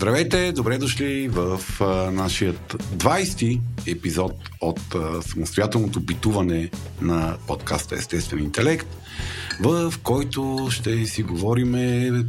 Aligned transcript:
Здравейте, 0.00 0.52
добре 0.52 0.78
дошли 0.78 1.28
в 1.28 1.60
а, 1.80 2.10
нашия 2.10 2.54
20-ти 2.54 3.60
епизод 3.86 4.32
от 4.60 4.94
а, 4.94 5.22
самостоятелното 5.22 6.00
битуване 6.00 6.70
на 7.00 7.36
подкаста 7.46 7.94
Естествен 7.94 8.38
интелект, 8.38 8.86
в 9.60 9.94
който 10.02 10.68
ще 10.70 11.06
си 11.06 11.22
говорим 11.22 11.74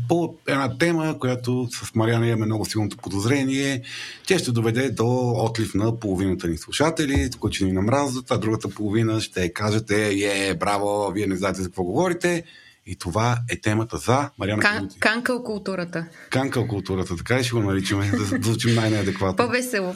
по 0.09 0.35
една 0.47 0.77
тема, 0.77 1.19
която 1.19 1.67
с 1.71 1.95
Мариана 1.95 2.27
имаме 2.27 2.45
много 2.45 2.65
силното 2.65 2.97
подозрение. 2.97 3.81
Тя 4.27 4.39
ще 4.39 4.51
доведе 4.51 4.89
до 4.89 5.33
отлив 5.37 5.73
на 5.73 5.99
половината 5.99 6.47
ни 6.47 6.57
слушатели, 6.57 7.29
които 7.39 7.65
ни 7.65 7.71
намразват, 7.71 8.31
а 8.31 8.37
другата 8.37 8.69
половина 8.69 9.21
ще 9.21 9.53
кажете, 9.53 10.09
е, 10.23 10.53
браво, 10.53 11.11
вие 11.11 11.27
не 11.27 11.35
знаете 11.35 11.61
за 11.61 11.67
какво 11.67 11.83
говорите. 11.83 12.43
И 12.91 12.95
това 12.95 13.37
е 13.49 13.61
темата 13.61 13.97
за 13.97 14.29
Мариана 14.39 14.61
Кан, 14.61 14.89
Канкъл 14.99 15.43
културата. 15.43 16.05
Канкъл 16.29 16.67
културата, 16.67 17.17
така 17.17 17.39
ли 17.39 17.43
ще 17.43 17.53
го 17.53 17.61
наричаме, 17.61 18.11
да 18.17 18.25
звучим 18.25 18.75
най-неадекватно. 18.75 19.45
По-весело. 19.45 19.95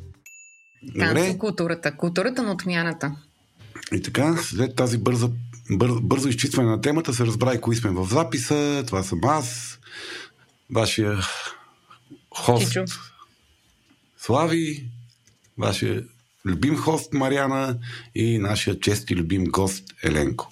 Добре. 0.83 1.37
културата. 1.37 1.97
Културата 1.97 2.43
на 2.43 2.51
отмяната. 2.51 3.15
И 3.93 4.01
така, 4.01 4.37
след 4.37 4.75
тази 4.75 4.97
бърза, 4.97 5.29
бър, 5.71 5.91
бързо 6.01 6.27
изчистване 6.27 6.69
на 6.69 6.81
темата 6.81 7.13
се 7.13 7.25
разбра 7.25 7.53
и 7.53 7.61
кои 7.61 7.75
сме 7.75 7.89
в 7.89 8.07
записа. 8.11 8.83
Това 8.87 9.03
съм 9.03 9.19
аз, 9.23 9.79
вашия 10.71 11.17
хост 12.35 12.67
Чичо. 12.67 12.85
Слави, 14.17 14.89
вашия 15.57 16.03
любим 16.45 16.77
хост 16.77 17.13
Мариана 17.13 17.77
и 18.15 18.37
нашия 18.37 18.79
чест 18.79 19.11
и 19.11 19.15
любим 19.15 19.43
гост 19.43 19.83
Еленко. 20.03 20.51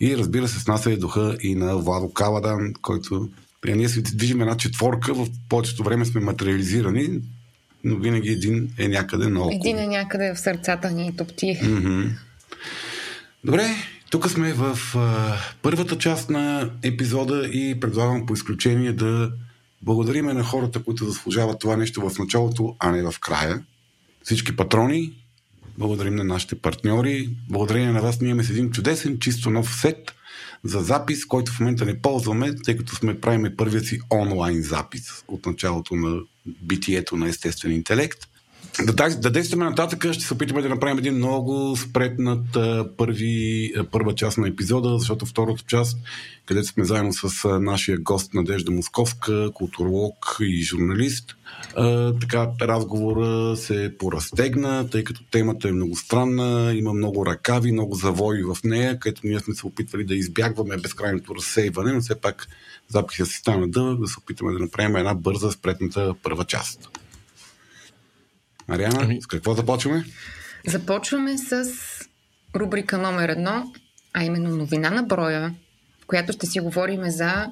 И 0.00 0.16
разбира 0.16 0.48
се, 0.48 0.60
с 0.60 0.66
нас 0.66 0.86
е 0.86 0.96
духа 0.96 1.36
и 1.42 1.54
на 1.54 1.76
Владо 1.76 2.12
Каладан, 2.12 2.72
който 2.82 3.30
ние 3.66 3.88
се 3.88 4.02
движим 4.02 4.40
една 4.40 4.56
четворка, 4.56 5.14
в 5.14 5.28
повечето 5.48 5.82
време 5.82 6.04
сме 6.04 6.20
материализирани, 6.20 7.20
но 7.84 7.96
винаги 7.96 8.28
един 8.28 8.70
е 8.78 8.88
някъде 8.88 9.28
наоколо. 9.28 9.60
Един 9.60 9.78
е 9.78 9.86
някъде 9.86 10.34
в 10.34 10.40
сърцата 10.40 10.90
ни 10.90 11.16
топти. 11.16 11.46
Mm-hmm. 11.62 12.10
Добре, 13.44 13.66
тук 14.10 14.30
сме 14.30 14.52
в 14.52 14.78
а, 14.96 15.36
първата 15.62 15.98
част 15.98 16.30
на 16.30 16.70
епизода 16.82 17.48
и 17.52 17.80
предлагам 17.80 18.26
по 18.26 18.34
изключение 18.34 18.92
да 18.92 19.32
благодариме 19.82 20.32
на 20.32 20.44
хората, 20.44 20.82
които 20.82 21.04
заслужават 21.04 21.58
това 21.58 21.76
нещо 21.76 22.08
в 22.08 22.18
началото, 22.18 22.76
а 22.78 22.90
не 22.90 23.02
в 23.02 23.14
края. 23.20 23.62
Всички 24.22 24.56
патрони, 24.56 25.12
благодарим 25.78 26.14
на 26.14 26.24
нашите 26.24 26.54
партньори. 26.54 27.28
Благодарение 27.48 27.92
на 27.92 28.02
вас 28.02 28.20
ние 28.20 28.30
имаме 28.30 28.44
с 28.44 28.50
един 28.50 28.70
чудесен, 28.70 29.18
чисто 29.18 29.50
нов 29.50 29.74
сет 29.74 30.12
за 30.64 30.80
запис, 30.80 31.26
който 31.26 31.52
в 31.52 31.60
момента 31.60 31.84
не 31.84 32.00
ползваме, 32.00 32.54
тъй 32.64 32.76
като 32.76 32.96
сме 32.96 33.20
правиме 33.20 33.56
първия 33.56 33.80
си 33.80 34.00
онлайн 34.10 34.62
запис 34.62 35.24
от 35.28 35.46
началото 35.46 35.94
на 35.94 36.20
битието 36.62 37.16
на 37.16 37.28
естествен 37.28 37.72
интелект. 37.72 38.18
Да, 38.84 39.08
да 39.08 39.30
действаме 39.30 39.64
нататък, 39.64 40.12
ще 40.12 40.24
се 40.24 40.34
опитаме 40.34 40.62
да 40.62 40.68
направим 40.68 40.98
един 40.98 41.14
много 41.14 41.76
спретнат 41.76 42.56
първи, 42.96 43.72
първа 43.92 44.14
част 44.14 44.38
на 44.38 44.48
епизода, 44.48 44.98
защото 44.98 45.26
втората 45.26 45.62
част, 45.66 45.98
където 46.46 46.68
сме 46.68 46.84
заедно 46.84 47.12
с 47.12 47.48
нашия 47.60 47.98
гост 47.98 48.34
Надежда 48.34 48.72
Московска, 48.72 49.50
културолог 49.54 50.36
и 50.40 50.62
журналист, 50.62 51.36
така 52.20 52.48
разговора 52.60 53.56
се 53.56 53.94
поразтегна, 53.98 54.90
тъй 54.90 55.04
като 55.04 55.24
темата 55.30 55.68
е 55.68 55.72
много 55.72 55.96
странна, 55.96 56.72
има 56.74 56.92
много 56.92 57.26
ръкави, 57.26 57.72
много 57.72 57.94
завои 57.94 58.42
в 58.42 58.56
нея, 58.64 58.98
където 58.98 59.20
ние 59.24 59.40
сме 59.40 59.54
се 59.54 59.66
опитвали 59.66 60.04
да 60.04 60.14
избягваме 60.14 60.76
безкрайното 60.76 61.34
разсейване, 61.34 61.92
но 61.92 62.00
все 62.00 62.20
пак 62.20 62.48
записа 62.88 63.26
си 63.26 63.36
стана 63.36 63.68
дълъг, 63.68 64.00
да 64.00 64.06
се 64.06 64.18
опитаме 64.18 64.52
да 64.52 64.58
направим 64.58 64.96
една 64.96 65.14
бърза 65.14 65.50
спретната 65.50 66.14
първа 66.22 66.44
част. 66.44 66.88
Мариана, 68.68 68.98
ами... 69.02 69.22
с 69.22 69.26
какво 69.26 69.54
започваме? 69.54 70.04
Започваме 70.66 71.38
с 71.38 71.64
рубрика 72.56 72.98
номер 72.98 73.28
едно, 73.28 73.72
а 74.12 74.24
именно 74.24 74.56
новина 74.56 74.90
на 74.90 75.02
броя, 75.02 75.54
в 76.02 76.06
която 76.06 76.32
ще 76.32 76.46
си 76.46 76.60
говорим 76.60 77.10
за 77.10 77.46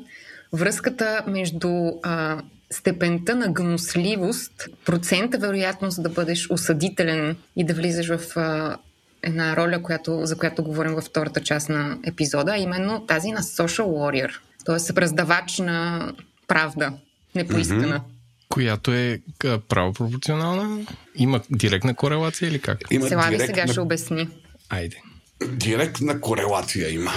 връзката 0.52 1.24
между 1.26 1.68
а, 2.02 2.42
степента 2.70 3.34
на 3.34 3.48
гносливост, 3.48 4.68
процента 4.84 5.38
вероятност 5.38 6.02
да 6.02 6.08
бъдеш 6.08 6.50
осъдителен 6.50 7.36
и 7.56 7.64
да 7.64 7.74
влизаш 7.74 8.16
в 8.16 8.36
а, 8.36 8.76
една 9.22 9.56
роля, 9.56 9.82
която, 9.82 10.20
за 10.26 10.36
която 10.36 10.62
говорим 10.62 10.94
във 10.94 11.04
втората 11.04 11.40
част 11.40 11.68
на 11.68 11.98
епизода, 12.04 12.52
а 12.52 12.58
именно 12.58 13.06
тази 13.06 13.32
на 13.32 13.40
social 13.40 13.84
warrior, 13.84 14.30
т.е. 14.64 15.00
раздавач 15.00 15.58
на 15.58 16.12
правда, 16.48 16.92
непоискана. 17.34 17.98
Mm-hmm 17.98 18.16
която 18.48 18.92
е 18.92 19.20
правопропорционална? 19.68 20.86
Има 21.14 21.40
директна 21.50 21.94
корелация 21.94 22.48
или 22.48 22.58
как? 22.58 22.78
Има 22.90 23.08
Села 23.08 23.24
директна... 23.28 23.46
сега 23.46 23.66
ще 23.66 23.80
обясни. 23.80 24.28
Айде. 24.68 24.96
Директна 25.46 26.20
корелация 26.20 26.94
има. 26.94 27.12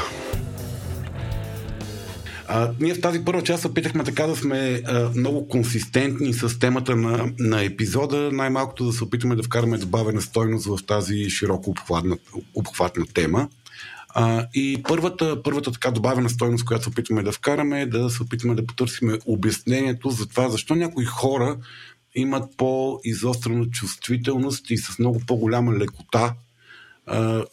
А, 2.51 2.71
ние 2.79 2.93
в 2.93 3.01
тази 3.01 3.25
първа 3.25 3.43
част 3.43 3.65
опитахме 3.65 4.03
така 4.03 4.27
да 4.27 4.35
сме 4.35 4.81
а, 4.85 5.09
много 5.15 5.47
консистентни 5.47 6.33
с 6.33 6.59
темата 6.59 6.95
на, 6.95 7.31
на 7.39 7.63
епизода, 7.63 8.31
най-малкото 8.31 8.85
да 8.85 8.93
се 8.93 9.03
опитаме 9.03 9.35
да 9.35 9.43
вкараме 9.43 9.77
добавена 9.77 10.21
стойност 10.21 10.65
в 10.65 10.85
тази 10.87 11.29
широко 11.29 11.69
обхватна, 11.69 12.17
обхватна 12.55 13.05
тема. 13.13 13.49
А, 14.09 14.45
и 14.53 14.83
първата, 14.87 15.43
първата 15.43 15.71
така 15.71 15.91
добавена 15.91 16.29
стойност, 16.29 16.65
която 16.65 16.83
се 16.83 16.89
опитваме 16.89 17.23
да 17.23 17.31
вкараме, 17.31 17.81
е 17.81 17.85
да 17.85 18.09
се 18.09 18.23
опитаме 18.23 18.55
да 18.55 18.65
потърсиме 18.65 19.19
обяснението 19.25 20.09
за 20.09 20.27
това, 20.27 20.49
защо 20.49 20.75
някои 20.75 21.05
хора 21.05 21.57
имат 22.15 22.57
по-изострена 22.57 23.65
чувствителност 23.69 24.69
и 24.69 24.77
с 24.77 24.99
много 24.99 25.21
по-голяма 25.27 25.73
лекота 25.73 26.33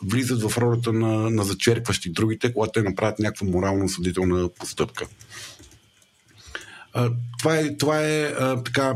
влизат 0.03 0.43
в 0.43 0.59
ролята 0.59 0.93
на, 0.93 1.31
на 1.31 1.45
зачеркващи 1.45 2.11
другите, 2.11 2.53
когато 2.53 2.73
те 2.73 2.83
направят 2.83 3.19
някаква 3.19 3.47
морално 3.47 3.89
съдителна 3.89 4.49
постъпка. 4.49 5.07
Това 7.39 7.57
е, 7.57 7.77
това 7.77 8.03
е 8.03 8.35
така 8.65 8.95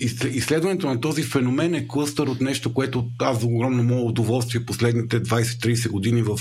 изследването 0.00 0.86
на 0.88 1.00
този 1.00 1.22
феномен 1.22 1.74
е 1.74 1.88
клъстър 1.88 2.26
от 2.26 2.40
нещо, 2.40 2.74
което 2.74 3.08
аз 3.18 3.40
за 3.40 3.46
огромно 3.46 3.82
мое 3.82 4.02
удоволствие 4.02 4.66
последните 4.66 5.22
20-30 5.22 5.88
години 5.90 6.22
в 6.22 6.38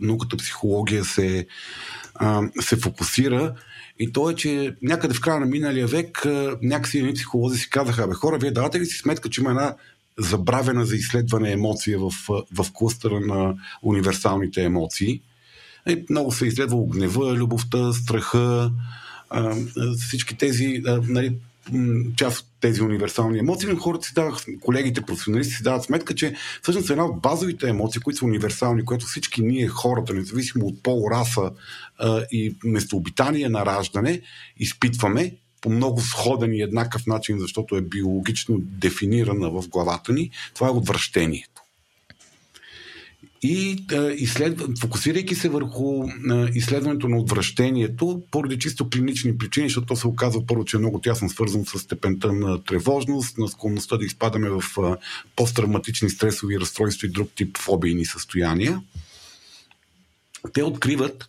науката 0.00 0.36
психология 0.36 1.04
се, 1.04 1.46
се 2.60 2.76
фокусира. 2.76 3.54
И 3.98 4.12
то 4.12 4.30
е, 4.30 4.34
че 4.34 4.74
някъде 4.82 5.14
в 5.14 5.20
края 5.20 5.40
на 5.40 5.46
миналия 5.46 5.86
век 5.86 6.26
някакси 6.62 6.98
едни 6.98 7.14
психолози 7.14 7.58
си 7.58 7.70
казаха, 7.70 8.08
бе 8.08 8.14
хора, 8.14 8.38
вие 8.38 8.50
давате 8.50 8.80
ли 8.80 8.86
си 8.86 8.98
сметка, 8.98 9.30
че 9.30 9.40
има 9.40 9.50
една 9.50 9.74
забравена 10.18 10.86
за 10.86 10.96
изследване 10.96 11.52
емоция 11.52 11.98
в, 11.98 12.10
в 12.28 12.72
клъстъра 12.72 13.20
на 13.20 13.54
универсалните 13.82 14.64
емоции? 14.64 15.20
Много 16.10 16.32
се 16.32 16.46
изследвало 16.46 16.86
гнева, 16.86 17.34
любовта, 17.34 17.92
страха, 17.92 18.72
всички 19.98 20.36
тези, 20.36 20.82
нали, 21.02 21.36
част 22.16 22.40
от 22.40 22.46
тези 22.60 22.82
универсални 22.82 23.38
емоции, 23.38 23.68
но 23.68 23.76
хората 23.76 24.06
си 24.06 24.14
дават, 24.14 24.46
колегите 24.60 25.00
професионалисти 25.00 25.54
си 25.54 25.62
дават 25.62 25.84
сметка, 25.84 26.14
че 26.14 26.34
всъщност 26.62 26.90
една 26.90 27.04
от 27.04 27.20
базовите 27.22 27.68
емоции, 27.68 28.00
които 28.00 28.18
са 28.18 28.24
универсални, 28.24 28.84
които 28.84 29.06
всички 29.06 29.42
ние, 29.42 29.68
хората, 29.68 30.14
независимо 30.14 30.66
от 30.66 30.82
пол, 30.82 31.10
раса 31.10 31.50
и 32.32 32.56
местообитание 32.64 33.48
на 33.48 33.66
раждане, 33.66 34.20
изпитваме 34.56 35.36
по 35.60 35.70
много 35.70 36.00
сходен 36.00 36.52
и 36.52 36.62
еднакъв 36.62 37.06
начин, 37.06 37.38
защото 37.38 37.76
е 37.76 37.80
биологично 37.80 38.58
дефинирана 38.58 39.50
в 39.50 39.68
главата 39.68 40.12
ни, 40.12 40.30
това 40.54 40.66
е 40.66 40.70
отвращението. 40.70 41.62
И 43.42 43.84
а, 43.92 44.12
изследва, 44.12 44.66
фокусирайки 44.80 45.34
се 45.34 45.48
върху 45.48 46.04
а, 46.30 46.48
изследването 46.54 47.08
на 47.08 47.18
отвращението, 47.18 48.22
поради 48.30 48.58
чисто 48.58 48.90
клинични 48.90 49.38
причини, 49.38 49.68
защото 49.68 49.86
то 49.86 49.96
се 49.96 50.06
оказва 50.06 50.46
първо, 50.46 50.64
че 50.64 50.76
е 50.76 50.80
много 50.80 51.00
тясно 51.00 51.28
свързано 51.28 51.64
с 51.64 51.78
степента 51.78 52.32
на 52.32 52.64
тревожност, 52.64 53.38
на 53.38 53.48
склонността 53.48 53.96
да 53.96 54.04
изпадаме 54.04 54.50
в 54.50 54.62
а, 54.78 54.96
посттравматични 55.36 56.10
стресови 56.10 56.60
разстройства 56.60 57.06
и 57.06 57.10
друг 57.10 57.30
тип 57.34 57.58
фобийни 57.58 58.06
състояния. 58.06 58.82
Те 60.52 60.62
откриват, 60.62 61.28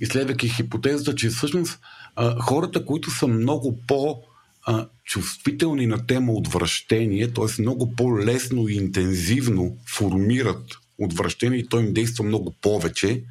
изследвайки 0.00 0.48
хипотезата, 0.48 1.14
че 1.14 1.28
всъщност 1.28 1.78
а, 2.16 2.40
хората, 2.40 2.84
които 2.84 3.10
са 3.10 3.26
много 3.26 3.78
по- 3.86 4.22
а, 4.66 4.86
чувствителни 5.04 5.86
на 5.86 6.06
тема 6.06 6.32
отвращение, 6.32 7.32
т.е. 7.32 7.62
много 7.62 7.92
по-лесно 7.96 8.68
и 8.68 8.74
интензивно 8.74 9.76
формират 9.88 10.78
отвращение 10.98 11.58
и 11.58 11.68
той 11.68 11.82
им 11.82 11.92
действа 11.92 12.24
много 12.24 12.54
повече. 12.62 13.22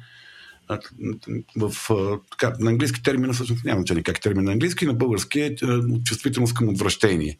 В, 1.56 1.74
така, 2.30 2.56
на 2.60 2.70
английски 2.70 3.02
термина 3.02 3.32
всъщност 3.32 3.64
няма 3.64 3.80
значение 3.80 4.02
как 4.02 4.18
е 4.18 4.20
термин 4.20 4.44
на 4.44 4.52
английски, 4.52 4.86
на 4.86 4.94
български 4.94 5.40
е 5.40 5.56
чувствителност 6.04 6.54
към 6.54 6.68
отвращение. 6.68 7.38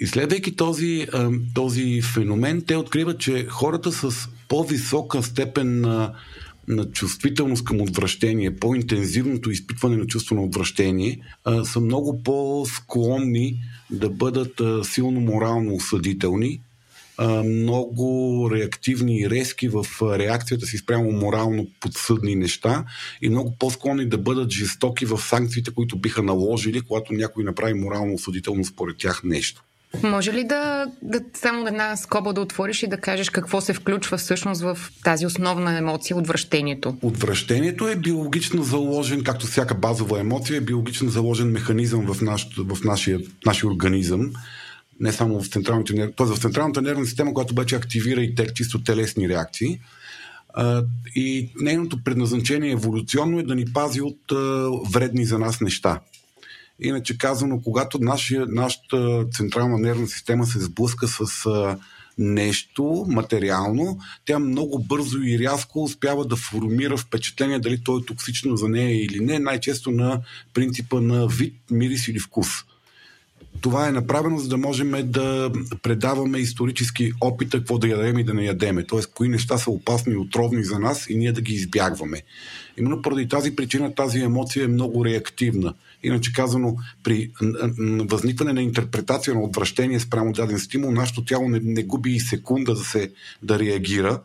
Изследвайки 0.00 0.56
този, 0.56 1.06
този 1.54 2.02
феномен, 2.02 2.62
те 2.66 2.76
откриват, 2.76 3.18
че 3.18 3.46
хората 3.48 3.92
с 3.92 4.28
по-висока 4.48 5.22
степен 5.22 5.80
на 5.80 6.14
на 6.68 6.90
чувствителност 6.90 7.64
към 7.64 7.80
отвращение, 7.80 8.56
по-интензивното 8.56 9.50
изпитване 9.50 9.96
на 9.96 10.06
чувство 10.06 10.34
на 10.34 10.42
отвращение, 10.42 11.18
са 11.64 11.80
много 11.80 12.22
по-склонни 12.22 13.60
да 13.90 14.10
бъдат 14.10 14.86
силно 14.86 15.20
морално 15.20 15.74
осъдителни, 15.74 16.60
много 17.44 18.50
реактивни 18.54 19.20
и 19.20 19.30
резки 19.30 19.68
в 19.68 19.86
реакцията 20.02 20.66
си 20.66 20.78
спрямо 20.78 21.12
морално 21.12 21.66
подсъдни 21.80 22.34
неща 22.34 22.84
и 23.22 23.28
много 23.28 23.56
по-склонни 23.58 24.08
да 24.08 24.18
бъдат 24.18 24.50
жестоки 24.50 25.06
в 25.06 25.18
санкциите, 25.18 25.70
които 25.74 25.98
биха 25.98 26.22
наложили, 26.22 26.80
когато 26.80 27.12
някой 27.12 27.44
направи 27.44 27.74
морално 27.74 28.14
осъдително 28.14 28.64
според 28.64 28.98
тях 28.98 29.20
нещо. 29.24 29.62
Може 30.02 30.32
ли 30.32 30.44
да, 30.44 30.86
да 31.02 31.20
само 31.34 31.66
една 31.66 31.96
скоба 31.96 32.32
да 32.32 32.40
отвориш 32.40 32.82
и 32.82 32.86
да 32.86 32.96
кажеш 32.96 33.30
какво 33.30 33.60
се 33.60 33.72
включва 33.72 34.18
всъщност 34.18 34.62
в 34.62 34.78
тази 35.04 35.26
основна 35.26 35.78
емоция, 35.78 36.16
отвращението? 36.16 36.96
Отвращението 37.02 37.88
е 37.88 37.96
биологично 37.96 38.62
заложен, 38.62 39.24
както 39.24 39.46
всяка 39.46 39.74
базова 39.74 40.20
емоция, 40.20 40.56
е 40.56 40.60
биологично 40.60 41.10
заложен 41.10 41.50
механизъм 41.50 42.14
в, 42.14 42.22
наш, 42.22 42.48
в 42.58 42.84
нашия, 42.84 43.20
нашия 43.46 43.70
организъм. 43.70 44.30
Не 45.00 45.12
само 45.12 45.42
в 45.42 45.48
централната, 45.48 45.94
т.е. 45.94 46.26
в 46.26 46.38
централната 46.38 46.82
нервна 46.82 47.06
система, 47.06 47.34
която 47.34 47.54
вече 47.54 47.76
активира 47.76 48.22
и 48.22 48.34
чисто 48.54 48.82
телесни 48.82 49.28
реакции. 49.28 49.80
И 51.14 51.50
нейното 51.60 52.04
предназначение 52.04 52.72
еволюционно 52.72 53.38
е 53.38 53.42
да 53.42 53.54
ни 53.54 53.64
пази 53.72 54.00
от 54.00 54.32
вредни 54.92 55.24
за 55.24 55.38
нас 55.38 55.60
неща. 55.60 56.00
Иначе 56.80 57.18
казано, 57.18 57.60
когато 57.64 57.98
нашия, 57.98 58.46
нашата 58.46 59.26
централна 59.32 59.78
нервна 59.78 60.06
система 60.06 60.46
се 60.46 60.60
сблъска 60.60 61.08
с 61.08 61.46
нещо 62.18 63.06
материално, 63.08 63.98
тя 64.24 64.38
много 64.38 64.78
бързо 64.78 65.18
и 65.18 65.38
рязко 65.38 65.82
успява 65.82 66.24
да 66.24 66.36
формира 66.36 66.96
впечатление 66.96 67.58
дали 67.58 67.84
то 67.84 67.98
е 67.98 68.04
токсично 68.04 68.56
за 68.56 68.68
нея 68.68 69.04
или 69.04 69.20
не, 69.20 69.38
най-често 69.38 69.90
на 69.90 70.20
принципа 70.54 71.00
на 71.00 71.26
вид, 71.26 71.54
мирис 71.70 72.08
или 72.08 72.18
вкус. 72.18 72.48
Това 73.62 73.88
е 73.88 73.92
направено, 73.92 74.38
за 74.38 74.48
да 74.48 74.56
можем 74.56 74.92
да 75.04 75.52
предаваме 75.82 76.38
исторически 76.38 77.12
опита, 77.20 77.58
какво 77.58 77.78
да 77.78 77.88
ядем 77.88 78.18
и 78.18 78.24
да 78.24 78.34
не 78.34 78.44
ядеме. 78.44 78.86
Т.е. 78.86 79.00
кои 79.14 79.28
неща 79.28 79.58
са 79.58 79.70
опасни 79.70 80.12
и 80.12 80.16
отровни 80.16 80.64
за 80.64 80.78
нас 80.78 81.06
и 81.10 81.16
ние 81.16 81.32
да 81.32 81.40
ги 81.40 81.54
избягваме. 81.54 82.22
Именно 82.78 83.02
поради 83.02 83.28
тази 83.28 83.56
причина 83.56 83.94
тази 83.94 84.20
емоция 84.20 84.64
е 84.64 84.68
много 84.68 85.04
реактивна. 85.04 85.74
Иначе 86.02 86.32
казано, 86.32 86.76
при 87.04 87.30
възникване 88.00 88.52
на 88.52 88.62
интерпретация 88.62 89.34
на 89.34 89.42
отвращение 89.42 90.00
спрямо 90.00 90.32
даден 90.32 90.58
стимул, 90.58 90.90
нашето 90.90 91.24
тяло 91.24 91.48
не, 91.48 91.60
не 91.62 91.82
губи 91.82 92.10
и 92.10 92.20
секунда 92.20 92.74
да 92.74 92.84
се 92.84 93.12
да 93.42 93.58
реагира, 93.58 94.20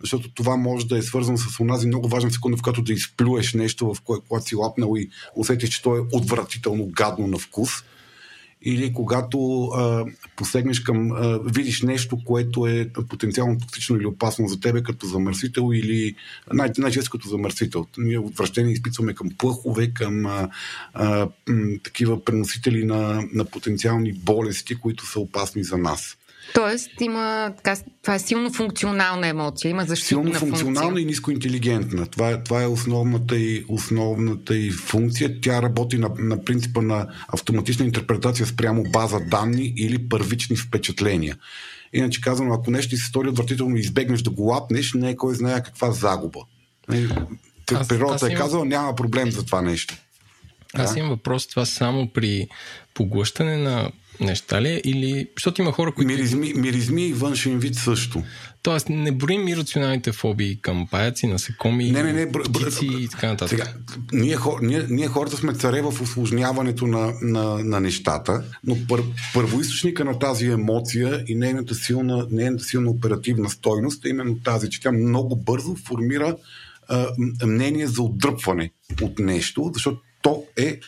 защото 0.00 0.34
това 0.34 0.56
може 0.56 0.86
да 0.86 0.98
е 0.98 1.02
свързано 1.02 1.38
с 1.38 1.60
онази 1.60 1.86
много 1.86 2.08
важна 2.08 2.30
секунда, 2.30 2.56
в 2.56 2.62
която 2.62 2.82
да 2.82 2.92
изплюеш 2.92 3.54
нещо, 3.54 3.94
в 3.94 4.00
кое, 4.00 4.18
когато 4.28 4.46
си 4.46 4.56
лапнал 4.56 4.94
и 4.96 5.08
усетиш, 5.36 5.70
че 5.70 5.82
то 5.82 5.96
е 5.96 6.00
отвратително 6.12 6.86
гадно 6.86 7.26
на 7.26 7.38
вкус 7.38 7.70
или 8.64 8.92
когато 8.92 9.64
а, 9.64 10.04
посегнеш 10.36 10.80
към, 10.80 11.12
а, 11.12 11.40
видиш 11.44 11.82
нещо, 11.82 12.18
което 12.24 12.66
е 12.66 12.90
потенциално 13.08 13.58
токсично 13.58 13.96
или 13.96 14.06
опасно 14.06 14.48
за 14.48 14.60
тебе 14.60 14.82
като 14.82 15.06
замърсител 15.06 15.70
или 15.74 16.14
най- 16.52 16.70
най-често 16.78 17.10
като 17.10 17.28
замърсител. 17.28 17.86
Ние 17.98 18.18
отвращение 18.18 18.72
изпитваме 18.72 19.14
към 19.14 19.30
плъхове, 19.38 19.90
към 19.94 20.26
а, 20.26 20.48
а, 20.94 21.28
м, 21.48 21.78
такива 21.82 22.24
преносители 22.24 22.84
на, 22.84 23.22
на 23.32 23.44
потенциални 23.44 24.12
болести, 24.12 24.74
които 24.74 25.06
са 25.06 25.20
опасни 25.20 25.64
за 25.64 25.78
нас. 25.78 26.16
Тоест, 26.54 26.90
има, 27.00 27.52
така, 27.56 27.76
това 28.02 28.14
е 28.14 28.18
силно 28.18 28.52
функционална 28.52 29.26
емоция, 29.28 29.68
има 29.68 29.84
защитна 29.84 30.08
Силно 30.08 30.34
функционална 30.34 30.80
функция. 30.82 31.02
и 31.02 31.06
нискоинтелигентна. 31.06 32.06
Това 32.06 32.30
е, 32.30 32.42
това 32.42 32.62
е 32.62 32.66
основната, 32.66 33.38
и, 33.38 33.64
основната 33.68 34.56
и 34.56 34.70
функция. 34.70 35.40
Тя 35.40 35.62
работи 35.62 35.98
на, 35.98 36.10
на 36.18 36.44
принципа 36.44 36.82
на 36.82 37.06
автоматична 37.28 37.84
интерпретация 37.84 38.46
спрямо 38.46 38.82
база 38.82 39.20
данни 39.20 39.72
или 39.76 40.08
първични 40.08 40.56
впечатления. 40.56 41.36
Иначе 41.92 42.20
казано, 42.20 42.54
ако 42.54 42.70
нещо 42.70 42.90
ти 42.90 42.96
се 42.96 43.06
стори 43.06 43.28
отвратително 43.28 43.76
и 43.76 43.80
избегнеш 43.80 44.22
да 44.22 44.30
го 44.30 44.42
лапнеш, 44.42 44.92
не 44.92 45.10
е 45.10 45.16
кой 45.16 45.34
знае 45.34 45.62
каква 45.62 45.90
загуба. 45.92 46.40
Аз- 47.72 47.88
Природата 47.88 48.14
аз 48.16 48.22
е 48.22 48.26
имам- 48.26 48.38
казала, 48.38 48.64
няма 48.64 48.94
проблем 48.94 49.30
за 49.30 49.44
това 49.44 49.62
нещо. 49.62 49.94
Аз 50.74 50.92
Да. 50.92 50.98
имам 50.98 51.10
въпрос, 51.10 51.46
това 51.46 51.64
само 51.66 52.08
при 52.08 52.48
поглъщане 52.94 53.56
на 53.56 53.90
неща 54.20 54.62
ли 54.62 54.80
или... 54.84 55.28
Защото 55.36 55.62
има 55.62 55.72
хора, 55.72 55.92
които... 55.94 56.08
Миризми, 56.08 56.52
миризми 56.54 57.06
и 57.06 57.12
външен 57.12 57.58
вид 57.58 57.74
също. 57.74 58.22
Тоест, 58.62 58.88
не 58.88 59.12
броим 59.12 59.48
ирационалните 59.48 60.12
фобии 60.12 60.58
към 60.60 60.88
паяци, 60.90 61.26
насекоми, 61.26 61.90
Не, 61.90 62.02
не, 62.02 62.12
не, 62.12 62.26
бр- 62.26 62.52
птици 62.52 62.86
и 62.86 63.08
така 63.08 63.26
нататък. 63.28 63.58
Сега, 63.58 63.72
ние, 64.12 64.36
хор, 64.36 64.58
ние, 64.62 64.86
ние 64.88 65.06
хората 65.06 65.36
сме 65.36 65.54
царе 65.54 65.82
в 65.82 66.02
осложняването 66.02 66.86
на, 66.86 67.12
на, 67.22 67.64
на 67.64 67.80
нещата, 67.80 68.44
но 68.64 68.76
пър, 68.88 69.02
първоисточника 69.34 70.04
на 70.04 70.18
тази 70.18 70.46
емоция 70.46 71.24
и 71.28 71.34
нейната 71.34 71.74
силна, 71.74 72.26
нейната 72.30 72.64
силна 72.64 72.90
оперативна 72.90 73.50
стойност 73.50 74.04
е 74.04 74.08
именно 74.08 74.38
тази, 74.44 74.70
че 74.70 74.80
тя 74.80 74.92
много 74.92 75.36
бързо 75.36 75.76
формира 75.76 76.36
а, 76.88 77.06
мнение 77.46 77.86
за 77.86 78.02
отдръпване 78.02 78.70
от 79.02 79.18
нещо, 79.18 79.70
защото 79.74 80.00
то 80.22 80.44
е 80.56 80.80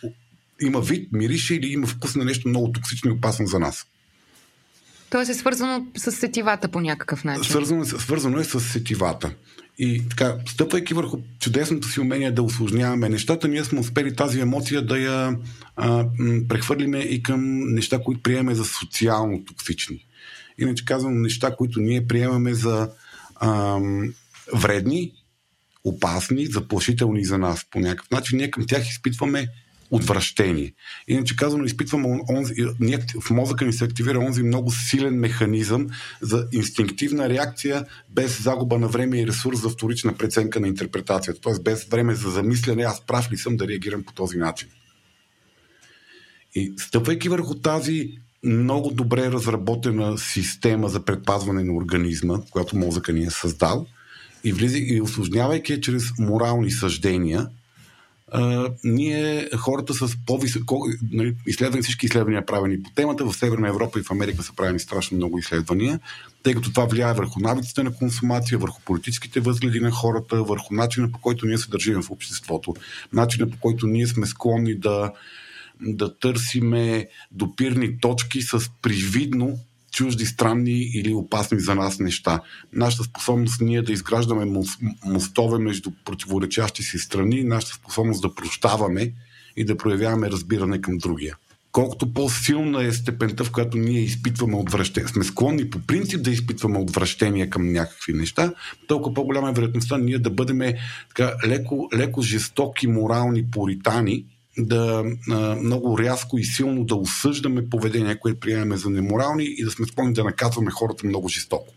има 0.60 0.80
вид, 0.80 1.08
мирише 1.12 1.54
или 1.54 1.72
има 1.72 1.86
вкус 1.86 2.14
на 2.14 2.24
нещо 2.24 2.48
много 2.48 2.72
токсично 2.72 3.10
и 3.10 3.14
опасно 3.14 3.46
за 3.46 3.58
нас. 3.58 3.86
Тоест 5.10 5.30
е 5.30 5.34
свързано 5.34 5.86
с 5.96 6.12
сетивата 6.12 6.68
по 6.68 6.80
някакъв 6.80 7.24
начин. 7.24 7.44
Свързано, 7.44 7.82
е 7.82 7.86
свързано 7.86 8.38
е 8.38 8.44
с 8.44 8.60
сетивата. 8.60 9.34
И 9.78 10.02
така, 10.08 10.36
стъпвайки 10.48 10.94
върху 10.94 11.18
чудесното 11.40 11.88
си 11.88 12.00
умение 12.00 12.30
да 12.30 12.42
осложняваме 12.42 13.08
нещата, 13.08 13.48
ние 13.48 13.64
сме 13.64 13.80
успели 13.80 14.16
тази 14.16 14.40
емоция 14.40 14.86
да 14.86 14.98
я 14.98 15.36
а, 15.76 16.06
прехвърлиме 16.48 16.98
и 16.98 17.22
към 17.22 17.60
неща, 17.74 17.98
които 18.04 18.22
приемаме 18.22 18.54
за 18.54 18.64
социално 18.64 19.44
токсични. 19.44 20.06
Иначе 20.58 20.84
казвам 20.84 21.22
неща, 21.22 21.56
които 21.56 21.80
ние 21.80 22.06
приемаме 22.06 22.54
за 22.54 22.90
ам, 23.40 24.14
вредни, 24.54 25.12
опасни, 25.84 26.46
заплашителни 26.46 27.24
за 27.24 27.38
нас 27.38 27.66
по 27.70 27.80
някакъв 27.80 28.10
начин. 28.10 28.38
Ние 28.38 28.50
към 28.50 28.66
тях 28.66 28.90
изпитваме 28.90 29.48
отвращение. 29.94 30.72
Иначе 31.08 31.36
казано, 31.36 31.64
изпитваме 31.64 32.06
он- 32.06 32.36
онзи, 32.36 32.54
в 33.20 33.30
мозъка 33.30 33.64
ни 33.64 33.72
се 33.72 33.84
активира 33.84 34.18
онзи 34.18 34.42
много 34.42 34.70
силен 34.70 35.14
механизъм 35.14 35.86
за 36.20 36.48
инстинктивна 36.52 37.28
реакция 37.28 37.86
без 38.10 38.42
загуба 38.42 38.78
на 38.78 38.88
време 38.88 39.20
и 39.20 39.26
ресурс 39.26 39.60
за 39.60 39.68
вторична 39.68 40.14
преценка 40.14 40.60
на 40.60 40.68
интерпретацията. 40.68 41.40
Т.е. 41.40 41.62
без 41.62 41.84
време 41.84 42.14
за 42.14 42.30
замислене, 42.30 42.82
аз 42.82 43.06
прав 43.06 43.32
ли 43.32 43.36
съм 43.36 43.56
да 43.56 43.68
реагирам 43.68 44.02
по 44.02 44.12
този 44.12 44.36
начин. 44.36 44.68
И 46.54 46.72
стъпвайки 46.76 47.28
върху 47.28 47.54
тази 47.54 48.10
много 48.44 48.90
добре 48.90 49.30
разработена 49.30 50.18
система 50.18 50.88
за 50.88 51.04
предпазване 51.04 51.64
на 51.64 51.74
организма, 51.74 52.38
която 52.50 52.76
мозъка 52.76 53.12
ни 53.12 53.24
е 53.24 53.30
създал, 53.30 53.86
и, 54.44 54.52
влиза, 54.52 54.78
и 54.78 55.00
осложнявайки 55.00 55.80
чрез 55.80 56.04
морални 56.18 56.70
съждения, 56.70 57.48
а, 58.36 58.68
ние, 58.84 59.48
хората 59.56 59.94
с 59.94 60.16
по-високо, 60.26 60.86
нали, 61.12 61.36
изследвани, 61.46 61.82
всички 61.82 62.06
изследвания 62.06 62.46
правени 62.46 62.82
по 62.82 62.90
темата, 62.90 63.24
в 63.24 63.36
Северна 63.36 63.68
Европа 63.68 63.98
и 63.98 64.02
в 64.02 64.10
Америка 64.10 64.42
са 64.42 64.52
правени 64.56 64.80
страшно 64.80 65.16
много 65.16 65.38
изследвания, 65.38 66.00
тъй 66.42 66.54
като 66.54 66.70
това 66.70 66.84
влияе 66.84 67.14
върху 67.14 67.40
навиците 67.40 67.82
на 67.82 67.94
консумация, 67.94 68.58
върху 68.58 68.80
политическите 68.84 69.40
възгледи 69.40 69.80
на 69.80 69.90
хората, 69.90 70.42
върху 70.42 70.74
начина 70.74 71.12
по 71.12 71.18
който 71.18 71.46
ние 71.46 71.58
се 71.58 71.70
държим 71.70 72.02
в 72.02 72.10
обществото, 72.10 72.74
начина 73.12 73.50
по 73.50 73.56
който 73.60 73.86
ние 73.86 74.06
сме 74.06 74.26
склонни 74.26 74.74
да, 74.74 75.12
да 75.80 76.18
търсиме 76.18 77.08
допирни 77.32 78.00
точки 78.00 78.42
с 78.42 78.70
привидно 78.82 79.58
чужди, 79.94 80.26
странни 80.26 80.90
или 80.94 81.14
опасни 81.14 81.60
за 81.60 81.74
нас 81.74 81.98
неща. 81.98 82.40
Нашата 82.72 83.04
способност 83.04 83.60
ние 83.60 83.82
да 83.82 83.92
изграждаме 83.92 84.44
мос- 84.44 84.94
мостове 85.04 85.58
между 85.58 85.90
противоречащи 86.04 86.82
си 86.82 86.98
страни, 86.98 87.44
нашата 87.44 87.74
способност 87.74 88.22
да 88.22 88.34
прощаваме 88.34 89.12
и 89.56 89.64
да 89.64 89.76
проявяваме 89.76 90.30
разбиране 90.30 90.80
към 90.80 90.98
другия. 90.98 91.36
Колкото 91.72 92.12
по-силна 92.12 92.84
е 92.84 92.92
степента, 92.92 93.44
в 93.44 93.50
която 93.50 93.78
ние 93.78 94.00
изпитваме 94.00 94.56
отвращение, 94.56 95.08
сме 95.08 95.24
склонни 95.24 95.70
по 95.70 95.78
принцип 95.78 96.22
да 96.22 96.30
изпитваме 96.30 96.78
отвращение 96.78 97.50
към 97.50 97.72
някакви 97.72 98.12
неща, 98.12 98.52
толкова 98.86 99.14
по-голяма 99.14 99.50
е 99.50 99.52
вероятността 99.52 99.98
ние 99.98 100.18
да 100.18 100.30
бъдем 100.30 100.60
така 101.08 101.32
леко, 101.46 101.88
леко 101.94 102.22
жестоки 102.22 102.86
морални 102.86 103.50
поритани, 103.50 104.24
да 104.58 105.04
а, 105.30 105.34
много 105.54 105.98
рязко 105.98 106.38
и 106.38 106.44
силно 106.44 106.84
да 106.84 106.94
осъждаме 106.94 107.68
поведение, 107.68 108.18
което 108.18 108.40
приемаме 108.40 108.76
за 108.76 108.90
неморални 108.90 109.44
и 109.44 109.64
да 109.64 109.70
сме 109.70 109.86
склонни 109.86 110.14
да 110.14 110.24
наказваме 110.24 110.70
хората 110.70 111.06
много 111.06 111.28
жестоко. 111.28 111.74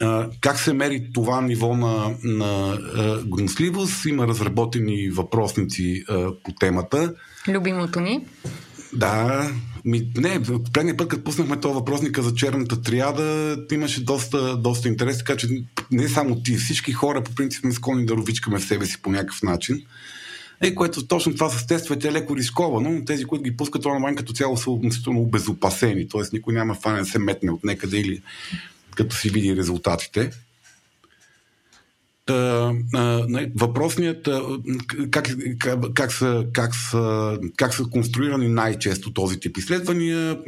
А, 0.00 0.30
как 0.40 0.58
се 0.58 0.72
мери 0.72 1.10
това 1.14 1.40
ниво 1.40 1.76
на, 1.76 2.16
на 2.22 2.78
а, 2.96 3.22
гнусливост? 3.24 4.04
Има 4.04 4.26
разработени 4.26 5.10
въпросници 5.10 6.04
а, 6.08 6.30
по 6.44 6.52
темата. 6.52 7.14
Любимото 7.48 8.00
ни. 8.00 8.26
Да, 8.92 9.50
ми, 9.84 10.10
не, 10.16 10.42
предния 10.72 10.96
път, 10.96 11.08
като 11.08 11.24
пуснахме 11.24 11.60
този 11.60 11.74
въпросника 11.74 12.22
за 12.22 12.34
черната 12.34 12.82
триада, 12.82 13.56
имаше 13.72 14.04
доста, 14.04 14.56
доста 14.56 14.88
интерес, 14.88 15.18
така 15.18 15.36
че 15.36 15.48
не 15.90 16.08
само 16.08 16.42
ти, 16.42 16.56
всички 16.56 16.92
хора 16.92 17.22
по 17.24 17.34
принцип 17.34 17.60
сме 17.60 17.72
склонни 17.72 18.06
да 18.06 18.14
ровичкаме 18.14 18.58
в 18.58 18.64
себе 18.64 18.86
си 18.86 19.02
по 19.02 19.10
някакъв 19.10 19.42
начин. 19.42 19.82
Е, 20.60 20.74
което 20.74 21.06
точно 21.06 21.34
това 21.34 21.50
с 21.50 21.66
тестовете 21.66 22.08
е 22.08 22.12
леко 22.12 22.36
рисковано, 22.36 22.90
но 22.90 23.04
тези, 23.04 23.24
които 23.24 23.42
ги 23.42 23.56
пускат 23.56 23.86
онлайн 23.86 24.16
като 24.16 24.32
цяло 24.32 24.56
са 24.56 24.70
относително 24.70 25.20
обезопасени, 25.20 26.08
т.е. 26.08 26.22
никой 26.32 26.54
няма 26.54 26.74
фане 26.74 26.98
да 26.98 27.06
се 27.06 27.18
метне 27.18 27.50
от 27.50 27.64
някъде 27.64 27.98
или 27.98 28.22
като 28.94 29.16
си 29.16 29.30
види 29.30 29.56
резултатите. 29.56 30.30
Та, 32.26 32.72
а, 32.94 33.26
въпросният 33.56 34.28
как, 35.10 35.36
как, 35.94 36.12
са, 36.12 36.46
как, 36.52 36.74
са, 36.74 37.38
как 37.56 37.74
са 37.74 37.84
конструирани 37.84 38.48
най-често 38.48 39.12
този 39.12 39.40
тип 39.40 39.56
изследвания, 39.56 40.38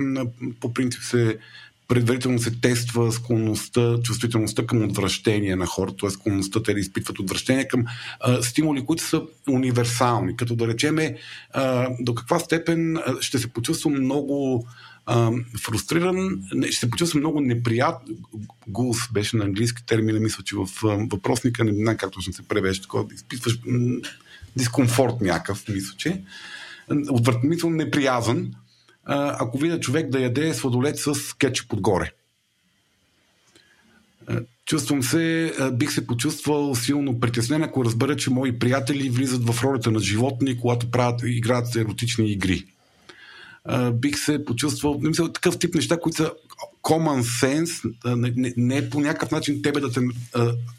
по 0.61 0.75
принцип 0.75 1.03
се 1.03 1.39
предварително 1.89 2.39
се 2.39 2.61
тества 2.61 3.13
склонността, 3.13 3.99
чувствителността 4.03 4.67
към 4.67 4.85
отвращение 4.85 5.57
на 5.57 5.67
хората, 5.67 5.97
т.е. 5.97 6.11
склонността 6.11 6.63
те 6.63 6.75
да 6.75 6.81
изпитват 6.81 7.19
отвращение 7.19 7.69
към 7.69 7.85
а, 8.21 8.43
стимули, 8.43 8.85
които 8.87 9.03
са 9.03 9.23
универсални. 9.51 10.37
Като 10.37 10.57
да 10.57 10.69
речеме 10.69 11.17
а, 11.53 11.89
до 12.01 12.15
каква 12.15 12.39
степен 12.39 12.99
ще 13.21 13.39
се 13.39 13.49
почувствам 13.49 13.93
много 13.93 14.67
а, 15.07 15.31
фрустриран, 15.61 16.43
ще 16.71 16.81
се 16.81 16.91
почувствам 16.91 17.21
много 17.21 17.41
неприятно. 17.41 18.15
Гулс 18.69 18.99
беше 19.13 19.37
на 19.37 19.45
английски 19.45 19.87
термин, 19.87 20.23
мисля, 20.23 20.45
че 20.45 20.57
в 20.57 20.67
въпросника, 20.83 21.65
не 21.65 21.75
знам 21.75 21.97
как 21.97 22.13
точно 22.13 22.33
се 22.33 22.49
превежда, 22.49 22.83
такова, 22.83 23.05
изпитваш 23.15 23.59
м- 23.67 24.01
дискомфорт 24.57 25.21
някакъв, 25.21 25.69
мисля, 25.69 25.95
че. 25.97 26.23
Отвратително 27.11 27.77
неприязан, 27.77 28.55
ако 29.07 29.59
видя 29.59 29.81
човек 29.81 30.11
да 30.11 30.21
яде 30.21 30.55
сладолет 30.55 30.99
с 30.99 31.15
кетчуп 31.39 31.73
отгоре. 31.73 32.13
Чувствам 34.67 35.03
се, 35.03 35.53
бих 35.73 35.93
се 35.93 36.07
почувствал 36.07 36.75
силно 36.75 37.21
притеснен, 37.21 37.63
ако 37.63 37.85
разбера, 37.85 38.17
че 38.17 38.31
мои 38.31 38.59
приятели 38.59 39.11
влизат 39.11 39.51
в 39.51 39.63
ролята 39.65 39.91
на 39.91 40.01
животни, 40.01 40.61
когато 40.61 40.91
правят, 40.91 41.21
играят 41.25 41.77
еротични 41.77 42.33
игри 42.33 42.67
бих 43.93 44.19
се 44.19 44.45
почувствал, 44.45 44.99
не 45.03 45.09
мисля, 45.09 45.33
такъв 45.33 45.59
тип 45.59 45.75
неща, 45.75 46.01
които 46.01 46.17
са 46.17 46.33
common 46.83 47.23
sense, 47.23 47.95
не, 48.17 48.33
не, 48.37 48.55
не 48.57 48.91
по 48.91 49.01
някакъв 49.01 49.31
начин 49.31 49.63
тебе 49.63 49.81
да 49.81 49.93
те 49.93 50.01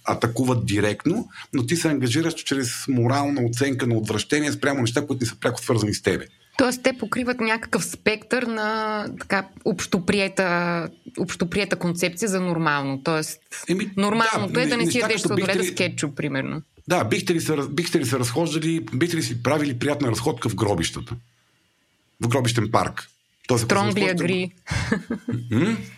атакуват 0.05 0.65
директно, 0.65 1.29
но 1.53 1.65
ти 1.65 1.75
се 1.75 1.87
ангажираш 1.87 2.33
чрез 2.33 2.87
морална 2.87 3.41
оценка 3.45 3.87
на 3.87 3.95
отвращение 3.95 4.51
спрямо 4.51 4.81
неща, 4.81 5.07
които 5.07 5.23
не 5.23 5.29
са 5.29 5.35
пряко 5.35 5.61
свързани 5.61 5.93
с 5.93 6.01
тебе. 6.01 6.27
Тоест, 6.57 6.83
те 6.83 6.93
покриват 6.93 7.39
някакъв 7.39 7.85
спектър 7.85 8.43
на 8.43 9.05
така 9.19 9.47
общоприета, 9.65 10.89
общоприета 11.19 11.75
концепция 11.75 12.29
за 12.29 12.41
нормално. 12.41 13.01
Тоест, 13.03 13.39
Еми, 13.69 13.91
нормалното 13.97 14.53
да, 14.53 14.61
е 14.61 14.67
да 14.67 14.77
не 14.77 14.91
си 14.91 14.99
ядеш 14.99 15.21
сладоледа 15.21 15.63
с 15.63 15.73
кетчуп, 15.73 16.15
примерно. 16.15 16.61
Да, 16.87 17.03
бихте 17.03 17.33
ли, 17.33 17.41
се, 17.41 17.55
бихте 17.69 17.99
ли 17.99 18.05
се 18.05 18.19
разхождали, 18.19 18.85
бихте 18.93 19.17
ли 19.17 19.23
си 19.23 19.43
правили 19.43 19.79
приятна 19.79 20.07
разходка 20.07 20.49
в 20.49 20.55
гробищата? 20.55 21.15
в 22.21 22.27
гробищен 22.27 22.71
парк. 22.71 23.09
Стронгли 23.57 24.03
агри. 24.03 24.51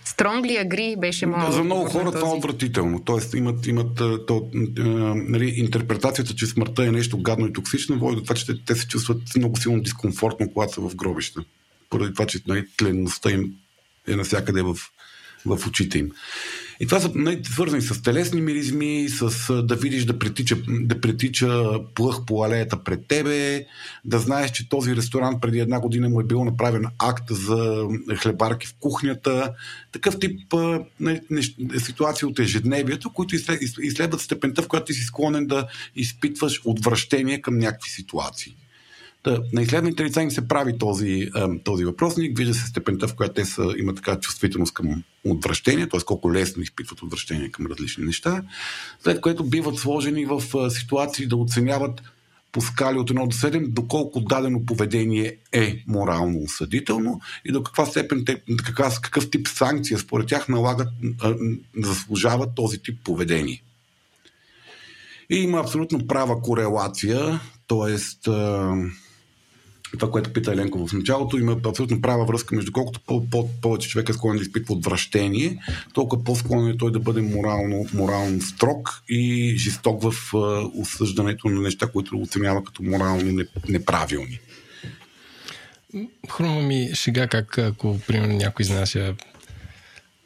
Стронгли 0.06 0.58
агри 0.58 0.96
беше 0.98 1.26
моят. 1.26 1.54
За 1.54 1.64
много 1.64 1.86
хора 1.86 2.12
това 2.12 2.30
е 2.30 2.34
отвратително. 2.34 3.04
Тоест 3.06 3.34
имат, 3.34 3.68
имат 3.68 4.02
то, 4.28 4.50
нали, 5.16 5.54
интерпретацията, 5.56 6.36
че 6.36 6.46
смъртта 6.46 6.86
е 6.86 6.92
нещо 6.92 7.22
гадно 7.22 7.48
и 7.48 7.54
токсично, 7.54 8.00
води 8.00 8.16
до 8.16 8.24
това, 8.24 8.36
че 8.36 8.66
те 8.66 8.76
се 8.76 8.88
чувстват 8.88 9.22
много 9.36 9.58
силно 9.58 9.82
дискомфортно, 9.82 10.52
когато 10.54 10.74
са 10.74 10.82
в 10.82 10.96
гробища. 10.96 11.44
Поради 11.90 12.14
това, 12.14 12.26
че 12.26 12.40
нали, 12.48 12.66
тленността 12.78 13.32
им 13.32 13.54
е 14.08 14.16
навсякъде 14.16 14.62
в, 14.62 14.78
в 15.46 15.68
очите 15.68 16.00
им. 16.00 16.12
И 16.82 16.88
това 16.88 17.00
са 17.00 17.12
нали, 17.16 17.42
свързани 17.44 17.82
с 17.82 18.02
телесни 18.02 18.42
миризми, 18.42 19.10
с 19.10 19.54
да 19.64 19.76
видиш 19.76 20.06
да 20.06 20.20
притича, 20.20 20.58
да 20.68 21.02
притича 21.02 21.80
плъх 21.96 22.26
по 22.26 22.44
алеята 22.44 22.84
пред 22.84 23.08
тебе, 23.08 23.66
да 24.06 24.20
знаеш, 24.20 24.52
че 24.52 24.70
този 24.70 24.96
ресторант 24.96 25.42
преди 25.42 25.60
една 25.60 25.80
година 25.80 26.10
му 26.10 26.22
е 26.22 26.24
бил 26.24 26.44
направен 26.44 26.86
акт 27.00 27.24
за 27.30 27.88
хлебарки 28.16 28.68
в 28.68 28.76
кухнята. 28.80 29.54
Такъв 29.92 30.20
тип 30.20 30.54
нали, 31.00 31.22
ситуации 31.78 32.26
от 32.26 32.40
ежедневието, 32.40 33.14
които 33.14 33.36
изследват 33.82 34.22
степента, 34.22 34.62
в 34.62 34.68
която 34.68 34.86
ти 34.86 34.94
си 34.94 35.04
склонен 35.04 35.48
да 35.48 35.68
изпитваш 35.96 36.62
отвращение 36.66 37.42
към 37.42 37.58
някакви 37.58 37.90
ситуации. 37.90 38.56
Та, 39.24 39.40
на 39.54 39.62
изследваните 39.62 40.04
лица 40.04 40.22
им 40.22 40.32
се 40.32 40.48
прави 40.48 40.78
този, 40.78 41.30
този 41.64 41.86
въпросник, 41.86 42.38
вижда 42.38 42.54
се 42.54 42.68
степента, 42.68 43.08
в 43.08 43.16
която 43.16 43.34
те 43.34 43.46
са, 43.46 43.74
имат 43.78 43.96
така 43.96 44.20
чувствителност 44.20 44.74
към 44.74 45.04
отвращение, 45.26 45.90
т.е. 45.90 46.00
колко 46.00 46.34
лесно 46.34 46.64
изпитват 46.64 47.02
отвращение 47.02 47.52
към 47.52 47.66
различни 47.66 48.06
неща, 48.06 48.44
след 49.04 49.22
което 49.22 49.44
биват 49.44 49.78
сложени 49.78 50.26
в 50.26 50.70
ситуации 50.70 51.28
да 51.28 51.36
оценяват 51.36 52.02
по 52.52 52.62
скали 52.62 52.98
от 52.98 53.12
1 53.12 53.28
до 53.28 53.36
7, 53.36 53.68
доколко 53.68 54.20
дадено 54.20 54.66
поведение 54.66 55.38
е 55.52 55.84
морално 55.88 56.44
осъдително 56.44 57.22
и 57.46 57.52
до 57.52 57.64
каква 57.64 57.86
степен, 57.86 58.24
те, 58.26 58.42
каква, 58.66 58.92
какъв 59.02 59.30
тип 59.30 59.48
санкция 59.48 60.00
според 60.00 60.28
тях 60.28 60.48
налагат, 60.48 60.88
заслужават 61.78 62.56
този 62.56 62.80
тип 62.80 63.00
поведение. 63.04 63.64
И 65.30 65.36
има 65.36 65.60
абсолютно 65.60 66.08
права 66.08 66.42
корелация, 66.42 67.40
т.е 67.68 67.98
това, 69.92 70.12
което 70.12 70.34
пита 70.34 70.54
Еленко 70.54 70.88
в 70.88 70.94
началото, 70.94 71.38
има 71.38 71.58
абсолютно 71.66 72.02
права 72.02 72.26
връзка 72.26 72.56
между 72.56 72.72
колкото 72.72 73.00
по- 73.00 73.30
по- 73.30 73.50
повече 73.62 73.90
човек 73.90 74.10
е 74.10 74.14
склонен 74.14 74.38
да 74.38 74.44
изпитва 74.44 74.74
отвращение, 74.74 75.60
толкова 75.94 76.24
по-склонен 76.24 76.72
е 76.72 76.78
той 76.78 76.92
да 76.92 77.00
бъде 77.00 77.22
морално, 77.22 77.86
морално 77.94 78.42
строг 78.42 79.04
и 79.10 79.54
жесток 79.58 80.02
в 80.04 80.12
uh, 80.12 80.72
осъждането 80.82 81.48
на 81.48 81.62
неща, 81.62 81.88
които 81.88 82.22
оценява 82.22 82.64
като 82.64 82.84
морално 82.84 83.44
неправилни. 83.70 84.40
Хрума 86.30 86.62
ми 86.62 86.90
шега 86.94 87.28
как 87.28 87.58
ако, 87.58 88.00
примерно, 88.08 88.36
някой 88.36 88.64
изнася 88.64 89.16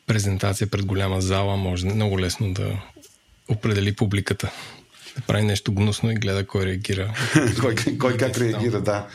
презентация 0.07 0.67
пред 0.67 0.85
голяма 0.85 1.21
зала, 1.21 1.57
може 1.57 1.85
много 1.85 2.19
лесно 2.19 2.53
да 2.53 2.79
определи 3.47 3.95
публиката. 3.95 4.51
Да 5.15 5.21
прави 5.21 5.43
нещо 5.43 5.73
гнусно 5.73 6.11
и 6.11 6.15
гледа 6.15 6.47
кой 6.47 6.65
реагира. 6.65 7.13
кой, 7.61 7.75
кой 7.99 8.17
как 8.17 8.37
реагира, 8.37 8.81
да. 8.81 9.07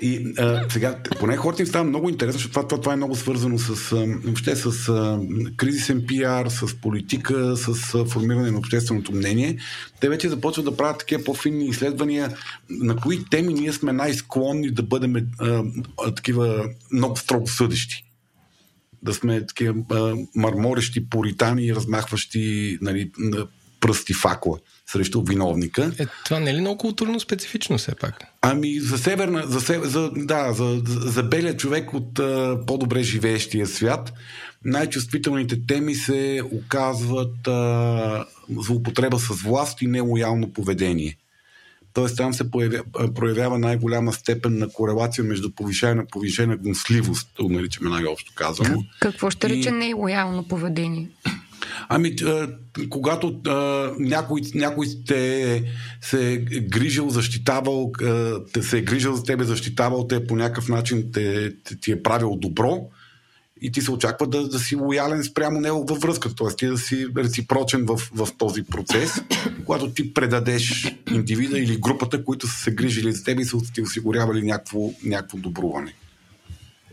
И 0.00 0.34
а, 0.38 0.64
сега, 0.70 0.98
поне 1.20 1.36
хората 1.36 1.62
им 1.62 1.66
става 1.66 1.84
много 1.84 2.08
интересно, 2.08 2.38
защото 2.38 2.52
това, 2.52 2.68
това, 2.68 2.80
това 2.80 2.92
е 2.92 2.96
много 2.96 3.16
свързано 3.16 3.58
с, 3.58 3.92
а, 3.92 3.96
въобще 4.24 4.56
с 4.56 4.88
а, 4.88 5.20
кризисен 5.56 6.04
пиар, 6.06 6.48
с 6.48 6.74
политика, 6.74 7.56
с 7.56 7.94
а, 7.94 8.04
формиране 8.04 8.50
на 8.50 8.58
общественото 8.58 9.12
мнение. 9.12 9.58
Те 10.00 10.08
вече 10.08 10.28
започват 10.28 10.64
да 10.64 10.76
правят 10.76 10.98
такива 10.98 11.24
по-финни 11.24 11.66
изследвания 11.66 12.36
на 12.70 12.96
кои 12.96 13.24
теми 13.30 13.54
ние 13.54 13.72
сме 13.72 13.92
най-склонни 13.92 14.70
да 14.70 14.82
бъдем 14.82 15.16
а, 15.16 15.62
а, 16.04 16.14
такива 16.14 16.64
много 16.92 17.16
строго 17.16 17.48
съдещи 17.48 18.04
да 19.02 19.14
сме 19.14 19.46
такива 19.46 19.74
а, 19.90 20.14
марморещи 20.34 21.08
поритани, 21.08 21.74
размахващи 21.74 22.78
нали, 22.80 23.10
пръсти 23.80 24.14
факла 24.14 24.58
срещу 24.92 25.22
виновника. 25.22 25.92
Е, 25.98 26.06
това 26.24 26.40
не 26.40 26.50
е 26.50 26.54
ли 26.54 26.60
много 26.60 26.78
културно 26.78 27.20
специфично 27.20 27.78
все 27.78 27.94
пак? 27.94 28.24
Ами 28.42 28.80
за 28.80 28.98
северна, 28.98 29.42
за, 29.46 29.80
за, 29.84 30.10
да, 30.16 30.52
за, 30.52 30.82
за 30.86 31.22
белия 31.22 31.56
човек 31.56 31.94
от 31.94 32.18
а, 32.18 32.58
по-добре 32.66 33.02
живеещия 33.02 33.66
свят, 33.66 34.12
най-чувствителните 34.64 35.66
теми 35.66 35.94
се 35.94 36.42
оказват 36.52 37.48
а, 37.48 38.24
злоупотреба 38.50 39.18
с 39.18 39.28
власт 39.28 39.82
и 39.82 39.86
нелоялно 39.86 40.52
поведение. 40.52 41.16
Тоест 41.92 42.16
там 42.16 42.34
се 42.34 42.50
появя, 42.50 42.78
проявява 43.14 43.58
най-голяма 43.58 44.12
степен 44.12 44.58
на 44.58 44.68
корелация 44.68 45.24
между 45.24 45.50
повишена, 45.50 46.04
повишена 46.06 46.56
гнусливост, 46.56 47.28
наричаме 47.40 47.90
най-общо 47.90 48.32
казано. 48.34 48.84
Какво 49.00 49.30
ще 49.30 49.48
рече 49.48 49.68
и... 49.68 49.72
нелоялно 49.72 50.48
поведение? 50.48 51.08
Ами, 51.88 52.16
когато 52.90 53.40
някой, 53.98 54.40
някой 54.54 54.86
те 55.06 55.64
се 56.00 56.32
е 56.32 56.36
грижил, 56.60 57.10
защитавал, 57.10 57.92
те 58.52 58.62
се 58.62 58.78
е 58.78 58.82
грижил 58.82 59.14
за 59.14 59.22
тебе, 59.22 59.44
защитавал 59.44 60.06
те 60.06 60.26
по 60.26 60.36
някакъв 60.36 60.68
начин, 60.68 61.04
те, 61.12 61.54
те, 61.64 61.80
ти 61.80 61.92
е 61.92 62.02
правил 62.02 62.36
добро 62.36 62.88
и 63.60 63.72
ти 63.72 63.82
се 63.82 63.90
очаква 63.90 64.26
да, 64.26 64.48
да 64.48 64.58
си 64.58 64.76
лоялен 64.76 65.24
спрямо 65.24 65.60
него 65.60 65.84
във 65.88 65.98
връзка, 65.98 66.34
т.е. 66.34 66.56
ти 66.56 66.66
да 66.66 66.78
си 66.78 67.06
реципрочен 67.16 67.84
в, 67.86 67.96
в 68.14 68.28
този 68.38 68.62
процес, 68.62 69.10
когато 69.66 69.90
ти 69.90 70.14
предадеш 70.14 70.96
индивида 71.12 71.58
или 71.58 71.80
групата, 71.80 72.24
които 72.24 72.46
са 72.46 72.58
се 72.58 72.70
грижили 72.70 73.12
за 73.12 73.24
теб 73.24 73.40
и 73.40 73.44
са 73.44 73.56
ти 73.74 73.82
осигурявали 73.82 74.42
някакво, 74.42 74.90
някакво 75.04 75.38
добруване. 75.38 75.94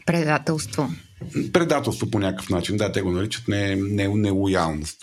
Предателство. 0.06 0.90
Предателство 1.54 2.12
по 2.12 2.20
някакъв 2.20 2.50
начин, 2.50 2.78
да, 2.78 2.92
те 2.92 3.02
го 3.02 3.12
наричат 3.12 3.48
не, 3.48 3.76
не, 3.76 4.08
нелоялност. 4.08 4.98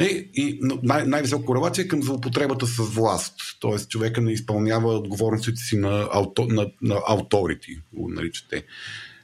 И, 0.00 0.04
е, 0.04 0.30
и 0.34 0.60
най- 0.82 1.06
най-висока 1.06 1.44
корелация 1.44 1.84
е 1.84 1.88
към 1.88 2.02
злоупотребата 2.02 2.66
с 2.66 2.76
власт. 2.76 3.34
Тоест, 3.60 3.90
човека 3.90 4.20
не 4.20 4.32
изпълнява 4.32 4.94
отговорностите 4.94 5.62
си 5.62 5.76
на, 5.76 6.08
ауто, 6.12 6.46
на, 6.46 6.70
на 6.82 6.94
authority, 6.94 7.80
го 7.92 8.08
наричате. 8.08 8.64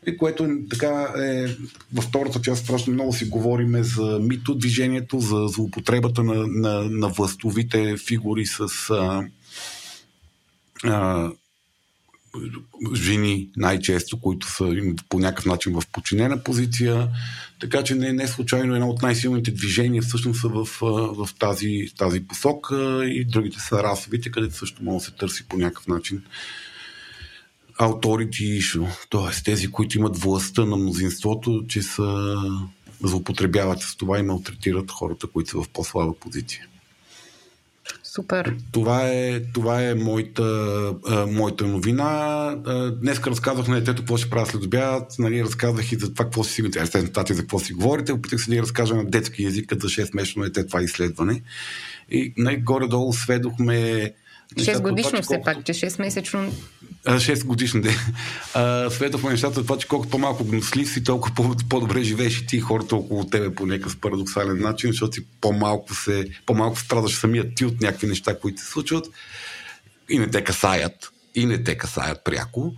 И 0.06 0.16
което 0.16 0.48
така 0.70 1.14
е 1.16 1.46
във 1.94 2.04
втората 2.04 2.40
част 2.40 2.64
страшно 2.64 2.92
много 2.92 3.12
си 3.12 3.24
говориме 3.24 3.82
за 3.82 4.18
мито 4.22 4.54
движението, 4.54 5.20
за 5.20 5.46
злоупотребата 5.48 6.22
на, 6.22 6.46
на, 6.46 6.82
на 6.82 7.08
властовите 7.08 7.96
фигури 7.96 8.46
с 8.46 8.90
а, 8.90 9.24
а, 10.84 11.30
жени 12.94 13.48
най-често, 13.56 14.20
които 14.20 14.52
са 14.52 14.74
по 15.08 15.18
някакъв 15.18 15.46
начин 15.46 15.80
в 15.80 15.82
подчинена 15.92 16.44
позиция. 16.44 17.08
Така 17.60 17.84
че 17.84 17.94
не, 17.94 18.12
не 18.12 18.28
случайно 18.28 18.74
едно 18.74 18.88
от 18.88 19.02
най-силните 19.02 19.50
движения 19.50 20.02
всъщност 20.02 20.40
са 20.40 20.48
в, 20.48 20.68
в 21.14 21.28
тази, 21.38 21.86
тази 21.98 22.26
посока 22.26 23.04
и 23.06 23.24
другите 23.24 23.60
са 23.60 23.82
расовите, 23.82 24.30
където 24.30 24.56
също 24.56 24.84
може 24.84 24.98
да 24.98 25.04
се 25.04 25.10
търси 25.10 25.48
по 25.48 25.56
някакъв 25.56 25.86
начин 25.86 26.22
authority 27.80 28.60
issue, 28.60 28.88
т.е. 29.10 29.42
тези, 29.44 29.70
които 29.70 29.98
имат 29.98 30.16
властта 30.16 30.64
на 30.64 30.76
мнозинството, 30.76 31.64
че 31.68 31.82
са 31.82 32.36
злоупотребяват 33.02 33.80
с 33.80 33.96
това 33.96 34.18
и 34.18 34.22
малтретират 34.22 34.90
хората, 34.90 35.26
които 35.26 35.50
са 35.50 35.62
в 35.62 35.68
по-слаба 35.68 36.14
позиция. 36.20 36.66
Супер. 38.14 38.56
Това 38.72 39.08
е, 39.08 39.40
това 39.40 39.82
е 39.82 39.94
моята, 39.94 40.42
а, 41.06 41.26
моята 41.26 41.66
новина. 41.66 42.56
Днес 43.00 43.20
разказах 43.20 43.68
на 43.68 43.74
детето 43.74 44.02
какво 44.02 44.16
ще 44.16 44.30
правя 44.30 44.46
след 44.46 44.64
обяд. 44.64 45.14
Нали, 45.18 45.44
разказах 45.44 45.92
и 45.92 45.96
за 45.96 46.12
това 46.12 46.24
какво 46.24 46.44
си 46.44 46.52
си 46.52 46.62
естествено, 46.76 47.26
за 47.28 47.42
какво 47.42 47.58
си 47.58 47.72
говорите. 47.72 48.12
Опитах 48.12 48.40
се 48.40 48.50
да 48.50 48.56
я 48.56 48.62
разкажа 48.62 48.94
на 48.94 49.04
детски 49.04 49.44
език, 49.44 49.72
за 49.82 49.88
6-месечно 49.88 50.42
дете 50.42 50.66
това 50.66 50.82
изследване. 50.82 51.42
И 52.10 52.34
най-горе-долу 52.36 53.12
сведохме 53.12 54.12
6 54.54 54.82
годишно 54.82 55.22
все 55.22 55.40
пак, 55.44 55.64
че 55.64 55.72
6 55.72 56.00
месечно 56.00 56.52
6 57.06 57.44
годишно 57.44 57.80
ден. 57.80 57.96
Светохме 58.90 59.30
нещата 59.30 59.62
това, 59.62 59.78
че 59.78 59.88
колкото 59.88 60.10
по-малко 60.10 60.44
гнослив 60.44 60.90
си, 60.90 61.04
толкова 61.04 61.56
по-добре 61.68 62.02
живееш 62.02 62.38
и 62.38 62.46
ти 62.46 62.60
хората 62.60 62.96
около 62.96 63.26
тебе 63.26 63.54
по 63.54 63.66
някакъв 63.66 64.00
парадоксален 64.00 64.58
начин, 64.58 64.90
защото 64.90 65.14
си 65.14 65.26
по-малко, 65.40 65.94
се, 65.94 66.30
по-малко 66.46 66.78
страдаш 66.78 67.14
самият 67.14 67.54
ти 67.54 67.64
от 67.64 67.80
някакви 67.80 68.06
неща, 68.06 68.38
които 68.38 68.60
се 68.62 68.70
случват 68.70 69.06
и 70.08 70.18
не 70.18 70.30
те 70.30 70.44
касаят. 70.44 71.12
И 71.34 71.46
не 71.46 71.62
те 71.62 71.78
касаят 71.78 72.24
пряко. 72.24 72.74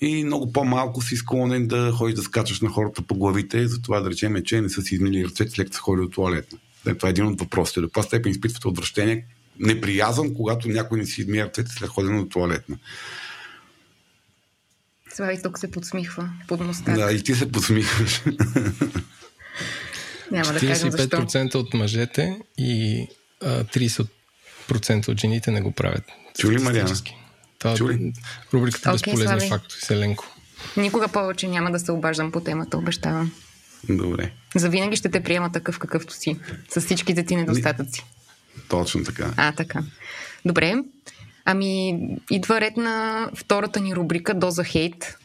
И 0.00 0.24
много 0.24 0.52
по-малко 0.52 1.02
си 1.02 1.16
склонен 1.16 1.66
да 1.66 1.92
ходиш 1.92 2.14
да 2.14 2.22
скачаш 2.22 2.60
на 2.60 2.68
хората 2.68 3.02
по 3.02 3.14
главите, 3.14 3.68
затова 3.68 4.00
да 4.00 4.10
речем, 4.10 4.42
че 4.44 4.60
не 4.60 4.68
са 4.68 4.82
си 4.82 4.94
измили 4.94 5.24
ръцете 5.24 5.50
след 5.50 5.66
като 5.66 5.76
са 5.76 5.82
ходили 5.82 6.04
от 6.04 6.12
туалетна. 6.12 6.58
Това 6.98 7.08
е 7.08 7.10
един 7.10 7.26
от 7.26 7.40
въпросите. 7.40 7.80
До 7.80 7.86
каква 7.86 8.02
степен 8.02 8.32
изпитвате 8.32 8.68
отвращение, 8.68 9.26
неприязан, 9.60 10.34
когато 10.34 10.68
някой 10.68 10.98
не 10.98 11.06
си 11.06 11.20
измие 11.20 11.44
ръцете 11.44 11.72
след 11.72 11.88
ходене 11.88 12.16
на 12.16 12.28
туалетна. 12.28 12.76
Слави 15.18 15.42
тук 15.42 15.58
се 15.58 15.70
подсмихва 15.70 16.30
под 16.48 16.60
моста. 16.60 16.92
Да, 16.92 17.12
и 17.12 17.22
ти 17.22 17.34
се 17.34 17.52
подсмихваш. 17.52 18.22
Няма 20.30 20.52
да 20.52 20.60
кажем 20.60 20.90
защо. 20.90 21.16
45% 21.16 21.54
от 21.54 21.74
мъжете 21.74 22.38
и 22.58 23.06
а, 23.44 23.64
30% 23.64 25.08
от 25.08 25.20
жените 25.20 25.50
не 25.50 25.60
го 25.60 25.72
правят. 25.72 26.04
Чули, 26.38 26.58
Мариана? 26.58 26.94
Това 27.58 27.74
Чули? 27.74 28.12
рубриката 28.52 28.88
okay, 28.88 28.92
Безполезни 28.92 29.26
Слави. 29.26 29.48
факти 29.48 29.74
с 29.80 29.90
Еленко. 29.90 30.24
Никога 30.76 31.08
повече 31.08 31.48
няма 31.48 31.70
да 31.70 31.78
се 31.78 31.92
обаждам 31.92 32.32
по 32.32 32.40
темата, 32.40 32.78
обещавам. 32.78 33.32
Добре. 33.88 34.32
Завинаги 34.56 34.96
ще 34.96 35.08
те 35.10 35.22
приема 35.22 35.52
такъв 35.52 35.78
какъвто 35.78 36.14
си, 36.14 36.36
с 36.68 36.80
всичките 36.80 37.24
ти 37.24 37.36
недостатъци. 37.36 38.04
Точно 38.68 39.04
така. 39.04 39.32
А, 39.36 39.52
така. 39.52 39.82
Добре. 40.44 40.74
Ами, 41.50 41.98
идва 42.30 42.60
ред 42.60 42.76
на 42.76 43.28
втората 43.34 43.80
ни 43.80 43.94
рубрика 43.94 44.34
Доза 44.34 44.64
хейт. 44.64 45.18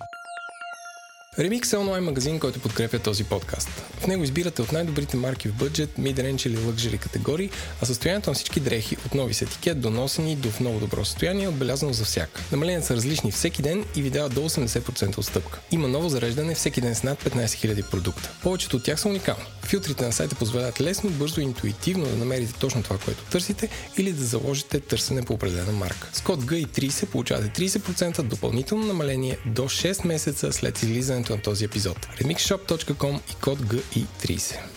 Remix 1.40 1.74
е 1.74 1.78
онлайн 1.78 2.04
магазин, 2.04 2.40
който 2.40 2.60
подкрепя 2.60 3.00
този 3.00 3.24
подкаст. 3.24 3.70
В 4.00 4.08
него 4.08 4.24
избирате 4.24 4.62
от 4.62 4.72
най-добрите 4.72 5.18
марки 5.18 5.48
в 5.48 5.54
бъджет, 5.54 5.90
mid-range 6.00 6.48
или 6.48 6.58
luxury 6.58 7.00
категории, 7.00 7.50
а 7.82 7.86
състоянието 7.86 8.30
на 8.30 8.34
всички 8.34 8.60
дрехи 8.60 8.98
от 9.06 9.16
нови 9.16 9.34
с 9.34 9.42
етикет 9.42 9.82
до 9.82 9.90
носени 9.90 10.36
до 10.36 10.50
в 10.50 10.60
много 10.60 10.80
добро 10.80 11.06
състояние 11.06 11.46
е 11.46 11.48
отбелязано 11.50 11.94
за 11.94 12.06
всяка. 12.06 12.42
Намаленията 12.52 12.88
са 12.88 12.96
различни 12.96 13.32
всеки 13.32 13.62
ден 13.62 13.86
и 13.96 14.02
ви 14.02 14.10
дават 14.10 14.34
до 14.34 14.42
80% 14.42 15.18
отстъпка. 15.18 15.60
Има 15.72 15.88
ново 15.88 16.10
зареждане 16.10 16.56
всеки 16.56 16.82
ден 16.82 16.96
с 16.96 17.04
над 17.04 17.24
15 17.24 17.46
000 17.46 17.90
продукта. 17.90 18.32
Повечето 18.44 18.78
от 18.78 18.84
тях 18.84 19.00
са 19.00 19.10
уникални. 19.10 19.46
Филтрите 19.66 20.06
на 20.06 20.12
сайта 20.12 20.36
позволяват 20.36 20.82
лесно, 20.82 21.10
бързо 21.10 21.42
и 21.42 21.44
интуитивно 21.44 22.06
да 22.06 22.16
намерите 22.16 22.54
точно 22.54 22.84
това, 22.84 22.98
което 22.98 23.24
търсите 23.24 23.70
или 23.98 24.12
да 24.14 24.24
заложите 24.24 24.80
търсене 24.80 25.22
по 25.22 25.34
определена 25.34 25.72
марка. 25.72 26.10
С 26.14 26.22
код 26.22 26.44
GI30 26.44 27.06
получавате 27.06 27.70
30% 27.70 28.22
допълнително 28.22 28.86
намаление 28.86 29.38
до 29.46 29.62
6 29.62 30.08
месеца 30.08 30.54
след 30.54 30.84
излизането 30.84 31.36
на 31.36 31.42
този 31.42 31.66
епизод. 31.66 32.08
remixshop.com 32.22 33.20
и 33.32 33.36
код 33.36 33.60
GI30. 33.60 34.73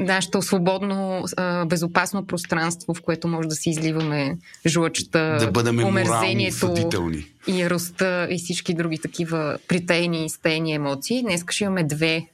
Нашето 0.00 0.42
свободно, 0.42 1.24
безопасно 1.66 2.26
пространство, 2.26 2.94
в 2.94 3.02
което 3.02 3.28
може 3.28 3.48
да 3.48 3.54
си 3.54 3.70
изливаме 3.70 4.38
жлъчта, 4.66 5.36
да 5.36 5.50
бъдем 5.50 5.84
омерзението 5.84 6.74
и 7.46 7.70
роста 7.70 8.28
и 8.30 8.38
всички 8.38 8.74
други 8.74 8.98
такива 8.98 9.58
притейни 9.68 10.24
и 10.24 10.28
стейни 10.28 10.74
емоции. 10.74 11.22
Днес 11.22 11.44
ще 11.50 11.64
имаме 11.64 11.84
две, 11.84 12.26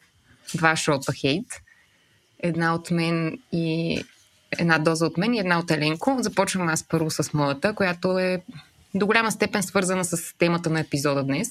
два 0.54 0.76
шота 0.76 1.12
хейт. 1.12 1.46
Една 2.42 2.74
от 2.74 2.90
мен 2.90 3.38
и 3.52 3.98
една 4.58 4.78
доза 4.78 5.06
от 5.06 5.16
мен 5.16 5.34
и 5.34 5.38
една 5.38 5.58
от 5.58 5.70
Еленко. 5.70 6.16
Започвам 6.20 6.68
аз 6.68 6.84
първо 6.88 7.10
с 7.10 7.32
моята, 7.32 7.74
която 7.74 8.18
е 8.18 8.42
до 8.94 9.06
голяма 9.06 9.32
степен 9.32 9.62
свързана 9.62 10.04
с 10.04 10.34
темата 10.38 10.70
на 10.70 10.80
епизода 10.80 11.22
днес. 11.22 11.48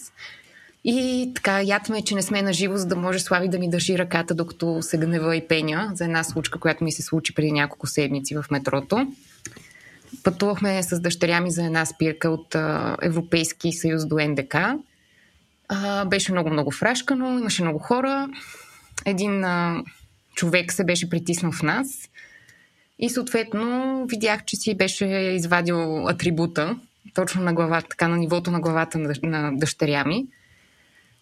И 0.87 1.31
така, 1.35 1.61
ятме, 1.61 2.01
че 2.01 2.15
не 2.15 2.21
сме 2.21 2.41
на 2.41 2.53
живо, 2.53 2.77
за 2.77 2.85
да 2.85 2.95
може 2.95 3.19
Слави 3.19 3.49
да 3.49 3.59
ми 3.59 3.69
държи 3.69 3.97
ръката, 3.97 4.35
докато 4.35 4.81
се 4.81 4.97
гнева 4.97 5.35
и 5.35 5.47
пеня 5.47 5.91
за 5.93 6.05
една 6.05 6.23
случка, 6.23 6.59
която 6.59 6.83
ми 6.83 6.91
се 6.91 7.01
случи 7.01 7.35
преди 7.35 7.51
няколко 7.51 7.87
седмици 7.87 8.35
в 8.35 8.45
метрото. 8.51 9.07
Пътувахме 10.23 10.83
с 10.83 10.99
дъщеря 10.99 11.41
ми 11.41 11.51
за 11.51 11.65
една 11.65 11.85
спирка 11.85 12.29
от 12.29 12.55
Европейски 13.01 13.71
съюз 13.71 14.05
до 14.05 14.17
НДК. 14.19 14.55
Беше 16.07 16.31
много-много 16.31 16.71
фрашкано, 16.71 17.39
имаше 17.39 17.63
много 17.63 17.79
хора. 17.79 18.29
Един 19.05 19.43
човек 20.35 20.73
се 20.73 20.83
беше 20.83 21.09
притиснал 21.09 21.51
в 21.51 21.63
нас 21.63 22.09
и 22.99 23.09
съответно 23.09 24.05
видях, 24.09 24.45
че 24.45 24.55
си 24.55 24.77
беше 24.77 25.05
извадил 25.05 26.07
атрибута 26.07 26.79
точно 27.13 27.41
на 27.41 27.53
главата, 27.53 27.87
така 27.89 28.07
на 28.07 28.17
нивото 28.17 28.51
на 28.51 28.59
главата 28.59 28.97
на 29.23 29.51
дъщеря 29.57 30.03
ми 30.03 30.25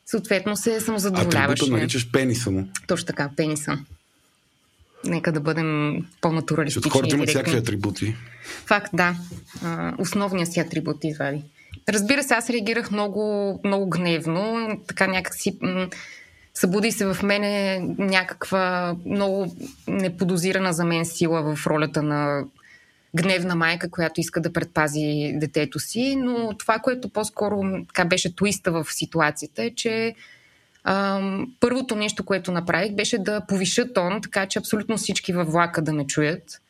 съответно 0.06 0.56
се 0.56 0.80
самозадоволяваше. 0.80 1.64
Атрибута 1.64 1.72
наричаш 1.72 2.12
пениса 2.12 2.52
му. 2.52 2.68
Точно 2.88 3.06
така, 3.06 3.30
пениса. 3.38 3.78
Нека 5.06 5.32
да 5.32 5.40
бъдем 5.40 5.98
по-натуралистични. 6.22 6.82
Защото 6.82 6.98
хората 6.98 7.16
имат 7.16 7.30
всякакви 7.30 7.58
атрибути. 7.58 8.16
Факт, 8.66 8.90
да. 8.94 9.16
основният 9.98 10.54
си 10.54 10.60
атрибут 10.60 11.04
извади. 11.04 11.42
Разбира 11.90 12.24
се, 12.24 12.34
аз 12.34 12.50
реагирах 12.50 12.92
много, 12.92 13.60
много 13.64 13.90
гневно. 13.90 14.70
Така 14.88 15.08
някакси 15.08 15.58
събуди 16.54 16.92
се 16.92 17.06
в 17.06 17.18
мене 17.24 17.80
някаква 17.98 18.96
много 19.06 19.56
неподозирана 19.88 20.74
за 20.74 20.86
мен 20.86 21.06
сила 21.06 21.56
в 21.56 21.68
ролята 21.68 22.04
на 22.04 22.44
гневна 23.16 23.56
майка, 23.56 23.92
която 23.92 24.22
иска 24.22 24.42
да 24.42 24.54
предпази 24.54 25.34
детето 25.36 25.80
си, 25.80 26.16
но 26.16 26.58
това, 26.58 26.80
което 26.80 27.10
по-скоро 27.10 27.62
така 27.88 28.06
беше 28.06 28.36
твиста 28.36 28.72
в 28.72 28.86
ситуацията 28.90 29.64
е, 29.64 29.76
че 29.76 30.16
ам, 30.84 31.54
първото 31.60 31.96
нещо, 31.96 32.26
което 32.26 32.52
направих, 32.52 32.92
беше 32.92 33.18
да 33.18 33.46
повиша 33.48 33.94
тон, 33.94 34.22
така 34.22 34.46
че 34.46 34.60
абсолютно 34.60 34.98
всички 34.98 35.34
във 35.34 35.52
влака 35.52 35.82
да 35.82 35.94
ме 35.94 36.08
чуят. 36.08 36.62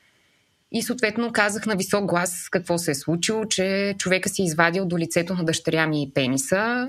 И 0.71 0.82
съответно 0.82 1.32
казах 1.32 1.65
на 1.65 1.75
висок 1.75 2.06
глас 2.06 2.49
какво 2.49 2.77
се 2.77 2.91
е 2.91 2.95
случило, 2.95 3.45
че 3.45 3.95
човека 3.97 4.29
си 4.29 4.41
е 4.41 4.45
извадил 4.45 4.86
до 4.86 4.97
лицето 4.97 5.34
на 5.34 5.45
дъщеря 5.45 5.88
ми 5.88 6.12
пениса 6.13 6.88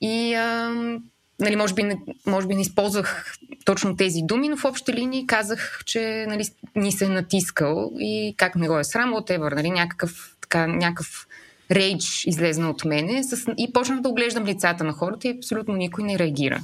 и 0.00 0.34
ам, 0.34 1.02
нали, 1.40 1.56
може, 1.56 1.74
би 1.74 1.82
не, 1.82 1.98
може 2.26 2.46
би 2.46 2.54
не 2.54 2.60
използвах 2.60 3.36
точно 3.64 3.96
тези 3.96 4.20
думи, 4.22 4.48
но 4.48 4.56
в 4.56 4.64
общи 4.64 4.92
линии 4.92 5.26
казах, 5.26 5.82
че 5.84 6.26
нали, 6.28 6.44
ни 6.76 6.92
се 6.92 7.04
е 7.04 7.08
натискал 7.08 7.92
и 7.98 8.34
как 8.36 8.56
не 8.56 8.68
го 8.68 8.78
е 8.78 8.84
срам, 8.84 9.14
whatever, 9.14 9.54
нали, 9.54 9.70
някакъв, 9.70 10.36
така, 10.40 10.66
някакъв 10.66 11.26
рейдж 11.70 12.24
излезна 12.26 12.70
от 12.70 12.84
мене 12.84 13.24
с... 13.24 13.54
и 13.58 13.72
почнах 13.72 14.00
да 14.00 14.08
оглеждам 14.08 14.44
лицата 14.44 14.84
на 14.84 14.92
хората 14.92 15.28
и 15.28 15.36
абсолютно 15.38 15.74
никой 15.74 16.04
не 16.04 16.18
реагира. 16.18 16.60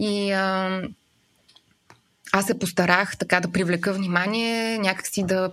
И 0.00 0.32
а, 0.32 0.82
аз 2.32 2.46
се 2.46 2.58
постарах 2.58 3.18
така 3.18 3.40
да 3.40 3.52
привлека 3.52 3.92
внимание, 3.92 4.78
някакси 4.78 5.22
да 5.22 5.50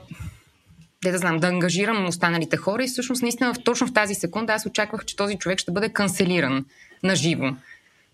де 1.04 1.12
да 1.12 1.18
знам, 1.18 1.38
да 1.38 1.48
ангажирам 1.48 2.06
останалите 2.06 2.58
хора 2.58 2.84
и 2.84 2.88
всъщност 2.88 3.22
наистина 3.22 3.54
точно 3.64 3.88
в 3.88 3.94
тази 3.94 4.16
секунда 4.16 4.54
аз 4.54 4.66
очаквах, 4.66 5.06
че 5.06 5.16
този 5.16 5.38
човек 5.38 5.60
ще 5.60 5.72
бъде 5.72 5.90
канцелиран 5.90 6.66
на 7.04 7.16
живо. 7.16 7.50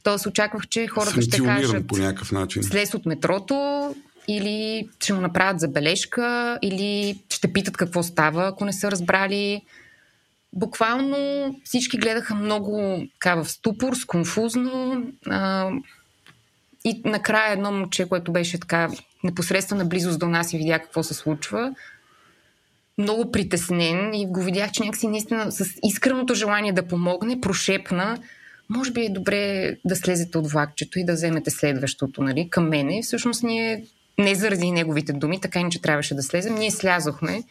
Тоест 0.04 0.26
очаквах, 0.26 0.68
че 0.68 0.88
хората 0.88 1.22
ще 1.22 1.44
кажат 1.44 1.88
по 1.88 1.98
някакъв 1.98 2.32
начин. 2.32 2.64
слез 2.64 2.94
от 2.94 3.06
метрото 3.06 3.96
или 4.28 4.90
ще 5.00 5.14
му 5.14 5.22
направят 5.22 5.60
забележка 5.60 6.60
или 6.62 7.20
ще 7.30 7.54
питат 7.54 7.78
какво 7.78 8.04
става, 8.04 8.48
ако 8.48 8.66
не 8.66 8.74
са 8.74 8.92
разбрали. 8.92 9.62
Буквално 10.54 11.56
всички 11.64 11.98
гледаха 11.98 12.36
много 12.36 13.04
така 13.14 13.36
в 13.36 13.50
ступор, 13.50 13.96
сконфузно. 13.96 15.04
А, 15.30 15.70
и 16.86 17.02
накрая 17.06 17.54
едно 17.54 17.72
момче, 17.72 18.10
което 18.10 18.32
беше 18.32 18.60
така 18.60 18.90
непосредствена 19.24 19.86
близост 19.86 20.20
до 20.20 20.28
нас 20.28 20.54
и 20.54 20.58
видя 20.58 20.80
какво 20.80 21.04
се 21.04 21.14
случва, 21.14 21.74
много 22.98 23.32
притеснен 23.32 24.14
и 24.14 24.28
го 24.28 24.42
видях, 24.42 24.72
че 24.72 24.84
някакси 24.84 25.08
наистина 25.08 25.52
с 25.52 25.66
искреното 25.84 26.34
желание 26.34 26.74
да 26.74 26.88
помогне, 26.88 27.42
прошепна, 27.42 28.18
може 28.70 28.92
би 28.92 29.06
е 29.06 29.10
добре 29.10 29.76
да 29.86 29.96
слезете 29.96 30.38
от 30.38 30.52
влакчето 30.52 31.00
и 31.00 31.06
да 31.06 31.14
вземете 31.14 31.52
следващото, 31.52 32.24
нали, 32.24 32.50
към 32.50 32.70
мене. 32.70 33.02
Всъщност 33.04 33.44
ние, 33.44 33.86
не 34.20 34.36
заради 34.36 34.72
неговите 34.72 35.14
думи, 35.14 35.42
така 35.42 35.60
иначе 35.60 35.82
трябваше 35.82 36.16
да 36.16 36.24
слезем, 36.24 36.56
ние 36.56 36.72
слязохме 36.72 37.44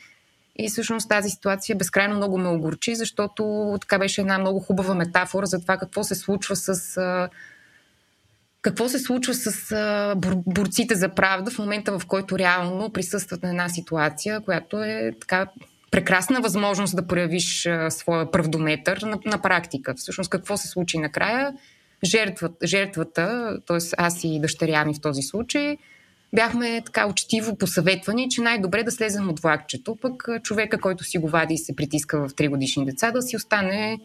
и 0.59 0.69
всъщност 0.69 1.09
тази 1.09 1.31
ситуация 1.31 1.77
безкрайно 1.77 2.17
много 2.17 2.39
ме 2.39 2.49
огорчи, 2.49 2.95
защото 2.95 3.75
така 3.81 3.99
беше 3.99 4.21
една 4.21 4.39
много 4.39 4.61
хубава 4.61 4.95
метафора 4.95 5.47
за 5.47 5.61
това 5.61 5.77
какво 5.77 6.05
се 6.05 6.15
случва 6.15 6.57
с 6.57 6.99
какво 8.63 8.89
се 8.89 8.99
случва 8.99 9.35
с 9.35 9.73
а, 9.73 10.15
борците 10.47 10.95
за 10.95 11.09
правда 11.09 11.51
в 11.51 11.59
момента, 11.59 11.99
в 11.99 12.07
който 12.07 12.39
реално 12.39 12.91
присъстват 12.91 13.43
на 13.43 13.49
една 13.49 13.69
ситуация, 13.69 14.41
която 14.41 14.83
е 14.83 15.13
така 15.21 15.47
прекрасна 15.97 16.41
възможност 16.41 16.97
да 16.97 17.07
проявиш 17.07 17.69
своя 17.89 18.31
правдометър 18.31 19.03
на, 19.03 19.19
на 19.25 19.43
практика. 19.43 19.95
Всъщност 19.97 20.31
какво 20.31 20.57
се 20.57 20.69
случи 20.69 20.99
накрая? 20.99 21.55
Жертвата, 22.05 22.67
жертвата 22.67 23.57
т.е. 23.67 23.79
аз 23.99 24.25
и 24.25 24.41
дъщеря 24.41 24.85
ми 24.85 24.95
в 24.95 25.01
този 25.01 25.23
случай, 25.23 25.77
бяхме 26.35 26.83
така 26.87 27.07
учтиво 27.07 27.57
посъветвани, 27.57 28.29
че 28.31 28.41
най-добре 28.41 28.83
да 28.83 28.91
слезем 28.91 29.29
от 29.29 29.41
влакчето, 29.41 29.97
пък 29.97 30.29
човека, 30.43 30.81
който 30.81 31.05
си 31.05 31.19
го 31.19 31.29
вади 31.29 31.55
и 31.55 31.59
се 31.59 31.77
притиска 31.77 32.29
в 32.29 32.31
3 32.31 32.49
годишни 32.49 32.85
деца, 32.85 33.11
да 33.11 33.23
си 33.23 33.37
остане 33.37 33.99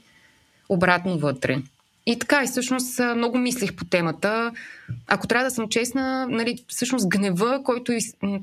обратно 0.69 1.17
вътре. 1.17 1.57
И 2.05 2.19
така, 2.19 2.43
и 2.43 2.47
всъщност 2.47 2.99
много 3.15 3.37
мислих 3.37 3.75
по 3.75 3.85
темата. 3.85 4.51
Ако 5.07 5.27
трябва 5.27 5.45
да 5.45 5.51
съм 5.51 5.69
честна, 5.69 6.27
нали, 6.29 6.63
всъщност 6.67 7.09
гнева, 7.09 7.63
който 7.63 7.93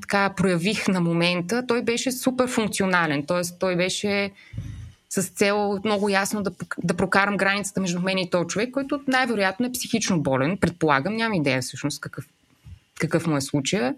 така 0.01 0.33
проявих 0.37 0.87
на 0.87 1.01
момента, 1.01 1.67
той 1.67 1.81
беше 1.81 2.11
супер 2.11 2.47
функционален. 2.47 3.25
Тоест, 3.25 3.59
той 3.59 3.75
беше 3.75 4.31
с 5.09 5.23
цел 5.23 5.79
много 5.85 6.09
ясно 6.09 6.43
да, 6.43 6.51
да 6.83 6.93
прокарам 6.93 7.37
границата 7.37 7.81
между 7.81 8.01
мен 8.01 8.17
и 8.17 8.29
този 8.29 8.47
човек, 8.47 8.71
който 8.71 9.01
най-вероятно 9.07 9.65
е 9.65 9.71
психично 9.71 10.21
болен. 10.21 10.57
Предполагам, 10.57 11.15
нямам 11.15 11.33
идея 11.33 11.61
всъщност 11.61 12.01
какъв, 12.01 12.25
какъв 12.99 13.27
му 13.27 13.37
е 13.37 13.41
случая. 13.41 13.95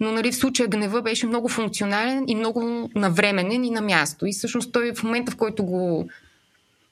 Но 0.00 0.12
нали, 0.12 0.32
в 0.32 0.36
случая 0.36 0.68
гнева 0.68 1.02
беше 1.02 1.26
много 1.26 1.48
функционален 1.48 2.24
и 2.28 2.34
много 2.34 2.90
навременен 2.94 3.64
и 3.64 3.70
на 3.70 3.80
място. 3.80 4.26
И 4.26 4.32
всъщност 4.32 4.72
той 4.72 4.94
в 4.94 5.02
момента, 5.02 5.32
в 5.32 5.36
който 5.36 5.64
го 5.64 6.08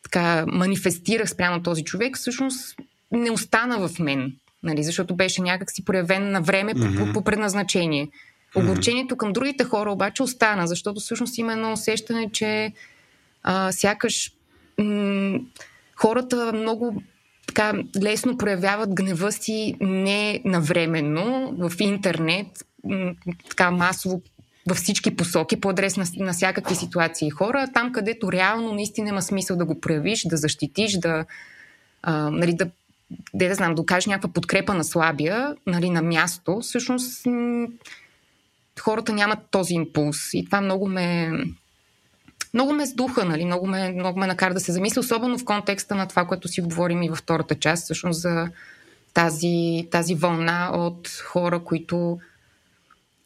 така 0.06 0.44
манифестирах 0.48 1.30
спрямо 1.30 1.62
този 1.62 1.84
човек, 1.84 2.16
всъщност 2.16 2.76
не 3.12 3.30
остана 3.30 3.88
в 3.88 3.98
мен. 3.98 4.32
Нали, 4.62 4.82
защото 4.82 5.14
беше 5.14 5.42
някакси 5.42 5.84
проявен 5.84 6.30
на 6.30 6.40
време 6.40 6.74
mm-hmm. 6.74 7.06
по, 7.06 7.12
по, 7.12 7.24
предназначение. 7.24 8.08
Огорчението 8.54 9.16
към 9.16 9.32
другите 9.32 9.64
хора 9.64 9.92
обаче 9.92 10.22
остана, 10.22 10.66
защото 10.66 11.00
всъщност 11.00 11.38
има 11.38 11.52
едно 11.52 11.72
усещане, 11.72 12.30
че 12.32 12.72
а, 13.42 13.72
сякаш 13.72 14.32
м- 14.78 15.38
хората 15.96 16.52
много 16.52 17.02
така 17.46 17.72
лесно 18.02 18.38
проявяват 18.38 18.94
гнева 18.94 19.32
си 19.32 19.74
не 19.80 20.40
навременно 20.44 21.54
в 21.58 21.72
интернет, 21.80 22.46
м- 22.84 23.14
така 23.48 23.70
масово 23.70 24.22
във 24.66 24.76
всички 24.76 25.16
посоки 25.16 25.60
по 25.60 25.70
адрес 25.70 25.96
на, 25.96 26.04
на 26.16 26.32
всякакви 26.32 26.74
ситуации 26.74 27.28
и 27.28 27.30
хора, 27.30 27.68
там 27.74 27.92
където 27.92 28.32
реално 28.32 28.72
наистина 28.72 29.08
има 29.08 29.22
смисъл 29.22 29.56
да 29.56 29.64
го 29.64 29.80
проявиш, 29.80 30.22
да 30.26 30.36
защитиш, 30.36 30.92
да, 30.92 31.24
а, 32.02 32.30
нали, 32.30 32.54
да, 32.54 32.70
да, 33.34 33.48
да 33.48 33.54
знам, 33.54 33.74
да 33.74 33.82
окажеш 33.82 34.06
някаква 34.06 34.32
подкрепа 34.32 34.74
на 34.74 34.84
слабия, 34.84 35.56
нали, 35.66 35.90
на 35.90 36.02
място, 36.02 36.60
всъщност 36.60 37.26
хората 38.80 39.12
нямат 39.12 39.38
този 39.50 39.74
импулс. 39.74 40.34
И 40.34 40.44
това 40.44 40.60
много 40.60 40.88
ме, 40.88 41.30
много 42.54 42.72
ме 42.72 42.86
сдуха, 42.86 43.24
нали? 43.24 43.44
много, 43.44 43.66
ме, 43.66 43.92
много 43.92 44.18
ме 44.18 44.26
накара 44.26 44.54
да 44.54 44.60
се 44.60 44.72
замисля, 44.72 45.00
особено 45.00 45.38
в 45.38 45.44
контекста 45.44 45.94
на 45.94 46.08
това, 46.08 46.24
което 46.24 46.48
си 46.48 46.60
говорим 46.60 47.02
и 47.02 47.08
във 47.08 47.18
втората 47.18 47.54
част, 47.54 47.84
всъщност 47.84 48.20
за 48.20 48.48
тази, 49.14 49.88
тази 49.90 50.14
вълна 50.14 50.70
от 50.74 51.08
хора, 51.08 51.58
които 51.64 52.18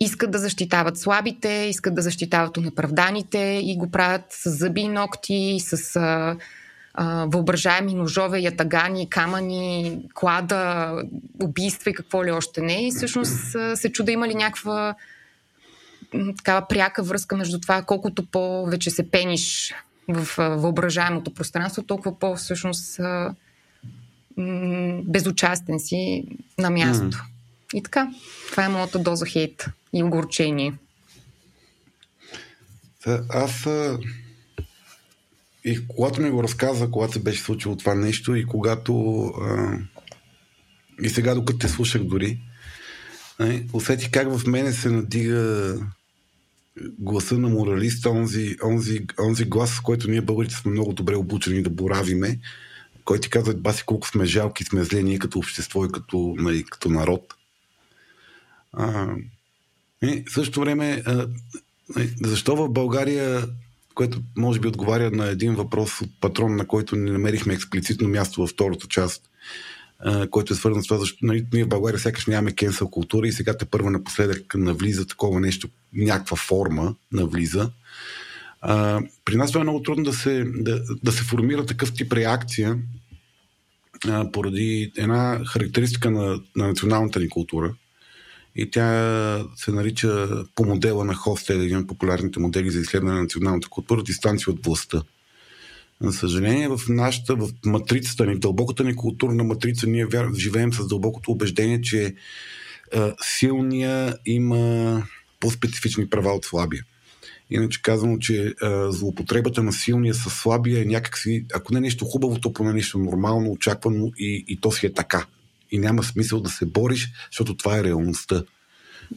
искат 0.00 0.30
да 0.30 0.38
защитават 0.38 0.98
слабите, 0.98 1.48
искат 1.48 1.94
да 1.94 2.02
защитават 2.02 2.56
унеправданите 2.56 3.60
и 3.64 3.76
го 3.76 3.90
правят 3.90 4.24
с 4.30 4.50
зъби 4.50 4.80
и 4.80 4.88
ногти, 4.88 5.56
с 5.60 5.96
а, 5.96 6.36
а, 6.94 7.26
въображаеми 7.26 7.94
ножове, 7.94 8.38
ятагани, 8.38 9.10
камъни, 9.10 10.02
клада, 10.14 10.94
убийства 11.42 11.90
и 11.90 11.94
какво 11.94 12.24
ли 12.24 12.30
още 12.30 12.60
не. 12.60 12.86
И 12.86 12.90
всъщност 12.90 13.56
се 13.74 13.92
чуда 13.92 14.12
има 14.12 14.28
ли 14.28 14.34
някаква 14.34 14.94
такава 16.36 16.66
пряка 16.68 17.02
връзка 17.02 17.36
между 17.36 17.60
това, 17.60 17.82
колкото 17.82 18.26
повече 18.26 18.90
се 18.90 19.10
пениш 19.10 19.74
в 20.08 20.56
въображаемото 20.56 21.34
пространство, 21.34 21.82
толкова 21.82 22.18
по 22.18 22.36
всъщност 22.36 23.00
безучастен 25.02 25.80
си 25.80 26.24
на 26.58 26.70
място. 26.70 27.04
Mm. 27.04 27.22
И 27.74 27.82
така, 27.82 28.10
това 28.50 28.64
е 28.64 28.68
моята 28.68 28.98
доза 28.98 29.26
хейт 29.26 29.66
и 29.92 30.02
огорчение. 30.02 30.74
Аз 33.28 33.66
и 35.64 35.86
когато 35.88 36.20
ми 36.20 36.30
го 36.30 36.42
разказа, 36.42 36.90
когато 36.90 37.12
се 37.12 37.22
беше 37.22 37.42
случило 37.42 37.76
това 37.76 37.94
нещо 37.94 38.34
и 38.34 38.46
когато 38.46 39.32
и 41.02 41.08
сега 41.08 41.34
докато 41.34 41.58
те 41.58 41.68
слушах 41.68 42.02
дори, 42.02 42.40
а, 43.38 43.60
усетих 43.72 44.10
как 44.10 44.36
в 44.36 44.46
мене 44.46 44.72
се 44.72 44.90
надига 44.90 45.74
гласа 46.98 47.38
на 47.38 47.48
моралиста, 47.48 48.10
онзи, 48.10 48.56
онзи, 48.64 49.06
онзи 49.18 49.44
глас, 49.44 49.70
с 49.70 49.80
който 49.80 50.10
ние 50.10 50.20
българите 50.20 50.54
сме 50.54 50.70
много 50.70 50.92
добре 50.92 51.16
обучени 51.16 51.62
да 51.62 51.70
боравиме, 51.70 52.38
който 53.04 53.20
ти 53.20 53.30
казва, 53.30 53.54
баси 53.54 53.84
колко 53.86 54.08
сме 54.08 54.24
жалки, 54.24 54.64
сме 54.64 54.84
зле 54.84 55.02
ние 55.02 55.18
като 55.18 55.38
общество 55.38 55.84
и 55.84 55.88
като, 55.92 56.34
нали, 56.38 56.64
като 56.64 56.88
народ. 56.88 57.34
А, 58.72 59.14
и 60.02 60.24
в 60.28 60.32
същото 60.32 60.60
време, 60.60 61.02
защо 62.22 62.56
в 62.56 62.68
България, 62.68 63.46
което 63.94 64.22
може 64.36 64.60
би 64.60 64.68
отговаря 64.68 65.10
на 65.10 65.26
един 65.26 65.54
въпрос 65.54 66.00
от 66.00 66.10
патрон, 66.20 66.56
на 66.56 66.66
който 66.66 66.96
не 66.96 67.12
намерихме 67.12 67.54
експлицитно 67.54 68.08
място 68.08 68.40
във 68.40 68.50
втората 68.50 68.86
част, 68.88 69.22
който 70.30 70.52
е 70.52 70.56
свързан 70.56 70.82
с 70.82 70.86
това, 70.86 71.00
защото 71.00 71.26
нали, 71.26 71.46
ние 71.52 71.64
в 71.64 71.68
България 71.68 72.00
сякаш 72.00 72.26
нямаме 72.26 72.52
кенсъл 72.52 72.90
култура 72.90 73.28
и 73.28 73.32
сега 73.32 73.56
те 73.56 73.64
първа 73.64 73.90
напоследък 73.90 74.54
навлиза 74.54 75.06
такова 75.06 75.40
нещо, 75.40 75.68
някаква 75.92 76.36
форма 76.36 76.94
навлиза. 77.12 77.70
А, 78.60 79.00
при 79.24 79.36
нас 79.36 79.50
това 79.50 79.60
е 79.60 79.64
много 79.64 79.82
трудно 79.82 80.04
да 80.04 80.12
се, 80.12 80.44
да, 80.44 80.82
да 81.04 81.12
се 81.12 81.22
формира 81.22 81.66
такъв 81.66 81.94
тип 81.94 82.12
реакция 82.12 82.78
а, 84.08 84.32
поради 84.32 84.92
една 84.96 85.40
характеристика 85.46 86.10
на, 86.10 86.40
на 86.56 86.68
националната 86.68 87.20
ни 87.20 87.28
култура– 87.28 87.74
и 88.56 88.70
тя 88.70 89.44
се 89.56 89.72
нарича 89.72 90.28
по 90.54 90.64
модела 90.64 91.04
на 91.04 91.14
Хостел, 91.14 91.54
един 91.54 91.78
от 91.78 91.86
популярните 91.86 92.40
модели 92.40 92.70
за 92.70 92.80
изследване 92.80 93.14
на 93.14 93.22
националната 93.22 93.68
култура, 93.68 94.02
дистанция 94.02 94.52
от 94.52 94.66
властта. 94.66 95.02
За 96.00 96.12
съжаление, 96.12 96.68
в 96.68 96.80
нашата, 96.88 97.36
в 97.36 97.50
матрицата 97.66 98.26
ни, 98.26 98.38
дълбоката 98.38 98.84
ни 98.84 98.96
културна 98.96 99.44
матрица, 99.44 99.86
ние 99.86 100.06
живеем 100.34 100.72
с 100.72 100.86
дълбокото 100.86 101.30
убеждение, 101.30 101.80
че 101.80 102.14
а, 102.94 103.14
силния 103.22 104.16
има 104.26 105.02
по-специфични 105.40 106.10
права 106.10 106.32
от 106.32 106.44
слабия. 106.44 106.84
Иначе 107.50 107.82
казвам, 107.82 108.18
че 108.18 108.54
а, 108.62 108.92
злоупотребата 108.92 109.62
на 109.62 109.72
силния 109.72 110.14
с 110.14 110.30
слабия 110.30 110.82
е 110.82 110.84
някакси, 110.84 111.44
ако 111.54 111.72
не 111.72 111.78
е 111.78 111.80
нещо 111.80 112.04
хубаво, 112.04 112.40
то 112.40 112.52
поне 112.52 112.72
нещо 112.72 112.98
нормално, 112.98 113.50
очаквано 113.50 114.12
и, 114.18 114.44
и 114.48 114.56
то 114.60 114.72
си 114.72 114.86
е 114.86 114.92
така 114.92 115.26
и 115.70 115.78
няма 115.78 116.02
смисъл 116.02 116.40
да 116.40 116.50
се 116.50 116.66
бориш, 116.66 117.12
защото 117.30 117.56
това 117.56 117.78
е 117.78 117.84
реалността. 117.84 118.42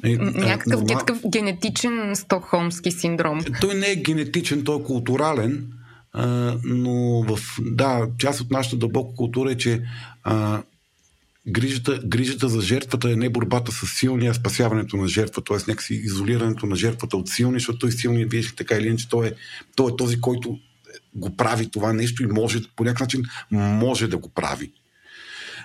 Някакъв 0.04 0.82
норма... 0.82 1.30
генетичен 1.32 2.16
стокхолмски 2.16 2.92
синдром. 2.92 3.42
Той 3.62 3.76
не 3.76 3.92
е 3.92 3.96
генетичен, 3.96 4.64
той 4.64 4.80
е 4.80 4.84
културален. 4.84 5.68
А, 6.14 6.58
но 6.64 7.24
в, 7.24 7.40
да, 7.62 8.08
част 8.18 8.42
от 8.42 8.52
нашата 8.52 8.78
дълбока 8.78 9.16
култура 9.16 9.52
е, 9.52 9.58
че 9.58 9.82
а, 10.24 10.62
грижата, 11.48 12.02
грижата 12.06 12.50
за 12.50 12.62
жертвата 12.62 13.12
е 13.12 13.16
не 13.16 13.30
борбата 13.30 13.72
с 13.72 13.88
силния, 13.88 14.32
а 14.32 14.34
спасяването 14.34 14.98
на 14.98 15.08
жертва, 15.08 15.44
т.е. 15.44 15.58
някакси 15.58 15.94
изолирането 15.94 16.66
на 16.66 16.76
жертвата 16.76 17.18
от 17.18 17.30
силни, 17.30 17.60
защото 17.60 17.80
той 17.80 17.92
силният, 17.92 18.32
вие 18.32 18.44
така 18.58 18.76
или 18.76 18.88
иначе, 18.88 19.10
той 19.10 19.28
е, 19.28 19.32
той 19.76 19.92
е 19.92 19.96
този, 19.96 20.22
който 20.22 20.60
го 21.16 21.36
прави 21.38 21.70
това 21.70 21.94
нещо 21.94 22.24
и 22.24 22.28
може, 22.28 22.62
по 22.76 22.84
някакъв 22.84 23.02
начин 23.02 23.24
може 23.52 24.08
да 24.08 24.18
го 24.18 24.30
прави. 24.30 24.72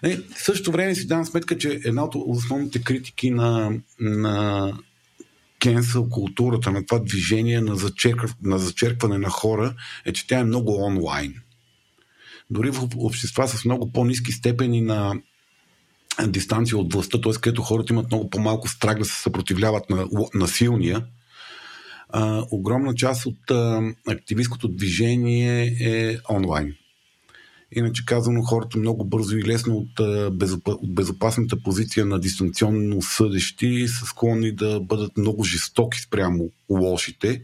Е, 0.03 0.17
в 0.17 0.43
същото 0.45 0.73
време 0.73 0.95
си 0.95 1.07
давам 1.07 1.27
сметка, 1.27 1.59
че 1.59 1.81
една 1.85 2.05
от 2.05 2.15
основните 2.15 2.83
критики 2.83 3.31
на, 3.31 3.73
на 4.01 4.73
кенсъл 5.61 6.09
културата, 6.09 6.71
на 6.71 6.87
това 6.87 6.99
движение 6.99 7.61
на, 7.61 7.77
зачеркв, 7.77 8.35
на 8.43 8.59
зачеркване 8.59 9.19
на 9.19 9.29
хора, 9.29 9.75
е, 10.05 10.13
че 10.13 10.27
тя 10.27 10.39
е 10.39 10.45
много 10.45 10.83
онлайн. 10.83 11.35
Дори 12.51 12.71
в 12.71 12.89
общества 12.97 13.49
с 13.49 13.65
много 13.65 13.93
по-низки 13.93 14.33
степени 14.33 14.81
на 14.81 15.15
дистанция 16.27 16.79
от 16.79 16.93
властта, 16.93 17.21
т.е. 17.21 17.33
където 17.33 17.63
хората 17.63 17.93
имат 17.93 18.07
много 18.07 18.31
по-малко 18.31 18.69
страх 18.69 18.99
да 18.99 19.05
се 19.05 19.23
съпротивляват 19.23 19.91
на, 19.91 20.07
на 20.35 20.49
силния, 20.49 21.05
а, 22.09 22.45
огромна 22.51 22.95
част 22.95 23.27
от 23.27 23.51
а, 23.51 23.83
активистското 24.09 24.69
движение 24.69 25.77
е 25.81 26.19
онлайн. 26.31 26.75
Иначе 27.73 28.07
казано, 28.07 28.43
хората 28.43 28.79
много 28.79 29.05
бързо 29.05 29.37
и 29.37 29.45
лесно 29.45 29.77
от, 29.77 30.01
от 30.67 30.95
безопасната 30.95 31.63
позиция 31.63 32.07
на 32.07 32.21
дистанционно 32.21 33.03
съдещи 33.03 33.89
са 33.89 34.07
склонни 34.07 34.53
да 34.53 34.81
бъдат 34.81 35.17
много 35.17 35.45
жестоки 35.45 36.01
спрямо 36.01 36.51
лошите 36.71 37.43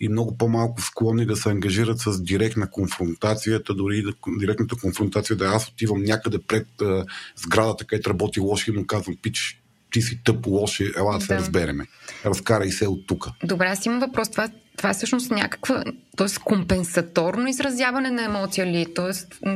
и 0.00 0.08
много 0.08 0.36
по-малко 0.36 0.82
склонни 0.82 1.26
да 1.26 1.36
се 1.36 1.50
ангажират 1.50 2.00
с 2.00 2.22
директна 2.22 2.70
конфронтацията, 2.70 3.74
дори 3.74 4.02
да, 4.02 4.12
директната 4.38 4.76
конфронтация 4.76 5.36
да 5.36 5.46
аз 5.46 5.68
отивам 5.68 6.02
някъде 6.02 6.38
пред 6.38 6.66
а, 6.82 7.04
сградата, 7.36 7.84
където 7.84 8.10
работи 8.10 8.40
лоши 8.40 8.70
и 8.70 8.74
му 8.74 8.86
казвам, 8.86 9.16
пич, 9.22 9.62
ти 9.90 10.02
си 10.02 10.20
тъп, 10.24 10.46
лоши, 10.46 10.92
ела 10.96 11.18
да 11.18 11.24
се 11.24 11.34
разбереме. 11.34 11.86
Разкарай 12.24 12.70
се 12.70 12.86
от 12.86 13.06
тук. 13.06 13.28
Добре, 13.44 13.66
аз 13.66 13.86
имам 13.86 14.00
въпрос. 14.00 14.30
Това, 14.30 14.48
това 14.78 14.90
е 14.90 14.94
всъщност 14.94 15.30
някаква, 15.30 15.84
т.е. 16.16 16.26
компенсаторно 16.44 17.48
изразяване 17.48 18.10
на 18.10 18.24
емоция 18.24 18.66
ли? 18.66 18.86
Т.е. 18.94 19.48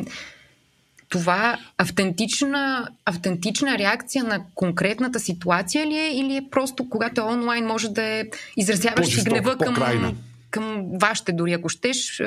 това 1.09 1.59
автентична, 1.79 2.89
автентична 3.07 3.79
реакция 3.79 4.25
на 4.25 4.45
конкретната 4.55 5.21
ситуация 5.21 5.87
ли 5.87 5.97
е 5.97 6.13
или 6.15 6.37
е 6.37 6.47
просто 6.51 6.89
когато 6.89 7.21
е 7.21 7.25
онлайн 7.25 7.67
може 7.67 7.89
да 7.89 8.03
е 8.03 8.25
изразяваш 8.57 9.15
си 9.15 9.25
гнева 9.25 9.59
към, 9.59 10.15
към 10.51 10.85
вашите, 11.01 11.33
дори 11.33 11.53
ако 11.53 11.69
щеш, 11.69 12.23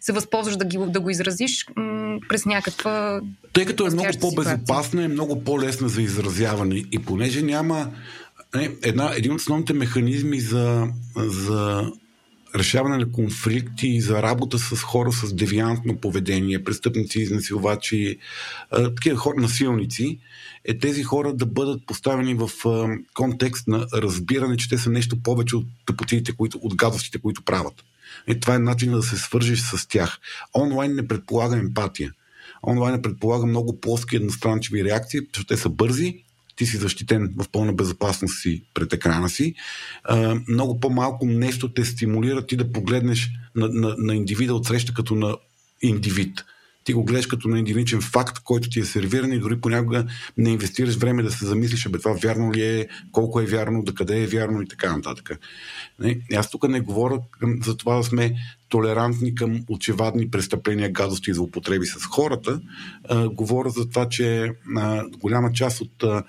се 0.00 0.12
възползваш 0.12 0.56
да, 0.56 0.64
ги, 0.64 0.78
да 0.88 1.00
го 1.00 1.10
изразиш 1.10 1.66
през 2.28 2.46
някаква. 2.46 3.20
Тъй 3.52 3.64
като 3.64 3.86
е 3.86 3.90
много 3.90 4.08
по-безопасна, 4.20 5.04
е 5.04 5.08
много 5.08 5.44
по-лесна 5.44 5.88
за 5.88 6.02
изразяване 6.02 6.84
и 6.92 6.98
понеже 6.98 7.42
няма 7.42 7.90
е, 8.56 8.68
една, 8.82 9.10
един 9.16 9.32
от 9.32 9.40
основните 9.40 9.72
механизми 9.72 10.40
за, 10.40 10.86
за 11.16 11.92
решаване 12.56 12.96
на 12.96 13.12
конфликти 13.12 14.00
за 14.00 14.22
работа 14.22 14.58
с 14.58 14.82
хора 14.82 15.12
с 15.12 15.34
девиантно 15.34 15.96
поведение, 15.96 16.64
престъпници, 16.64 17.20
изнасилвачи, 17.20 18.18
такива 18.70 19.16
хора, 19.16 19.40
насилници, 19.40 20.18
е 20.64 20.78
тези 20.78 21.02
хора 21.02 21.32
да 21.34 21.46
бъдат 21.46 21.86
поставени 21.86 22.34
в 22.34 22.50
контекст 23.14 23.68
на 23.68 23.86
разбиране, 23.94 24.56
че 24.56 24.68
те 24.68 24.78
са 24.78 24.90
нещо 24.90 25.22
повече 25.22 25.56
от 25.56 25.66
тъпотиите, 25.86 26.32
които, 26.32 26.58
от 26.62 26.74
гадостите, 26.74 27.18
които 27.18 27.42
правят. 27.42 27.84
И 28.28 28.40
това 28.40 28.54
е 28.54 28.58
начин 28.58 28.92
да 28.92 29.02
се 29.02 29.16
свържиш 29.16 29.60
с 29.60 29.88
тях. 29.88 30.18
Онлайн 30.54 30.94
не 30.94 31.08
предполага 31.08 31.56
емпатия. 31.56 32.12
Онлайн 32.66 33.02
предполага 33.02 33.46
много 33.46 33.80
плоски 33.80 34.16
едностранчиви 34.16 34.84
реакции, 34.84 35.20
защото 35.20 35.46
те 35.46 35.56
са 35.56 35.68
бързи, 35.68 36.24
ти 36.56 36.66
си 36.66 36.76
защитен 36.76 37.34
в 37.36 37.48
пълна 37.52 37.72
безопасност 37.72 38.42
си 38.42 38.62
пред 38.74 38.92
екрана 38.92 39.28
си. 39.28 39.54
А, 40.04 40.40
много 40.48 40.80
по-малко 40.80 41.26
нещо 41.26 41.72
те 41.72 41.84
стимулира 41.84 42.46
ти 42.46 42.56
да 42.56 42.72
погледнеш 42.72 43.30
на, 43.54 43.68
на, 43.68 43.94
на 43.98 44.14
индивида 44.14 44.54
от 44.54 44.66
среща 44.66 44.94
като 44.94 45.14
на 45.14 45.36
индивид. 45.82 46.44
Ти 46.84 46.92
го 46.92 47.04
гледаш 47.04 47.26
като 47.26 47.48
на 47.48 47.58
единичен 47.58 48.00
факт, 48.00 48.38
който 48.44 48.70
ти 48.70 48.80
е 48.80 48.84
сервиран 48.84 49.32
и 49.32 49.38
дори 49.38 49.60
понякога 49.60 50.04
не 50.36 50.50
инвестираш 50.50 50.94
време 50.94 51.22
да 51.22 51.30
се 51.30 51.46
замислиш, 51.46 51.86
абе 51.86 51.98
това 51.98 52.12
вярно 52.12 52.52
ли 52.52 52.62
е, 52.62 52.88
колко 53.12 53.40
е 53.40 53.46
вярно, 53.46 53.82
да 53.82 53.94
къде 53.94 54.22
е 54.22 54.26
вярно 54.26 54.62
и 54.62 54.68
така 54.68 54.96
нататък. 54.96 55.30
Не? 55.98 56.20
Аз 56.36 56.50
тук 56.50 56.68
не 56.68 56.80
говоря 56.80 57.18
за 57.62 57.76
това 57.76 57.96
да 57.96 58.02
сме 58.02 58.34
толерантни 58.68 59.34
към 59.34 59.64
очевадни 59.68 60.30
престъпления, 60.30 60.92
гадости 60.92 61.30
и 61.30 61.34
злоупотреби 61.34 61.86
с 61.86 62.04
хората. 62.04 62.60
А, 63.08 63.28
говоря 63.28 63.70
за 63.70 63.88
това, 63.88 64.08
че 64.08 64.52
а, 64.76 65.04
голяма 65.18 65.52
част 65.52 65.80
от 65.80 66.02
а, 66.02 66.22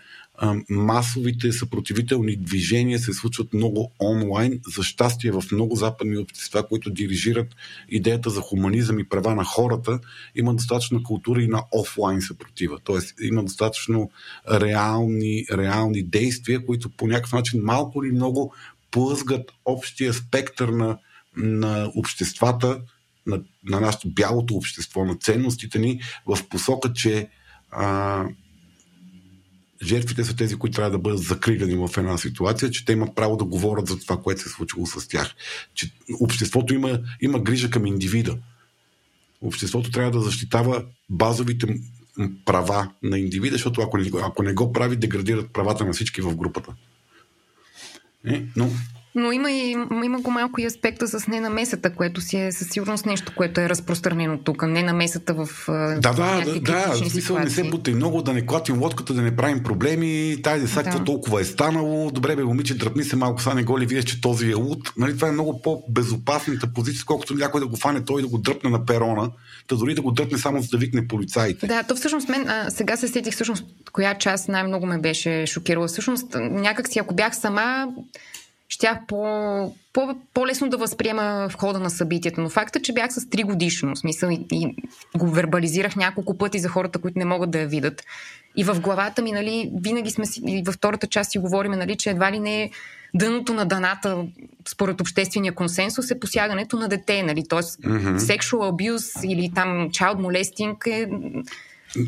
масовите 0.69 1.51
съпротивителни 1.51 2.35
движения 2.35 2.99
се 2.99 3.13
случват 3.13 3.53
много 3.53 3.91
онлайн. 3.99 4.59
За 4.75 4.83
щастие 4.83 5.31
в 5.31 5.43
много 5.51 5.75
западни 5.75 6.17
общества, 6.17 6.67
които 6.67 6.89
дирижират 6.89 7.47
идеята 7.89 8.29
за 8.29 8.41
хуманизъм 8.41 8.99
и 8.99 9.09
права 9.09 9.35
на 9.35 9.43
хората, 9.43 9.99
има 10.35 10.53
достатъчно 10.53 11.03
култура 11.03 11.41
и 11.41 11.47
на 11.47 11.63
офлайн 11.71 12.21
съпротива. 12.21 12.79
Тоест 12.83 13.15
има 13.21 13.43
достатъчно 13.43 14.11
реални, 14.51 15.45
реални 15.51 16.03
действия, 16.03 16.65
които 16.65 16.89
по 16.89 17.07
някакъв 17.07 17.33
начин 17.33 17.61
малко 17.63 18.03
или 18.03 18.11
много 18.11 18.53
плъзгат 18.91 19.51
общия 19.65 20.13
спектър 20.13 20.69
на, 20.69 20.97
на 21.37 21.91
обществата, 21.95 22.81
на, 23.25 23.41
на 23.63 23.79
нашето 23.79 24.09
бялото 24.09 24.55
общество, 24.55 25.05
на 25.05 25.15
ценностите 25.15 25.79
ни 25.79 26.01
в 26.25 26.37
посока, 26.49 26.93
че 26.93 27.29
а, 27.71 28.25
жертвите 29.83 30.23
са 30.23 30.35
тези, 30.35 30.55
които 30.55 30.75
трябва 30.75 30.91
да 30.91 30.97
бъдат 30.97 31.19
закриляни 31.19 31.75
в 31.75 31.97
една 31.97 32.17
ситуация, 32.17 32.71
че 32.71 32.85
те 32.85 32.91
имат 32.91 33.15
право 33.15 33.37
да 33.37 33.45
говорят 33.45 33.87
за 33.87 33.99
това, 33.99 34.21
което 34.21 34.41
се 34.41 34.49
е 34.49 34.51
случило 34.51 34.85
с 34.85 35.07
тях. 35.07 35.35
Че 35.73 35.91
обществото 36.19 36.73
има, 36.73 36.99
има 37.21 37.39
грижа 37.39 37.69
към 37.69 37.85
индивида. 37.85 38.37
Обществото 39.41 39.91
трябва 39.91 40.11
да 40.11 40.21
защитава 40.21 40.83
базовите 41.09 41.79
права 42.45 42.91
на 43.03 43.19
индивида, 43.19 43.55
защото 43.55 43.81
ако 43.81 43.97
не, 43.97 44.11
ако 44.23 44.43
не 44.43 44.53
го 44.53 44.73
прави, 44.73 44.95
деградират 44.95 45.53
правата 45.53 45.85
на 45.85 45.93
всички 45.93 46.21
в 46.21 46.35
групата. 46.35 46.73
Е, 48.25 48.45
но 48.55 48.69
но 49.15 49.31
има, 49.31 49.51
и, 49.51 49.71
има 50.03 50.21
го 50.21 50.31
малко 50.31 50.61
и 50.61 50.65
аспекта 50.65 51.07
с 51.07 51.27
ненамесата, 51.27 51.93
което 51.93 52.21
си 52.21 52.37
е 52.37 52.51
със 52.51 52.69
сигурност 52.69 53.05
нещо, 53.05 53.31
което 53.35 53.61
е 53.61 53.69
разпространено 53.69 54.37
тук. 54.37 54.67
Ненамесата 54.67 55.33
в. 55.33 55.49
Да, 56.01 56.13
да, 56.13 56.41
да, 56.45 56.59
да. 56.59 56.95
Смисъл 56.95 57.39
не 57.39 57.49
се 57.49 57.63
бутай 57.63 57.93
много, 57.93 58.21
да 58.21 58.33
не 58.33 58.45
клатим 58.45 58.81
лодката, 58.81 59.13
да 59.13 59.21
не 59.21 59.35
правим 59.35 59.63
проблеми. 59.63 60.37
Тай 60.43 60.59
да 60.59 60.67
сега 60.67 60.91
да. 60.91 61.03
толкова 61.03 61.41
е 61.41 61.43
станало. 61.43 62.11
Добре, 62.11 62.35
бе, 62.35 62.43
момиче, 62.43 62.77
дръпни 62.77 63.03
се 63.03 63.15
малко, 63.15 63.41
са 63.41 63.53
не 63.53 63.63
го 63.63 63.79
ли 63.79 63.85
вие, 63.85 64.03
че 64.03 64.21
този 64.21 64.51
е 64.51 64.53
луд. 64.53 64.93
Нали, 64.97 65.15
това 65.15 65.27
е 65.27 65.31
много 65.31 65.61
по-безопасната 65.61 66.67
позиция, 66.73 67.03
колкото 67.05 67.33
някой 67.33 67.61
да 67.61 67.67
го 67.67 67.75
фане 67.75 68.05
той 68.05 68.21
да 68.21 68.27
го 68.27 68.37
дръпне 68.37 68.69
на 68.69 68.85
перона, 68.85 69.31
да 69.69 69.77
дори 69.77 69.95
да 69.95 70.01
го 70.01 70.11
дръпне 70.11 70.37
само 70.37 70.61
за 70.61 70.67
да 70.67 70.77
викне 70.77 71.07
полицаите. 71.07 71.67
Да, 71.67 71.83
то 71.83 71.95
всъщност 71.95 72.29
мен, 72.29 72.47
а, 72.47 72.69
сега 72.69 72.97
се 72.97 73.07
сетих 73.07 73.33
всъщност 73.33 73.65
коя 73.91 74.17
част 74.17 74.49
най-много 74.49 74.85
ме 74.85 74.97
беше 74.97 75.45
шокирала. 75.45 75.87
Всъщност, 75.87 76.27
някак 76.35 76.87
си, 76.87 76.99
ако 76.99 77.15
бях 77.15 77.35
сама, 77.35 77.87
щях 78.69 78.97
по, 79.07 79.75
по, 79.93 80.15
по-лесно 80.33 80.69
да 80.69 80.77
възприема 80.77 81.47
в 81.49 81.55
хода 81.55 81.79
на 81.79 81.89
събитията. 81.89 82.41
Но 82.41 82.49
факта, 82.49 82.81
че 82.81 82.93
бях 82.93 83.13
с 83.13 83.21
3 83.21 83.43
годишно, 83.45 83.95
смисъл 83.95 84.29
и, 84.29 84.45
и 84.51 84.75
го 85.17 85.27
вербализирах 85.27 85.95
няколко 85.95 86.37
пъти 86.37 86.59
за 86.59 86.69
хората, 86.69 86.99
които 86.99 87.19
не 87.19 87.25
могат 87.25 87.51
да 87.51 87.59
я 87.59 87.67
видят. 87.67 88.03
И 88.55 88.63
в 88.63 88.79
главата 88.79 89.21
ми, 89.21 89.31
нали, 89.31 89.71
винаги 89.83 90.11
сме 90.11 90.25
си, 90.25 90.41
и 90.47 90.63
във 90.65 90.75
втората 90.75 91.07
част 91.07 91.31
си 91.31 91.39
говорим, 91.39 91.71
нали, 91.71 91.95
че 91.95 92.09
едва 92.09 92.31
ли 92.31 92.39
не 92.39 92.71
дъното 93.15 93.53
на 93.53 93.65
даната, 93.65 94.25
според 94.67 95.01
обществения 95.01 95.55
консенсус, 95.55 96.11
е 96.11 96.19
посягането 96.19 96.77
на 96.77 96.87
дете, 96.87 97.23
нали, 97.23 97.43
т.е. 97.49 97.59
Mm-hmm. 97.59 98.17
sexual 98.17 98.71
abuse 98.71 99.27
или 99.27 99.51
там 99.55 99.89
child 99.89 100.15
molesting 100.15 100.87
е 100.87 101.07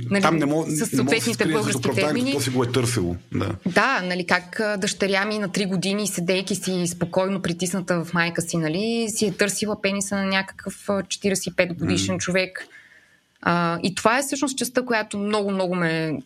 Нали, 0.09 0.21
Там 0.21 0.37
не 0.37 0.45
мога, 0.45 0.71
с 0.71 0.85
съответните 0.95 1.45
български 1.45 1.89
термини. 1.95 2.31
То 2.31 2.39
си 2.39 2.49
го 2.49 2.63
е 2.63 2.71
търсило. 2.71 3.15
Да, 3.33 3.55
да 3.65 4.01
нали, 4.01 4.25
как 4.25 4.61
дъщеря 4.77 5.25
ми 5.25 5.39
на 5.39 5.49
3 5.49 5.67
години, 5.67 6.07
седейки 6.07 6.55
си 6.55 6.87
спокойно 6.87 7.41
притисната 7.41 8.05
в 8.05 8.13
майка 8.13 8.41
си, 8.41 8.57
нали, 8.57 9.07
си 9.09 9.25
е 9.25 9.31
търсила 9.31 9.81
пениса 9.81 10.15
на 10.15 10.25
някакъв 10.25 10.87
45 10.87 11.77
годишен 11.77 12.15
mm. 12.15 12.19
човек. 12.19 12.67
А, 13.41 13.79
и 13.83 13.95
това 13.95 14.19
е 14.19 14.21
всъщност 14.21 14.57
частта, 14.57 14.85
която 14.85 15.17
много-много 15.17 15.75
ме 15.75 16.19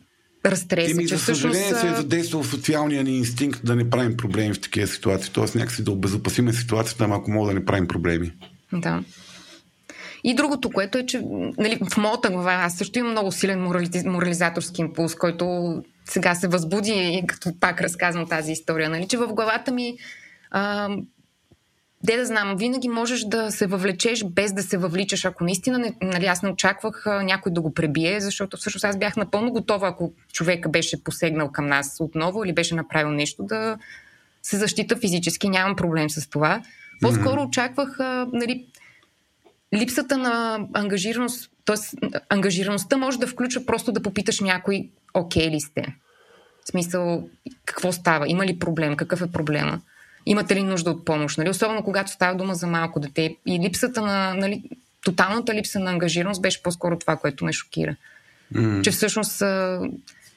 разтреса. 0.45 0.91
Ти 0.91 0.93
ми, 0.93 1.07
за 1.07 1.19
съжаление, 1.19 1.65
всъщност... 1.65 1.81
се 1.81 1.87
е 1.87 1.95
задействал 1.95 2.43
социалния 2.43 3.03
ни 3.03 3.17
инстинкт 3.17 3.61
да 3.63 3.75
не 3.75 3.89
правим 3.89 4.17
проблеми 4.17 4.53
в 4.53 4.61
такива 4.61 4.87
ситуации. 4.87 5.31
Тоест 5.33 5.55
някакси 5.55 5.83
да 5.83 5.91
обезопасиме 5.91 6.53
ситуацията, 6.53 7.07
ако 7.11 7.31
мога 7.31 7.47
да 7.47 7.53
не 7.53 7.65
правим 7.65 7.87
проблеми. 7.87 8.31
Да. 8.73 9.03
И 10.23 10.35
другото, 10.35 10.69
което 10.69 10.97
е, 10.97 11.05
че 11.05 11.21
нали, 11.57 11.79
в 11.91 11.97
моята 11.97 12.29
глава 12.29 12.53
аз 12.53 12.77
също 12.77 12.99
имам 12.99 13.11
много 13.11 13.31
силен 13.31 13.61
морали... 13.61 13.89
морализаторски 14.05 14.81
импулс, 14.81 15.15
който 15.15 15.75
сега 16.05 16.35
се 16.35 16.47
възбуди, 16.47 17.23
като 17.27 17.59
пак 17.59 17.81
разказвам 17.81 18.27
тази 18.27 18.51
история, 18.51 18.89
нали, 18.89 19.07
че 19.07 19.17
в 19.17 19.27
главата 19.27 19.71
ми 19.71 19.97
а, 20.51 20.89
де 22.03 22.17
да 22.17 22.25
знам, 22.25 22.55
винаги 22.57 22.89
можеш 22.89 23.23
да 23.23 23.51
се 23.51 23.67
въвлечеш 23.67 24.23
без 24.23 24.53
да 24.53 24.63
се 24.63 24.77
въвличаш. 24.77 25.25
Ако 25.25 25.43
наистина 25.43 25.77
не, 25.77 25.93
нали, 26.01 26.25
аз 26.25 26.43
не 26.43 26.49
очаквах 26.49 27.07
а, 27.07 27.23
някой 27.23 27.51
да 27.51 27.61
го 27.61 27.73
пребие, 27.73 28.21
защото 28.21 28.57
всъщност 28.57 28.85
аз 28.85 28.97
бях 28.97 29.17
напълно 29.17 29.51
готова, 29.51 29.87
ако 29.87 30.13
човека 30.33 30.69
беше 30.69 31.03
посегнал 31.03 31.51
към 31.51 31.67
нас 31.67 31.97
отново 31.99 32.43
или 32.43 32.53
беше 32.53 32.75
направил 32.75 33.11
нещо, 33.11 33.43
да 33.43 33.77
се 34.43 34.57
защита 34.57 34.95
физически. 34.95 35.49
Нямам 35.49 35.75
проблем 35.75 36.09
с 36.09 36.29
това. 36.29 36.61
По-скоро 37.01 37.41
очаквах 37.41 37.99
а, 37.99 38.27
нали, 38.33 38.65
липсата 39.73 40.17
на 40.17 40.59
ангажираност, 40.73 41.51
т.е. 41.65 42.07
ангажираността 42.29 42.97
може 42.97 43.19
да 43.19 43.27
включва 43.27 43.65
просто 43.65 43.91
да 43.91 44.01
попиташ 44.01 44.39
някой, 44.39 44.89
окей 45.13 45.49
ли 45.49 45.61
сте? 45.61 45.95
В 46.65 46.69
смисъл, 46.71 47.29
какво 47.65 47.91
става? 47.91 48.27
Има 48.27 48.45
ли 48.45 48.59
проблем? 48.59 48.95
Какъв 48.95 49.21
е 49.21 49.31
проблема? 49.31 49.81
Имате 50.25 50.55
ли 50.55 50.63
нужда 50.63 50.91
от 50.91 51.05
помощ? 51.05 51.37
Нали? 51.37 51.49
Особено 51.49 51.83
когато 51.83 52.11
става 52.11 52.35
дума 52.35 52.55
за 52.55 52.67
малко 52.67 52.99
дете. 52.99 53.35
И 53.45 53.59
липсата 53.59 54.01
на, 54.01 54.33
нали, 54.33 54.63
тоталната 55.03 55.53
липса 55.53 55.79
на 55.79 55.91
ангажираност 55.91 56.41
беше 56.41 56.63
по-скоро 56.63 56.99
това, 56.99 57.17
което 57.17 57.45
ме 57.45 57.53
шокира. 57.53 57.95
Mm. 58.53 58.81
Че 58.81 58.91
всъщност 58.91 59.41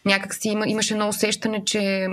някак 0.04 0.34
си 0.34 0.48
има, 0.48 0.68
имаше 0.68 0.94
едно 0.94 1.08
усещане, 1.08 1.64
че 1.64 2.08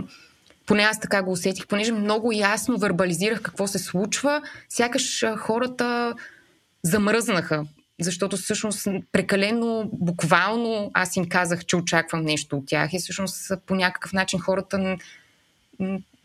поне 0.65 0.84
аз 0.84 0.99
така 0.99 1.23
го 1.23 1.32
усетих, 1.32 1.67
понеже 1.67 1.91
много 1.91 2.32
ясно 2.32 2.77
вербализирах 2.77 3.41
какво 3.41 3.67
се 3.67 3.79
случва, 3.79 4.41
сякаш 4.69 5.25
хората 5.38 6.13
замръзнаха, 6.83 7.65
защото 7.99 8.37
всъщност 8.37 8.87
прекалено 9.11 9.89
буквално 9.93 10.91
аз 10.93 11.15
им 11.15 11.29
казах, 11.29 11.65
че 11.65 11.75
очаквам 11.75 12.21
нещо 12.21 12.57
от 12.57 12.67
тях 12.67 12.93
и 12.93 12.99
всъщност 12.99 13.51
по 13.65 13.75
някакъв 13.75 14.13
начин 14.13 14.39
хората 14.39 14.97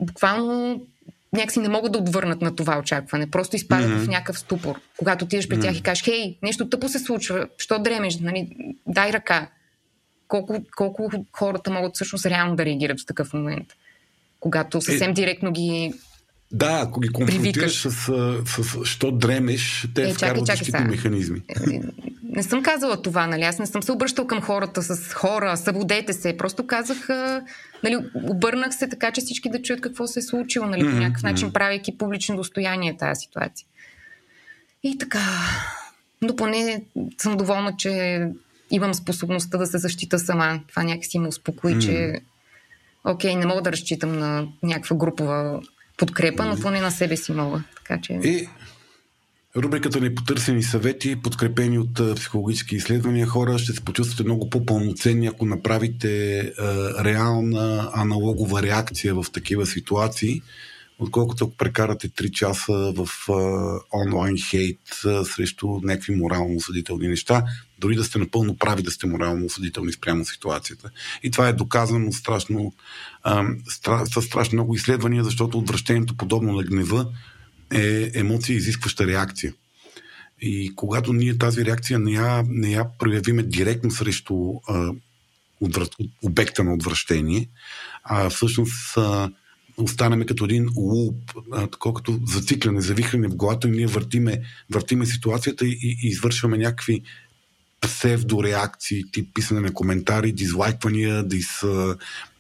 буквално 0.01 0.87
някакси 1.33 1.61
не 1.61 1.69
могат 1.69 1.93
да 1.93 1.99
отвърнат 1.99 2.43
на 2.43 2.57
това 2.57 2.79
очакване. 2.79 3.31
Просто 3.31 3.57
изпадат 3.57 3.91
mm-hmm. 3.91 4.05
в 4.05 4.09
някакъв 4.09 4.39
ступор. 4.39 4.81
Когато 4.99 5.25
отидеш 5.25 5.49
при 5.49 5.61
тях 5.61 5.75
mm-hmm. 5.75 5.79
и 5.79 5.83
кажеш, 5.83 6.05
хей, 6.05 6.39
нещо 6.43 6.69
тъпо 6.69 6.89
се 6.89 6.99
случва, 6.99 7.49
що 7.59 7.79
дремеш, 7.79 8.19
нали? 8.19 8.57
дай 8.87 9.13
ръка. 9.13 9.51
Колко, 10.29 10.63
колко 10.77 11.11
хората 11.33 11.71
могат 11.71 11.95
всъщност 11.95 12.27
реално 12.27 12.57
да 12.57 12.65
реагират 12.65 13.01
в 13.01 13.07
такъв 13.07 13.33
момент, 13.33 13.67
когато 14.41 14.81
съвсем 14.81 15.11
е... 15.11 15.15
директно 15.15 15.53
ги 15.53 15.95
да, 16.55 16.81
ако 16.83 17.01
ги 17.01 17.09
конфронтираш 17.09 17.83
с, 17.83 17.91
с, 17.91 18.65
с 18.65 18.85
що 18.85 19.11
дремеш, 19.11 19.89
те 19.95 20.03
е, 20.03 20.15
вкарват 20.15 20.47
защитни 20.47 20.85
механизми. 20.85 21.43
Е, 21.49 21.81
не 22.23 22.43
съм 22.43 22.63
казала 22.63 23.03
това, 23.03 23.27
нали? 23.27 23.43
Аз 23.43 23.59
не 23.59 23.67
съм 23.67 23.83
се 23.83 23.93
обръщал 23.93 24.27
към 24.27 24.41
хората 24.41 24.83
с 24.83 25.13
хора, 25.13 25.57
събудете 25.57 26.13
се. 26.13 26.37
Просто 26.37 26.67
казах, 26.67 27.09
нали, 27.85 27.99
обърнах 28.15 28.75
се 28.75 28.89
така, 28.89 29.11
че 29.11 29.21
всички 29.21 29.51
да 29.51 29.63
чуят 29.63 29.81
какво 29.81 30.07
се 30.07 30.19
е 30.19 30.23
случило, 30.23 30.67
нали, 30.67 30.81
по 30.81 30.97
някакъв 30.97 31.23
начин, 31.23 31.53
правейки 31.53 31.99
публично 31.99 32.37
достояние 32.37 32.97
тази 32.97 33.21
ситуация. 33.21 33.67
И 34.83 34.99
така. 34.99 35.21
Но 36.23 36.37
поне 36.37 36.83
съм 37.19 37.37
доволна, 37.37 37.75
че 37.79 38.23
имам 38.71 38.95
способността 38.95 39.59
да 39.59 39.67
се 39.67 39.79
защита 39.79 40.19
сама. 40.19 40.61
Това 40.69 40.83
някакси 40.83 41.19
ме 41.19 41.29
успокои, 41.29 41.81
че 41.81 42.21
окей, 43.05 43.37
не 43.37 43.47
мога 43.47 43.63
да 43.63 43.73
разчитам 43.73 44.19
на 44.19 44.49
някаква 44.63 44.97
групова 44.97 45.61
подкрепа, 45.97 46.45
но 46.45 46.61
поне 46.61 46.81
на 46.81 46.91
себе 46.91 47.17
си 47.17 47.33
мога. 47.33 47.63
Така 47.77 48.01
че... 48.01 48.13
И 48.13 48.49
рубриката 49.57 50.01
ни 50.01 50.15
потърсени 50.15 50.63
съвети, 50.63 51.23
подкрепени 51.23 51.79
от 51.79 52.17
психологически 52.17 52.77
изследвания, 52.77 53.27
хора 53.27 53.59
ще 53.59 53.73
се 53.73 53.81
почувствате 53.81 54.25
много 54.25 54.51
по-пълноценни, 54.51 55.27
ако 55.27 55.47
направите 55.47 56.39
а, 56.39 57.05
реална 57.05 57.91
аналогова 57.95 58.63
реакция 58.63 59.15
в 59.15 59.27
такива 59.33 59.67
ситуации, 59.67 60.43
отколкото 60.99 61.45
ако 61.45 61.57
прекарате 61.57 62.09
3 62.09 62.31
часа 62.31 62.93
в 62.97 63.09
а, 63.29 63.33
онлайн 64.05 64.37
хейт 64.51 64.81
а, 65.07 65.25
срещу 65.25 65.69
някакви 65.83 66.15
морално 66.15 66.57
осъдителни 66.57 67.09
неща, 67.09 67.45
дори 67.79 67.97
да 67.97 68.05
сте 68.05 68.19
напълно 68.19 68.57
прави 68.57 68.83
да 68.83 68.91
сте 68.91 69.07
морално 69.07 69.47
осъдителни 69.47 69.93
спрямо 69.93 70.25
ситуацията. 70.25 70.91
И 71.23 71.31
това 71.31 71.49
е 71.49 71.53
доказано 71.53 72.13
страшно, 72.13 72.73
а, 73.25 73.47
стра, 73.69 74.07
с 74.07 74.23
страшно 74.23 74.57
много 74.57 74.75
изследвания, 74.75 75.25
защото 75.25 75.59
отвращението 75.59 76.17
подобно 76.17 76.53
на 76.53 76.63
гнева 76.63 77.07
е 77.73 78.11
емоция, 78.15 78.57
изискваща 78.57 79.07
реакция. 79.07 79.55
И 80.41 80.73
когато 80.77 81.13
ние 81.13 81.39
тази 81.39 81.65
реакция 81.65 81.99
не 81.99 82.13
я, 82.13 82.45
не 82.49 82.71
я 82.71 82.87
проявиме 82.99 83.43
директно 83.43 83.91
срещу 83.91 84.35
а, 84.69 84.91
отвър... 85.61 85.89
обекта 86.23 86.65
на 86.65 86.75
отвращение, 86.75 87.49
а 88.05 88.31
всъщност 88.31 88.97
а, 88.97 89.31
останаме 89.77 90.27
като 90.27 90.45
един 90.45 90.69
луп, 90.77 91.33
такова 91.71 91.95
като 91.95 92.21
зацикляне, 92.27 92.81
завихляне 92.81 93.29
в 93.29 93.37
главата 93.37 93.69
и 93.69 93.71
ние 93.71 93.87
въртиме, 93.87 94.43
въртиме 94.71 95.07
ситуацията 95.07 95.67
и, 95.67 95.79
и 95.83 96.09
извършваме 96.09 96.59
някакви 96.59 97.03
псевдореакции, 97.85 99.05
тип 99.13 99.35
писане 99.35 99.61
на 99.61 99.73
коментари, 99.73 100.33
дизлайквания, 100.33 101.23
дис, 101.23 101.63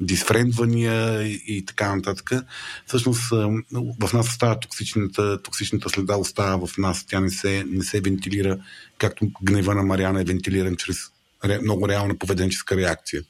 дисфрендвания 0.01 1.23
и, 1.23 1.65
така 1.67 1.97
нататък. 1.97 2.31
Всъщност 2.87 3.31
в 4.01 4.13
нас 4.13 4.29
остава 4.29 4.61
токсичната, 4.61 5.43
токсичната 5.43 5.89
следа, 5.89 6.17
остава 6.17 6.67
в 6.67 6.79
нас. 6.79 7.07
Тя 7.07 7.21
не 7.21 7.31
се, 7.31 7.65
не 7.69 7.85
се 7.85 8.01
вентилира, 8.01 8.59
както 8.99 9.27
гнева 9.43 9.75
на 9.75 9.83
Мариана 9.83 10.21
е 10.21 10.25
вентилиран 10.25 10.77
чрез 10.77 10.97
ре, 11.45 11.59
много 11.59 11.89
реална 11.89 12.19
поведенческа 12.19 12.77
реакция. 12.77 13.23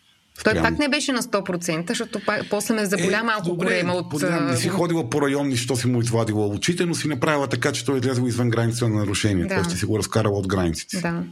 Той 0.45 0.55
пак 0.55 0.79
не 0.79 0.89
беше 0.89 1.13
на 1.13 1.23
100%, 1.23 1.89
защото 1.89 2.21
после 2.51 2.75
ме 2.75 2.87
заболя 2.87 3.19
е, 3.21 3.23
малко 3.23 3.49
добре, 3.49 3.65
голема 3.65 3.93
от... 3.93 4.11
Подням, 4.11 4.47
не 4.47 4.57
си 4.57 4.69
ходила 4.69 5.11
по 5.11 5.23
районни, 5.23 5.57
що 5.57 5.77
си 5.77 5.87
му 5.87 6.01
извадила 6.01 6.47
очите, 6.47 6.87
но 6.87 6.95
си 6.95 7.09
направила 7.09 7.47
така, 7.47 7.73
че 7.73 7.85
той 7.85 7.97
е 7.97 7.99
излязъл 7.99 8.27
извън 8.27 8.51
границата 8.51 8.89
на 8.89 8.95
нарушение. 8.95 9.47
Да. 9.47 9.55
Тоест 9.55 9.71
ти 9.71 9.77
си 9.77 9.87
го 9.87 9.99
разкарала 9.99 10.39
от 10.39 10.49
границите. 10.49 11.01
Да. 11.01 11.23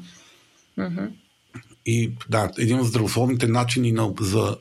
Mm-hmm. 0.78 1.10
И 1.86 2.12
да, 2.28 2.50
един 2.58 2.80
от 2.80 2.86
здравословните 2.86 3.46
начини 3.46 3.92
на, 3.92 4.14
за 4.20 4.56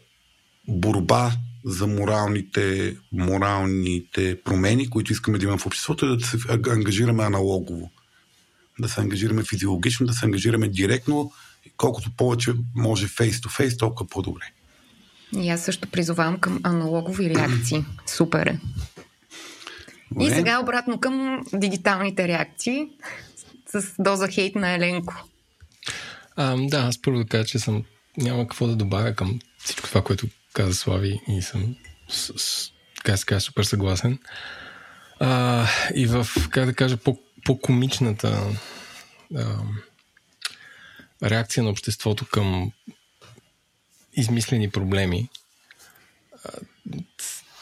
борба 0.67 1.31
за 1.65 1.87
моралните, 1.87 2.95
моралните 3.11 4.41
промени, 4.43 4.89
които 4.89 5.11
искаме 5.11 5.37
да 5.37 5.43
имаме 5.43 5.59
в 5.59 5.65
обществото, 5.65 6.05
е 6.05 6.17
да 6.17 6.25
се 6.25 6.37
ангажираме 6.69 7.23
аналогово. 7.23 7.91
Да 8.79 8.89
се 8.89 9.01
ангажираме 9.01 9.43
физиологично, 9.43 10.07
да 10.07 10.13
се 10.13 10.25
ангажираме 10.25 10.67
директно. 10.67 11.31
Колкото 11.77 12.11
повече 12.11 12.53
може 12.75 13.07
фейс-то-фейс, 13.07 13.77
толкова 13.77 14.09
по-добре. 14.09 14.43
И 15.37 15.49
аз 15.49 15.63
също 15.63 15.91
призовавам 15.91 16.39
към 16.39 16.59
аналогови 16.63 17.29
реакции. 17.29 17.85
Супер 18.05 18.47
е. 18.47 18.59
И 20.19 20.29
сега 20.29 20.59
обратно 20.59 20.99
към 20.99 21.43
дигиталните 21.53 22.27
реакции 22.27 22.87
с 23.67 23.93
доза 23.99 24.27
хейт 24.27 24.55
на 24.55 24.75
Еленко. 24.75 25.13
А, 26.35 26.55
да, 26.59 26.77
аз 26.77 27.01
първо 27.01 27.19
да 27.19 27.25
кажа, 27.25 27.45
че 27.45 27.59
съм 27.59 27.85
няма 28.17 28.47
какво 28.47 28.67
да 28.67 28.75
добавя 28.75 29.15
към 29.15 29.39
всичко 29.57 29.87
това, 29.87 30.03
което 30.03 30.27
каза 30.53 30.73
Слави 30.73 31.21
и 31.27 31.41
съм 31.41 31.75
с, 32.09 32.33
с, 32.37 32.71
така 32.97 33.17
се 33.17 33.25
кажа, 33.25 33.41
супер 33.41 33.63
съгласен. 33.63 34.19
А, 35.19 35.67
и 35.95 36.05
в, 36.05 36.27
как 36.49 36.65
да 36.65 36.73
кажа, 36.73 36.97
по, 36.97 37.19
по-комичната 37.45 38.43
а, 39.35 39.55
реакция 41.23 41.63
на 41.63 41.69
обществото 41.69 42.25
към 42.25 42.71
измислени 44.13 44.69
проблеми. 44.69 45.29
А, 46.45 46.49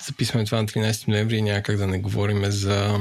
записваме 0.05 0.45
това 0.45 0.62
на 0.62 0.67
13 0.67 1.08
ноември 1.08 1.38
и 1.38 1.41
няма 1.41 1.63
как 1.63 1.77
да 1.77 1.88
не 1.88 1.99
говорим 1.99 2.45
за... 2.45 2.99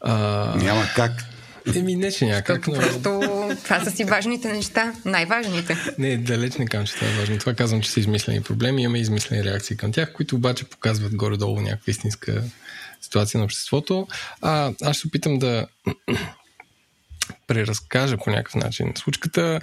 А, 0.00 0.14
няма 0.56 0.86
как. 0.96 1.35
Еми, 1.74 1.96
не, 1.96 2.12
че 2.12 2.26
някак, 2.26 2.66
но... 2.66 2.74
Просто 2.74 3.20
това 3.64 3.84
са 3.84 3.90
си 3.90 4.04
важните 4.04 4.52
неща, 4.52 4.92
най-важните. 5.04 5.76
Не, 5.98 6.16
далеч 6.16 6.56
не 6.56 6.66
казвам, 6.66 6.86
че 6.86 6.94
това 6.94 7.06
е 7.06 7.12
важно. 7.12 7.38
Това 7.38 7.54
казвам, 7.54 7.80
че 7.80 7.90
са 7.90 8.00
измислени 8.00 8.42
проблеми, 8.42 8.82
имаме 8.82 8.98
измислени 8.98 9.44
реакции 9.44 9.76
към 9.76 9.92
тях, 9.92 10.12
които 10.12 10.36
обаче 10.36 10.64
показват 10.64 11.14
горе-долу 11.14 11.60
някаква 11.60 11.90
истинска 11.90 12.42
ситуация 13.00 13.38
на 13.38 13.44
обществото. 13.44 14.08
А, 14.42 14.72
аз 14.82 14.96
ще 14.96 15.06
опитам 15.06 15.38
да 15.38 15.66
преразкажа 17.46 18.16
по 18.16 18.30
някакъв 18.30 18.54
начин 18.54 18.92
случката. 18.96 19.60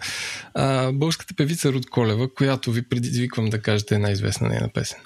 А, 0.53 0.91
българската 0.91 1.33
певица 1.33 1.73
Руд 1.73 1.89
Колева, 1.89 2.33
която 2.33 2.71
ви 2.71 2.81
предизвиквам 2.81 3.49
да 3.49 3.61
кажете 3.61 3.95
една 3.95 4.11
известна 4.11 4.49
нейна 4.49 4.69
песен. 4.69 4.99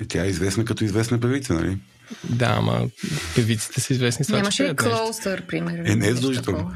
Е, 0.00 0.04
тя 0.04 0.24
е 0.24 0.28
известна 0.28 0.64
като 0.64 0.84
известна 0.84 1.20
певица, 1.20 1.54
нали? 1.54 1.78
Да, 2.24 2.54
ама 2.58 2.88
певиците 3.34 3.80
са 3.80 3.92
известни 3.92 4.24
с 4.24 4.28
това, 4.28 4.38
Нямаше 4.38 4.64
и 4.64 4.66
Closer, 4.66 5.46
примерно. 5.46 5.92
Е, 5.92 5.94
не 5.94 6.08
е 6.08 6.14
задължително. 6.14 6.72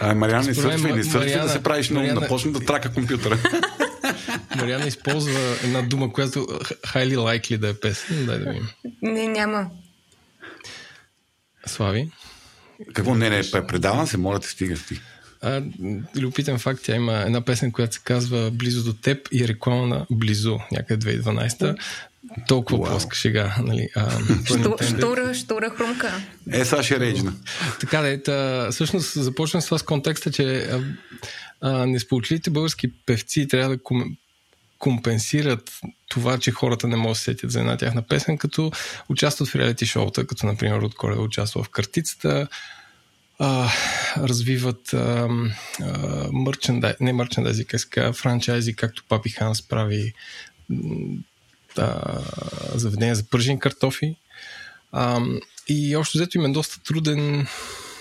А, 0.00 0.14
Мариана 0.14 0.44
не 0.44 0.54
сърчва 0.54 0.96
не 0.96 1.04
сърчва 1.04 1.42
да 1.42 1.48
се 1.48 1.62
правиш 1.62 1.90
много, 1.90 2.06
Мариана... 2.06 2.20
да 2.20 2.28
почне 2.28 2.52
да 2.52 2.60
трака 2.60 2.92
компютъра. 2.92 3.38
Мариана 4.56 4.86
използва 4.86 5.40
една 5.64 5.82
дума, 5.82 6.12
която 6.12 6.38
highly 6.86 7.16
likely 7.16 7.56
да 7.56 7.68
е 7.68 7.74
песен. 7.74 8.26
Дай 8.26 8.38
да 8.38 8.50
видим. 8.50 8.68
Не, 9.02 9.28
няма. 9.28 9.70
Слави? 11.66 12.10
Какво? 12.94 13.14
Не, 13.14 13.30
не, 13.30 13.42
предавам 13.66 14.06
се, 14.06 14.16
моля 14.16 14.40
те, 14.40 14.48
стига 14.48 14.74
ти. 14.88 15.00
А, 15.42 15.62
любопитен 16.16 16.58
факт, 16.58 16.80
тя 16.84 16.94
има 16.94 17.12
една 17.12 17.40
песен, 17.40 17.72
която 17.72 17.94
се 17.94 18.00
казва 18.04 18.50
Близо 18.50 18.84
до 18.84 18.92
теб 18.92 19.28
и 19.32 19.48
реклама 19.48 19.86
на 19.86 20.06
Близо, 20.10 20.58
някъде 20.72 21.20
2012. 21.20 21.76
Толкова 22.48 22.78
wow. 22.78 22.90
плоска 22.90 23.16
шега, 23.16 23.56
нали? 23.62 23.88
А, 23.96 24.10
Шту, 24.44 24.76
штура, 24.96 25.34
штура 25.34 25.70
хрумка. 25.70 26.12
Е, 26.52 26.64
сега 26.64 26.82
ще 26.82 27.00
речна. 27.00 27.32
Така 27.80 28.00
да, 28.00 28.08
ета, 28.08 28.68
всъщност 28.72 29.22
започвам 29.22 29.62
с 29.62 29.64
това 29.64 29.78
с 29.78 29.82
контекста, 29.82 30.30
че 30.30 30.58
а, 30.58 30.80
а, 31.60 31.86
несполучливите 31.86 32.50
български 32.50 32.92
певци 33.06 33.48
трябва 33.48 33.68
да 33.68 33.82
ком, 33.82 34.16
компенсират 34.78 35.72
това, 36.08 36.38
че 36.38 36.50
хората 36.50 36.88
не 36.88 36.96
могат 36.96 37.10
да 37.10 37.18
се 37.18 37.24
сетят 37.24 37.50
за 37.50 37.60
една 37.60 37.76
тяхна 37.76 38.02
песен, 38.02 38.38
като 38.38 38.72
участват 39.08 39.48
в 39.48 39.56
реалити 39.56 39.86
шоута, 39.86 40.26
като 40.26 40.46
например 40.46 40.78
от 40.78 40.94
Коледа 40.94 41.20
участва 41.20 41.62
в 41.62 41.68
Картицата, 41.68 42.48
а, 43.38 43.68
развиват 44.16 44.92
а, 44.94 45.28
а, 45.82 46.28
мърчендай, 46.32 46.94
не 47.00 47.12
мърчендайзи, 47.12 47.64
как 47.64 48.14
франчайзи, 48.14 48.76
както 48.76 49.04
Папи 49.08 49.30
Ханс 49.30 49.62
прави 49.62 50.12
а, 51.78 52.20
заведения 52.74 53.14
за 53.14 53.24
пържени 53.24 53.60
картофи. 53.60 54.16
А, 54.92 55.20
и 55.68 55.96
още 55.96 56.18
взето 56.18 56.38
им 56.38 56.44
е 56.44 56.52
доста 56.52 56.82
труден 56.82 57.46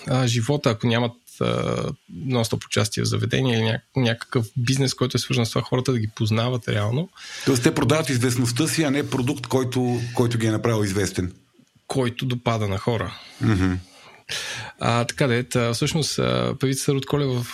а, 0.08 0.28
живота, 0.28 0.70
ако 0.70 0.88
нямат 0.88 1.14
нон-стоп 2.12 2.66
участие 2.66 3.04
в 3.04 3.08
заведение 3.08 3.60
или 3.60 3.80
някакъв 3.96 4.48
бизнес, 4.58 4.94
който 4.94 5.18
е 5.18 5.20
свързан 5.20 5.46
с 5.46 5.50
това 5.50 5.62
хората 5.62 5.92
да 5.92 6.00
ги 6.00 6.08
познават 6.08 6.68
реално. 6.68 7.10
Тоест 7.46 7.64
те 7.64 7.76
продават 7.76 8.10
известността 8.10 8.68
си, 8.68 8.84
а 8.84 8.92
не 8.92 9.10
продукт, 9.10 9.48
който, 9.48 10.02
който 10.16 10.38
ги 10.38 10.48
е 10.48 10.52
направил 10.52 10.84
известен. 10.84 11.34
Който 11.88 12.26
допада 12.26 12.68
на 12.68 12.78
хора. 12.78 13.20
Mm-hmm. 13.44 13.78
А, 14.80 15.06
така 15.06 15.28
да 15.28 15.36
е, 15.36 15.74
всъщност 15.74 16.20
певицата 16.60 16.92
Рud 16.92 17.06
Колева 17.06 17.46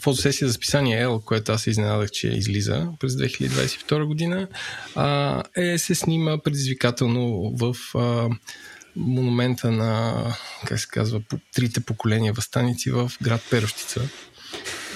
фотосесия 0.00 0.48
за 0.48 0.54
списание 0.54 1.06
L, 1.06 1.24
което 1.24 1.52
аз 1.52 1.62
се 1.62 1.70
изненадах, 1.70 2.10
че 2.10 2.28
излиза 2.28 2.88
през 2.98 3.12
2022 3.12 4.04
година, 4.04 4.48
а, 4.94 5.42
е, 5.56 5.78
се 5.78 5.94
снима 5.94 6.38
предизвикателно 6.38 7.52
в 7.56 7.76
а, 7.94 8.28
монумента 8.96 9.70
на, 9.70 10.24
как 10.66 10.80
се 10.80 10.88
казва, 10.90 11.20
трите 11.54 11.80
поколения 11.80 12.32
възстаници 12.32 12.90
в 12.90 13.12
град 13.22 13.40
Перощица. 13.50 14.08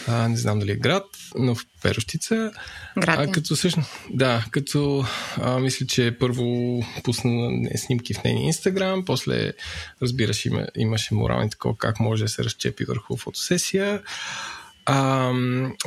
А, 0.08 0.28
не 0.28 0.36
знам 0.36 0.58
дали 0.58 0.72
е 0.72 0.76
град, 0.76 1.04
но 1.38 1.54
в 1.54 1.66
Перощица. 1.82 2.52
Град 2.98 3.28
а, 3.28 3.32
като 3.32 3.54
всъщност, 3.54 3.90
да, 4.10 4.44
като 4.50 5.04
а, 5.36 5.58
мисля, 5.58 5.86
че 5.86 6.16
първо 6.20 6.80
пусна 7.04 7.50
снимки 7.76 8.14
в 8.14 8.24
нейния 8.24 8.44
инстаграм, 8.44 9.04
после 9.04 9.52
разбираш, 10.02 10.46
има, 10.46 10.66
имаше 10.76 11.14
морални 11.14 11.50
такова 11.50 11.76
как 11.78 12.00
може 12.00 12.24
да 12.24 12.28
се 12.28 12.44
разчепи 12.44 12.84
върху 12.84 13.16
фотосесия. 13.16 14.02
А, 14.86 15.32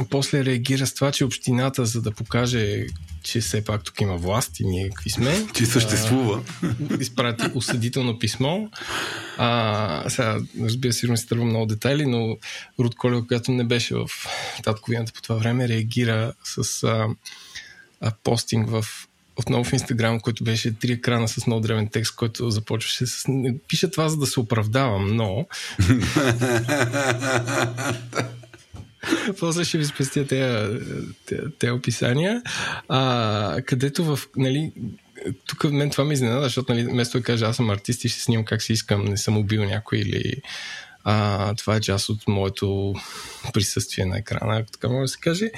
после 0.09 0.45
реагира 0.45 0.87
с 0.87 0.93
това, 0.93 1.11
че 1.11 1.25
общината, 1.25 1.85
за 1.85 2.01
да 2.01 2.11
покаже, 2.11 2.85
че 3.23 3.41
все 3.41 3.65
пак 3.65 3.83
тук 3.83 4.01
има 4.01 4.17
власт 4.17 4.59
и 4.59 4.65
ние 4.65 4.89
какви 4.89 5.09
сме. 5.09 5.47
Че 5.53 5.65
съществува. 5.65 6.43
А, 6.63 6.75
изпрати 6.99 7.43
осъдително 7.55 8.19
писмо. 8.19 8.67
А, 9.37 10.09
сега, 10.09 10.37
разбира 10.61 10.93
се, 10.93 10.99
сигурно 10.99 11.17
си 11.17 11.27
тръгвам 11.27 11.49
много 11.49 11.65
детайли, 11.65 12.05
но 12.05 12.37
Руд 12.79 12.95
Колева, 12.95 13.27
която 13.27 13.51
не 13.51 13.63
беше 13.63 13.95
в 13.95 14.07
татковината 14.63 15.13
по 15.13 15.21
това 15.21 15.35
време, 15.35 15.67
реагира 15.67 16.33
с 16.43 16.83
а, 16.83 17.07
а, 18.01 18.11
постинг 18.23 18.69
в 18.69 18.85
отново 19.37 19.63
в 19.63 19.73
Инстаграм, 19.73 20.19
който 20.19 20.43
беше 20.43 20.73
три 20.73 20.91
екрана 20.91 21.27
с 21.27 21.47
много 21.47 21.61
древен 21.61 21.87
текст, 21.87 22.15
който 22.15 22.49
започваше 22.49 23.05
с... 23.05 23.25
Пиша 23.67 23.91
това, 23.91 24.09
за 24.09 24.17
да 24.17 24.27
се 24.27 24.39
оправдавам, 24.39 25.15
но... 25.15 25.47
После 29.39 29.63
ще 29.63 29.77
ви 29.77 29.85
спестя 29.85 30.27
тези, 31.59 31.71
описания. 31.71 32.41
А, 32.89 33.61
където 33.65 34.03
в, 34.03 34.19
нали, 34.37 34.71
тук 35.45 35.63
мен 35.63 35.89
това 35.89 36.03
ме 36.03 36.13
изненада, 36.13 36.43
защото 36.43 36.73
нали, 36.73 36.83
вместо 36.83 37.17
да 37.17 37.23
кажа 37.23 37.45
аз 37.45 37.55
съм 37.55 37.69
артист 37.69 38.03
и 38.03 38.09
ще 38.09 38.21
снимам 38.21 38.45
как 38.45 38.61
си 38.61 38.73
искам, 38.73 39.05
не 39.05 39.17
съм 39.17 39.37
убил 39.37 39.65
някой 39.65 39.97
или 39.97 40.33
а, 41.03 41.53
това 41.55 41.75
е 41.75 41.81
част 41.81 42.09
от 42.09 42.27
моето 42.27 42.93
присъствие 43.53 44.05
на 44.05 44.17
екрана, 44.17 44.57
ако 44.57 44.71
така 44.71 44.89
може 44.89 45.01
да 45.01 45.07
се 45.07 45.19
каже. 45.19 45.51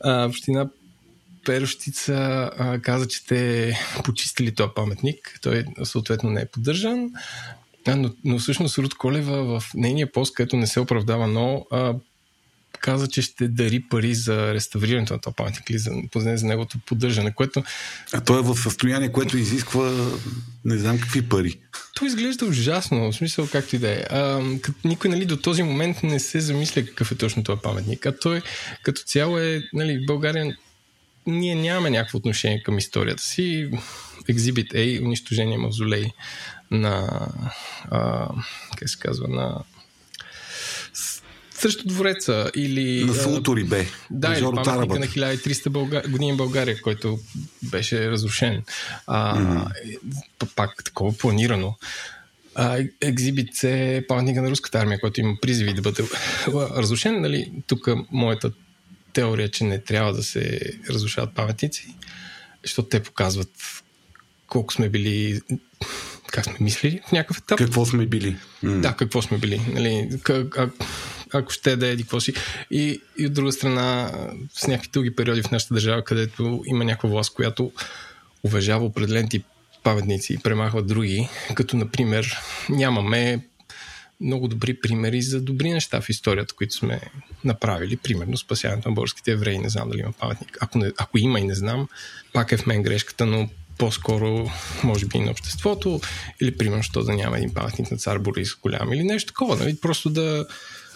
А, 0.00 0.26
община 0.26 0.68
Перощица 1.44 2.50
а, 2.58 2.78
каза, 2.78 3.08
че 3.08 3.26
те 3.26 3.74
почистили 4.04 4.54
този 4.54 4.70
паметник. 4.76 5.38
Той 5.42 5.64
съответно 5.84 6.30
не 6.30 6.40
е 6.40 6.46
поддържан. 6.46 7.10
А, 7.86 7.96
но, 7.96 8.10
но 8.24 8.38
всъщност 8.38 8.78
Руд 8.78 8.94
Колева 8.94 9.60
в 9.60 9.70
нейния 9.74 10.12
пост, 10.12 10.34
където 10.34 10.56
не 10.56 10.66
се 10.66 10.80
оправдава, 10.80 11.26
но 11.26 11.66
а, 11.70 11.94
каза, 12.80 13.08
че 13.08 13.22
ще 13.22 13.48
дари 13.48 13.84
пари 13.88 14.14
за 14.14 14.54
реставрирането 14.54 15.12
на 15.12 15.20
този 15.20 15.36
паметник 15.36 15.70
или 15.70 15.78
за, 15.78 15.90
за 16.16 16.46
неговото 16.46 16.78
поддържане, 16.86 17.34
което... 17.34 17.62
А 18.12 18.20
той 18.20 18.38
е 18.38 18.42
в 18.42 18.56
състояние, 18.56 19.12
което 19.12 19.38
изисква 19.38 20.10
не 20.64 20.78
знам 20.78 20.98
какви 20.98 21.28
пари. 21.28 21.58
То 21.94 22.04
изглежда 22.04 22.44
ужасно, 22.44 23.12
в 23.12 23.16
смисъл 23.16 23.48
както 23.52 23.76
и 23.76 23.78
да 23.78 23.90
е. 23.90 24.04
А, 24.10 24.42
никой 24.84 25.10
нали, 25.10 25.24
до 25.24 25.36
този 25.36 25.62
момент 25.62 26.02
не 26.02 26.20
се 26.20 26.40
замисля 26.40 26.84
какъв 26.84 27.12
е 27.12 27.14
точно 27.14 27.42
този 27.44 27.60
паметник. 27.62 28.06
А 28.06 28.18
той 28.18 28.42
като 28.82 29.02
цяло 29.02 29.38
е, 29.38 29.62
нали, 29.72 30.06
България 30.06 30.56
ние 31.26 31.54
нямаме 31.54 31.90
някакво 31.90 32.18
отношение 32.18 32.62
към 32.62 32.78
историята 32.78 33.22
си. 33.22 33.70
Exhibit 34.30 34.74
A, 34.74 35.04
унищожение 35.04 35.58
мавзолей 35.58 36.10
на 36.70 37.26
а, 37.90 38.28
как 38.76 38.88
се 38.88 38.98
казва, 38.98 39.28
на 39.28 39.64
срещу 41.60 41.88
двореца 41.88 42.50
или... 42.56 43.04
На 43.04 43.14
Фултори 43.14 43.64
бе. 43.64 43.86
Да, 44.10 44.32
или 44.32 44.44
паметника 44.64 44.98
на 44.98 45.06
1300 45.06 45.68
Бълга... 45.68 46.02
години 46.08 46.36
България, 46.36 46.82
който 46.82 47.18
беше 47.62 48.10
разрушен. 48.10 48.62
А, 49.06 49.38
mm-hmm. 49.38 50.54
Пак 50.56 50.84
такова 50.84 51.18
планирано. 51.18 51.76
Екзибит 53.00 53.64
е 53.64 54.04
паметника 54.08 54.42
на 54.42 54.50
руската 54.50 54.78
армия, 54.78 55.00
който 55.00 55.20
има 55.20 55.36
призиви 55.40 55.74
да 55.74 55.82
бъде 55.82 56.02
разрушен. 56.76 57.20
Нали? 57.20 57.52
Тук 57.66 57.88
моята 58.12 58.50
теория, 59.12 59.50
че 59.50 59.64
не 59.64 59.78
трябва 59.78 60.12
да 60.12 60.22
се 60.22 60.60
разрушават 60.90 61.34
паметници, 61.34 61.94
защото 62.62 62.88
те 62.88 63.02
показват 63.02 63.50
колко 64.46 64.72
сме 64.72 64.88
били 64.88 65.40
как 66.26 66.44
сме 66.44 66.56
мислили 66.60 67.00
в 67.08 67.12
някакъв 67.12 67.38
етап. 67.38 67.58
Какво 67.58 67.84
сме 67.86 68.06
били. 68.06 68.36
Mm. 68.64 68.80
Да, 68.80 68.96
какво 68.96 69.22
сме 69.22 69.38
били. 69.38 69.60
Нали, 69.72 70.08
как, 70.22 70.58
а, 70.58 70.70
ако 71.32 71.52
ще 71.52 71.76
да 71.76 71.88
е 71.88 71.96
какво 71.96 72.20
си. 72.20 72.34
И, 72.70 73.00
и 73.18 73.26
от 73.26 73.32
друга 73.32 73.52
страна, 73.52 74.12
с 74.54 74.66
някакви 74.66 74.90
дълги 74.92 75.16
периоди 75.16 75.42
в 75.42 75.50
нашата 75.50 75.74
държава, 75.74 76.04
където 76.04 76.62
има 76.66 76.84
някаква 76.84 77.08
власт, 77.08 77.34
която 77.34 77.72
уважава 78.42 78.84
определен 78.84 79.28
тип 79.28 79.46
паметници 79.82 80.32
и 80.32 80.38
премахва 80.38 80.82
други, 80.82 81.28
като 81.54 81.76
например 81.76 82.36
нямаме 82.68 83.40
много 84.20 84.48
добри 84.48 84.80
примери 84.80 85.22
за 85.22 85.40
добри 85.40 85.70
неща 85.70 86.00
в 86.00 86.08
историята, 86.08 86.54
които 86.54 86.74
сме 86.74 87.00
направили. 87.44 87.96
Примерно 87.96 88.36
спасяването 88.36 88.88
на 88.88 88.94
българските 88.94 89.30
евреи. 89.30 89.58
Не 89.58 89.68
знам 89.68 89.88
дали 89.88 90.00
има 90.00 90.12
паметник. 90.12 90.58
Ако, 90.60 90.78
не, 90.78 90.92
ако 90.98 91.18
има 91.18 91.40
и 91.40 91.44
не 91.44 91.54
знам, 91.54 91.88
пак 92.32 92.52
е 92.52 92.56
в 92.56 92.66
мен 92.66 92.82
грешката, 92.82 93.26
но 93.26 93.48
по-скоро, 93.78 94.50
може 94.84 95.06
би, 95.06 95.18
на 95.18 95.30
обществото, 95.30 96.00
или 96.40 96.56
примерно, 96.56 96.82
що 96.82 97.02
да 97.02 97.12
няма 97.12 97.36
един 97.36 97.54
паметник 97.54 97.90
на 97.90 97.96
цар 97.96 98.18
Борис 98.18 98.54
голям, 98.54 98.92
или 98.92 99.04
нещо 99.04 99.28
такова. 99.28 99.56
Нали? 99.56 99.76
Просто 99.80 100.10
да, 100.10 100.46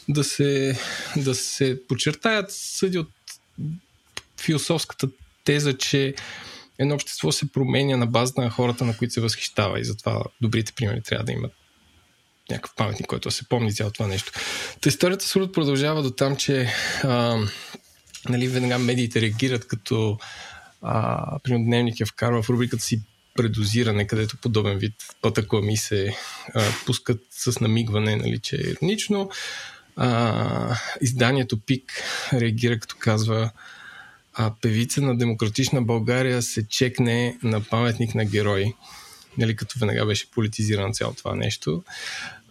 да, 0.09 0.25
се, 0.25 0.79
да 1.17 1.35
се 1.35 1.81
подчертаят 1.89 2.47
съди 2.51 2.99
от 2.99 3.11
философската 4.41 5.09
теза, 5.45 5.79
че 5.79 6.15
едно 6.79 6.95
общество 6.95 7.33
се 7.33 7.53
променя 7.53 7.97
на 7.97 8.07
базата 8.07 8.41
на 8.41 8.51
хората, 8.51 8.85
на 8.85 8.97
които 8.97 9.15
се 9.15 9.21
възхищава 9.21 9.81
и 9.81 9.85
затова 9.85 10.23
добрите 10.41 10.73
примери 10.73 11.03
трябва 11.03 11.25
да 11.25 11.33
имат 11.33 11.53
някакъв 12.51 12.75
паметник, 12.77 13.07
който 13.07 13.31
се 13.31 13.49
помни 13.49 13.75
цялото 13.75 13.95
това 13.95 14.07
нещо. 14.07 14.33
Та 14.81 14.89
историята 14.89 15.25
с 15.25 15.53
продължава 15.53 16.03
до 16.03 16.11
там, 16.11 16.37
че 16.37 16.69
а, 17.05 17.39
нали, 18.29 18.49
веднага 18.49 18.79
медиите 18.79 19.21
реагират 19.21 19.67
като 19.67 20.19
а, 20.83 21.39
примерно 21.39 21.65
Дневник 21.65 22.01
я 22.01 22.07
вкарва 22.07 22.43
в 22.43 22.51
рубриката 22.51 22.83
си 22.83 23.03
предозиране, 23.35 24.07
където 24.07 24.37
подобен 24.37 24.79
вид 24.79 24.95
пътъклами 25.23 25.77
се 25.77 26.17
а, 26.55 26.65
пускат 26.87 27.21
с 27.31 27.61
намигване, 27.61 28.17
нали, 28.17 28.39
че 28.39 28.57
е 28.57 28.71
иронично. 28.71 29.31
А, 29.97 30.77
изданието 31.01 31.61
ПИК 31.61 31.93
реагира 32.33 32.79
като 32.79 32.97
казва 32.99 33.51
а 34.35 34.53
певица 34.63 35.03
на 35.03 35.19
Демократична 35.19 35.83
България 35.83 36.43
се 36.43 36.69
чекне 36.69 37.39
на 37.43 37.61
паметник 37.61 38.15
на 38.15 38.25
герои. 38.25 38.75
Нали, 39.39 39.57
като 39.57 39.79
веднага 39.79 40.07
беше 40.07 40.31
политизирано 40.31 40.93
цяло 40.93 41.15
това 41.15 41.35
нещо 41.35 41.83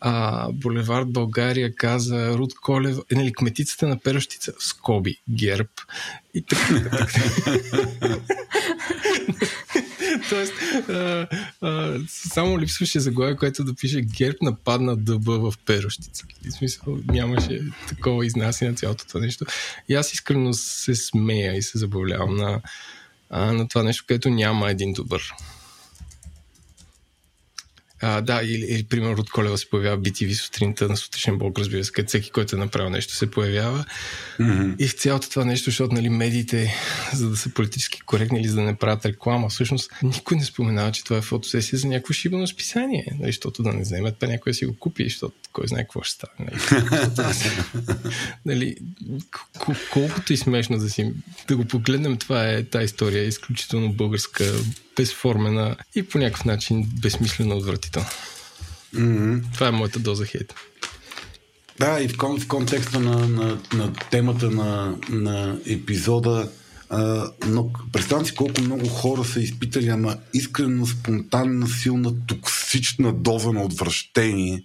а, 0.02 0.48
Булевард 0.52 1.12
България 1.12 1.76
каза 1.76 2.34
Руд 2.34 2.54
Колев, 2.62 2.98
е, 3.12 3.16
нали, 3.16 3.34
кметицата 3.34 3.88
на 3.88 4.00
Перощица 4.00 4.54
скоби, 4.60 5.22
герб. 5.30 5.70
И 6.34 6.46
така. 6.46 7.08
Тоест, 10.30 10.54
а, 10.90 11.28
а, 11.62 12.00
само 12.08 12.60
липсваше 12.60 13.00
заглавие, 13.00 13.36
което 13.36 13.64
да 13.64 13.76
пише 13.76 14.02
герб 14.02 14.42
нападна 14.42 14.98
дъба 14.98 15.40
в 15.40 15.54
Перощица. 15.66 16.26
В 16.46 16.52
смисъл, 16.52 16.98
нямаше 17.08 17.62
такова 17.88 18.26
изнасяне 18.26 18.72
на 18.72 18.78
цялото 18.78 19.08
това 19.08 19.20
нещо. 19.20 19.46
И 19.90 19.96
аз 19.96 20.14
искрено 20.14 20.54
се 20.54 20.96
смея 20.96 21.54
и 21.54 21.62
се 21.62 21.78
забавлявам 21.78 22.36
на, 22.36 22.62
а, 23.30 23.54
на 23.54 23.68
това 23.68 23.84
нещо, 23.84 24.04
което 24.08 24.30
няма 24.30 24.72
един 24.72 24.94
добър 24.94 25.34
А, 28.02 28.22
да, 28.22 28.42
или, 28.44 28.66
или 28.66 28.84
примерно 28.84 29.20
от 29.20 29.30
Колева 29.30 29.58
се 29.58 29.70
появява 29.70 30.02
BTV 30.02 30.34
сутринта 30.34 30.88
на 30.88 30.98
сутрешен 30.98 31.38
блок, 31.38 31.60
разбира 31.60 31.84
се, 31.84 31.92
където 31.92 32.10
всеки, 32.10 32.32
който 32.32 32.56
е 32.56 32.60
направил 32.60 32.90
нещо, 32.90 33.16
се 33.16 33.32
появява. 33.32 33.86
Mm-hmm. 34.40 34.76
И 34.80 34.88
в 34.88 34.94
цялото 34.94 35.30
това 35.30 35.46
нещо, 35.46 35.66
защото 35.66 35.96
нали, 35.96 36.10
медиите, 36.10 36.76
за 37.14 37.30
да 37.30 37.38
са 37.38 37.50
политически 37.50 38.02
коректни 38.02 38.40
или 38.40 38.48
за 38.48 38.56
да 38.56 38.62
не 38.62 38.76
правят 38.76 39.06
реклама, 39.06 39.50
всъщност 39.50 39.92
никой 40.04 40.38
не 40.38 40.44
споменава, 40.44 40.92
че 40.92 41.04
това 41.04 41.18
е 41.18 41.22
фотосесия 41.22 41.80
за 41.80 41.88
някакво 41.88 42.14
шибано 42.14 42.48
списание, 42.48 43.08
нали, 43.20 43.32
защото 43.32 43.64
да 43.64 43.74
не 43.74 43.82
вземат, 43.82 44.16
па 44.20 44.28
някой 44.28 44.54
си 44.54 44.66
го 44.66 44.76
купи, 44.80 45.04
защото 45.04 45.36
кой 45.54 45.68
знае 45.68 45.84
какво 45.84 46.02
ще 46.02 46.14
стане. 46.14 46.34
Нали, 46.40 46.56
нали, 48.46 48.76
колкото 49.94 50.34
и 50.34 50.38
смешно 50.38 50.78
да 50.78 50.90
си 50.90 51.14
да 51.48 51.58
го 51.58 51.66
погледнем, 51.66 52.18
това 52.18 52.50
е 52.50 52.64
тази 52.64 52.86
история, 52.86 53.24
изключително 53.24 53.94
българска, 53.94 54.54
безформена 54.96 55.76
и 55.96 56.04
по 56.04 56.18
някакъв 56.18 56.46
начин 56.46 56.90
безсмислена 57.02 57.56
отвратителна. 57.56 57.91
Mm-hmm. 58.00 59.54
Това 59.54 59.68
е 59.68 59.72
моята 59.72 60.00
доза 60.00 60.26
хейт. 60.26 60.54
Да, 61.80 62.02
и 62.02 62.08
в, 62.08 62.18
кон, 62.18 62.40
в 62.40 62.48
контекста 62.48 63.00
на, 63.00 63.28
на, 63.28 63.60
на 63.74 63.94
темата 63.94 64.52
на, 64.52 64.98
на 65.10 65.58
епизода, 65.66 66.50
а, 66.90 67.32
но 67.48 67.70
представям 67.92 68.26
си 68.26 68.36
колко 68.36 68.62
много 68.62 68.88
хора 68.88 69.24
са 69.26 69.42
изпитали, 69.42 69.88
ама 69.88 70.18
искрено, 70.34 70.86
спонтанна, 70.86 71.68
силна, 71.68 72.14
токсична 72.28 73.14
доза 73.14 73.52
на 73.52 73.64
отвращение 73.64 74.64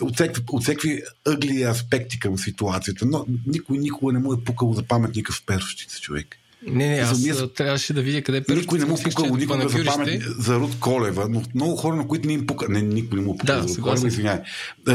от 0.00 0.14
всеки, 0.14 0.40
от 0.48 0.62
всеки 0.62 1.00
ъгли 1.26 1.62
аспекти 1.62 2.18
към 2.18 2.38
ситуацията, 2.38 3.06
но 3.06 3.26
никой 3.46 3.78
никога 3.78 4.12
не 4.12 4.18
му 4.18 4.32
е 4.32 4.44
пукал 4.44 4.72
за 4.72 4.82
паметника 4.82 5.32
в 5.32 5.42
перщица, 5.46 6.00
човек. 6.00 6.36
Не, 6.66 6.88
не, 6.88 7.00
аз 7.00 7.18
Замия... 7.18 7.48
трябваше 7.48 7.92
да 7.92 8.02
видя 8.02 8.22
къде 8.22 8.44
перо. 8.44 8.60
Никой 8.60 8.78
не 8.78 8.84
му 8.84 8.98
пукал 9.02 9.36
никога 9.36 9.68
за 9.68 9.84
памет 9.84 10.22
за 10.38 10.56
Руд 10.56 10.80
Колева, 10.80 11.28
но 11.28 11.42
много 11.54 11.76
хора, 11.76 11.96
на 11.96 12.08
които 12.08 12.26
не 12.26 12.32
им 12.32 12.46
пука. 12.46 12.68
Не, 12.68 12.82
никой 12.82 13.18
не 13.18 13.24
му 13.24 13.38
пука 13.38 13.54
да, 13.54 13.62
за 13.62 13.68
Руд 13.68 13.82
Колева, 13.82 14.08
извиняй. 14.08 14.38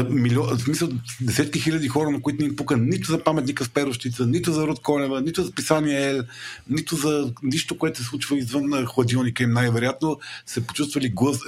Милио... 0.08 0.42
В 0.42 0.60
смисъл, 0.60 0.88
десетки 1.20 1.60
хиляди 1.60 1.88
хора, 1.88 2.10
на 2.10 2.22
които 2.22 2.42
не 2.42 2.48
им 2.48 2.56
пука 2.56 2.76
нито 2.76 3.10
за 3.10 3.24
паметника 3.24 3.64
в 3.64 3.70
Перощица, 3.70 4.26
нито 4.26 4.52
за 4.52 4.66
Руд 4.66 4.80
Колева, 4.82 5.20
нито 5.20 5.42
за 5.42 5.52
писание 5.52 6.10
Ел, 6.10 6.22
нито 6.70 6.96
за 6.96 7.32
нищо, 7.42 7.78
което 7.78 7.98
се 7.98 8.04
случва 8.04 8.38
извън 8.38 8.68
на 8.68 8.86
хладилника 8.86 9.42
им. 9.42 9.50
Най-вероятно 9.50 10.18
се 10.46 10.66
почувствали 10.66 11.08
глас, 11.08 11.38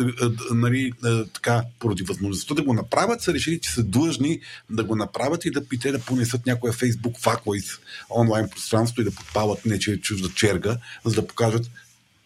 нали, 0.54 0.92
така, 1.32 1.62
поради 1.78 2.02
възможността 2.02 2.54
да 2.54 2.62
го 2.62 2.74
направят, 2.74 3.22
са 3.22 3.34
решили, 3.34 3.60
че 3.60 3.70
са 3.70 3.82
длъжни 3.82 4.40
да 4.70 4.84
го 4.84 4.96
направят 4.96 5.44
и 5.44 5.50
да 5.50 5.68
пите 5.68 5.92
да 5.92 5.98
понесат 5.98 6.46
някоя 6.46 6.72
фейсбук 6.72 7.20
факла 7.20 7.56
из 7.56 7.78
онлайн 8.10 8.48
пространство 8.50 9.02
и 9.02 9.04
да 9.04 9.10
подпалят 9.10 9.66
нече 9.66 10.00
чужда 10.06 10.28
черга, 10.34 10.78
за 11.04 11.14
да 11.14 11.26
покажат 11.26 11.70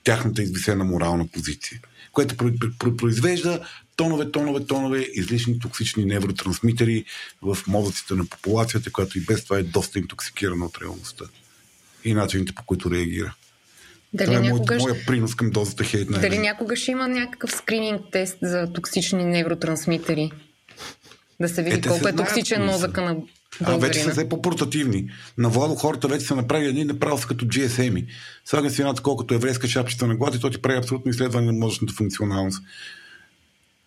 тяхната 0.05 0.43
извисена 0.43 0.85
морална 0.85 1.29
позиция. 1.29 1.81
Което 2.13 2.37
произвежда 2.97 3.61
тонове, 3.97 4.31
тонове, 4.31 4.67
тонове 4.67 5.07
излишни 5.15 5.59
токсични 5.59 6.05
невротрансмитери 6.05 7.05
в 7.43 7.59
мозъците 7.67 8.15
на 8.15 8.27
популацията, 8.27 8.93
която 8.93 9.19
и 9.19 9.21
без 9.21 9.45
това 9.45 9.59
е 9.59 9.63
доста 9.63 9.99
интоксикирана 9.99 10.65
от 10.67 10.79
реалността 10.83 11.25
и 12.05 12.15
начините 12.15 12.53
по 12.53 12.65
които 12.65 12.91
реагира. 12.91 13.35
Дали 14.13 14.27
това 14.27 14.39
е 14.39 14.43
някога... 14.43 14.75
моят, 14.75 14.83
моя 14.83 15.07
принос 15.07 15.35
към 15.35 15.51
дозата 15.51 15.85
хейт. 15.85 16.09
Дали 16.11 16.39
някога 16.39 16.77
ще 16.77 16.91
има 16.91 17.09
някакъв 17.09 17.53
скрининг 17.53 18.03
тест 18.13 18.39
за 18.43 18.73
токсични 18.73 19.25
невротрансмитери? 19.25 20.33
Да 21.41 21.49
се 21.49 21.63
види 21.63 21.77
е, 21.77 21.81
колко 21.81 22.09
е 22.09 22.13
токсичен 22.13 22.65
мозъка 22.65 23.03
на 23.03 23.17
а 23.65 23.77
вече 23.77 24.01
са 24.01 24.11
все 24.11 24.29
по-портативни. 24.29 25.11
На 25.39 25.49
Владо 25.49 25.75
хората 25.75 26.09
вече 26.09 26.27
са 26.27 26.37
направили 26.37 26.69
едни 26.69 26.85
направо 26.85 27.27
като 27.29 27.45
GSM-и. 27.45 28.07
Слага 28.45 28.71
си 28.71 28.81
едната 28.81 29.03
колкото 29.03 29.35
еврейска 29.35 29.69
шапчета 29.69 30.07
на 30.07 30.17
глад 30.17 30.35
и 30.35 30.41
то 30.41 30.51
ти 30.51 30.63
прави 30.63 30.79
абсолютно 30.79 31.11
изследване 31.11 31.47
на 31.47 31.53
мозъчната 31.53 31.95
функционалност. 31.95 32.63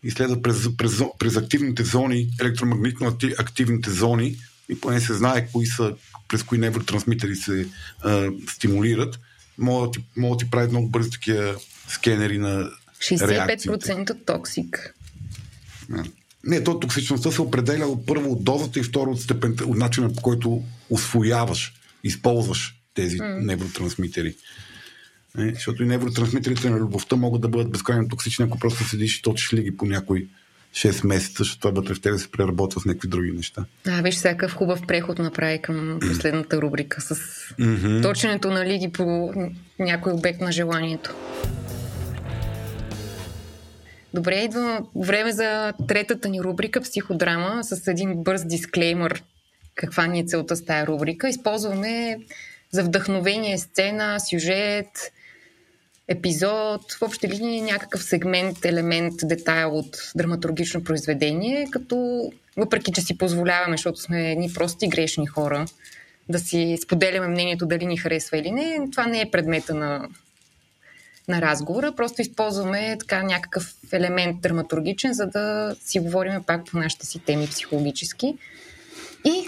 Изследва 0.04 0.42
през, 0.42 0.78
през, 0.78 1.02
през 1.20 1.38
активните 1.38 1.84
зони, 1.84 2.30
електромагнитно 2.42 3.18
активните 3.40 3.92
зони 3.92 4.38
и 4.70 4.80
поне 4.80 5.00
се 5.00 5.14
знае 5.14 5.48
кои 5.52 5.66
са, 5.66 5.96
през 6.28 6.44
кои 6.44 6.58
невротрансмитери 6.58 7.36
се 7.36 7.68
а, 8.02 8.30
стимулират. 8.50 9.20
Мога 9.58 9.86
да 9.86 9.92
ти, 9.92 10.06
мога 10.18 10.36
да 10.36 10.46
ти 10.46 10.52
прави 10.52 10.68
много 10.68 10.90
бързи 10.90 11.10
такива 11.10 11.56
скенери 11.88 12.38
на 12.38 12.70
65% 13.00 13.30
реакциите. 13.30 14.14
токсик. 14.26 14.96
Не, 16.46 16.64
то 16.64 16.80
токсичността 16.80 17.32
се 17.32 17.42
определя 17.42 18.06
първо 18.06 18.32
от 18.32 18.44
дозата 18.44 18.80
и 18.80 18.84
второ 18.84 19.12
от 19.12 19.22
степента, 19.22 19.66
от 19.66 19.78
начина 19.78 20.14
по 20.14 20.22
който 20.22 20.64
освояваш, 20.90 21.74
използваш 22.04 22.76
тези 22.94 23.18
mm. 23.18 23.46
невротрансмитери. 23.46 24.36
Не, 25.38 25.54
защото 25.54 25.84
и 25.84 25.86
невротрансмитерите 25.86 26.70
на 26.70 26.78
любовта 26.78 27.16
могат 27.16 27.42
да 27.42 27.48
бъдат 27.48 27.72
безкрайно 27.72 28.08
токсични, 28.08 28.46
ако 28.46 28.60
просто 28.60 28.84
седиш 28.84 29.18
и 29.18 29.22
точиш 29.22 29.54
ли 29.54 29.64
ги 29.64 29.78
по 29.78 29.86
някой 29.86 30.28
6 30.74 31.08
месеца, 31.08 31.36
защото 31.38 31.60
това 31.60 31.82
вътре 31.82 31.94
в 31.94 32.02
тебе 32.02 32.18
се 32.18 32.32
преработва 32.32 32.82
с 32.82 32.86
някакви 32.86 33.08
други 33.08 33.32
неща. 33.32 33.66
А, 33.88 34.02
виж, 34.02 34.16
всякакъв 34.16 34.54
хубав 34.54 34.82
преход 34.88 35.20
направи 35.20 35.62
към 35.62 36.00
последната 36.02 36.62
рубрика 36.62 37.02
с 37.02 37.16
mm-hmm. 37.16 38.02
точенето 38.02 38.52
на 38.52 38.66
лиги 38.66 38.92
по 38.92 39.34
някой 39.80 40.14
обект 40.14 40.42
на 40.42 40.52
желанието. 40.52 41.14
Добре, 44.14 44.36
идва 44.36 44.86
време 44.96 45.32
за 45.32 45.74
третата 45.88 46.30
ни 46.30 46.42
рубрика 46.42 46.82
Психодрама 46.82 47.64
с 47.64 47.88
един 47.88 48.24
бърз 48.24 48.46
дисклеймър 48.46 49.24
каква 49.76 50.08
ни 50.08 50.20
е 50.20 50.26
целта 50.26 50.56
с 50.56 50.66
тая 50.66 50.88
рубрика. 50.88 51.30
Използваме 51.30 52.18
за 52.72 52.84
вдъхновение 52.84 53.58
сцена, 53.58 54.20
сюжет, 54.20 55.12
епизод, 56.08 56.94
в 56.94 57.02
общи 57.02 57.28
линии 57.28 57.62
някакъв 57.62 58.04
сегмент, 58.04 58.66
елемент, 58.66 59.14
детайл 59.24 59.78
от 59.78 60.12
драматургично 60.16 60.84
произведение, 60.84 61.68
като 61.72 62.30
въпреки, 62.58 62.92
че 62.92 63.02
си 63.02 63.18
позволяваме, 63.18 63.74
защото 63.74 64.02
сме 64.02 64.32
едни 64.32 64.54
прости 64.54 64.88
грешни 64.88 65.28
хора, 65.28 65.66
да 66.30 66.40
си 66.40 66.78
споделяме 66.84 67.28
мнението 67.28 67.66
дали 67.66 67.86
ни 67.86 67.98
харесва 67.98 68.38
или 68.38 68.52
не, 68.52 68.88
това 68.92 69.08
не 69.08 69.22
е 69.22 69.32
предмета 69.32 69.74
на 69.74 70.08
на 71.28 71.42
разговора. 71.42 71.92
Просто 71.96 72.22
използваме 72.22 72.98
така 73.00 73.24
някакъв 73.24 73.74
елемент 73.92 74.42
драматургичен, 74.42 75.14
за 75.14 75.26
да 75.26 75.76
си 75.86 76.00
говорим 76.00 76.44
пак 76.48 76.66
по 76.66 76.78
нашите 76.78 77.06
си 77.06 77.20
теми 77.20 77.48
психологически. 77.48 78.38
И 79.26 79.48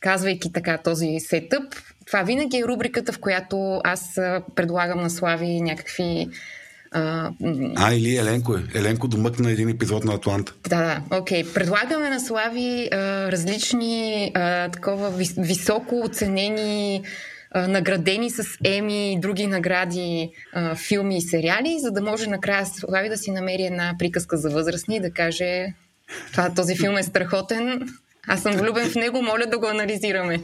казвайки 0.00 0.52
така 0.52 0.78
този 0.78 1.20
сетъп, 1.20 1.74
това 2.06 2.22
винаги 2.22 2.58
е 2.58 2.64
рубриката, 2.64 3.12
в 3.12 3.18
която 3.18 3.80
аз 3.84 4.14
предлагам 4.54 5.02
на 5.02 5.10
Слави 5.10 5.60
някакви 5.60 6.28
а, 6.90 7.30
а, 7.76 7.94
или 7.94 8.16
Еленко 8.16 8.56
е. 8.56 8.62
Еленко 8.74 9.08
домъкна 9.08 9.50
един 9.50 9.68
епизод 9.68 10.04
на 10.04 10.14
Атланта. 10.14 10.54
Да, 10.68 10.76
да, 10.76 11.16
окей. 11.16 11.42
Okay. 11.44 11.54
Предлагаме 11.54 12.08
на 12.08 12.20
Слави 12.20 12.88
а, 12.92 12.96
различни 13.32 14.32
а, 14.34 14.68
такова 14.68 15.10
вис, 15.10 15.34
високо 15.38 16.00
оценени 16.04 17.02
наградени 17.66 18.30
с 18.30 18.42
Еми 18.64 19.12
и 19.12 19.20
други 19.20 19.46
награди 19.46 20.30
а, 20.52 20.74
филми 20.74 21.16
и 21.16 21.20
сериали, 21.20 21.78
за 21.78 21.90
да 21.90 22.02
може 22.02 22.30
накрая 22.30 22.66
Слави 22.66 23.08
да 23.08 23.16
си 23.16 23.30
намери 23.30 23.62
една 23.62 23.94
приказка 23.98 24.36
за 24.36 24.50
възрастни 24.50 24.96
и 24.96 25.00
да 25.00 25.10
каже 25.10 25.74
това, 26.32 26.54
този 26.54 26.76
филм 26.76 26.96
е 26.96 27.02
страхотен, 27.02 27.88
аз 28.28 28.42
съм 28.42 28.52
влюбен 28.52 28.90
в 28.90 28.94
него, 28.94 29.22
моля 29.22 29.46
да 29.46 29.58
го 29.58 29.66
анализираме. 29.66 30.40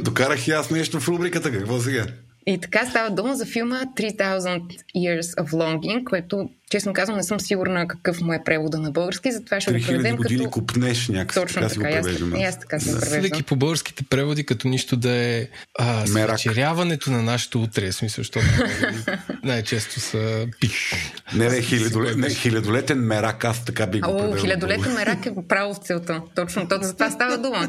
Докарах 0.00 0.48
и 0.48 0.50
аз 0.50 0.70
нещо 0.70 1.00
в 1.00 1.08
рубриката, 1.08 1.52
какво 1.52 1.80
сега? 1.80 2.06
И 2.46 2.58
така 2.58 2.86
става 2.86 3.10
дума 3.10 3.34
за 3.34 3.46
филма 3.46 3.80
3000 3.96 4.60
Years 4.96 5.42
of 5.42 5.50
Longing, 5.50 6.04
което 6.04 6.50
честно 6.70 6.92
казвам, 6.92 7.16
не 7.16 7.22
съм 7.22 7.40
сигурна 7.40 7.88
какъв 7.88 8.20
му 8.20 8.32
е 8.32 8.42
превода 8.44 8.78
на 8.78 8.90
български, 8.90 9.32
затова 9.32 9.60
ще 9.60 9.72
го 9.72 9.86
преведем 9.86 10.16
години 10.16 10.44
като... 10.44 10.50
купнеш 10.50 11.08
някакси, 11.08 11.40
Точно 11.40 11.62
така, 11.62 11.74
така 11.74 12.02
си 12.02 12.22
го 12.22 12.36
аз, 12.36 12.44
аз 12.48 12.60
така 12.60 12.80
си 12.80 12.92
го 12.92 13.00
превеждам. 13.00 13.42
по 13.42 13.56
българските 13.56 14.04
преводи, 14.04 14.46
като 14.46 14.68
нищо 14.68 14.96
да 14.96 15.10
е 15.10 15.48
а, 15.78 16.06
свечеряването 16.06 17.10
на 17.10 17.22
нашето 17.22 17.62
утре, 17.62 17.92
смисъл, 17.92 18.22
защото 18.22 18.46
най-често 19.44 20.00
са 20.00 20.46
пик. 20.60 20.72
Не, 21.34 21.48
не, 21.48 21.62
хилядолет, 21.62 22.16
не, 22.16 22.30
хилядолетен 22.30 22.98
мерак, 22.98 23.44
аз 23.44 23.64
така 23.64 23.86
би 23.86 24.00
го 24.00 24.10
О, 24.10 24.36
хилядолетен 24.36 24.92
мерак 24.92 25.26
е 25.26 25.32
право 25.48 25.74
в 25.74 25.78
целта. 25.78 26.22
Точно, 26.34 26.68
то, 26.68 26.78
за 26.82 26.94
това 26.94 27.10
става 27.10 27.38
дума. 27.38 27.68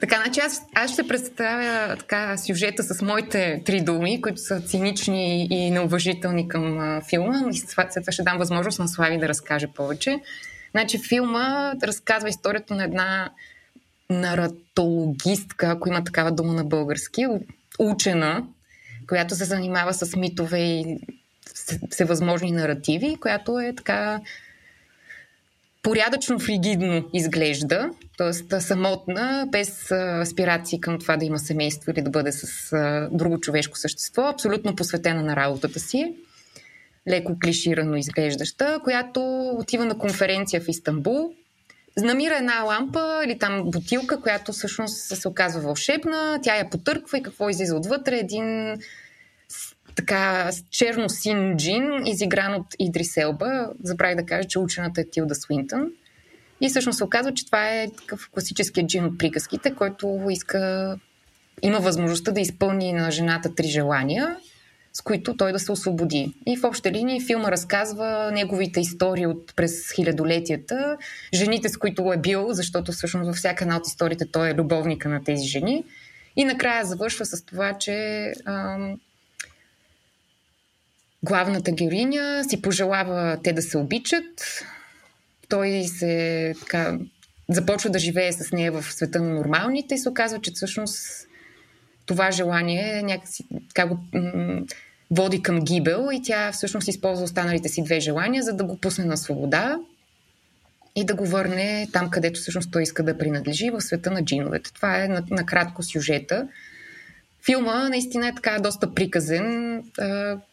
Така, 0.00 0.16
значи 0.24 0.40
аз, 0.40 0.60
аз 0.74 0.92
ще 0.92 1.08
представя 1.08 1.96
така 1.98 2.36
сюжета 2.36 2.82
с 2.82 3.02
моите 3.02 3.62
три 3.64 3.80
думи, 3.80 4.22
които 4.22 4.40
са 4.40 4.60
цинични 4.60 5.46
и 5.50 5.70
неуважителни 5.70 6.48
към 6.48 6.78
а, 6.78 7.00
филма. 7.10 7.42
И 7.50 7.56
след 7.56 7.70
това 7.70 8.12
ще 8.12 8.22
дам 8.22 8.31
възможност 8.38 8.78
на 8.78 8.88
Слави 8.88 9.18
да 9.18 9.28
разкаже 9.28 9.66
повече. 9.66 10.20
Значи 10.70 10.98
филма 11.08 11.74
разказва 11.82 12.28
историята 12.28 12.74
на 12.74 12.84
една 12.84 13.30
наратологистка, 14.10 15.66
ако 15.66 15.88
има 15.88 16.04
такава 16.04 16.32
дума 16.32 16.52
на 16.52 16.64
български, 16.64 17.26
учена, 17.78 18.46
която 19.08 19.34
се 19.34 19.44
занимава 19.44 19.94
с 19.94 20.16
митове 20.16 20.58
и 20.58 20.98
всевъзможни 21.90 22.52
наративи, 22.52 23.16
която 23.20 23.58
е 23.58 23.74
така 23.76 24.20
порядъчно 25.82 26.38
фригидно 26.38 27.08
изглежда, 27.12 27.90
т.е. 28.18 28.60
самотна, 28.60 29.48
без 29.52 29.90
аспирации 30.22 30.80
към 30.80 30.98
това 30.98 31.16
да 31.16 31.24
има 31.24 31.38
семейство 31.38 31.90
или 31.90 32.02
да 32.02 32.10
бъде 32.10 32.32
с 32.32 32.76
друго 33.12 33.40
човешко 33.40 33.78
същество, 33.78 34.22
абсолютно 34.22 34.76
посветена 34.76 35.22
на 35.22 35.36
работата 35.36 35.80
си 35.80 36.14
леко 37.08 37.38
клиширано 37.42 37.96
изглеждаща, 37.96 38.80
която 38.84 39.50
отива 39.58 39.84
на 39.84 39.98
конференция 39.98 40.60
в 40.60 40.68
Истанбул, 40.68 41.32
намира 41.96 42.36
една 42.36 42.62
лампа 42.62 43.22
или 43.24 43.38
там 43.38 43.70
бутилка, 43.70 44.20
която 44.20 44.52
всъщност 44.52 45.16
се 45.16 45.28
оказва 45.28 45.60
вълшебна, 45.60 46.40
тя 46.42 46.56
я 46.56 46.70
потърква 46.70 47.18
и 47.18 47.22
какво 47.22 47.48
излиза 47.48 47.76
отвътре? 47.76 48.16
Един 48.16 48.76
така 49.94 50.50
черно-син 50.70 51.56
джин, 51.56 52.06
изигран 52.06 52.54
от 52.54 52.66
Идрис 52.78 53.16
Елба. 53.16 53.70
Забравих 53.82 54.16
да 54.16 54.26
кажа, 54.26 54.48
че 54.48 54.58
учената 54.58 55.00
е 55.00 55.04
Тилда 55.04 55.34
Свинтън. 55.34 55.90
И 56.60 56.68
всъщност 56.68 56.96
се 56.96 57.04
оказва, 57.04 57.34
че 57.34 57.46
това 57.46 57.70
е 57.70 57.90
такъв 57.98 58.30
класическият 58.30 58.88
джин 58.88 59.04
от 59.04 59.18
приказките, 59.18 59.74
който 59.74 60.26
иска, 60.30 60.96
има 61.62 61.78
възможността 61.78 62.32
да 62.32 62.40
изпълни 62.40 62.92
на 62.92 63.10
жената 63.10 63.54
три 63.54 63.66
желания, 63.66 64.36
с 64.92 65.00
които 65.00 65.36
той 65.36 65.52
да 65.52 65.58
се 65.58 65.72
освободи. 65.72 66.34
И 66.46 66.56
в 66.56 66.64
обща 66.64 66.90
линия 66.90 67.20
филма 67.26 67.50
разказва 67.50 68.30
неговите 68.32 68.80
истории 68.80 69.26
от 69.26 69.56
през 69.56 69.92
хилядолетията, 69.92 70.96
жените 71.34 71.68
с 71.68 71.76
които 71.76 72.12
е 72.12 72.16
бил, 72.16 72.46
защото 72.50 72.92
всъщност 72.92 73.26
във 73.26 73.36
всяка 73.36 73.64
една 73.64 73.76
от 73.76 73.86
историите 73.86 74.26
той 74.26 74.50
е 74.50 74.54
любовника 74.54 75.08
на 75.08 75.24
тези 75.24 75.48
жени. 75.48 75.84
И 76.36 76.44
накрая 76.44 76.84
завършва 76.84 77.26
с 77.26 77.44
това, 77.44 77.78
че 77.78 78.26
ам, 78.44 79.00
главната 81.22 81.72
героиня 81.72 82.44
си 82.48 82.62
пожелава 82.62 83.38
те 83.44 83.52
да 83.52 83.62
се 83.62 83.78
обичат. 83.78 84.64
Той 85.48 85.84
се 85.84 86.54
така, 86.60 86.98
започва 87.48 87.90
да 87.90 87.98
живее 87.98 88.32
с 88.32 88.52
нея 88.52 88.72
в 88.72 88.92
света 88.92 89.20
на 89.20 89.34
нормалните 89.34 89.94
и 89.94 89.98
се 89.98 90.08
оказва, 90.08 90.40
че 90.40 90.52
всъщност 90.54 91.28
това 92.06 92.30
желание 92.30 93.02
някакси 93.02 93.44
така 93.74 93.88
го 93.88 93.98
води 95.10 95.42
към 95.42 95.60
гибел 95.60 96.08
и 96.12 96.22
тя 96.22 96.52
всъщност 96.52 96.88
използва 96.88 97.24
останалите 97.24 97.68
си 97.68 97.82
две 97.84 98.00
желания, 98.00 98.42
за 98.42 98.52
да 98.52 98.64
го 98.64 98.78
пусне 98.78 99.04
на 99.04 99.16
свобода 99.16 99.78
и 100.96 101.04
да 101.04 101.14
го 101.14 101.26
върне 101.26 101.88
там, 101.92 102.10
където 102.10 102.40
всъщност 102.40 102.70
той 102.72 102.82
иска 102.82 103.02
да 103.02 103.18
принадлежи, 103.18 103.70
в 103.70 103.80
света 103.80 104.10
на 104.10 104.24
джиновете. 104.24 104.72
Това 104.72 105.04
е 105.04 105.08
накратко 105.08 105.82
сюжета. 105.82 106.48
Филма 107.44 107.88
наистина 107.88 108.28
е 108.28 108.34
така 108.34 108.58
доста 108.58 108.94
приказен. 108.94 109.82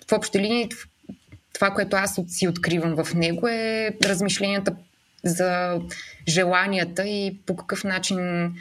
В 0.09 0.11
общи 0.11 0.39
линии 0.39 0.69
това, 1.53 1.71
което 1.71 1.95
аз 1.95 2.19
си 2.27 2.47
откривам 2.47 3.03
в 3.03 3.13
него 3.13 3.47
е 3.47 3.91
размишленията 4.03 4.75
за 5.23 5.79
желанията 6.27 7.07
и 7.07 7.37
по 7.45 7.55
какъв 7.55 7.83
начин 7.83 8.51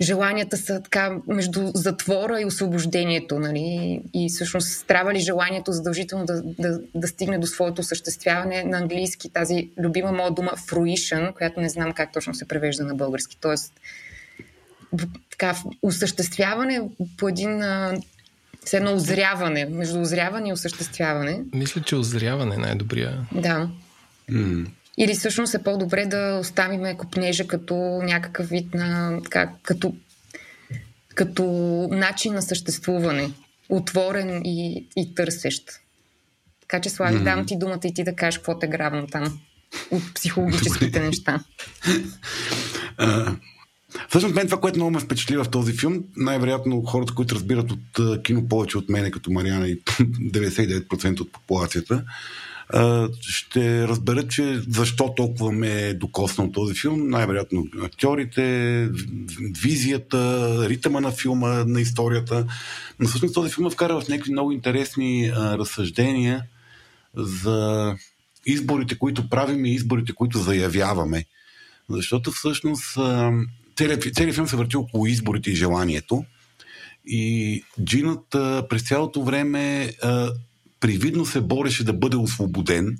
желанията 0.00 0.56
са 0.56 0.82
така 0.82 1.16
между 1.28 1.70
затвора 1.74 2.40
и 2.40 2.44
освобождението, 2.44 3.38
нали? 3.38 4.00
И 4.14 4.28
всъщност 4.28 4.86
трябва 4.86 5.14
ли 5.14 5.20
желанието 5.20 5.72
задължително 5.72 6.26
да, 6.26 6.42
да, 6.42 6.80
да 6.94 7.08
стигне 7.08 7.38
до 7.38 7.46
своето 7.46 7.80
осъществяване 7.80 8.64
на 8.64 8.78
английски, 8.78 9.32
тази 9.32 9.70
любима 9.78 10.12
моя 10.12 10.30
дума 10.30 10.50
fruition, 10.50 11.32
която 11.34 11.60
не 11.60 11.68
знам 11.68 11.92
как 11.92 12.12
точно 12.12 12.34
се 12.34 12.48
превежда 12.48 12.84
на 12.84 12.94
български. 12.94 13.36
Тоест, 13.40 13.72
така, 15.30 15.56
осъществяване 15.82 16.80
по 17.18 17.28
един 17.28 17.62
все 18.64 18.76
едно 18.76 18.94
озряване, 18.94 19.64
между 19.64 20.00
озряване 20.00 20.48
и 20.48 20.52
осъществяване. 20.52 21.40
Мисля, 21.54 21.82
че 21.82 21.96
озряване 21.96 22.54
е 22.54 22.58
най-добрия. 22.58 23.28
Да. 23.32 23.68
Mm. 24.30 24.66
Или 24.98 25.14
всъщност 25.14 25.54
е 25.54 25.62
по-добре 25.62 26.06
да 26.06 26.38
оставим 26.40 26.96
копнежа 26.96 27.46
като 27.46 27.74
някакъв 28.02 28.48
вид 28.48 28.74
на... 28.74 29.20
Така, 29.22 29.50
като, 29.62 29.94
като 31.14 31.44
начин 31.90 32.34
на 32.34 32.42
съществуване. 32.42 33.30
Отворен 33.68 34.42
и, 34.44 34.86
и 34.96 35.14
търсещ. 35.14 35.70
Така 36.60 36.80
че, 36.80 36.90
Слави, 36.90 37.16
mm. 37.16 37.22
дам 37.22 37.46
ти 37.46 37.58
думата 37.58 37.80
и 37.84 37.94
ти 37.94 38.04
да 38.04 38.16
кажеш 38.16 38.38
какво 38.38 38.58
те 38.58 38.66
грабна 38.66 39.06
там 39.06 39.40
от 39.90 40.14
психологическите 40.14 41.00
неща. 41.00 41.40
Всъщност 44.08 44.34
мен 44.34 44.46
това, 44.46 44.60
което 44.60 44.78
много 44.78 44.90
ме 44.90 45.00
впечатли 45.00 45.36
в 45.36 45.44
този 45.50 45.72
филм, 45.72 46.04
най-вероятно 46.16 46.82
хората, 46.82 47.14
които 47.14 47.34
разбират 47.34 47.70
от 47.70 48.22
кино 48.22 48.48
повече 48.48 48.78
от 48.78 48.88
мене, 48.88 49.10
като 49.10 49.30
Мариана 49.30 49.68
и 49.68 49.80
99% 49.82 51.20
от 51.20 51.32
популацията, 51.32 52.04
ще 53.20 53.88
разберат, 53.88 54.30
че 54.30 54.60
защо 54.68 55.14
толкова 55.14 55.52
ме 55.52 55.68
е 55.68 55.94
докоснал 55.94 56.50
този 56.50 56.74
филм. 56.74 57.08
Най-вероятно 57.08 57.66
актьорите, 57.82 58.88
визията, 59.62 60.56
ритъма 60.68 61.00
на 61.00 61.10
филма, 61.10 61.48
на 61.48 61.80
историята. 61.80 62.46
Но 63.00 63.08
всъщност 63.08 63.34
този 63.34 63.54
филм 63.54 63.70
вкара 63.70 64.00
в 64.00 64.08
някакви 64.08 64.32
много 64.32 64.52
интересни 64.52 65.32
а, 65.34 65.58
разсъждения 65.58 66.42
за 67.16 67.94
изборите, 68.46 68.98
които 68.98 69.28
правим 69.28 69.64
и 69.64 69.74
изборите, 69.74 70.12
които 70.12 70.38
заявяваме. 70.38 71.24
Защото 71.88 72.32
всъщност 72.32 72.98
целият, 73.76 74.14
целият 74.14 74.34
филм 74.34 74.46
се 74.46 74.56
върти 74.56 74.76
около 74.76 75.06
изборите 75.06 75.50
и 75.50 75.56
желанието. 75.56 76.24
И 77.06 77.62
Джинът 77.84 78.26
през 78.68 78.82
цялото 78.82 79.22
време 79.22 79.92
а, 80.02 80.30
привидно 80.80 81.26
се 81.26 81.40
бореше 81.40 81.84
да 81.84 81.92
бъде 81.92 82.16
освободен, 82.16 82.98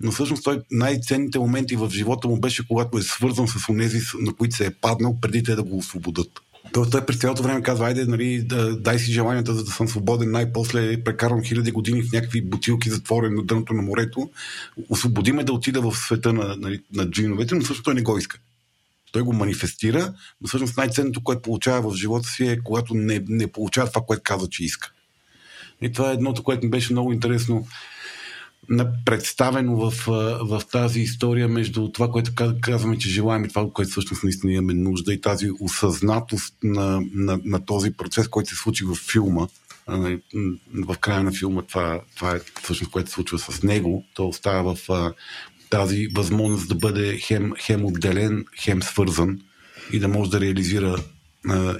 но 0.00 0.12
всъщност 0.12 0.44
той 0.44 0.60
най-ценните 0.70 1.38
моменти 1.38 1.76
в 1.76 1.90
живота 1.90 2.28
му 2.28 2.40
беше 2.40 2.68
когато 2.68 2.98
е 2.98 3.02
свързан 3.02 3.48
с 3.48 3.68
онези, 3.68 4.00
на 4.20 4.34
които 4.34 4.56
се 4.56 4.66
е 4.66 4.74
паднал, 4.80 5.18
преди 5.20 5.42
те 5.42 5.54
да 5.54 5.62
го 5.62 5.78
освободат. 5.78 6.28
Тоест 6.72 6.90
той 6.90 7.06
през 7.06 7.16
цялото 7.18 7.42
време 7.42 7.62
казва, 7.62 7.86
айде, 7.86 8.04
нали, 8.04 8.42
да, 8.42 8.76
дай 8.76 8.98
си 8.98 9.12
желанията, 9.12 9.54
за 9.54 9.64
да 9.64 9.70
съм 9.70 9.88
свободен. 9.88 10.30
Най-после 10.30 11.04
прекарвам 11.04 11.42
хиляди 11.42 11.70
години 11.70 12.02
в 12.02 12.12
някакви 12.12 12.42
бутилки, 12.42 12.90
затворен 12.90 13.34
на 13.34 13.42
дъното 13.42 13.72
на 13.72 13.82
морето. 13.82 14.30
Освободиме 14.88 15.44
да 15.44 15.52
отида 15.52 15.80
в 15.80 15.96
света 15.96 16.32
на, 16.32 16.56
нали, 16.56 16.82
на 16.94 17.10
джиновете, 17.10 17.54
но 17.54 17.62
също 17.62 17.82
той 17.82 17.94
не 17.94 18.02
го 18.02 18.18
иска. 18.18 18.38
Той 19.12 19.22
го 19.22 19.32
манифестира, 19.32 20.14
но 20.40 20.48
всъщност 20.48 20.76
най-ценното, 20.76 21.22
което 21.22 21.42
получава 21.42 21.90
в 21.90 21.96
живота 21.96 22.28
си 22.28 22.46
е 22.46 22.58
когато 22.64 22.94
не, 22.94 23.24
не 23.28 23.46
получава 23.46 23.88
това, 23.88 24.02
което 24.06 24.22
казва, 24.24 24.48
че 24.48 24.64
иска. 24.64 24.92
И 25.82 25.92
това 25.92 26.10
е 26.10 26.14
едното, 26.14 26.42
което 26.42 26.64
ми 26.64 26.70
беше 26.70 26.92
много 26.92 27.12
интересно 27.12 27.66
представено 29.04 29.90
в, 29.90 30.06
в 30.40 30.62
тази 30.72 31.00
история 31.00 31.48
между 31.48 31.88
това, 31.92 32.10
което 32.10 32.32
казваме, 32.60 32.98
че 32.98 33.08
желаем 33.08 33.44
и 33.44 33.48
това, 33.48 33.70
което 33.72 33.90
всъщност 33.90 34.24
наистина 34.24 34.52
имаме 34.52 34.74
нужда 34.74 35.14
и 35.14 35.20
тази 35.20 35.50
осъзнатост 35.60 36.54
на, 36.62 37.02
на, 37.14 37.40
на 37.44 37.64
този 37.64 37.92
процес, 37.92 38.28
който 38.28 38.50
се 38.50 38.56
случи 38.56 38.84
в 38.84 38.94
филма. 38.94 39.46
В 40.74 40.98
края 41.00 41.22
на 41.22 41.32
филма 41.32 41.62
това, 41.62 42.00
това 42.16 42.36
е 42.36 42.40
всъщност, 42.62 42.92
което 42.92 43.10
се 43.10 43.14
случва 43.14 43.38
с 43.38 43.62
него. 43.62 44.04
То 44.14 44.28
остава 44.28 44.74
в 44.74 45.12
тази 45.70 46.08
възможност 46.14 46.68
да 46.68 46.74
бъде 46.74 47.18
хем, 47.18 47.52
хем 47.58 47.84
отделен, 47.84 48.44
хем 48.60 48.82
свързан 48.82 49.40
и 49.92 49.98
да 49.98 50.08
може 50.08 50.30
да 50.30 50.40
реализира 50.40 50.96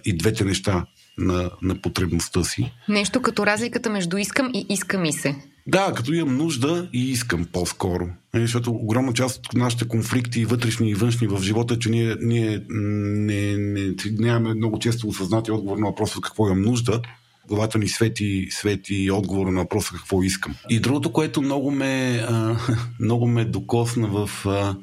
и 0.05 0.17
двете 0.17 0.45
неща 0.45 0.87
на, 1.19 1.51
на 1.63 1.75
потребността 1.75 2.45
си. 2.45 2.73
Нещо 2.89 3.23
като 3.23 3.47
разликата 3.47 3.91
между 3.91 4.17
искам 4.17 4.51
и 4.55 4.67
иска 4.69 4.99
ми 4.99 5.13
се. 5.13 5.37
Да, 5.67 5.93
като 5.97 6.13
имам 6.13 6.37
нужда 6.37 6.89
и 6.93 7.11
искам 7.11 7.47
по-скоро. 7.53 8.09
Е, 8.35 8.41
защото 8.41 8.71
огромна 8.71 9.13
част 9.13 9.47
от 9.47 9.55
нашите 9.55 9.89
конфликти, 9.89 10.45
вътрешни 10.45 10.91
и 10.91 10.95
външни 10.95 11.27
в 11.27 11.43
живота, 11.43 11.75
е, 11.75 11.79
че 11.79 11.91
ние, 11.91 12.17
ние 12.21 12.63
не, 12.69 13.57
не, 13.57 13.95
нямаме 14.19 14.55
много 14.55 14.79
често 14.79 15.09
осъзнати 15.09 15.51
отговор 15.51 15.79
на 15.79 15.87
въпроса 15.87 16.21
какво 16.23 16.47
имам 16.47 16.63
нужда. 16.63 17.03
Главата 17.49 17.79
ни 17.79 17.89
свети, 17.89 18.49
свети 18.51 19.11
отговора 19.11 19.51
на 19.51 19.61
въпроса 19.61 19.93
какво 19.95 20.23
искам. 20.23 20.55
И 20.71 20.81
другото, 20.81 21.13
което 21.13 21.43
много 21.43 21.71
ме, 21.71 22.25
а, 22.29 22.57
много 23.01 23.27
ме 23.27 23.45
докосна 23.45 24.09
в, 24.09 24.31
а, 24.47 24.77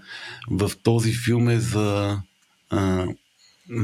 в 0.52 0.72
този 0.84 1.14
филм 1.14 1.50
е 1.50 1.60
за 1.60 2.20
а, 2.70 3.06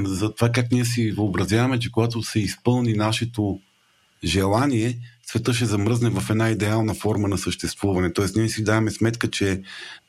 за 0.05 0.35
това 0.35 0.51
как 0.51 0.71
ние 0.71 0.85
си 0.85 1.11
въобразяваме, 1.11 1.79
че 1.79 1.91
когато 1.91 2.23
се 2.23 2.39
изпълни 2.39 2.93
нашето 2.93 3.59
желание, 4.23 4.97
света 5.23 5.53
ще 5.53 5.65
замръзне 5.65 6.09
в 6.09 6.29
една 6.29 6.49
идеална 6.49 6.93
форма 6.93 7.27
на 7.27 7.37
съществуване. 7.37 8.13
Тоест, 8.13 8.35
ние 8.35 8.49
си 8.49 8.63
даваме 8.63 8.91
сметка, 8.91 9.29
че 9.29 9.61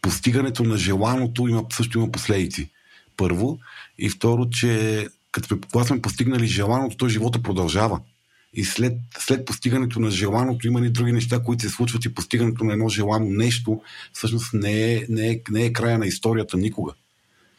постигането 0.02 0.64
на 0.64 0.76
желаното 0.76 1.48
има, 1.48 1.64
също 1.72 1.98
има 1.98 2.12
последици. 2.12 2.70
Първо. 3.16 3.58
И 3.98 4.08
второ, 4.08 4.50
че 4.50 5.06
като 5.32 5.58
когато 5.72 5.88
сме 5.88 6.02
постигнали 6.02 6.46
желаното, 6.46 6.96
то 6.96 7.08
живота 7.08 7.42
продължава. 7.42 8.00
И 8.54 8.64
след, 8.64 8.92
след 9.18 9.44
постигането 9.44 10.00
на 10.00 10.10
желаното 10.10 10.66
има 10.66 10.86
и 10.86 10.90
други 10.90 11.12
неща, 11.12 11.42
които 11.42 11.62
се 11.62 11.68
случват 11.68 12.04
и 12.04 12.14
постигането 12.14 12.64
на 12.64 12.72
едно 12.72 12.88
желано 12.88 13.26
нещо, 13.26 13.80
всъщност 14.12 14.54
не 14.54 14.94
е, 14.94 15.06
не 15.08 15.30
е, 15.30 15.40
не 15.50 15.64
е 15.64 15.72
края 15.72 15.98
на 15.98 16.06
историята 16.06 16.56
никога. 16.56 16.92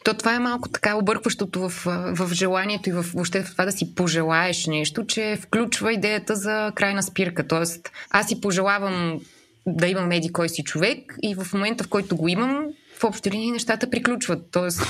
То 0.04 0.14
това 0.14 0.34
е 0.34 0.38
малко 0.38 0.68
така 0.68 0.96
объркващото 0.96 1.68
в, 1.68 1.82
в 2.14 2.30
желанието 2.32 2.88
и 2.88 2.92
в, 2.92 3.06
въобще 3.14 3.42
в 3.42 3.50
това 3.52 3.64
да 3.64 3.72
си 3.72 3.94
пожелаеш 3.94 4.66
нещо, 4.66 5.06
че 5.06 5.38
включва 5.42 5.92
идеята 5.92 6.36
за 6.36 6.72
крайна 6.74 7.02
спирка. 7.02 7.46
Тоест, 7.46 7.90
аз 8.10 8.28
си 8.28 8.40
пожелавам 8.40 9.20
да 9.66 9.86
имам 9.86 10.08
меди 10.08 10.32
кой 10.32 10.48
си 10.48 10.64
човек 10.64 11.16
и 11.22 11.34
в 11.34 11.52
момента, 11.52 11.84
в 11.84 11.88
който 11.88 12.16
го 12.16 12.28
имам, 12.28 12.66
в 12.98 13.04
общи 13.04 13.30
линии 13.30 13.50
нещата 13.50 13.90
приключват. 13.90 14.42
Тоест, 14.52 14.82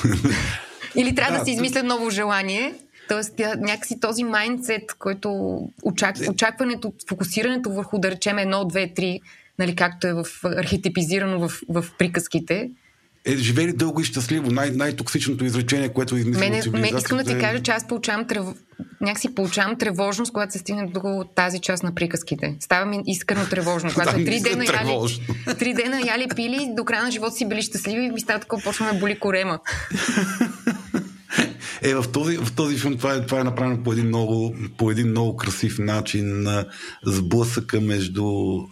или 0.96 1.14
трябва 1.14 1.32
да, 1.32 1.38
да 1.38 1.44
си 1.44 1.50
измисля 1.50 1.82
ново 1.82 2.10
желание. 2.10 2.74
Тоест, 3.08 3.38
някакси 3.56 4.00
този 4.00 4.24
майндсет, 4.24 4.92
който 4.98 5.58
очак... 5.82 6.16
очакването, 6.30 6.92
фокусирането 7.08 7.70
върху, 7.70 7.98
да 7.98 8.10
речем, 8.10 8.38
едно, 8.38 8.64
две, 8.64 8.94
три 8.94 9.20
нали, 9.58 9.76
както 9.76 10.06
е 10.06 10.12
в 10.12 10.24
архетипизирано 10.44 11.48
в, 11.48 11.60
в 11.68 11.84
приказките. 11.98 12.70
Е, 13.24 13.36
живели 13.36 13.72
дълго 13.72 14.00
и 14.00 14.04
щастливо. 14.04 14.50
Най- 14.50 14.70
най-токсичното 14.70 15.44
изречение, 15.44 15.88
което 15.88 16.16
измислило 16.16 16.40
Мене, 16.44 16.56
ме, 16.56 16.62
цивилизацията. 16.62 16.98
искам 16.98 17.18
да 17.18 17.24
ти 17.24 17.32
е- 17.32 17.38
кажа, 17.38 17.62
че 17.62 17.70
аз 17.70 17.88
получавам 17.88 18.26
трев... 18.26 18.44
някакси 19.00 19.34
получавам 19.34 19.78
тревожност, 19.78 20.32
когато 20.32 20.52
се 20.52 20.58
стигне 20.58 20.86
до 20.86 21.24
тази 21.36 21.58
част 21.58 21.82
на 21.82 21.94
приказките. 21.94 22.56
Става 22.60 22.86
ми 22.86 23.02
искрено 23.06 23.46
тревожно. 23.50 23.90
Когато 23.94 24.18
Да, 24.18 24.24
три 24.24 24.40
дена, 24.40 24.64
яли, 24.64 25.20
три 25.58 25.74
дена 25.74 26.00
яли 26.06 26.26
пили, 26.36 26.68
до 26.76 26.84
края 26.84 27.02
на 27.02 27.10
живота 27.10 27.36
си 27.36 27.48
били 27.48 27.62
щастливи 27.62 28.04
и 28.04 28.10
ми 28.10 28.20
става 28.20 28.40
такова, 28.40 28.62
почва 28.62 28.92
ме 28.92 28.98
боли 28.98 29.18
корема. 29.18 29.58
Е, 31.82 31.94
в 31.94 32.04
този, 32.12 32.36
в 32.36 32.52
този 32.56 32.78
филм 32.78 32.96
това 32.96 33.14
е, 33.14 33.26
това 33.26 33.40
е 33.40 33.44
направено 33.44 33.82
по 33.82 33.92
един 33.92 34.06
много, 34.06 34.54
по 34.78 34.90
един 34.90 35.08
много 35.08 35.36
красив 35.36 35.78
начин 35.78 36.42
на 36.42 36.64
сблъсъка 37.06 37.80
между 37.80 38.24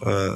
а, 0.05 0.29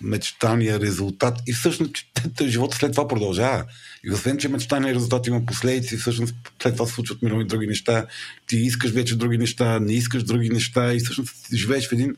мечтания 0.00 0.80
резултат 0.80 1.38
и 1.46 1.52
всъщност 1.52 1.96
живота 2.42 2.76
след 2.76 2.92
това 2.92 3.08
продължава. 3.08 3.64
И 4.04 4.12
освен, 4.12 4.38
че 4.38 4.48
мечтания 4.48 4.94
резултат 4.94 5.26
има 5.26 5.46
последици, 5.46 5.96
всъщност 5.96 6.34
след 6.62 6.74
това 6.74 6.86
се 6.86 6.92
случват 6.92 7.22
милиони 7.22 7.46
други 7.46 7.66
неща. 7.66 8.06
Ти 8.46 8.56
искаш 8.56 8.90
вече 8.90 9.16
други 9.16 9.38
неща, 9.38 9.80
не 9.80 9.92
искаш 9.92 10.22
други 10.22 10.48
неща 10.48 10.94
и 10.94 10.98
всъщност 10.98 11.34
живееш 11.54 11.88
в 11.88 11.92
един 11.92 12.16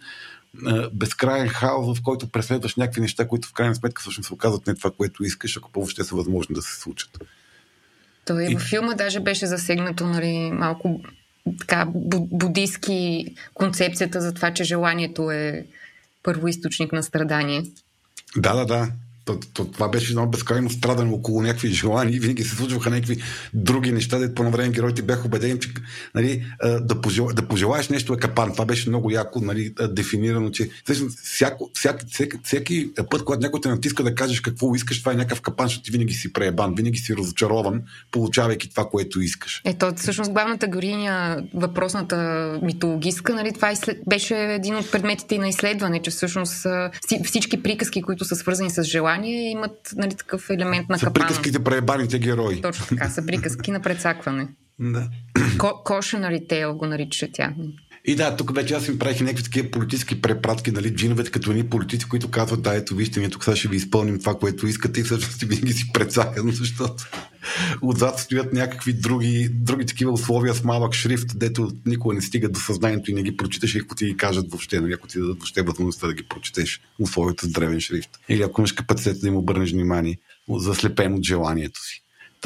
а, 0.67 0.91
безкрайен 0.93 1.49
хаос, 1.49 1.99
в 1.99 2.03
който 2.03 2.29
преследваш 2.29 2.77
някакви 2.77 3.01
неща, 3.01 3.29
които 3.29 3.49
в 3.49 3.53
крайна 3.53 3.75
сметка 3.75 4.03
всъщност 4.03 4.27
се 4.27 4.35
оказват 4.35 4.67
не 4.67 4.75
това, 4.75 4.91
което 4.91 5.25
искаш, 5.25 5.57
ако 5.57 5.71
въобще 5.75 6.05
са 6.05 6.17
възможни 6.17 6.55
да 6.55 6.63
се 6.63 6.81
случат. 6.81 7.25
Той 8.25 8.45
И- 8.45 8.55
във 8.55 8.63
филма 8.63 8.95
даже 8.95 9.21
беше 9.21 9.47
засегнато 9.47 10.07
нали, 10.07 10.51
малко 10.53 11.01
така 11.59 11.87
бу- 11.87 12.29
будистки 12.31 13.27
концепцията 13.55 14.21
за 14.21 14.35
това, 14.35 14.55
че 14.55 14.65
желанието 14.65 15.31
е 15.31 15.67
първоисточник 16.23 16.93
на 16.93 17.03
страдание. 17.03 17.63
Да, 18.37 18.55
да, 18.55 18.67
да. 18.67 18.89
То, 19.29 19.39
то, 19.55 19.65
това 19.65 19.89
беше 19.89 20.13
едно 20.13 20.27
безкрайно 20.27 20.71
страдане 20.71 21.13
около 21.13 21.43
някакви 21.43 21.69
желания 21.69 22.21
винаги 22.21 22.45
се 22.45 22.57
случваха 22.57 22.91
някакви 22.91 23.23
други 23.55 23.93
неща, 23.93 24.19
дето 24.19 24.35
по 24.35 24.43
едно 24.43 24.53
време 24.53 24.71
героите 24.71 25.03
бяха 25.03 25.27
убедени, 25.27 25.61
че 25.61 25.69
нали, 26.15 26.45
да, 26.81 27.01
пожела, 27.01 27.33
да 27.33 27.49
пожелаеш 27.49 27.89
нещо 27.89 28.13
е 28.13 28.17
капан. 28.17 28.53
Това 28.53 28.65
беше 28.65 28.89
много 28.89 29.11
яко 29.11 29.41
нали, 29.41 29.75
дефинирано, 29.91 30.51
че 30.51 30.71
всъщност 30.85 31.19
всяко, 31.19 31.71
всяки, 31.75 32.05
всеки, 32.09 32.37
всеки 32.45 32.91
път, 33.11 33.25
когато 33.25 33.41
някой 33.41 33.61
те 33.61 33.69
натиска 33.69 34.03
да 34.03 34.15
кажеш 34.15 34.41
какво 34.41 34.75
искаш, 34.75 35.01
това 35.01 35.13
е 35.13 35.17
някакъв 35.17 35.41
капан, 35.41 35.67
защото 35.67 35.85
ти 35.85 35.91
винаги 35.91 36.15
си 36.15 36.33
преебан, 36.33 36.75
винаги 36.75 36.99
си 36.99 37.17
разочарован, 37.17 37.83
получавайки 38.11 38.71
това, 38.71 38.89
което 38.89 39.21
искаш. 39.21 39.63
Ето, 39.65 39.93
всъщност 39.97 40.31
главната 40.31 40.67
героиня, 40.67 41.43
въпросната 41.55 42.59
митологистка, 42.63 43.35
нали, 43.35 43.53
това 43.53 43.73
беше 44.09 44.37
един 44.37 44.77
от 44.77 44.91
предметите 44.91 45.35
и 45.35 45.39
на 45.39 45.49
изследване, 45.49 46.03
че 46.03 46.11
всъщност 46.11 46.67
всички 47.25 47.63
приказки, 47.63 48.03
които 48.03 48.25
са 48.25 48.37
свързани 48.37 48.71
с 48.71 48.83
желание, 48.83 49.18
имат 49.27 49.91
нали, 49.97 50.15
такъв 50.15 50.51
елемент 50.51 50.89
на 50.89 50.99
Са 50.99 51.07
капан. 51.07 51.23
приказките 51.23 51.65
преебаните 51.65 52.19
герои. 52.19 52.61
Точно 52.61 52.87
така, 52.87 53.09
са 53.09 53.27
приказки 53.27 53.71
на 53.71 53.81
предсакване. 53.81 54.49
Да. 54.81 55.09
Ко- 55.57 55.83
Cautionary 55.85 56.47
tale 56.49 56.73
го 56.73 56.87
нарича 56.87 57.29
тя. 57.33 57.55
И 58.09 58.15
да, 58.15 58.37
тук 58.37 58.55
вече 58.55 58.75
аз 58.75 58.89
им 58.89 58.99
правих 58.99 59.21
някакви 59.21 59.45
такива 59.45 59.71
политически 59.71 60.21
препратки, 60.21 60.71
нали, 60.71 60.95
джиновете 60.95 61.31
като 61.31 61.51
едни 61.51 61.69
политици, 61.69 62.09
които 62.09 62.31
казват, 62.31 62.63
да, 62.63 62.75
ето 62.75 62.95
вижте, 62.95 63.21
ние 63.21 63.29
тук 63.29 63.45
сега 63.45 63.57
ще 63.57 63.69
ви 63.69 63.77
изпълним 63.77 64.19
това, 64.19 64.35
което 64.35 64.67
искате 64.67 65.01
и 65.01 65.03
всъщност 65.03 65.43
винаги 65.43 65.73
си 65.73 65.91
прецакано, 65.93 66.53
защото 66.53 67.05
отзад 67.83 68.19
стоят 68.19 68.53
някакви 68.53 68.93
други, 68.93 69.49
други 69.53 69.87
такива 69.87 70.13
условия 70.13 70.55
с 70.55 70.65
малък 70.65 70.95
шрифт, 70.95 71.39
дето 71.39 71.71
никога 71.87 72.15
не 72.15 72.23
стига 72.23 72.49
до 72.49 72.61
съзнанието 72.61 73.11
и 73.11 73.15
не 73.15 73.23
ги 73.23 73.37
прочиташ, 73.37 73.77
ако 73.77 73.95
ти 73.95 74.07
ги 74.07 74.17
кажат 74.17 74.51
въобще, 74.51 74.81
нали, 74.81 74.93
ако 74.93 75.07
ти 75.07 75.19
дадат 75.19 75.37
въобще 75.39 75.63
възможността 75.63 76.07
да 76.07 76.15
ги 76.15 76.23
прочетеш 76.23 76.81
условията 76.99 77.47
с 77.47 77.49
древен 77.49 77.81
шрифт. 77.81 78.11
Или 78.29 78.43
ако 78.43 78.61
имаш 78.61 78.73
капацитет 78.73 79.21
да 79.21 79.29
им 79.29 79.37
обърнеш 79.37 79.73
внимание, 79.73 80.19
заслепен 80.49 81.15
от 81.15 81.25
желанието 81.25 81.81
си. 81.85 82.03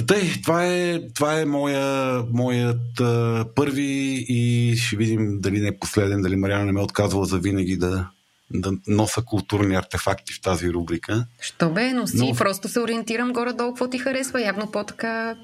Тъй, 0.07 0.33
това 0.43 0.67
е, 0.67 1.01
това 1.15 1.41
е 1.41 1.45
моя, 1.45 2.23
моят 2.33 3.01
а, 3.01 3.45
първи 3.55 4.25
и 4.29 4.75
ще 4.77 4.97
видим 4.97 5.41
дали 5.41 5.61
не 5.61 5.69
е 5.69 5.79
последен, 5.79 6.23
дали 6.23 6.37
Мариана 6.37 6.65
не 6.65 6.73
ме 6.73 6.81
е 6.81 6.85
отказвала 6.85 7.25
за 7.25 7.39
винаги 7.39 7.77
да, 7.77 8.09
да 8.51 8.73
носа 8.87 9.23
културни 9.23 9.75
артефакти 9.75 10.33
в 10.33 10.41
тази 10.41 10.71
рубрика. 10.71 11.27
Що 11.41 11.71
бе, 11.71 11.93
носи, 11.93 12.17
Но- 12.17 12.27
Но... 12.27 12.35
просто 12.35 12.69
се 12.69 12.81
ориентирам 12.81 13.33
горе-долу, 13.33 13.73
какво 13.73 13.89
ти 13.91 13.99
харесва. 13.99 14.43
Явно 14.43 14.71
по-така, 14.71 15.37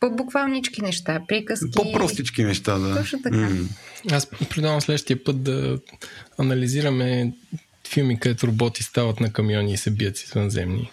по-буквалнички 0.00 0.82
неща, 0.82 1.20
приказки. 1.28 1.70
По-простички 1.74 2.44
неща, 2.44 2.78
да. 2.78 2.96
Точно 2.96 3.22
така. 3.22 3.36
М. 3.36 3.68
Аз 4.10 4.26
предавам 4.50 4.80
следващия 4.80 5.24
път 5.24 5.42
да 5.42 5.78
анализираме 6.38 7.32
филми, 7.88 8.20
където 8.20 8.46
роботи 8.46 8.82
стават 8.82 9.20
на 9.20 9.32
камиони 9.32 9.72
и 9.72 9.76
се 9.76 9.90
бият 9.90 10.16
с 10.16 10.24
извънземни. 10.24 10.90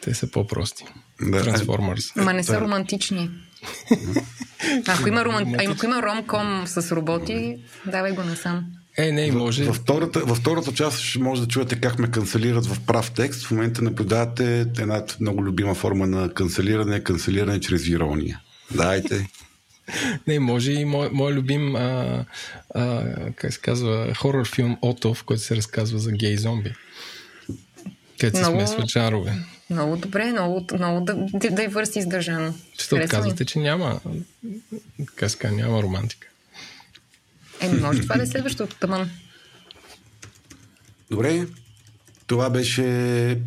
Те 0.00 0.14
са 0.14 0.30
по-прости. 0.30 0.84
Да. 1.22 1.42
Трансформърс. 1.42 2.16
Ма 2.16 2.32
не 2.32 2.44
са 2.44 2.60
романтични. 2.60 3.30
ако 4.88 5.08
има, 5.08 5.24
роман... 5.24 5.54
а, 5.54 5.72
ако 5.72 5.84
има 5.84 6.02
ромком 6.02 6.66
с 6.66 6.92
роботи, 6.96 7.56
давай 7.86 8.12
го 8.12 8.22
насам. 8.22 8.64
Е, 8.98 9.12
не, 9.12 9.32
може. 9.32 9.64
Във 9.64 9.76
втората, 9.76 10.20
във 10.20 10.38
втората 10.38 10.74
част 10.74 10.98
ще 11.00 11.18
може 11.18 11.40
да 11.40 11.48
чуете 11.48 11.80
как 11.80 11.98
ме 11.98 12.10
канцелират 12.10 12.66
в 12.66 12.80
прав 12.86 13.10
текст. 13.10 13.46
В 13.46 13.50
момента 13.50 13.82
наблюдавате 13.82 14.60
една 14.60 15.04
много 15.20 15.44
любима 15.44 15.74
форма 15.74 16.06
на 16.06 16.34
канцелиране, 16.34 17.04
канцелиране 17.04 17.60
чрез 17.60 17.88
ирония. 17.88 18.40
Дайте. 18.74 19.28
Не, 20.26 20.38
може 20.38 20.72
и 20.72 20.84
мой, 20.84 21.08
мой 21.12 21.32
любим, 21.32 21.76
а, 21.76 22.24
а, 22.74 23.04
как 23.36 23.52
се 23.52 23.60
казва, 23.60 24.14
хорор 24.14 24.48
филм 24.48 24.78
Ото, 24.82 25.14
в 25.14 25.24
който 25.24 25.42
се 25.42 25.56
разказва 25.56 25.98
за 25.98 26.12
гей 26.12 26.36
зомби. 26.36 26.74
Където 28.20 28.36
се 28.36 28.42
Много- 28.42 28.58
смесват 28.58 28.88
жанрове. 28.88 29.34
Много 29.70 29.96
добре, 29.96 30.32
много, 30.32 30.66
много 30.74 31.00
да, 31.00 31.14
да, 31.50 31.64
е 31.64 31.68
върси 31.68 31.98
издържано. 31.98 32.54
Що 32.78 32.96
Харесва 32.96 33.18
ми. 33.18 33.22
казвате, 33.22 33.44
че 33.44 33.58
няма, 33.58 34.00
казва, 35.14 35.50
няма 35.50 35.82
романтика. 35.82 36.28
Еми, 37.60 37.80
може 37.80 38.00
това 38.00 38.16
да 38.16 38.22
е 38.22 38.26
следващото 38.26 38.76
тъмън. 38.76 39.10
Добре, 41.10 41.46
това 42.26 42.50
беше 42.50 43.38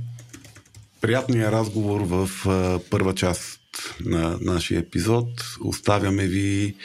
приятния 1.02 1.52
разговор 1.52 2.02
в 2.02 2.30
а, 2.50 2.80
първа 2.90 3.16
част 3.16 3.60
на 4.06 4.38
нашия 4.42 4.80
епизод. 4.80 5.28
Оставяме 5.62 6.28
ви 6.28 6.76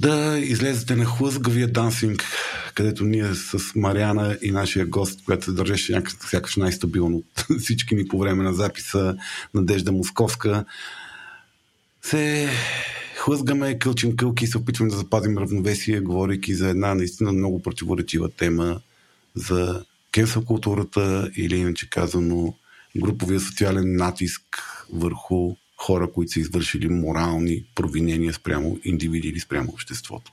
да 0.00 0.38
излезете 0.38 0.96
на 0.96 1.04
хлъзгавия 1.04 1.68
дансинг, 1.68 2.24
където 2.74 3.04
ние 3.04 3.34
с 3.34 3.74
Мариана 3.74 4.38
и 4.42 4.50
нашия 4.50 4.86
гост, 4.86 5.24
която 5.24 5.44
се 5.44 5.52
държеше 5.52 5.92
някак, 5.92 6.24
сякаш 6.30 6.56
най-стабилно 6.56 7.16
от 7.16 7.60
всички 7.60 7.94
ни 7.94 8.08
по 8.08 8.18
време 8.18 8.44
на 8.44 8.54
записа, 8.54 9.16
Надежда 9.54 9.92
Московска, 9.92 10.64
се 12.02 12.48
хлъзгаме 13.16 13.78
кълчим 13.78 14.16
кълки 14.16 14.44
и 14.44 14.46
се 14.46 14.58
опитваме 14.58 14.90
да 14.90 14.96
запазим 14.96 15.38
равновесие, 15.38 16.00
говорейки 16.00 16.54
за 16.54 16.68
една 16.68 16.94
наистина 16.94 17.32
много 17.32 17.62
противоречива 17.62 18.28
тема 18.30 18.80
за 19.34 19.84
кенсъл 20.12 20.44
културата 20.44 21.30
или 21.36 21.56
иначе 21.56 21.90
казано 21.90 22.54
груповия 22.96 23.40
социален 23.40 23.96
натиск 23.96 24.42
върху 24.92 25.56
хора, 25.76 26.12
които 26.12 26.32
са 26.32 26.40
извършили 26.40 26.88
морални 26.88 27.64
провинения 27.74 28.32
спрямо 28.32 28.78
индивиди 28.84 29.28
или 29.28 29.40
спрямо 29.40 29.72
обществото. 29.72 30.32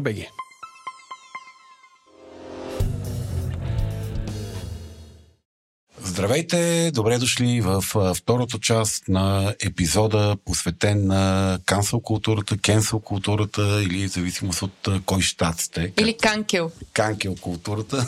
Здравейте, 6.03 6.91
добре 6.93 7.17
дошли 7.17 7.61
в 7.61 7.81
втората 8.15 8.59
част 8.59 9.07
на 9.07 9.55
епизода, 9.65 10.37
посветен 10.45 11.07
на 11.07 11.59
кансъл 11.65 11.99
културата, 11.99 12.57
кенсъл 12.57 12.99
културата 12.99 13.83
или 13.83 14.07
в 14.07 14.11
зависимост 14.11 14.61
от 14.61 14.87
кой 15.05 15.21
щат 15.21 15.59
сте. 15.59 15.93
Или 15.99 16.17
канкел. 16.17 16.71
канкел 16.93 17.35
културата. 17.35 18.07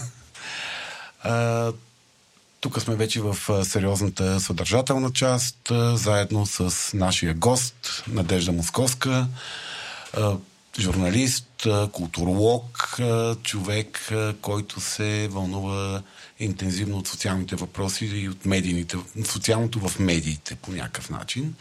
А, 1.23 1.71
тук 2.61 2.81
сме 2.81 2.95
вече 2.95 3.21
в 3.21 3.65
сериозната 3.65 4.39
съдържателна 4.39 5.11
част, 5.13 5.71
заедно 5.93 6.45
с 6.45 6.93
нашия 6.93 7.33
гост, 7.33 8.03
Надежда 8.07 8.51
Московска. 8.51 9.27
Журналист, 10.79 11.67
културолог, 11.91 12.97
човек, 13.43 14.09
който 14.41 14.81
се 14.81 15.27
вълнува 15.31 16.01
интензивно 16.39 16.97
от 16.97 17.07
социалните 17.07 17.55
въпроси 17.55 18.05
и 18.05 18.29
от 18.29 18.45
медийните, 18.45 18.97
социалното 19.25 19.87
в 19.87 19.99
медиите 19.99 20.55
по 20.55 20.71
някакъв 20.71 21.09
начин. 21.09 21.55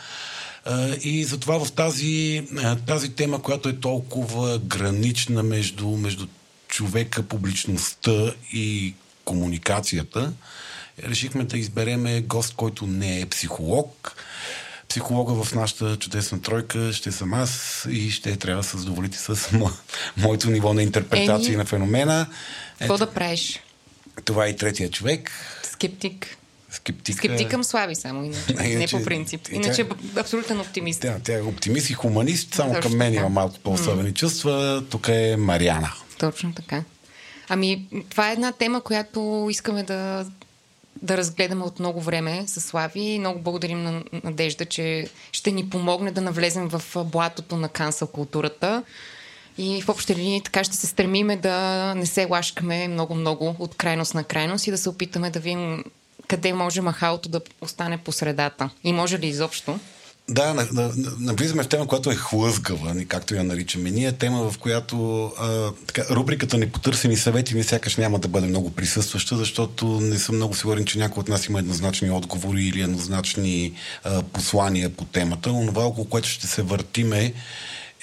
И 1.02 1.24
затова 1.24 1.64
в 1.64 1.72
тази, 1.72 2.46
тази 2.86 3.08
тема, 3.08 3.42
която 3.42 3.68
е 3.68 3.80
толкова 3.80 4.58
гранична 4.58 5.42
между, 5.42 5.88
между 5.88 6.26
човека, 6.68 7.22
публичността 7.22 8.32
и 8.52 8.94
комуникацията, 9.24 10.32
решихме 11.04 11.44
да 11.44 11.58
избереме 11.58 12.20
гост, 12.20 12.54
който 12.54 12.86
не 12.86 13.20
е 13.20 13.26
психолог. 13.26 14.16
Психолога 14.92 15.44
в 15.44 15.54
нашата 15.54 15.96
чудесна 15.96 16.40
тройка 16.42 16.92
ще 16.92 17.12
съм 17.12 17.34
аз 17.34 17.84
и 17.90 18.10
ще 18.10 18.36
трябва 18.36 18.62
да 18.62 18.68
се 18.68 18.78
задоволите 18.78 19.18
с 19.18 19.36
мо- 19.36 19.72
моето 20.16 20.50
ниво 20.50 20.74
на 20.74 20.82
интерпретация 20.82 21.48
Еми, 21.48 21.56
на 21.56 21.64
феномена. 21.64 22.26
Какво 22.78 22.98
да 22.98 23.10
правиш? 23.10 23.60
Това 24.24 24.46
е 24.46 24.48
и 24.48 24.56
третия 24.56 24.90
човек. 24.90 25.30
Скептик. 25.62 26.36
Скептика... 26.70 27.18
Скептик 27.18 27.50
към 27.50 27.64
слави 27.64 27.94
само, 27.94 28.24
иначе. 28.24 28.54
Не, 28.54 28.68
иначе 28.72 28.96
не 28.96 29.00
по 29.00 29.04
принцип. 29.04 29.48
Иначе 29.52 29.88
тя... 29.88 30.20
абсолютен 30.20 30.60
оптимист. 30.60 31.00
Тя, 31.00 31.18
тя 31.24 31.38
е 31.38 31.42
оптимист 31.42 31.90
и 31.90 31.92
хуманист, 31.92 32.54
само 32.54 32.74
Точно 32.74 32.90
към 32.90 32.98
мен 32.98 33.14
има 33.14 33.28
малко 33.28 33.58
по-особени 33.58 34.10
mm. 34.10 34.14
чувства. 34.14 34.84
Тук 34.90 35.08
е 35.08 35.36
Мариана. 35.38 35.92
Точно 36.18 36.54
така. 36.54 36.84
Ами, 37.48 37.86
това 38.10 38.30
е 38.30 38.32
една 38.32 38.52
тема, 38.52 38.80
която 38.80 39.48
искаме 39.50 39.82
да, 39.82 40.26
да 41.02 41.16
разгледаме 41.16 41.64
от 41.64 41.78
много 41.78 42.00
време 42.00 42.44
с 42.46 42.60
Слави 42.60 43.18
много 43.18 43.40
благодарим 43.40 43.82
на 43.82 44.02
Надежда, 44.24 44.64
че 44.66 45.08
ще 45.32 45.50
ни 45.50 45.70
помогне 45.70 46.10
да 46.10 46.20
навлезем 46.20 46.68
в 46.68 47.04
блатото 47.04 47.56
на 47.56 47.68
кансъл 47.68 48.08
културата. 48.08 48.82
И 49.58 49.82
в 49.82 49.88
общи 49.88 50.14
линии 50.16 50.40
така 50.40 50.64
ще 50.64 50.76
се 50.76 50.86
стремиме 50.86 51.36
да 51.36 51.94
не 51.94 52.06
се 52.06 52.26
лашкаме 52.30 52.88
много-много 52.88 53.56
от 53.58 53.74
крайност 53.74 54.14
на 54.14 54.24
крайност 54.24 54.66
и 54.66 54.70
да 54.70 54.78
се 54.78 54.88
опитаме 54.88 55.30
да 55.30 55.40
видим 55.40 55.84
къде 56.28 56.52
може 56.52 56.80
махалото 56.80 57.28
да 57.28 57.40
остане 57.60 57.98
по 57.98 58.12
средата. 58.12 58.70
И 58.84 58.92
може 58.92 59.18
ли 59.18 59.26
изобщо? 59.26 59.78
Да, 60.28 60.68
навлизаме 61.18 61.62
в 61.62 61.68
тема, 61.68 61.86
която 61.86 62.10
е 62.10 62.14
хлъзгава, 62.14 63.04
както 63.08 63.34
я 63.34 63.44
наричаме. 63.44 63.90
Ние 63.90 64.12
тема, 64.12 64.50
в 64.50 64.58
която 64.58 65.24
а, 65.38 65.72
така, 65.86 66.14
рубриката 66.14 66.58
Непотърсени 66.58 67.16
съвети 67.16 67.54
ми 67.54 67.64
сякаш 67.64 67.96
няма 67.96 68.18
да 68.18 68.28
бъде 68.28 68.46
много 68.46 68.70
присъстваща, 68.70 69.36
защото 69.36 69.86
не 69.86 70.18
съм 70.18 70.36
много 70.36 70.54
сигурен, 70.54 70.84
че 70.84 70.98
някой 70.98 71.20
от 71.20 71.28
нас 71.28 71.46
има 71.46 71.58
еднозначни 71.58 72.10
отговори 72.10 72.64
или 72.64 72.80
еднозначни 72.80 73.72
а, 74.04 74.22
послания 74.22 74.96
по 74.96 75.04
темата. 75.04 75.52
Онова, 75.52 75.84
около 75.84 76.08
което 76.08 76.28
ще 76.28 76.46
се 76.46 76.62
въртиме, 76.62 77.32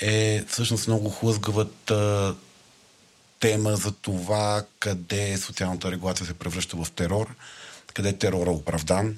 е 0.02 0.44
всъщност 0.48 0.88
много 0.88 1.10
хлъзгавата 1.10 2.36
тема 3.40 3.76
за 3.76 3.92
това 3.92 4.64
къде 4.80 5.38
социалната 5.38 5.92
регулация 5.92 6.26
се 6.26 6.34
превръща 6.34 6.78
в 6.78 6.92
терор, 6.92 7.36
къде 7.94 8.14
терора 8.14 8.50
е 8.50 8.54
оправдан, 8.54 9.16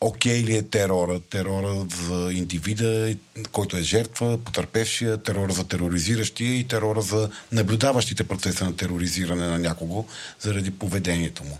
окей 0.00 0.42
okay 0.42 0.46
ли 0.46 0.56
е 0.56 0.62
терора? 0.62 1.20
Терора 1.20 1.86
за 2.06 2.32
индивида, 2.32 3.14
който 3.52 3.76
е 3.76 3.82
жертва, 3.82 4.38
потърпевшия, 4.38 5.22
терора 5.22 5.52
за 5.52 5.68
тероризиращия 5.68 6.58
и 6.58 6.68
терора 6.68 7.00
за 7.00 7.30
наблюдаващите 7.52 8.24
процеса 8.24 8.64
на 8.64 8.76
тероризиране 8.76 9.46
на 9.46 9.58
някого 9.58 10.04
заради 10.40 10.70
поведението 10.70 11.44
му. 11.44 11.58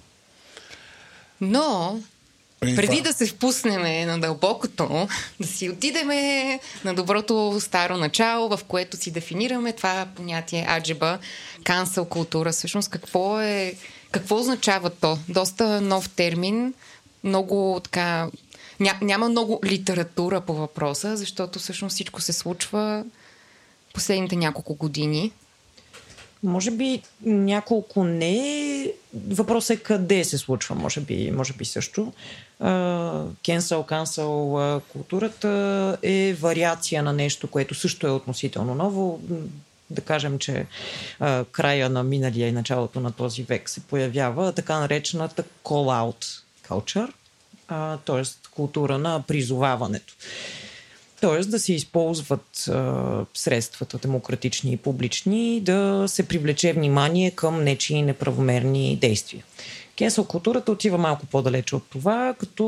Но 1.40 2.00
преди, 2.60 2.76
преди 2.76 2.96
това... 2.96 3.10
да 3.10 3.12
се 3.12 3.26
впуснем 3.26 4.06
на 4.06 4.20
дълбокото, 4.20 5.08
да 5.40 5.46
си 5.46 5.70
отидеме 5.70 6.60
на 6.84 6.94
доброто 6.94 7.58
старо 7.60 7.96
начало, 7.96 8.56
в 8.56 8.64
което 8.64 8.96
си 8.96 9.10
дефинираме 9.10 9.72
това 9.72 10.06
понятие 10.14 10.66
аджеба, 10.70 11.18
кансъл 11.64 12.04
култура. 12.04 12.52
Всъщност 12.52 12.88
какво 12.88 13.40
е, 13.40 13.74
какво 14.10 14.36
означава 14.36 14.90
то? 14.90 15.18
Доста 15.28 15.80
нов 15.80 16.08
термин, 16.08 16.74
много 17.24 17.80
така... 17.84 18.28
Ня, 18.80 18.98
няма 19.02 19.28
много 19.28 19.60
литература 19.64 20.40
по 20.40 20.54
въпроса, 20.54 21.16
защото 21.16 21.58
всъщност 21.58 21.94
всичко 21.94 22.20
се 22.20 22.32
случва 22.32 23.04
последните 23.94 24.36
няколко 24.36 24.74
години. 24.74 25.32
Може 26.42 26.70
би 26.70 27.02
няколко 27.24 28.04
не. 28.04 28.92
Въпросът 29.28 29.76
е 29.76 29.82
къде 29.82 30.24
се 30.24 30.38
случва, 30.38 30.74
може 30.74 31.00
би, 31.00 31.30
може 31.30 31.52
би 31.52 31.64
също. 31.64 32.12
Кенсъл, 33.44 33.82
кансъл 33.82 34.80
културата 34.92 35.98
е 36.02 36.32
вариация 36.32 37.02
на 37.02 37.12
нещо, 37.12 37.48
което 37.48 37.74
също 37.74 38.06
е 38.06 38.10
относително 38.10 38.74
ново. 38.74 39.20
Да 39.90 40.00
кажем, 40.00 40.38
че 40.38 40.66
а, 41.20 41.44
края 41.44 41.90
на 41.90 42.02
миналия 42.02 42.48
и 42.48 42.52
началото 42.52 43.00
на 43.00 43.12
този 43.12 43.42
век 43.42 43.68
се 43.68 43.80
появява 43.80 44.52
така 44.52 44.78
наречената 44.78 45.44
call-out 45.64 46.40
culture, 46.70 47.08
т.е. 48.04 48.22
култура 48.50 48.98
на 48.98 49.22
призоваването. 49.22 50.14
Т.е. 51.20 51.38
да 51.38 51.58
се 51.58 51.72
използват 51.72 52.68
а, 52.68 53.24
средствата 53.34 53.98
демократични 53.98 54.72
и 54.72 54.76
публични, 54.76 55.60
да 55.60 56.04
се 56.08 56.28
привлече 56.28 56.72
внимание 56.72 57.30
към 57.30 57.64
нечии 57.64 58.02
неправомерни 58.02 58.96
действия. 58.96 59.44
Кенсъл 59.96 60.24
културата 60.24 60.72
отива 60.72 60.98
малко 60.98 61.26
по-далече 61.26 61.76
от 61.76 61.84
това, 61.90 62.34
като 62.38 62.64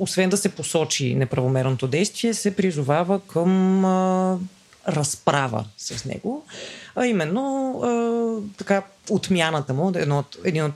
освен 0.00 0.30
да 0.30 0.36
се 0.36 0.48
посочи 0.48 1.14
неправомерното 1.14 1.86
действие, 1.86 2.34
се 2.34 2.56
призовава 2.56 3.20
към 3.20 3.84
а, 3.84 4.38
разправа 4.88 5.64
с 5.78 6.04
него, 6.04 6.44
а 6.94 7.06
именно 7.06 7.80
а, 7.82 8.58
така 8.58 8.82
отмяната 9.10 9.74
му, 9.74 9.88
един 9.88 10.12
от, 10.12 10.36
един 10.44 10.64
от 10.64 10.74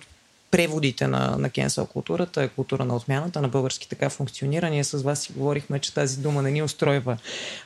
преводите 0.50 1.06
на, 1.06 1.36
на 1.38 1.50
кенсъл 1.50 1.86
културата 1.86 2.42
е 2.42 2.48
култура 2.48 2.84
на 2.84 2.96
отмяната. 2.96 3.40
На 3.40 3.48
български 3.48 3.88
така 3.88 4.10
функционира. 4.10 4.70
Ние 4.70 4.84
с 4.84 5.02
вас 5.02 5.20
си 5.20 5.32
говорихме, 5.32 5.78
че 5.78 5.94
тази 5.94 6.20
дума 6.20 6.42
не 6.42 6.50
ни 6.50 6.62
устройва 6.62 7.16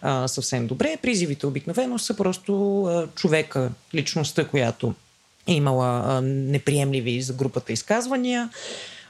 а, 0.02 0.28
съвсем 0.28 0.66
добре. 0.66 0.96
Призивите 1.02 1.46
обикновено 1.46 1.98
са 1.98 2.16
просто 2.16 2.84
а, 2.84 3.06
човека, 3.14 3.70
личността, 3.94 4.44
която 4.44 4.94
е 5.46 5.52
имала 5.52 6.02
а, 6.06 6.20
неприемливи 6.22 7.22
за 7.22 7.32
групата 7.32 7.72
изказвания 7.72 8.50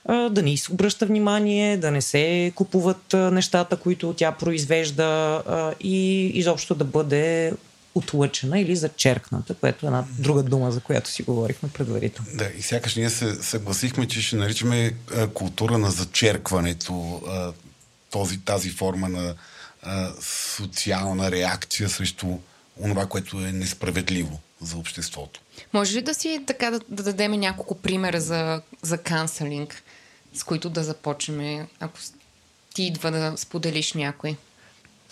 да 0.08 0.42
не 0.42 0.56
обръща 0.70 1.06
внимание, 1.06 1.76
да 1.76 1.90
не 1.90 2.02
се 2.02 2.52
купуват 2.54 3.12
нещата, 3.12 3.76
които 3.76 4.14
тя 4.16 4.32
произвежда 4.32 5.42
и 5.80 6.26
изобщо 6.26 6.74
да 6.74 6.84
бъде 6.84 7.52
отлъчена 7.94 8.60
или 8.60 8.76
зачеркната, 8.76 9.54
което 9.54 9.86
е 9.86 9.88
една 9.88 10.04
друга 10.18 10.42
дума, 10.42 10.72
за 10.72 10.80
която 10.80 11.10
си 11.10 11.22
говорихме 11.22 11.68
предварително. 11.68 12.30
Да, 12.34 12.50
и 12.58 12.62
сякаш 12.62 12.96
ние 12.96 13.10
се 13.10 13.34
съгласихме, 13.34 14.08
че 14.08 14.22
ще 14.22 14.36
наричаме 14.36 14.94
а, 15.14 15.26
култура 15.28 15.78
на 15.78 15.90
зачеркването, 15.90 17.22
а, 17.28 17.52
този, 18.10 18.40
тази 18.40 18.70
форма 18.70 19.08
на 19.08 19.34
а, 19.82 20.12
социална 20.56 21.30
реакция 21.30 21.88
срещу 21.88 22.38
това, 22.76 23.06
което 23.06 23.40
е 23.40 23.52
несправедливо 23.52 24.40
за 24.60 24.76
обществото. 24.76 25.40
Може 25.72 25.96
ли 25.96 26.02
да 26.02 26.14
си 26.14 26.44
така 26.46 26.70
да, 26.70 26.80
да 26.88 27.02
дадем 27.02 27.32
няколко 27.32 27.74
примера 27.74 28.20
за, 28.20 28.62
за 28.82 28.98
канцелинг, 28.98 29.82
с 30.34 30.44
които 30.44 30.70
да 30.70 30.84
започнем, 30.84 31.66
ако 31.80 31.98
ти 32.74 32.82
идва 32.82 33.10
да 33.10 33.34
споделиш 33.36 33.92
някой? 33.92 34.36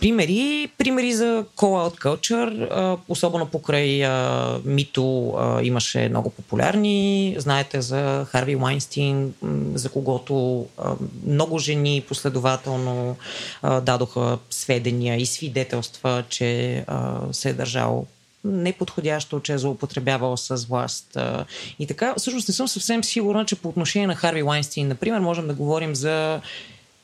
Примери. 0.00 0.68
Примери 0.78 1.12
за 1.12 1.44
call-out 1.56 2.00
culture, 2.00 2.96
особено 3.08 3.46
покрай 3.46 4.08
Мито 4.64 5.34
имаше 5.62 6.08
много 6.08 6.30
популярни. 6.30 7.34
Знаете 7.38 7.80
за 7.80 8.26
Харви 8.28 8.56
Уайнстин, 8.56 9.34
за 9.74 9.88
когото 9.88 10.66
много 11.26 11.58
жени 11.58 12.04
последователно 12.08 13.16
дадоха 13.62 14.38
сведения 14.50 15.16
и 15.20 15.26
свидетелства, 15.26 16.24
че 16.28 16.84
се 17.32 17.48
е 17.48 17.52
държал 17.52 18.06
неподходящо, 18.44 19.40
че 19.40 19.52
е 19.52 19.58
злоупотребявал 19.58 20.36
с 20.36 20.66
власт. 20.66 21.18
И 21.78 21.86
така, 21.86 22.14
всъщност 22.18 22.48
не 22.48 22.54
съм 22.54 22.68
съвсем 22.68 23.04
сигурна, 23.04 23.46
че 23.46 23.56
по 23.56 23.68
отношение 23.68 24.06
на 24.06 24.14
Харви 24.14 24.42
Уайнстин, 24.42 24.88
например, 24.88 25.20
можем 25.20 25.46
да 25.46 25.54
говорим 25.54 25.94
за 25.94 26.40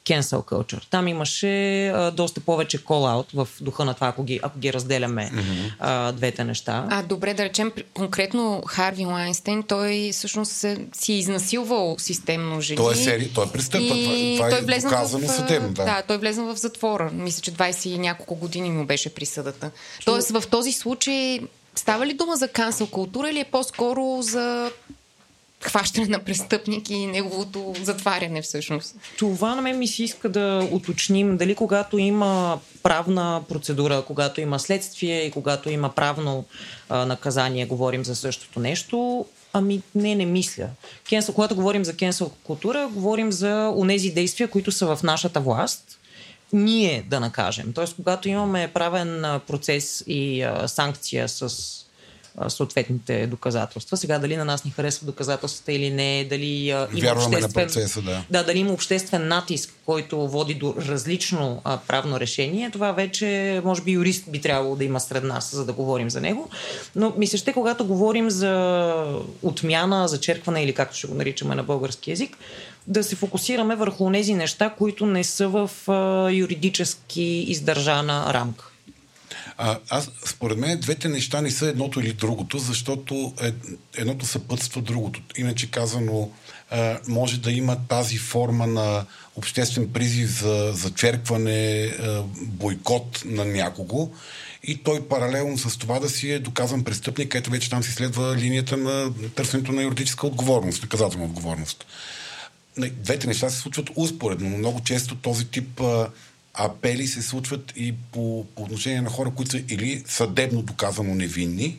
cancel 0.07 0.43
culture. 0.43 0.91
Там 0.91 1.09
имаше 1.09 1.87
а, 1.89 2.11
доста 2.11 2.41
повече 2.41 2.85
call-out 2.85 3.27
в 3.35 3.49
духа 3.61 3.85
на 3.85 3.95
това, 3.95 4.09
ако 4.09 4.23
ги, 4.25 4.41
ако 4.43 4.59
ги 4.59 4.73
разделяме 4.73 5.31
mm-hmm. 5.35 5.73
а, 5.79 6.13
двете 6.13 6.45
неща. 6.45 6.87
А, 6.91 7.03
добре, 7.03 7.35
да 7.35 7.45
речем 7.45 7.73
конкретно 7.95 8.63
Харви 8.67 9.05
Лайнстейн, 9.05 9.63
той 9.63 10.11
всъщност 10.13 10.53
се, 10.53 10.87
си 10.93 11.13
е 11.13 11.19
изнасилвал 11.19 11.97
системно 11.99 12.61
жени. 12.61 12.77
Той 12.77 12.93
е, 12.93 12.97
сери, 12.97 13.31
той 13.35 13.45
е 13.45 13.49
престъпен, 13.49 13.89
това, 13.89 14.49
това 14.49 14.67
той 14.67 14.77
е 14.77 14.81
доказано 14.81 15.29
съдебно. 15.29 15.69
Да. 15.69 15.85
да, 15.85 16.03
той 16.09 16.17
влезна 16.19 16.55
в 16.55 16.57
затвора. 16.57 17.11
Мисля, 17.13 17.41
че 17.41 17.53
20 17.53 17.89
и 17.89 17.99
няколко 17.99 18.35
години 18.35 18.71
му 18.71 18.87
беше 18.87 19.15
присъдата. 19.15 19.71
Тоест 20.05 20.31
в 20.31 20.45
този 20.51 20.73
случай 20.73 21.41
става 21.75 22.07
ли 22.07 22.15
дума 22.15 22.37
за 22.37 22.49
кансел 22.49 22.87
култура 22.87 23.31
или 23.31 23.41
е 23.41 23.45
по-скоро 23.45 24.23
за 24.23 24.71
хващане 25.67 26.07
на 26.07 26.19
престъпник 26.19 26.91
и 26.91 27.07
неговото 27.07 27.75
затваряне 27.83 28.43
всъщност. 28.43 28.95
Това 29.19 29.55
на 29.55 29.63
мен 29.63 29.79
ми 29.79 29.89
се 29.89 30.03
иска 30.03 30.29
да 30.29 30.69
уточним 30.73 31.37
дали 31.37 31.55
когато 31.55 31.99
има 31.99 32.61
правна 32.83 33.43
процедура, 33.49 34.05
когато 34.07 34.41
има 34.41 34.59
следствие 34.59 35.23
и 35.23 35.31
когато 35.31 35.71
има 35.71 35.95
правно 35.95 36.45
а, 36.89 37.07
наказание, 37.07 37.67
говорим 37.67 38.05
за 38.05 38.17
същото 38.17 38.61
нещо. 38.61 39.27
Ами 39.53 39.83
не, 39.95 40.15
не 40.15 40.27
мисля. 40.27 40.69
Кенсъл, 41.09 41.35
когато 41.35 41.55
говорим 41.55 41.85
за 41.85 41.97
кенсъл 41.97 42.31
култура, 42.45 42.89
говорим 42.93 43.33
за 43.33 43.73
онези 43.77 44.11
действия, 44.11 44.49
които 44.49 44.73
са 44.73 44.97
в 44.97 45.03
нашата 45.03 45.41
власт, 45.41 45.99
ние 46.53 47.05
да 47.09 47.21
накажем. 47.21 47.73
Тоест, 47.73 47.97
когато 47.97 48.29
имаме 48.29 48.71
правен 48.75 49.41
процес 49.47 50.05
и 50.07 50.43
а, 50.43 50.69
санкция 50.69 51.29
с 51.29 51.86
съответните 52.49 53.27
доказателства. 53.27 53.97
Сега 53.97 54.19
дали 54.19 54.37
на 54.37 54.45
нас 54.45 54.65
ни 54.65 54.71
харесва 54.71 55.07
доказателствата 55.07 55.73
или 55.73 55.91
не, 55.91 56.27
дали 56.31 56.71
а, 56.71 56.89
има 56.93 57.01
Вярваме 57.01 57.37
обществен, 57.37 57.63
на 57.63 57.67
процеса, 57.67 58.03
да. 58.03 58.25
да, 58.31 58.45
дали 58.45 58.59
има 58.59 58.73
обществен 58.73 59.29
натиск, 59.29 59.75
който 59.87 60.29
води 60.29 60.55
до 60.55 60.75
различно 60.79 61.61
а, 61.65 61.79
правно 61.89 62.21
решение, 62.21 62.71
това 62.71 62.93
вече, 62.93 63.61
може 63.65 63.83
би, 63.83 63.93
юрист 63.93 64.31
би 64.31 64.41
трябвало 64.41 64.77
да 64.77 64.85
има 64.85 65.01
сред 65.01 65.25
нас, 65.25 65.55
за 65.55 65.65
да 65.65 65.73
говорим 65.73 66.11
за 66.11 66.21
него. 66.21 66.51
Но 66.97 67.15
мисля, 67.19 67.39
ще 67.39 67.53
когато 67.53 67.87
говорим 67.87 68.31
за 68.31 69.05
отмяна, 69.43 70.09
за 70.09 70.21
черкване 70.21 70.63
или 70.63 70.73
както 70.73 70.97
ще 70.97 71.07
го 71.07 71.15
наричаме 71.15 71.55
на 71.55 71.63
български 71.63 72.11
язик, 72.11 72.37
да 72.87 73.05
се 73.05 73.17
фокусираме 73.17 73.77
върху 73.77 74.13
тези 74.13 74.35
неща, 74.35 74.75
които 74.79 75.07
не 75.07 75.25
са 75.25 75.49
в 75.49 75.71
а, 75.89 76.31
юридически 76.31 77.45
издържана 77.49 78.35
рамка. 78.35 78.71
А, 79.59 79.79
аз, 79.91 80.11
според 80.27 80.59
мен, 80.59 80.81
двете 80.81 81.09
неща 81.09 81.41
не 81.41 81.51
са 81.51 81.69
едното 81.69 82.01
или 82.01 82.13
другото, 82.13 82.59
защото 82.59 83.35
е, 83.43 83.53
едното 83.97 84.27
съпътства 84.27 84.83
другото. 84.83 85.21
Иначе 85.37 85.71
казано, 85.71 86.31
а, 86.71 86.99
може 87.09 87.41
да 87.41 87.53
има 87.53 87.77
тази 87.89 88.19
форма 88.19 88.67
на 88.67 89.05
обществен 89.37 89.93
призив 89.93 90.41
за 90.41 90.73
зачеркване, 90.75 91.91
бойкот 92.37 93.23
на 93.25 93.45
някого 93.45 94.11
и 94.67 94.77
той 94.77 95.09
паралелно 95.09 95.59
с 95.59 95.79
това 95.79 96.01
да 96.01 96.09
си 96.09 96.31
е 96.31 96.39
доказан 96.39 96.85
престъпник, 96.85 97.35
ето 97.35 97.51
вече 97.51 97.71
там 97.71 97.83
си 97.83 97.93
следва 97.93 98.37
линията 98.37 98.77
на 98.77 99.13
търсенето 99.35 99.73
на 99.73 99.83
юридическа 99.83 100.27
отговорност, 100.27 100.83
наказателна 100.83 101.25
отговорност. 101.25 101.87
Двете 102.79 103.27
неща 103.27 103.51
се 103.51 103.59
случват 103.59 103.91
успоредно, 103.97 104.51
но 104.51 104.59
много 104.59 104.81
често 104.85 105.17
този 105.17 105.47
тип 105.47 105.81
апели 106.57 107.07
се 107.07 107.23
случват 107.23 107.73
и 107.77 107.95
по, 108.13 108.47
по 108.55 108.63
отношение 108.63 109.01
на 109.01 109.11
хора, 109.11 109.31
които 109.37 109.51
са 109.51 109.63
или 109.69 110.03
съдебно 110.07 110.63
доказано 110.63 111.15
невинни, 111.15 111.77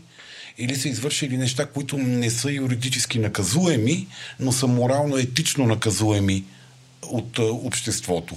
или 0.58 0.76
са 0.76 0.90
извършили 0.90 1.38
неща, 1.38 1.66
които 1.66 1.98
не 1.98 2.30
са 2.30 2.52
юридически 2.52 3.20
наказуеми, 3.20 4.08
но 4.40 4.52
са 4.52 4.68
морално-етично 4.68 5.66
наказуеми 5.66 6.44
от 7.02 7.40
а, 7.40 7.44
обществото. 7.44 8.36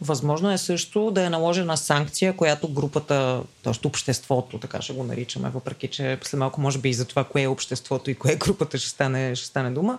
Възможно 0.00 0.50
е 0.50 0.58
също 0.58 1.10
да 1.10 1.24
е 1.24 1.30
наложена 1.30 1.76
санкция, 1.76 2.36
която 2.36 2.68
групата, 2.68 3.42
т.е. 3.62 3.86
обществото, 3.86 4.58
така 4.58 4.82
ще 4.82 4.92
го 4.92 5.04
наричаме, 5.04 5.50
въпреки 5.50 5.88
че 5.88 6.18
след 6.22 6.38
малко 6.38 6.60
може 6.60 6.78
би 6.78 6.88
и 6.88 6.94
за 6.94 7.04
това 7.04 7.24
кое 7.24 7.42
е 7.42 7.48
обществото 7.48 8.10
и 8.10 8.14
кое 8.14 8.32
е 8.32 8.36
групата 8.36 8.78
ще 8.78 8.88
стане, 8.88 9.34
ще 9.34 9.46
стане 9.46 9.70
дума. 9.70 9.98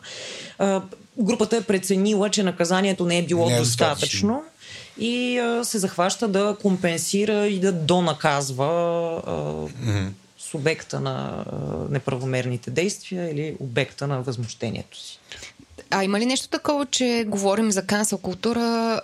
А, 0.57 0.82
групата 1.17 1.57
е 1.57 1.63
преценила, 1.63 2.30
че 2.30 2.43
наказанието 2.43 3.05
не 3.05 3.17
е 3.17 3.25
било 3.25 3.49
не 3.49 3.55
е 3.55 3.59
достатъчно. 3.59 3.97
достатъчно 3.97 4.43
и 5.00 5.39
а, 5.39 5.66
се 5.66 5.80
захваща 5.80 6.28
да 6.28 6.58
компенсира 6.62 7.47
и 7.47 7.60
да 7.60 7.72
донаказва 7.72 8.66
а, 8.66 9.32
mm-hmm. 9.32 10.10
субекта 10.38 11.00
на 11.00 11.45
а, 11.52 11.56
неправомерните 11.89 12.72
действия 12.72 13.32
или 13.32 13.56
обекта 13.60 14.08
на 14.08 14.22
възмущението 14.22 14.97
си. 14.97 15.20
А 15.89 16.04
има 16.04 16.20
ли 16.20 16.26
нещо 16.26 16.50
такова, 16.50 16.86
че 16.86 17.26
говорим 17.28 17.72
за 17.72 17.86
кансел 17.86 18.18
култура 18.18 19.02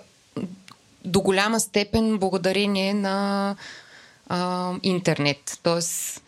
до 1.04 1.20
голяма 1.20 1.60
степен 1.60 2.18
благодарение 2.18 2.94
на 2.94 3.56
а, 4.28 4.72
интернет? 4.82 5.58
Тоест, 5.62 6.22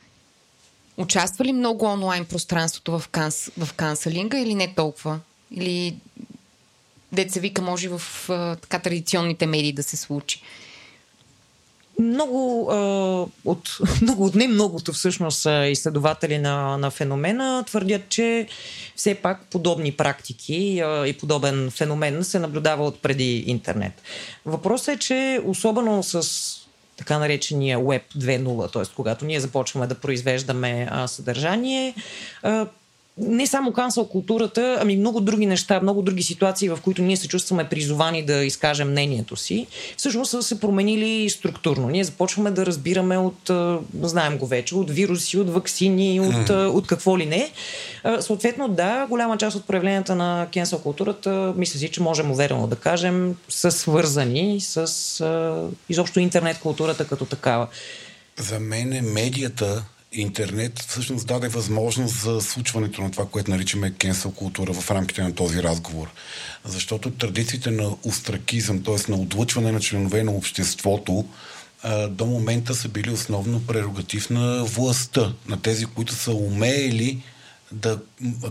участва 0.97 1.45
ли 1.45 1.53
много 1.53 1.87
онлайн 1.87 2.25
пространството 2.25 2.99
в, 2.99 3.09
канс, 3.09 3.51
в 3.59 3.75
канцелинга 3.75 4.39
или 4.39 4.55
не 4.55 4.75
толкова? 4.75 5.21
Или 5.51 5.97
деца 7.13 7.41
вика, 7.41 7.63
може 7.63 7.89
в 7.89 8.03
а, 8.29 8.57
така 8.57 8.79
традиционните 8.79 9.47
медии 9.47 9.73
да 9.73 9.83
се 9.83 9.97
случи? 9.97 10.43
Много, 12.01 12.71
а, 12.71 12.77
от, 13.45 13.79
много 14.03 14.25
от 14.25 14.35
не 14.35 14.49
многото 14.49 14.93
всъщност 14.93 15.47
изследователи 15.67 16.39
на, 16.39 16.77
на 16.77 16.91
феномена 16.91 17.65
твърдят, 17.67 18.09
че 18.09 18.47
все 18.97 19.15
пак 19.15 19.43
подобни 19.51 19.93
практики 19.93 20.81
а, 20.81 21.07
и 21.07 21.13
подобен 21.13 21.71
феномен 21.71 22.25
се 22.25 22.39
наблюдава 22.39 22.85
от 22.85 23.03
преди 23.03 23.45
интернет. 23.47 24.03
Въпросът 24.47 24.89
е, 24.89 24.99
че 24.99 25.41
особено 25.45 26.03
с 26.03 26.29
така 26.99 27.19
наречения 27.19 27.79
Web 27.79 28.03
2.0, 28.17 28.73
т.е. 28.73 28.95
когато 28.97 29.25
ние 29.25 29.41
започваме 29.41 29.87
да 29.87 29.95
произвеждаме 29.95 30.89
а, 30.91 31.09
съдържание, 31.09 31.95
а, 32.43 32.67
не 33.21 33.47
само 33.47 33.73
кансъл 33.73 34.09
културата, 34.09 34.79
ами 34.81 34.97
много 34.97 35.21
други 35.21 35.47
неща, 35.47 35.81
много 35.83 36.03
други 36.03 36.23
ситуации, 36.23 36.69
в 36.69 36.79
които 36.83 37.03
ние 37.03 37.17
се 37.17 37.29
чувстваме 37.29 37.69
призовани 37.69 38.23
да 38.23 38.45
изкажем 38.45 38.91
мнението 38.91 39.37
си, 39.37 39.67
всъщност 39.97 40.31
са 40.31 40.43
се 40.43 40.61
променили 40.61 41.31
структурно. 41.31 41.89
Ние 41.89 42.05
започваме 42.05 42.51
да 42.51 42.67
разбираме 42.67 43.19
от, 43.19 43.51
знаем 44.03 44.39
го 44.39 44.47
вече, 44.47 44.75
от 44.75 44.91
вируси, 44.91 45.39
от 45.39 45.51
вакцини, 45.51 46.21
от, 46.21 46.51
от 46.51 46.87
какво 46.87 47.19
ли 47.19 47.27
не. 47.27 47.51
Съответно, 48.21 48.69
да, 48.69 49.07
голяма 49.07 49.37
част 49.37 49.57
от 49.57 49.67
проявленията 49.67 50.15
на 50.15 50.47
кенсъл 50.53 50.79
културата, 50.79 51.55
мисля 51.57 51.79
си, 51.79 51.89
че 51.89 52.03
можем 52.03 52.31
уверено 52.31 52.67
да 52.67 52.77
кажем, 52.77 53.37
са 53.49 53.71
свързани 53.71 54.61
с 54.61 55.69
изобщо 55.89 56.21
интернет 56.21 56.59
културата 56.59 57.07
като 57.07 57.25
такава. 57.25 57.67
За 58.39 58.61
мен 58.61 59.13
медията 59.13 59.85
интернет 60.13 60.79
всъщност 60.79 61.27
даде 61.27 61.49
възможност 61.49 62.21
за 62.23 62.41
случването 62.41 63.03
на 63.03 63.11
това, 63.11 63.27
което 63.27 63.51
наричаме 63.51 63.95
кенсъл 63.95 64.33
култура 64.33 64.73
в 64.73 64.91
рамките 64.91 65.23
на 65.23 65.35
този 65.35 65.63
разговор. 65.63 66.11
Защото 66.65 67.11
традициите 67.11 67.71
на 67.71 67.97
устракизъм, 68.05 68.83
т.е. 68.83 69.11
на 69.11 69.17
отлъчване 69.17 69.73
на 69.73 69.81
членове 69.81 70.23
на 70.23 70.33
обществото, 70.33 71.25
до 72.11 72.27
момента 72.27 72.75
са 72.75 72.89
били 72.89 73.11
основно 73.11 73.67
прерогатив 73.67 74.31
на 74.31 74.65
властта, 74.65 75.33
на 75.49 75.63
тези, 75.63 75.87
които 75.87 76.15
са 76.15 76.33
умеели 76.33 77.23
да 77.73 78.01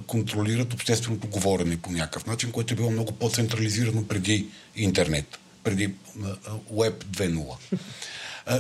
контролират 0.07 0.73
общественото 0.73 1.27
говорене 1.27 1.77
по 1.77 1.91
някакъв 1.91 2.25
начин, 2.25 2.51
което 2.51 2.73
е 2.73 2.77
било 2.77 2.91
много 2.91 3.11
по-централизирано 3.11 4.07
преди 4.07 4.47
интернет, 4.75 5.39
преди 5.63 5.93
Web 6.73 7.03
2.0. 7.03 7.77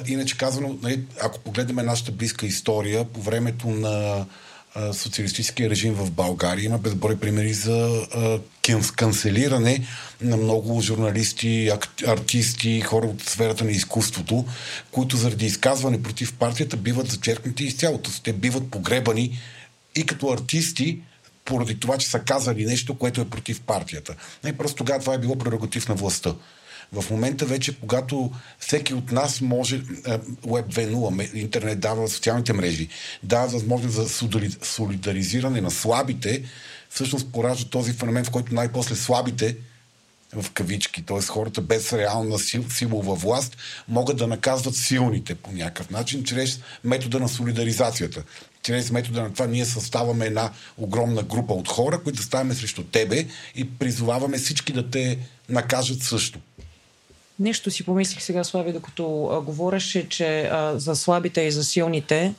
Иначе 0.07 0.37
казано, 0.37 0.77
нали, 0.81 1.01
ако 1.21 1.39
погледнем 1.39 1.85
нашата 1.85 2.11
близка 2.11 2.45
история, 2.45 3.05
по 3.05 3.21
времето 3.21 3.67
на 3.67 4.25
социалистическия 4.93 5.69
режим 5.69 5.93
в 5.93 6.11
България 6.11 6.65
има 6.65 6.77
безброй 6.77 7.19
примери 7.19 7.53
за 7.53 8.05
а, 8.15 8.39
канцелиране 8.95 9.87
на 10.21 10.37
много 10.37 10.81
журналисти, 10.81 11.71
артисти, 12.07 12.81
хора 12.81 13.05
от 13.05 13.21
сферата 13.21 13.63
на 13.63 13.71
изкуството, 13.71 14.45
които 14.91 15.17
заради 15.17 15.45
изказване 15.45 16.03
против 16.03 16.33
партията 16.33 16.77
биват 16.77 17.11
зачеркнати 17.11 17.63
изцяло. 17.63 18.01
Те 18.23 18.33
биват 18.33 18.71
погребани 18.71 19.39
и 19.95 20.05
като 20.05 20.29
артисти, 20.29 20.99
поради 21.45 21.79
това, 21.79 21.97
че 21.97 22.07
са 22.07 22.19
казали 22.19 22.65
нещо, 22.65 22.97
което 22.97 23.21
е 23.21 23.29
против 23.29 23.61
партията. 23.61 24.15
Не, 24.43 24.57
просто 24.57 24.75
тогава 24.75 24.99
това 24.99 25.13
е 25.13 25.19
било 25.19 25.35
прерогатив 25.35 25.89
на 25.89 25.95
властта. 25.95 26.35
В 26.93 27.11
момента 27.11 27.45
вече, 27.45 27.79
когато 27.79 28.31
всеки 28.59 28.93
от 28.93 29.11
нас 29.11 29.41
може, 29.41 29.81
Web 29.83 30.73
2.0, 30.73 31.33
интернет 31.33 31.79
дава 31.79 32.07
социалните 32.07 32.53
мрежи, 32.53 32.87
дава 33.23 33.47
възможност 33.47 33.95
за 33.95 34.09
солидаризиране 34.61 35.61
на 35.61 35.71
слабите, 35.71 36.43
всъщност 36.89 37.31
поражда 37.31 37.69
този 37.69 37.93
феномен, 37.93 38.25
в 38.25 38.31
който 38.31 38.53
най-после 38.53 38.95
слабите 38.95 39.55
в 40.33 40.51
кавички, 40.51 41.05
т.е. 41.05 41.21
хората 41.21 41.61
без 41.61 41.93
реална 41.93 42.39
сил, 42.39 42.65
силова 42.69 43.15
власт, 43.15 43.57
могат 43.87 44.17
да 44.17 44.27
наказват 44.27 44.75
силните 44.75 45.35
по 45.35 45.51
някакъв 45.51 45.89
начин, 45.89 46.23
чрез 46.23 46.59
метода 46.83 47.19
на 47.19 47.29
солидаризацията. 47.29 48.23
Чрез 48.63 48.91
метода 48.91 49.21
на 49.21 49.33
това 49.33 49.47
ние 49.47 49.65
съставаме 49.65 50.25
една 50.25 50.51
огромна 50.77 51.23
група 51.23 51.53
от 51.53 51.67
хора, 51.67 52.03
които 52.03 52.21
ставаме 52.21 52.55
срещу 52.55 52.83
тебе 52.83 53.27
и 53.55 53.77
призоваваме 53.77 54.37
всички 54.37 54.73
да 54.73 54.89
те 54.89 55.19
накажат 55.49 56.03
също. 56.03 56.39
Нещо 57.39 57.71
си 57.71 57.83
помислих 57.85 58.23
сега, 58.23 58.43
Слави, 58.43 58.73
докато 58.73 59.29
а, 59.31 59.41
говореше, 59.41 60.09
че 60.09 60.41
а, 60.41 60.79
за 60.79 60.95
слабите 60.95 61.41
и 61.41 61.51
за 61.51 61.63
силните, 61.63 62.33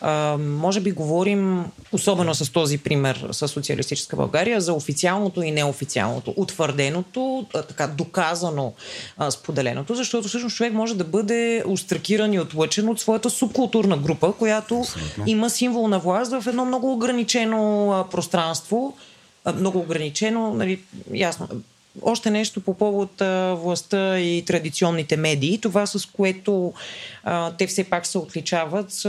а, 0.00 0.36
може 0.38 0.80
би 0.80 0.90
говорим, 0.90 1.64
особено 1.92 2.34
с 2.34 2.52
този 2.52 2.78
пример 2.78 3.28
с 3.30 3.48
социалистическа 3.48 4.16
България, 4.16 4.60
за 4.60 4.72
официалното 4.72 5.42
и 5.42 5.50
неофициалното, 5.50 6.34
утвърденото, 6.36 7.46
а, 7.54 7.62
така 7.62 7.86
доказано 7.86 8.72
а, 9.16 9.30
споделеното, 9.30 9.94
защото 9.94 10.28
всъщност 10.28 10.56
човек 10.56 10.72
може 10.72 10.96
да 10.96 11.04
бъде 11.04 11.64
устракиран 11.66 12.32
и 12.32 12.40
отлъчен 12.40 12.88
от 12.88 13.00
своята 13.00 13.30
субкултурна 13.30 13.96
група, 13.96 14.32
която 14.32 14.80
Абсолютно. 14.80 15.24
има 15.26 15.50
символ 15.50 15.88
на 15.88 15.98
власт 15.98 16.32
в 16.32 16.46
едно 16.46 16.64
много 16.64 16.92
ограничено 16.92 17.92
а, 17.92 18.10
пространство, 18.10 18.96
много 19.56 19.78
ограничено, 19.78 20.54
нали, 20.54 20.80
ясно. 21.14 21.48
Още 22.02 22.30
нещо 22.30 22.60
по 22.60 22.74
повод 22.74 23.20
а, 23.20 23.54
властта 23.54 24.20
и 24.20 24.44
традиционните 24.44 25.16
медии. 25.16 25.58
Това 25.58 25.86
с 25.86 26.06
което 26.06 26.72
а, 27.24 27.52
те 27.52 27.66
все 27.66 27.84
пак 27.84 28.06
се 28.06 28.18
отличават 28.18 28.92
с 28.92 29.08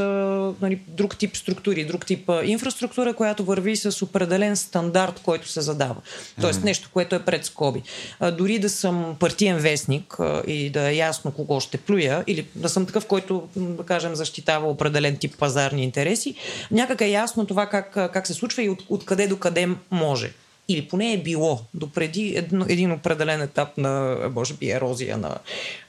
нали, 0.62 0.80
друг 0.88 1.18
тип 1.18 1.38
структури, 1.38 1.86
друг 1.86 2.06
тип 2.06 2.30
а, 2.30 2.46
инфраструктура, 2.46 3.14
която 3.14 3.44
върви 3.44 3.76
с 3.76 4.02
определен 4.02 4.56
стандарт, 4.56 5.20
който 5.24 5.48
се 5.48 5.62
задава. 5.62 5.96
Тоест 6.42 6.60
mm-hmm. 6.60 6.64
нещо, 6.64 6.90
което 6.94 7.16
е 7.16 7.26
пред 7.26 7.46
скоби. 7.46 7.82
А, 8.20 8.32
дори 8.32 8.60
да 8.60 8.70
съм 8.70 9.16
партиен 9.20 9.58
вестник 9.58 10.20
а, 10.20 10.44
и 10.48 10.70
да 10.70 10.90
е 10.90 10.96
ясно 10.96 11.32
кого 11.32 11.60
ще 11.60 11.78
плюя, 11.78 12.24
или 12.28 12.48
да 12.56 12.70
съм 12.70 12.86
такъв, 12.86 13.06
който, 13.06 13.48
да 13.56 13.84
кажем, 13.84 14.16
защитава 14.16 14.68
определен 14.68 15.18
тип 15.18 15.38
пазарни 15.38 15.84
интереси, 15.84 16.36
някак 16.72 17.02
е 17.02 17.08
ясно 17.08 17.46
това 17.46 17.66
как, 17.66 17.92
как 17.94 18.28
се 18.28 18.34
случва 18.34 18.64
и 18.64 18.70
от, 18.70 18.84
откъде 18.90 19.28
до 19.28 19.38
къде 19.38 19.70
може 19.92 20.34
или 20.68 20.88
поне 20.88 21.14
е 21.14 21.24
било 21.24 21.62
допреди 21.74 22.34
един, 22.36 22.66
един 22.70 22.92
определен 22.92 23.42
етап 23.42 23.78
на, 23.78 24.18
може 24.32 24.54
би, 24.54 24.72
ерозия 24.72 25.18
на 25.18 25.38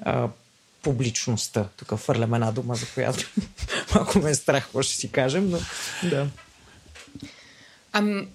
а, 0.01 0.29
публичността. 0.83 1.69
Тук 1.77 1.99
фърлям 1.99 2.35
една 2.35 2.53
дума, 2.53 2.75
за 2.75 2.87
която 2.95 3.25
малко 3.95 4.19
ме 4.19 4.31
е 4.31 4.35
страх, 4.35 4.65
какво 4.65 4.83
ще 4.83 4.95
си 4.95 5.13
кажем, 5.13 5.51
но 5.51 5.59
да. 6.03 6.29
Ам, 7.93 8.27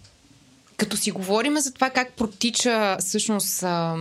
като 0.77 0.97
си 0.97 1.11
говорим 1.11 1.59
за 1.59 1.73
това 1.73 1.89
как 1.89 2.13
протича 2.13 2.97
всъщност 2.99 3.63
а, 3.63 3.95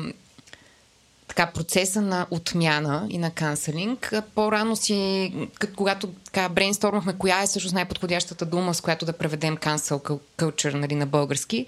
така, 1.31 1.47
процеса 1.47 2.03
на 2.03 2.27
отмяна 2.31 3.07
и 3.11 3.19
на 3.19 3.31
канцелинг, 3.31 4.15
по-рано 4.35 4.77
си, 4.77 5.33
когато 5.77 6.07
така 6.07 6.49
брейнстормахме 6.49 7.15
коя 7.19 7.43
е 7.43 7.47
всъщност 7.47 7.75
най-подходящата 7.75 8.47
дума, 8.47 8.75
с 8.75 8.81
която 8.81 9.07
да 9.07 9.13
преведем 9.13 9.57
cancel 9.57 10.21
culture 10.39 10.75
нали, 10.75 10.95
на 10.95 11.07
български, 11.07 11.67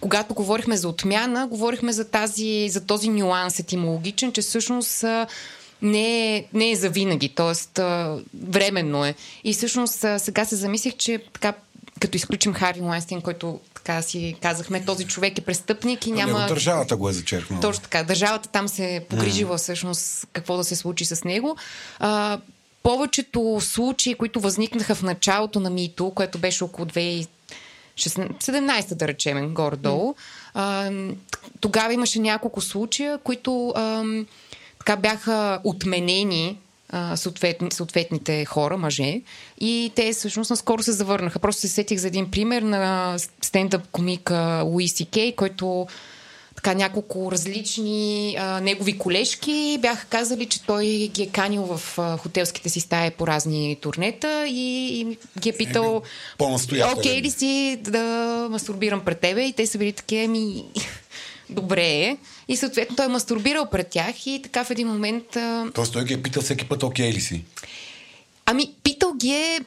когато 0.00 0.34
говорихме 0.34 0.76
за 0.76 0.88
отмяна, 0.88 1.46
говорихме 1.46 1.92
за, 1.92 2.04
тази, 2.04 2.68
за 2.68 2.86
този 2.86 3.08
нюанс 3.08 3.58
етимологичен, 3.58 4.32
че 4.32 4.42
всъщност 4.42 5.04
не 5.82 6.36
е, 6.36 6.44
не 6.52 6.70
е 6.70 6.76
за 6.76 6.90
т.е. 7.34 7.82
временно 8.48 9.04
е. 9.04 9.14
И 9.44 9.52
всъщност 9.52 10.04
сега 10.18 10.44
се 10.44 10.56
замислих, 10.56 10.96
че 10.96 11.18
така, 11.32 11.52
като 12.00 12.16
изключим 12.16 12.52
Хари 12.52 12.80
Лайнстин, 12.80 13.20
който 13.20 13.60
така 13.84 14.02
си 14.02 14.36
казахме, 14.42 14.84
този 14.84 15.06
човек 15.06 15.38
е 15.38 15.40
престъпник 15.40 16.06
и 16.06 16.12
няма... 16.12 16.32
Него 16.32 16.48
държавата 16.48 16.96
го 16.96 17.08
е 17.08 17.12
зачеркнала. 17.12 17.62
Точно 17.62 17.82
така. 17.82 18.02
Държавата 18.02 18.48
там 18.48 18.68
се 18.68 18.96
е 18.96 19.00
погрижила 19.00 19.56
всъщност 19.56 20.26
какво 20.32 20.56
да 20.56 20.64
се 20.64 20.76
случи 20.76 21.04
с 21.04 21.24
него. 21.24 21.56
А, 21.98 22.38
повечето 22.82 23.58
случаи, 23.60 24.14
които 24.14 24.40
възникнаха 24.40 24.94
в 24.94 25.02
началото 25.02 25.60
на 25.60 25.70
МИТО, 25.70 26.10
което 26.10 26.38
беше 26.38 26.64
около 26.64 26.86
17-та, 26.86 28.94
да 28.94 29.08
речем, 29.08 29.54
горе-долу. 29.54 30.14
Mm. 30.56 31.14
тогава 31.60 31.92
имаше 31.92 32.18
няколко 32.18 32.60
случая, 32.60 33.18
които 33.18 33.68
а, 33.68 34.04
така 34.78 34.96
бяха 34.96 35.60
отменени 35.64 36.58
съответни, 37.16 37.72
съответните 37.72 38.44
хора, 38.44 38.78
мъже. 38.78 39.20
И 39.60 39.92
те 39.94 40.12
всъщност 40.12 40.50
наскоро 40.50 40.82
се 40.82 40.92
завърнаха. 40.92 41.38
Просто 41.38 41.60
се 41.60 41.68
сетих 41.68 41.98
за 41.98 42.08
един 42.08 42.30
пример 42.30 42.62
на 42.62 43.16
стендъп 43.42 43.82
комика 43.92 44.62
Луиси 44.64 45.04
Кей, 45.04 45.34
който 45.34 45.86
така 46.54 46.74
няколко 46.74 47.32
различни 47.32 48.36
а, 48.38 48.60
негови 48.60 48.98
колежки 48.98 49.78
бяха 49.80 50.06
казали, 50.06 50.46
че 50.46 50.62
той 50.62 51.10
ги 51.14 51.22
е 51.22 51.26
канил 51.26 51.62
в 51.62 51.98
а, 51.98 52.16
хотелските 52.16 52.68
си 52.68 52.80
стаи 52.80 53.10
по 53.10 53.26
разни 53.26 53.76
турнета 53.80 54.46
и, 54.48 55.00
и 55.00 55.16
ги 55.40 55.48
е 55.48 55.52
питал 55.52 56.02
е, 56.72 56.98
окей 56.98 57.22
ли 57.22 57.30
си 57.30 57.78
да 57.80 58.00
мастурбирам 58.50 59.00
пред 59.04 59.20
тебе 59.20 59.42
и 59.42 59.52
те 59.52 59.66
са 59.66 59.78
били 59.78 59.92
такива 59.92 60.28
ми 60.28 60.64
добре 61.50 61.86
е. 61.86 62.16
И 62.48 62.56
съответно 62.56 62.96
той 62.96 63.04
е 63.04 63.08
мастурбирал 63.08 63.70
пред 63.70 63.88
тях 63.88 64.26
и 64.26 64.40
така 64.42 64.64
в 64.64 64.70
един 64.70 64.88
момент... 64.88 65.36
А... 65.36 65.70
Тоест 65.74 65.92
той 65.92 66.04
ги 66.04 66.14
е 66.14 66.22
питал 66.22 66.42
всеки 66.42 66.68
път 66.68 66.82
окей 66.82 67.12
ли 67.12 67.20
си? 67.20 67.44
Ами, 68.46 68.72
питал 68.82 69.12
ги 69.14 69.30
е 69.30 69.60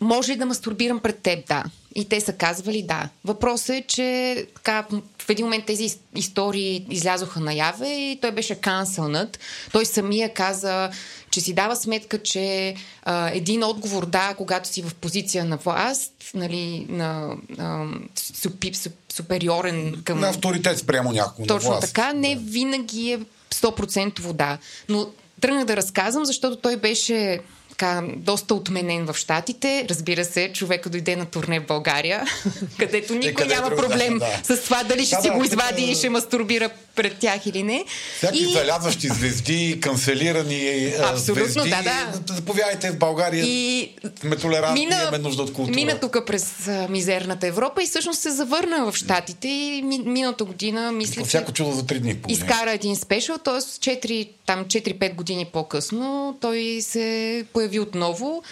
може 0.00 0.32
ли 0.32 0.36
да 0.36 0.46
мастурбирам 0.46 1.00
пред 1.00 1.18
теб? 1.18 1.48
Да. 1.48 1.64
И 1.94 2.04
те 2.04 2.20
са 2.20 2.32
казвали 2.32 2.82
да. 2.82 3.08
Въпросът 3.24 3.70
е, 3.70 3.84
че 3.88 4.46
така, 4.54 4.86
в 5.18 5.30
един 5.30 5.46
момент 5.46 5.64
тези 5.64 5.98
истории 6.16 6.86
излязоха 6.90 7.40
наяве 7.40 7.88
и 7.88 8.18
той 8.20 8.30
беше 8.30 8.54
канцелнат. 8.54 9.38
Той 9.72 9.86
самия 9.86 10.34
каза, 10.34 10.90
че 11.30 11.40
си 11.40 11.52
дава 11.52 11.76
сметка, 11.76 12.22
че 12.22 12.74
а, 13.02 13.30
един 13.30 13.64
отговор 13.64 14.06
да, 14.06 14.34
когато 14.36 14.68
си 14.68 14.82
в 14.82 14.94
позиция 14.94 15.44
на 15.44 15.56
власт, 15.56 16.12
нали, 16.34 16.86
на 16.88 17.36
а, 17.58 17.86
супи, 18.16 18.74
суп, 18.74 18.92
супериорен 19.14 20.02
към... 20.04 20.20
На 20.20 20.28
авторитет 20.28 20.78
спрямо 20.78 21.12
някого. 21.12 21.46
Точно 21.46 21.70
на 21.70 21.76
власт. 21.76 21.94
така, 21.94 22.12
не 22.12 22.36
винаги 22.36 23.12
е 23.12 23.20
100% 23.54 24.20
вода. 24.20 24.58
Но 24.88 25.08
тръгнах 25.40 25.64
да 25.64 25.76
разказвам, 25.76 26.24
защото 26.24 26.56
той 26.56 26.76
беше 26.76 27.40
така, 27.76 28.02
доста 28.16 28.54
отменен 28.54 29.06
в 29.06 29.14
Штатите. 29.14 29.86
Разбира 29.90 30.24
се, 30.24 30.52
човека 30.52 30.90
дойде 30.90 31.16
на 31.16 31.26
турне 31.26 31.60
в 31.60 31.66
България, 31.66 32.24
където 32.78 33.14
никой 33.14 33.44
е, 33.44 33.48
няма 33.48 33.76
проблем 33.76 34.18
да. 34.18 34.56
с 34.56 34.62
това 34.62 34.84
дали 34.84 35.06
ще 35.06 35.16
да, 35.16 35.22
си 35.22 35.28
да, 35.28 35.34
го 35.34 35.44
извади 35.44 35.86
да, 35.86 35.92
и 35.92 35.94
ще 35.94 36.08
мастурбира 36.08 36.70
пред 36.94 37.16
тях 37.18 37.46
или 37.46 37.62
не. 37.62 37.84
Всяки 38.16 38.38
и... 38.38 38.52
залязващи 38.52 39.08
звезди, 39.08 39.78
канцелирани 39.80 40.92
Абсолютно, 41.02 41.48
звезди. 41.48 41.70
Да, 41.70 41.82
да. 41.82 42.34
Заповядайте 42.34 42.90
в 42.90 42.98
България. 42.98 43.44
И... 43.46 43.90
Сме 44.20 44.36
толерантни, 44.36 44.86
мина, 44.86 45.00
имаме 45.02 45.18
нужда 45.18 45.42
от 45.42 45.52
култура. 45.52 45.74
Мина 45.74 46.00
тук 46.00 46.26
през 46.26 46.68
а, 46.68 46.86
мизерната 46.90 47.46
Европа 47.46 47.82
и 47.82 47.86
всъщност 47.86 48.20
се 48.20 48.30
завърна 48.30 48.92
в 48.92 48.96
Штатите 48.96 49.48
и 49.48 49.82
ми, 49.82 49.98
миналата 49.98 50.44
година, 50.44 50.92
мисля, 50.92 51.24
Всяко 51.24 51.52
чудо 51.52 51.72
за 51.72 51.86
три 51.86 52.00
дни. 52.00 52.16
Поне. 52.16 52.34
Изкара 52.34 52.72
един 52.72 52.96
спешъл, 52.96 53.38
т.е. 53.38 53.54
4, 53.54 54.28
там 54.46 54.64
4-5 54.64 55.14
години 55.14 55.46
по-късно 55.52 56.36
той 56.40 56.78
се 56.80 57.44
появи 57.52 57.63
отново. 57.80 58.42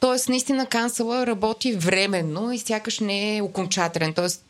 Тоест, 0.00 0.28
наистина 0.28 0.66
канцела 0.66 1.26
работи 1.26 1.72
временно 1.72 2.52
и 2.52 2.58
сякаш 2.58 3.00
не 3.00 3.36
е 3.36 3.42
окончателен. 3.42 4.14
Тоест, 4.14 4.44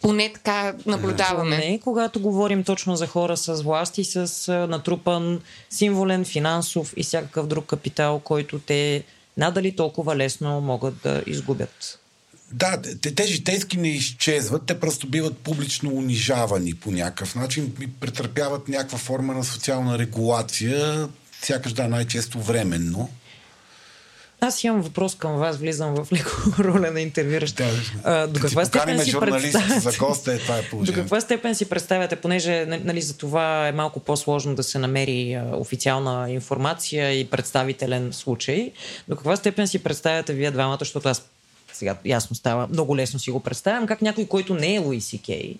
поне 0.00 0.32
така 0.34 0.74
наблюдаваме. 0.86 1.56
Не, 1.56 1.80
когато 1.84 2.20
говорим 2.20 2.64
точно 2.64 2.96
за 2.96 3.06
хора 3.06 3.36
с 3.36 3.62
власт 3.62 3.98
и 3.98 4.04
с 4.04 4.52
натрупан 4.68 5.40
символен, 5.70 6.24
финансов 6.24 6.94
и 6.96 7.02
всякакъв 7.02 7.46
друг 7.46 7.66
капитал, 7.66 8.18
който 8.18 8.58
те 8.58 9.04
надали 9.36 9.76
толкова 9.76 10.16
лесно 10.16 10.60
могат 10.60 10.94
да 11.02 11.22
изгубят. 11.26 11.98
Да, 12.52 12.82
те, 13.02 13.14
те 13.14 13.26
житейски 13.26 13.76
не 13.76 13.88
изчезват, 13.88 14.66
те 14.66 14.80
просто 14.80 15.06
биват 15.06 15.36
публично 15.36 15.90
унижавани 15.90 16.74
по 16.74 16.90
някакъв 16.90 17.34
начин 17.34 17.74
и 17.80 17.86
претърпяват 17.92 18.68
някаква 18.68 18.98
форма 18.98 19.34
на 19.34 19.44
социална 19.44 19.98
регулация, 19.98 21.08
сякаш 21.42 21.72
да, 21.72 21.88
най-често 21.88 22.40
временно. 22.40 23.10
Аз 24.44 24.64
имам 24.64 24.82
въпрос 24.82 25.14
към 25.14 25.36
вас, 25.36 25.56
влизам 25.56 25.94
в 25.94 26.12
леко 26.12 26.30
роля 26.58 26.90
на 26.90 27.00
интервюиращ. 27.00 27.56
Да, 27.56 28.26
до 28.26 28.40
каква 28.40 28.64
степен 28.64 29.00
си 29.00 29.12
представяте... 29.20 29.80
за 29.80 29.98
госта 29.98 30.32
е 30.32 30.38
това 30.38 30.58
е 30.58 30.62
До 30.72 30.92
каква 30.92 31.20
степен 31.20 31.54
си 31.54 31.68
представяте, 31.68 32.16
понеже 32.16 32.66
нали, 32.66 33.02
за 33.02 33.16
това 33.16 33.68
е 33.68 33.72
малко 33.72 34.00
по-сложно 34.00 34.54
да 34.54 34.62
се 34.62 34.78
намери 34.78 35.34
а, 35.34 35.56
официална 35.56 36.30
информация 36.30 37.20
и 37.20 37.24
представителен 37.24 38.12
случай, 38.12 38.72
до 39.08 39.16
каква 39.16 39.36
степен 39.36 39.68
си 39.68 39.78
представяте 39.78 40.32
вие 40.32 40.50
двамата, 40.50 40.78
защото 40.80 41.08
аз 41.08 41.22
сега 41.72 41.96
ясно 42.04 42.36
става, 42.36 42.66
много 42.66 42.96
лесно 42.96 43.18
си 43.18 43.30
го 43.30 43.40
представям, 43.40 43.86
как 43.86 44.02
някой, 44.02 44.26
който 44.26 44.54
не 44.54 44.74
е 44.74 44.78
Луиси 44.78 45.22
Кей, 45.22 45.56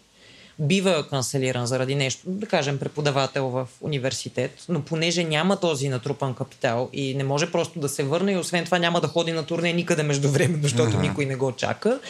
бива 0.58 1.08
канцелиран 1.08 1.66
заради 1.66 1.94
нещо, 1.94 2.20
да 2.26 2.46
кажем 2.46 2.78
преподавател 2.78 3.48
в 3.48 3.68
университет, 3.80 4.64
но 4.68 4.82
понеже 4.82 5.24
няма 5.24 5.60
този 5.60 5.88
натрупан 5.88 6.34
капитал 6.34 6.90
и 6.92 7.14
не 7.14 7.24
може 7.24 7.52
просто 7.52 7.80
да 7.80 7.88
се 7.88 8.02
върне 8.02 8.32
и 8.32 8.36
освен 8.36 8.64
това 8.64 8.78
няма 8.78 9.00
да 9.00 9.08
ходи 9.08 9.32
на 9.32 9.46
турне 9.46 9.72
никъде 9.72 10.02
междувременно, 10.02 10.62
защото 10.62 10.92
uh-huh. 10.92 11.00
никой 11.00 11.26
не 11.26 11.36
го 11.36 11.52
чака, 11.52 12.00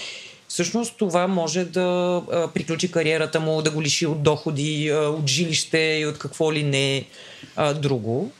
всъщност 0.48 0.96
това 0.98 1.26
може 1.26 1.64
да 1.64 2.22
а, 2.32 2.48
приключи 2.48 2.90
кариерата 2.90 3.40
му, 3.40 3.62
да 3.62 3.70
го 3.70 3.82
лиши 3.82 4.06
от 4.06 4.22
доходи, 4.22 4.88
а, 4.88 4.96
от 4.96 5.26
жилище 5.28 5.98
и 6.00 6.06
от 6.06 6.18
какво 6.18 6.52
ли 6.52 6.62
не 6.62 7.04
а, 7.56 7.74
друго. 7.74 8.32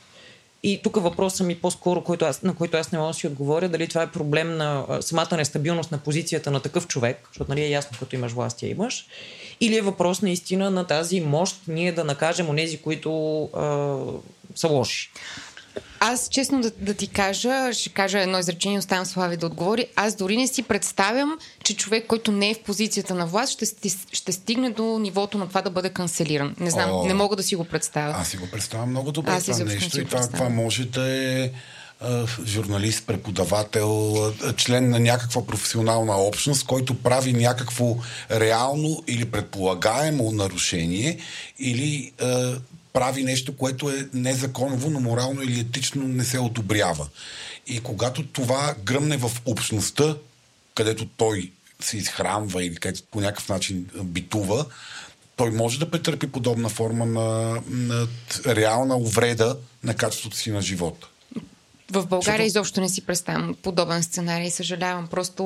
И 0.65 0.79
тук 0.83 0.95
въпросът 0.95 1.47
ми 1.47 1.55
по-скоро, 1.55 2.03
който 2.03 2.25
аз, 2.25 2.41
на 2.41 2.55
който 2.55 2.77
аз 2.77 2.91
не 2.91 2.99
мога 2.99 3.07
да 3.07 3.13
си 3.13 3.27
отговоря, 3.27 3.69
дали 3.69 3.87
това 3.87 4.01
е 4.01 4.11
проблем 4.11 4.57
на 4.57 4.85
самата 5.01 5.37
нестабилност 5.37 5.91
на 5.91 5.97
позицията 5.97 6.51
на 6.51 6.59
такъв 6.59 6.87
човек, 6.87 7.27
защото 7.27 7.51
нали 7.51 7.61
е 7.61 7.69
ясно, 7.69 7.97
като 7.99 8.15
имаш 8.15 8.31
власт, 8.31 8.63
я 8.63 8.69
имаш, 8.69 9.05
или 9.61 9.77
е 9.77 9.81
въпрос 9.81 10.21
наистина 10.21 10.71
на 10.71 10.87
тази 10.87 11.21
мощ 11.21 11.55
ние 11.67 11.91
да 11.91 12.03
накажем 12.03 12.49
онези, 12.49 12.81
които 12.81 13.43
а, 13.43 13.97
са 14.55 14.67
лоши. 14.67 15.11
Аз, 16.05 16.29
честно 16.29 16.61
да, 16.61 16.71
да 16.77 16.93
ти 16.93 17.07
кажа, 17.07 17.73
ще 17.73 17.89
кажа 17.89 18.19
едно 18.19 18.39
изречение, 18.39 18.79
оставям 18.79 19.05
Слави 19.05 19.37
да 19.37 19.45
отговори. 19.45 19.87
Аз 19.95 20.15
дори 20.15 20.37
не 20.37 20.47
си 20.47 20.63
представям, 20.63 21.37
че 21.63 21.75
човек, 21.75 22.07
който 22.07 22.31
не 22.31 22.49
е 22.49 22.53
в 22.53 22.59
позицията 22.59 23.15
на 23.15 23.25
власт, 23.25 23.51
ще, 23.51 23.89
ще 24.11 24.31
стигне 24.31 24.69
до 24.69 24.99
нивото 24.99 25.37
на 25.37 25.47
това 25.47 25.61
да 25.61 25.69
бъде 25.69 25.89
канцелиран. 25.89 26.55
Не 26.59 26.69
знам, 26.69 26.91
О, 26.91 27.05
не 27.05 27.13
мога 27.13 27.35
да 27.35 27.43
си 27.43 27.55
го 27.55 27.65
представя. 27.65 28.13
Аз 28.17 28.27
си 28.27 28.37
го 28.37 28.47
представям 28.51 28.89
много 28.89 29.11
добре 29.11 29.31
аз 29.31 29.45
това 29.45 29.63
нещо. 29.63 29.99
И 29.99 30.05
това, 30.05 30.27
това 30.27 30.49
може 30.49 30.85
да 30.85 31.09
е 31.09 31.51
журналист, 32.45 33.07
преподавател, 33.07 34.15
член 34.57 34.89
на 34.89 34.99
някаква 34.99 35.45
професионална 35.45 36.17
общност, 36.17 36.65
който 36.65 36.95
прави 36.95 37.33
някакво 37.33 37.97
реално 38.31 39.03
или 39.07 39.25
предполагаемо 39.25 40.31
нарушение 40.31 41.17
или 41.59 42.11
прави 42.93 43.23
нещо, 43.23 43.57
което 43.57 43.89
е 43.89 44.09
незаконово, 44.13 44.89
но 44.89 44.99
морално 44.99 45.41
или 45.41 45.59
етично 45.59 46.07
не 46.07 46.23
се 46.23 46.39
одобрява. 46.39 47.07
И 47.67 47.79
когато 47.79 48.25
това 48.27 48.75
гръмне 48.83 49.17
в 49.17 49.31
общността, 49.45 50.15
където 50.75 51.05
той 51.05 51.51
се 51.81 51.97
изхранва 51.97 52.63
или 52.63 52.75
където 52.75 53.03
по 53.11 53.21
някакъв 53.21 53.49
начин 53.49 53.89
битува, 54.03 54.65
той 55.35 55.51
може 55.51 55.79
да 55.79 55.91
претърпи 55.91 56.27
подобна 56.27 56.69
форма 56.69 57.05
на, 57.05 57.61
на 57.69 58.07
реална 58.45 58.97
увреда 58.97 59.57
на 59.83 59.95
качеството 59.95 60.37
си 60.37 60.51
на 60.51 60.61
живота. 60.61 61.07
В 61.93 62.07
България 62.07 62.37
Защото... 62.37 62.47
изобщо 62.47 62.81
не 62.81 62.89
си 62.89 63.05
представям 63.05 63.55
подобен 63.63 64.03
сценарий, 64.03 64.49
съжалявам. 64.49 65.07
Просто... 65.07 65.43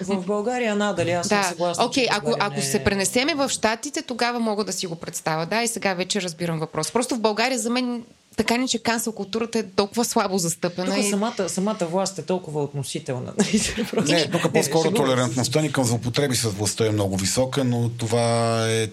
В 0.00 0.26
България 0.26 0.76
надали, 0.76 1.10
аз 1.10 1.28
да. 1.28 1.42
съм 1.42 1.50
съгласна. 1.52 1.84
Окей, 1.84 2.06
okay, 2.06 2.08
ако, 2.10 2.36
ако 2.40 2.56
не... 2.56 2.62
се 2.62 2.84
пренесеме 2.84 3.34
в 3.34 3.48
Штатите, 3.48 4.02
тогава 4.02 4.40
мога 4.40 4.64
да 4.64 4.72
си 4.72 4.86
го 4.86 4.96
представя. 4.96 5.46
Да, 5.46 5.62
и 5.62 5.68
сега 5.68 5.94
вече 5.94 6.22
разбирам 6.22 6.58
въпрос. 6.58 6.90
Просто 6.90 7.16
в 7.16 7.20
България 7.20 7.58
за 7.58 7.70
мен 7.70 8.02
така 8.36 8.56
не, 8.56 8.68
че 8.68 8.78
кансел 8.78 9.12
културата 9.12 9.58
е 9.58 9.62
толкова 9.62 10.04
слабо 10.04 10.38
застъпена. 10.38 10.94
Тук 10.94 11.04
и... 11.04 11.10
самата, 11.10 11.48
самата 11.48 11.86
власт 11.90 12.18
е 12.18 12.22
толкова 12.22 12.62
относителна. 12.62 13.32
Не, 14.06 14.30
тук 14.30 14.52
по-скоро 14.52 14.90
не, 14.90 14.96
толерантността 14.96 15.60
ни 15.60 15.72
към 15.72 15.84
злоупотреби 15.84 16.36
с 16.36 16.48
властта 16.48 16.86
е 16.86 16.90
много 16.90 17.16
висока, 17.16 17.64
но 17.64 17.88
това 17.88 18.66
е 18.70 18.88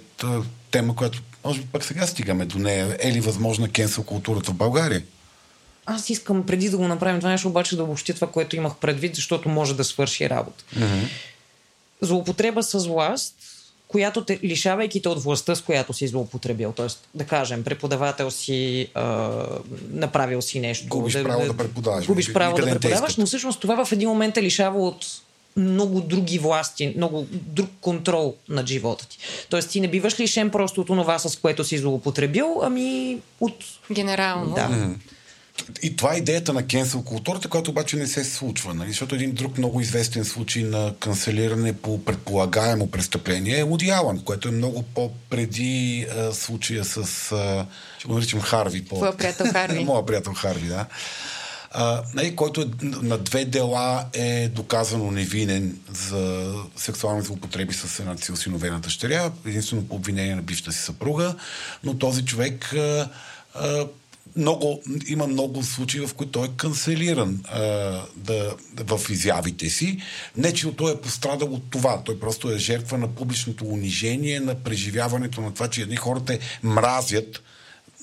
тема, 0.72 0.96
която 0.96 1.22
може 1.46 1.60
би 1.60 1.68
пък 1.68 1.84
сега 1.84 2.08
стигаме 2.08 2.46
до 2.46 2.60
нея. 2.60 2.98
Е 3.00 3.12
ли 3.12 3.20
възможна 3.20 3.70
кенсел 3.70 4.04
културата 4.04 4.52
в 4.52 4.56
България? 4.56 5.04
Аз 5.92 6.10
искам 6.10 6.46
преди 6.46 6.70
да 6.70 6.78
го 6.78 6.88
направим 6.88 7.20
това 7.20 7.32
нещо, 7.32 7.48
обаче 7.48 7.76
да 7.76 7.84
обобщя 7.84 8.14
това, 8.14 8.28
което 8.28 8.56
имах 8.56 8.76
предвид, 8.76 9.16
защото 9.16 9.50
може 9.50 9.76
да 9.76 9.84
свърши 9.84 10.30
работа. 10.30 10.64
Mm-hmm. 10.76 11.08
Злоупотреба 12.02 12.64
с 12.64 12.88
власт, 12.88 13.36
която 13.88 14.26
те, 14.26 14.40
лишавайки 14.44 15.02
те 15.02 15.10
от 15.10 15.24
властта, 15.24 15.56
с 15.56 15.62
която 15.62 15.94
си 15.94 16.08
злоупотребил. 16.08 16.74
Тоест, 16.76 17.08
да 17.14 17.26
кажем, 17.26 17.64
преподавател 17.64 18.32
си, 18.32 18.88
а, 18.94 19.30
направил 19.92 20.42
си 20.42 20.60
нещо. 20.60 20.88
Губиш 20.88 21.14
да, 21.14 21.24
право 21.24 21.42
да, 21.42 21.48
да 21.48 21.58
преподаваш. 21.58 22.06
Губиш 22.06 22.34
право 22.34 22.58
да 22.58 22.66
преподаваш, 22.66 23.18
но 23.18 23.26
всъщност 23.26 23.60
това 23.60 23.86
в 23.86 23.92
един 23.92 24.10
момент 24.10 24.38
е 24.38 24.44
лишава 24.44 24.88
от 24.88 25.06
много 25.56 26.02
други 26.02 26.40
власти, 26.40 26.94
много 26.98 27.28
друг 27.32 27.70
контрол 27.82 28.36
над 28.50 28.68
живота 28.68 29.08
ти. 29.08 29.18
Тоест 29.50 29.70
ти 29.70 29.82
не 29.82 29.88
биваш 29.88 30.20
лишен 30.20 30.50
просто 30.50 30.82
от 30.82 30.88
това, 30.88 31.20
с 31.20 31.40
което 31.40 31.64
си 31.64 31.78
злоупотребил, 31.78 32.60
ами 32.64 33.18
от... 33.40 33.56
Генерално. 33.92 34.56
Да. 34.56 34.70
Mm-hmm. 34.70 34.96
И 35.82 35.96
това 35.96 36.14
е 36.14 36.18
идеята 36.18 36.54
на 36.54 36.68
кенсел 36.68 37.04
културата, 37.04 37.48
която 37.48 37.72
обаче 37.72 37.98
не 37.98 38.08
се 38.08 38.24
случва. 38.24 38.74
Нали? 38.74 38.90
Защото 38.90 39.16
един 39.16 39.32
друг 39.32 39.58
много 39.58 39.82
известен 39.82 40.26
случай 40.26 40.64
на 40.64 40.94
канцелиране 41.00 41.74
по 41.74 42.06
предполагаемо 42.06 42.92
престъпление 42.92 43.60
е 43.60 43.64
Уди 43.64 43.90
Алън, 43.90 44.20
което 44.20 44.48
е 44.48 44.52
много 44.52 44.84
по-преди 44.84 46.08
а, 46.18 46.34
случая 46.34 46.86
с, 46.86 46.98
а, 47.32 47.66
ще 47.98 48.08
го 48.08 48.14
наричам 48.14 48.42
Харви. 48.42 48.86
По... 48.86 48.96
Твоя 48.96 49.18
приятел 49.18 49.46
Харви. 49.52 49.84
Моя 49.86 50.06
приятел 50.06 50.34
Харви, 50.34 50.68
да. 50.68 50.86
А, 51.72 52.04
нали, 52.14 52.36
който 52.36 52.62
е, 52.62 52.66
на 52.82 53.18
две 53.18 53.46
дела 53.46 54.06
е 54.14 54.48
доказано 54.48 55.12
невинен 55.12 55.80
за 55.94 56.54
сексуални 56.76 57.22
злоупотреби 57.22 57.74
с 57.74 58.00
една 58.00 58.18
си 58.18 58.32
осиновена 58.32 58.80
дъщеря, 58.80 59.32
единствено 59.46 59.88
по 59.88 59.96
обвинение 59.96 60.36
на 60.36 60.42
бившата 60.42 60.72
си 60.72 60.80
съпруга, 60.80 61.36
но 61.84 61.98
този 61.98 62.26
човек 62.26 62.74
а, 62.74 63.10
а, 63.54 63.88
много, 64.36 64.82
има 65.08 65.28
много 65.28 65.64
случаи, 65.64 66.08
в 66.08 66.14
които 66.14 66.32
той 66.32 66.48
е 66.48 66.52
канцелиран 66.58 67.42
а, 67.46 67.62
да, 68.16 68.56
в 68.78 69.10
изявите 69.10 69.70
си. 69.70 69.98
Не, 70.38 70.54
че 70.54 70.76
той 70.76 70.94
е 70.94 71.02
пострадал 71.02 71.54
от 71.54 71.64
това. 71.70 72.04
Той 72.04 72.20
просто 72.20 72.52
е 72.52 72.58
жертва 72.58 72.98
на 72.98 73.08
публичното 73.08 73.66
унижение, 73.66 74.40
на 74.40 74.56
преживяването 74.56 75.42
на 75.42 75.54
това, 75.54 75.68
че 75.68 75.82
едни 75.82 75.96
хората 75.96 76.40
мразят 76.64 77.42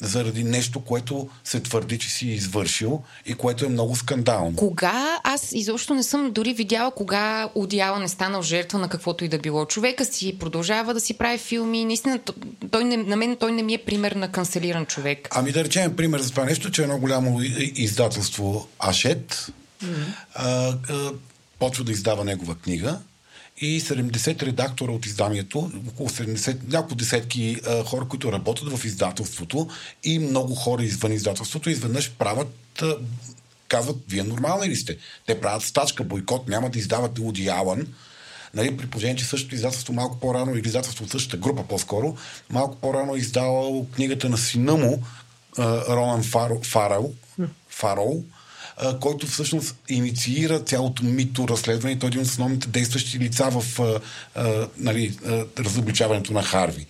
заради 0.02 0.44
нещо, 0.44 0.80
което 0.80 1.28
се 1.44 1.60
твърди, 1.60 1.98
че 1.98 2.10
си 2.10 2.28
извършил 2.28 3.02
и 3.26 3.34
което 3.34 3.64
е 3.64 3.68
много 3.68 3.96
скандално. 3.96 4.56
Кога? 4.56 5.18
Аз 5.24 5.52
изобщо 5.52 5.94
не 5.94 6.02
съм 6.02 6.30
дори 6.30 6.52
видяла 6.52 6.90
кога 6.90 7.48
Одиала 7.54 7.98
не 7.98 8.08
станал 8.08 8.42
жертва 8.42 8.78
на 8.78 8.88
каквото 8.88 9.24
и 9.24 9.28
да 9.28 9.38
било. 9.38 9.66
Човека 9.66 10.04
си 10.04 10.38
продължава 10.38 10.94
да 10.94 11.00
си 11.00 11.18
прави 11.18 11.38
филми. 11.38 11.84
Наистина, 11.84 12.18
той 12.70 12.84
не, 12.84 12.96
на 12.96 13.16
мен 13.16 13.36
той 13.36 13.52
не 13.52 13.62
ми 13.62 13.74
е 13.74 13.78
пример 13.78 14.12
на 14.12 14.32
канцелиран 14.32 14.86
човек. 14.86 15.28
Ами 15.30 15.52
да 15.52 15.64
речем 15.64 15.96
пример 15.96 16.20
за 16.20 16.30
това 16.30 16.44
нещо, 16.44 16.70
че 16.70 16.82
едно 16.82 16.98
голямо 16.98 17.40
издателство 17.74 18.68
Ашет 18.78 19.52
mm-hmm. 19.84 20.04
а, 20.34 20.74
а, 20.88 21.12
почва 21.58 21.84
да 21.84 21.92
издава 21.92 22.24
негова 22.24 22.54
книга 22.54 22.98
и 23.58 23.80
70 23.80 24.42
редактора 24.42 24.92
от 24.92 25.06
изданието, 25.06 25.70
около 25.88 26.08
70, 26.08 26.56
няколко 26.72 26.94
десетки 26.94 27.56
а, 27.66 27.84
хора, 27.84 28.08
които 28.08 28.32
работят 28.32 28.78
в 28.78 28.84
издателството 28.84 29.68
и 30.04 30.18
много 30.18 30.54
хора 30.54 30.82
извън 30.82 31.12
издателството, 31.12 31.70
изведнъж 31.70 32.10
правят 32.10 32.82
а, 32.82 32.96
казват, 33.68 33.96
вие 34.08 34.22
нормални 34.22 34.68
ли 34.68 34.76
сте? 34.76 34.96
Те 35.26 35.40
правят 35.40 35.62
стачка, 35.62 36.04
бойкот, 36.04 36.48
няма 36.48 36.70
да 36.70 36.78
издават 36.78 37.18
Уди 37.18 37.48
Алън, 37.48 37.86
нали, 38.54 38.76
при 38.76 38.86
положение, 38.86 39.16
че 39.16 39.24
същото 39.24 39.54
издателство 39.54 39.92
малко 39.92 40.20
по-рано, 40.20 40.54
или 40.54 40.66
издателство 40.66 41.04
от 41.04 41.10
същата 41.10 41.36
група 41.36 41.64
по-скоро, 41.68 42.16
малко 42.50 42.76
по-рано 42.76 43.14
е 43.14 43.18
издавал 43.18 43.86
книгата 43.94 44.28
на 44.28 44.38
сина 44.38 44.76
му, 44.76 45.02
Ронан 45.88 46.22
Фарол, 47.70 48.24
Който 49.00 49.26
всъщност 49.26 49.76
инициира 49.88 50.60
цялото 50.60 51.04
мито 51.04 51.48
разследване 51.48 51.92
и 51.92 51.98
той 51.98 52.06
е 52.06 52.10
един 52.10 52.20
от 52.20 52.26
основните 52.26 52.68
действащи 52.68 53.18
лица 53.18 53.50
в 53.50 53.80
а, 53.80 54.00
а, 54.34 54.68
нали, 54.78 55.18
а, 55.26 55.44
разобличаването 55.58 56.32
на 56.32 56.42
Харви. 56.42 56.86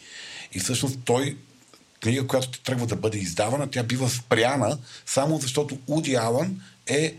И 0.53 0.61
всъщност 0.61 0.99
той 1.05 1.37
книга, 2.01 2.27
която 2.27 2.51
ти 2.51 2.63
тръгва 2.63 2.87
да 2.87 2.97
бъде 2.97 3.19
издавана, 3.19 3.71
тя 3.71 3.83
бива 3.83 4.11
спряна 4.11 4.79
само 5.07 5.39
защото 5.39 5.79
Уди 5.87 6.15
Алън 6.15 6.61
е 6.87 7.15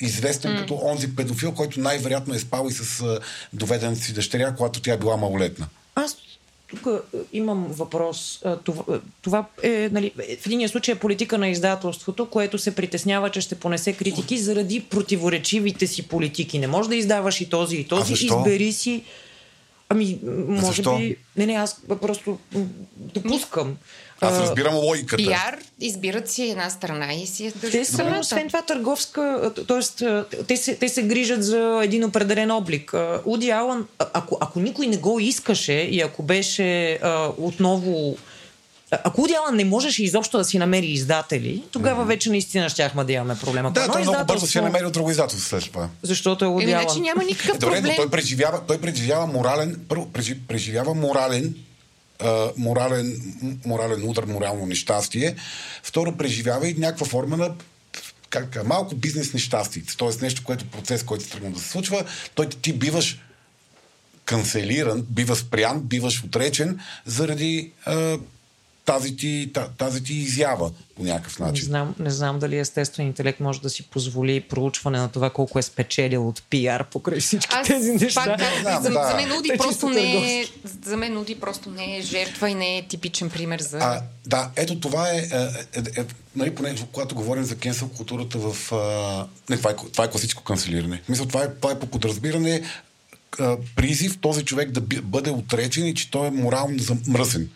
известен 0.00 0.52
mm. 0.52 0.60
като 0.60 0.80
онзи 0.82 1.16
педофил, 1.16 1.52
който 1.52 1.80
най-вероятно 1.80 2.34
е 2.34 2.38
спал 2.38 2.68
и 2.70 2.72
с 2.72 3.20
доведената 3.52 4.00
си 4.00 4.12
дъщеря, 4.12 4.54
когато 4.54 4.80
тя 4.80 4.92
е 4.92 4.98
била 4.98 5.16
малолетна. 5.16 5.68
Аз 5.94 6.16
тук 6.70 6.86
е, 6.86 7.18
имам 7.32 7.66
въпрос. 7.68 8.42
Е, 8.44 8.56
това, 8.64 8.94
е, 8.94 8.98
това 9.22 9.46
е, 9.62 9.88
нали, 9.92 10.12
в 10.42 10.46
единия 10.46 10.68
случай 10.68 10.94
е 10.94 10.98
политика 10.98 11.38
на 11.38 11.48
издателството, 11.48 12.26
което 12.26 12.58
се 12.58 12.74
притеснява, 12.74 13.30
че 13.30 13.40
ще 13.40 13.54
понесе 13.54 13.92
критики 13.92 14.38
заради 14.38 14.80
противоречивите 14.80 15.86
си 15.86 16.08
политики. 16.08 16.58
Не 16.58 16.66
може 16.66 16.88
да 16.88 16.96
издаваш 16.96 17.40
и 17.40 17.48
този, 17.50 17.76
и 17.76 17.84
този. 17.84 18.12
Избери 18.12 18.72
си. 18.72 19.02
Ами, 19.88 20.18
може 20.48 20.66
Защо? 20.66 20.98
би. 20.98 21.16
Не, 21.36 21.46
не, 21.46 21.52
аз 21.52 21.82
просто 22.00 22.38
допускам. 22.96 23.76
Аз 24.20 24.38
разбирам 24.38 24.74
логиката. 24.74 25.16
Пиар 25.16 25.58
избират 25.80 26.30
си 26.30 26.50
една 26.50 26.70
страна 26.70 27.14
и 27.14 27.26
си 27.26 27.52
Те 27.60 27.84
са, 27.84 28.18
освен 28.20 28.46
това, 28.46 28.62
търговска, 28.62 29.52
т.е. 29.68 30.44
Те 30.44 30.56
се, 30.56 30.74
те 30.74 30.88
се 30.88 31.02
грижат 31.02 31.44
за 31.44 31.80
един 31.82 32.04
определен 32.04 32.50
облик. 32.50 32.94
Уди 33.24 33.50
Алън, 33.50 33.86
ако, 33.98 34.38
ако 34.40 34.60
никой 34.60 34.86
не 34.86 34.96
го 34.96 35.20
искаше 35.20 35.72
и 35.72 36.00
ако 36.00 36.22
беше 36.22 36.92
а, 36.92 37.30
отново 37.38 38.16
ако 38.90 39.22
Уди 39.22 39.34
Алън 39.34 39.56
не 39.56 39.64
можеше 39.64 40.04
изобщо 40.04 40.38
да 40.38 40.44
си 40.44 40.58
намери 40.58 40.86
издатели, 40.86 41.62
тогава 41.70 42.04
mm. 42.04 42.06
вече 42.06 42.30
наистина 42.30 42.68
щяхме 42.68 43.04
да 43.04 43.12
имаме 43.12 43.36
проблема. 43.38 43.70
Да, 43.70 43.92
той 43.92 44.02
много 44.02 44.24
бързо 44.24 44.46
си 44.46 44.58
е 44.58 44.60
намерил 44.60 44.90
друго 44.90 45.10
издателство 45.10 45.48
след 45.48 45.72
това. 45.72 45.88
Защото 46.02 46.44
е 46.44 46.48
Уди 46.48 46.72
Алън. 46.72 46.82
Значи 46.82 47.00
няма 47.00 47.24
никакъв 47.24 47.58
проблем. 47.58 47.82
Добре, 47.82 47.90
но 47.90 47.96
той 47.96 48.10
преживява, 48.10 48.60
той 48.66 48.80
преживява 48.80 49.26
морален, 49.26 49.80
първо, 49.88 50.08
преживява 50.48 50.94
морален 50.94 51.54
морален, 52.56 53.34
морален 53.64 54.08
удар, 54.08 54.24
морално 54.24 54.66
нещастие. 54.66 55.36
Второ, 55.82 56.16
преживява 56.16 56.68
и 56.68 56.74
някаква 56.74 57.06
форма 57.06 57.36
на 57.36 57.54
как, 58.30 58.64
малко 58.64 58.94
бизнес 58.94 59.34
нещастие. 59.34 59.82
Тоест 59.96 60.22
нещо, 60.22 60.42
което 60.44 60.66
процес, 60.66 61.02
който 61.02 61.28
тръгна 61.28 61.50
да 61.50 61.60
се 61.60 61.68
случва, 61.68 62.04
той 62.34 62.48
ти 62.48 62.72
биваш 62.72 63.18
канцелиран, 64.24 65.02
бива 65.10 65.36
спрян, 65.36 65.80
биваш 65.80 66.24
отречен 66.24 66.80
заради 67.04 67.72
а, 67.84 68.18
тази 68.86 69.16
ти, 69.16 69.52
тази 69.78 70.04
ти 70.04 70.14
изява 70.14 70.70
по 70.96 71.02
някакъв 71.02 71.38
начин. 71.38 71.64
Не 71.64 71.66
знам, 71.66 71.94
не 71.98 72.10
знам 72.10 72.38
дали 72.38 72.58
естествен 72.58 73.06
интелект 73.06 73.40
може 73.40 73.60
да 73.60 73.70
си 73.70 73.82
позволи 73.82 74.40
проучване 74.40 74.98
на 74.98 75.08
това 75.08 75.30
колко 75.30 75.58
е 75.58 75.62
спечелил 75.62 76.28
от 76.28 76.42
пиар 76.50 76.90
покрай 76.90 77.20
всички 77.20 77.56
Аз, 77.56 77.66
тези 77.66 77.92
неща. 77.92 78.24
Пак, 78.24 78.38
да, 78.38 78.60
знам, 78.60 78.82
за, 78.82 78.90
да. 78.90 79.08
за, 79.08 79.14
мен 79.14 79.32
Уди 79.38 79.52
просто 79.58 79.88
не 79.88 80.40
е, 80.40 80.46
за 80.84 80.96
мен 80.96 81.18
Уди 81.18 81.34
просто 81.34 81.70
не 81.70 81.96
е 81.96 82.02
жертва 82.02 82.50
и 82.50 82.54
не 82.54 82.78
е 82.78 82.88
типичен 82.88 83.30
пример 83.30 83.60
за... 83.60 83.78
А, 83.78 84.02
да, 84.26 84.50
ето 84.56 84.80
това 84.80 85.10
е, 85.10 85.16
е, 85.16 85.20
е, 85.74 86.00
е 86.00 86.04
нали, 86.36 86.54
поне 86.54 86.74
когато 86.92 87.14
говорим 87.14 87.44
за 87.44 87.56
кенсел 87.56 87.88
културата 87.88 88.38
в... 88.38 88.72
А, 88.72 89.26
не, 89.50 89.56
това 89.56 89.70
е, 89.70 89.76
това 89.92 90.04
е 90.04 90.10
класическо 90.10 90.44
канцелиране. 90.44 91.02
Мисля, 91.08 91.26
това 91.26 91.42
е, 91.42 91.54
това 91.54 91.72
е 91.72 91.78
по 91.78 91.86
подразбиране 91.86 92.62
призив 93.76 94.18
този 94.20 94.44
човек 94.44 94.70
да 94.70 94.80
бъде 95.02 95.30
отречен 95.30 95.86
и 95.86 95.94
че 95.94 96.10
той 96.10 96.26
е 96.26 96.30
морално 96.30 96.78
замръсен 96.78 97.50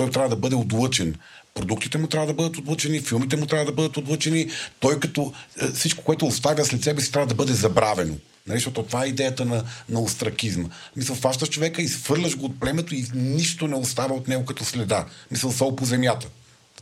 той 0.00 0.10
трябва 0.10 0.28
да 0.28 0.36
бъде 0.36 0.56
отлъчен. 0.56 1.14
продуктите 1.54 1.98
му 1.98 2.06
трябва 2.06 2.26
да 2.26 2.34
бъдат 2.34 2.56
отлучени, 2.56 3.00
филмите 3.00 3.36
му 3.36 3.46
трябва 3.46 3.64
да 3.64 3.72
бъдат 3.72 3.96
отлучени, 3.96 4.50
той 4.80 5.00
като 5.00 5.32
е, 5.62 5.66
всичко, 5.66 6.04
което 6.04 6.26
оставя 6.26 6.64
след 6.64 6.82
себе 6.82 7.00
си, 7.00 7.12
трябва 7.12 7.26
да 7.26 7.34
бъде 7.34 7.52
забравено. 7.52 8.16
Нали, 8.46 8.56
защото 8.56 8.82
това 8.82 9.04
е 9.04 9.08
идеята 9.08 9.44
на, 9.44 9.64
на 9.88 10.00
остракизма. 10.00 10.68
Мисъл, 10.96 11.16
фащаш 11.16 11.48
човека, 11.48 11.82
изфърляш 11.82 12.36
го 12.36 12.46
от 12.46 12.60
племето 12.60 12.94
и 12.94 13.06
нищо 13.14 13.68
не 13.68 13.76
остава 13.76 14.14
от 14.14 14.28
него 14.28 14.44
като 14.44 14.64
следа. 14.64 15.06
Мисъл, 15.30 15.52
сол 15.52 15.76
по 15.76 15.84
земята. 15.84 16.26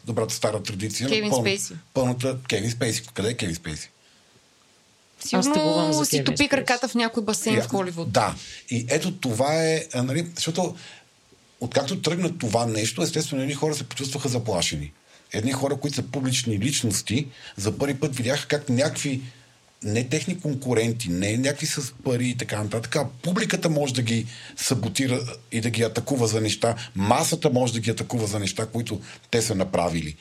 Добрата 0.05 0.35
стара 0.35 0.63
традиция. 0.63 1.09
Кевин 1.09 1.31
пълна, 1.31 1.43
Спейси. 1.43 1.75
Пълната 1.95 2.37
Кевин 2.49 2.71
Спейси. 2.71 3.03
Къде 3.15 3.29
е 3.29 3.35
Кевин 3.35 3.55
Спейси? 3.55 3.91
Сигурно 5.21 6.05
си 6.05 6.25
топи 6.25 6.49
краката 6.49 6.89
в 6.89 6.95
някой 6.95 7.23
басейн 7.23 7.63
в 7.63 7.69
Холивуд. 7.69 8.13
Да. 8.13 8.35
И 8.71 8.87
ето 8.89 9.13
това 9.13 9.65
е, 9.65 9.85
нали, 9.95 10.27
защото 10.35 10.75
откакто 11.61 12.03
тръгна 12.03 12.39
това 12.39 12.67
нещо, 12.67 13.03
естествено 13.03 13.43
едни 13.43 13.55
хора 13.55 13.75
се 13.75 13.85
почувстваха 13.85 14.29
заплашени. 14.29 14.93
Едни 15.33 15.53
хора, 15.53 15.77
които 15.77 15.97
са 15.97 16.03
публични 16.03 16.59
личности, 16.59 17.27
за 17.57 17.79
първи 17.79 17.95
път 17.95 18.17
видяха 18.17 18.49
как 18.49 18.69
някакви 18.69 19.23
не 19.83 20.09
техни 20.09 20.41
конкуренти, 20.41 21.09
не 21.09 21.37
някакви 21.37 21.67
с 21.67 21.93
пари 22.05 22.29
и 22.29 22.37
така 22.37 22.63
нататък, 22.63 22.97
публиката 23.23 23.71
може 23.71 23.95
да 23.95 24.03
ги 24.03 24.27
саботира 24.57 25.21
и 25.53 25.61
да 25.61 25.71
ги 25.71 25.83
атакува 25.83 26.27
за 26.27 26.41
неща, 26.41 26.75
масата 26.95 27.51
може 27.51 27.73
да 27.73 27.81
ги 27.81 27.91
атакува 27.91 28.27
за 28.27 28.39
неща, 28.39 28.67
които 28.67 29.01
те 29.31 29.43
са 29.43 29.55
направили. 29.55 30.17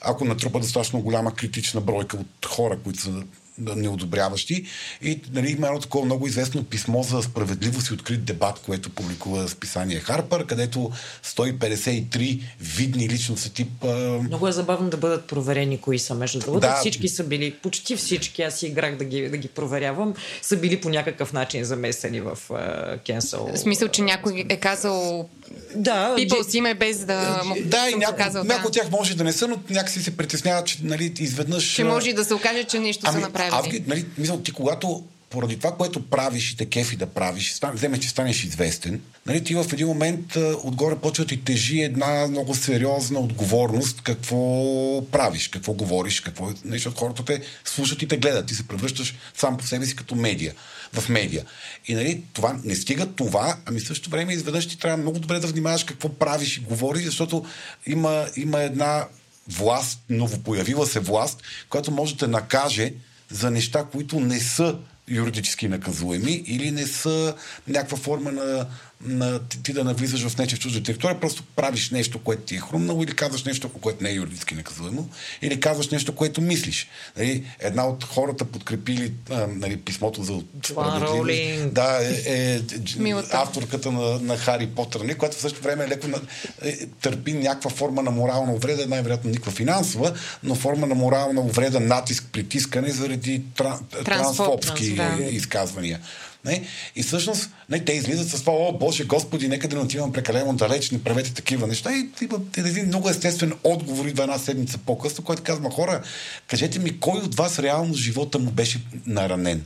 Ако 0.00 0.24
натрупа 0.24 0.60
достатъчно 0.60 1.00
голяма 1.00 1.34
критична 1.34 1.80
бройка 1.80 2.16
от 2.16 2.46
хора, 2.46 2.78
които 2.84 3.00
са 3.00 3.22
неодобряващи. 3.58 4.64
И 5.02 5.20
нали, 5.32 5.50
има 5.50 5.66
едно 5.66 5.80
такова 5.80 6.04
много 6.04 6.26
известно 6.26 6.64
писмо 6.64 7.02
за 7.02 7.22
справедливост 7.22 7.88
и 7.88 7.94
открит 7.94 8.24
дебат, 8.24 8.58
което 8.66 8.90
публикува 8.90 9.48
списание 9.48 10.00
Харпър, 10.00 10.46
където 10.46 10.90
153 11.24 12.42
видни 12.60 13.08
личности 13.08 13.54
тип 13.54 13.84
а, 13.84 13.88
Много 14.22 14.48
е 14.48 14.52
забавно 14.52 14.90
да 14.90 14.96
бъдат 14.96 15.24
проверени 15.24 15.80
кои 15.80 15.98
са. 15.98 16.14
Между 16.14 16.38
другото, 16.38 16.60
Да. 16.60 16.76
всички 16.76 17.08
са 17.08 17.24
били, 17.24 17.54
почти 17.62 17.96
всички, 17.96 18.42
аз 18.42 18.58
си 18.58 18.66
играх 18.66 18.96
да 18.96 19.04
ги, 19.04 19.28
да 19.28 19.36
ги 19.36 19.48
проверявам, 19.48 20.14
са 20.42 20.56
били 20.56 20.80
по 20.80 20.88
някакъв 20.88 21.32
начин 21.32 21.64
замесени 21.64 22.20
в 22.20 22.38
uh, 22.48 22.98
Cancel. 22.98 23.54
В 23.54 23.58
смисъл, 23.58 23.88
че 23.88 24.02
някой 24.02 24.44
е 24.48 24.56
казал 24.56 25.28
Да, 25.74 26.14
people 26.18 26.50
си 26.50 26.58
име 26.58 26.74
без 26.74 27.04
да 27.04 27.42
му 27.44 27.54
Да, 27.64 27.88
и 27.88 28.16
казал, 28.16 28.44
някои 28.44 28.62
да. 28.62 28.68
от 28.68 28.74
тях 28.74 28.90
може 28.90 29.16
да 29.16 29.24
не 29.24 29.32
са, 29.32 29.48
но 29.48 29.58
някакси 29.70 30.02
се 30.02 30.16
притесняват, 30.16 30.66
че 30.66 30.78
нали, 30.82 31.12
изведнъж... 31.18 31.74
Че 31.74 31.84
може 31.84 32.10
и 32.10 32.12
да 32.12 32.24
се 32.24 32.34
окаже, 32.34 32.64
че 32.64 32.78
нещо 32.78 33.12
са 33.12 33.18
направили. 33.18 33.45
Аз 33.52 33.68
ги, 33.68 33.84
нали, 33.86 34.06
мисля, 34.18 34.42
ти 34.42 34.52
когато 34.52 35.04
поради 35.30 35.56
това, 35.56 35.72
което 35.76 36.10
правиш 36.10 36.50
и 36.50 36.56
те 36.56 36.66
кефи 36.66 36.96
да 36.96 37.06
правиш, 37.06 37.52
стан, 37.52 37.74
вземеш, 37.74 37.98
че 37.98 38.08
станеш 38.08 38.44
известен, 38.44 39.00
нали, 39.26 39.44
ти 39.44 39.54
в 39.54 39.66
един 39.72 39.86
момент 39.86 40.36
отгоре 40.62 40.96
почва 40.96 41.24
да 41.24 41.28
ти 41.28 41.44
тежи 41.44 41.80
една 41.80 42.26
много 42.26 42.54
сериозна 42.54 43.20
отговорност 43.20 44.02
какво 44.02 45.06
правиш, 45.10 45.48
какво 45.48 45.72
говориш, 45.72 46.20
какво... 46.20 46.44
Нали, 46.44 46.78
защото 46.78 46.96
хората 46.96 47.24
те 47.24 47.42
слушат 47.64 48.02
и 48.02 48.08
те 48.08 48.16
гледат. 48.16 48.46
Ти 48.46 48.54
се 48.54 48.68
превръщаш 48.68 49.14
сам 49.34 49.56
по 49.56 49.66
себе 49.66 49.86
си 49.86 49.96
като 49.96 50.14
медия, 50.14 50.54
в 50.92 51.08
медия. 51.08 51.44
И 51.88 51.94
нали, 51.94 52.22
това, 52.32 52.60
не 52.64 52.74
стига 52.74 53.06
това, 53.06 53.56
ами 53.66 53.80
в 53.80 53.86
същото 53.86 54.10
време 54.10 54.32
изведнъж 54.32 54.68
ти 54.68 54.78
трябва 54.78 54.96
много 54.96 55.18
добре 55.18 55.40
да 55.40 55.46
внимаваш 55.46 55.84
какво 55.84 56.08
правиш 56.08 56.56
и 56.56 56.60
говориш, 56.60 57.04
защото 57.04 57.44
има, 57.86 58.26
има 58.36 58.62
една 58.62 59.06
власт, 59.48 60.00
новопоявила 60.10 60.86
се 60.86 61.00
власт, 61.00 61.42
която 61.68 61.90
може 61.90 62.16
да 62.16 62.28
накаже 62.28 62.92
за 63.30 63.50
неща, 63.50 63.84
които 63.92 64.20
не 64.20 64.40
са 64.40 64.78
юридически 65.08 65.68
наказуеми 65.68 66.32
или 66.46 66.70
не 66.70 66.86
са 66.86 67.34
някаква 67.68 67.98
форма 67.98 68.32
на, 68.32 68.66
на 69.00 69.38
ти, 69.38 69.62
ти 69.62 69.72
да 69.72 69.84
навлизаш 69.84 70.28
в 70.28 70.38
нече 70.38 70.56
в 70.56 70.58
чужда 70.58 70.82
територия, 70.82 71.20
просто 71.20 71.42
правиш 71.56 71.90
нещо, 71.90 72.18
което 72.18 72.42
ти 72.42 72.54
е 72.54 72.58
хрумнало 72.58 73.02
или 73.02 73.14
казваш 73.14 73.44
нещо, 73.44 73.68
което 73.68 74.04
не 74.04 74.10
е 74.10 74.14
юридически 74.14 74.54
наказуемо, 74.54 75.08
или 75.42 75.60
казваш 75.60 75.88
нещо, 75.88 76.14
което 76.14 76.40
мислиш. 76.40 76.88
Нали, 77.16 77.44
една 77.58 77.86
от 77.86 78.04
хората 78.04 78.44
подкрепили 78.44 79.12
а, 79.30 79.46
нали, 79.46 79.76
писмото 79.76 80.22
за 80.22 80.40
справедливост. 80.66 81.74
Да, 81.74 81.98
е, 82.02 82.54
е, 82.54 82.60
Милата. 82.98 83.36
авторката 83.36 83.92
на, 83.92 84.18
на 84.20 84.36
Хари 84.36 84.66
Потър, 84.66 85.00
нали, 85.00 85.14
която 85.14 85.36
в 85.36 85.40
същото 85.40 85.64
време 85.64 85.84
е 85.84 85.88
леко 85.88 86.08
на, 86.08 86.20
е, 86.62 86.86
търпи 86.86 87.32
някаква 87.32 87.70
форма 87.70 88.02
на 88.02 88.10
морална 88.10 88.52
увреда, 88.52 88.86
най-вероятно 88.86 89.30
никаква 89.30 89.52
финансова, 89.52 90.12
но 90.42 90.54
форма 90.54 90.86
на 90.86 90.94
морална 90.94 91.40
увреда, 91.40 91.80
натиск, 91.80 92.24
притискане 92.32 92.90
заради 92.90 93.42
тран, 93.56 93.78
трансфобски 94.04 94.94
да. 94.94 95.18
изказвания. 95.30 96.00
Не? 96.46 96.64
И 96.96 97.02
всъщност 97.02 97.50
не, 97.70 97.84
те 97.84 97.92
излизат 97.92 98.28
с 98.28 98.40
това, 98.40 98.52
о, 98.52 98.72
Боже, 98.72 99.04
Господи, 99.04 99.48
нека 99.48 99.68
да 99.68 99.76
не 99.76 99.82
отивам 99.82 100.12
прекалено 100.12 100.54
далеч, 100.54 100.90
не 100.90 101.02
правете 101.02 101.34
такива 101.34 101.66
неща. 101.66 101.92
И 101.92 102.08
има 102.22 102.40
един 102.56 102.86
много 102.86 103.10
естествен 103.10 103.52
отговор 103.64 104.06
идва 104.06 104.22
една 104.22 104.38
седмица 104.38 104.78
по-късно, 104.78 105.24
който 105.24 105.42
казва, 105.42 105.70
хора, 105.70 106.02
кажете 106.46 106.78
ми, 106.78 107.00
кой 107.00 107.20
от 107.20 107.34
вас 107.34 107.58
реално 107.58 107.94
живота 107.94 108.38
му 108.38 108.50
беше 108.50 108.80
наранен? 109.06 109.64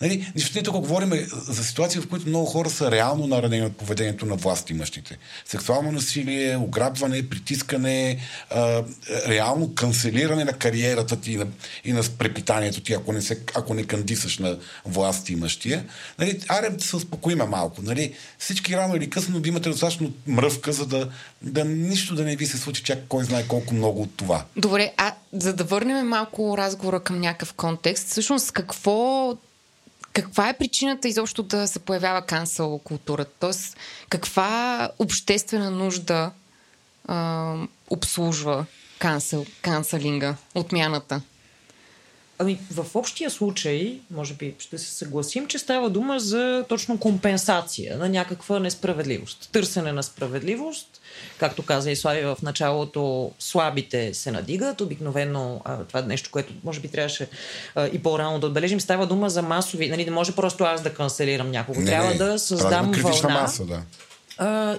Нали, 0.00 0.32
ние 0.54 0.62
тук 0.62 0.74
говорим 0.74 1.12
за 1.48 1.64
ситуации, 1.64 2.00
в 2.00 2.08
които 2.08 2.28
много 2.28 2.46
хора 2.46 2.70
са 2.70 2.90
реално 2.90 3.26
наранени 3.26 3.66
от 3.66 3.76
поведението 3.76 4.26
на 4.26 4.36
власт 4.36 4.70
имащите. 4.70 5.18
Сексуално 5.44 5.92
насилие, 5.92 6.56
ограбване, 6.56 7.28
притискане, 7.28 8.18
а, 8.50 8.82
реално 9.28 9.74
канцелиране 9.74 10.44
на 10.44 10.52
кариерата 10.52 11.20
ти 11.20 11.32
и 11.32 11.36
на, 11.36 11.46
и 11.84 11.92
на 11.92 12.02
препитанието 12.18 12.80
ти, 12.80 12.92
ако 12.92 13.12
не, 13.12 13.22
се, 13.22 13.40
ако 13.54 13.74
не 13.74 13.84
кандисаш 13.84 14.38
на 14.38 14.58
власт 14.86 15.28
имащия. 15.28 15.84
Нали, 16.18 16.40
аре 16.48 16.70
да 16.70 16.84
се 16.84 16.96
успокоиме 16.96 17.44
малко. 17.44 17.82
Нали, 17.82 18.14
всички 18.38 18.76
рано 18.76 18.96
или 18.96 19.10
късно 19.10 19.40
да 19.40 19.48
имате 19.48 19.68
достатъчно 19.68 20.12
мръвка, 20.26 20.72
за 20.72 20.86
да, 20.86 21.08
да 21.42 21.64
нищо 21.64 22.14
да 22.14 22.24
не 22.24 22.36
ви 22.36 22.46
се 22.46 22.58
случи 22.58 22.82
чак 22.82 22.98
кой 23.08 23.24
знае 23.24 23.44
колко 23.48 23.74
много 23.74 24.02
от 24.02 24.16
това. 24.16 24.44
Добре, 24.56 24.92
а 24.96 25.14
за 25.32 25.52
да 25.52 25.64
върнем 25.64 26.08
малко 26.08 26.58
разговора 26.58 27.00
към 27.00 27.20
някакъв 27.20 27.52
контекст, 27.52 28.08
всъщност 28.08 28.52
какво 28.52 29.34
каква 30.22 30.48
е 30.48 30.58
причината 30.58 31.08
изобщо 31.08 31.42
да 31.42 31.68
се 31.68 31.78
появява 31.78 32.22
кансъл 32.22 32.78
културата? 32.78 33.30
Тоест, 33.40 33.76
каква 34.08 34.90
обществена 34.98 35.70
нужда 35.70 36.30
а, 37.08 37.54
обслужва 37.90 38.66
кансъл, 38.98 39.46
канцелинга, 39.62 40.36
отмяната? 40.54 41.22
Ами, 42.38 42.58
в 42.70 42.86
общия 42.94 43.30
случай, 43.30 43.98
може 44.10 44.34
би 44.34 44.54
ще 44.58 44.78
се 44.78 44.92
съгласим, 44.92 45.46
че 45.46 45.58
става 45.58 45.90
дума 45.90 46.20
за 46.20 46.64
точно 46.68 46.98
компенсация 46.98 47.98
на 47.98 48.08
някаква 48.08 48.58
несправедливост. 48.58 49.48
Търсене 49.52 49.92
на 49.92 50.02
справедливост. 50.02 51.00
Както 51.38 51.62
каза 51.62 51.90
и 51.90 51.96
Слави 51.96 52.24
в 52.24 52.36
началото, 52.42 53.30
слабите 53.38 54.14
се 54.14 54.30
надигат. 54.30 54.80
Обикновено 54.80 55.60
а, 55.64 55.76
това 55.84 56.00
е 56.00 56.02
нещо, 56.02 56.30
което 56.30 56.52
може 56.64 56.80
би 56.80 56.88
трябваше 56.88 57.28
а, 57.74 57.86
и 57.86 57.98
по-рано 57.98 58.38
да 58.38 58.46
отбележим. 58.46 58.80
Става 58.80 59.06
дума 59.06 59.30
за 59.30 59.42
масови. 59.42 59.88
Нали, 59.88 60.04
не 60.04 60.10
може 60.10 60.32
просто 60.32 60.64
аз 60.64 60.82
да 60.82 60.94
канцелирам 60.94 61.50
някого. 61.50 61.84
Трябва 61.84 62.14
да 62.14 62.38
създам 62.38 62.92
критична 62.92 63.28
вълна. 63.28 63.40
маса, 63.42 63.64
да. 63.64 63.82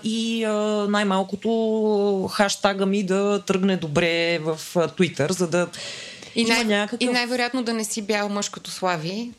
И 0.04 0.46
най-малкото 0.90 2.30
хаштага 2.32 2.86
ми 2.86 3.04
да 3.04 3.42
тръгне 3.48 3.78
добре 3.78 4.40
в 4.40 4.60
Twitter, 4.76 5.32
за 5.32 5.48
да 5.48 5.68
И, 6.36 6.42
има 6.42 6.54
най- 6.54 6.64
някакъв... 6.64 6.98
и 7.02 7.06
най-вероятно 7.08 7.64
да 7.64 7.74
не 7.74 7.84
си 7.84 8.02
бял 8.02 8.30
мъж 8.30 8.50
като 8.50 8.72
Слави. 8.72 9.32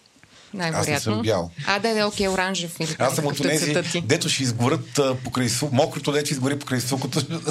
Най-вероятно. 0.54 0.94
Аз 0.94 1.06
не 1.06 1.12
съм 1.12 1.22
бял. 1.22 1.50
А, 1.66 1.78
да, 1.78 1.94
да, 1.94 2.06
окей, 2.06 2.28
оранжев. 2.28 2.80
Или 2.80 2.96
Аз 2.98 3.14
съм 3.14 3.26
от 3.26 3.40
е 3.40 3.42
тези, 3.42 3.74
дето 4.04 4.28
ще 4.28 4.42
изгорят 4.42 4.98
а, 4.98 5.14
покрай 5.14 5.48
су... 5.48 5.68
мокрото, 5.72 6.12
дето 6.12 6.26
ще 6.26 6.34
изгори 6.34 6.58
покрай 6.58 6.80
сукото. 6.80 7.20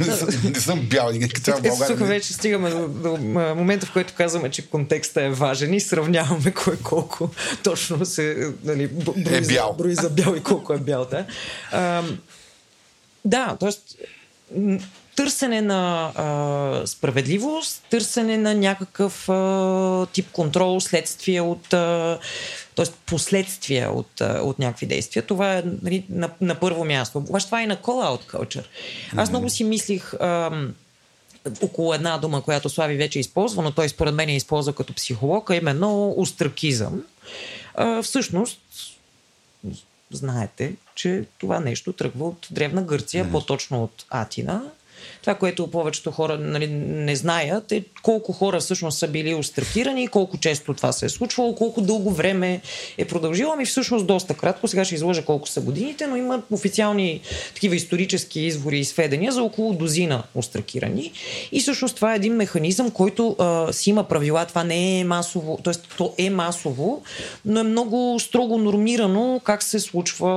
не, 0.00 0.04
съм, 0.04 0.28
не 0.44 0.60
съм 0.60 0.80
бял, 0.80 1.10
трябва 1.44 1.68
Ето 1.68 1.86
тук 1.86 2.06
вече 2.06 2.32
стигаме 2.32 2.70
до, 2.70 2.88
до 2.88 3.16
момента, 3.56 3.86
в 3.86 3.92
който 3.92 4.14
казваме, 4.16 4.50
че 4.50 4.66
контекста 4.66 5.22
е 5.22 5.30
важен 5.30 5.74
и 5.74 5.80
сравняваме 5.80 6.50
кой 6.50 6.76
колко 6.76 7.30
точно 7.62 8.06
се 8.06 8.52
нали, 8.64 8.86
брои, 8.86 9.36
Е 9.36 9.40
бял. 9.40 9.68
За, 9.68 9.82
брои 9.82 9.94
за 9.94 10.10
бял 10.10 10.34
и 10.36 10.42
колко 10.42 10.72
е 10.72 10.78
бял. 10.78 11.04
Да, 11.10 11.26
а, 11.72 12.02
да 13.24 13.56
т.е. 13.60 13.70
търсене 15.16 15.62
на 15.62 16.12
а, 16.14 16.86
справедливост, 16.86 17.82
търсене 17.90 18.38
на 18.38 18.54
някакъв 18.54 19.28
а, 19.28 20.06
тип 20.06 20.32
контрол, 20.32 20.80
следствие 20.80 21.40
от... 21.40 21.72
А, 21.72 22.18
т.е. 22.76 22.84
последствия 23.06 23.90
от, 23.90 24.20
от 24.20 24.58
някакви 24.58 24.86
действия. 24.86 25.22
Това 25.22 25.54
е 25.58 25.62
нали, 25.82 26.04
на, 26.08 26.30
на 26.40 26.54
първо 26.54 26.84
място. 26.84 27.18
Обаче 27.18 27.46
това 27.46 27.60
е 27.60 27.64
и 27.64 27.66
на 27.66 27.76
call-out 27.76 28.32
culture. 28.32 28.64
Аз 29.16 29.30
много 29.30 29.50
си 29.50 29.64
мислих... 29.64 30.14
Ам, 30.20 30.74
около 31.62 31.94
една 31.94 32.18
дума, 32.18 32.42
която 32.42 32.68
Слави 32.68 32.96
вече 32.96 33.18
използва, 33.18 33.62
но 33.62 33.70
той 33.70 33.88
според 33.88 34.14
мен 34.14 34.28
я 34.28 34.36
използва 34.36 34.72
като 34.72 34.94
психолог, 34.94 35.50
а 35.50 35.56
именно 35.56 36.14
остракизъм. 36.16 37.02
А, 37.74 38.02
всъщност, 38.02 38.60
знаете, 40.10 40.74
че 40.94 41.24
това 41.38 41.60
нещо 41.60 41.92
тръгва 41.92 42.24
от 42.28 42.46
Древна 42.50 42.82
Гърция, 42.82 43.24
mm-hmm. 43.24 43.30
по-точно 43.30 43.84
от 43.84 44.04
Атина. 44.10 44.62
Това, 45.24 45.34
което 45.34 45.66
повечето 45.66 46.10
хора 46.10 46.38
нали, 46.38 46.66
не 46.66 47.16
знаят 47.16 47.72
е 47.72 47.84
колко 48.02 48.32
хора 48.32 48.60
всъщност 48.60 48.98
са 48.98 49.08
били 49.08 49.34
остракирани, 49.34 50.08
колко 50.08 50.38
често 50.38 50.74
това 50.74 50.92
се 50.92 51.06
е 51.06 51.08
случвало, 51.08 51.54
колко 51.54 51.80
дълго 51.80 52.10
време 52.10 52.60
е 52.98 53.04
продължило. 53.04 53.52
Ами 53.52 53.66
всъщност 53.66 54.06
доста 54.06 54.34
кратко. 54.34 54.68
Сега 54.68 54.84
ще 54.84 54.94
изложа 54.94 55.24
колко 55.24 55.48
са 55.48 55.60
годините, 55.60 56.06
но 56.06 56.16
има 56.16 56.42
официални 56.50 57.20
такива 57.54 57.76
исторически 57.76 58.40
извори 58.40 58.78
и 58.78 58.84
сведения 58.84 59.32
за 59.32 59.42
около 59.42 59.72
дозина 59.72 60.22
остракирани. 60.34 61.12
И 61.52 61.60
всъщност 61.60 61.96
това 61.96 62.12
е 62.12 62.16
един 62.16 62.34
механизъм, 62.34 62.90
който 62.90 63.36
а, 63.38 63.72
си 63.72 63.90
има 63.90 64.04
правила. 64.04 64.46
Това 64.46 64.64
не 64.64 65.00
е 65.00 65.04
масово, 65.04 65.58
т.е. 65.64 65.74
то 65.96 66.14
е 66.18 66.30
масово, 66.30 67.02
но 67.44 67.60
е 67.60 67.62
много 67.62 68.20
строго 68.20 68.58
нормирано 68.58 69.40
как 69.44 69.62
се 69.62 69.80
случва 69.80 70.28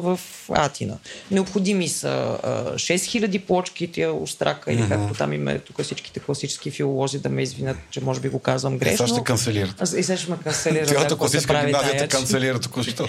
в 0.00 0.20
Атина. 0.50 0.94
Необходими 1.30 1.88
са 1.88 2.38
а, 2.42 2.74
6000 2.74 3.40
плочки, 3.40 3.92
тия 3.92 4.12
острака, 4.34 4.72
или 4.72 4.88
както 4.88 5.14
там 5.14 5.32
има 5.32 5.58
тук 5.58 5.82
всичките 5.82 6.20
класически 6.20 6.70
филолози 6.70 7.18
да 7.18 7.28
ме 7.28 7.42
извинят, 7.42 7.76
че 7.90 8.00
може 8.00 8.20
би 8.20 8.28
го 8.28 8.38
казвам 8.38 8.74
Е, 8.74 8.78
грешно. 8.78 8.96
сега 8.98 9.08
ще 9.08 9.24
канцелират. 9.24 9.80
И 9.88 10.02
сега 10.02 10.16
ще 10.16 10.30
ме 10.30 10.36
канцелира. 10.38 10.86
Цялата 10.86 11.16
класическа 11.16 11.52
прави 11.52 11.66
гимназия 11.66 11.90
тая, 11.90 12.00
те 12.00 12.08
че- 12.08 12.16
канцелира 12.16 12.60
току-що. 12.60 13.08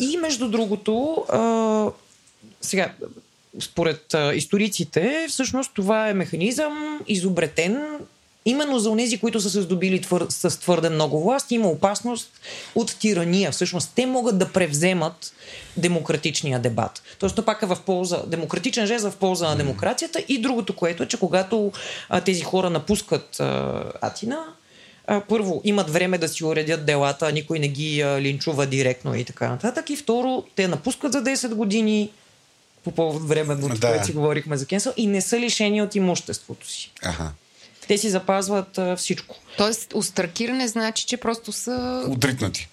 и 0.00 0.16
между 0.16 0.48
другото, 0.48 0.92
а, 1.28 1.90
сега, 2.60 2.92
според 3.60 4.14
а, 4.14 4.34
историците, 4.34 5.26
всъщност 5.28 5.70
това 5.74 6.08
е 6.08 6.14
механизъм 6.14 7.00
изобретен 7.08 7.82
именно 8.44 8.78
за 8.78 8.90
онези, 8.90 9.18
които 9.18 9.40
са 9.40 9.50
се 9.50 9.62
здобили 9.62 10.00
твър... 10.00 10.26
с 10.28 10.60
твърде 10.60 10.90
много 10.90 11.24
власт, 11.24 11.50
има 11.50 11.68
опасност 11.68 12.30
от 12.74 12.96
тирания. 12.98 13.52
Всъщност 13.52 13.92
те 13.94 14.06
могат 14.06 14.38
да 14.38 14.52
превземат 14.52 15.32
демократичния 15.76 16.60
дебат. 16.60 17.02
Тоест, 17.18 17.36
то 17.36 17.44
пак 17.44 17.62
е 17.62 17.66
в 17.66 17.78
полза, 17.86 18.22
демократичен 18.26 18.86
жест 18.86 19.04
в 19.04 19.16
полза 19.16 19.48
на 19.48 19.56
демокрацията 19.56 20.24
и 20.28 20.38
другото, 20.40 20.76
което 20.76 21.02
е, 21.02 21.08
че 21.08 21.16
когато 21.16 21.72
а, 22.08 22.20
тези 22.20 22.42
хора 22.42 22.70
напускат 22.70 23.40
а, 23.40 23.82
Атина, 24.00 24.38
а, 25.06 25.20
първо, 25.20 25.60
имат 25.64 25.90
време 25.90 26.18
да 26.18 26.28
си 26.28 26.44
уредят 26.44 26.86
делата, 26.86 27.32
никой 27.32 27.58
не 27.58 27.68
ги 27.68 28.00
а, 28.00 28.20
линчува 28.20 28.66
директно 28.66 29.14
и 29.14 29.24
така 29.24 29.48
нататък. 29.48 29.90
И 29.90 29.96
второ, 29.96 30.44
те 30.56 30.68
напускат 30.68 31.12
за 31.12 31.22
10 31.22 31.54
години 31.54 32.10
по 32.84 32.90
повод 32.90 33.28
времето, 33.28 33.68
Да. 33.68 33.88
което 33.88 34.06
си 34.06 34.12
говорихме 34.12 34.56
за 34.56 34.66
Кенсъл, 34.66 34.92
и 34.96 35.06
не 35.06 35.20
са 35.20 35.40
лишени 35.40 35.82
от 35.82 35.94
имуществото 35.94 36.68
си. 36.70 36.92
Аха. 37.02 37.32
Те 37.88 37.98
си 37.98 38.10
запазват 38.10 38.78
а, 38.78 38.96
всичко. 38.96 39.36
Тоест, 39.56 39.92
остракиране 39.94 40.68
значи, 40.68 41.06
че 41.06 41.16
просто 41.16 41.52
са 41.52 42.04
Отритнати. 42.08 42.68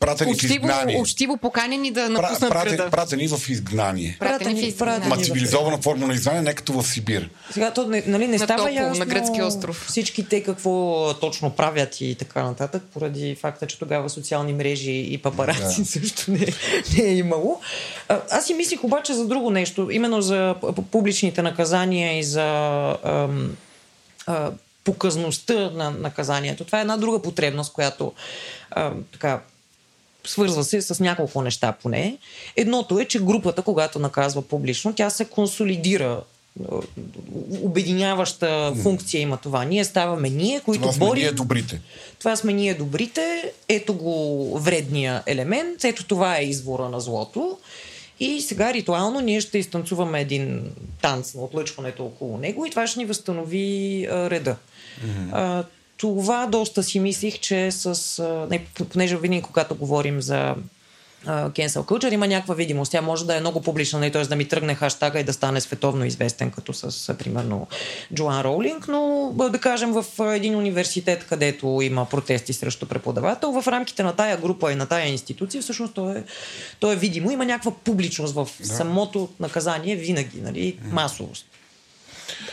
Пратени 0.00 0.30
в 0.30 0.34
учтиво, 0.34 0.54
изгнание. 0.54 1.00
учтиво 1.00 1.36
поканени 1.36 1.90
да 1.90 2.00
Пра- 2.00 2.08
напуснат 2.10 2.50
пратени, 2.50 2.76
града. 2.76 2.90
пратени 2.90 3.28
в 3.28 3.48
изгнание. 3.48 4.16
Пратени 4.20 4.38
в 4.52 4.56
Пратени- 4.56 4.68
изгнание. 4.68 4.98
Ма 4.98 5.04
пратени. 5.06 5.24
цивилизована 5.26 5.78
форма 5.78 6.06
на 6.06 6.14
изгнание, 6.14 6.42
не 6.42 6.54
като 6.54 6.72
в 6.72 6.84
Сибир. 6.84 7.30
Сега 7.50 7.70
то 7.70 7.86
не, 7.86 8.02
нали, 8.06 8.26
не 8.26 8.32
На 8.32 8.38
става 8.38 8.58
топло, 8.58 8.74
ясно 8.74 8.98
на 8.98 9.06
гръцки 9.06 9.42
остров. 9.42 9.84
всички 9.88 10.28
те 10.28 10.42
какво 10.42 10.74
точно 11.14 11.50
правят 11.50 12.00
и 12.00 12.14
така 12.14 12.42
нататък, 12.42 12.82
поради 12.92 13.34
факта, 13.34 13.66
че 13.66 13.78
тогава 13.78 14.10
социални 14.10 14.52
мрежи 14.52 15.06
и 15.10 15.18
папараци 15.18 15.78
Да. 15.78 15.84
също 15.84 16.30
не, 16.30 16.46
не 16.94 17.04
е 17.04 17.14
имало. 17.14 17.60
А, 18.08 18.20
аз 18.30 18.46
си 18.46 18.54
мислих 18.54 18.84
обаче 18.84 19.12
за 19.12 19.26
друго 19.26 19.50
нещо, 19.50 19.88
именно 19.90 20.22
за 20.22 20.54
публичните 20.90 21.42
наказания 21.42 22.18
и 22.18 22.22
за 22.24 22.46
ам, 23.04 23.56
а, 24.26 24.50
показността 24.84 25.70
на 25.70 25.90
наказанието. 25.90 26.64
Това 26.64 26.78
е 26.78 26.80
една 26.80 26.96
друга 26.96 27.22
потребност, 27.22 27.72
която 27.72 28.12
а, 28.70 28.92
така 29.12 29.40
свързва 30.26 30.64
се 30.64 30.82
с 30.82 31.00
няколко 31.00 31.42
неща 31.42 31.72
поне. 31.82 32.16
Едното 32.56 32.98
е, 32.98 33.04
че 33.04 33.20
групата, 33.20 33.62
когато 33.62 33.98
наказва 33.98 34.42
публично, 34.42 34.94
тя 34.94 35.10
се 35.10 35.24
консолидира. 35.24 36.22
Обединяваща 37.62 38.74
функция 38.82 39.20
има 39.20 39.36
това. 39.36 39.64
Ние 39.64 39.84
ставаме 39.84 40.30
ние, 40.30 40.60
които 40.60 40.80
Това 40.80 40.92
сме 40.92 41.06
борим. 41.06 41.22
ние 41.22 41.32
добрите. 41.32 41.80
Това 42.18 42.36
сме 42.36 42.52
ние 42.52 42.74
добрите. 42.74 43.52
Ето 43.68 43.94
го 43.94 44.58
вредния 44.58 45.22
елемент. 45.26 45.84
Ето 45.84 46.04
това 46.04 46.38
е 46.38 46.44
извора 46.44 46.88
на 46.88 47.00
злото. 47.00 47.58
И 48.20 48.40
сега 48.40 48.74
ритуално 48.74 49.20
ние 49.20 49.40
ще 49.40 49.58
изтанцуваме 49.58 50.20
един 50.20 50.70
танц 51.02 51.34
на 51.34 51.42
отлъчването 51.42 52.04
около 52.04 52.38
него 52.38 52.66
и 52.66 52.70
това 52.70 52.86
ще 52.86 52.98
ни 52.98 53.04
възстанови 53.04 54.06
а, 54.10 54.30
реда. 54.30 54.56
А, 55.32 55.64
това 55.96 56.46
доста 56.46 56.82
си 56.82 57.00
мислих, 57.00 57.38
че 57.38 57.70
с... 57.70 58.18
А, 58.18 58.46
не, 58.50 58.64
понеже 58.92 59.16
винаги 59.16 59.42
когато 59.42 59.74
говорим 59.74 60.22
за 60.22 60.54
cancel 61.26 61.84
culture 61.84 62.12
има 62.12 62.26
някаква 62.26 62.54
видимост. 62.54 62.92
Тя 62.92 63.02
може 63.02 63.26
да 63.26 63.36
е 63.36 63.40
много 63.40 63.60
публична, 63.60 64.10
т.е. 64.10 64.22
да 64.22 64.36
ми 64.36 64.48
тръгне 64.48 64.74
хаштага 64.74 65.20
и 65.20 65.24
да 65.24 65.32
стане 65.32 65.60
световно 65.60 66.04
известен, 66.04 66.50
като 66.50 66.72
с, 66.72 67.14
примерно, 67.14 67.66
Джоан 68.14 68.40
Роулинг, 68.40 68.88
но 68.88 69.32
да 69.50 69.58
кажем 69.58 69.92
в 69.92 70.04
един 70.34 70.56
университет, 70.56 71.26
където 71.28 71.80
има 71.82 72.04
протести 72.04 72.52
срещу 72.52 72.86
преподавател, 72.86 73.62
в 73.62 73.68
рамките 73.68 74.02
на 74.02 74.12
тая 74.12 74.36
група 74.36 74.72
и 74.72 74.74
на 74.74 74.86
тая 74.86 75.08
институция, 75.08 75.62
всъщност 75.62 75.94
то 75.94 76.10
е, 76.10 76.24
то 76.80 76.92
е 76.92 76.96
видимо. 76.96 77.30
Има 77.30 77.44
някаква 77.44 77.72
публичност 77.84 78.34
в 78.34 78.48
да. 78.60 78.66
самото 78.66 79.28
наказание 79.40 79.96
винаги, 79.96 80.40
нали, 80.40 80.78
масовост. 80.90 81.46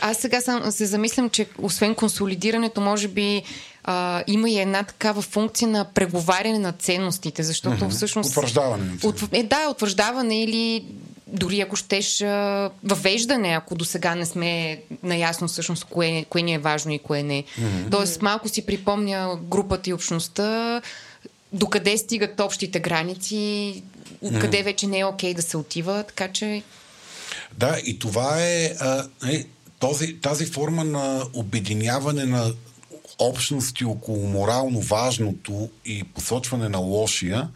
Аз 0.00 0.16
сега 0.18 0.40
съм, 0.40 0.72
се 0.72 0.86
замислям, 0.86 1.30
че 1.30 1.46
освен 1.58 1.94
консолидирането, 1.94 2.80
може 2.80 3.08
би 3.08 3.42
а, 3.84 4.24
има 4.26 4.50
и 4.50 4.58
една 4.58 4.82
такава 4.82 5.22
функция 5.22 5.68
на 5.68 5.84
преговаряне 5.84 6.58
на 6.58 6.72
ценностите, 6.72 7.42
защото 7.42 7.84
mm-hmm. 7.84 7.90
всъщност... 7.90 8.30
Утвърждаване 8.30 8.92
От, 9.02 9.22
е, 9.32 9.42
да, 9.42 9.68
утвърждаване 9.70 10.42
или 10.42 10.84
дори 11.26 11.60
ако 11.60 11.76
щеш 11.76 12.20
въвеждане, 12.84 13.48
ако 13.48 13.74
до 13.74 13.84
сега 13.84 14.14
не 14.14 14.26
сме 14.26 14.80
наясно 15.02 15.48
всъщност 15.48 15.84
кое, 15.84 16.24
кое 16.28 16.42
ни 16.42 16.54
е 16.54 16.58
важно 16.58 16.92
и 16.92 16.98
кое 16.98 17.22
не. 17.22 17.42
Mm-hmm. 17.42 17.90
Тоест 17.90 18.22
малко 18.22 18.48
си 18.48 18.66
припомня 18.66 19.38
групата 19.42 19.90
и 19.90 19.92
общността, 19.92 20.82
докъде 21.52 21.98
стигат 21.98 22.40
общите 22.40 22.80
граници, 22.80 23.82
mm-hmm. 24.24 24.40
къде 24.40 24.62
вече 24.62 24.86
не 24.86 24.98
е 24.98 25.04
окей 25.04 25.34
да 25.34 25.42
се 25.42 25.56
отива, 25.56 26.02
така 26.02 26.28
че 26.28 26.62
Да, 27.58 27.80
и 27.84 27.98
това 27.98 28.42
е 28.42 28.74
а, 28.80 29.04
е 29.28 29.44
този, 29.78 30.16
тази 30.20 30.46
форма 30.46 30.84
на 30.84 31.24
обединяване 31.34 32.24
на 32.24 32.52
общности 33.18 33.84
около 33.84 34.28
морално 34.28 34.80
важното 34.80 35.70
и 35.84 36.04
посочване 36.04 36.68
на 36.68 36.78
лошия 36.78 37.48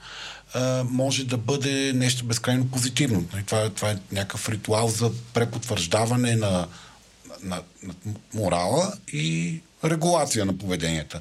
може 0.84 1.24
да 1.24 1.36
бъде 1.36 1.92
нещо 1.94 2.24
безкрайно 2.24 2.70
позитивно. 2.70 3.24
Нали, 3.32 3.44
Това, 3.44 3.70
това 3.70 3.90
е 3.90 3.98
някакъв 4.12 4.48
ритуал 4.48 4.88
за 4.88 5.10
препотвърждаване 5.34 6.36
на, 6.36 6.66
на, 7.42 7.62
на 7.82 7.94
морала 8.34 8.92
и 9.12 9.60
регулация 9.84 10.44
на 10.44 10.58
поведенията. 10.58 11.20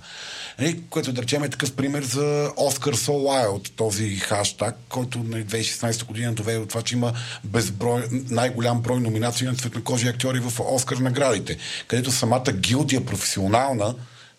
Нали, 0.59 0.81
което 0.89 1.13
да 1.13 1.21
речем 1.21 1.43
е 1.43 1.49
такъв 1.49 1.75
пример 1.75 2.03
за 2.03 2.51
Оскар 2.57 2.95
Wild, 2.95 3.69
този 3.75 4.15
хаштаг, 4.15 4.75
който 4.89 5.19
нали, 5.19 5.45
2016 5.45 6.05
година 6.05 6.33
доведе 6.33 6.59
до 6.59 6.65
това, 6.65 6.81
че 6.81 6.95
има 6.95 7.13
безброй, 7.43 8.03
най-голям 8.11 8.81
брой 8.81 8.99
номинации 8.99 9.47
на 9.47 9.55
цветнокожи 9.55 10.07
актьори 10.07 10.39
в 10.39 10.59
Оскар 10.59 10.97
наградите, 10.97 11.57
където 11.87 12.11
самата 12.11 12.51
гилдия 12.51 13.05
професионална 13.05 13.95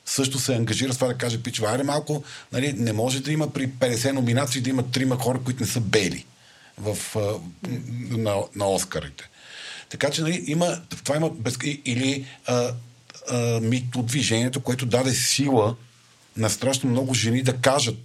също 0.06 0.38
се 0.38 0.54
ангажира 0.54 0.92
с 0.92 0.96
това 0.96 1.08
да 1.08 1.18
каже, 1.18 1.42
пичва, 1.42 1.70
аре 1.70 1.82
малко, 1.82 2.24
нали, 2.52 2.72
не 2.72 2.92
може 2.92 3.20
да 3.20 3.32
има 3.32 3.52
при 3.52 3.68
50 3.68 4.12
номинации 4.12 4.60
да 4.60 4.70
има 4.70 4.90
трима 4.90 5.16
хора, 5.16 5.40
които 5.44 5.62
не 5.62 5.68
са 5.68 5.80
бели 5.80 6.24
в, 6.78 6.96
на, 8.10 8.36
на 8.54 8.66
Оскарите. 8.66 9.28
Така 9.88 10.10
че 10.10 10.22
нали, 10.22 10.44
има, 10.46 10.80
това 11.04 11.16
има 11.16 11.30
без, 11.30 11.58
или 11.84 12.26
а, 12.46 12.72
а, 13.30 13.60
мито 13.60 14.02
движението, 14.02 14.60
което 14.60 14.86
даде 14.86 15.14
сила 15.14 15.76
на 16.36 16.50
страшно 16.50 16.90
много 16.90 17.14
жени 17.14 17.42
да 17.42 17.56
кажат, 17.56 17.96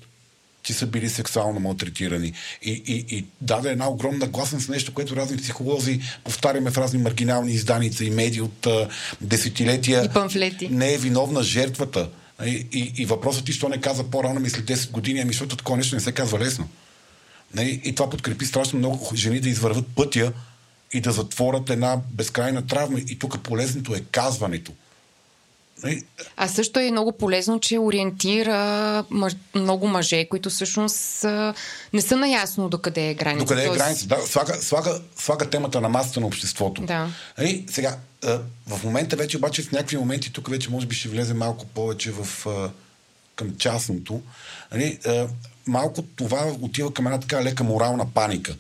че 0.63 0.73
са 0.73 0.87
били 0.87 1.09
сексуално 1.09 1.59
малтретирани. 1.59 2.33
И, 2.61 2.71
и, 2.71 3.17
и 3.17 3.25
даде 3.41 3.69
една 3.69 3.89
огромна 3.89 4.27
гласност 4.27 4.69
нещо, 4.69 4.93
което 4.93 5.15
разни 5.15 5.37
психолози 5.37 6.01
повтаряме 6.23 6.71
в 6.71 6.77
разни 6.77 6.99
маргинални 6.99 7.51
изданица 7.51 8.05
и 8.05 8.09
медии 8.09 8.41
от 8.41 8.65
а, 8.65 8.89
десетилетия. 9.21 10.05
И 10.05 10.09
памфлети. 10.09 10.69
Не 10.69 10.93
е 10.93 10.97
виновна 10.97 11.43
жертвата. 11.43 12.09
И, 12.45 12.67
и, 12.71 12.93
и 12.97 13.05
въпросът 13.05 13.45
ти, 13.45 13.53
що 13.53 13.69
не 13.69 13.81
каза 13.81 14.03
по-рано, 14.03 14.39
мисля 14.39 14.61
10 14.61 14.91
години, 14.91 15.19
ами 15.19 15.33
защото 15.33 15.57
такова 15.57 15.77
нещо 15.77 15.95
не 15.95 16.01
се 16.01 16.11
казва 16.11 16.39
лесно. 16.39 16.67
Нали? 17.53 17.81
И 17.83 17.95
това 17.95 18.09
подкрепи 18.09 18.45
страшно 18.45 18.79
много 18.79 19.15
жени 19.15 19.39
да 19.39 19.49
извърват 19.49 19.85
пътя 19.95 20.33
и 20.93 21.01
да 21.01 21.11
затворят 21.11 21.69
една 21.69 21.97
безкрайна 22.11 22.67
травма. 22.67 22.99
И 22.99 23.19
тук 23.19 23.43
полезното 23.43 23.95
е 23.95 24.03
казването. 24.11 24.71
Нали? 25.83 26.03
А 26.37 26.47
също 26.47 26.79
е 26.79 26.91
много 26.91 27.11
полезно, 27.11 27.59
че 27.59 27.79
ориентира 27.79 29.03
мъж, 29.09 29.35
много 29.55 29.87
мъже, 29.87 30.25
които 30.25 30.49
всъщност 30.49 31.23
не 31.93 32.01
са 32.01 32.17
наясно 32.17 32.69
докъде 32.69 33.09
е 33.09 33.13
граница. 33.13 33.45
Докъде 33.45 33.63
е 33.63 33.65
Тоест, 33.65 33.79
граница? 33.79 34.07
Да, 34.07 34.17
слага, 34.25 34.53
слага, 34.53 35.01
слага 35.17 35.49
темата 35.49 35.81
на 35.81 35.89
масата 35.89 36.19
на 36.19 36.27
обществото. 36.27 36.81
Да. 36.81 37.07
Нали, 37.37 37.65
сега, 37.69 37.97
в 38.67 38.83
момента 38.83 39.15
вече, 39.15 39.37
обаче 39.37 39.63
в 39.63 39.71
някакви 39.71 39.97
моменти, 39.97 40.33
тук 40.33 40.49
вече 40.49 40.69
може 40.69 40.87
би 40.87 40.95
ще 40.95 41.09
влезе 41.09 41.33
малко 41.33 41.65
повече 41.65 42.11
в, 42.11 42.47
към 43.35 43.55
частното. 43.57 44.21
Нали, 44.71 44.99
малко 45.67 46.01
това 46.15 46.53
отива 46.61 46.93
към 46.93 47.07
една 47.07 47.19
така 47.19 47.43
лека 47.43 47.63
морална 47.63 48.05
паника. 48.13 48.55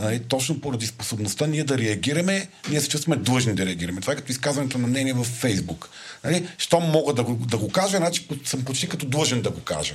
Нали, 0.00 0.20
точно 0.20 0.60
поради 0.60 0.86
способността 0.86 1.46
ние 1.46 1.64
да 1.64 1.78
реагираме, 1.78 2.48
ние 2.70 2.80
се 2.80 2.88
чувстваме 2.88 3.22
длъжни 3.22 3.54
да 3.54 3.66
реагираме. 3.66 4.00
Това 4.00 4.12
е 4.12 4.16
като 4.16 4.32
изказването 4.32 4.78
на 4.78 4.86
мнение 4.86 5.12
в 5.12 5.24
Фейсбук. 5.24 5.90
Нали, 6.24 6.48
щом 6.58 6.84
мога 6.84 7.12
да 7.12 7.22
го, 7.22 7.34
да 7.34 7.58
го 7.58 7.68
кажа, 7.68 7.96
значи 7.96 8.28
съм 8.44 8.64
почти 8.64 8.88
като 8.88 9.06
длъжен 9.06 9.42
да 9.42 9.50
го 9.50 9.60
кажа. 9.60 9.94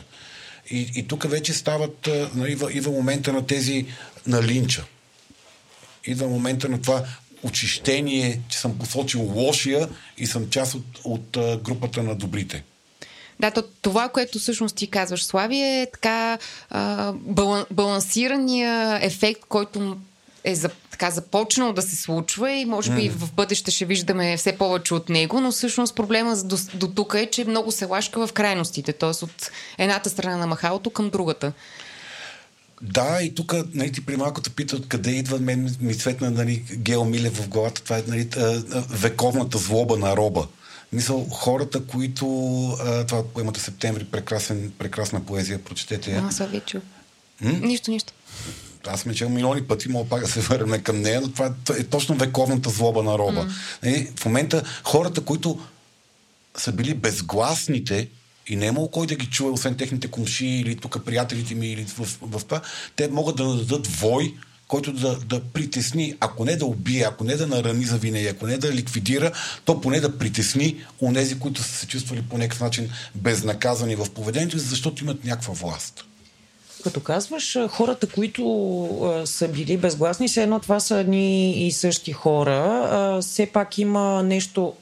И, 0.70 0.92
и 0.96 1.08
тук 1.08 1.30
вече 1.30 1.54
стават, 1.54 2.10
нали, 2.36 2.58
идва 2.72 2.92
момента 2.92 3.34
на 3.34 3.48
тези, 3.48 3.86
на 4.28 4.44
линча. 4.44 4.86
Идва 6.06 6.28
момента 6.28 6.70
на 6.70 6.82
това 6.82 7.04
очищение, 7.44 8.42
че 8.50 8.58
съм 8.58 8.78
посочил 8.78 9.22
лошия 9.22 9.90
и 10.18 10.28
съм 10.28 10.50
част 10.50 10.76
от, 10.76 10.86
от 11.04 11.62
групата 11.64 12.04
на 12.04 12.16
добрите. 12.16 12.64
Да, 13.42 13.52
то, 13.52 13.64
това, 13.82 14.10
което 14.10 14.40
всъщност 14.40 14.76
ти 14.76 14.88
казваш, 14.88 15.24
Слави, 15.24 15.58
е 15.58 15.88
така 15.94 16.38
а, 16.70 17.12
балан, 17.14 17.66
балансирания 17.72 19.00
ефект, 19.02 19.42
който 19.50 19.98
е 20.44 20.56
за, 20.56 20.70
така 20.92 21.12
започнал 21.12 21.74
да 21.74 21.82
се 21.82 21.96
случва 21.96 22.52
и 22.52 22.66
може 22.66 22.92
би 22.92 23.02
mm. 23.02 23.14
в 23.14 23.34
бъдеще 23.34 23.72
ще 23.72 23.86
виждаме 23.86 24.38
все 24.38 24.58
повече 24.58 24.94
от 24.94 25.10
него, 25.10 25.42
но 25.42 25.52
всъщност 25.52 25.96
проблема 25.96 26.38
до, 26.44 26.58
до 26.74 26.88
тук 26.88 27.14
е, 27.18 27.26
че 27.26 27.46
много 27.46 27.72
се 27.72 27.86
лашка 27.86 28.28
в 28.28 28.34
крайностите, 28.34 28.94
т.е. 28.94 29.10
от 29.10 29.52
едната 29.78 30.10
страна 30.10 30.38
на 30.38 30.48
махалото 30.48 30.90
към 30.90 31.10
другата. 31.10 31.54
Да, 32.82 33.20
и 33.22 33.36
тук 33.36 33.54
нали, 33.74 33.92
ти 33.92 34.06
при 34.06 34.18
малко 34.18 34.42
те 34.42 34.50
пита 34.50 34.76
откъде 34.76 35.12
идва 35.12 35.40
мен 35.40 35.76
ми 35.82 35.94
светна 35.94 36.32
нали, 36.32 36.64
Гео 36.72 37.06
Милев 37.06 37.38
в 37.38 37.48
главата. 37.48 37.82
Това 37.82 37.98
е 37.98 38.04
нали, 38.08 38.30
вековната 38.90 39.58
злоба 39.58 39.98
на 39.98 40.18
роба. 40.18 40.48
Мисъл, 40.94 41.28
хората, 41.32 41.86
които... 41.86 42.26
А, 42.80 43.06
това 43.06 43.24
поемата 43.28 43.60
септември, 43.60 44.04
прекрасен, 44.04 44.72
прекрасна 44.80 45.26
поезия, 45.26 45.64
прочетете 45.64 46.12
я. 46.12 46.22
Аз 46.22 46.36
съм 46.36 46.48
ви 46.48 46.62
Нищо, 47.42 47.92
нищо. 47.92 48.14
Аз 48.88 49.02
сме 49.02 49.14
чел 49.14 49.30
милиони 49.30 49.68
пъти, 49.68 49.90
мога 49.90 50.10
пак 50.10 50.22
да 50.22 50.28
се 50.28 50.40
върнем 50.40 50.82
към 50.82 51.02
нея, 51.02 51.22
но 51.22 51.32
това 51.32 51.54
е, 51.80 51.84
точно 51.84 52.16
вековната 52.16 52.70
злоба 52.70 53.04
на 53.04 53.18
роба. 53.18 53.48
Mm. 53.84 54.20
в 54.20 54.26
момента 54.26 54.64
хората, 54.84 55.22
които 55.22 55.60
са 56.58 56.72
били 56.72 56.94
безгласните, 56.94 58.10
и 58.48 58.56
не 58.56 58.66
е 58.66 58.68
имало 58.68 58.92
кой 58.92 59.08
да 59.08 59.16
ги 59.16 59.26
чуе, 59.26 59.52
освен 59.52 59.78
техните 59.78 60.08
комши 60.08 60.46
или 60.46 60.76
тук 60.76 61.06
приятелите 61.06 61.56
ми 61.56 61.68
или 61.68 61.86
в, 61.86 62.06
в, 62.06 62.18
в 62.22 62.46
това, 62.46 62.62
те 62.96 63.08
могат 63.08 63.36
да 63.36 63.56
дадат 63.56 63.88
вой, 63.88 64.36
който 64.72 64.94
да, 64.94 65.16
да 65.16 65.40
притесни, 65.40 66.16
ако 66.20 66.46
не 66.46 66.56
да 66.56 66.66
убие, 66.66 67.04
ако 67.04 67.24
не 67.24 67.36
да 67.36 67.48
нарани 67.48 67.86
за 67.86 67.98
винаги, 67.98 68.28
ако 68.28 68.48
не 68.48 68.58
да 68.58 68.72
ликвидира, 68.72 69.32
то 69.66 69.82
поне 69.82 70.00
да 70.00 70.18
притесни 70.18 70.76
онези, 71.02 71.40
които 71.40 71.64
са 71.64 71.70
се 71.70 71.88
чувствали 71.88 72.22
по 72.22 72.38
някакъв 72.38 72.62
начин 72.62 72.90
безнаказани 73.16 73.96
в 73.96 74.08
поведението, 74.16 74.58
защото 74.58 75.04
имат 75.04 75.26
някаква 75.26 75.54
власт. 75.54 76.06
Като 76.84 77.00
казваш, 77.00 77.58
хората, 77.70 78.08
които 78.08 78.44
а, 79.04 79.28
са 79.28 79.48
били 79.48 79.78
безгласни, 79.78 80.28
все 80.28 80.44
едно 80.44 80.60
това 80.60 80.80
са 80.80 81.04
ни 81.04 81.68
и 81.68 81.72
същи 81.72 82.12
хора. 82.12 82.90
А, 82.92 83.22
все 83.22 83.46
пак 83.46 83.78
има 83.78 84.24
нещо, 84.24 84.74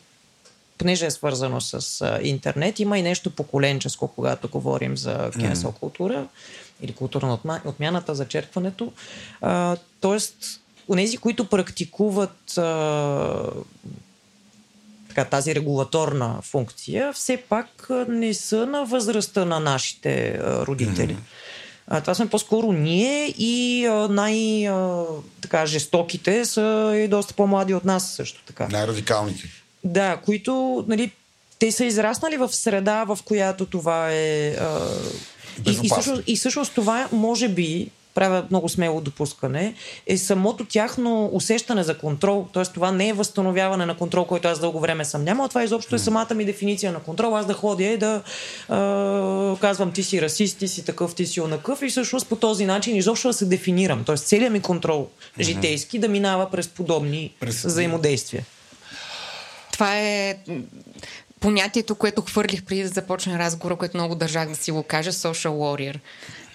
понеже 0.78 1.06
е 1.06 1.12
свързано 1.12 1.62
с 1.62 2.02
а, 2.02 2.20
интернет, 2.24 2.80
има 2.80 3.00
и 3.00 3.02
нещо 3.02 3.30
поколенческо, 3.30 4.08
когато 4.08 4.48
говорим 4.50 4.98
за 4.98 5.32
кенсел 5.40 5.72
култура 5.72 6.28
или 6.82 6.94
културна 6.94 7.40
отмяната, 7.66 8.16
зачеркването. 8.16 8.92
А, 9.42 9.78
тоест, 10.02 10.36
онези, 10.90 11.18
които 11.18 11.46
практикуват 11.46 12.58
а, 12.58 13.50
така, 15.10 15.26
тази 15.26 15.56
регулаторна 15.56 16.40
функция, 16.42 17.14
все 17.14 17.38
пак 17.38 17.90
не 18.08 18.34
са 18.34 18.66
на 18.66 18.86
възрастта 18.86 19.46
на 19.46 19.60
нашите 19.60 20.30
а, 20.30 20.66
родители. 20.66 21.14
Mm-hmm. 21.14 21.88
А, 21.88 22.02
това 22.02 22.16
сме 22.16 22.30
по-скоро 22.30 22.72
ние 22.72 23.34
и 23.38 23.88
най-жестоките 24.10 26.46
са 26.46 26.94
и 26.96 27.08
доста 27.08 27.34
по-млади 27.34 27.74
от 27.74 27.86
нас 27.86 28.12
също 28.12 28.44
така. 28.46 28.68
Най-радикалните. 28.72 29.44
Да, 29.84 30.18
които 30.26 30.86
нали, 30.88 31.12
те 31.60 31.72
са 31.72 31.86
израснали 31.86 32.38
в 32.38 32.56
среда, 32.56 33.04
в 33.04 33.20
която 33.26 33.66
това 33.66 34.12
е 34.12 34.50
а, 34.50 34.80
и, 35.66 35.80
и, 35.84 35.90
всъщност, 35.90 36.24
и 36.28 36.36
всъщност 36.36 36.74
това 36.74 37.08
може 37.12 37.48
би 37.48 37.90
правя 38.14 38.46
много 38.50 38.70
смело 38.70 39.02
допускане, 39.02 39.74
е 40.08 40.18
самото 40.18 40.66
тяхно 40.66 41.30
усещане 41.34 41.84
за 41.84 41.98
контрол. 41.98 42.48
Т.е. 42.54 42.64
това 42.64 42.92
не 42.92 43.10
е 43.10 43.14
възстановяване 43.14 43.86
на 43.86 43.98
контрол, 43.98 44.26
който 44.26 44.48
аз 44.48 44.60
дълго 44.60 44.80
време 44.80 45.06
съм 45.06 45.24
нямал. 45.24 45.48
Това 45.48 45.64
изобщо 45.64 45.96
е 45.96 46.00
самата 46.00 46.34
ми 46.36 46.46
дефиниция 46.46 46.92
на 46.92 47.00
контрол. 47.00 47.38
Аз 47.38 47.46
да 47.46 47.54
ходя 47.54 47.84
и 47.84 47.98
да 47.98 48.16
е, 48.16 49.60
казвам 49.60 49.92
ти 49.92 50.04
си 50.04 50.22
расист, 50.22 50.58
ти 50.58 50.68
си 50.68 50.86
такъв, 50.86 51.16
ти 51.16 51.26
си 51.26 51.42
онакъв 51.42 51.82
и 51.82 51.90
всъщност 51.90 52.28
по 52.28 52.36
този 52.36 52.66
начин 52.66 52.96
изобщо 52.96 53.28
да 53.28 53.34
се 53.34 53.46
дефинирам. 53.46 54.04
Тоест 54.06 54.28
целият 54.28 54.54
ми 54.54 54.62
контрол 54.62 55.08
житейски 55.40 56.00
да 56.00 56.08
минава 56.08 56.52
през 56.52 56.68
подобни 56.68 57.34
през... 57.40 57.64
взаимодействия. 57.64 58.46
Това 59.72 60.00
е 60.00 60.36
понятието, 61.40 61.96
което 61.96 62.22
хвърлих 62.22 62.64
преди 62.64 62.84
да 62.84 62.90
започне 62.90 63.40
разговора, 63.40 63.76
което 63.76 63.98
много 63.98 64.16
държах 64.16 64.50
да 64.50 64.56
си 64.56 64.72
го 64.72 64.84
кажа, 64.84 65.12
social 65.12 65.50
warrior. 65.50 66.00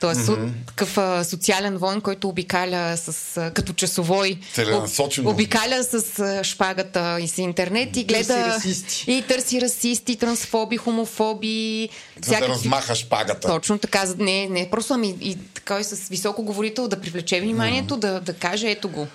Тоест, 0.00 0.20
mm-hmm. 0.20 0.50
такъв 0.66 0.98
а, 0.98 1.24
социален 1.24 1.76
войн, 1.76 2.00
който 2.00 2.28
обикаля 2.28 2.96
с, 2.96 3.36
а, 3.36 3.50
като 3.50 3.72
часовой. 3.72 4.38
Целенасочено. 4.54 5.30
Обикаля 5.30 5.84
с 5.84 6.18
а, 6.18 6.44
шпагата 6.44 7.18
и 7.20 7.28
с 7.28 7.38
интернет 7.38 7.96
и 7.96 8.04
гледа. 8.04 8.58
Търси 8.62 9.04
и 9.06 9.24
търси 9.28 9.60
расисти, 9.60 10.16
трансфоби, 10.16 10.76
хомофоби. 10.76 11.88
За 12.16 12.22
всякакви... 12.22 12.46
да 12.48 12.54
размаха 12.54 12.94
шпагата. 12.94 13.48
Точно 13.48 13.78
така. 13.78 14.04
Не, 14.18 14.48
не 14.48 14.70
просто 14.70 14.94
ами 14.94 15.16
и 15.20 15.38
така 15.54 15.80
и 15.80 15.84
с 15.84 16.08
високо 16.08 16.42
говорител 16.42 16.88
да 16.88 17.00
привлече 17.00 17.40
вниманието, 17.40 17.94
mm-hmm. 17.94 17.98
да, 17.98 18.20
да 18.20 18.34
каже 18.34 18.70
ето 18.70 18.88
го, 18.88 19.06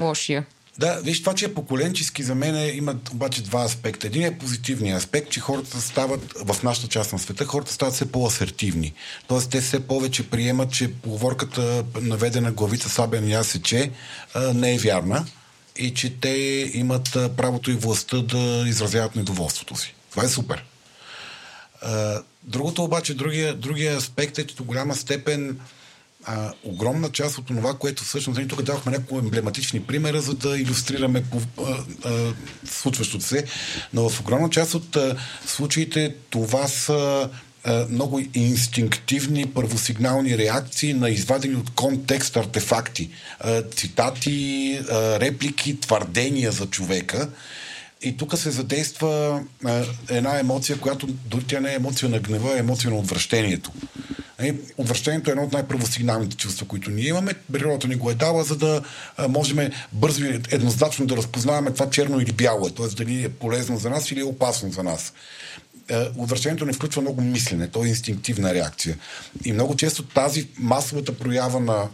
лошия. 0.00 0.46
Да, 0.78 1.00
виж, 1.04 1.20
това, 1.20 1.34
че 1.34 1.44
е 1.44 1.54
поколенчески 1.54 2.22
за 2.22 2.34
мен 2.34 2.56
е, 2.56 2.66
има 2.68 2.96
обаче 3.12 3.42
два 3.42 3.64
аспекта. 3.64 4.06
Един 4.06 4.24
е 4.24 4.38
позитивният 4.38 4.98
аспект, 4.98 5.30
че 5.30 5.40
хората 5.40 5.80
стават, 5.80 6.32
в 6.44 6.62
нашата 6.62 6.88
част 6.88 7.12
на 7.12 7.18
света, 7.18 7.44
хората 7.44 7.72
стават 7.72 7.94
все 7.94 8.12
по-асертивни. 8.12 8.92
Тоест, 9.28 9.50
те 9.50 9.60
все 9.60 9.86
повече 9.86 10.30
приемат, 10.30 10.72
че 10.72 10.92
поговорката 10.92 11.84
наведена 12.00 12.52
главица 12.52 12.88
Сабен 12.88 13.28
я 13.28 13.44
сече 13.44 13.90
не 14.54 14.74
е 14.74 14.78
вярна 14.78 15.26
и 15.76 15.94
че 15.94 16.20
те 16.20 16.30
имат 16.74 17.10
правото 17.12 17.70
и 17.70 17.74
властта 17.74 18.22
да 18.22 18.64
изразяват 18.66 19.16
недоволството 19.16 19.76
си. 19.76 19.94
Това 20.10 20.24
е 20.24 20.28
супер. 20.28 20.64
Другото 22.42 22.84
обаче, 22.84 23.14
другия, 23.14 23.54
другия 23.54 23.96
аспект 23.96 24.38
е, 24.38 24.46
че 24.46 24.54
до 24.54 24.64
голяма 24.64 24.94
степен 24.94 25.60
а, 26.28 26.52
огромна 26.64 27.10
част 27.10 27.38
от 27.38 27.46
това, 27.46 27.74
което 27.74 28.04
всъщност, 28.04 28.38
нали, 28.38 28.48
тук 28.48 28.62
давахме 28.62 28.92
няколко 28.92 29.18
емблематични 29.18 29.82
примера, 29.82 30.20
за 30.20 30.34
да 30.34 30.58
иллюстрираме 30.58 31.24
а, 31.58 31.76
а, 32.04 32.34
случващото 32.70 33.24
се, 33.24 33.44
но 33.92 34.08
в 34.08 34.20
огромна 34.20 34.50
част 34.50 34.74
от 34.74 34.96
а, 34.96 35.16
случаите 35.46 36.14
това 36.30 36.68
са 36.68 37.30
много 37.90 38.22
инстинктивни 38.34 39.46
първосигнални 39.46 40.38
реакции 40.38 40.94
на 40.94 41.10
извадени 41.10 41.56
от 41.56 41.70
контекст 41.70 42.36
артефакти. 42.36 43.10
Цитати, 43.76 44.80
реплики, 45.20 45.80
твърдения 45.80 46.52
за 46.52 46.66
човека. 46.66 47.30
И 48.02 48.16
тук 48.16 48.38
се 48.38 48.50
задейства 48.50 49.42
една 50.08 50.38
емоция, 50.38 50.80
която 50.80 51.06
дори 51.06 51.44
тя 51.44 51.60
не 51.60 51.72
е 51.72 51.74
емоция 51.74 52.08
на 52.08 52.18
гнева, 52.18 52.54
е 52.54 52.58
емоция 52.58 52.90
на 52.90 52.96
отвращението. 52.96 53.72
Отвращението 54.76 55.30
е 55.30 55.32
едно 55.32 55.44
от 55.44 55.52
най-първосигналните 55.52 56.36
чувства, 56.36 56.66
които 56.66 56.90
ние 56.90 57.08
имаме. 57.08 57.34
Природата 57.52 57.88
ни 57.88 57.94
го 57.94 58.10
е 58.10 58.14
дала, 58.14 58.44
за 58.44 58.56
да 58.56 58.82
можем 59.28 59.70
бързо 59.92 60.24
и 60.24 60.40
еднозначно 60.50 61.06
да 61.06 61.16
разпознаваме 61.16 61.70
това 61.70 61.90
черно 61.90 62.20
или 62.20 62.32
бяло 62.32 62.70
т.е. 62.70 62.86
дали 62.86 63.24
е 63.24 63.28
полезно 63.28 63.78
за 63.78 63.90
нас 63.90 64.10
или 64.10 64.20
е 64.20 64.24
опасно 64.24 64.72
за 64.72 64.82
нас. 64.82 65.12
Отвращението 66.16 66.66
не 66.66 66.72
включва 66.72 67.02
много 67.02 67.20
мислене, 67.20 67.68
то 67.68 67.84
е 67.84 67.88
инстинктивна 67.88 68.54
реакция. 68.54 68.98
И 69.44 69.52
много 69.52 69.76
често 69.76 70.02
тази 70.02 70.48
масовата 70.58 71.18
проява 71.18 71.60
на 71.60 71.88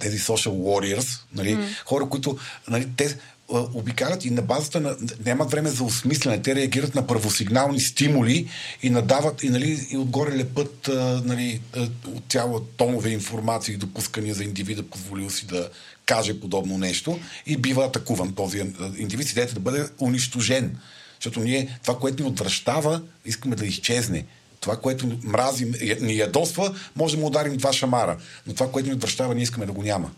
тези 0.00 0.18
social 0.18 0.50
warriors, 0.50 1.20
нали, 1.34 1.56
mm. 1.56 1.66
хора, 1.84 2.08
които 2.08 2.38
нали, 2.68 2.88
те 2.96 3.18
обикалят 3.48 4.24
и 4.24 4.30
на 4.30 4.42
базата 4.42 4.80
на... 4.80 4.96
нямат 5.26 5.50
време 5.50 5.70
за 5.70 5.84
осмислене. 5.84 6.42
Те 6.42 6.54
реагират 6.54 6.94
на 6.94 7.06
първосигнални 7.06 7.80
стимули 7.80 8.48
и 8.82 8.90
надават 8.90 9.42
и, 9.42 9.48
нали, 9.48 9.86
и 9.90 9.96
отгоре 9.96 10.36
лепът 10.36 10.90
нали, 11.24 11.60
от 12.06 12.22
цяла 12.28 12.60
тонове 12.76 13.10
информации 13.10 13.74
и 13.74 13.78
допускания 13.78 14.34
за 14.34 14.44
индивида, 14.44 14.82
позволил 14.82 15.30
си 15.30 15.46
да 15.46 15.68
каже 16.06 16.40
подобно 16.40 16.78
нещо 16.78 17.18
и 17.46 17.56
бива 17.56 17.84
атакуван 17.84 18.32
този 18.32 18.58
индивид. 18.98 19.30
Идеята 19.30 19.54
да 19.54 19.60
бъде 19.60 19.88
унищожен. 20.00 20.76
Защото 21.20 21.40
ние, 21.40 21.78
това, 21.82 21.98
което 21.98 22.22
ни 22.22 22.28
отвръщава, 22.28 23.02
искаме 23.24 23.56
да 23.56 23.66
изчезне. 23.66 24.24
Това, 24.60 24.76
което 24.76 25.18
мрази, 25.22 25.72
ни 26.00 26.16
ядосва, 26.16 26.74
може 26.96 27.14
да 27.14 27.20
му 27.20 27.26
ударим 27.26 27.56
два 27.56 27.72
шамара. 27.72 28.16
Но 28.46 28.54
това, 28.54 28.70
което 28.70 28.88
ни 28.88 28.94
отвръщава, 28.94 29.34
ние 29.34 29.42
искаме 29.42 29.66
да 29.66 29.72
го 29.72 29.82
няма. 29.82 30.10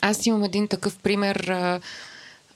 Аз 0.00 0.26
имам 0.26 0.44
един 0.44 0.68
такъв 0.68 0.98
пример 0.98 1.50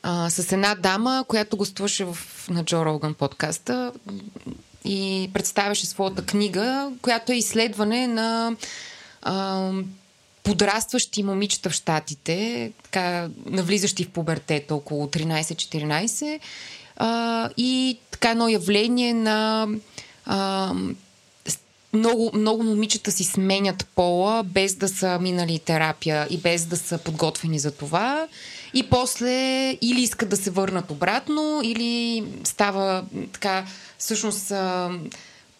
а, 0.02 0.30
с 0.30 0.52
една 0.52 0.74
дама, 0.74 1.24
която 1.28 1.56
гостуваше 1.56 2.04
в, 2.04 2.18
на 2.50 2.64
Джо 2.64 2.84
Роган 2.84 3.14
подкаста 3.14 3.92
и 4.84 5.30
представяше 5.34 5.86
своята 5.86 6.24
книга, 6.24 6.92
която 7.02 7.32
е 7.32 7.36
изследване 7.36 8.06
на 8.06 8.56
а, 9.22 9.70
подрастващи 10.42 11.22
момичета 11.22 11.70
в 11.70 11.72
Штатите, 11.72 12.72
така, 12.82 13.28
навлизащи 13.46 14.04
в 14.04 14.10
пубертета 14.10 14.74
около 14.74 15.06
13-14 15.06 16.40
а, 16.96 17.50
и 17.56 17.98
така 18.10 18.30
едно 18.30 18.48
явление 18.48 19.14
на 19.14 19.68
а, 20.26 20.74
много, 21.92 22.30
много 22.34 22.62
момичета 22.62 23.12
си 23.12 23.24
сменят 23.24 23.86
пола, 23.94 24.42
без 24.42 24.74
да 24.74 24.88
са 24.88 25.18
минали 25.20 25.58
терапия 25.58 26.26
и 26.30 26.36
без 26.36 26.66
да 26.66 26.76
са 26.76 26.98
подготвени 26.98 27.58
за 27.58 27.70
това. 27.70 28.28
И 28.74 28.90
после 28.90 29.30
или 29.70 30.00
искат 30.00 30.28
да 30.28 30.36
се 30.36 30.50
върнат 30.50 30.90
обратно, 30.90 31.60
или 31.64 32.24
става 32.44 33.04
така, 33.32 33.64
всъщност 33.98 34.52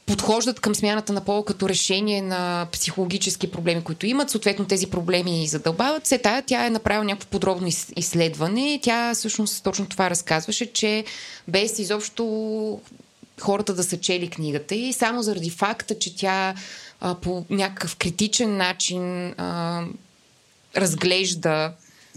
подхождат 0.08 0.60
към 0.60 0.74
смяната 0.74 1.12
на 1.12 1.20
пола 1.20 1.44
като 1.44 1.68
решение 1.68 2.22
на 2.22 2.66
психологически 2.72 3.50
проблеми, 3.50 3.84
които 3.84 4.06
имат. 4.06 4.30
Съответно, 4.30 4.64
тези 4.64 4.86
проблеми 4.86 5.46
задълбават 5.46 6.06
се. 6.06 6.18
Тая 6.18 6.42
тя 6.42 6.66
е 6.66 6.70
направила 6.70 7.04
някакво 7.04 7.28
подробно 7.28 7.68
изследване. 7.96 8.80
Тя 8.82 9.14
всъщност 9.14 9.64
точно 9.64 9.86
това 9.86 10.10
разказваше, 10.10 10.72
че 10.72 11.04
без 11.48 11.78
изобщо 11.78 12.80
хората 13.40 13.74
да 13.74 13.82
са 13.82 14.00
чели 14.00 14.28
книгата 14.28 14.74
и 14.74 14.92
само 14.92 15.22
заради 15.22 15.50
факта, 15.50 15.98
че 15.98 16.16
тя 16.16 16.54
а, 17.00 17.14
по 17.14 17.44
някакъв 17.50 17.96
критичен 17.96 18.56
начин 18.56 19.34
а, 19.36 19.82
разглежда 20.76 21.72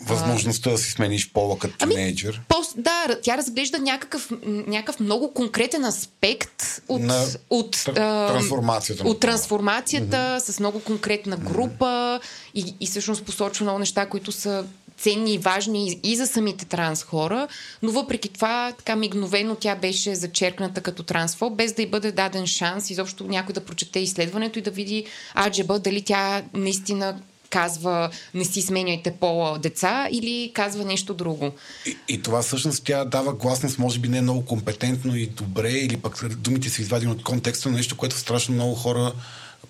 Възможността 0.06 0.72
да 0.72 0.78
си 0.78 0.92
смениш 0.92 1.32
пола 1.32 1.58
като 1.58 1.76
ами, 1.80 1.96
тинейджър. 1.96 2.42
По, 2.48 2.56
да, 2.76 3.20
тя 3.22 3.38
разглежда 3.38 3.80
някакъв, 3.80 4.32
някакъв 4.46 5.00
много 5.00 5.34
конкретен 5.34 5.86
аспект 5.86 6.82
от, 6.88 7.02
на 7.02 7.26
от, 7.50 7.76
тр- 7.76 8.28
трансформацията. 8.28 9.08
От 9.08 9.20
трансформацията 9.20 10.18
mm-hmm. 10.18 10.52
с 10.52 10.60
много 10.60 10.80
конкретна 10.80 11.38
група 11.38 11.86
mm-hmm. 11.86 12.22
и, 12.56 12.76
и 12.80 12.88
всъщност 12.88 13.26
посочва 13.26 13.64
много 13.64 13.80
неща, 13.80 14.06
които 14.06 14.32
са 14.32 14.66
ценни 15.02 15.34
и 15.34 15.38
важни 15.38 16.00
и 16.04 16.16
за 16.16 16.28
самите 16.28 16.66
транс 16.66 17.04
хора, 17.04 17.48
но 17.82 17.92
въпреки 17.92 18.30
това 18.30 18.74
така 18.78 18.96
мигновено 18.96 19.56
тя 19.56 19.76
беше 19.76 20.16
зачеркната 20.16 20.82
като 20.82 21.04
трансфоб, 21.04 21.56
без 21.56 21.74
да 21.74 21.82
й 21.82 21.88
бъде 21.88 22.12
даден 22.12 22.48
шанс 22.48 22.90
изобщо 22.90 23.24
някой 23.24 23.54
да 23.54 23.66
прочете 23.66 24.00
изследването 24.00 24.60
и 24.60 24.62
да 24.62 24.72
види 24.72 25.06
аджеба 25.36 25.80
дали 25.80 26.02
тя 26.02 26.42
наистина 26.54 27.20
казва 27.52 28.10
не 28.34 28.46
си 28.46 28.62
сменяйте 28.62 29.12
пола 29.12 29.60
деца 29.60 30.08
или 30.12 30.52
казва 30.54 30.86
нещо 30.86 31.14
друго. 31.14 31.52
И, 31.86 31.98
и 32.08 32.22
това 32.22 32.42
всъщност 32.42 32.84
тя 32.84 33.06
дава 33.06 33.34
гласност, 33.34 33.80
може 33.80 34.00
би 34.00 34.10
не 34.10 34.22
много 34.22 34.46
компетентно 34.46 35.16
и 35.16 35.26
добре, 35.26 35.72
или 35.72 35.98
пък 35.98 36.36
думите 36.36 36.70
са 36.70 36.82
извадени 36.82 37.12
от 37.12 37.24
контекста 37.24 37.70
на 37.70 37.78
нещо, 37.78 37.98
което 37.98 38.18
страшно 38.18 38.56
много 38.56 38.76
хора 38.76 39.12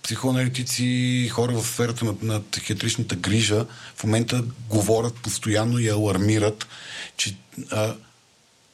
психоаналитици, 0.04 1.30
хора 1.32 1.54
в 1.54 1.68
сферата 1.68 2.06
на, 2.06 2.16
на 2.22 2.42
психиатричната 2.52 3.16
грижа 3.16 3.66
в 3.96 4.04
момента 4.04 4.44
говорят 4.70 5.14
постоянно 5.14 5.80
и 5.80 5.90
алармират, 5.90 6.68
че 7.18 7.36
а, 7.72 7.94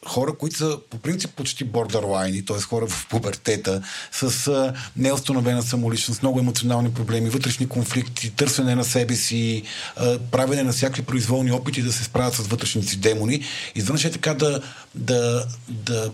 хора, 0.06 0.34
които 0.34 0.57
са 0.57 0.80
по 0.90 0.98
принцип 0.98 1.32
почти 1.36 1.64
бордерлайни, 1.64 2.45
т.е. 2.45 2.61
хора 2.61 2.88
в 2.88 3.07
пубертета, 3.10 3.82
с 4.11 4.48
а, 4.48 4.74
неустановена 4.95 5.64
самоличност, 5.64 6.22
много 6.22 6.40
емоционални 6.40 6.94
проблеми, 6.94 7.30
вътрешни 7.30 7.69
конфликти, 7.69 8.32
търсене 8.36 8.76
на 8.76 8.86
себе 8.86 9.15
си, 9.15 9.64
а, 9.95 10.19
правене 10.19 10.64
на 10.64 10.72
всякакви 10.72 11.02
произволни 11.02 11.52
опити 11.52 11.82
да 11.82 11.94
се 11.94 12.03
справят 12.03 12.34
с 12.34 12.48
вътрешните 12.48 12.88
си 12.88 12.98
демони. 12.98 13.44
Изведнъж 13.76 14.06
е 14.06 14.11
така 14.11 14.34
да, 14.34 14.61
да, 14.95 15.45
да 15.69 16.11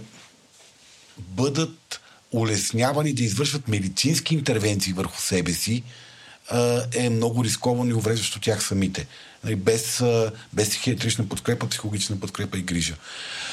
бъдат 1.17 2.01
улеснявани 2.31 3.13
да 3.13 3.23
извършват 3.23 3.67
медицински 3.67 4.35
интервенции 4.35 4.93
върху 4.93 5.21
себе 5.21 5.51
си, 5.51 5.83
е 6.93 7.09
много 7.09 7.43
рисковано 7.43 7.91
и 7.91 7.93
увреждащо 7.93 8.39
тях 8.39 8.63
самите. 8.63 9.07
Нали, 9.43 9.55
без, 9.55 10.03
без 10.53 10.69
психиатрична 10.69 11.27
подкрепа, 11.29 11.69
психологична 11.69 12.19
подкрепа 12.19 12.57
и 12.57 12.61
грижа. 12.61 12.95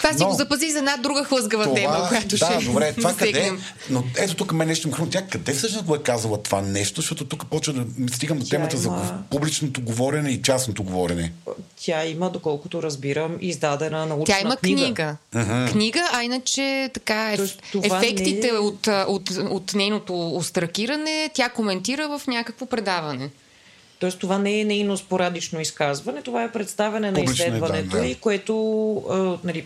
Това 0.02 0.12
си 0.12 0.24
го 0.24 0.32
запази 0.32 0.70
за 0.70 0.78
една 0.78 0.96
друга 0.96 1.24
хлъзгава 1.24 1.64
това, 1.64 1.74
тема, 1.76 2.08
която 2.08 2.28
да, 2.28 2.36
ще 2.36 2.66
добре, 2.66 2.92
това 2.92 3.14
къде, 3.18 3.52
но 3.90 4.04
ето 4.18 4.34
тук 4.34 4.52
мен 4.52 4.68
нещо 4.68 4.90
хрумва. 4.90 5.10
Тя 5.10 5.26
къде 5.26 5.52
всъщност 5.52 5.84
го 5.84 5.94
е 5.94 5.98
казала 5.98 6.42
това 6.42 6.62
нещо, 6.62 7.00
защото 7.00 7.24
тук 7.24 7.46
почва 7.46 7.72
да 7.72 8.14
стигам 8.14 8.38
до 8.38 8.46
темата 8.46 8.76
има... 8.76 8.82
за 8.82 9.14
публичното 9.30 9.80
говорене 9.80 10.30
и 10.30 10.42
частното 10.42 10.82
говорене. 10.82 11.32
Тя 11.76 12.06
има, 12.06 12.30
доколкото 12.30 12.82
разбирам, 12.82 13.36
издадена 13.40 14.06
научна 14.06 14.34
Тя 14.34 14.40
има 14.40 14.56
книга. 14.56 14.80
Книга, 14.84 15.16
uh-huh. 15.34 15.72
книга 15.72 16.08
а 16.12 16.22
иначе 16.22 16.90
така 16.94 17.32
еф... 17.32 17.56
ефектите 17.82 18.48
е... 18.48 18.52
от, 18.52 18.86
от, 18.86 19.30
от 19.30 19.74
нейното 19.74 20.36
остракиране 20.36 21.30
тя 21.34 21.48
коментира 21.48 22.18
в 22.18 22.26
някакво 22.26 22.66
предаване. 22.66 23.30
Тоест 24.00 24.18
това 24.18 24.38
не 24.38 24.60
е 24.60 24.64
нейно 24.64 24.96
спорадично 24.96 25.60
изказване, 25.60 26.22
това 26.22 26.44
е 26.44 26.52
представяне 26.52 27.10
на 27.10 27.20
изследването 27.20 27.90
да, 27.90 28.00
да. 28.00 28.06
и 28.06 28.14
което 28.14 28.54
а, 29.10 29.38
нали, 29.44 29.64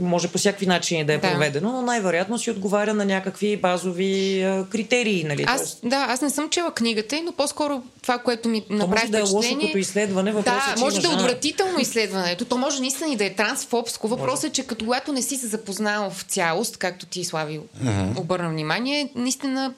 може 0.00 0.28
по 0.28 0.38
всякакви 0.38 0.66
начини 0.66 1.04
да 1.04 1.12
е 1.12 1.18
да. 1.18 1.32
проведено, 1.32 1.72
но 1.72 1.82
най-вероятно 1.82 2.38
си 2.38 2.50
отговаря 2.50 2.94
на 2.94 3.04
някакви 3.04 3.56
базови 3.56 4.42
а, 4.42 4.66
критерии. 4.70 5.24
Нали? 5.24 5.44
Аз, 5.48 5.60
Тоест... 5.60 5.78
Да, 5.84 6.06
аз 6.08 6.20
не 6.20 6.30
съм 6.30 6.50
чела 6.50 6.74
книгата, 6.74 7.20
но 7.24 7.32
по-скоро 7.32 7.82
това, 8.02 8.18
което 8.18 8.48
ми 8.48 8.64
направи 8.70 9.00
може 9.00 9.12
да 9.12 9.18
е 9.18 9.22
лошо 9.22 9.58
като 9.60 9.78
изследване. 9.78 10.32
Да, 10.32 10.74
е, 10.76 10.80
може 10.80 11.00
да 11.00 11.08
е 11.08 11.14
отвратително 11.14 11.80
изследването. 11.80 12.44
То 12.44 12.56
може 12.56 12.80
наистина 12.80 13.12
и 13.12 13.16
да 13.16 13.24
е 13.24 13.34
трансфобско. 13.34 14.08
Въпросът 14.08 14.50
е, 14.50 14.52
че 14.52 14.66
като 14.66 14.84
когато 14.84 15.12
не 15.12 15.22
си 15.22 15.36
се 15.36 15.46
запознал 15.46 16.10
в 16.10 16.22
цялост, 16.22 16.76
както 16.76 17.06
ти, 17.06 17.24
Слави, 17.24 17.60
uh-huh. 17.84 18.18
обърна 18.18 18.48
внимание, 18.48 19.08
наистина 19.14 19.74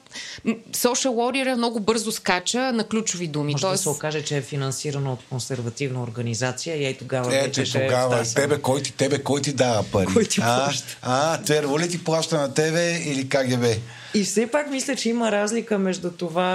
social 0.71 1.09
warrior 1.09 1.55
много 1.55 1.79
бързо 1.79 2.11
скача 2.11 2.71
на 2.71 2.83
ключови 2.83 3.27
думи. 3.27 3.51
Може 3.51 3.61
Тоест... 3.61 3.83
да 3.83 3.83
се 3.83 3.89
окаже, 3.95 4.21
че 4.21 4.37
е 4.37 4.41
финансирано 4.41 5.13
от 5.13 5.19
консервативна 5.29 6.03
организация 6.03 6.75
и 6.75 6.85
ей 6.85 6.97
тогава 6.97 7.37
е, 7.37 7.41
вече 7.41 7.71
тогава, 7.71 8.19
е 8.19 8.23
тебе, 8.23 8.57
кой 8.57 8.81
ти, 8.81 8.93
тебе 8.93 9.19
кой 9.19 9.41
ти 9.41 9.53
дава 9.53 9.83
пари? 9.83 10.07
Кой 10.13 10.25
ти 10.25 10.39
плаща? 10.39 10.97
А, 11.01 11.33
а 11.33 11.43
Терво 11.43 11.79
ли 11.79 11.89
ти 11.89 12.03
плаща 12.03 12.37
на 12.37 12.53
тебе 12.53 13.01
или 13.05 13.29
КГБ? 13.29 13.65
И 14.13 14.23
все 14.23 14.47
пак 14.47 14.69
мисля, 14.69 14.95
че 14.95 15.09
има 15.09 15.31
разлика 15.31 15.79
между 15.79 16.11
това 16.11 16.51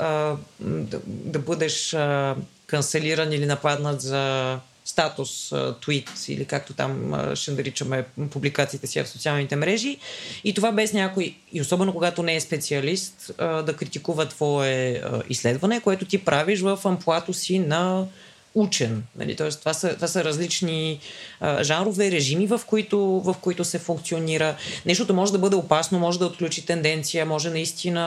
а, 0.00 0.36
да, 0.60 1.00
да 1.06 1.38
бъдеш 1.38 1.94
а, 1.94 2.36
канцелиран 2.66 3.32
или 3.32 3.46
нападнат 3.46 4.00
за 4.00 4.58
статус, 4.98 5.52
твит 5.80 6.10
или 6.28 6.44
както 6.44 6.72
там 6.72 7.14
ще 7.34 7.50
наричаме 7.50 8.04
публикациите 8.30 8.86
си 8.86 9.02
в 9.02 9.08
социалните 9.08 9.56
мрежи. 9.56 9.98
И 10.44 10.54
това 10.54 10.72
без 10.72 10.92
някой, 10.92 11.34
и 11.52 11.60
особено 11.60 11.92
когато 11.92 12.22
не 12.22 12.34
е 12.34 12.40
специалист, 12.40 13.32
да 13.38 13.76
критикува 13.78 14.26
твое 14.26 15.02
изследване, 15.28 15.80
което 15.80 16.04
ти 16.04 16.24
правиш 16.24 16.60
в 16.60 16.80
амплуато 16.84 17.32
си 17.32 17.58
на 17.58 18.06
учен. 18.54 19.02
Нали? 19.16 19.36
Тоест, 19.36 19.60
това, 19.60 19.74
са, 19.74 19.94
това 19.94 20.08
са 20.08 20.24
различни 20.24 21.00
а, 21.40 21.64
жанрове, 21.64 22.10
режими, 22.10 22.46
в 22.46 22.60
които, 22.66 22.98
в 23.00 23.36
които 23.40 23.64
се 23.64 23.78
функционира. 23.78 24.56
Нещото 24.86 25.14
може 25.14 25.32
да 25.32 25.38
бъде 25.38 25.56
опасно, 25.56 25.98
може 25.98 26.18
да 26.18 26.26
отключи 26.26 26.66
тенденция, 26.66 27.26
може 27.26 27.50
наистина 27.50 28.00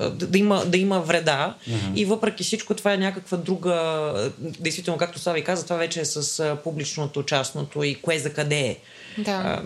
да, 0.00 0.26
да, 0.26 0.38
има, 0.38 0.64
да 0.64 0.78
има 0.78 1.00
вреда. 1.00 1.54
Mm-hmm. 1.68 1.94
И 1.94 2.04
въпреки 2.04 2.44
всичко, 2.44 2.74
това 2.74 2.92
е 2.92 2.98
някаква 2.98 3.38
друга. 3.38 4.30
Действително, 4.38 4.98
както 4.98 5.18
Слави 5.18 5.44
каза, 5.44 5.64
това 5.64 5.76
вече 5.76 6.00
е 6.00 6.04
с 6.04 6.56
публичното, 6.64 7.22
частното 7.22 7.82
и 7.82 7.94
кое 7.94 8.18
за 8.18 8.32
къде 8.32 8.60
е. 8.60 8.76
Да. 9.18 9.30
А, 9.30 9.62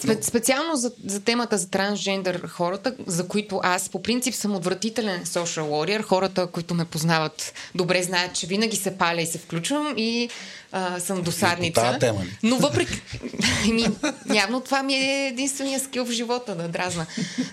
Спе- 0.00 0.22
специално 0.22 0.76
за, 0.76 0.92
за 1.06 1.20
темата 1.20 1.58
за 1.58 1.70
трансджендър 1.70 2.46
хората, 2.48 2.94
за 3.06 3.28
които 3.28 3.60
аз 3.62 3.88
по 3.88 4.02
принцип 4.02 4.34
съм 4.34 4.54
отвратителен 4.56 5.24
social 5.24 5.62
warrior, 5.62 6.02
хората, 6.02 6.46
които 6.46 6.74
ме 6.74 6.84
познават 6.84 7.52
добре 7.74 8.02
знаят, 8.02 8.34
че 8.34 8.46
винаги 8.46 8.76
се 8.76 8.98
паля 8.98 9.20
и 9.20 9.26
се 9.26 9.38
включвам 9.38 9.94
и 9.96 10.28
а, 10.72 11.00
съм 11.00 11.22
досадница. 11.22 11.96
тема 12.00 12.20
ли? 12.20 12.36
Но 12.42 12.56
въпреки... 12.56 13.02
ми, 13.72 13.86
явно 14.34 14.60
това 14.60 14.82
ми 14.82 14.94
е 14.94 15.26
единствения 15.26 15.80
скил 15.80 16.04
в 16.04 16.10
живота, 16.10 16.54
да 16.54 16.68
дразна. 16.68 17.06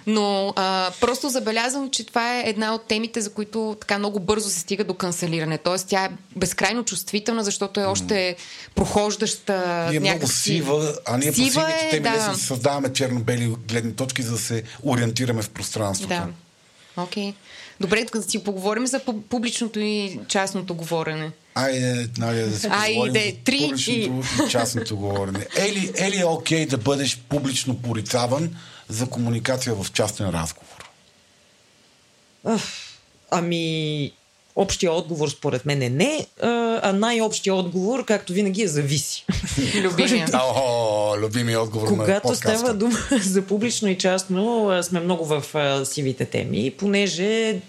Но 0.08 0.54
а, 0.56 0.92
просто 1.02 1.30
забелязвам, 1.30 1.90
че 1.90 2.06
това 2.06 2.38
е 2.38 2.44
една 2.46 2.76
от 2.76 2.88
темите, 2.88 3.22
за 3.22 3.34
които 3.34 3.78
така 3.80 3.98
много 3.98 4.20
бързо 4.20 4.50
се 4.50 4.60
стига 4.60 4.84
до 4.84 4.94
канцелиране. 4.94 5.58
Тоест 5.58 5.88
тя 5.88 6.06
е 6.06 6.10
безкрайно 6.36 6.84
чувствителна, 6.84 7.44
защото 7.44 7.80
е 7.80 7.86
още 7.86 8.36
прохождаща 8.76 9.88
Ние 9.90 10.00
много 10.00 10.28
сива, 10.28 10.94
а 11.06 11.18
ние 11.18 11.34
сива 11.34 11.62
по 11.62 11.68
сивите 11.68 11.86
е, 11.86 11.90
теми 11.90 12.18
да. 12.18 12.36
създаваме 12.36 12.94
черно-бели 12.94 13.56
гледни 13.68 13.96
точки, 13.96 14.22
за 14.22 14.32
да 14.32 14.38
се 14.38 14.64
ориентираме 14.84 15.42
в 15.42 15.50
пространството. 15.50 16.14
Да. 16.14 16.28
Окей. 16.98 17.24
Okay. 17.24 17.34
Добре, 17.80 18.06
да 18.16 18.22
си 18.22 18.44
поговорим 18.44 18.88
за 18.88 19.00
публичното 19.30 19.80
и 19.80 20.20
частното 20.28 20.76
говорене. 20.76 21.32
Айде, 21.58 22.10
нали, 22.18 22.42
да 22.42 22.60
си 22.60 22.68
Айде, 22.70 23.38
три 23.44 23.60
публичното 23.60 24.24
и... 24.42 24.48
и 24.48 24.50
частното 24.50 24.98
говорене. 24.98 25.48
Ели, 25.58 25.92
ели 25.98 26.20
е 26.20 26.26
окей 26.26 26.66
да 26.66 26.78
бъдеш 26.78 27.18
публично 27.30 27.82
порицаван 27.82 28.56
за 28.90 29.10
комуникация 29.10 29.76
в 29.76 29.92
частен 29.92 30.30
разговор? 30.30 30.90
Ами, 33.32 34.12
Общия 34.60 34.92
отговор 34.92 35.30
според 35.30 35.66
мен 35.66 35.82
е 35.82 35.90
не, 35.90 36.26
а 36.82 36.94
най-общия 36.94 37.56
отговор, 37.56 38.06
както 38.06 38.34
винаги, 38.34 38.62
е 38.62 38.68
зависи. 38.68 39.26
Любимия. 39.76 40.28
О, 40.34 41.16
любимия 41.18 41.62
отговор 41.62 41.88
Когато 41.88 42.36
става 42.36 42.74
дума 42.74 42.98
за 43.22 43.42
публично 43.42 43.90
и 43.90 43.98
частно, 43.98 44.72
сме 44.84 45.00
много 45.00 45.26
в 45.26 45.44
сивите 45.86 46.26
теми, 46.26 46.74
понеже 46.78 47.60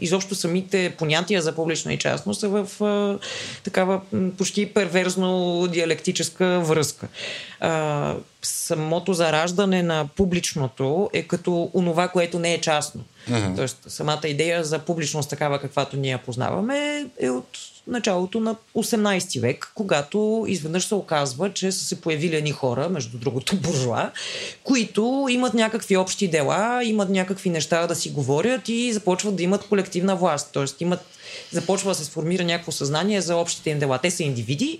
изобщо 0.00 0.34
самите 0.34 0.94
понятия 0.98 1.42
за 1.42 1.54
публично 1.54 1.92
и 1.92 1.98
частно 1.98 2.34
са 2.34 2.48
в 2.48 2.84
а, 2.84 3.18
такава 3.64 4.00
почти 4.38 4.66
перверзно 4.66 5.66
диалектическа 5.70 6.60
връзка. 6.60 7.08
А, 7.60 8.14
самото 8.42 9.14
зараждане 9.14 9.82
на 9.82 10.08
публичното 10.16 11.10
е 11.12 11.22
като 11.22 11.70
онова, 11.74 12.08
което 12.08 12.38
не 12.38 12.54
е 12.54 12.60
частно. 12.60 13.04
Mm-hmm. 13.30 13.56
Тоест, 13.56 13.78
самата 13.88 14.20
идея 14.24 14.64
за 14.64 14.78
публичност, 14.78 15.30
такава 15.30 15.60
каквато 15.60 15.96
ние 15.96 16.18
познаваме, 16.18 17.06
е 17.20 17.30
от 17.30 17.58
началото 17.86 18.40
на 18.40 18.56
18 18.76 19.40
век, 19.40 19.72
когато 19.74 20.44
изведнъж 20.48 20.86
се 20.86 20.94
оказва, 20.94 21.52
че 21.52 21.72
са 21.72 21.84
се 21.84 22.00
появили 22.00 22.36
едни 22.36 22.50
хора, 22.50 22.88
между 22.88 23.18
другото 23.18 23.56
буржуа, 23.62 24.10
които 24.64 25.26
имат 25.30 25.54
някакви 25.54 25.96
общи 25.96 26.28
дела, 26.28 26.84
имат 26.84 27.08
някакви 27.08 27.50
неща 27.50 27.86
да 27.86 27.94
си 27.94 28.10
говорят 28.10 28.68
и 28.68 28.92
започват 28.92 29.36
да 29.36 29.42
имат 29.42 29.68
колективна 29.68 30.16
власт. 30.16 30.48
Тоест 30.52 30.80
имат, 30.80 31.00
започва 31.50 31.90
да 31.90 31.94
се 31.94 32.04
сформира 32.04 32.44
някакво 32.44 32.72
съзнание 32.72 33.20
за 33.20 33.36
общите 33.36 33.70
им 33.70 33.78
дела. 33.78 33.98
Те 33.98 34.10
са 34.10 34.22
индивиди, 34.22 34.78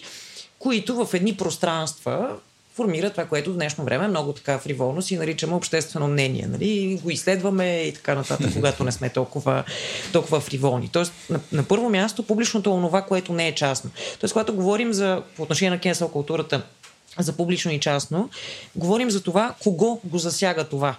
които 0.58 1.04
в 1.04 1.14
едни 1.14 1.36
пространства 1.36 2.36
формира 2.74 3.10
това, 3.10 3.26
което 3.26 3.52
в 3.52 3.54
днешно 3.54 3.84
време 3.84 4.08
много 4.08 4.32
така 4.32 4.58
фриволно 4.58 5.02
си 5.02 5.16
наричаме 5.16 5.54
обществено 5.54 6.08
мнение. 6.08 6.46
Нали? 6.48 7.00
Го 7.02 7.10
изследваме 7.10 7.82
и 7.82 7.94
така 7.94 8.14
нататък, 8.14 8.52
когато 8.54 8.84
не 8.84 8.92
сме 8.92 9.08
толкова, 9.08 9.64
толкова 10.12 10.40
фриволни. 10.40 10.88
Тоест, 10.92 11.12
на, 11.30 11.40
на 11.52 11.64
първо 11.64 11.88
място, 11.90 12.22
публичното 12.22 12.70
е 12.70 12.72
онова, 12.72 13.02
което 13.02 13.32
не 13.32 13.48
е 13.48 13.54
частно. 13.54 13.90
Тоест, 14.20 14.32
когато 14.32 14.54
говорим 14.54 14.92
за, 14.92 15.22
по 15.36 15.42
отношение 15.42 15.70
на 15.70 15.78
кенсел 15.78 16.08
културата, 16.08 16.62
за 17.18 17.32
публично 17.32 17.72
и 17.72 17.80
частно, 17.80 18.30
говорим 18.76 19.10
за 19.10 19.22
това, 19.22 19.54
кого 19.62 20.00
го 20.04 20.18
засяга 20.18 20.64
това. 20.64 20.96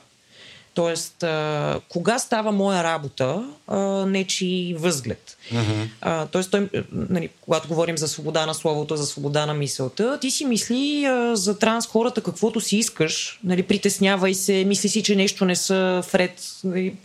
Тоест, 0.73 1.23
а, 1.23 1.79
кога 1.89 2.19
става 2.19 2.51
моя 2.51 2.83
работа 2.83 3.43
а, 3.67 3.77
нечи 4.05 4.75
възглед. 4.79 5.37
Uh-huh. 5.53 5.87
А, 6.01 6.25
тоест, 6.25 6.51
той, 6.51 6.69
нали, 6.91 7.29
когато 7.41 7.67
говорим 7.67 7.97
за 7.97 8.07
свобода 8.07 8.45
на 8.45 8.53
словото, 8.53 8.95
за 8.95 9.05
свобода 9.05 9.45
на 9.45 9.53
мисълта, 9.53 10.19
ти 10.21 10.31
си 10.31 10.45
мисли 10.45 11.05
а, 11.05 11.35
за 11.35 11.59
транс 11.59 11.87
хората 11.87 12.21
каквото 12.21 12.61
си 12.61 12.77
искаш, 12.77 13.39
нали, 13.43 13.63
притеснявай 13.63 14.33
се, 14.33 14.63
мисли 14.63 14.89
си, 14.89 15.03
че 15.03 15.15
нещо 15.15 15.45
не 15.45 15.55
са 15.55 16.03
вред. 16.11 16.41
Нали, 16.63 16.95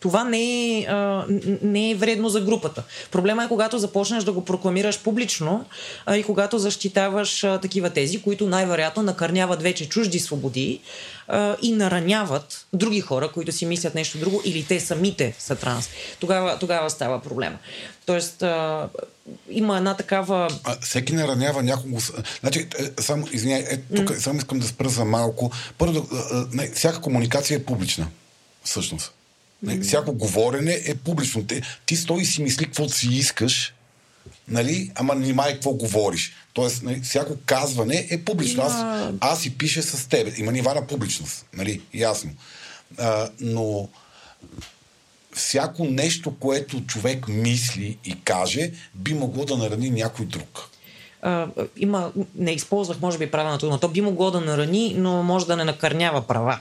това 0.00 0.24
не 0.24 0.78
е, 0.78 0.86
а, 0.88 1.24
не 1.62 1.90
е 1.90 1.94
вредно 1.94 2.28
за 2.28 2.40
групата. 2.40 2.82
Проблема 3.10 3.44
е 3.44 3.48
когато 3.48 3.78
започнеш 3.78 4.24
да 4.24 4.32
го 4.32 4.44
прокламираш 4.44 5.02
публично 5.02 5.64
а, 6.06 6.16
и 6.16 6.22
когато 6.22 6.58
защитаваш 6.58 7.44
а, 7.44 7.58
такива 7.58 7.90
тези, 7.90 8.22
които 8.22 8.46
най-вероятно 8.46 9.02
накърняват 9.02 9.62
вече 9.62 9.88
чужди 9.88 10.18
свободи 10.18 10.80
а, 11.28 11.56
и 11.62 11.72
нараняват 11.72 12.66
други 12.72 13.00
хора, 13.00 13.28
които 13.28 13.52
си 13.52 13.66
мислят 13.66 13.94
нещо 13.94 14.18
друго 14.18 14.42
или 14.44 14.64
те 14.64 14.80
самите 14.80 15.34
са 15.38 15.56
транс. 15.56 15.88
Тогава, 16.20 16.58
тогава 16.58 16.90
става 16.90 17.22
проблема. 17.22 17.58
Тоест, 18.06 18.42
а, 18.42 18.88
има 19.50 19.76
една 19.76 19.96
такава... 19.96 20.48
А, 20.64 20.76
всеки 20.80 21.12
наранява 21.12 21.62
някого... 21.62 21.98
Значи, 22.40 22.68
е, 22.78 23.02
само, 23.02 23.26
извиняй, 23.32 23.60
е, 23.60 23.76
тук 23.96 24.10
mm. 24.10 24.18
само 24.18 24.38
искам 24.38 24.58
да 24.58 24.66
спра 24.66 24.88
за 24.88 25.04
малко. 25.04 25.50
Първо, 25.78 26.06
не, 26.52 26.70
всяка 26.70 27.00
комуникация 27.00 27.56
е 27.56 27.64
публична, 27.64 28.06
всъщност. 28.64 29.12
Не, 29.62 29.80
всяко 29.80 30.12
говорене 30.12 30.82
е 30.86 30.94
публично. 30.94 31.46
Ти, 31.46 31.62
ти 31.86 31.96
стой 31.96 32.22
и 32.22 32.26
си 32.26 32.42
мисли 32.42 32.64
каквото 32.64 32.92
си 32.92 33.08
искаш, 33.08 33.74
нали? 34.48 34.92
ама 34.94 35.14
внимай 35.14 35.52
какво 35.52 35.72
говориш. 35.72 36.32
Тоест, 36.52 36.82
нали, 36.82 37.00
всяко 37.00 37.36
казване 37.46 38.06
е 38.10 38.24
публично. 38.24 38.62
Аз, 38.62 38.74
аз 39.20 39.40
си 39.42 39.58
пиша 39.58 39.82
с 39.82 40.06
теб. 40.08 40.38
Има 40.38 40.52
нива 40.52 40.74
на 40.74 40.86
публичност. 40.86 41.46
Нали? 41.56 41.82
Ясно. 41.94 42.30
А, 42.98 43.30
но 43.40 43.88
всяко 45.34 45.84
нещо, 45.84 46.38
което 46.38 46.86
човек 46.86 47.28
мисли 47.28 47.98
и 48.04 48.20
каже, 48.24 48.70
би 48.94 49.14
могло 49.14 49.44
да 49.44 49.56
нарани 49.56 49.90
някой 49.90 50.26
друг. 50.26 50.70
А, 51.22 51.46
има, 51.76 52.12
не 52.34 52.52
използвах, 52.52 53.00
може 53.00 53.18
би, 53.18 53.30
правилната 53.30 53.66
дума. 53.66 53.78
То 53.78 53.88
би 53.88 54.00
могло 54.00 54.30
да 54.30 54.40
нарани, 54.40 54.94
но 54.98 55.22
може 55.22 55.46
да 55.46 55.56
не 55.56 55.64
накърнява 55.64 56.22
права. 56.22 56.58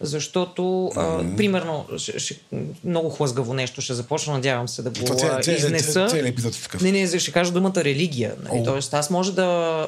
Защото, 0.00 0.62
mm-hmm. 0.62 1.34
а, 1.34 1.36
примерно, 1.36 1.86
ще, 1.96 2.18
ще, 2.18 2.36
много 2.84 3.10
хлъзгаво 3.10 3.54
нещо 3.54 3.80
ще 3.80 3.94
започна, 3.94 4.32
надявам 4.32 4.68
се 4.68 4.82
да 4.82 4.90
го 4.90 5.06
това, 5.06 5.40
ця, 5.40 5.52
изнеса. 5.52 6.06
Ця, 6.10 6.18
епизод 6.18 6.54
е 6.54 6.84
Не, 6.84 6.92
не, 6.92 7.18
ще 7.18 7.32
кажа 7.32 7.52
думата 7.52 7.74
религия. 7.76 8.34
Нали? 8.42 8.60
Oh. 8.60 8.64
Тоест, 8.64 8.94
аз 8.94 9.10
може 9.10 9.34
да 9.34 9.42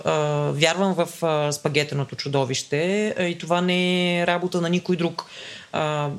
а, 0.04 0.12
вярвам 0.54 0.94
в 0.94 1.22
а, 1.22 1.52
спагетеното 1.52 2.16
чудовище 2.16 3.14
а, 3.18 3.24
и 3.24 3.38
това 3.38 3.60
не 3.60 4.20
е 4.20 4.26
работа 4.26 4.60
на 4.60 4.68
никой 4.68 4.96
друг. 4.96 5.24
А, 5.72 6.10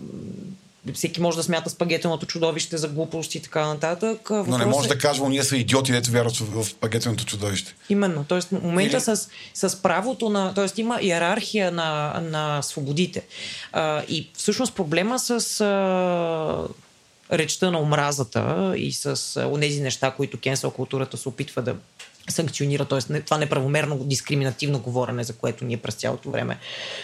всеки 0.93 1.22
може 1.22 1.38
да 1.38 1.43
смята 1.43 1.69
спагетеното 1.69 2.26
чудовище 2.26 2.77
за 2.77 2.88
глупост 2.88 3.35
и 3.35 3.41
така 3.41 3.68
нататък. 3.68 4.30
Въпрос 4.30 4.47
Но 4.47 4.57
не 4.57 4.65
може 4.65 4.85
е... 4.85 4.89
да 4.89 4.97
кажем, 4.97 5.30
ние 5.30 5.43
са 5.43 5.57
идиоти, 5.57 5.91
дето 5.91 6.11
вярват 6.11 6.38
в 6.38 6.64
спагетеното 6.64 7.26
чудовище. 7.26 7.76
Именно. 7.89 8.26
Тоест, 8.27 8.49
в 8.49 8.64
момента 8.64 8.97
Или... 8.97 9.01
с, 9.01 9.30
с 9.53 9.81
правото 9.81 10.30
на... 10.30 10.53
Тоест, 10.53 10.77
има 10.77 10.99
иерархия 11.01 11.72
на, 11.72 12.19
на 12.23 12.61
свободите. 12.61 13.23
А, 13.72 14.03
и 14.09 14.30
всъщност 14.34 14.76
проблема 14.76 15.19
с... 15.19 15.61
А, 15.61 16.68
речта 17.31 17.72
на 17.72 17.80
омразата 17.80 18.73
и 18.77 18.91
с 18.91 19.34
тези 19.59 19.81
неща, 19.81 20.11
които 20.11 20.39
кенсел 20.39 20.72
културата 20.72 21.18
се 21.18 21.30
опитва 21.30 21.61
да 21.61 21.76
санкционира, 22.30 22.85
т.е. 22.85 23.22
това 23.22 23.38
неправомерно 23.38 23.97
дискриминативно 23.97 24.80
говорене, 24.80 25.23
за 25.23 25.34
което 25.34 25.65
ние 25.65 25.77
през 25.77 25.95
цялото 25.95 26.31
време 26.31 26.57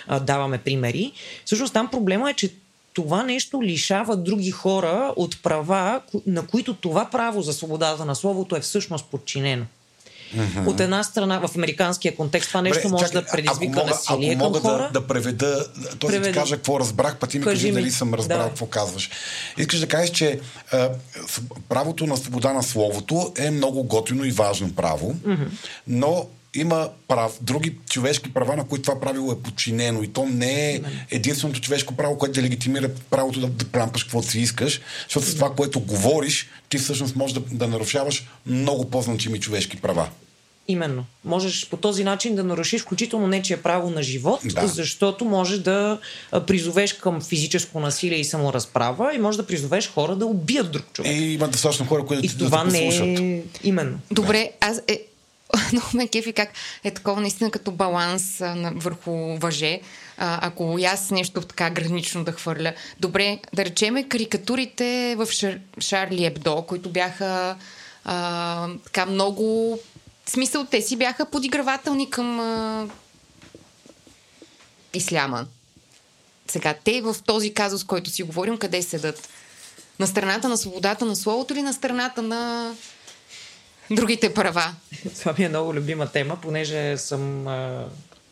а, 0.08 0.20
даваме 0.20 0.58
примери. 0.58 1.12
Всъщност 1.46 1.74
там 1.74 1.88
проблема 1.92 2.30
е, 2.30 2.34
че 2.34 2.54
това 2.94 3.24
нещо 3.24 3.64
лишава 3.64 4.18
други 4.18 4.52
хора 4.52 5.14
от 5.16 5.44
права, 5.44 6.02
на 6.28 6.48
които 6.48 6.74
това 6.74 7.10
право 7.12 7.42
за 7.42 7.54
свободата 7.54 8.06
на 8.06 8.16
словото 8.16 8.56
е 8.56 8.60
всъщност 8.60 9.06
подчинено. 9.06 9.66
Mm-hmm. 10.36 10.68
От 10.68 10.80
една 10.80 11.04
страна, 11.04 11.48
в 11.48 11.56
американския 11.56 12.16
контекст 12.16 12.48
това 12.48 12.62
нещо 12.62 12.82
Бре, 12.84 12.92
може 12.92 13.06
чакай, 13.06 13.22
да 13.22 13.28
предизвика 13.28 13.72
ако 13.72 13.80
мога, 13.80 13.90
насилие 13.90 14.34
ако 14.36 14.44
мога 14.44 14.62
към 14.62 14.72
хора. 14.72 14.90
Да, 14.94 15.00
да 15.00 15.08
преведа, 15.08 15.66
т.е. 16.00 16.20
да 16.20 16.28
ти 16.28 16.32
кажа 16.32 16.56
какво 16.56 16.80
разбрах, 16.80 17.18
пък 17.18 17.30
ти 17.30 17.40
ми 17.40 17.46
кажи 17.46 17.72
дали 17.72 17.92
съм 17.92 18.14
разбрал 18.14 18.38
да. 18.38 18.48
какво 18.48 18.66
казваш. 18.66 19.10
Искаш 19.58 19.80
да 19.80 19.88
кажеш, 19.88 20.10
че 20.10 20.40
а, 20.72 20.90
правото 21.70 22.08
на 22.08 22.18
свобода 22.18 22.54
на 22.54 22.64
словото 22.64 23.34
е 23.38 23.52
много 23.52 23.84
готино 23.84 24.26
и 24.26 24.32
важно 24.32 24.76
право, 24.76 25.14
mm-hmm. 25.14 25.48
но 25.88 26.28
има 26.56 26.90
прав, 27.08 27.38
други 27.42 27.76
човешки 27.90 28.34
права, 28.34 28.56
на 28.56 28.68
които 28.68 28.82
това 28.82 29.00
правило 29.00 29.32
е 29.32 29.40
подчинено. 29.40 30.04
И 30.04 30.08
то 30.08 30.26
не 30.26 30.74
е 30.74 30.82
единственото 31.12 31.62
човешко 31.62 31.96
право, 31.96 32.18
което 32.18 32.34
да 32.34 32.42
легитимира 32.42 32.90
правото 33.10 33.40
да, 33.40 33.48
да 33.48 33.66
прампаш 33.66 34.04
каквото 34.04 34.28
си 34.28 34.40
искаш, 34.40 34.82
защото 35.04 35.26
с 35.26 35.36
това, 35.36 35.56
което 35.56 35.80
говориш, 35.80 36.48
ти 36.70 36.78
всъщност 36.78 37.16
можеш 37.16 37.34
да, 37.34 37.42
да 37.52 37.68
нарушаваш 37.68 38.28
много 38.46 38.90
по-значими 38.90 39.40
човешки 39.40 39.78
права. 39.78 40.10
Именно. 40.68 41.06
Можеш 41.26 41.70
по 41.70 41.78
този 41.78 42.04
начин 42.04 42.36
да 42.36 42.44
нарушиш 42.44 42.82
включително 42.82 43.28
нечия 43.28 43.64
право 43.64 43.90
на 43.90 44.04
живот, 44.04 44.40
да. 44.44 44.68
защото 44.68 45.26
можеш 45.26 45.60
да 45.60 46.00
призовеш 46.48 46.94
към 46.94 47.22
физическо 47.22 47.80
насилие 47.80 48.18
и 48.18 48.24
саморазправа 48.24 49.14
и 49.16 49.18
може 49.18 49.38
да 49.38 49.48
призовеш 49.48 49.92
хора 49.92 50.16
да 50.16 50.26
убият 50.26 50.72
друг 50.72 50.86
човек. 50.94 51.12
И 51.12 51.34
има 51.34 51.48
достатъчно 51.48 51.86
хора, 51.86 52.06
които 52.06 52.26
и 52.26 52.28
да 52.28 52.46
това 52.46 52.64
да 52.64 52.72
не 52.72 52.88
е... 52.88 53.42
Именно. 53.64 54.00
Добре, 54.12 54.52
аз 54.62 54.82
е, 54.88 55.06
много 55.72 55.88
ме 55.94 56.08
кефи 56.08 56.34
как 56.34 56.50
е 56.84 56.92
такова 56.92 57.22
наистина 57.22 57.52
като 57.52 57.72
баланс 57.72 58.42
а, 58.42 58.56
на, 58.56 58.72
върху 58.76 59.12
въже. 59.38 59.82
А, 60.18 60.48
ако 60.48 60.76
и 60.80 60.86
аз 60.86 61.12
нещо 61.12 61.42
така 61.42 61.70
гранично 61.70 62.24
да 62.24 62.32
хвърля. 62.32 62.74
Добре, 63.00 63.40
да 63.54 63.66
речеме 63.66 64.10
карикатурите 64.10 65.16
в 65.18 65.28
Шар, 65.32 65.60
Шарли 65.80 66.26
Ебдо, 66.26 66.62
които 66.62 66.90
бяха 66.90 67.56
а, 68.06 68.68
така 68.86 69.06
много... 69.06 69.80
В 70.26 70.32
смисъл, 70.32 70.66
те 70.66 70.82
си 70.82 70.96
бяха 70.96 71.26
подигравателни 71.26 72.10
към 72.10 72.40
а, 72.40 72.88
исляма. 74.94 75.46
Сега, 76.48 76.76
те 76.84 77.02
в 77.02 77.16
този 77.26 77.54
казус, 77.54 77.84
който 77.84 78.10
си 78.10 78.24
говорим, 78.24 78.58
къде 78.58 78.82
седат? 78.82 79.30
На 80.00 80.08
страната 80.08 80.50
на 80.50 80.58
свободата 80.58 81.06
на 81.06 81.16
словото 81.16 81.54
или 81.54 81.62
на 81.62 81.74
страната 81.74 82.22
на 82.22 82.74
другите 83.92 84.34
права? 84.34 84.76
Това 85.20 85.36
ми 85.38 85.46
е 85.46 85.50
много 85.50 85.74
любима 85.74 86.08
тема, 86.08 86.38
понеже 86.42 86.98
съм 86.98 87.48
а, 87.48 87.86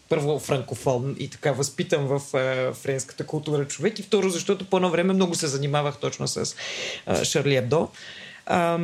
първо 0.10 0.40
франкофон 0.40 1.16
и 1.20 1.30
така 1.30 1.52
възпитан 1.52 2.06
в 2.06 2.38
а, 2.38 2.74
френската 2.74 3.26
култура 3.26 3.68
човек 3.68 4.00
и 4.00 4.04
второ, 4.04 4.30
защото 4.30 4.66
по 4.66 4.78
едно 4.78 4.90
време 4.90 5.14
много 5.14 5.36
се 5.36 5.48
занимавах 5.48 5.98
точно 5.98 6.28
с 6.28 6.56
а, 7.06 7.26
Шарли 7.26 7.56
Ебдо. 7.56 7.88
А, 8.46 8.80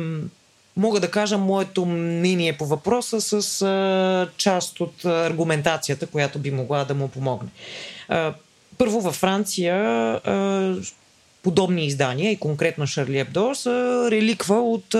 мога 0.76 1.00
да 1.00 1.10
кажа 1.10 1.38
моето 1.38 1.86
мнение 1.86 2.52
по 2.52 2.66
въпроса 2.66 3.20
с 3.20 3.62
а, 3.62 4.28
част 4.36 4.80
от 4.80 5.04
аргументацията, 5.04 6.06
която 6.06 6.38
би 6.38 6.50
могла 6.50 6.84
да 6.84 6.94
му 6.94 7.08
помогне. 7.08 7.48
А, 8.08 8.34
първо 8.78 9.00
във 9.00 9.14
Франция 9.14 9.76
а, 9.76 10.76
подобни 11.42 11.86
издания 11.86 12.32
и 12.32 12.36
конкретно 12.36 12.86
Шарли 12.86 13.18
Ебдо 13.18 13.54
са 13.54 14.08
реликва 14.10 14.60
от 14.60 14.94
а, 14.94 14.98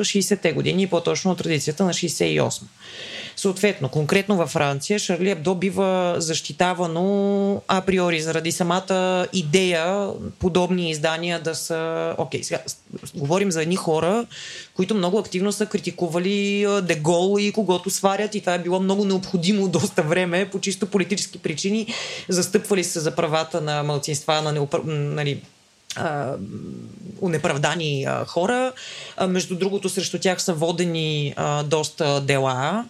60-те 0.00 0.52
години, 0.52 0.86
по-точно 0.86 1.30
от 1.30 1.38
традицията 1.38 1.84
на 1.84 1.92
68. 1.92 2.62
Съответно, 3.36 3.88
конкретно 3.88 4.36
във 4.36 4.50
Франция, 4.50 4.98
Шарли 4.98 5.30
Ебдо 5.30 5.54
бива 5.54 6.14
защитавано 6.18 7.62
априори 7.68 8.20
заради 8.20 8.52
самата 8.52 9.26
идея 9.32 10.08
подобни 10.38 10.90
издания 10.90 11.40
да 11.40 11.54
са... 11.54 12.14
Окей, 12.18 12.42
сега 12.42 12.60
говорим 13.14 13.50
за 13.50 13.62
едни 13.62 13.76
хора, 13.76 14.26
които 14.74 14.94
много 14.94 15.18
активно 15.18 15.52
са 15.52 15.66
критикували 15.66 16.66
Дегол 16.82 17.36
и 17.40 17.52
когото 17.52 17.90
сварят 17.90 18.34
и 18.34 18.40
това 18.40 18.54
е 18.54 18.58
било 18.58 18.80
много 18.80 19.04
необходимо 19.04 19.68
доста 19.78 20.02
време 20.02 20.48
по 20.52 20.60
чисто 20.60 20.86
политически 20.86 21.38
причини. 21.38 21.86
Застъпвали 22.28 22.84
се 22.84 23.00
за 23.00 23.10
правата 23.10 23.60
на 23.60 23.82
малцинства, 23.82 24.42
на 24.42 24.52
неопр... 24.52 24.78
нали, 24.86 25.42
унеправдани 27.20 28.06
хора. 28.26 28.72
А, 29.16 29.26
между 29.26 29.56
другото, 29.56 29.88
срещу 29.88 30.18
тях 30.18 30.42
са 30.42 30.54
водени 30.54 31.34
а, 31.36 31.62
доста 31.62 32.20
дела. 32.20 32.84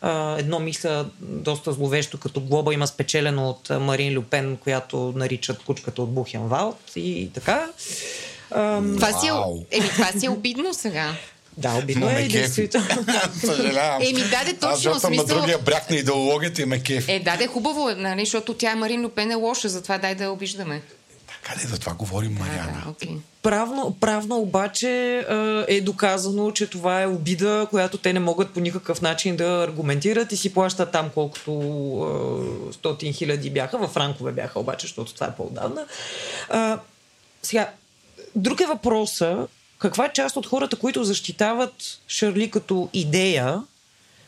А, 0.00 0.38
едно 0.38 0.58
мисля 0.58 1.06
доста 1.20 1.72
зловещо, 1.72 2.18
като 2.18 2.40
глоба 2.40 2.74
има 2.74 2.86
спечелено 2.86 3.48
от 3.48 3.70
Марин 3.80 4.18
Люпен, 4.18 4.56
която 4.56 5.12
наричат 5.16 5.62
кучката 5.62 6.02
от 6.02 6.10
Бухенвалд 6.10 6.92
и 6.96 7.30
така. 7.34 7.66
А, 8.50 8.82
това, 8.82 9.12
си 9.20 9.26
е, 9.26 9.76
еми, 9.76 9.88
това 9.88 10.20
си 10.20 10.26
е 10.26 10.30
обидно 10.30 10.74
сега. 10.74 11.14
Да, 11.56 11.74
обидно 11.82 12.10
е, 12.10 12.28
действително. 12.28 12.86
Съжалявам. 13.40 14.02
Еми, 14.02 14.22
даде 14.30 14.54
точно 14.60 14.90
Аз 14.90 15.02
смисъл... 15.02 15.26
на 15.26 15.34
другия 15.34 15.58
бряг 15.58 15.90
на 15.90 15.96
идеологията 15.96 16.62
и 16.62 16.64
ме 16.64 16.82
кеф. 16.82 17.08
Е, 17.08 17.18
даде 17.20 17.46
хубаво, 17.46 17.90
нали, 17.96 18.20
защото 18.20 18.54
тя 18.54 18.76
Марин 18.76 19.04
Люпен 19.04 19.30
е 19.30 19.34
лоша, 19.34 19.68
затова 19.68 19.98
дай 19.98 20.14
да 20.14 20.24
я 20.24 20.30
обиждаме. 20.30 20.82
Къде 21.48 21.66
за 21.66 21.78
това 21.78 21.94
говорим, 21.94 22.32
Мариана? 22.32 22.82
Да, 22.84 22.92
okay. 22.92 23.18
Правно, 23.42 23.96
правно 24.00 24.36
обаче 24.36 25.24
е 25.68 25.80
доказано, 25.80 26.50
че 26.50 26.66
това 26.66 27.02
е 27.02 27.06
обида, 27.06 27.66
която 27.70 27.98
те 27.98 28.12
не 28.12 28.20
могат 28.20 28.54
по 28.54 28.60
никакъв 28.60 29.02
начин 29.02 29.36
да 29.36 29.44
аргументират 29.44 30.32
и 30.32 30.36
си 30.36 30.54
плащат 30.54 30.92
там 30.92 31.10
колкото 31.14 32.70
стотин 32.72 33.12
хиляди 33.12 33.50
бяха, 33.50 33.78
в 33.78 33.88
франкове 33.88 34.32
бяха 34.32 34.60
обаче, 34.60 34.86
защото 34.86 35.14
това 35.14 35.26
е 35.26 35.36
по-отдавна. 35.36 35.86
сега, 37.42 37.70
друг 38.36 38.60
е 38.60 38.66
въпроса, 38.66 39.46
каква 39.78 40.08
част 40.08 40.36
от 40.36 40.46
хората, 40.46 40.76
които 40.76 41.04
защитават 41.04 42.00
Шарли 42.08 42.50
като 42.50 42.88
идея, 42.92 43.62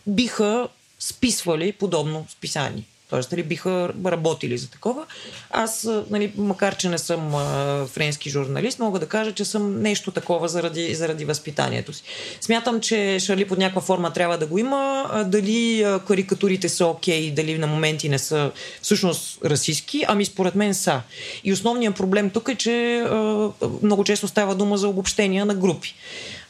биха 0.07 0.69
списвали 0.99 1.73
подобно 1.73 2.27
списание? 2.29 2.85
Тоест, 3.11 3.33
нали, 3.33 3.43
биха 3.43 3.93
работили 4.07 4.59
за 4.59 4.71
такова. 4.71 5.07
Аз, 5.51 5.89
нали, 6.11 6.33
макар 6.37 6.77
че 6.77 6.89
не 6.89 6.99
съм 6.99 7.35
а, 7.35 7.87
френски 7.87 8.31
журналист, 8.31 8.79
мога 8.79 8.99
да 8.99 9.07
кажа, 9.07 9.33
че 9.33 9.45
съм 9.45 9.83
нещо 9.83 10.11
такова 10.11 10.49
заради, 10.49 10.95
заради 10.95 11.25
възпитанието 11.25 11.93
си. 11.93 12.03
Смятам, 12.41 12.81
че 12.81 13.19
Шарли 13.21 13.49
под 13.49 13.59
някаква 13.59 13.81
форма 13.81 14.13
трябва 14.13 14.39
да 14.39 14.47
го 14.47 14.59
има. 14.59 15.07
А, 15.11 15.25
дали 15.25 15.83
а, 15.83 15.99
карикатурите 15.99 16.69
са 16.69 16.87
окей, 16.87 17.31
okay, 17.31 17.35
дали 17.35 17.59
на 17.59 17.67
моменти 17.67 18.09
не 18.09 18.19
са 18.19 18.51
всъщност 18.83 19.39
расистски, 19.45 20.05
ами 20.09 20.25
според 20.25 20.55
мен 20.55 20.75
са. 20.75 21.03
И 21.45 21.53
основният 21.53 21.97
проблем 21.97 22.31
тук 22.31 22.49
е, 22.49 22.55
че 22.55 22.99
а, 22.99 23.49
много 23.83 24.05
често 24.05 24.29
става 24.29 24.55
дума 24.55 24.79
за 24.79 24.89
обобщения 24.89 25.47
на 25.47 25.55
групи. 25.55 25.95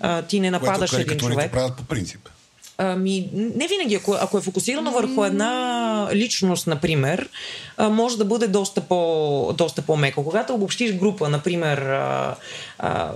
А, 0.01 0.23
ти 0.23 0.41
не 0.41 0.51
нападаш 0.51 0.93
един 0.93 1.19
човек. 1.19 1.53
правят 1.53 1.77
по 1.77 1.85
принцип. 1.85 2.29
Ами, 2.83 3.29
не 3.33 3.67
винаги. 3.67 3.95
Ако, 3.95 4.17
ако 4.21 4.39
е 4.39 4.41
фокусирано 4.41 4.91
върху 4.91 5.25
една 5.25 6.09
личност, 6.13 6.67
например, 6.67 7.29
може 7.79 8.19
да 8.19 8.25
бъде 8.25 8.47
доста, 8.47 8.81
по, 8.81 9.53
доста 9.59 9.83
по-меко. 9.83 10.25
Когато 10.25 10.55
обобщиш 10.55 10.93
група, 10.93 11.29
например, 11.29 11.79
а, 11.79 13.13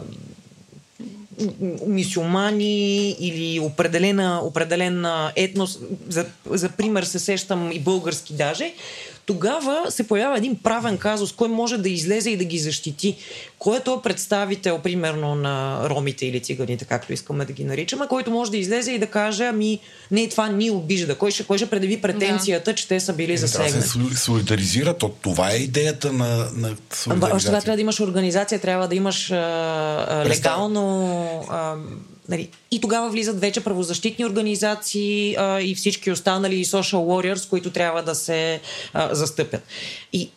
мисюмани 1.87 3.11
или 3.11 3.61
определена, 3.61 4.41
определена 4.45 5.33
етнос, 5.37 5.79
за, 6.09 6.27
за 6.47 6.69
пример 6.69 7.03
се 7.03 7.19
сещам 7.19 7.73
и 7.73 7.81
български 7.81 8.33
даже, 8.33 8.75
тогава 9.27 9.91
се 9.91 10.09
появява 10.09 10.39
един 10.39 10.57
правен 10.57 10.99
казус, 10.99 11.33
кой 11.33 11.49
може 11.49 11.79
да 11.79 11.89
излезе 11.89 12.31
и 12.31 12.37
да 12.37 12.45
ги 12.45 12.59
защити. 12.59 13.17
Кой 13.59 13.77
е 13.77 13.81
то 13.81 14.03
представител, 14.03 14.79
примерно, 14.79 15.35
на 15.35 15.81
ромите 15.91 16.27
или 16.27 16.41
циганите, 16.41 16.85
както 16.85 17.13
искаме 17.13 17.45
да 17.45 17.53
ги 17.53 17.65
наричаме, 17.65 18.07
който 18.07 18.31
може 18.31 18.51
да 18.51 18.57
излезе 18.57 18.93
и 18.93 18.99
да 18.99 19.07
каже, 19.07 19.47
ами, 19.47 19.79
не, 20.11 20.29
това 20.29 20.49
ни 20.49 20.71
обижда. 20.71 21.19
Кой 21.19 21.31
ще, 21.31 21.45
кой 21.45 21.59
ще 21.59 21.71
предяви 21.71 22.01
претенцията, 22.01 22.71
да. 22.71 22.75
че 22.75 22.89
те 22.89 23.01
са 23.01 23.13
били 23.13 23.37
засегнати? 23.37 23.99
Да 23.99 24.17
се 24.17 24.23
солидаризират. 24.23 25.03
От 25.03 25.17
това 25.23 25.51
е 25.51 25.57
идеята 25.57 26.13
на, 26.13 26.49
на 26.55 26.77
солидаризация. 26.93 27.37
Още 27.37 27.51
трябва 27.51 27.77
да 27.77 27.81
имаш 27.81 28.01
организация, 28.01 28.61
трябва 28.61 28.89
да 28.89 28.95
имаш 28.95 29.31
а, 29.31 29.37
а, 30.09 30.25
легално... 30.29 31.45
А, 31.51 31.75
Нали, 32.29 32.49
и 32.71 32.81
тогава 32.81 33.11
влизат 33.11 33.41
вече 33.41 33.65
правозащитни 33.65 34.25
организации 34.25 35.37
а, 35.39 35.61
и 35.61 35.75
всички 35.75 36.11
останали 36.11 36.65
social 36.65 36.95
warriors, 36.95 37.49
които 37.49 37.71
трябва 37.71 38.03
да 38.03 38.15
се 38.15 38.61
а, 38.93 39.15
застъпят. 39.15 39.63
И 40.13 40.31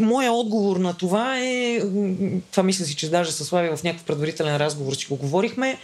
Моя 0.00 0.32
отговор 0.32 0.76
на 0.76 0.94
това 0.94 1.38
е, 1.40 1.80
това 2.50 2.62
мисля 2.62 2.84
си, 2.84 2.96
че 2.96 3.10
даже 3.10 3.32
със 3.32 3.46
Слави 3.46 3.76
в 3.76 3.82
някакъв 3.82 4.06
предварителен 4.06 4.56
разговор 4.56 4.92
си 4.92 5.06
го 5.06 5.16
говорихме, 5.16 5.78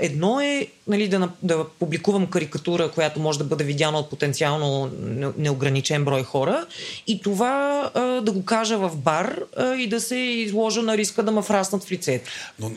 едно 0.00 0.40
е 0.40 0.66
нали, 0.86 1.08
да, 1.08 1.28
да 1.42 1.66
публикувам 1.78 2.26
карикатура, 2.26 2.90
която 2.90 3.20
може 3.20 3.38
да 3.38 3.44
бъде 3.44 3.64
видяна 3.64 3.98
от 3.98 4.10
потенциално 4.10 4.90
неограничен 5.36 6.04
брой 6.04 6.22
хора 6.22 6.66
и 7.06 7.20
това 7.20 7.90
да 8.22 8.32
го 8.32 8.44
кажа 8.44 8.78
в 8.78 8.96
бар 8.96 9.40
и 9.78 9.86
да 9.88 10.00
се 10.00 10.16
изложа 10.16 10.82
на 10.82 10.96
риска 10.96 11.22
да 11.22 11.32
ме 11.32 11.42
фраснат 11.42 11.84
в 11.84 11.92
лицето. 11.92 12.30
Но, 12.58 12.70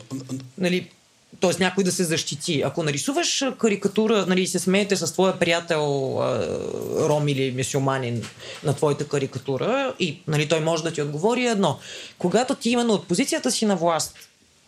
нали, 0.58 0.90
т.е. 1.42 1.52
някой 1.60 1.84
да 1.84 1.92
се 1.92 2.04
защити. 2.04 2.62
Ако 2.66 2.84
нарисуваш 2.84 3.44
карикатура, 3.58 4.26
нали, 4.26 4.48
се 4.48 4.60
смеете 4.60 4.96
с 4.96 5.14
твоя 5.14 5.40
приятел 5.40 6.16
ром 7.00 7.28
или 7.28 7.52
мисюманин 7.52 8.24
на 8.64 8.74
твоята 8.74 9.08
карикатура 9.08 9.94
и 10.00 10.20
нали, 10.28 10.48
той 10.48 10.60
може 10.60 10.84
да 10.84 10.94
ти 10.94 11.02
отговори 11.02 11.46
едно. 11.46 11.80
Когато 12.18 12.56
ти 12.56 12.70
именно 12.70 12.94
от 12.94 13.08
позицията 13.08 13.52
си 13.52 13.66
на 13.66 13.76
власт, 13.76 14.16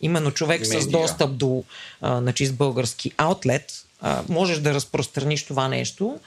именно 0.00 0.30
човек 0.30 0.60
Медия. 0.60 0.82
с 0.82 0.86
достъп 0.86 1.36
до 1.36 1.64
а, 2.00 2.20
на 2.20 2.32
чист 2.32 2.54
български 2.54 3.12
аутлет, 3.16 3.72
а, 4.00 4.22
можеш 4.28 4.58
да 4.58 4.74
разпространиш 4.74 5.44
това 5.44 5.68
нещо, 5.68 6.18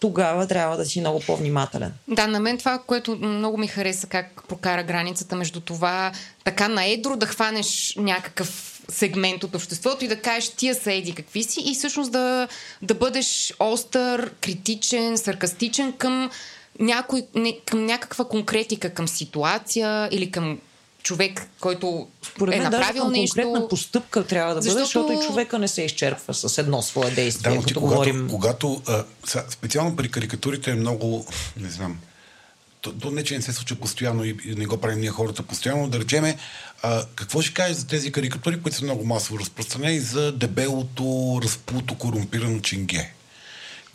тогава 0.00 0.46
трябва 0.46 0.76
да 0.76 0.84
си 0.84 1.00
много 1.00 1.20
по-внимателен. 1.20 1.92
Да, 2.08 2.26
на 2.26 2.40
мен 2.40 2.58
това, 2.58 2.78
което 2.86 3.16
много 3.16 3.58
ми 3.58 3.66
хареса, 3.66 4.06
как 4.06 4.42
прокара 4.48 4.82
границата 4.82 5.36
между 5.36 5.60
това 5.60 6.12
така 6.44 6.68
наедро 6.68 7.16
да 7.16 7.26
хванеш 7.26 7.94
някакъв 7.96 8.75
сегмент 8.88 9.44
от 9.44 9.54
обществото 9.54 10.04
и 10.04 10.08
да 10.08 10.20
кажеш 10.20 10.48
тия 10.48 10.74
са 10.74 10.92
еди 10.92 11.12
какви 11.12 11.42
си 11.42 11.62
и 11.66 11.74
всъщност 11.74 12.12
да, 12.12 12.48
да 12.82 12.94
бъдеш 12.94 13.54
остър, 13.58 14.30
критичен, 14.40 15.18
саркастичен 15.18 15.92
към, 15.92 16.30
някой, 16.80 17.26
не, 17.34 17.58
към 17.66 17.86
някаква 17.86 18.24
конкретика, 18.24 18.94
към 18.94 19.08
ситуация 19.08 20.08
или 20.12 20.30
към 20.30 20.58
човек, 21.02 21.48
който 21.60 22.06
Според 22.22 22.54
е 22.54 22.58
направил 22.58 23.04
даже 23.04 23.20
нещо. 23.20 23.42
конкретна 23.42 23.68
постъпка 23.68 24.26
трябва 24.26 24.54
да 24.54 24.62
защото... 24.62 24.78
бъде, 24.78 24.84
защото 24.84 25.24
и 25.24 25.26
човека 25.26 25.58
не 25.58 25.68
се 25.68 25.82
изчерпва 25.82 26.34
с 26.34 26.58
едно 26.58 26.82
свое 26.82 27.10
действие. 27.10 27.50
Да, 27.50 27.56
но 27.56 27.62
ти, 27.62 27.74
когато, 27.74 27.94
говорим... 27.94 28.28
когато 28.30 28.82
а, 28.88 29.04
специално 29.50 29.96
при 29.96 30.10
карикатурите 30.10 30.70
е 30.70 30.74
много, 30.74 31.26
не 31.56 31.70
знам, 31.70 31.98
то, 32.80 32.92
то 32.92 33.10
не, 33.10 33.24
че 33.24 33.36
не 33.36 33.42
се 33.42 33.52
случва 33.52 33.76
постоянно 33.76 34.24
и, 34.24 34.36
и 34.44 34.54
не 34.54 34.66
го 34.66 34.76
правим 34.76 35.00
ние 35.00 35.10
хората 35.10 35.42
постоянно, 35.42 35.88
да 35.88 36.00
речеме, 36.00 36.36
а, 36.88 37.04
какво 37.14 37.42
ще 37.42 37.54
кажеш 37.54 37.76
за 37.76 37.86
тези 37.86 38.12
карикатури, 38.12 38.60
които 38.60 38.78
са 38.78 38.84
много 38.84 39.04
масово 39.04 39.38
разпространени, 39.38 40.00
за 40.00 40.32
дебелото, 40.32 41.40
разпуто, 41.42 41.94
корумпирано 41.94 42.60
чинге? 42.60 43.15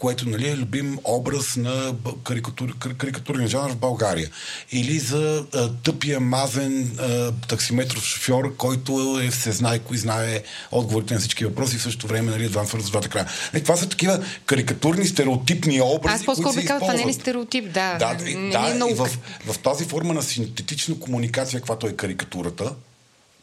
Което 0.02 0.30
нали, 0.30 0.50
е 0.50 0.58
любим 0.58 1.00
образ 1.04 1.56
на 1.56 1.96
карикатури, 2.24 2.74
карикатурен 2.98 3.48
жанр 3.48 3.72
в 3.72 3.76
България. 3.76 4.30
Или 4.72 5.00
за 5.00 5.46
а, 5.54 5.70
тъпия 5.84 6.20
мазен 6.20 6.98
а, 7.00 7.32
таксиметров 7.32 8.04
шофьор, 8.04 8.56
който 8.56 9.20
е 9.24 9.30
всезнайко 9.30 9.94
и 9.94 9.98
знае 9.98 10.44
отговорите 10.72 11.14
на 11.14 11.20
всички 11.20 11.46
въпроси 11.46 11.76
и 11.76 11.80
в 11.80 11.82
същото 11.82 12.08
време 12.08 12.32
нали, 12.32 12.46
едва 12.46 12.66
свързва 12.66 12.90
двата 12.90 13.10
края. 13.10 13.28
Нали, 13.54 13.64
това 13.64 13.78
са 13.78 13.90
такива 13.90 14.24
карикатурни, 14.46 15.06
стереотипни 15.06 15.82
образи. 15.82 16.16
Аз 16.16 16.26
по-скоро 16.26 16.54
би 16.54 16.66
казал, 16.66 16.80
това 16.80 16.94
не 16.94 17.04
е 17.04 17.06
ли 17.06 17.14
стереотип, 17.14 17.66
да. 17.66 17.98
Да, 17.98 18.14
да 18.14 18.24
не 18.24 18.32
е 18.32 18.92
и 18.92 18.94
в, 18.94 19.10
в 19.46 19.60
тази 19.60 19.86
форма 19.86 20.14
на 20.14 20.24
синтетична 20.24 21.00
комуникация, 21.00 21.60
каквато 21.60 21.88
е 21.88 21.94
карикатурата, 21.94 22.74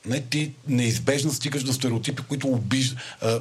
не, 0.07 0.20
ти 0.20 0.53
неизбежно 0.69 1.33
стигаш 1.33 1.62
до 1.62 1.73
стереотипи, 1.73 2.23
които 2.29 2.49
обиж... 2.49 2.95
а, 3.23 3.41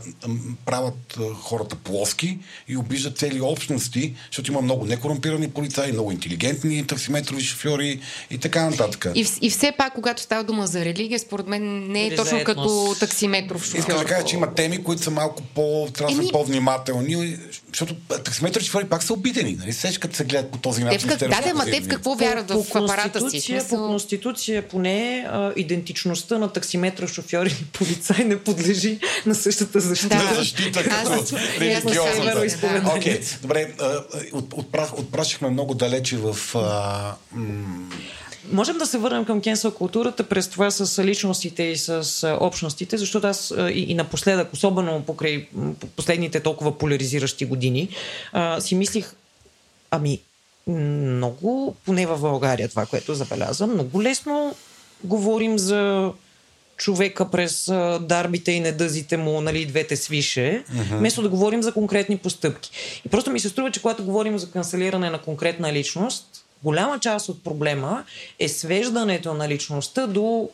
правят 0.65 1.17
а, 1.19 1.33
хората 1.33 1.75
плоски 1.75 2.39
и 2.67 2.77
обиждат 2.77 3.17
цели 3.17 3.41
общности, 3.41 4.13
защото 4.31 4.51
има 4.51 4.61
много 4.61 4.85
некорумпирани 4.85 5.49
полицаи, 5.49 5.91
много 5.91 6.11
интелигентни 6.11 6.87
таксиметрови 6.87 7.43
шофьори 7.43 7.99
и 8.31 8.37
така 8.37 8.69
нататък. 8.69 9.07
И, 9.15 9.27
и 9.41 9.49
все 9.49 9.71
пак, 9.77 9.93
когато 9.93 10.21
става 10.21 10.43
дума 10.43 10.67
за 10.67 10.85
религия, 10.85 11.19
според 11.19 11.47
мен 11.47 11.91
не 11.91 12.03
е 12.03 12.07
Или 12.07 12.15
точно 12.15 12.43
като 12.43 12.95
таксиметров 12.99 13.65
шофьор. 13.65 13.79
Искам 13.79 13.97
да 13.97 14.05
кажа, 14.05 14.25
че 14.25 14.35
има 14.35 14.53
теми, 14.53 14.83
които 14.83 15.03
са 15.03 15.11
малко 15.11 15.43
по... 15.55 15.87
трябва 15.93 16.15
да 16.15 16.21
Еми- 16.21 16.31
по-внимателни, 16.31 17.37
защото 17.67 17.95
таксиметрови 18.23 18.65
шофьори 18.65 18.85
пак 18.85 19.03
са 19.03 19.13
обидени, 19.13 19.57
нали? 19.59 19.73
Сеш, 19.73 19.97
като 19.97 20.15
се 20.15 20.25
гледат 20.25 20.51
по 20.51 20.57
този 20.57 20.83
начин. 20.83 21.09
как... 21.09 21.19
Да, 21.19 21.41
да, 21.41 21.53
ма 21.53 21.65
те 21.65 21.81
в 21.81 21.87
какво 21.87 22.15
вярват 22.15 22.51
в 22.51 22.75
апарата 22.75 23.19
си? 23.19 23.23
Конституция, 23.23 23.67
по. 23.69 23.77
Конституция 23.77 24.67
поне 24.67 25.25
а, 25.29 25.53
идентичността 25.55 26.37
на 26.37 26.46
таксиметра, 26.53 27.07
шофьор 27.07 27.45
или 27.45 27.65
полицай 27.73 28.25
не 28.25 28.39
подлежи 28.39 28.99
на 29.25 29.35
същата 29.35 29.79
защита. 29.79 30.17
Да. 30.29 30.35
защита 30.35 30.83
като 30.83 32.23
вероизповедание. 32.23 32.93
Окей, 32.97 33.21
добре, 33.41 33.73
отпрашихме 34.97 35.49
много 35.49 35.73
далече 35.73 36.17
в... 36.17 36.37
А, 36.55 37.15
м- 37.31 37.89
Можем 38.51 38.77
да 38.77 38.85
се 38.85 38.97
върнем 38.97 39.25
към 39.25 39.41
кенсъл 39.41 39.71
културата 39.71 40.23
през 40.23 40.47
това 40.47 40.71
с 40.71 41.03
личностите 41.03 41.63
и 41.63 41.77
с 41.77 42.37
общностите, 42.39 42.97
защото 42.97 43.27
аз 43.27 43.53
и, 43.57 43.85
и 43.87 43.95
напоследък, 43.95 44.53
особено 44.53 45.03
покрай 45.03 45.47
последните 45.95 46.39
толкова 46.39 46.77
поляризиращи 46.77 47.45
години, 47.45 47.89
а, 48.33 48.61
си 48.61 48.75
мислих, 48.75 49.13
ами, 49.91 50.19
много, 50.67 51.75
поне 51.85 52.05
в 52.05 52.19
България 52.19 52.69
това, 52.69 52.85
което 52.85 53.15
забелязвам, 53.15 53.73
много 53.73 54.03
лесно 54.03 54.55
говорим 55.03 55.59
за 55.59 56.11
човека 56.77 57.31
през 57.31 57.69
а, 57.69 57.99
дарбите 58.01 58.51
и 58.51 58.59
недъзите 58.59 59.17
му, 59.17 59.41
нали, 59.41 59.65
двете 59.65 59.95
свише, 59.95 60.63
uh-huh. 60.73 60.97
вместо 60.97 61.21
да 61.21 61.29
говорим 61.29 61.63
за 61.63 61.73
конкретни 61.73 62.17
постъпки. 62.17 62.71
И 63.05 63.09
просто 63.09 63.31
ми 63.31 63.39
се 63.39 63.49
струва, 63.49 63.71
че 63.71 63.81
когато 63.81 64.03
говорим 64.03 64.39
за 64.39 64.51
канцелиране 64.51 65.09
на 65.09 65.21
конкретна 65.21 65.73
личност, 65.73 66.25
голяма 66.63 66.99
част 66.99 67.29
от 67.29 67.43
проблема 67.43 68.03
е 68.39 68.47
свеждането 68.47 69.33
на 69.33 69.49
личността 69.49 70.07
до 70.07 70.49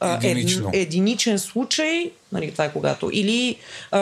а, 0.00 0.16
Единично. 0.16 0.68
ед, 0.68 0.74
единичен 0.74 1.38
случай, 1.38 2.10
нали, 2.32 2.52
това 2.52 2.64
е 2.64 2.72
когато, 2.72 3.10
или 3.12 3.56
а, 3.90 4.00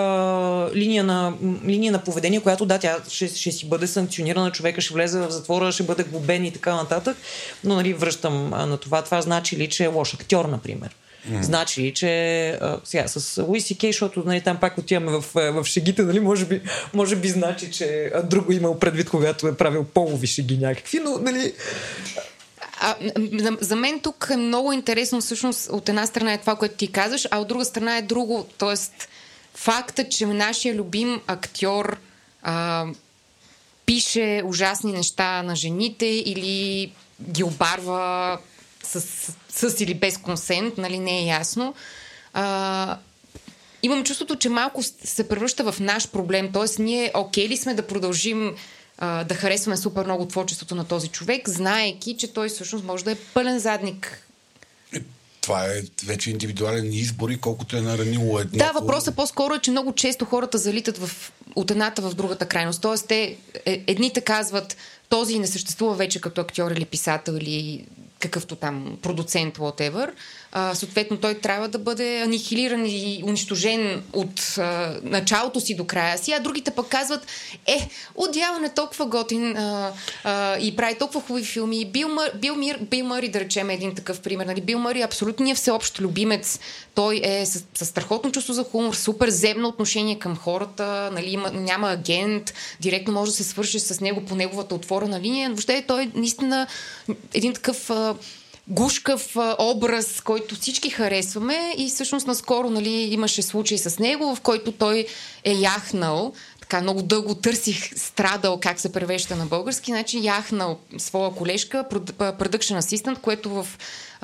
линия, 0.75 1.05
на, 1.05 1.35
линия 1.67 1.93
на 1.93 2.05
поведение, 2.05 2.41
която 2.41 2.67
да, 2.67 2.79
тя 2.79 2.99
ще, 3.09 3.29
ще 3.29 3.53
си 3.53 3.69
бъде 3.69 3.87
санкционирана, 3.87 4.53
човека 4.53 4.81
ще 4.81 4.95
влезе 4.95 5.21
в 5.21 5.31
затвора, 5.31 5.73
ще 5.73 5.83
бъде 5.83 6.05
глобен 6.05 6.45
и 6.45 6.53
така 6.53 6.75
нататък, 6.75 7.17
но 7.65 7.75
нали, 7.75 7.93
връщам 7.93 8.51
на 8.51 8.77
това. 8.77 9.03
Това 9.03 9.23
значи 9.23 9.57
ли, 9.57 9.69
че 9.69 9.85
е 9.85 9.89
лош 9.89 10.15
актьор, 10.15 10.45
например? 10.45 10.97
Mm. 11.31 11.43
Значи 11.43 11.93
че 11.95 12.49
а, 12.51 12.81
сега 12.85 13.09
с 13.09 13.43
Луис 13.43 13.71
и 13.71 13.79
Кей, 13.79 13.93
защото 13.93 14.23
нали, 14.27 14.41
там 14.41 14.57
пак 14.61 14.79
отиваме 14.79 15.13
в, 15.13 15.25
в 15.35 15.65
шегите, 15.65 16.03
нали, 16.03 16.21
може, 16.21 16.45
би, 16.45 16.61
може 16.95 17.17
би 17.17 17.29
значи, 17.29 17.71
че 17.71 18.13
друго 18.25 18.53
имал 18.53 18.79
предвид, 18.79 19.11
когато 19.11 19.49
е 19.49 19.57
правил 19.57 19.85
полови 19.85 20.27
шеги 20.27 20.59
някакви, 20.59 20.99
но 20.99 21.19
нали, 21.19 21.53
А, 22.81 22.97
за, 23.39 23.57
за 23.61 23.77
мен 23.77 24.01
тук 24.01 24.29
е 24.31 24.37
много 24.37 24.73
интересно, 24.73 25.21
всъщност, 25.21 25.69
от 25.71 25.89
една 25.89 26.07
страна 26.07 26.33
е 26.33 26.41
това, 26.41 26.57
което 26.57 26.75
ти 26.75 26.93
казваш, 26.93 27.29
а 27.31 27.39
от 27.39 27.49
друга 27.49 27.65
страна 27.65 27.97
е 27.97 28.03
друго. 28.03 28.47
Тоест, 28.59 29.09
факта, 29.55 30.09
че 30.09 30.27
нашия 30.27 30.75
любим 30.75 31.21
актьор 31.27 31.97
а, 32.43 32.87
пише 33.87 34.43
ужасни 34.45 34.93
неща 34.93 35.43
на 35.43 35.57
жените 35.57 36.07
или 36.07 36.93
ги 37.31 37.45
обарва 37.45 38.39
с, 38.85 39.01
с, 39.01 39.71
с 39.71 39.81
или 39.81 39.95
без 39.95 40.19
консент, 40.19 40.79
нали, 40.79 40.99
не 40.99 41.19
е 41.19 41.27
ясно. 41.27 41.75
А, 42.33 42.99
имам 43.83 44.05
чувството, 44.05 44.37
че 44.37 44.49
малко 44.49 44.83
се 44.83 45.29
превръща 45.29 45.73
в 45.73 45.81
наш 45.81 46.09
проблем. 46.09 46.51
Тоест, 46.53 46.79
ние 46.79 47.11
окей 47.15 47.49
ли 47.49 47.57
сме 47.57 47.75
да 47.75 47.87
продължим 47.87 48.55
а, 48.99 49.25
да 49.25 49.35
харесваме 49.35 49.77
супер 49.77 50.05
много 50.05 50.29
творчеството 50.29 50.75
на 50.75 50.85
този 50.85 51.09
човек, 51.09 51.49
знаеки, 51.49 52.17
че 52.17 52.33
той 52.33 52.49
всъщност 52.49 52.85
може 52.85 53.05
да 53.05 53.13
е 53.13 53.15
пълен 53.15 53.59
задник. 53.59 54.29
това 55.41 55.65
е 55.65 55.83
вече 56.05 56.31
индивидуален 56.31 56.93
избор 56.93 57.31
и 57.31 57.41
колкото 57.41 57.77
е 57.77 57.81
наранило 57.81 58.39
едно. 58.39 58.59
Да, 58.59 58.73
въпросът 58.73 59.17
по-скоро 59.17 59.55
е, 59.55 59.59
че 59.59 59.71
много 59.71 59.93
често 59.93 60.25
хората 60.25 60.59
залитат 60.59 60.99
в, 60.99 61.33
от 61.57 61.71
едната 61.71 62.03
в 62.03 62.15
другата 62.15 62.47
крайност. 62.47 62.83
Тоест, 62.83 63.07
те, 63.09 63.37
е, 63.67 63.85
едните 63.87 64.21
казват, 64.21 64.77
този 65.09 65.39
не 65.39 65.47
съществува 65.47 65.95
вече 65.95 66.21
като 66.21 66.41
актьор 66.41 66.71
или 66.71 66.85
писател 66.85 67.33
или 67.33 67.87
какъвто 68.25 68.57
там 68.57 68.99
продуцент, 69.03 69.59
whatever. 69.59 70.13
А, 70.57 70.75
съответно, 70.75 71.17
той 71.17 71.35
трябва 71.35 71.69
да 71.69 71.79
бъде 71.79 72.21
анихилиран 72.21 72.87
и 72.87 73.23
унищожен 73.27 74.03
от 74.13 74.41
а, 74.59 74.97
началото 75.03 75.61
си 75.61 75.75
до 75.75 75.85
края 75.85 76.19
си, 76.19 76.33
а 76.33 76.41
другите 76.41 76.71
пък 76.71 76.89
казват, 76.89 77.27
е, 77.67 77.89
отдяване 78.15 78.69
толкова 78.69 79.07
готин 79.07 79.57
а, 79.57 79.93
а, 80.25 80.59
и 80.59 80.77
прави 80.77 80.95
толкова 80.99 81.21
хубави 81.21 81.45
филми. 81.45 81.85
Бил, 81.85 82.09
Мър, 82.09 82.33
Бил, 82.35 82.57
Мир, 82.57 82.79
Бил 82.91 83.07
Мъри, 83.07 83.29
да 83.29 83.41
речем, 83.41 83.71
е 83.71 83.75
един 83.75 83.95
такъв 83.95 84.21
пример. 84.21 84.47
Нали? 84.47 84.61
Бил 84.61 84.79
Мъри 84.79 85.01
е 85.01 85.05
абсолютният 85.05 85.59
всеобщ 85.59 86.01
любимец. 86.01 86.61
Той 86.95 87.21
е 87.25 87.47
с, 87.47 87.65
с 87.75 87.85
страхотно 87.87 88.33
чувство 88.33 88.53
за 88.53 88.65
хумор, 88.65 88.95
супер 88.95 89.29
земно 89.29 89.69
отношение 89.69 90.19
към 90.19 90.37
хората, 90.37 91.11
нали? 91.13 91.31
Има, 91.31 91.51
няма 91.51 91.91
агент, 91.91 92.55
директно 92.81 93.13
може 93.13 93.31
да 93.31 93.37
се 93.37 93.45
свърши 93.45 93.81
с 93.81 94.01
него 94.01 94.25
по 94.25 94.35
неговата 94.35 94.75
отворена 94.75 95.21
линия. 95.21 95.49
Въобще 95.49 95.85
той 95.89 96.03
е 96.03 96.11
наистина 96.15 96.67
един 97.35 97.55
такъв 97.55 97.91
а, 97.91 98.15
гушкав 98.69 99.37
образ, 99.59 100.21
който 100.21 100.55
всички 100.55 100.91
харесваме. 100.91 101.75
И 101.79 101.89
всъщност 101.89 102.27
наскоро 102.27 102.71
нали, 102.71 102.91
имаше 102.91 103.43
случай 103.43 103.79
с 103.79 103.99
него, 103.99 104.35
в 104.35 104.41
който 104.41 104.73
той 104.73 105.07
е 105.45 105.53
яхнал 105.53 106.33
така 106.61 106.81
много 106.81 107.03
дълго 107.03 107.35
търсих, 107.35 107.99
страдал 107.99 108.61
как 108.61 108.81
се 108.81 108.93
превежда 108.93 109.37
на 109.37 109.47
български, 109.47 109.91
значи 109.91 110.25
яхнал 110.25 110.79
своя 110.99 111.31
колежка, 111.31 111.85
production 111.91 112.81
assistant, 112.81 113.21
което 113.21 113.51
в 113.51 113.67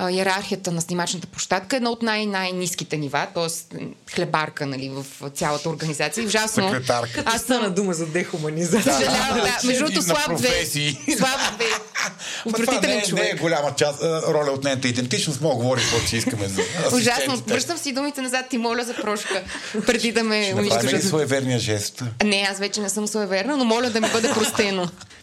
а, 0.00 0.10
иерархията 0.10 0.70
на 0.70 0.80
снимачната 0.80 1.26
площадка 1.26 1.76
е 1.76 1.78
едно 1.78 1.90
от 1.90 2.02
най-най-низките 2.02 2.96
нива, 2.96 3.26
т.е. 3.34 3.76
хлебарка 4.14 4.66
нали, 4.66 4.88
в 4.88 5.30
цялата 5.30 5.68
организация. 5.68 6.26
Ужасно. 6.26 6.70
Секретарка. 6.70 7.22
аз 7.26 7.40
стана 7.42 7.70
дума 7.70 7.94
за 7.94 8.06
дехуманизация. 8.06 8.92
Съжалявам, 8.94 9.34
да. 9.34 9.58
Между 9.64 9.84
другото, 9.84 9.98
И 10.00 10.02
слаб 10.02 10.36
две. 10.36 10.66
Слаб 10.66 11.40
две. 11.56 11.66
Това 11.66 12.10
не, 12.46 12.50
Отвратителен 12.52 12.90
е- 12.90 12.96
не 12.96 12.98
е 12.98 13.04
човек. 13.04 13.40
голяма 13.40 13.74
част, 13.74 14.02
роля 14.02 14.50
от 14.50 14.64
нейната 14.64 14.88
идентичност. 14.88 15.40
Мога 15.40 15.54
да 15.54 15.62
говорим 15.62 15.84
каквото 15.84 16.08
си 16.08 16.16
искаме 16.16 16.48
за 16.48 16.62
Ужасно. 16.96 17.36
Връщам 17.36 17.78
си 17.78 17.92
думите 17.92 18.22
назад, 18.22 18.46
ти 18.50 18.58
моля 18.58 18.84
за 18.84 18.94
прошка, 18.94 19.42
преди 19.86 20.12
да 20.12 20.22
ме 20.24 20.42
Ще 20.42 20.54
направим 20.54 20.72
ли 20.72 20.76
унищожат. 20.76 21.08
своеверния 21.08 21.58
жест? 21.58 22.02
Не, 22.24 22.46
аз 22.50 22.58
вече 22.58 22.80
не 22.80 22.88
съм 22.88 23.06
суеверна, 23.06 23.56
но 23.56 23.64
моля 23.64 23.90
да 23.90 24.00
ми 24.00 24.08
бъде 24.12 24.28
простено. 24.28 24.88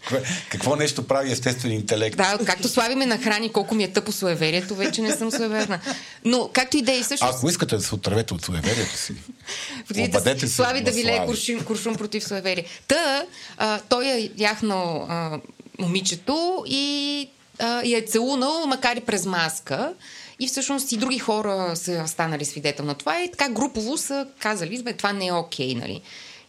Какво 0.49 0.75
нещо 0.75 1.07
прави 1.07 1.31
естествен 1.31 1.71
интелект? 1.71 2.17
Да, 2.17 2.39
както 2.45 2.69
Слави 2.69 2.95
ме 2.95 3.05
нахрани 3.05 3.51
колко 3.51 3.75
ми 3.75 3.83
е 3.83 3.91
тъпо 3.91 4.11
суеверието, 4.11 4.75
вече 4.75 5.01
не 5.01 5.11
съм 5.11 5.31
суеверна. 5.31 5.79
Но 6.25 6.49
както 6.53 6.77
и 6.77 6.81
да 6.81 6.91
е, 6.91 7.01
всъщност... 7.01 7.37
Ако 7.37 7.49
искате 7.49 7.75
да 7.75 7.81
се 7.81 7.95
отървете 7.95 8.33
от 8.33 8.45
суеверието 8.45 8.97
си, 8.97 9.13
обадете 9.99 10.47
се 10.47 10.53
Слави 10.53 10.81
да 10.81 10.91
вилее 10.91 11.25
куршум, 11.25 11.59
куршум 11.59 11.95
против 11.95 12.23
суеверие. 12.23 12.65
Та, 12.87 13.25
а, 13.57 13.79
той 13.89 14.05
е 14.07 14.29
яхнал 14.37 15.05
а, 15.09 15.39
момичето 15.79 16.63
и 16.67 17.29
а, 17.59 17.81
я 17.85 17.97
е 17.97 18.01
целунал, 18.01 18.65
макар 18.67 18.95
и 18.95 19.01
през 19.01 19.25
маска. 19.25 19.93
И 20.39 20.47
всъщност 20.47 20.91
и 20.91 20.97
други 20.97 21.19
хора 21.19 21.75
са 21.75 22.07
станали 22.07 22.45
свидетел 22.45 22.85
на 22.85 22.95
това. 22.95 23.21
И 23.21 23.31
така 23.31 23.49
групово 23.49 23.97
са 23.97 24.27
казали, 24.39 24.83
бе, 24.83 24.93
това 24.93 25.13
не 25.13 25.27
е 25.27 25.33
окей, 25.33 25.75
нали? 25.75 26.01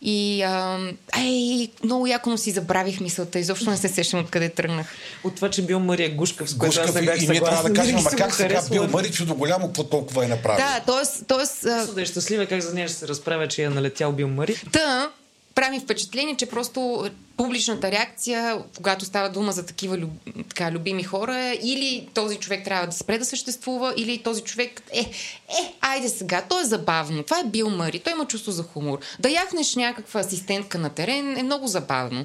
И, 0.02 0.42
а, 0.42 0.78
ей, 1.18 1.70
много 1.84 2.06
яко, 2.06 2.30
но 2.30 2.38
си 2.38 2.50
забравих 2.50 3.00
мисълта. 3.00 3.38
Изобщо 3.38 3.70
не 3.70 3.76
се 3.76 3.88
сещам 3.88 4.20
откъде 4.20 4.48
тръгнах. 4.48 4.86
От 5.24 5.34
това, 5.34 5.50
че 5.50 5.62
бил 5.62 5.80
Мария 5.80 6.14
Гушкав, 6.14 6.50
с 6.50 6.56
което 6.56 6.80
аз 6.80 6.94
не 6.94 7.02
бях 7.02 7.22
и, 7.22 7.28
ние 7.28 7.40
трябва 7.40 7.68
да 7.68 7.74
кажем, 7.74 7.96
ама 7.96 8.10
съм 8.10 8.18
как 8.18 8.34
сега 8.34 8.62
бил 8.70 8.86
Мари 8.86 9.10
чудо 9.10 9.34
голямо, 9.34 9.66
какво 9.66 9.84
толкова 9.84 10.24
е 10.24 10.28
направил? 10.28 10.66
Да, 10.66 10.80
т.е. 10.92 11.24
т.е. 11.24 11.68
а, 11.70 11.86
Да 11.86 12.02
е 12.02 12.04
щастлива, 12.04 12.46
как 12.46 12.60
за 12.60 12.74
нея 12.74 12.88
ще 12.88 12.96
се 12.96 13.08
разправя, 13.08 13.48
че 13.48 13.62
е 13.62 13.68
налетял 13.70 14.12
бил 14.12 14.28
Мари. 14.28 14.56
Та, 14.72 15.10
прави 15.54 15.80
впечатление, 15.80 16.36
че 16.36 16.46
просто 16.46 17.10
публичната 17.36 17.90
реакция, 17.90 18.62
когато 18.76 19.04
става 19.04 19.28
дума 19.28 19.52
за 19.52 19.66
такива 19.66 19.98
люб, 19.98 20.10
така, 20.48 20.72
любими 20.72 21.02
хора, 21.02 21.38
е 21.38 21.58
или 21.62 22.08
този 22.14 22.36
човек 22.36 22.64
трябва 22.64 22.86
да 22.86 22.92
спре 22.92 23.18
да 23.18 23.24
съществува, 23.24 23.94
или 23.96 24.22
този 24.22 24.42
човек 24.42 24.82
е, 24.92 25.00
е, 25.00 25.74
айде 25.80 26.08
сега, 26.08 26.42
то 26.48 26.60
е 26.60 26.64
забавно. 26.64 27.22
Това 27.22 27.40
е 27.40 27.44
Бил 27.44 27.70
Мъри, 27.70 27.98
той 27.98 28.12
има 28.12 28.26
чувство 28.26 28.52
за 28.52 28.62
хумор. 28.62 28.98
Да 29.18 29.28
яхнеш 29.28 29.74
някаква 29.74 30.20
асистентка 30.20 30.78
на 30.78 30.90
терен 30.90 31.38
е 31.38 31.42
много 31.42 31.66
забавно. 31.66 32.24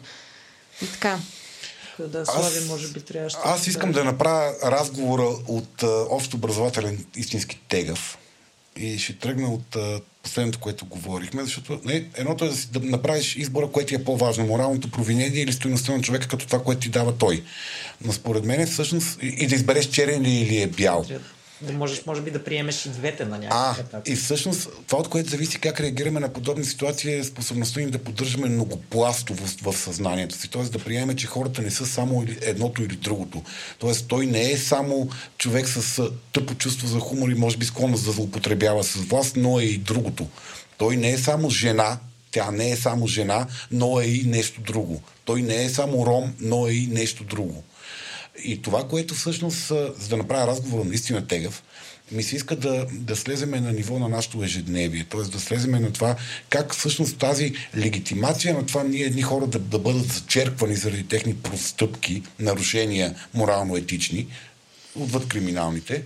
И 0.81 0.87
така. 0.87 1.19
Да, 1.99 2.25
Слави, 2.25 2.65
може 2.67 2.87
би 2.87 3.01
трябваше. 3.01 3.37
Аз 3.43 3.67
искам 3.67 3.91
да 3.91 4.03
направя 4.03 4.53
разговора 4.63 5.27
от 5.47 5.83
а, 5.83 5.87
общо 6.09 6.37
образователен 6.37 7.05
истински 7.15 7.59
тегъв 7.69 8.17
и 8.77 8.97
ще 8.97 9.13
тръгна 9.13 9.53
от 9.53 9.75
а, 9.75 10.01
последното, 10.23 10.59
което 10.59 10.85
говорихме, 10.85 11.43
защото 11.43 11.79
не, 11.85 12.05
едното 12.15 12.45
е 12.45 12.47
да, 12.47 12.55
си, 12.55 12.67
да 12.71 12.79
направиш 12.79 13.35
избора, 13.35 13.67
което 13.67 13.95
е 13.95 14.03
по-важно, 14.03 14.45
моралното 14.45 14.91
провинение 14.91 15.41
или 15.41 15.53
стоеността 15.53 15.95
на 15.95 16.01
човека 16.01 16.27
като 16.27 16.45
това, 16.45 16.63
което 16.63 16.81
ти 16.81 16.89
дава 16.89 17.17
той. 17.17 17.43
Но 18.05 18.13
според 18.13 18.45
мен 18.45 18.67
всъщност 18.67 19.19
и, 19.23 19.27
и 19.27 19.47
да 19.47 19.55
избереш 19.55 19.85
черен 19.85 20.21
ли 20.21 20.31
или 20.31 20.61
е 20.61 20.67
бял. 20.67 21.05
Да 21.63 21.73
можеш, 21.73 22.05
може 22.05 22.21
би, 22.21 22.31
да 22.31 22.43
приемеш 22.43 22.85
и 22.85 22.89
двете 22.89 23.25
на 23.25 23.37
някакъв 23.37 23.79
етап. 23.79 24.07
и 24.07 24.15
всъщност 24.15 24.69
това, 24.87 24.99
от 24.99 25.07
което 25.07 25.29
зависи 25.29 25.59
как 25.59 25.79
реагираме 25.79 26.19
на 26.19 26.29
подобни 26.29 26.65
ситуации, 26.65 27.13
е 27.13 27.23
способността 27.23 27.81
им 27.81 27.89
да 27.89 27.99
поддържаме 27.99 28.49
многопластово 28.49 29.47
в 29.61 29.77
съзнанието 29.77 30.35
си. 30.35 30.49
Тоест 30.49 30.71
да 30.71 30.79
приемем, 30.79 31.15
че 31.15 31.27
хората 31.27 31.61
не 31.61 31.71
са 31.71 31.85
само 31.85 32.25
едното 32.41 32.83
или 32.83 32.95
другото. 32.95 33.43
Тоест 33.79 34.07
той 34.07 34.25
не 34.25 34.51
е 34.51 34.57
само 34.57 35.09
човек 35.37 35.67
с 35.67 36.09
тъпо 36.33 36.55
чувство 36.55 36.87
за 36.87 36.99
хумор 36.99 37.29
и 37.29 37.35
може 37.35 37.57
би 37.57 37.65
склонност 37.65 38.05
да 38.05 38.11
злоупотребява 38.11 38.83
с 38.83 38.95
власт, 38.95 39.35
но 39.35 39.59
е 39.59 39.63
и 39.63 39.77
другото. 39.77 40.27
Той 40.77 40.97
не 40.97 41.09
е 41.09 41.17
само 41.17 41.49
жена, 41.49 41.99
тя 42.31 42.51
не 42.51 42.71
е 42.71 42.75
само 42.75 43.07
жена, 43.07 43.47
но 43.71 43.99
е 43.99 44.05
и 44.05 44.23
нещо 44.23 44.61
друго. 44.61 45.01
Той 45.25 45.41
не 45.41 45.63
е 45.63 45.69
само 45.69 46.05
ром, 46.05 46.33
но 46.39 46.67
е 46.67 46.71
и 46.71 46.87
нещо 46.87 47.23
друго. 47.23 47.63
И 48.43 48.61
това, 48.61 48.87
което 48.87 49.15
всъщност, 49.15 49.67
за 49.67 50.07
да 50.09 50.17
направя 50.17 50.47
разговора 50.47 50.83
наистина 50.83 51.27
тегъв, 51.27 51.63
ми 52.11 52.23
се 52.23 52.35
иска 52.35 52.55
да, 52.55 52.85
да 52.91 53.15
слеземе 53.15 53.61
на 53.61 53.71
ниво 53.71 53.99
на 53.99 54.09
нашето 54.09 54.43
ежедневие, 54.43 55.05
т.е. 55.09 55.21
да 55.21 55.39
слеземе 55.39 55.79
на 55.79 55.93
това 55.93 56.15
как 56.49 56.75
всъщност 56.75 57.17
тази 57.17 57.53
легитимация 57.77 58.53
на 58.53 58.65
това 58.65 58.83
ние 58.83 59.03
едни 59.03 59.21
хора 59.21 59.47
да, 59.47 59.59
да 59.59 59.79
бъдат 59.79 60.11
зачерквани 60.11 60.75
заради 60.75 61.07
техни 61.07 61.35
простъпки, 61.35 62.23
нарушения 62.39 63.15
морално-етични, 63.33 64.27
отвъд 64.95 65.27
криминалните, 65.27 66.03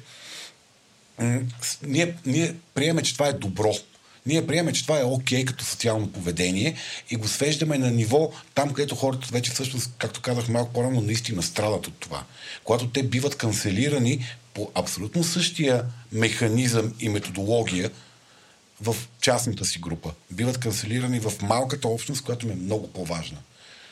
ние, 1.83 2.15
ние 2.25 2.55
приемаме, 2.73 3.03
че 3.03 3.13
това 3.13 3.27
е 3.27 3.33
добро. 3.33 3.73
Ние 4.27 4.47
приемаме, 4.47 4.73
че 4.73 4.81
това 4.81 4.99
е 4.99 5.03
окей 5.03 5.45
като 5.45 5.65
социално 5.65 6.11
поведение 6.11 6.75
и 7.09 7.15
го 7.15 7.27
свеждаме 7.27 7.77
на 7.77 7.91
ниво 7.91 8.31
там, 8.55 8.73
където 8.73 8.95
хората 8.95 9.27
вече 9.31 9.51
всъщност, 9.51 9.91
както 9.97 10.21
казах 10.21 10.49
малко 10.49 10.73
по-рано, 10.73 11.01
наистина 11.01 11.43
страдат 11.43 11.87
от 11.87 11.93
това. 11.99 12.23
Когато 12.63 12.89
те 12.89 13.03
биват 13.03 13.35
канцелирани 13.35 14.25
по 14.53 14.71
абсолютно 14.75 15.23
същия 15.23 15.83
механизъм 16.11 16.93
и 16.99 17.09
методология 17.09 17.91
в 18.81 18.95
частната 19.21 19.65
си 19.65 19.79
група. 19.79 20.11
Биват 20.31 20.57
канцелирани 20.57 21.19
в 21.19 21.33
малката 21.41 21.87
общност, 21.87 22.23
която 22.23 22.45
им 22.45 22.51
е 22.51 22.55
много 22.55 22.87
по-важна. 22.87 23.37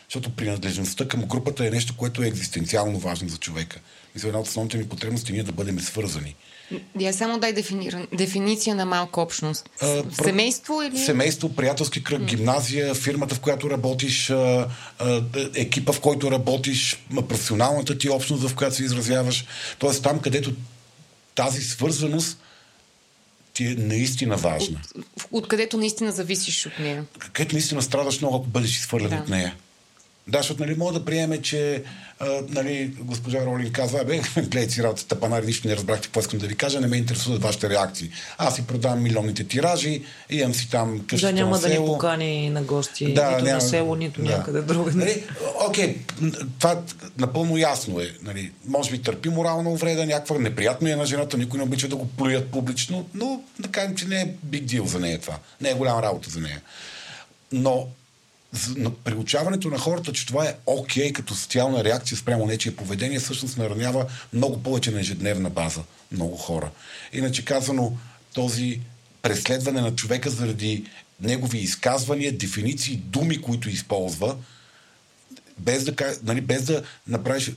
Защото 0.10 0.36
принадлежността 0.36 1.08
към 1.08 1.22
групата 1.22 1.68
е 1.68 1.72
нещо, 1.72 1.98
което 1.98 2.24
е 2.24 2.28
екзистенциално 2.28 3.00
важно 3.00 3.30
за 3.30 3.38
човека. 3.38 3.80
Мисля, 4.16 4.28
една 4.28 4.40
от 4.40 4.48
основните 4.48 4.78
ни 4.78 4.90
потребности 4.90 5.32
е 5.32 5.34
ние 5.34 5.44
да 5.44 5.52
бъдем 5.52 5.80
свързани. 5.80 6.36
Я 7.00 7.14
само 7.14 7.40
дай 7.40 7.54
дефинира, 7.54 8.08
дефиниция 8.14 8.76
на 8.76 8.86
малка 8.86 9.22
общност. 9.22 9.70
А, 9.82 10.04
Семейство 10.24 10.82
или... 10.82 10.98
Семейство, 10.98 11.56
приятелски 11.56 12.04
кръг, 12.04 12.22
гимназия, 12.24 12.96
фирмата, 12.96 13.36
в 13.36 13.40
която 13.40 13.70
работиш, 13.70 14.30
а, 14.30 14.68
а, 15.00 15.24
екипа, 15.56 15.94
в 15.94 16.00
който 16.00 16.32
работиш, 16.32 17.04
професионалната 17.30 17.98
ти 17.98 18.10
общност, 18.10 18.50
в 18.50 18.56
която 18.56 18.76
се 18.76 18.84
изразяваш. 18.84 19.46
Тоест 19.80 20.04
там, 20.04 20.20
където 20.20 20.54
тази 21.36 21.62
свързаност 21.62 22.40
ти 23.54 23.66
е 23.66 23.76
наистина 23.78 24.38
важна. 24.38 24.82
Откъдето 25.32 25.78
наистина 25.78 26.12
зависиш 26.12 26.66
от 26.66 26.80
нея. 26.80 27.06
Където 27.34 27.56
наистина 27.56 27.82
страдаш 27.82 28.22
много, 28.22 28.36
ако 28.38 28.46
бъдеш 28.46 28.78
изхвърлен 28.78 29.10
Да. 29.10 29.16
от 29.16 29.30
нея. 29.30 29.56
Да, 30.28 30.38
защото 30.38 30.64
нали, 30.66 30.76
мога 30.78 30.94
да 30.94 31.06
приеме, 31.06 31.42
че 31.42 31.84
а, 32.20 32.42
нали, 32.50 32.94
госпожа 33.00 33.46
Ролин 33.46 33.72
казва, 33.72 34.04
бе, 34.06 34.18
гледайте 34.36 34.74
си 34.74 34.84
работата, 34.84 35.20
панари, 35.20 35.46
нищо 35.46 35.68
не 35.68 35.76
разбрахте 35.76 36.08
какво 36.08 36.20
искам 36.20 36.40
да 36.40 36.48
ви 36.48 36.56
кажа, 36.56 36.82
не 36.82 36.88
ме 36.88 36.98
интересуват 36.98 37.42
вашите 37.42 37.70
реакции. 37.70 38.10
Аз 38.38 38.56
си 38.56 38.68
продавам 38.68 39.04
милионните 39.04 39.48
тиражи, 39.48 40.04
имам 40.30 40.54
си 40.54 40.70
там 40.70 41.06
къщата 41.08 41.34
Да, 41.34 41.40
няма 41.40 41.56
на 41.56 41.62
да 41.62 41.68
ни 41.68 41.74
село. 41.74 41.86
покани 41.86 42.50
на 42.50 42.64
гости, 42.64 43.06
нито 43.06 43.22
на 43.22 43.62
село, 43.62 43.96
нито 43.96 44.22
някъде 44.22 44.62
другаде. 44.62 44.98
Нали, 44.98 45.24
окей, 45.70 45.98
това 46.60 46.82
напълно 47.18 47.58
ясно 47.58 48.00
е. 48.00 48.12
Нали, 48.22 48.52
може 48.68 48.92
би 48.92 49.02
търпи 49.02 49.30
морална 49.30 49.70
увреда, 49.70 50.06
някаква 50.06 50.40
неприятно 50.40 50.88
е 50.88 50.96
на 50.96 51.06
жената, 51.06 51.38
никой 51.38 51.58
не 51.58 51.64
обича 51.64 51.88
да 51.88 51.96
го 51.96 52.08
плюят 52.08 52.52
публично, 52.52 53.06
но 53.14 53.42
да 53.60 53.68
кажем, 53.68 53.96
че 53.96 54.08
не 54.08 54.22
е 54.22 54.28
big 54.50 54.66
deal 54.66 54.86
за 54.86 55.00
нея 55.00 55.20
това. 55.20 55.38
Не 55.62 55.70
е 55.70 55.74
голяма 55.74 56.02
работа 56.02 56.30
за 56.30 56.40
нея. 56.40 56.62
Но 57.52 57.88
приучаването 59.04 59.70
на 59.70 59.78
хората, 59.78 60.14
че 60.14 60.26
това 60.26 60.46
е 60.46 60.56
окей 60.66 61.14
като 61.14 61.36
социална 61.36 61.84
реакция 61.84 62.18
спрямо 62.18 62.46
нечие 62.46 62.76
поведение, 62.76 63.20
всъщност 63.20 63.58
наранява 63.58 64.06
много 64.34 64.64
повече 64.64 64.92
на 64.92 65.00
ежедневна 65.00 65.50
база 65.50 65.82
много 66.12 66.38
хора. 66.38 66.72
Иначе 67.14 67.46
казано, 67.46 67.98
този 68.34 68.82
преследване 69.22 69.82
на 69.82 69.96
човека 69.96 70.30
заради 70.30 70.86
негови 71.22 71.58
изказвания, 71.58 72.38
дефиниции, 72.38 72.96
думи, 72.96 73.42
които 73.42 73.70
използва, 73.70 74.36
без 75.58 75.84
да, 75.84 75.94
нали, 76.24 76.42
без 76.42 76.66
да 76.66 76.84
направиш 77.08 77.52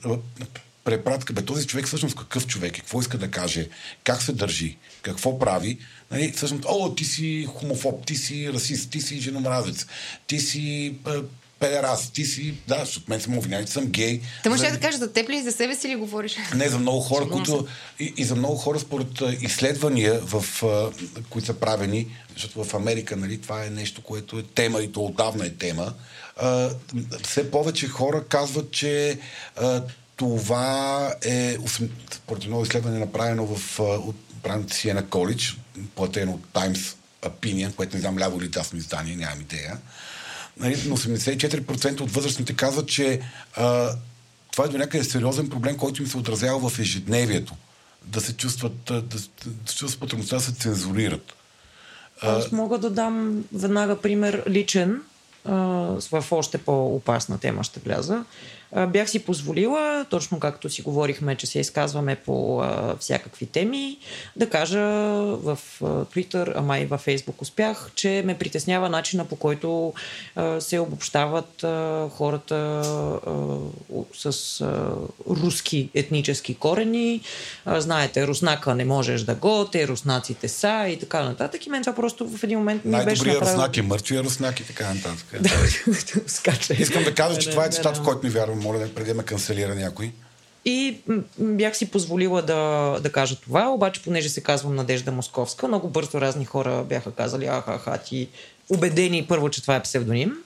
препратка, 0.85 1.33
бе, 1.33 1.43
този 1.43 1.66
човек 1.66 1.87
всъщност 1.87 2.16
какъв 2.16 2.47
човек 2.47 2.79
е, 2.79 2.81
какво 2.81 3.01
иска 3.01 3.19
да 3.19 3.31
каже, 3.31 3.69
как 4.05 4.23
се 4.23 4.33
държи, 4.33 4.77
какво 5.03 5.39
прави, 5.39 5.79
нали, 6.11 6.33
всъщност, 6.33 6.65
о, 6.69 6.95
ти 6.95 7.05
си 7.05 7.47
хомофоб, 7.55 8.07
ти 8.07 8.17
си 8.17 8.53
расист, 8.53 8.91
ти 8.91 9.01
си 9.01 9.21
женомразец, 9.21 9.87
ти 10.27 10.41
си 10.41 10.95
а, 11.05 11.23
педерас, 11.59 12.11
ти 12.11 12.25
си, 12.25 12.55
да, 12.69 12.79
защото 12.79 13.07
мен 13.09 13.21
съм 13.21 13.39
обвинявам, 13.39 13.67
че 13.67 13.73
съм 13.73 13.87
гей. 13.87 14.21
Те 14.43 14.49
може 14.49 14.63
За- 14.63 14.71
да 14.71 14.81
кажеш 14.81 15.01
за 15.01 15.13
теб 15.13 15.29
ли 15.29 15.37
и 15.37 15.43
за 15.43 15.53
себе 15.53 15.75
си 15.75 15.89
ли 15.89 15.97
говориш? 15.97 16.37
не, 16.55 16.69
за 16.69 16.79
много 16.79 17.01
хора, 17.01 17.29
които, 17.29 17.67
и, 18.01 18.15
и 18.17 18.25
за 18.25 18.37
много 18.37 18.57
хора 18.57 18.79
според 18.81 19.21
а, 19.21 19.37
изследвания, 19.41 20.21
в, 20.21 20.63
а, 20.65 20.91
които 21.31 21.47
са 21.47 21.55
правени, 21.55 22.07
защото 22.35 22.65
в 22.65 22.75
Америка 22.75 23.17
нали, 23.17 23.41
това 23.41 23.65
е 23.65 23.71
нещо, 23.71 24.03
което 24.03 24.39
е 24.39 24.43
тема 24.43 24.81
и 24.81 24.93
то 24.93 25.05
отдавна 25.05 25.47
е 25.47 25.51
тема, 25.51 25.95
а, 26.37 26.71
все 27.23 27.51
повече 27.51 27.89
хора 27.89 28.25
казват, 28.29 28.71
че 28.71 29.19
а, 29.57 29.83
това 30.17 31.15
е, 31.25 31.57
според 32.11 32.45
едно 32.45 32.63
изследване 32.63 32.99
направено 32.99 33.47
в, 33.47 33.81
от 33.81 34.17
правено 34.43 34.65
от 34.65 34.73
Siena 34.73 35.05
College, 35.05 35.57
платено 35.95 36.33
от 36.33 36.47
Times 36.53 36.97
Opinion, 37.23 37.75
което 37.75 37.97
не 37.97 38.01
знам 38.01 38.19
ляво 38.19 38.41
или 38.41 38.49
дясно 38.49 38.79
издание, 38.79 39.17
нямам 39.17 39.41
идея. 39.41 39.79
Нали, 40.57 40.83
но 40.87 40.97
84% 40.97 42.01
от 42.01 42.11
възрастните 42.11 42.57
казват, 42.57 42.89
че 42.89 43.21
а, 43.57 43.91
това 44.53 44.65
е 44.65 44.69
до 44.69 44.79
някъде 44.79 45.05
сериозен 45.05 45.51
проблем, 45.51 45.77
който 45.77 46.03
им 46.03 46.09
се 46.09 46.19
отразява 46.19 46.71
в 46.71 46.79
ежедневието. 46.79 47.55
Да 48.05 48.21
се 48.21 48.37
чувстват, 48.37 48.73
да, 48.87 49.03
да 49.03 49.19
се 49.19 49.29
чувстват 49.77 50.01
потребността 50.01 50.37
да 50.37 50.43
се 50.43 50.55
цензурират. 50.55 51.33
Аз 52.23 52.53
мога 52.53 52.79
да 52.79 52.91
дам 52.91 53.45
веднага 53.53 54.01
пример 54.01 54.43
личен, 54.49 55.03
а, 55.45 55.55
в 56.13 56.25
още 56.31 56.59
по-опасна 56.59 57.39
тема 57.39 57.65
ще 57.65 57.81
вляза. 57.81 58.25
Бях 58.89 59.11
си 59.11 59.19
позволила, 59.19 60.07
точно 60.11 60.40
както 60.40 60.70
си 60.70 60.82
говорихме, 60.82 61.35
че 61.35 61.47
се 61.47 61.61
изказваме 61.61 62.16
по 62.16 62.61
а, 62.61 62.97
всякакви 63.01 63.47
теми, 63.47 63.99
да 64.36 64.51
кажа 64.51 64.81
в 65.36 65.59
а, 65.82 65.85
Twitter, 65.85 66.53
ама 66.57 66.78
и 66.78 66.86
във 66.86 67.07
Facebook 67.07 67.43
успях, 67.43 67.90
че 67.95 68.23
ме 68.27 68.39
притеснява 68.39 68.89
начина 68.89 69.24
по 69.24 69.36
който 69.36 69.93
а, 70.36 70.61
се 70.61 70.78
обобщават 70.78 71.65
а, 71.65 72.09
хората 72.12 72.55
а, 72.55 73.40
с 74.15 74.61
а, 74.61 74.90
руски 75.31 75.90
етнически 75.95 76.55
корени. 76.55 77.20
А, 77.65 77.81
знаете, 77.81 78.27
руснака 78.27 78.74
не 78.74 78.85
можеш 78.85 79.23
да 79.23 79.35
го, 79.35 79.65
те 79.65 79.89
руснаците 79.89 80.49
са 80.49 80.86
и 80.89 80.99
така 80.99 81.23
нататък. 81.23 81.66
И 81.66 81.70
мен 81.70 81.82
това 81.82 81.95
просто 81.95 82.28
в 82.28 82.45
един 82.45 82.59
момент 82.59 82.85
ми 82.85 82.90
беше 82.90 83.05
Най-добрият 83.05 83.40
направило... 83.40 83.57
руснак 83.57 83.77
е 83.77 83.82
мъртвия 83.82 84.23
руснак 84.23 84.61
и 84.61 84.66
така 84.66 84.95
нататък. 84.95 85.40
Скача. 86.27 86.74
Искам 86.78 87.05
да 87.05 87.15
кажа, 87.15 87.39
че 87.39 87.49
Не, 87.49 87.53
това 87.53 87.66
е 87.66 87.70
цитат, 87.70 87.97
в 87.97 88.03
който 88.03 88.27
ми 88.27 88.31
вярвам, 88.31 88.58
моля 88.59 88.89
преди 88.95 89.09
да 89.09 89.15
ме 89.15 89.23
канцелира 89.23 89.75
някой. 89.75 90.13
И 90.65 90.99
бях 91.39 91.77
си 91.77 91.91
позволила 91.91 92.43
да, 92.43 92.97
да 93.03 93.13
кажа 93.13 93.37
това, 93.37 93.69
обаче 93.69 94.03
понеже 94.03 94.29
се 94.29 94.43
казвам 94.43 94.75
Надежда 94.75 95.13
Московска, 95.13 95.69
много 95.69 95.89
бързо 95.89 96.21
разни 96.21 96.45
хора 96.45 96.85
бяха 96.89 97.13
казали, 97.13 97.47
аха, 97.47 97.75
аха, 97.75 97.99
ти 97.99 98.29
убедени 98.71 99.27
първо, 99.29 99.49
че 99.49 99.63
това 99.63 99.77
е 99.77 99.83
псевдоним. 99.83 100.37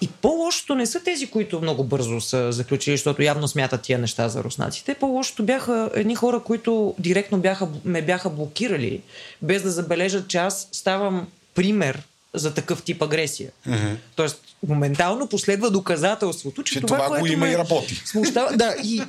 И 0.00 0.08
по-лошото 0.08 0.74
не 0.74 0.86
са 0.86 1.00
тези, 1.00 1.26
които 1.26 1.60
много 1.60 1.84
бързо 1.84 2.20
са 2.20 2.52
заключили, 2.52 2.96
защото 2.96 3.22
явно 3.22 3.48
смятат 3.48 3.82
тия 3.82 3.98
неща 3.98 4.28
за 4.28 4.44
руснаците. 4.44 4.94
По-лошото 4.94 5.42
бяха 5.42 5.90
едни 5.94 6.14
хора, 6.14 6.40
които 6.40 6.94
директно 6.98 7.38
бяха, 7.38 7.68
ме 7.84 8.02
бяха 8.02 8.30
блокирали, 8.30 9.02
без 9.42 9.62
да 9.62 9.70
забележат, 9.70 10.28
че 10.28 10.38
аз 10.38 10.68
ставам 10.72 11.28
пример 11.54 12.02
за 12.34 12.54
такъв 12.54 12.82
тип 12.82 13.02
агресия. 13.02 13.50
Mm-hmm. 13.68 13.96
Тоест, 14.16 14.40
моментално 14.66 15.26
последва 15.26 15.70
доказателството, 15.70 16.62
че, 16.62 16.74
Че 16.74 16.80
това, 16.80 16.96
това 16.96 17.08
го 17.08 17.14
което 17.14 17.32
има 17.32 17.48
и 17.48 17.58
работи. 17.58 18.02
Смущава, 18.04 18.56
да, 18.56 18.74
и 18.84 19.00
е, 19.00 19.04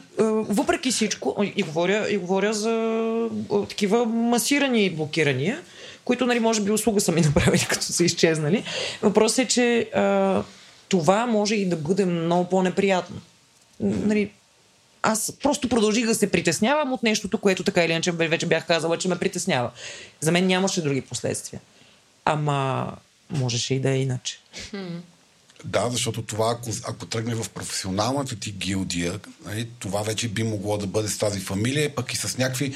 въпреки 0.49 0.91
всичко, 0.91 1.43
и 1.55 1.63
говоря, 1.63 2.07
и 2.09 2.17
говоря 2.17 2.53
за 2.53 2.71
е, 3.53 3.67
такива 3.69 4.05
масирани 4.05 4.89
блокирания, 4.89 5.61
които, 6.05 6.25
нали, 6.25 6.39
може 6.39 6.61
би 6.61 6.71
услуга 6.71 7.01
са 7.01 7.11
ми 7.11 7.21
направили, 7.35 7.65
като 7.69 7.85
са 7.85 8.03
изчезнали. 8.03 8.63
Въпросът 9.01 9.39
е, 9.39 9.47
че 9.47 9.77
е, 9.77 9.87
това 10.89 11.25
може 11.25 11.55
и 11.55 11.69
да 11.69 11.75
бъде 11.75 12.05
много 12.05 12.49
по-неприятно. 12.49 13.21
Нали, 13.79 14.31
аз 15.01 15.33
просто 15.43 15.69
продължих 15.69 16.05
да 16.05 16.15
се 16.15 16.31
притеснявам 16.31 16.93
от 16.93 17.03
нещото, 17.03 17.37
което 17.37 17.63
така 17.63 17.83
или 17.83 17.91
иначе 17.91 18.11
вече 18.11 18.45
бях 18.45 18.67
казала, 18.67 18.97
че 18.97 19.07
ме 19.07 19.19
притеснява. 19.19 19.71
За 20.19 20.31
мен 20.31 20.47
нямаше 20.47 20.81
други 20.81 21.01
последствия. 21.01 21.61
Ама 22.25 22.91
можеше 23.29 23.73
и 23.73 23.79
да 23.79 23.89
е 23.89 23.97
иначе. 23.97 24.39
Да, 25.65 25.89
защото 25.89 26.21
това, 26.21 26.51
ако, 26.51 26.69
ако 26.87 27.05
тръгне 27.05 27.35
в 27.35 27.49
професионалната 27.49 28.35
ти 28.35 28.51
гилдия, 28.51 29.19
нали, 29.45 29.67
това 29.79 30.01
вече 30.01 30.27
би 30.27 30.43
могло 30.43 30.77
да 30.77 30.87
бъде 30.87 31.07
с 31.07 31.17
тази 31.17 31.39
фамилия, 31.39 31.95
пък 31.95 32.13
и 32.13 32.17
с 32.17 32.37
някакви 32.37 32.73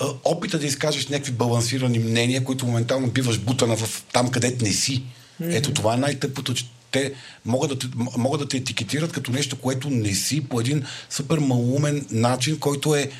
а, 0.00 0.06
опита 0.24 0.58
да 0.58 0.66
изкажеш 0.66 1.08
някакви 1.08 1.32
балансирани 1.32 1.98
мнения, 1.98 2.44
които 2.44 2.66
моментално 2.66 3.10
биваш 3.10 3.38
бутана 3.38 3.76
в 3.76 4.04
там, 4.12 4.30
където 4.30 4.64
не 4.64 4.72
си. 4.72 5.02
Mm-hmm. 5.42 5.56
Ето 5.56 5.72
това 5.72 5.94
е 5.94 5.96
най-тъпото, 5.96 6.54
че 6.54 6.66
те 6.90 7.12
могат 7.44 7.70
да, 7.70 7.78
те, 7.78 7.86
могат 8.16 8.40
да 8.40 8.48
те 8.48 8.56
етикетират 8.56 9.12
като 9.12 9.32
нещо, 9.32 9.56
което 9.56 9.90
не 9.90 10.14
си 10.14 10.48
по 10.48 10.60
един 10.60 10.84
супер 11.10 11.38
малумен 11.38 12.06
начин, 12.10 12.58
който 12.58 12.94
е 12.94 13.10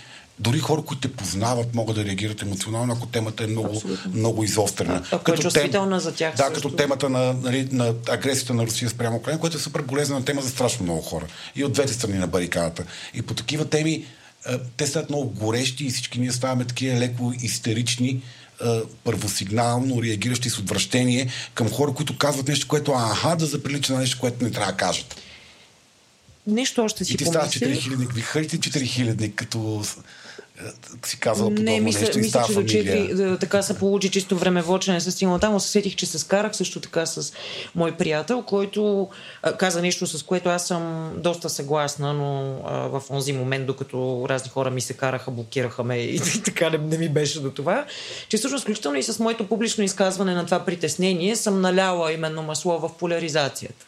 дори 0.41 0.59
хора, 0.59 0.83
които 0.83 1.09
те 1.09 1.13
познават, 1.13 1.75
могат 1.75 1.97
да 1.97 2.05
реагират 2.05 2.43
емоционално, 2.43 2.93
ако 2.93 3.07
темата 3.07 3.45
е 3.45 3.47
много, 3.47 3.83
много 4.15 4.45
изострена. 4.45 5.03
А, 5.11 5.17
ако 5.17 5.33
е 5.33 5.39
чувствителна 5.39 5.99
тем, 5.99 6.01
за 6.01 6.15
тях 6.15 6.35
Да, 6.35 6.45
също. 6.45 6.55
като 6.55 6.77
темата 6.77 7.09
на, 7.09 7.33
нали, 7.33 7.69
на 7.73 7.95
агресията 8.09 8.55
на 8.55 8.67
Русия 8.67 8.91
спрямо 8.91 9.17
Украина, 9.17 9.41
което 9.41 9.57
е 9.57 9.61
супер 9.61 9.83
болезнена 9.83 10.25
тема 10.25 10.43
за 10.43 10.51
страшно 10.51 10.85
много 10.85 11.03
хора. 11.03 11.27
И 11.57 11.65
от 11.65 11.73
двете 11.73 11.93
страни 11.93 12.19
на 12.19 12.27
барикадата. 12.27 12.85
И 13.15 13.23
по 13.23 13.35
такива 13.35 13.65
теми 13.65 14.05
те 14.77 14.87
стават 14.87 15.11
много 15.11 15.31
горещи 15.31 15.87
и 15.87 15.91
всички 15.91 16.21
ние 16.21 16.33
ставаме 16.33 16.65
такива 16.65 16.99
леко 16.99 17.33
истерични, 17.43 18.23
първосигнално 19.05 20.03
реагиращи 20.03 20.51
с 20.51 20.59
отвращение 20.59 21.29
към 21.55 21.71
хора, 21.71 21.93
които 21.93 22.19
казват 22.19 22.49
нещо, 22.49 22.69
което 22.69 22.93
аха 22.93 23.37
да 23.37 23.47
заприлича 23.47 23.93
на 23.93 23.99
нещо, 23.99 24.21
което 24.21 24.45
не 24.45 24.51
трябва 24.51 24.73
да 24.73 24.79
кажат. 24.79 25.17
Нещо 26.47 26.83
още 26.83 27.05
си 27.05 27.15
И 27.15 27.17
ти 27.17 27.25
ставаш 27.25 27.51
4000 27.51 28.15
Ви 28.15 28.21
харите 28.21 28.59
4000 28.59 29.35
като 29.35 29.85
си 31.07 31.21
казала 31.21 31.49
подобно 31.49 31.65
не, 31.73 31.81
мисля, 31.81 32.01
нещо 32.01 32.19
мисля, 32.19 32.45
че 32.47 32.55
до 32.55 32.61
4, 32.61 33.41
така 33.41 33.63
се 33.63 33.79
получи 33.79 34.11
чисто 34.11 34.39
времево, 34.39 34.79
че 34.79 34.93
не 34.93 35.01
се 35.01 35.11
стигнал 35.11 35.39
там, 35.39 35.53
но 35.53 35.61
се 35.61 35.69
сетих, 35.69 35.97
че 35.97 36.07
се 36.07 36.19
скарах 36.19 36.57
също 36.57 36.81
така 36.81 37.07
с 37.07 37.33
мой 37.75 37.97
приятел, 37.97 38.43
който 38.43 39.09
а, 39.43 39.53
каза 39.53 39.83
нещо, 39.83 40.07
с 40.07 40.23
което 40.23 40.49
аз 40.49 40.67
съм 40.67 41.13
доста 41.17 41.49
съгласна, 41.49 42.13
но 42.15 42.61
а, 42.67 42.79
в 42.79 43.03
онзи 43.11 43.33
момент, 43.33 43.67
докато 43.67 44.27
разни 44.29 44.51
хора 44.51 44.71
ми 44.71 44.81
се 44.81 44.95
караха, 44.95 45.31
блокираха 45.31 45.85
ме 45.85 45.97
и 45.97 46.21
така 46.45 46.71
не, 46.71 46.79
не 46.79 46.99
ми 46.99 47.09
беше 47.09 47.41
до 47.41 47.51
това, 47.51 47.85
че 48.29 48.37
всъщност 48.37 48.63
включително 48.63 48.99
и 48.99 49.03
с 49.03 49.19
моето 49.19 49.49
публично 49.49 49.85
изказване 49.85 50.35
на 50.35 50.45
това 50.45 50.65
притеснение 50.65 51.37
съм 51.37 51.61
наляла 51.61 52.13
именно 52.13 52.43
масло 52.43 52.79
в 52.79 52.91
поляризацията. 52.99 53.87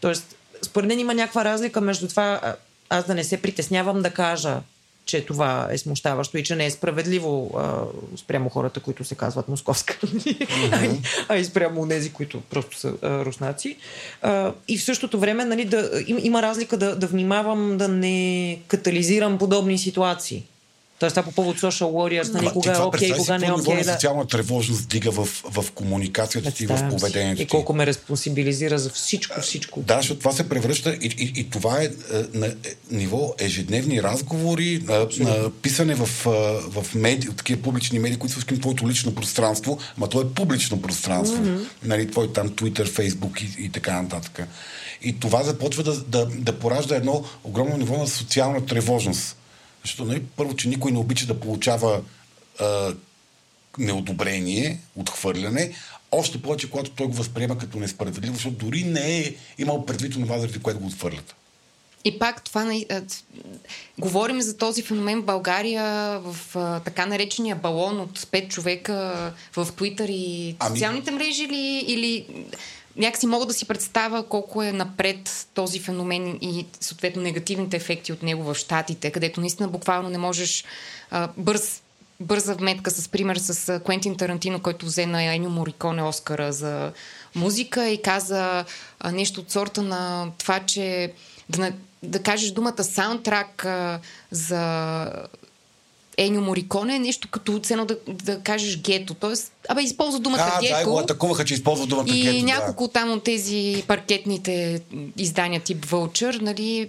Тоест, 0.00 0.36
според 0.62 0.88
мен 0.88 0.98
има 0.98 1.14
някаква 1.14 1.44
разлика 1.44 1.80
между 1.80 2.08
това 2.08 2.56
аз 2.90 3.06
да 3.06 3.14
не 3.14 3.24
се 3.24 3.42
притеснявам 3.42 4.02
да 4.02 4.10
кажа 4.10 4.60
че 5.08 5.26
това 5.26 5.68
е 5.70 5.78
смущаващо 5.78 6.38
и 6.38 6.44
че 6.44 6.56
не 6.56 6.66
е 6.66 6.70
справедливо 6.70 7.50
а, 7.56 7.82
спрямо 8.16 8.48
хората, 8.48 8.80
които 8.80 9.04
се 9.04 9.14
казват 9.14 9.48
московска, 9.48 9.94
mm-hmm. 9.94 10.98
а 11.28 11.36
и 11.36 11.44
спрямо 11.44 11.88
тези, 11.88 12.12
които 12.12 12.40
просто 12.40 12.78
са 12.78 12.92
а, 13.02 13.24
руснаци. 13.24 13.76
А, 14.22 14.52
и 14.68 14.78
в 14.78 14.84
същото 14.84 15.18
време 15.18 15.44
нали, 15.44 15.64
да, 15.64 15.90
им, 16.06 16.18
има 16.22 16.42
разлика 16.42 16.76
да, 16.76 16.96
да 16.96 17.06
внимавам 17.06 17.78
да 17.78 17.88
не 17.88 18.58
катализирам 18.68 19.38
подобни 19.38 19.78
ситуации. 19.78 20.44
Тоест, 20.98 21.14
това 21.14 21.22
по 21.22 21.32
повод 21.32 21.60
social 21.60 21.84
warriors, 21.84 22.32
нали, 22.32 22.50
кога 22.52 22.72
е 22.72 22.78
окей, 22.78 23.10
okay, 23.10 23.16
кога 23.16 23.38
не 23.38 23.46
е 23.46 23.52
окей. 23.52 23.74
Okay, 23.74 23.84
да. 23.84 23.92
социална 23.92 24.26
тревожност 24.26 24.88
дига 24.88 25.10
в, 25.10 25.24
в 25.44 25.72
комуникацията 25.74 26.50
ти, 26.50 26.66
в 26.66 26.88
поведението 26.90 27.42
И 27.42 27.46
колко 27.46 27.74
ме 27.74 27.86
респонсибилизира 27.86 28.78
за 28.78 28.90
всичко, 28.90 29.40
всичко. 29.40 29.80
Да, 29.80 29.96
защото 29.96 30.18
това 30.18 30.32
се 30.32 30.48
превръща 30.48 30.94
и, 30.94 31.06
и, 31.18 31.40
и 31.40 31.50
това 31.50 31.82
е 31.82 31.88
на 32.34 32.46
е, 32.46 32.52
ниво 32.90 33.34
ежедневни 33.38 34.02
разговори, 34.02 34.82
на, 34.84 35.08
на 35.18 35.50
писане 35.50 35.94
в, 35.94 36.06
в 36.70 36.94
меди, 36.94 37.28
такива 37.36 37.62
публични 37.62 37.98
медии, 37.98 38.18
които 38.18 38.40
са 38.40 38.46
твоето 38.46 38.88
лично 38.88 39.14
пространство, 39.14 39.78
ама 39.96 40.08
то 40.08 40.20
е 40.20 40.28
публично 40.28 40.82
пространство. 40.82 41.44
Mm-hmm. 41.44 41.66
Нали, 41.82 42.10
твой 42.10 42.32
там 42.32 42.48
Twitter, 42.48 42.88
Facebook 42.88 43.42
и, 43.42 43.64
и 43.64 43.68
така 43.68 44.02
нататък. 44.02 44.48
И 45.02 45.20
това 45.20 45.42
започва 45.42 45.82
да, 45.82 46.00
да, 46.00 46.26
да 46.26 46.58
поражда 46.58 46.96
едно 46.96 47.24
огромно 47.44 47.76
ниво 47.76 47.98
на 47.98 48.06
социална 48.06 48.66
тревожност 48.66 49.37
защото, 49.88 50.08
нали, 50.08 50.22
първо, 50.36 50.56
че 50.56 50.68
никой 50.68 50.92
не 50.92 50.98
обича 50.98 51.26
да 51.26 51.40
получава 51.40 52.00
а, 52.60 52.94
неодобрение, 53.78 54.78
отхвърляне, 54.96 55.72
още 56.12 56.42
повече, 56.42 56.70
когато 56.70 56.90
той 56.90 57.06
го 57.06 57.12
възприема 57.12 57.58
като 57.58 57.78
несправедливо, 57.78 58.34
защото 58.34 58.56
дори 58.56 58.82
не 58.82 59.18
е 59.18 59.34
имал 59.58 59.86
предвид 59.86 60.12
това, 60.12 60.38
заради 60.38 60.62
което 60.62 60.80
го 60.80 60.86
отхвърлят. 60.86 61.34
И 62.04 62.18
пак 62.18 62.44
това, 62.44 62.80
говорим 63.98 64.42
за 64.42 64.56
този 64.56 64.82
феномен 64.82 65.20
в 65.20 65.24
България 65.24 65.84
в 66.20 66.36
така 66.84 67.06
наречения 67.06 67.56
балон 67.56 68.00
от 68.00 68.18
5 68.18 68.48
човека 68.48 69.32
в 69.56 69.68
Твитър 69.76 70.08
и 70.08 70.56
ами... 70.58 70.76
социалните 70.76 71.10
мрежи 71.10 71.44
или, 71.44 71.84
или 71.86 72.26
някакси 72.98 73.26
мога 73.26 73.46
да 73.46 73.52
си 73.52 73.64
представя 73.64 74.22
колко 74.22 74.62
е 74.62 74.72
напред 74.72 75.46
този 75.54 75.80
феномен 75.80 76.38
и 76.40 76.66
съответно 76.80 77.22
негативните 77.22 77.76
ефекти 77.76 78.12
от 78.12 78.22
него 78.22 78.42
в 78.42 78.54
Штатите, 78.54 79.10
където 79.10 79.40
наистина 79.40 79.68
буквално 79.68 80.08
не 80.08 80.18
можеш 80.18 80.64
а, 81.10 81.28
бърз 81.36 81.82
бърза 82.20 82.54
вметка 82.54 82.90
с 82.90 83.08
пример 83.08 83.36
с 83.36 83.80
Квентин 83.84 84.16
Тарантино, 84.16 84.60
който 84.60 84.86
взе 84.86 85.06
на 85.06 85.22
Енио 85.22 85.50
Мориконе 85.50 86.02
Оскара 86.02 86.52
за 86.52 86.92
музика 87.34 87.88
и 87.88 88.02
каза 88.02 88.64
а, 89.00 89.12
нещо 89.12 89.40
от 89.40 89.50
сорта 89.50 89.82
на 89.82 90.32
това, 90.38 90.60
че 90.60 91.12
да, 91.48 91.72
да 92.02 92.22
кажеш 92.22 92.50
думата 92.50 92.84
саундтрак 92.84 93.64
а, 93.64 94.00
за 94.30 95.12
Енио 96.18 96.40
Мориконе 96.40 96.96
е 96.96 96.98
нещо 96.98 97.28
като 97.30 97.58
цено 97.58 97.84
да, 97.84 97.96
да 98.08 98.40
кажеш 98.40 98.80
гето. 98.80 99.14
Тоест, 99.14 99.52
абе, 99.68 99.82
използва 99.82 100.20
думата 100.20 100.52
а, 100.56 100.60
гето. 100.60 100.78
Да, 100.78 100.84
го 100.84 100.98
атакуваха, 100.98 101.44
че 101.44 101.54
използва 101.54 101.86
думата 101.86 102.04
и 102.08 102.22
гето. 102.22 102.36
И 102.36 102.42
няколко 102.42 102.86
да. 102.86 102.92
там 102.92 103.12
от 103.12 103.24
тези 103.24 103.84
паркетните 103.88 104.80
издания 105.16 105.60
тип 105.60 105.84
Вълчър, 105.84 106.34
нали, 106.34 106.88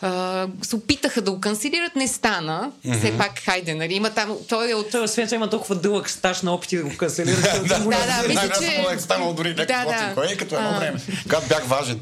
а, 0.00 0.46
се 0.62 0.76
опитаха 0.76 1.22
да 1.22 1.30
го 1.30 1.40
канцелират, 1.40 1.96
не 1.96 2.08
стана. 2.08 2.72
Mm-hmm. 2.86 2.98
Все 2.98 3.18
пак, 3.18 3.38
хайде, 3.38 3.74
нали, 3.74 3.94
има 3.94 4.10
там, 4.10 4.36
той 4.48 4.70
е 4.70 4.74
от... 4.74 4.90
Той, 4.90 5.04
освен, 5.04 5.28
че 5.28 5.34
има 5.34 5.50
толкова 5.50 5.74
дълъг 5.74 6.10
стаж 6.10 6.42
на 6.42 6.54
опити 6.54 6.76
да 6.76 6.82
го 6.82 6.96
канцелират. 6.96 7.42
да, 7.68 7.78
да, 7.78 7.88
да, 7.88 8.28
мисля, 8.28 8.50
че... 8.60 8.94
Да, 8.94 9.00
станал 9.00 9.32
дори 9.32 9.54
да, 9.54 9.66
да. 9.66 10.36
Като 10.38 10.56
едно 10.56 10.78
време, 10.78 11.00
когато 11.22 11.48
бях 11.48 11.64
важен. 11.66 12.00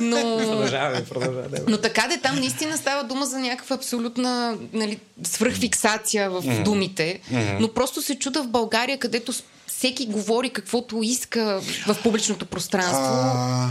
Но... 0.00 0.36
продължаваме, 0.38 1.04
продължаваме. 1.04 1.58
Но 1.68 1.78
така 1.78 2.08
де 2.08 2.20
там 2.20 2.36
наистина 2.36 2.76
става 2.76 3.04
дума 3.04 3.26
за 3.26 3.38
някаква 3.38 3.76
абсолютна 3.76 4.56
нали, 4.72 4.98
свръхфиксация 5.26 6.30
в 6.30 6.42
mm-hmm. 6.42 6.62
думите. 6.62 7.20
Mm-hmm. 7.32 7.56
Но 7.60 7.68
просто 7.68 8.02
се 8.02 8.18
чуда 8.18 8.42
в 8.42 8.48
България, 8.48 8.98
където 9.20 9.42
всеки 9.66 10.06
говори 10.06 10.50
каквото 10.50 11.02
иска 11.02 11.60
в 11.86 12.02
публичното 12.02 12.46
пространство. 12.46 13.14
А... 13.14 13.70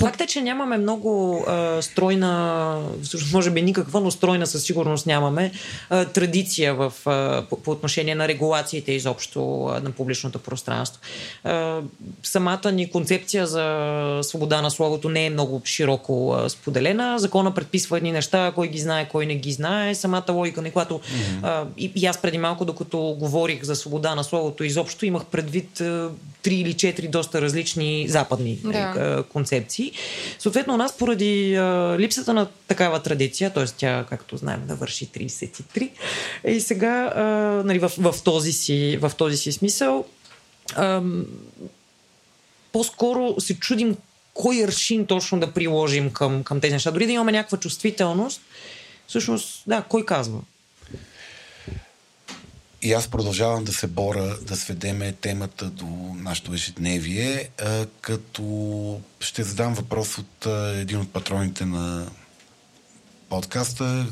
Факт 0.00 0.20
е, 0.20 0.26
че 0.26 0.40
нямаме 0.42 0.78
много 0.78 1.44
а, 1.48 1.82
стройна, 1.82 2.82
може 3.32 3.50
би 3.50 3.62
никаква, 3.62 4.00
но 4.00 4.10
стройна 4.10 4.46
със 4.46 4.64
сигурност 4.64 5.06
нямаме 5.06 5.52
а, 5.90 6.04
традиция 6.04 6.74
в, 6.74 6.92
а, 7.06 7.44
по, 7.50 7.56
по 7.56 7.70
отношение 7.70 8.14
на 8.14 8.28
регулациите 8.28 8.92
изобщо 8.92 9.64
а, 9.64 9.80
на 9.80 9.90
публичното 9.90 10.38
пространство. 10.38 11.00
А, 11.44 11.80
самата 12.22 12.72
ни 12.72 12.90
концепция 12.90 13.46
за 13.46 14.20
свобода 14.22 14.62
на 14.62 14.70
словото 14.70 15.08
не 15.08 15.26
е 15.26 15.30
много 15.30 15.62
широко 15.64 16.32
а, 16.32 16.50
споделена. 16.50 17.18
Закона 17.18 17.54
предписва 17.54 17.96
едни 17.96 18.12
неща, 18.12 18.52
кой 18.54 18.68
ги 18.68 18.78
знае, 18.78 19.08
кой 19.08 19.26
не 19.26 19.34
ги 19.34 19.52
знае. 19.52 19.94
Самата 19.94 20.32
логика, 20.32 20.62
на 20.62 20.70
която 20.70 20.98
mm-hmm. 20.98 21.38
а, 21.42 21.66
и, 21.78 21.92
и 21.96 22.06
аз 22.06 22.22
преди 22.22 22.38
малко, 22.38 22.64
докато 22.64 23.16
говорих 23.18 23.64
за 23.64 23.76
свобода 23.76 24.14
на 24.14 24.24
словото 24.24 24.64
изобщо, 24.64 25.06
имах 25.06 25.24
предвид 25.24 25.80
а, 25.80 26.10
три 26.42 26.54
или 26.54 26.74
четири 26.74 27.08
доста 27.08 27.42
различни 27.42 28.06
западни 28.08 28.58
да. 28.64 28.78
а, 28.78 29.22
концепции. 29.22 29.92
Съответно, 30.38 30.74
у 30.74 30.76
нас 30.76 30.98
поради 30.98 31.54
а, 31.54 31.96
липсата 31.98 32.34
на 32.34 32.46
такава 32.68 33.02
традиция, 33.02 33.50
т.е. 33.50 33.64
тя, 33.66 34.06
както 34.10 34.36
знаем, 34.36 34.62
да 34.66 34.74
върши 34.74 35.06
33, 35.06 35.90
и 36.48 36.60
сега 36.60 37.12
а, 37.16 37.22
нали, 37.64 37.78
в, 37.78 37.92
в, 37.98 38.14
този 38.24 38.52
си, 38.52 38.98
в 39.00 39.12
този 39.18 39.36
си 39.36 39.52
смисъл 39.52 40.04
а, 40.76 41.02
по-скоро 42.72 43.40
се 43.40 43.58
чудим 43.58 43.96
кой 44.34 44.64
аршин 44.64 45.06
точно 45.06 45.40
да 45.40 45.52
приложим 45.52 46.10
към, 46.10 46.44
към 46.44 46.60
тези 46.60 46.72
неща. 46.72 46.90
Дори 46.90 47.06
да 47.06 47.12
имаме 47.12 47.32
някаква 47.32 47.58
чувствителност, 47.58 48.40
всъщност, 49.06 49.62
да, 49.66 49.82
кой 49.82 50.06
казва? 50.06 50.40
И 52.82 52.92
аз 52.92 53.08
продължавам 53.08 53.64
да 53.64 53.72
се 53.72 53.86
боря 53.86 54.36
да 54.42 54.56
сведеме 54.56 55.12
темата 55.12 55.64
до 55.64 55.86
нашето 56.14 56.54
ежедневие, 56.54 57.48
като 58.00 59.00
ще 59.20 59.42
задам 59.42 59.74
въпрос 59.74 60.18
от 60.18 60.46
един 60.74 61.00
от 61.00 61.12
патроните 61.12 61.64
на 61.64 62.06
подкаста, 63.28 64.06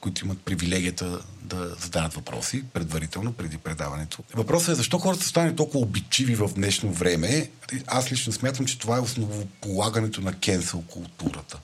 които 0.00 0.24
имат 0.24 0.38
привилегията 0.38 1.20
да 1.42 1.76
задават 1.80 2.14
въпроси 2.14 2.64
предварително, 2.72 3.32
преди 3.32 3.58
предаването. 3.58 4.22
Въпросът 4.34 4.68
е 4.68 4.74
защо 4.74 4.98
хората 4.98 5.24
станат 5.24 5.56
толкова 5.56 5.80
обичиви 5.80 6.34
в 6.34 6.50
днешно 6.54 6.92
време. 6.92 7.50
Аз 7.86 8.12
лично 8.12 8.32
смятам, 8.32 8.66
че 8.66 8.78
това 8.78 8.96
е 8.96 9.00
основополагането 9.00 10.20
на 10.20 10.32
кенсел 10.32 10.82
културата. 10.82 11.58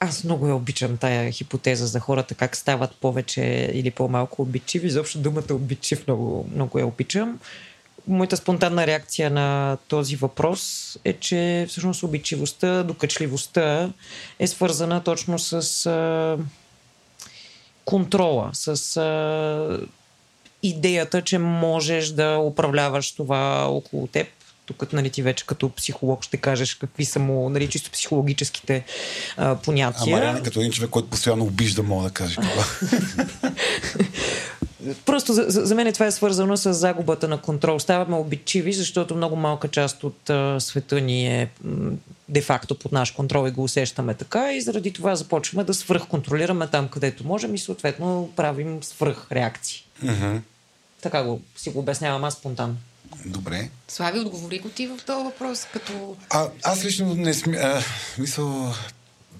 Аз 0.00 0.24
много 0.24 0.48
я 0.48 0.54
обичам 0.54 0.96
тая 0.96 1.30
хипотеза 1.30 1.86
за 1.86 2.00
хората, 2.00 2.34
как 2.34 2.56
стават 2.56 2.96
повече 2.96 3.70
или 3.74 3.90
по-малко 3.90 4.42
обичиви. 4.42 4.86
Изобщо 4.86 5.18
думата 5.18 5.52
обичив 5.52 6.06
много, 6.06 6.48
много 6.54 6.78
я 6.78 6.86
обичам. 6.86 7.38
моята 8.06 8.36
спонтанна 8.36 8.86
реакция 8.86 9.30
на 9.30 9.78
този 9.88 10.16
въпрос 10.16 10.92
е, 11.04 11.12
че 11.12 11.66
всъщност 11.68 12.02
обичивостта, 12.02 12.82
докачливостта 12.82 13.92
е 14.38 14.46
свързана 14.46 15.02
точно 15.02 15.38
с 15.38 15.86
а, 15.86 16.38
контрола, 17.84 18.50
с 18.52 18.96
а, 18.96 19.86
идеята, 20.62 21.22
че 21.22 21.38
можеш 21.38 22.08
да 22.08 22.38
управляваш 22.38 23.12
това 23.12 23.66
около 23.68 24.06
теб. 24.06 24.28
Тук 24.66 24.92
нали, 24.92 25.10
ти 25.10 25.22
вече 25.22 25.46
като 25.46 25.68
психолог 25.68 26.24
ще 26.24 26.36
кажеш 26.36 26.74
какви 26.74 27.04
са 27.04 27.18
му 27.18 27.48
нали, 27.48 27.68
чисто 27.68 27.90
психологическите 27.90 28.84
а, 29.36 29.56
понятия. 29.56 30.28
Ама 30.28 30.42
като 30.42 30.60
един 30.60 30.72
човек, 30.72 30.90
който 30.90 31.08
постоянно 31.08 31.44
обижда, 31.44 31.82
мога 31.82 32.04
да 32.04 32.10
каже 32.10 32.36
това. 32.36 32.64
Просто 35.06 35.32
за, 35.32 35.44
за, 35.48 35.74
мен 35.74 35.92
това 35.92 36.06
е 36.06 36.10
свързано 36.10 36.56
с 36.56 36.74
загубата 36.74 37.28
на 37.28 37.38
контрол. 37.38 37.78
Ставаме 37.78 38.16
обичиви, 38.16 38.72
защото 38.72 39.16
много 39.16 39.36
малка 39.36 39.68
част 39.68 40.04
от 40.04 40.30
а, 40.30 40.60
света 40.60 41.00
ни 41.00 41.42
е 41.42 41.50
де-факто 42.28 42.78
под 42.78 42.92
наш 42.92 43.10
контрол 43.10 43.48
и 43.48 43.50
го 43.50 43.64
усещаме 43.64 44.14
така 44.14 44.52
и 44.52 44.60
заради 44.60 44.92
това 44.92 45.16
започваме 45.16 45.64
да 45.64 45.74
свръхконтролираме 45.74 46.66
там, 46.66 46.88
където 46.88 47.26
можем 47.26 47.54
и 47.54 47.58
съответно 47.58 48.32
правим 48.36 48.82
свръхреакции. 48.82 49.84
Мгм. 50.02 50.36
Така 51.02 51.22
го 51.22 51.40
си 51.56 51.70
го 51.70 51.78
обяснявам 51.78 52.24
аз 52.24 52.34
спонтанно. 52.34 52.76
Добре. 53.26 53.68
Слави, 53.88 54.20
отговори 54.20 54.58
го 54.58 54.68
ти 54.68 54.86
в 54.86 54.98
този 55.06 55.24
въпрос, 55.24 55.66
като... 55.72 56.16
А, 56.30 56.48
аз 56.62 56.84
лично 56.84 57.14
не 57.14 57.34
сме... 57.34 57.56
А, 57.56 57.82
мисъл, 58.18 58.74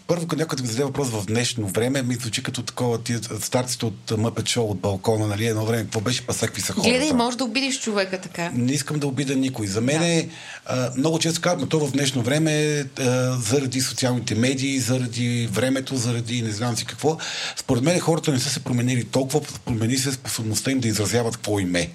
първо, 0.06 0.26
като 0.26 0.40
някой 0.40 0.56
да 0.56 0.62
ми 0.62 0.68
зададе 0.68 0.84
въпрос 0.84 1.08
в 1.08 1.26
днешно 1.26 1.68
време, 1.68 2.02
ми 2.02 2.14
звучи 2.14 2.42
като 2.42 2.62
такова 2.62 3.02
тия 3.02 3.20
старците 3.40 3.86
от 3.86 4.18
Мъпет 4.18 4.48
Шоу 4.48 4.70
от 4.70 4.80
балкона, 4.80 5.26
нали? 5.26 5.46
Едно 5.46 5.66
време, 5.66 5.82
какво 5.82 6.00
беше, 6.00 6.26
па 6.26 6.34
какви 6.34 6.62
са 6.62 6.72
хората. 6.72 6.90
Гледай, 6.90 7.12
може 7.12 7.36
да 7.36 7.44
обидиш 7.44 7.80
човека 7.80 8.20
така. 8.20 8.50
Не 8.54 8.72
искам 8.72 8.98
да 8.98 9.06
обида 9.06 9.36
никой. 9.36 9.66
За 9.66 9.80
мен 9.80 10.02
е, 10.02 10.28
а, 10.66 10.90
много 10.96 11.18
често 11.18 11.40
казвам, 11.40 11.68
то 11.68 11.86
в 11.86 11.92
днешно 11.92 12.22
време 12.22 12.84
а, 12.98 13.36
заради 13.40 13.80
социалните 13.80 14.34
медии, 14.34 14.80
заради 14.80 15.48
времето, 15.52 15.96
заради 15.96 16.42
не 16.42 16.50
знам 16.50 16.76
си 16.76 16.84
какво. 16.84 17.18
Според 17.56 17.82
мен 17.82 18.00
хората 18.00 18.32
не 18.32 18.40
са 18.40 18.50
се 18.50 18.64
променили 18.64 19.04
толкова, 19.04 19.40
промени 19.64 19.96
се 19.96 20.12
способността 20.12 20.70
им 20.70 20.80
да 20.80 20.88
изразяват 20.88 21.36
какво 21.36 21.58
им 21.58 21.76
е. 21.76 21.90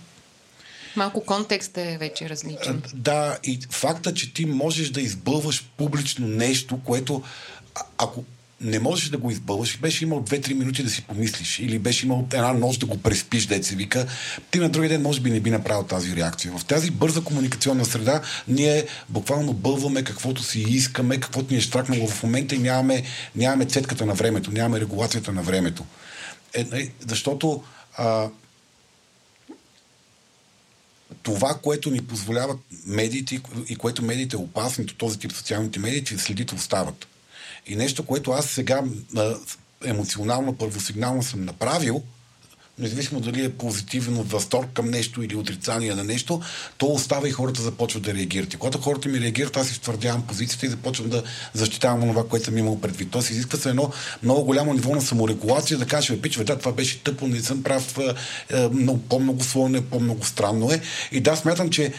Малко 0.99 1.25
контекстът 1.25 1.77
е 1.77 1.97
вече 1.97 2.29
различен. 2.29 2.81
Да, 2.93 3.37
и 3.43 3.59
факта, 3.71 4.13
че 4.13 4.33
ти 4.33 4.45
можеш 4.45 4.89
да 4.89 5.01
избълваш 5.01 5.69
публично 5.77 6.27
нещо, 6.27 6.79
което 6.85 7.23
ако 7.97 8.23
не 8.61 8.79
можеш 8.79 9.09
да 9.09 9.17
го 9.17 9.31
избълваш, 9.31 9.77
беше 9.77 10.03
имал 10.03 10.23
2-3 10.23 10.53
минути 10.53 10.83
да 10.83 10.89
си 10.89 11.01
помислиш 11.01 11.59
или 11.59 11.79
беше 11.79 12.05
имал 12.05 12.27
една 12.33 12.53
нощ 12.53 12.79
да 12.79 12.85
го 12.85 12.97
преспиш, 12.97 13.45
дет 13.45 13.65
се 13.65 13.75
вика, 13.75 14.07
ти 14.51 14.59
на 14.59 14.69
другия 14.69 14.89
ден 14.89 15.01
може 15.01 15.21
би 15.21 15.31
не 15.31 15.39
би 15.39 15.51
направил 15.51 15.83
тази 15.83 16.15
реакция. 16.15 16.53
В 16.57 16.65
тази 16.65 16.91
бърза 16.91 17.21
комуникационна 17.21 17.85
среда 17.85 18.21
ние 18.47 18.85
буквално 19.09 19.53
бълваме 19.53 20.03
каквото 20.03 20.43
си 20.43 20.59
искаме, 20.59 21.19
каквото 21.19 21.53
ни 21.53 21.57
е 21.57 21.61
штракнало 21.61 22.07
в 22.07 22.23
момента 22.23 22.55
и 22.55 22.59
нямаме, 22.59 23.03
нямаме 23.35 23.65
цетката 23.65 24.05
на 24.05 24.13
времето, 24.13 24.51
нямаме 24.51 24.79
регулацията 24.79 25.31
на 25.31 25.41
времето. 25.41 25.85
Е, 26.53 26.61
е, 26.61 26.89
защото 27.07 27.63
а, 27.97 28.29
това, 31.33 31.53
което 31.53 31.91
ни 31.91 32.01
позволяват 32.01 32.57
медиите 32.85 33.41
и 33.69 33.75
което 33.75 34.03
медиите 34.03 34.35
е 34.35 34.39
опасното, 34.39 34.95
този 34.95 35.19
тип 35.19 35.31
социалните 35.31 35.79
медии, 35.79 36.03
че 36.03 36.17
следите 36.17 36.55
остават. 36.55 37.07
И 37.67 37.75
нещо, 37.75 38.05
което 38.05 38.31
аз 38.31 38.45
сега 38.45 38.83
емоционално, 39.85 40.57
първосигнално 40.57 41.23
съм 41.23 41.45
направил, 41.45 42.03
независимо 42.79 43.19
дали 43.19 43.45
е 43.45 43.49
позитивно 43.49 44.23
възторг 44.23 44.69
към 44.73 44.89
нещо 44.89 45.23
или 45.23 45.35
отрицание 45.35 45.95
на 45.95 46.03
нещо, 46.03 46.41
то 46.77 46.85
остава 46.85 47.27
и 47.27 47.31
хората 47.31 47.61
започват 47.61 48.03
да 48.03 48.13
реагират. 48.13 48.53
И 48.53 48.57
когато 48.57 48.77
хората 48.77 49.09
ми 49.09 49.19
реагират, 49.19 49.57
аз 49.57 49.71
изтвърдявам 49.71 50.27
позицията 50.27 50.65
и 50.65 50.69
започвам 50.69 51.09
да 51.09 51.23
защитавам 51.53 52.01
това, 52.01 52.27
което 52.27 52.45
съм 52.45 52.57
имал 52.57 52.81
предвид. 52.81 53.11
Тоест 53.11 53.29
изисква 53.29 53.59
се 53.59 53.69
едно 53.69 53.91
много 54.23 54.43
голямо 54.43 54.73
ниво 54.73 54.95
на 54.95 55.01
саморегулация, 55.01 55.77
да 55.77 55.85
кажеш, 55.85 56.17
пич, 56.17 56.35
да, 56.35 56.57
това 56.57 56.71
беше 56.71 57.03
тъпо, 57.03 57.27
не 57.27 57.39
съм 57.39 57.63
прав, 57.63 57.97
е, 58.49 58.67
много, 58.67 58.99
по-много 58.99 59.43
слойно 59.43 59.77
е, 59.77 59.81
по-много 59.81 60.25
странно 60.25 60.71
е. 60.71 60.81
И 61.11 61.19
да, 61.21 61.35
смятам, 61.35 61.69
че 61.69 61.93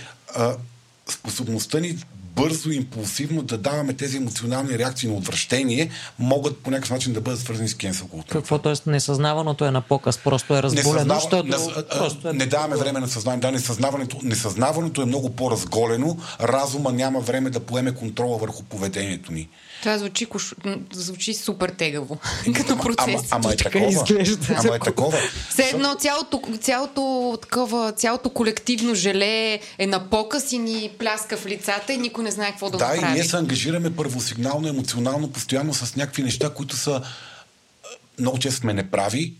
способността 1.09 1.81
ни 1.81 1.97
бързо 2.37 2.71
импулсивно 2.71 3.43
да 3.43 3.59
даваме 3.59 3.93
тези 3.93 4.17
емоционални 4.17 4.79
реакции 4.79 5.09
на 5.09 5.15
отвращение, 5.15 5.91
могат 6.19 6.59
по 6.59 6.71
някакъв 6.71 6.91
начин 6.91 7.13
да 7.13 7.21
бъдат 7.21 7.41
свързани 7.41 7.69
с 7.69 7.75
кенсел 7.75 8.07
култура. 8.07 8.41
Какво, 8.41 8.59
т.е. 8.59 8.91
несъзнаваното 8.91 9.65
е 9.65 9.71
на 9.71 9.81
показ, 9.81 10.19
просто 10.19 10.57
е 10.57 10.63
разболено, 10.63 11.15
защото 11.15 11.45
не, 11.45 11.57
просто 11.99 12.29
е... 12.29 12.33
не 12.33 12.47
даваме 12.47 12.77
време 12.77 13.01
на 13.01 13.09
съзнание. 13.09 13.41
Да, 13.41 13.51
несъзнаването, 13.53 14.19
несъзнаването 14.23 15.03
е 15.03 15.05
много 15.05 15.31
по-разголено. 15.31 16.17
Разума 16.41 16.93
няма 16.93 17.21
време 17.21 17.51
да 17.51 17.61
поеме 17.61 17.95
контрола 17.95 18.39
върху 18.39 18.63
поведението 18.63 19.33
ни. 19.33 19.49
Това 19.81 19.99
звучи, 19.99 20.27
кош... 20.27 20.55
звучи 20.93 21.35
супер 21.35 21.71
тегаво, 21.71 22.19
като 22.57 22.73
Ама, 22.73 22.83
процес. 22.83 23.21
ама 23.31 23.53
е 23.53 23.57
Така 23.57 23.71
такова. 23.71 23.93
изглежда. 23.93 24.55
Ама 24.59 24.77
е 24.77 24.79
такова. 24.79 25.19
Все 25.51 25.63
едно 25.63 25.95
цялото, 25.95 26.43
цялото, 26.61 27.03
такова, 27.43 27.93
цялото 27.93 28.31
колективно 28.31 28.95
желе 28.95 29.61
е 29.79 29.87
на 29.87 30.11
показ 30.11 30.53
и 30.53 30.59
ни 30.59 30.91
пляска 30.99 31.37
в 31.37 31.47
лицата 31.47 31.93
и 31.93 31.99
никой 31.99 32.25
не 32.25 32.31
знае 32.31 32.51
какво 32.51 32.71
да, 32.71 32.79
Да, 32.79 32.85
и 32.87 32.95
направи. 32.95 33.13
ние 33.15 33.25
се 33.25 33.37
ангажираме 33.37 33.97
първосигнално, 33.97 34.69
емоционално, 34.69 35.31
постоянно 35.31 35.75
с 35.75 35.97
някакви 35.97 36.23
неща, 36.23 36.51
които 36.51 36.77
са 36.77 37.03
много 38.19 38.39
често 38.39 38.61
сме 38.61 38.75
неправи, 38.75 39.35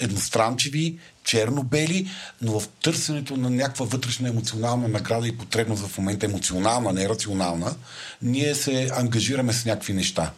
едностранчиви, 0.00 0.98
черно-бели, 1.30 2.08
но 2.42 2.60
в 2.60 2.68
търсенето 2.68 3.36
на 3.36 3.50
някаква 3.50 3.86
вътрешна 3.86 4.28
емоционална 4.28 4.88
награда 4.88 5.28
и 5.28 5.36
потребност 5.36 5.86
в 5.86 5.98
момента, 5.98 6.26
емоционална, 6.26 6.92
не 6.92 7.08
рационална, 7.08 7.74
ние 8.22 8.54
се 8.54 8.90
ангажираме 8.96 9.52
с 9.52 9.64
някакви 9.64 9.92
неща. 9.92 10.32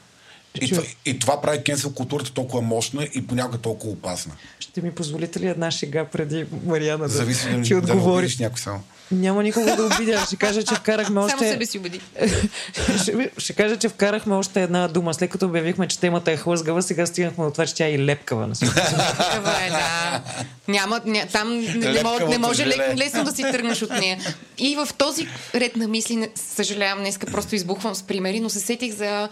И, 0.61 0.69
това, 0.69 0.83
и 1.07 1.19
това 1.19 1.41
прави 1.41 1.63
кенсел 1.63 1.93
културата 1.93 2.33
толкова 2.33 2.63
мощна 2.63 3.09
и 3.15 3.27
понякога 3.27 3.59
толкова 3.59 3.93
опасна. 3.93 4.33
Ще 4.61 4.83
ми 4.83 4.95
позволите 4.95 5.41
ли 5.41 5.47
една 5.47 5.71
шега 5.71 6.05
преди 6.05 6.47
Мариана 6.65 7.03
да 7.03 7.09
Зависи 7.09 7.49
да, 7.49 7.63
ти 7.63 7.75
да 7.75 7.79
отговори? 7.79 8.19
обидиш 8.19 8.39
някой 8.39 8.59
само. 8.59 8.83
Няма 9.13 9.43
никого 9.43 9.77
да 9.77 9.85
обидя. 9.87 10.25
Ще 10.27 10.37
кажа, 10.37 10.63
че 10.63 10.75
вкарахме 10.75 11.15
Само 11.15 11.27
още... 11.27 11.49
себе 11.51 11.67
си 11.67 11.79
убеди. 11.79 12.01
ще, 13.03 13.31
ще 13.39 13.53
кажа, 13.53 13.77
че 13.77 13.89
вкарахме 13.89 14.35
още 14.35 14.63
една 14.63 14.89
дума. 14.89 15.15
След 15.15 15.31
като 15.31 15.47
обявихме, 15.47 15.89
че 15.89 16.01
темата 16.01 16.33
е 16.33 16.37
хлъзгава, 16.37 16.83
сега 16.83 17.07
стигнахме 17.07 17.45
до 17.45 17.51
това, 17.51 17.67
че 17.67 17.75
тя 17.75 17.87
е 17.87 17.93
и 17.93 18.05
лепкава. 18.05 18.47
На. 18.47 18.55
Това 18.55 18.73
е, 19.67 19.71
да. 19.71 20.21
Няма, 20.69 21.01
ня, 21.07 21.27
там 21.33 21.61
не, 21.77 22.03
мож, 22.03 22.21
не 22.29 22.39
може 22.39 22.67
лек, 22.67 22.81
лесно 22.97 23.25
да 23.25 23.33
си 23.33 23.43
тръгнеш 23.43 23.83
от 23.83 23.91
нея. 23.91 24.19
И 24.59 24.77
в 24.77 24.89
този 24.99 25.29
ред 25.55 25.77
на 25.77 25.89
мисли, 25.89 26.29
съжалявам, 26.35 26.99
днеска 26.99 27.27
просто 27.27 27.55
избухвам 27.55 27.95
с 27.95 28.03
примери, 28.03 28.41
но 28.41 28.51
се 28.51 28.61
сетих 28.61 28.95
за 28.95 29.29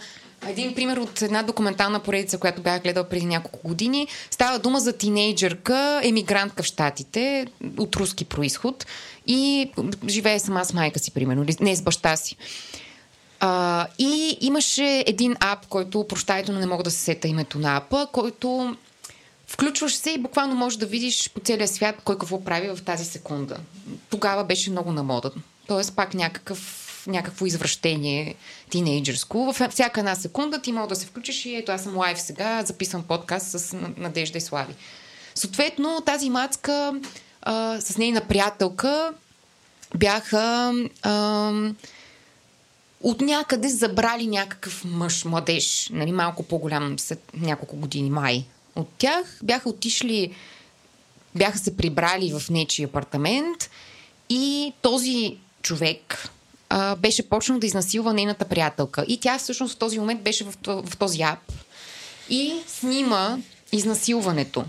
един 0.47 0.75
пример 0.75 0.97
от 0.97 1.21
една 1.21 1.43
документална 1.43 1.99
поредица, 1.99 2.37
която 2.37 2.61
бях 2.61 2.81
гледала 2.81 3.09
преди 3.09 3.25
няколко 3.25 3.67
години. 3.67 4.07
Става 4.31 4.59
дума 4.59 4.79
за 4.79 4.93
тинейджърка, 4.93 6.01
емигрантка 6.03 6.63
в 6.63 6.65
Штатите, 6.65 7.47
от 7.77 7.95
руски 7.95 8.25
происход 8.25 8.85
и 9.27 9.71
живее 10.07 10.39
сама 10.39 10.65
с 10.65 10.73
майка 10.73 10.99
си, 10.99 11.11
примерно, 11.11 11.45
не 11.59 11.75
с 11.75 11.81
баща 11.81 12.15
си. 12.15 12.35
И 13.99 14.37
имаше 14.41 15.03
един 15.07 15.35
ап, 15.39 15.67
който, 15.67 16.07
прощайте, 16.07 16.51
но 16.51 16.59
не 16.59 16.65
мога 16.65 16.83
да 16.83 16.91
се 16.91 16.97
сета 16.97 17.27
името 17.27 17.59
на 17.59 17.77
апа, 17.77 18.07
който 18.11 18.75
включваш 19.47 19.95
се 19.95 20.09
и 20.09 20.17
буквално 20.17 20.55
можеш 20.55 20.77
да 20.77 20.85
видиш 20.85 21.29
по 21.29 21.39
целия 21.39 21.67
свят 21.67 21.95
кой 22.03 22.17
какво 22.17 22.43
прави 22.43 22.69
в 22.69 22.83
тази 22.85 23.05
секунда. 23.05 23.57
Тогава 24.09 24.43
беше 24.43 24.71
много 24.71 24.91
на 24.91 25.03
мода. 25.03 25.31
Тоест 25.67 25.95
пак 25.95 26.13
някакъв, 26.13 27.03
някакво 27.07 27.45
извращение 27.45 28.35
тинейджърско. 28.69 29.45
Във 29.45 29.71
всяка 29.71 29.99
една 29.99 30.15
секунда 30.15 30.61
ти 30.61 30.71
мога 30.71 30.87
да 30.87 30.95
се 30.95 31.05
включиш 31.05 31.45
и 31.45 31.55
ето 31.55 31.71
аз 31.71 31.83
съм 31.83 31.97
лайв 31.97 32.21
сега, 32.21 32.63
записвам 32.65 33.03
подкаст 33.03 33.59
с 33.59 33.75
Надежда 33.97 34.37
и 34.37 34.41
Слави. 34.41 34.73
Съответно, 35.35 36.01
тази 36.05 36.29
мацка 36.29 36.93
а, 37.41 37.81
с 37.81 37.97
нейна 37.97 38.21
приятелка 38.21 39.13
бяха 39.95 40.73
а, 41.01 41.51
от 43.03 43.21
някъде 43.21 43.69
забрали 43.69 44.27
някакъв 44.27 44.83
мъж, 44.85 45.25
младеж, 45.25 45.89
нали, 45.93 46.11
малко 46.11 46.43
по-голям, 46.43 46.99
след 46.99 47.31
няколко 47.33 47.75
години, 47.75 48.09
май. 48.09 48.45
От 48.75 48.89
тях 48.97 49.39
бяха 49.43 49.69
отишли, 49.69 50.35
бяха 51.35 51.57
се 51.57 51.77
прибрали 51.77 52.33
в 52.39 52.49
нечи 52.49 52.83
апартамент 52.83 53.69
и 54.29 54.73
този 54.81 55.37
човек 55.61 56.29
а, 56.69 56.95
беше 56.95 57.29
почнал 57.29 57.59
да 57.59 57.67
изнасилва 57.67 58.13
нейната 58.13 58.45
приятелка. 58.45 59.05
И 59.07 59.19
тя 59.19 59.37
всъщност 59.37 59.73
в 59.73 59.77
този 59.77 59.99
момент 59.99 60.21
беше 60.21 60.43
в, 60.43 60.53
в 60.65 60.97
този 60.97 61.21
ап 61.21 61.51
и 62.29 62.53
снима 62.67 63.37
изнасилването. 63.71 64.65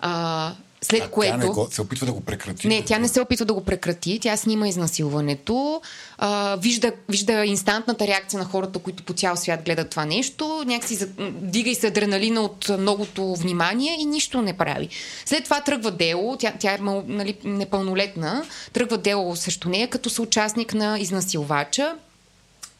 А, 0.00 0.52
След 0.80 1.02
а 1.02 1.08
което... 1.08 1.38
Тя 1.38 1.46
не 1.46 1.46
го, 1.46 1.68
се 1.70 1.82
опитва 1.82 2.06
да 2.06 2.12
го 2.12 2.20
прекрати. 2.20 2.68
Не, 2.68 2.84
тя 2.84 2.98
не 2.98 3.08
се 3.08 3.20
опитва 3.20 3.44
да 3.44 3.54
го 3.54 3.64
прекрати. 3.64 4.18
Тя 4.22 4.36
снима 4.36 4.68
изнасилването. 4.68 5.80
А, 6.18 6.56
вижда, 6.56 6.92
вижда 7.08 7.44
инстантната 7.44 8.06
реакция 8.06 8.38
на 8.38 8.44
хората, 8.44 8.78
които 8.78 9.02
по 9.02 9.12
цял 9.12 9.36
свят 9.36 9.64
гледат 9.64 9.90
това 9.90 10.04
нещо. 10.04 10.62
Някакси 10.66 10.98
дига 11.30 11.70
и 11.70 11.74
се 11.74 11.86
адреналина 11.86 12.40
от 12.40 12.68
многото 12.78 13.34
внимание 13.34 13.96
и 14.00 14.04
нищо 14.04 14.42
не 14.42 14.52
прави. 14.52 14.88
След 15.24 15.44
това 15.44 15.60
тръгва 15.60 15.90
дело. 15.90 16.36
Тя, 16.36 16.52
тя 16.58 16.72
е 16.74 16.78
нали, 17.06 17.36
непълнолетна. 17.44 18.44
Тръгва 18.72 18.98
дело 18.98 19.36
срещу 19.36 19.68
нея 19.68 19.88
като 19.90 20.10
съучастник 20.10 20.74
на 20.74 20.98
изнасилвача. 20.98 21.94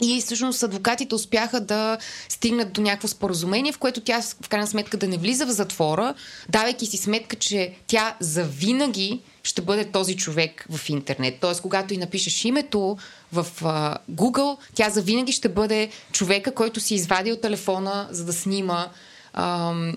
И 0.02 0.20
всъщност 0.20 0.62
адвокатите 0.62 1.14
успяха 1.14 1.60
да 1.60 1.98
стигнат 2.28 2.72
до 2.72 2.80
някакво 2.80 3.08
споразумение, 3.08 3.72
в 3.72 3.78
което 3.78 4.00
тя 4.00 4.22
в 4.42 4.48
крайна 4.48 4.66
сметка 4.66 4.96
да 4.96 5.08
не 5.08 5.18
влиза 5.18 5.46
в 5.46 5.50
затвора, 5.50 6.14
давайки 6.48 6.86
си 6.86 6.96
сметка, 6.96 7.36
че 7.36 7.74
тя 7.86 8.16
завинаги 8.20 9.20
ще 9.42 9.62
бъде 9.62 9.84
този 9.84 10.16
човек 10.16 10.66
в 10.70 10.88
интернет. 10.88 11.38
Тоест, 11.40 11.62
когато 11.62 11.94
и 11.94 11.96
напишеш 11.96 12.44
името 12.44 12.96
в 13.32 13.46
uh, 13.60 13.96
Google, 14.10 14.56
тя 14.74 14.90
завинаги 14.90 15.32
ще 15.32 15.48
бъде 15.48 15.90
човека, 16.12 16.54
който 16.54 16.80
си 16.80 16.94
извади 16.94 17.32
от 17.32 17.40
телефона, 17.40 18.08
за 18.10 18.24
да 18.24 18.32
снима 18.32 18.88
ам, 19.32 19.96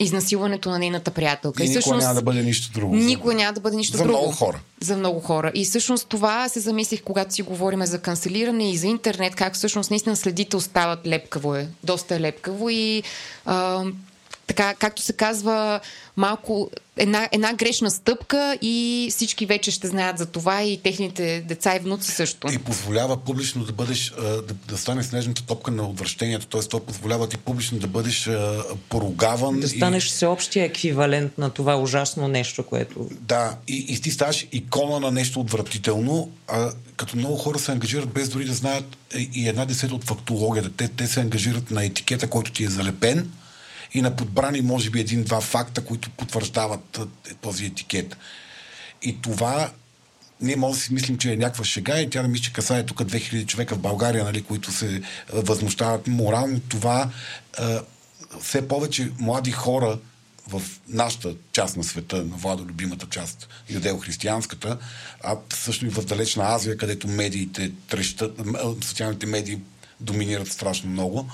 изнасилването 0.00 0.70
на 0.70 0.78
нейната 0.78 1.10
приятелка. 1.10 1.64
И, 1.64 1.66
и 1.66 1.70
никога 1.70 1.96
няма 1.96 2.14
да 2.14 2.22
бъде 2.22 2.42
нищо 2.42 2.72
друго. 2.72 2.96
Никога 2.96 3.34
няма 3.34 3.52
да 3.52 3.60
бъде 3.60 3.76
нищо 3.76 3.96
за 3.96 4.04
друго. 4.04 4.16
За 4.16 4.20
много 4.20 4.32
хора. 4.36 4.60
За 4.80 4.96
много 4.96 5.20
хора. 5.20 5.52
И 5.54 5.64
всъщност 5.64 6.08
това 6.08 6.48
се 6.48 6.60
замислих, 6.60 7.02
когато 7.02 7.34
си 7.34 7.42
говорим 7.42 7.86
за 7.86 7.98
канцелиране 7.98 8.70
и 8.70 8.76
за 8.76 8.86
интернет, 8.86 9.34
как 9.34 9.54
всъщност 9.54 9.90
наистина 9.90 10.16
следите 10.16 10.56
остават 10.56 11.06
лепкаво 11.06 11.54
е. 11.54 11.68
Доста 11.84 12.16
е 12.16 12.20
лепкаво 12.20 12.70
и 12.70 13.02
а, 13.46 13.84
така, 14.50 14.74
както 14.74 15.02
се 15.02 15.12
казва, 15.12 15.80
малко 16.16 16.70
една, 16.96 17.28
една 17.32 17.52
грешна 17.52 17.90
стъпка 17.90 18.58
и 18.62 19.08
всички 19.10 19.46
вече 19.46 19.70
ще 19.70 19.86
знаят 19.86 20.18
за 20.18 20.26
това 20.26 20.62
и 20.62 20.80
техните 20.82 21.44
деца 21.48 21.76
и 21.76 21.78
внуци 21.78 22.10
също. 22.10 22.52
И 22.52 22.58
позволява 22.58 23.16
публично 23.16 23.64
да 23.64 23.72
бъдеш, 23.72 24.12
да, 24.20 24.54
да 24.68 24.78
стане 24.78 25.02
снежната 25.02 25.42
топка 25.42 25.70
на 25.70 25.82
отвращението, 25.82 26.46
т.е. 26.46 26.60
то 26.60 26.80
позволява 26.80 27.28
ти 27.28 27.36
публично 27.36 27.78
да 27.78 27.86
бъдеш 27.86 28.30
поругаван. 28.88 29.60
Да 29.60 29.68
станеш 29.68 30.06
и... 30.06 30.08
всеобщия 30.08 30.64
еквивалент 30.64 31.38
на 31.38 31.50
това 31.50 31.76
ужасно 31.76 32.28
нещо, 32.28 32.62
което... 32.62 33.08
Да, 33.12 33.56
и, 33.68 33.86
и 33.88 34.00
ти 34.00 34.10
ставаш 34.10 34.46
икона 34.52 35.00
на 35.00 35.10
нещо 35.10 35.40
отвратително, 35.40 36.30
а 36.48 36.72
като 36.96 37.16
много 37.16 37.36
хора 37.36 37.58
се 37.58 37.72
ангажират 37.72 38.08
без 38.08 38.28
дори 38.28 38.44
да 38.44 38.54
знаят 38.54 38.96
и 39.32 39.48
една 39.48 39.64
десета 39.64 39.94
от 39.94 40.04
фактологията. 40.04 40.70
Те, 40.76 40.88
те 40.88 41.06
се 41.06 41.20
ангажират 41.20 41.70
на 41.70 41.84
етикета, 41.84 42.30
който 42.30 42.52
ти 42.52 42.64
е 42.64 42.68
залепен, 42.68 43.30
и 43.94 44.02
на 44.02 44.16
подбрани, 44.16 44.60
може 44.60 44.90
би, 44.90 45.00
един-два 45.00 45.40
факта, 45.40 45.84
които 45.84 46.10
потвърждават 46.10 47.00
този 47.40 47.66
етикет. 47.66 48.16
И 49.02 49.22
това 49.22 49.70
ние 50.40 50.56
може 50.56 50.78
да 50.78 50.84
си 50.84 50.94
мислим, 50.94 51.18
че 51.18 51.32
е 51.32 51.36
някаква 51.36 51.64
шега 51.64 52.00
и 52.00 52.10
тя 52.10 52.22
да 52.22 52.28
мисля, 52.28 52.44
че 52.44 52.52
касае 52.52 52.86
тук 52.86 52.98
2000 52.98 53.46
човека 53.46 53.74
в 53.74 53.78
България, 53.78 54.24
нали, 54.24 54.42
които 54.42 54.72
се 54.72 55.02
възмущават 55.32 56.06
морално. 56.06 56.60
Това 56.60 57.10
все 58.40 58.68
повече 58.68 59.10
млади 59.18 59.50
хора 59.50 59.98
в 60.48 60.62
нашата 60.88 61.34
част 61.52 61.76
на 61.76 61.84
света, 61.84 62.16
на 62.16 62.36
Владо 62.36 62.64
любимата 62.64 63.06
част, 63.10 63.48
юдео-християнската, 63.70 64.78
а 65.24 65.36
също 65.52 65.86
и 65.86 65.90
в 65.90 66.04
далечна 66.04 66.44
Азия, 66.44 66.76
където 66.76 67.08
медиите 67.08 67.72
трещат, 67.88 68.40
социалните 68.82 69.26
медии 69.26 69.58
доминират 70.00 70.52
страшно 70.52 70.90
много, 70.90 71.30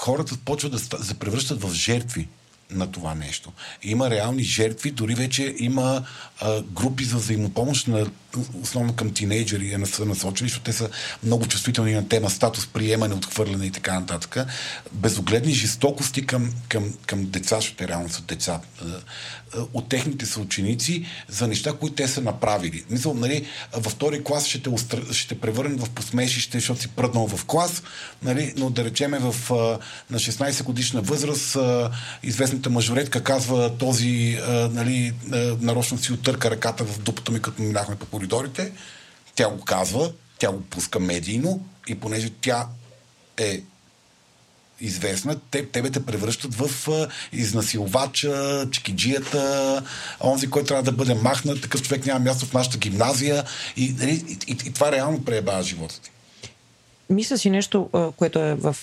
хората 0.00 0.36
почват 0.44 0.72
да 0.72 0.78
се 0.78 1.14
превръщат 1.14 1.62
в 1.62 1.72
жертви 1.72 2.28
на 2.70 2.92
това 2.92 3.14
нещо. 3.14 3.52
Има 3.82 4.10
реални 4.10 4.42
жертви, 4.42 4.90
дори 4.90 5.14
вече 5.14 5.54
има 5.58 6.02
а, 6.40 6.62
групи 6.62 7.04
за 7.04 7.16
взаимопомощ, 7.16 7.88
на, 7.88 8.06
основно 8.62 8.92
към 8.96 9.14
тинейджери, 9.14 9.72
е 9.72 9.86
са 9.86 10.04
насочени, 10.04 10.48
защото 10.48 10.64
те 10.64 10.72
са 10.72 10.90
много 11.22 11.46
чувствителни 11.46 11.94
на 11.94 12.08
тема 12.08 12.30
статус, 12.30 12.66
приемане, 12.66 13.14
отхвърляне 13.14 13.66
и 13.66 13.70
така 13.70 14.00
нататък. 14.00 14.36
Безогледни 14.92 15.52
жестокости 15.52 16.26
към, 16.26 16.52
към, 16.68 16.94
към 17.06 17.26
деца, 17.26 17.56
защото 17.56 17.88
реално 17.88 18.08
са 18.08 18.22
деца, 18.22 18.60
от 19.72 19.88
техните 19.88 20.26
съученици 20.26 21.06
за 21.28 21.48
неща, 21.48 21.72
които 21.72 21.94
те 21.94 22.08
са 22.08 22.20
направили. 22.20 22.84
Мисля, 22.90 23.14
нали, 23.14 23.46
във 23.72 23.92
втори 23.92 24.24
клас 24.24 24.46
ще 24.46 24.62
те, 24.62 24.68
устр... 24.68 25.12
ще 25.12 25.28
те 25.34 25.40
превърнат 25.40 25.86
в 25.86 25.90
посмешище, 25.90 26.58
защото 26.58 26.80
си 26.80 26.88
пръднал 26.88 27.28
в 27.28 27.44
клас, 27.44 27.82
нали, 28.22 28.52
но 28.56 28.70
да 28.70 28.84
речеме 28.84 29.18
в, 29.18 29.34
на 30.10 30.18
16 30.18 30.62
годишна 30.62 31.00
възраст 31.00 31.56
известната 32.60 32.70
мажоретка 32.70 33.22
казва 33.22 33.78
този 33.78 34.38
нали, 34.70 35.12
нарочно 35.60 35.98
си 35.98 36.12
оттърка 36.12 36.50
ръката 36.50 36.84
в 36.84 36.98
дупата 36.98 37.32
ми, 37.32 37.42
като 37.42 37.62
минахме 37.62 37.96
по 37.96 38.06
коридорите. 38.06 38.72
Тя 39.34 39.48
го 39.48 39.64
казва, 39.64 40.12
тя 40.38 40.50
го 40.50 40.60
пуска 40.60 41.00
медийно 41.00 41.60
и 41.88 41.94
понеже 41.94 42.30
тя 42.40 42.66
е 43.36 43.62
известна, 44.80 45.36
те, 45.50 45.66
тебе 45.66 45.90
те 45.90 46.06
превръщат 46.06 46.54
в 46.54 46.88
а, 46.88 47.08
изнасилвача, 47.32 48.66
чекиджията, 48.70 49.82
онзи, 50.20 50.50
който 50.50 50.68
трябва 50.68 50.82
да 50.82 50.92
бъде 50.92 51.14
махнат, 51.14 51.62
такъв 51.62 51.82
човек 51.82 52.06
няма 52.06 52.20
място 52.20 52.46
в 52.46 52.52
нашата 52.52 52.78
гимназия 52.78 53.44
и, 53.76 53.94
нали, 53.98 54.24
и, 54.28 54.52
и, 54.52 54.56
и 54.66 54.72
това 54.72 54.92
реално 54.92 55.24
преебава 55.24 55.62
живота 55.62 56.00
ти. 56.00 56.10
Мисля 57.10 57.38
си 57.38 57.50
нещо, 57.50 57.88
което 58.16 58.38
е 58.38 58.54
в 58.54 58.76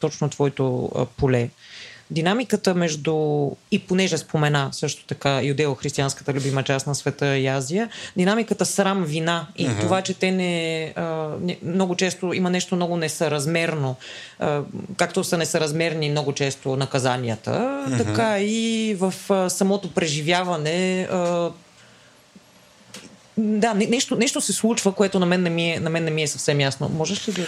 точно 0.00 0.30
твоето 0.30 0.90
поле 1.16 1.50
динамиката 2.14 2.74
между, 2.74 3.50
и 3.70 3.78
понеже 3.78 4.18
спомена 4.18 4.68
също 4.72 5.04
така 5.06 5.28
юдео-християнската 5.28 6.34
любима 6.34 6.62
част 6.62 6.86
на 6.86 6.94
света 6.94 7.38
и 7.38 7.46
Азия, 7.46 7.88
динамиката 8.16 8.66
срам, 8.66 9.04
вина 9.04 9.46
и 9.56 9.66
uh-huh. 9.66 9.80
това, 9.80 10.02
че 10.02 10.14
те 10.14 10.30
не, 10.30 10.92
а, 10.96 11.28
не, 11.40 11.58
много 11.62 11.96
често 11.96 12.32
има 12.32 12.50
нещо 12.50 12.76
много 12.76 12.96
несъразмерно, 12.96 13.96
а, 14.38 14.62
както 14.96 15.24
са 15.24 15.38
несъразмерни 15.38 16.10
много 16.10 16.32
често 16.32 16.76
наказанията, 16.76 17.50
uh-huh. 17.50 17.98
така 17.98 18.40
и 18.40 18.94
в 18.98 19.14
а, 19.30 19.50
самото 19.50 19.90
преживяване 19.94 21.08
а, 21.10 21.50
да, 23.36 23.74
нещо, 23.74 24.16
нещо 24.16 24.40
се 24.40 24.52
случва, 24.52 24.92
което 24.92 25.18
на 25.18 25.26
мен 25.26 25.42
не 25.42 25.50
ми 25.50 25.72
е, 25.72 25.80
на 25.80 25.90
мен 25.90 26.04
не 26.04 26.10
ми 26.10 26.22
е 26.22 26.26
съвсем 26.26 26.60
ясно. 26.60 26.90
Можеш 26.96 27.28
ли 27.28 27.32
да... 27.32 27.46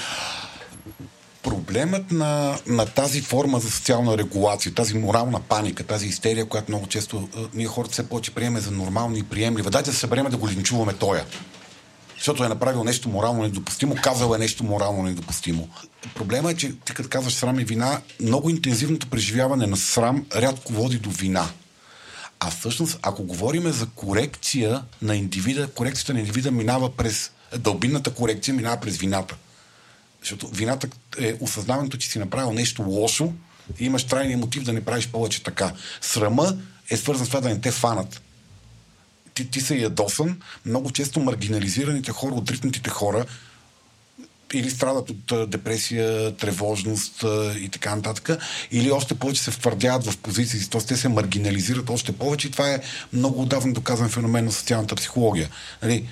Проблемът 1.47 2.11
на, 2.11 2.59
на 2.67 2.87
тази 2.87 3.21
форма 3.21 3.61
за 3.61 3.71
социална 3.71 4.19
регулация, 4.19 4.75
тази 4.75 4.99
морална 4.99 5.41
паника, 5.41 5.85
тази 5.85 6.07
истерия, 6.07 6.47
която 6.47 6.71
много 6.71 6.87
често 6.87 7.29
ние 7.55 7.67
хората 7.67 7.93
все 7.93 8.09
повече 8.09 8.35
приеме 8.35 8.61
за 8.61 8.71
нормално 8.71 9.17
и 9.17 9.23
приемлива. 9.23 9.71
Дайте 9.71 9.91
да 9.91 9.95
се 9.95 10.01
събереме 10.01 10.31
да 10.31 10.37
го 10.37 10.49
линчуваме 10.49 10.93
тоя. 10.93 11.25
Защото 12.17 12.45
е 12.45 12.49
направил 12.49 12.85
нещо 12.85 13.09
морално 13.09 13.43
недопустимо, 13.43 13.95
казал 14.03 14.35
е 14.35 14.39
нещо 14.39 14.65
морално 14.65 15.03
недопустимо. 15.03 15.69
Проблема 16.15 16.51
е, 16.51 16.57
че 16.57 16.73
ти 16.85 16.95
като 16.95 17.09
казваш 17.09 17.35
срам 17.35 17.61
и 17.61 17.65
вина, 17.65 18.01
много 18.21 18.51
интензивното 18.51 19.07
преживяване 19.07 19.67
на 19.67 19.77
срам 19.77 20.27
рядко 20.37 20.73
води 20.73 20.99
до 20.99 21.11
вина. 21.11 21.49
А 22.41 22.51
всъщност, 22.51 22.99
ако 23.03 23.23
говорим 23.23 23.73
за 23.73 23.87
корекция 23.87 24.83
на 25.03 25.17
индивида, 25.17 25.69
корекцията 25.69 26.15
на 26.15 26.21
индивида 26.21 26.51
минава 26.51 26.97
през 26.97 27.31
дълбинната 27.59 28.15
корекция, 28.15 28.55
минава 28.55 28.77
през 28.77 28.97
вината. 28.97 29.37
Защото 30.27 30.49
вината 30.49 30.89
е 31.19 31.35
осъзнаването, 31.41 31.97
че 31.97 32.11
си 32.11 32.19
направил 32.19 32.53
нещо 32.53 32.83
лошо 32.83 33.33
и 33.79 33.85
имаш 33.85 34.05
трайния 34.05 34.39
мотив 34.39 34.63
да 34.63 34.73
не 34.73 34.85
правиш 34.85 35.09
повече 35.09 35.43
така. 35.43 35.73
Срама 36.01 36.57
е 36.91 36.97
свързан 36.97 37.27
с 37.27 37.29
това 37.29 37.41
да 37.41 37.49
не 37.49 37.61
те 37.61 37.71
фанат. 37.71 38.23
Ти, 39.35 39.51
ти 39.51 39.61
си 39.61 39.83
ядосан. 39.83 40.41
Много 40.65 40.91
често 40.91 41.21
маргинализираните 41.21 42.13
хора, 42.13 42.35
отритнатите 42.35 42.91
хора, 42.91 43.25
или 44.53 44.71
страдат 44.71 45.11
от 45.11 45.51
депресия, 45.51 46.37
тревожност 46.37 47.25
и 47.61 47.69
така 47.69 47.97
нататък, 47.97 48.43
или 48.71 48.91
още 48.91 49.15
повече 49.15 49.43
се 49.43 49.51
втвърдяват 49.51 50.07
в 50.07 50.19
позиции, 50.19 50.61
т.е. 50.71 50.81
те 50.81 50.97
се 50.97 51.09
маргинализират 51.09 51.91
още 51.91 52.13
повече 52.13 52.49
и 52.49 52.51
това 52.51 52.71
е 52.71 52.81
много 53.13 53.43
отдавна 53.43 53.73
доказан 53.73 54.09
феномен 54.09 54.45
на 54.45 54.53
социалната 54.53 54.95
психология. 54.95 55.49
Нали, 55.83 56.09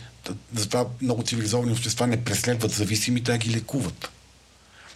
затова 0.55 0.86
много 1.02 1.22
цивилизовани 1.22 1.72
общества 1.72 2.06
не 2.06 2.24
преследват 2.24 2.72
зависимите, 2.72 3.32
а 3.32 3.38
ги 3.38 3.51
лекуват. 3.51 4.09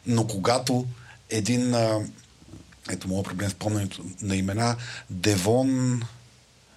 Но 0.06 0.26
когато 0.26 0.86
един, 1.30 1.74
а, 1.74 2.00
ето 2.90 3.08
моят 3.08 3.26
проблем 3.26 3.50
с 3.50 3.54
помненето 3.54 4.04
на 4.22 4.36
имена, 4.36 4.76
Девон, 5.10 6.02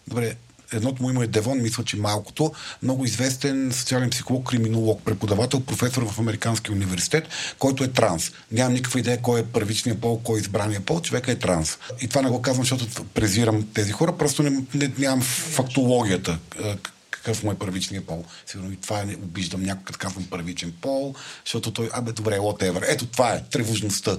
добре, 0.08 0.36
едното 0.74 1.04
му 1.04 1.10
име 1.10 1.24
е 1.24 1.28
Девон, 1.28 1.62
мисля, 1.62 1.84
че 1.84 1.98
малкото, 1.98 2.52
много 2.84 3.06
известен 3.06 3.72
социален 3.74 4.10
психолог, 4.10 4.50
криминолог, 4.50 5.02
преподавател, 5.06 5.60
професор 5.60 6.04
в 6.04 6.20
Американския 6.20 6.76
университет, 6.76 7.28
който 7.60 7.84
е 7.84 7.88
транс. 7.88 8.32
Нямам 8.52 8.74
никаква 8.74 9.00
идея 9.00 9.22
кой 9.22 9.40
е 9.40 9.46
първичният 9.46 10.02
пол, 10.02 10.22
кой 10.24 10.40
е 10.40 10.42
избрания 10.42 10.82
пол, 10.82 11.02
човека 11.02 11.32
е 11.32 11.36
транс. 11.36 11.78
И 12.02 12.08
това 12.08 12.22
не 12.22 12.30
го 12.30 12.42
казвам, 12.42 12.64
защото 12.66 13.06
презирам 13.06 13.68
тези 13.74 13.92
хора, 13.92 14.18
просто 14.18 14.44
не, 14.44 14.64
не, 14.74 14.92
нямам 14.98 15.22
фактологията 15.22 16.40
какъв 17.24 17.44
му 17.44 17.52
е 17.52 17.56
първичният 17.56 18.06
пол. 18.06 18.26
Сигурно 18.46 18.72
и 18.72 18.78
това 18.78 19.04
не 19.04 19.16
обиждам 19.16 19.64
някой, 19.64 19.84
като 19.84 20.00
казвам 20.00 20.28
първичен 20.30 20.74
пол, 20.82 21.16
защото 21.46 21.72
той, 21.72 21.90
абе, 21.94 22.12
добре, 22.12 22.38
whatever. 22.38 22.86
Ето 22.88 23.06
това 23.06 23.34
е 23.34 23.44
тревожността. 23.44 24.18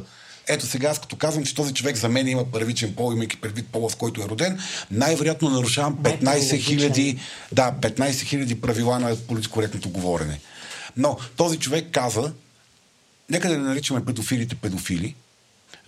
Ето 0.48 0.66
сега, 0.66 0.88
аз 0.88 1.00
като 1.00 1.16
казвам, 1.16 1.44
че 1.44 1.54
този 1.54 1.74
човек 1.74 1.96
за 1.96 2.08
мен 2.08 2.28
има 2.28 2.50
първичен 2.50 2.94
пол, 2.94 3.12
имайки 3.12 3.40
предвид 3.40 3.66
пола, 3.68 3.88
в 3.88 3.96
който 3.96 4.22
е 4.22 4.28
роден, 4.28 4.58
най-вероятно 4.90 5.50
нарушавам 5.50 5.96
15 5.96 6.58
хиляди 6.58 7.18
да, 7.52 7.72
15 7.80 8.22
хиляди 8.22 8.60
правила 8.60 8.98
на 8.98 9.16
политикоректното 9.16 9.88
говорене. 9.88 10.40
Но 10.96 11.18
този 11.36 11.58
човек 11.58 11.88
каза, 11.92 12.32
нека 13.30 13.48
да 13.48 13.58
не 13.58 13.64
наричаме 13.64 14.04
педофилите 14.04 14.54
педофили, 14.54 15.14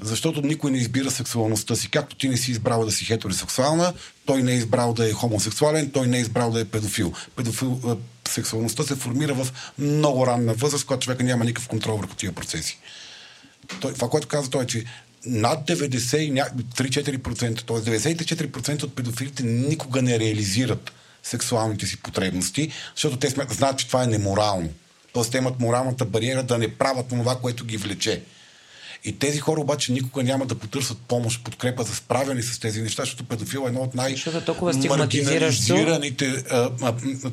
защото 0.02 0.42
никой 0.42 0.70
не 0.70 0.78
избира 0.78 1.10
сексуалността 1.10 1.76
си. 1.76 1.90
Както 1.90 2.16
ти 2.16 2.28
не 2.28 2.36
си 2.36 2.50
избрал 2.50 2.84
да 2.84 2.92
си 2.92 3.04
хетеросексуална, 3.04 3.92
той 4.26 4.42
не 4.42 4.52
е 4.52 4.56
избрал 4.56 4.92
да 4.92 5.10
е 5.10 5.12
хомосексуален, 5.12 5.90
той 5.90 6.06
не 6.06 6.16
е 6.16 6.20
избрал 6.20 6.50
да 6.50 6.60
е 6.60 6.64
педофил. 6.64 7.12
Педофил 7.36 7.80
е, 7.86 8.28
сексуалността 8.28 8.82
се 8.82 8.96
формира 8.96 9.34
в 9.34 9.48
много 9.78 10.26
ранна 10.26 10.54
възраст, 10.54 10.86
когато 10.86 11.04
човека 11.04 11.24
няма 11.24 11.44
никакъв 11.44 11.68
контрол 11.68 11.96
върху 11.96 12.14
тия 12.14 12.32
процеси. 12.32 12.78
Той, 13.80 13.94
това, 13.94 14.08
което 14.08 14.28
каза 14.28 14.50
той 14.50 14.62
е, 14.62 14.66
че 14.66 14.84
над 15.26 15.66
93-4%, 15.66 17.66
т.е. 17.66 17.98
94% 17.98 18.82
от 18.82 18.96
педофилите 18.96 19.42
никога 19.42 20.02
не 20.02 20.18
реализират 20.18 20.92
сексуалните 21.22 21.86
си 21.86 22.02
потребности, 22.02 22.70
защото 22.94 23.16
те 23.16 23.28
знаят, 23.28 23.78
че 23.78 23.86
това 23.86 24.02
е 24.02 24.06
неморално. 24.06 24.68
Тоест 25.12 25.32
те 25.32 25.38
имат 25.38 25.60
моралната 25.60 26.04
бариера 26.04 26.42
да 26.42 26.58
не 26.58 26.74
правят 26.74 27.08
това, 27.08 27.36
което 27.36 27.64
ги 27.64 27.76
влече. 27.76 28.22
И 29.04 29.18
тези 29.18 29.38
хора 29.38 29.60
обаче 29.60 29.92
никога 29.92 30.22
няма 30.22 30.46
да 30.46 30.54
потърсят 30.54 30.98
помощ, 30.98 31.44
подкрепа 31.44 31.82
за 31.82 31.94
справяне 31.94 32.42
с 32.42 32.60
тези 32.60 32.82
неща, 32.82 33.02
защото 33.02 33.24
педофил 33.24 33.62
е 33.64 33.68
едно 33.68 33.80
от 33.80 33.94
най-маргинализираните 33.94 36.44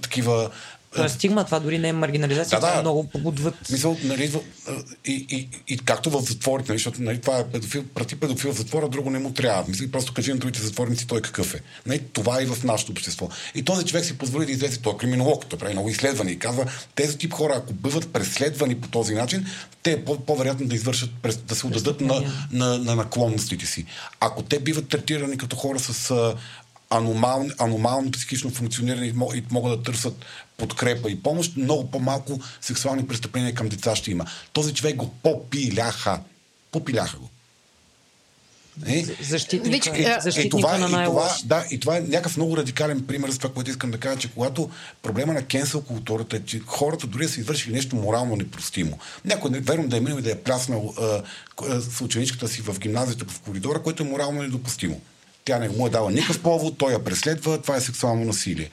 такива 0.02 0.50
това 0.92 1.06
е 1.06 1.10
стигма, 1.10 1.44
това 1.44 1.60
дори 1.60 1.80
не 1.80 1.88
е 1.88 1.94
маргинализация, 1.94 2.60
да, 2.60 2.66
да. 2.66 2.68
това 2.68 2.80
е 2.80 2.82
много 2.82 3.10
отвъд. 3.24 3.56
Мисъл, 3.72 3.98
нали, 4.04 4.34
и, 5.06 5.26
и, 5.30 5.50
и, 5.68 5.78
както 5.78 6.10
в 6.10 6.22
затворите, 6.22 6.72
нали, 6.72 6.80
защото 6.80 7.02
нали, 7.02 7.22
това 7.22 7.40
е 7.40 7.48
педофил, 7.48 7.84
прати 7.84 8.16
педофил 8.16 8.54
в 8.54 8.58
затвора, 8.58 8.90
друго 8.90 9.10
не 9.10 9.20
му 9.20 9.34
трябва. 9.34 9.64
Мисли, 9.68 9.92
просто 9.92 10.14
кажи 10.14 10.32
на 10.32 10.38
другите 10.38 10.62
затворници 10.62 11.08
той 11.08 11.22
какъв 11.22 11.54
е. 11.54 11.62
Нали, 11.86 12.00
това 12.14 12.40
е 12.40 12.44
и 12.44 12.46
в 12.46 12.64
нашето 12.64 12.92
общество. 12.92 13.30
И 13.56 13.64
този 13.64 13.86
човек 13.86 14.06
си 14.06 14.18
позволи 14.18 14.46
да 14.46 14.52
излезе, 14.52 14.82
той 14.82 14.94
е 14.94 14.98
криминолог, 14.98 15.46
той 15.46 15.60
прави 15.60 15.74
много 15.74 15.90
изследвания 15.90 16.34
и 16.34 16.40
казва, 16.40 16.66
тези 16.96 17.18
тип 17.18 17.34
хора, 17.34 17.54
ако 17.58 17.74
бъдат 17.74 18.14
преследвани 18.14 18.82
по 18.82 18.88
този 18.88 19.14
начин, 19.14 19.46
те 19.84 19.92
е 19.92 20.06
по-вероятно 20.06 20.68
да 20.68 20.76
извършат, 20.76 21.10
да 21.48 21.56
се 21.56 21.68
отдадат 21.68 22.02
на, 22.02 22.24
на, 22.52 22.78
на 22.78 22.96
наклонностите 22.96 23.66
си. 23.66 23.86
Ако 24.20 24.44
те 24.44 24.60
биват 24.60 24.88
третирани 24.88 25.38
като 25.38 25.56
хора 25.56 25.80
с 25.80 26.36
аномално, 26.92 27.50
аномално 27.60 28.12
психично 28.12 28.50
функциониране 28.50 29.06
и 29.06 29.44
могат 29.52 29.80
да 29.80 29.84
търсят 29.84 30.26
подкрепа 30.62 31.12
и 31.12 31.24
помощ, 31.24 31.58
много 31.58 31.92
по-малко 31.92 32.40
сексуални 32.62 33.08
престъпления 33.08 33.54
към 33.54 33.70
деца 33.70 33.96
ще 33.96 34.12
има. 34.12 34.26
Този 34.54 34.74
човек 34.74 34.96
го 34.96 35.10
попиляха. 35.24 36.20
Попиляха 36.72 37.18
го. 37.18 37.30
Е, 38.88 39.06
защитника, 39.22 39.98
и, 39.98 40.04
защитника 40.22 40.48
и 40.48 40.50
това, 40.50 40.78
на 40.78 40.90
най 40.90 41.04
и 41.04 41.08
това, 41.08 41.36
да, 41.46 41.66
и 41.72 41.80
това 41.80 41.98
е 41.98 42.02
някакъв 42.02 42.38
много 42.38 42.58
радикален 42.58 43.08
пример 43.08 43.30
за 43.30 43.38
това, 43.38 43.54
което 43.54 43.70
искам 43.70 43.92
да 43.92 43.98
кажа, 43.98 44.20
че 44.20 44.32
когато 44.32 44.70
проблема 45.02 45.34
на 45.34 45.46
кенсел 45.46 45.82
културата 45.82 46.38
е, 46.38 46.40
че 46.40 46.62
хората 46.66 47.08
дори 47.08 47.28
са 47.28 47.40
извършили 47.40 47.74
нещо 47.74 47.96
морално 47.96 48.36
непростимо. 48.36 49.00
Някой, 49.26 49.52
верно 49.52 49.88
да 49.88 49.98
е 49.98 50.00
минал 50.00 50.18
и 50.18 50.22
да 50.22 50.32
е 50.32 50.38
пляснал 50.38 50.94
а, 51.00 51.24
с 51.82 52.02
ученичката 52.02 52.48
си 52.48 52.62
в 52.62 52.80
гимназията 52.80 53.26
в 53.26 53.40
коридора, 53.40 53.82
което 53.82 54.04
е 54.04 54.06
морално 54.06 54.42
недопустимо. 54.42 55.02
Тя 55.46 55.60
не 55.60 55.70
му 55.70 55.88
е 55.88 55.90
дала 55.90 56.12
никакъв 56.12 56.42
повод, 56.42 56.78
той 56.78 56.94
я 56.94 57.04
преследва, 57.04 57.62
това 57.62 57.76
е 57.76 57.82
сексуално 57.82 58.26
насилие. 58.26 58.70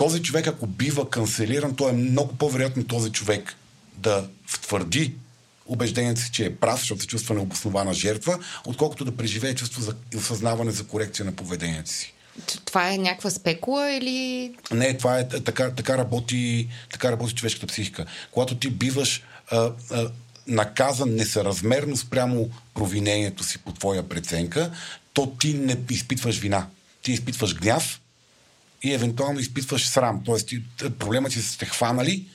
Този 0.00 0.22
човек, 0.22 0.46
ако 0.46 0.66
бива 0.66 1.10
канцелиран, 1.10 1.76
то 1.76 1.88
е 1.88 1.92
много 1.92 2.36
по-вероятно 2.36 2.84
този 2.84 3.12
човек 3.12 3.54
да 3.96 4.28
втвърди 4.46 5.14
убеждението 5.66 6.20
си, 6.20 6.30
че 6.32 6.44
е 6.44 6.56
прав, 6.56 6.78
защото 6.78 7.00
се 7.00 7.06
чувства 7.06 7.34
необоснована 7.34 7.94
жертва, 7.94 8.38
отколкото 8.66 9.04
да 9.04 9.16
преживее 9.16 9.54
чувство 9.54 9.82
за 9.82 9.94
осъзнаване 10.16 10.70
за 10.70 10.86
корекция 10.86 11.24
на 11.24 11.32
поведението 11.32 11.90
си. 11.90 12.14
Това 12.64 12.92
е 12.92 12.98
някаква 12.98 13.30
спекула 13.30 13.90
или... 13.90 14.52
Не, 14.72 14.96
това 14.96 15.18
е 15.18 15.28
така, 15.28 15.70
така, 15.70 15.98
работи, 15.98 16.68
така 16.92 17.12
работи 17.12 17.34
човешката 17.34 17.66
психика. 17.66 18.06
Когато 18.30 18.56
ти 18.56 18.70
биваш 18.70 19.22
а, 19.50 19.72
а, 19.90 20.10
наказан 20.46 21.14
несъразмерно 21.14 21.96
спрямо 21.96 22.50
провинението 22.74 23.44
си 23.44 23.58
по 23.58 23.72
твоя 23.72 24.08
преценка, 24.08 24.70
то 25.12 25.32
ти 25.40 25.54
не 25.54 25.76
изпитваш 25.90 26.38
вина. 26.38 26.66
Ти 27.02 27.12
изпитваш 27.12 27.54
гняв 27.54 28.00
и 28.82 28.94
евентуално 28.94 29.40
изпитваш 29.40 29.88
срам. 29.88 30.22
Тоест, 30.24 30.48
ти, 30.48 30.62
проблемът 30.98 31.32
си 31.32 31.42
сте 31.42 31.66
хванали 31.66 32.26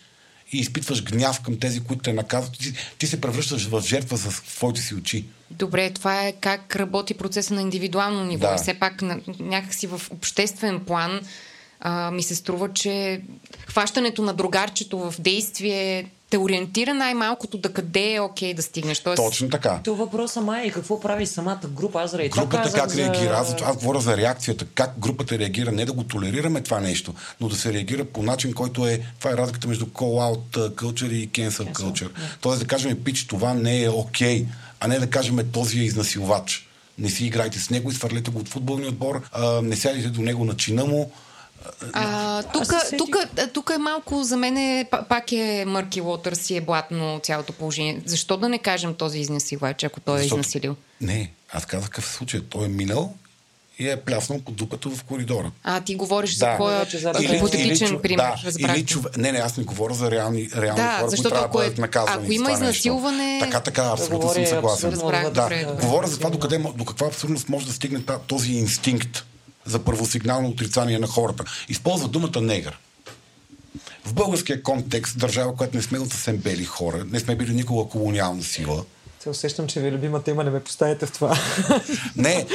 и 0.51 0.57
изпитваш 0.57 1.03
гняв 1.03 1.41
към 1.41 1.59
тези, 1.59 1.79
които 1.79 2.01
те 2.01 2.13
наказват. 2.13 2.57
Ти, 2.57 2.73
ти 2.97 3.07
се 3.07 3.21
превръщаш 3.21 3.67
в 3.67 3.81
жертва 3.81 4.17
с 4.17 4.41
твоите 4.41 4.81
си 4.81 4.95
очи. 4.95 5.25
Добре, 5.51 5.89
това 5.89 6.27
е 6.27 6.31
как 6.31 6.75
работи 6.75 7.13
процеса 7.13 7.53
на 7.53 7.61
индивидуално 7.61 8.25
ниво. 8.25 8.47
Да. 8.47 8.57
Все 8.57 8.73
пак 8.73 9.01
на, 9.01 9.19
някакси 9.39 9.87
в 9.87 10.01
обществен 10.11 10.79
план 10.79 11.21
а, 11.79 12.11
ми 12.11 12.23
се 12.23 12.35
струва, 12.35 12.73
че 12.73 13.21
хващането 13.67 14.21
на 14.21 14.33
другарчето 14.33 14.97
в 14.97 15.15
действие 15.19 16.05
те 16.29 16.37
ориентира 16.37 16.93
най-малкото 16.93 17.57
да 17.57 17.73
къде 17.73 18.13
е 18.13 18.19
окей 18.19 18.51
okay 18.51 18.55
да 18.55 18.63
стигнеш. 18.63 18.99
Тоест... 18.99 19.23
Точно 19.23 19.49
така. 19.49 19.79
То 19.83 19.95
въпроса 19.95 20.41
май 20.41 20.65
е 20.67 20.71
какво 20.71 20.99
прави 20.99 21.25
самата 21.25 21.61
група. 21.65 22.01
Аз 22.01 22.11
заради 22.11 22.29
Групата 22.29 22.71
как 22.73 22.89
за... 22.89 22.97
реагира? 22.97 23.33
Аз, 23.33 23.55
аз 23.61 23.77
говоря 23.77 23.99
за 23.99 24.17
реакцията. 24.17 24.65
Как 24.65 24.99
групата 24.99 25.39
реагира? 25.39 25.71
Не 25.71 25.85
да 25.85 25.93
го 25.93 26.03
толерираме 26.03 26.61
това 26.61 26.79
нещо, 26.79 27.13
но 27.41 27.49
да 27.49 27.55
се 27.55 27.73
реагира 27.73 28.05
по 28.05 28.23
начин, 28.23 28.53
който 28.53 28.87
е... 28.87 29.01
Това 29.19 29.31
е 29.31 29.37
разликата 29.37 29.67
между 29.67 29.85
call-out 29.85 30.69
culture 30.69 31.11
и 31.11 31.29
cancel, 31.29 31.49
cancel 31.49 31.73
culture. 31.73 32.09
Yeah. 32.09 32.37
Тоест 32.41 32.59
да 32.59 32.67
кажем, 32.67 33.03
пич, 33.03 33.27
това 33.27 33.53
не 33.53 33.83
е 33.83 33.89
окей, 33.89 34.43
okay, 34.43 34.45
а 34.79 34.87
не 34.87 34.99
да 34.99 35.09
кажем, 35.09 35.51
този 35.51 35.79
е 35.79 35.83
изнасилвач. 35.83 36.67
Не 36.97 37.09
си 37.09 37.25
играйте 37.25 37.59
с 37.59 37.69
него, 37.69 37.91
изхвърлете 37.91 38.31
го 38.31 38.39
от 38.39 38.49
футболния 38.49 38.89
отбор, 38.89 39.21
а, 39.31 39.61
не 39.61 39.75
сядайте 39.75 40.07
до 40.07 40.21
него 40.21 40.45
на 40.45 40.55
чина 40.55 40.85
му, 40.85 41.11
а, 41.93 42.43
тук, 42.43 42.63
тук, 42.97 43.17
тук 43.53 43.71
е 43.75 43.77
малко, 43.77 44.23
за 44.23 44.37
мен 44.37 44.57
е, 44.57 44.89
пак 45.09 45.31
е 45.31 45.63
мърки 45.67 46.01
лотър 46.01 46.33
си 46.33 46.55
е 46.55 46.61
блатно 46.61 47.19
цялото 47.23 47.53
положение. 47.53 48.01
Защо 48.05 48.37
да 48.37 48.49
не 48.49 48.57
кажем 48.57 48.93
този 48.93 49.19
изнасилвач, 49.19 49.83
ако 49.83 49.99
той 49.99 50.21
е 50.21 50.25
изнасилил? 50.25 50.75
Не, 51.01 51.31
аз 51.51 51.65
казах 51.65 51.89
какъв 51.89 52.05
случай. 52.05 52.41
Той 52.49 52.65
е 52.65 52.67
минал 52.67 53.13
и 53.79 53.89
е 53.89 53.97
пляснал 53.97 54.39
под 54.39 54.55
дупето 54.55 54.91
в 54.91 55.03
коридора. 55.03 55.51
А, 55.63 55.81
ти 55.81 55.95
говориш 55.95 56.35
да. 56.35 56.37
за 56.37 56.57
кой 56.57 56.81
е 56.81 57.27
хипотетичен 57.27 57.99
пример. 58.01 58.31
Да, 58.43 58.73
или 58.73 58.85
чов... 58.85 59.05
Не, 59.17 59.31
не, 59.31 59.37
аз 59.37 59.57
не 59.57 59.63
говоря 59.63 59.93
за 59.93 60.11
реални, 60.11 60.49
реални 60.55 60.81
да, 60.81 60.97
хора, 60.99 61.07
които 61.07 61.29
трябва 61.29 61.47
да 61.47 61.47
бъдат 61.47 61.77
наказвани. 61.77 62.25
Ако 62.25 62.31
има 62.31 62.51
изнасилване... 62.51 63.39
Така, 63.41 63.59
така, 63.59 63.83
абсолютно 63.83 64.27
да 64.27 64.33
съм 64.33 64.45
съгласен. 64.45 64.89
Да, 64.91 65.29
да. 65.29 65.77
Говоря 65.81 66.07
за 66.07 66.17
това, 66.17 66.29
докъде, 66.29 66.57
до 66.75 66.85
каква 66.85 67.07
абсурдност 67.07 67.49
може 67.49 67.65
да 67.65 67.73
стигне 67.73 68.01
този 68.27 68.51
инстинкт 68.51 69.25
за 69.65 69.79
първосигнално 69.79 70.49
отрицание 70.49 70.99
на 70.99 71.07
хората. 71.07 71.43
Използва 71.69 72.07
думата 72.07 72.41
негър. 72.41 72.79
В 74.05 74.13
българския 74.13 74.63
контекст, 74.63 75.19
държава, 75.19 75.55
която 75.55 75.77
не 75.77 75.83
сме 75.83 75.99
от 75.99 76.11
съвсем 76.11 76.37
бели 76.37 76.65
хора, 76.65 77.05
не 77.11 77.19
сме 77.19 77.35
били 77.35 77.53
никога 77.53 77.89
колониална 77.89 78.43
сила, 78.43 78.85
се 79.25 79.29
усещам, 79.29 79.67
че 79.67 79.79
ви 79.79 79.87
е 79.87 79.91
любима 79.91 80.23
тема, 80.23 80.43
не 80.43 80.49
ме 80.49 80.59
поставите 80.59 81.05
в 81.05 81.11
това. 81.11 81.37
не, 82.15 82.45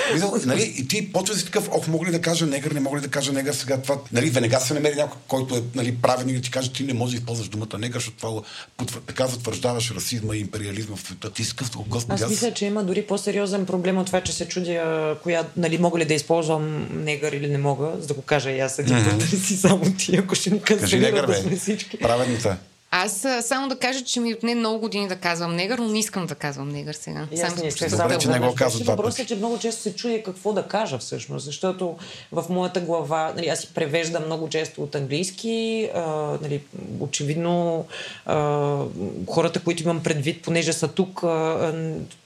нали, 0.46 0.74
и 0.78 0.88
ти 0.88 1.12
почва 1.12 1.36
си 1.36 1.44
такъв, 1.44 1.68
ох, 1.72 1.88
мога 1.88 2.06
ли 2.06 2.10
да 2.10 2.20
кажа 2.20 2.46
негър, 2.46 2.70
не 2.70 2.80
мога 2.80 2.98
ли 2.98 3.00
да 3.00 3.08
кажа 3.08 3.32
негър 3.32 3.52
сега 3.52 3.78
това. 3.78 3.98
Нали, 4.12 4.30
веднага 4.30 4.60
се 4.60 4.74
намери 4.74 4.94
някой, 4.94 5.18
който 5.28 5.56
е 5.56 5.62
нали, 5.74 5.96
правен 5.96 6.28
и 6.28 6.32
да 6.34 6.40
ти 6.40 6.50
каже, 6.50 6.72
ти 6.72 6.84
не 6.84 6.94
можеш 6.94 7.14
да 7.14 7.18
използваш 7.18 7.48
думата 7.48 7.78
негър, 7.78 8.00
защото 8.00 8.44
това 8.76 9.00
така 9.06 9.26
затвърждаваш 9.26 9.90
расизма 9.90 10.36
и 10.36 10.40
империализма 10.40 10.96
в 10.96 11.00
света. 11.00 11.30
Ти 11.30 11.44
си 11.44 11.54
Господи. 11.88 12.22
Аз 12.22 12.30
мисля, 12.30 12.52
че 12.52 12.66
има 12.66 12.84
дори 12.84 13.02
по-сериозен 13.02 13.66
проблем 13.66 13.98
от 13.98 14.06
това, 14.06 14.20
че 14.20 14.32
се 14.32 14.48
чудя 14.48 15.16
коя, 15.22 15.44
нали, 15.56 15.78
мога 15.78 15.98
ли 15.98 16.04
да 16.04 16.14
използвам 16.14 16.88
негър 17.04 17.32
или 17.32 17.48
не 17.48 17.58
мога, 17.58 17.92
за 18.00 18.06
да 18.06 18.14
го 18.14 18.22
кажа 18.22 18.50
и 18.50 18.60
аз 18.60 18.74
сега, 18.74 18.94
mm-hmm. 18.94 19.36
си 19.46 19.56
само 19.56 19.92
ти, 19.98 20.16
ако 20.16 20.34
ще 20.34 20.50
ни 20.50 20.60
Кажи 20.60 20.98
негър, 20.98 21.26
бе. 21.26 21.56
всички. 21.56 21.98
Праведница. 21.98 22.56
Аз 22.92 23.26
само 23.40 23.68
да 23.68 23.76
кажа, 23.76 24.04
че 24.04 24.20
ми 24.20 24.34
отне 24.34 24.54
много 24.54 24.78
години 24.78 25.08
да 25.08 25.16
казвам 25.16 25.56
негър, 25.56 25.78
но 25.78 25.88
не 25.88 25.98
искам 25.98 26.26
да 26.26 26.34
казвам 26.34 26.68
негър 26.68 26.94
сега. 26.94 27.26
Само 27.36 27.64
не, 27.64 27.72
че, 27.72 27.88
Добре, 27.88 28.18
че 28.18 28.28
не 28.28 28.38
го 28.38 28.54
казвам 28.54 28.82
това. 28.82 28.94
Въпросът 28.94 29.18
е, 29.18 29.26
че 29.26 29.36
много 29.36 29.58
често 29.58 29.82
се 29.82 29.94
чуя 29.94 30.22
какво 30.22 30.52
да 30.52 30.62
кажа 30.62 30.98
всъщност, 30.98 31.44
защото 31.44 31.96
в 32.32 32.44
моята 32.48 32.80
глава, 32.80 33.32
нали, 33.36 33.46
аз 33.46 33.60
си 33.60 33.68
превеждам 33.74 34.26
много 34.26 34.48
често 34.48 34.82
от 34.82 34.94
английски, 34.94 35.88
а, 35.94 36.00
нали, 36.42 36.60
очевидно 37.00 37.86
а, 38.26 38.76
хората, 39.28 39.60
които 39.60 39.82
имам 39.82 40.02
предвид, 40.02 40.42
понеже 40.42 40.72
са 40.72 40.88
тук, 40.88 41.22
а, 41.22 41.72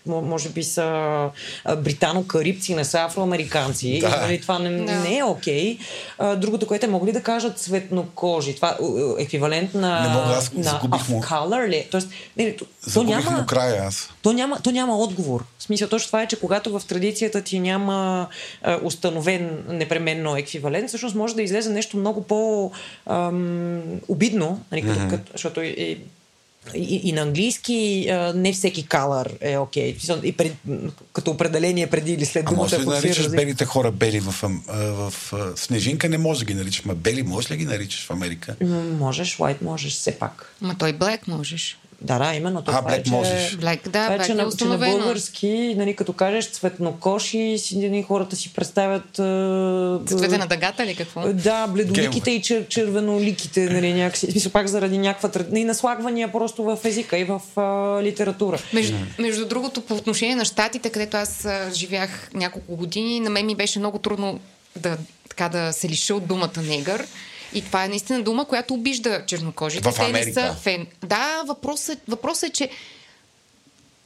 може 0.06 0.48
би 0.48 0.62
са 0.62 1.28
британо-карибци, 1.76 2.74
не 2.74 2.84
са 2.84 2.98
афроамериканци. 2.98 3.98
Да. 4.00 4.06
И, 4.06 4.10
нали, 4.10 4.40
това 4.40 4.58
не, 4.58 4.70
да. 4.70 5.00
не 5.00 5.18
е 5.18 5.24
окей. 5.24 5.78
Okay. 6.18 6.36
Другото, 6.36 6.66
което 6.66 6.86
е, 6.86 6.88
могли 6.88 7.12
да 7.12 7.22
кажат 7.22 7.58
цветнокожи. 7.58 8.56
Това 8.56 8.78
е 9.18 9.22
еквивалент 9.22 9.74
на, 9.74 10.00
не 10.00 10.08
мога, 10.08 10.34
аз 10.34 10.53
на 10.56 10.80
of 10.80 11.20
color 11.20 11.68
ли? 11.68 11.88
Тоест, 11.90 12.08
не, 12.36 12.56
то, 12.56 12.64
то 12.94 13.02
няма, 13.02 13.40
до 13.40 13.46
края 13.46 13.84
аз. 13.86 14.10
То 14.22 14.32
няма, 14.32 14.60
то 14.60 14.70
няма 14.70 14.98
отговор. 14.98 15.44
В 15.58 15.62
смисъл, 15.62 15.88
точно 15.88 16.06
това 16.06 16.22
е, 16.22 16.28
че 16.28 16.40
когато 16.40 16.78
в 16.78 16.82
традицията 16.88 17.42
ти 17.42 17.60
няма 17.60 18.28
а, 18.62 18.78
установен 18.82 19.64
непременно 19.68 20.36
еквивалент, 20.36 20.88
всъщност 20.88 21.14
може 21.14 21.34
да 21.34 21.42
излезе 21.42 21.70
нещо 21.70 21.96
много 21.96 22.22
по-обидно, 22.22 22.70
нали, 24.72 24.84
mm-hmm. 24.84 25.18
защото 25.32 25.62
и, 25.62 25.98
и 26.74 27.12
на 27.12 27.20
английски 27.20 28.08
а, 28.10 28.32
не 28.36 28.52
всеки 28.52 28.86
color 28.86 29.28
е 29.40 29.58
окей. 29.58 29.96
Okay. 29.96 30.22
И 30.24 30.32
пред, 30.32 30.54
като 31.12 31.30
определение 31.30 31.86
преди 31.86 32.12
или 32.12 32.24
след 32.24 32.44
А 32.46 32.50
думата. 32.50 32.62
може 32.62 32.78
ли 32.78 32.84
да 32.84 32.90
наричаш 32.90 33.18
различно. 33.18 33.36
белите 33.36 33.64
хора 33.64 33.90
бели 33.90 34.20
в, 34.20 34.34
а, 34.42 34.48
в, 34.74 35.32
а, 35.32 35.52
Снежинка? 35.56 36.08
Не 36.08 36.18
може 36.18 36.38
да 36.38 36.44
ги 36.44 36.54
наричаш. 36.54 36.84
Ма 36.84 36.94
бели 36.94 37.22
може 37.22 37.52
ли 37.52 37.56
ги 37.56 37.64
наричаш 37.64 38.06
в 38.06 38.10
Америка? 38.10 38.56
М, 38.60 38.68
Можеш, 38.98 39.36
white 39.36 39.62
можеш 39.62 39.92
все 39.92 40.18
пак. 40.18 40.54
Ма 40.60 40.74
той 40.78 40.92
блек 40.92 41.28
можеш. 41.28 41.78
Да, 42.00 42.18
да, 42.18 42.34
именно. 42.34 42.58
А, 42.58 42.62
това 42.62 42.78
е, 42.78 42.82
black 42.82 43.04
че- 43.04 43.10
можеш. 43.10 43.56
Блек, 43.56 43.82
да, 43.82 43.90
Това 43.90 44.04
е, 44.14 44.16
блек 44.16 44.26
че, 44.26 44.32
е 44.32 44.34
на, 44.34 44.50
че 44.58 44.64
на 44.64 44.78
български, 44.78 45.74
нали, 45.78 45.96
като 45.96 46.12
кажеш 46.12 46.50
цветнокоши, 46.50 47.54
си, 47.58 47.78
нали, 47.78 48.02
хората 48.02 48.36
си 48.36 48.52
представят... 48.52 49.18
а, 49.18 50.00
Цветовете 50.06 50.38
на 50.38 50.46
дъгата 50.46 50.86
ли 50.86 50.94
какво? 50.94 51.32
Да, 51.32 51.66
бледоликите 51.66 52.30
и 52.30 52.42
чер, 52.42 52.68
червеноликите, 52.68 53.60
нали, 53.70 53.92
някакси. 53.92 54.30
Смисъл, 54.30 54.52
пак 54.52 54.68
заради 54.68 54.98
някаква 54.98 55.30
и 55.58 55.64
наслагвания 55.64 56.32
просто 56.32 56.62
в 56.62 56.78
езика 56.84 57.18
и 57.18 57.24
в 57.24 57.40
а, 57.56 58.02
литература. 58.02 58.58
Между, 58.72 58.96
между 59.18 59.46
другото, 59.48 59.80
по 59.80 59.94
отношение 59.94 60.36
на 60.36 60.44
щатите, 60.44 60.90
където 60.90 61.16
аз 61.16 61.44
а, 61.44 61.70
живях 61.74 62.30
няколко 62.34 62.76
години, 62.76 63.20
на 63.20 63.30
мен 63.30 63.46
ми 63.46 63.54
беше 63.54 63.78
много 63.78 63.98
трудно 63.98 64.40
да, 64.76 64.96
така, 65.28 65.48
да 65.48 65.72
се 65.72 65.88
лиша 65.88 66.14
от 66.14 66.26
думата 66.26 66.62
негър. 66.62 67.06
И 67.54 67.62
това 67.64 67.84
е 67.84 67.88
наистина 67.88 68.22
дума, 68.22 68.44
която 68.44 68.74
обижда 68.74 69.26
чернокожите. 69.26 69.90
В 69.90 69.94
Те 69.94 70.02
не 70.02 70.08
Америка. 70.08 70.32
са 70.32 70.54
фен. 70.54 70.86
Да, 71.04 71.42
въпросът, 71.46 71.98
въпросът 72.08 72.48
е, 72.50 72.52
че 72.52 72.70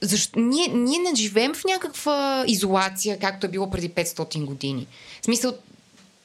защо, 0.01 0.41
ние, 0.41 0.69
ние 0.69 0.99
не 0.99 1.15
живеем 1.15 1.55
в 1.55 1.65
някаква 1.65 2.45
изолация, 2.47 3.19
както 3.19 3.47
е 3.47 3.51
било 3.51 3.71
преди 3.71 3.91
500 3.91 4.45
години. 4.45 4.87
В 5.23 5.25
смисъл, 5.25 5.53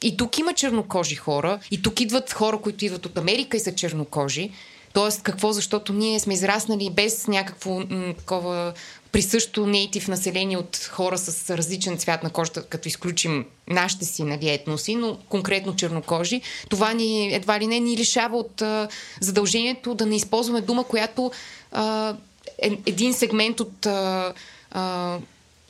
и 0.01 0.17
тук 0.17 0.37
има 0.37 0.53
чернокожи 0.53 1.15
хора, 1.15 1.59
и 1.71 1.81
тук 1.81 2.01
идват 2.01 2.33
хора, 2.33 2.57
които 2.57 2.85
идват 2.85 3.05
от 3.05 3.17
Америка 3.17 3.57
и 3.57 3.59
са 3.59 3.75
чернокожи. 3.75 4.51
Тоест, 4.93 5.21
какво? 5.21 5.51
Защото 5.51 5.93
ние 5.93 6.19
сме 6.19 6.33
израснали 6.33 6.89
без 6.89 7.27
някакво 7.27 7.79
м, 7.79 8.13
такова 8.17 8.73
присъщо 9.13 9.65
нейтив 9.65 10.07
население 10.07 10.57
от 10.57 10.89
хора 10.91 11.17
с 11.17 11.57
различен 11.57 11.97
цвят 11.97 12.23
на 12.23 12.29
кожата, 12.29 12.63
като 12.63 12.87
изключим 12.87 13.45
нашите 13.67 14.05
си 14.05 14.23
нали, 14.23 14.49
етноси, 14.49 14.95
но 14.95 15.17
конкретно 15.29 15.75
чернокожи. 15.75 16.41
Това 16.69 16.93
ни 16.93 17.33
едва 17.35 17.59
ли 17.59 17.67
не 17.67 17.79
ни 17.79 17.97
лишава 17.97 18.37
от 18.37 18.61
а, 18.61 18.87
задължението 19.21 19.95
да 19.95 20.05
не 20.05 20.15
използваме 20.15 20.61
дума, 20.61 20.83
която 20.83 21.31
а, 21.71 22.15
е, 22.61 22.71
един 22.85 23.13
сегмент 23.13 23.59
от 23.59 23.85
а, 23.85 24.33
а, 24.71 25.17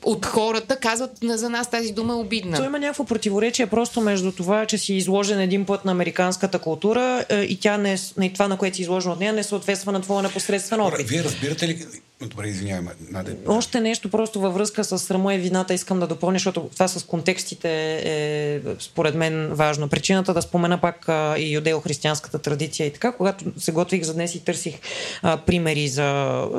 от 0.06 0.26
хората 0.26 0.76
казват 0.76 1.24
«На- 1.24 1.38
за 1.38 1.50
нас 1.50 1.70
тази 1.70 1.92
дума 1.92 2.14
е 2.14 2.16
обидна. 2.16 2.58
То 2.58 2.64
има 2.64 2.80
някакво 2.80 3.04
противоречие 3.04 3.68
просто 3.68 4.02
между 4.02 4.32
това, 4.32 4.66
че 4.66 4.78
си 4.78 4.94
изложен 4.94 5.40
един 5.40 5.66
път 5.66 5.86
на 5.86 5.92
американската 5.92 6.60
култура 6.60 7.26
е, 7.30 7.42
и 7.42 7.60
тя 7.60 7.78
не, 7.78 7.94
е- 7.94 8.24
и 8.24 8.34
това, 8.34 8.48
на 8.48 8.58
което 8.58 8.76
си 8.76 8.82
изложен 8.82 9.12
от 9.12 9.20
нея, 9.20 9.34
не 9.34 9.44
съответства 9.44 9.92
на 9.92 10.02
твоя 10.02 10.24
непосредствен 10.24 10.82
опит. 10.82 11.08
Вие 11.10 11.24
разбирате 11.24 11.68
ли... 11.68 11.86
Добре, 12.28 12.48
извинявай, 12.48 12.96
Наде. 13.12 13.38
Още 13.48 13.80
нещо 13.80 14.10
просто 14.10 14.40
във 14.40 14.54
връзка 14.54 14.84
с 14.84 15.00
срама 15.00 15.36
и 15.36 15.38
вината 15.38 15.74
искам 15.74 16.00
да 16.00 16.08
допълня, 16.08 16.36
защото 16.36 16.70
това 16.74 16.88
с 16.88 17.06
контекстите 17.06 18.02
е 18.06 18.60
според 18.80 19.16
мен 19.16 19.54
важно. 19.54 19.90
Причината 19.90 20.34
да 20.34 20.42
спомена 20.42 20.82
пак 20.82 21.10
а, 21.10 21.36
и 21.38 21.58
юдео-християнската 21.60 22.42
традиция 22.42 22.88
и 22.88 22.94
така, 22.94 23.12
когато 23.12 23.46
се 23.58 23.72
готвих 23.72 24.04
за 24.04 24.14
днес 24.14 24.36
и 24.36 24.46
търсих 24.46 24.76
а, 25.22 25.38
примери 25.38 25.88
за 25.88 26.04
а, 26.04 26.50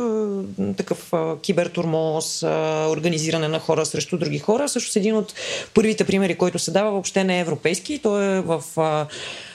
такъв 0.76 1.12
а, 1.12 1.40
кибертурмоз, 1.40 2.42
а, 2.42 2.86
организиране 2.90 3.48
на 3.48 3.58
хора 3.58 3.86
срещу 3.86 4.18
други 4.18 4.38
хора, 4.38 4.68
всъщност 4.68 4.96
един 4.96 5.16
от 5.16 5.34
първите 5.74 6.04
примери, 6.04 6.34
който 6.34 6.58
се 6.58 6.70
дава, 6.70 6.90
въобще 6.90 7.24
не 7.24 7.36
е 7.36 7.40
европейски, 7.40 8.00
той 8.02 8.36
е 8.36 8.40
в 8.40 8.62
а, 8.76 9.06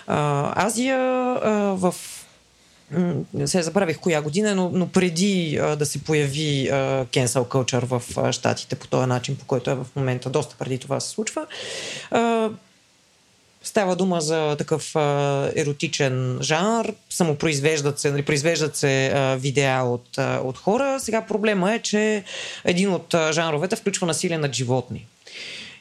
а, 0.07 0.65
Азия, 0.65 0.98
а, 0.98 1.49
в 1.77 1.95
се 3.45 3.61
забравих 3.61 3.99
коя 3.99 4.22
година, 4.22 4.56
но, 4.56 4.70
но 4.74 4.88
преди 4.88 5.60
а, 5.61 5.76
да 5.76 5.86
се 5.86 6.03
появи 6.03 6.70
а, 6.70 7.06
cancel 7.06 7.48
culture 7.48 7.86
в 7.86 8.03
а, 8.18 8.32
щатите 8.32 8.76
по 8.76 8.88
този 8.88 9.07
начин, 9.07 9.36
по 9.36 9.45
който 9.45 9.72
е 9.72 9.76
в 9.76 9.86
момента, 9.95 10.30
доста 10.30 10.56
преди 10.60 10.78
това 10.78 10.99
се 10.99 11.10
случва. 11.10 11.48
А, 12.11 12.49
Става 13.64 13.95
дума 13.95 14.22
за 14.22 14.56
такъв 14.57 14.95
а, 14.95 15.52
еротичен 15.56 16.40
жанр, 16.41 16.94
самопроизвеждат 17.10 17.99
се, 17.99 18.11
нали, 18.11 18.22
произвеждат 18.22 18.76
се 18.76 19.07
а, 19.07 19.36
видеа 19.36 19.84
от, 19.84 20.18
а, 20.18 20.41
от 20.44 20.57
хора. 20.57 20.99
Сега 20.99 21.22
проблема 21.22 21.74
е, 21.74 21.80
че 21.80 22.24
един 22.66 22.94
от 22.94 23.14
а, 23.14 23.34
жанровете 23.34 23.76
включва 23.76 24.07
насилие 24.07 24.38
над 24.38 24.56
животни. 24.56 25.07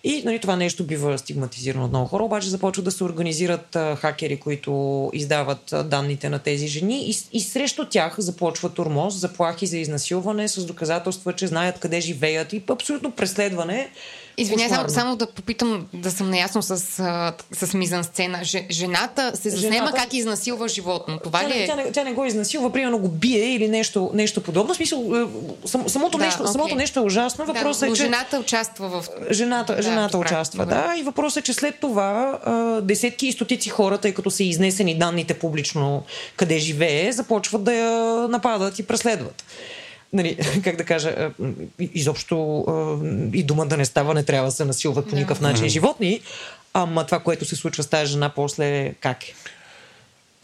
И 0.04 0.22
нали, 0.24 0.38
това 0.38 0.56
нещо 0.56 0.84
бива 0.84 1.18
стигматизирано 1.18 1.84
от 1.84 1.90
много 1.90 2.06
хора, 2.06 2.24
обаче 2.24 2.48
започват 2.48 2.84
да 2.84 2.90
се 2.90 3.04
организират 3.04 3.76
а, 3.76 3.96
хакери, 3.96 4.36
които 4.36 5.10
издават 5.12 5.72
а, 5.72 5.84
данните 5.84 6.28
на 6.28 6.38
тези 6.38 6.66
жени 6.66 7.10
и, 7.10 7.16
и 7.32 7.40
срещу 7.40 7.84
тях 7.84 8.14
започва 8.18 8.68
турмоз, 8.68 9.14
заплахи 9.14 9.66
за 9.66 9.78
изнасилване 9.78 10.48
с 10.48 10.66
доказателства, 10.66 11.32
че 11.32 11.46
знаят 11.46 11.78
къде 11.78 12.00
живеят 12.00 12.52
и 12.52 12.62
абсолютно 12.68 13.10
преследване. 13.10 13.90
Извинявай, 14.38 14.68
само, 14.70 14.88
само 14.90 15.16
да 15.16 15.26
попитам, 15.26 15.86
да 15.92 16.10
съм 16.10 16.30
наясно 16.30 16.62
с, 16.62 16.76
с 17.52 17.74
мизансцена. 17.74 18.44
Ж, 18.44 18.56
жената 18.70 19.32
се 19.34 19.50
заснема 19.50 19.74
Жената- 19.76 19.96
как 19.96 20.12
изнасилва 20.12 20.68
животно. 20.68 21.18
Това 21.18 21.40
Тя, 21.40 21.48
ли 21.48 21.52
е? 21.54 21.66
тя, 21.66 21.76
не, 21.76 21.92
тя 21.92 22.04
не 22.04 22.12
го 22.12 22.24
изнасилва, 22.24 22.72
примерно 22.72 22.98
го 22.98 23.08
бие 23.08 23.54
или 23.54 23.68
нещо, 23.68 24.10
нещо 24.14 24.40
подобно. 24.40 24.74
В 24.74 24.76
смисъл, 24.76 24.98
е, 24.98 25.26
сам, 25.68 25.88
самото, 25.88 26.18
Да, 26.18 26.24
нещо, 26.24 26.42
окей. 26.42 26.52
самото 26.52 26.74
нещо 26.74 27.00
е 27.00 27.04
ужасно. 27.04 27.46
Да, 27.46 27.52
Въпросът 27.52 27.82
но 27.82 27.94
е, 27.94 27.96
че 27.96 28.02
жената 28.02 28.38
участва 28.38 28.88
в... 28.90 29.04
жената, 29.30 29.76
Да, 29.76 29.82
жената 29.82 30.18
участва. 30.18 30.66
Да, 30.66 30.94
и 30.98 31.02
въпросът 31.02 31.38
е, 31.38 31.46
че 31.46 31.52
след 31.52 31.80
това 31.80 32.38
а, 32.44 32.52
десетки 32.80 33.26
и 33.26 33.32
стотици 33.32 33.68
хора, 33.68 33.98
тъй 33.98 34.14
като 34.14 34.30
са 34.30 34.44
изнесени 34.44 34.98
данните 34.98 35.34
публично 35.34 36.02
къде 36.36 36.58
живее, 36.58 37.12
започват 37.12 37.64
да 37.64 37.72
я 37.74 37.92
нападат 38.28 38.78
и 38.78 38.82
преследват. 38.82 39.44
Нали, 40.12 40.38
как 40.64 40.76
да 40.76 40.84
кажа, 40.84 41.30
и- 41.78 41.90
изобщо 41.94 42.60
а, 42.60 43.06
и 43.36 43.42
дума 43.42 43.66
да 43.66 43.76
не 43.76 43.84
става, 43.84 44.14
не 44.14 44.24
трябва 44.24 44.48
да 44.48 44.52
се 44.52 44.64
насилват 44.64 45.08
по 45.08 45.16
никакъв 45.16 45.40
начин 45.40 45.68
животни, 45.68 46.20
ама 46.74 47.06
това, 47.06 47.20
което 47.20 47.44
се 47.44 47.56
случва 47.56 47.82
с 47.82 47.86
тази 47.86 48.12
жена 48.12 48.28
после, 48.28 48.94
как 49.00 49.28
е? 49.28 49.34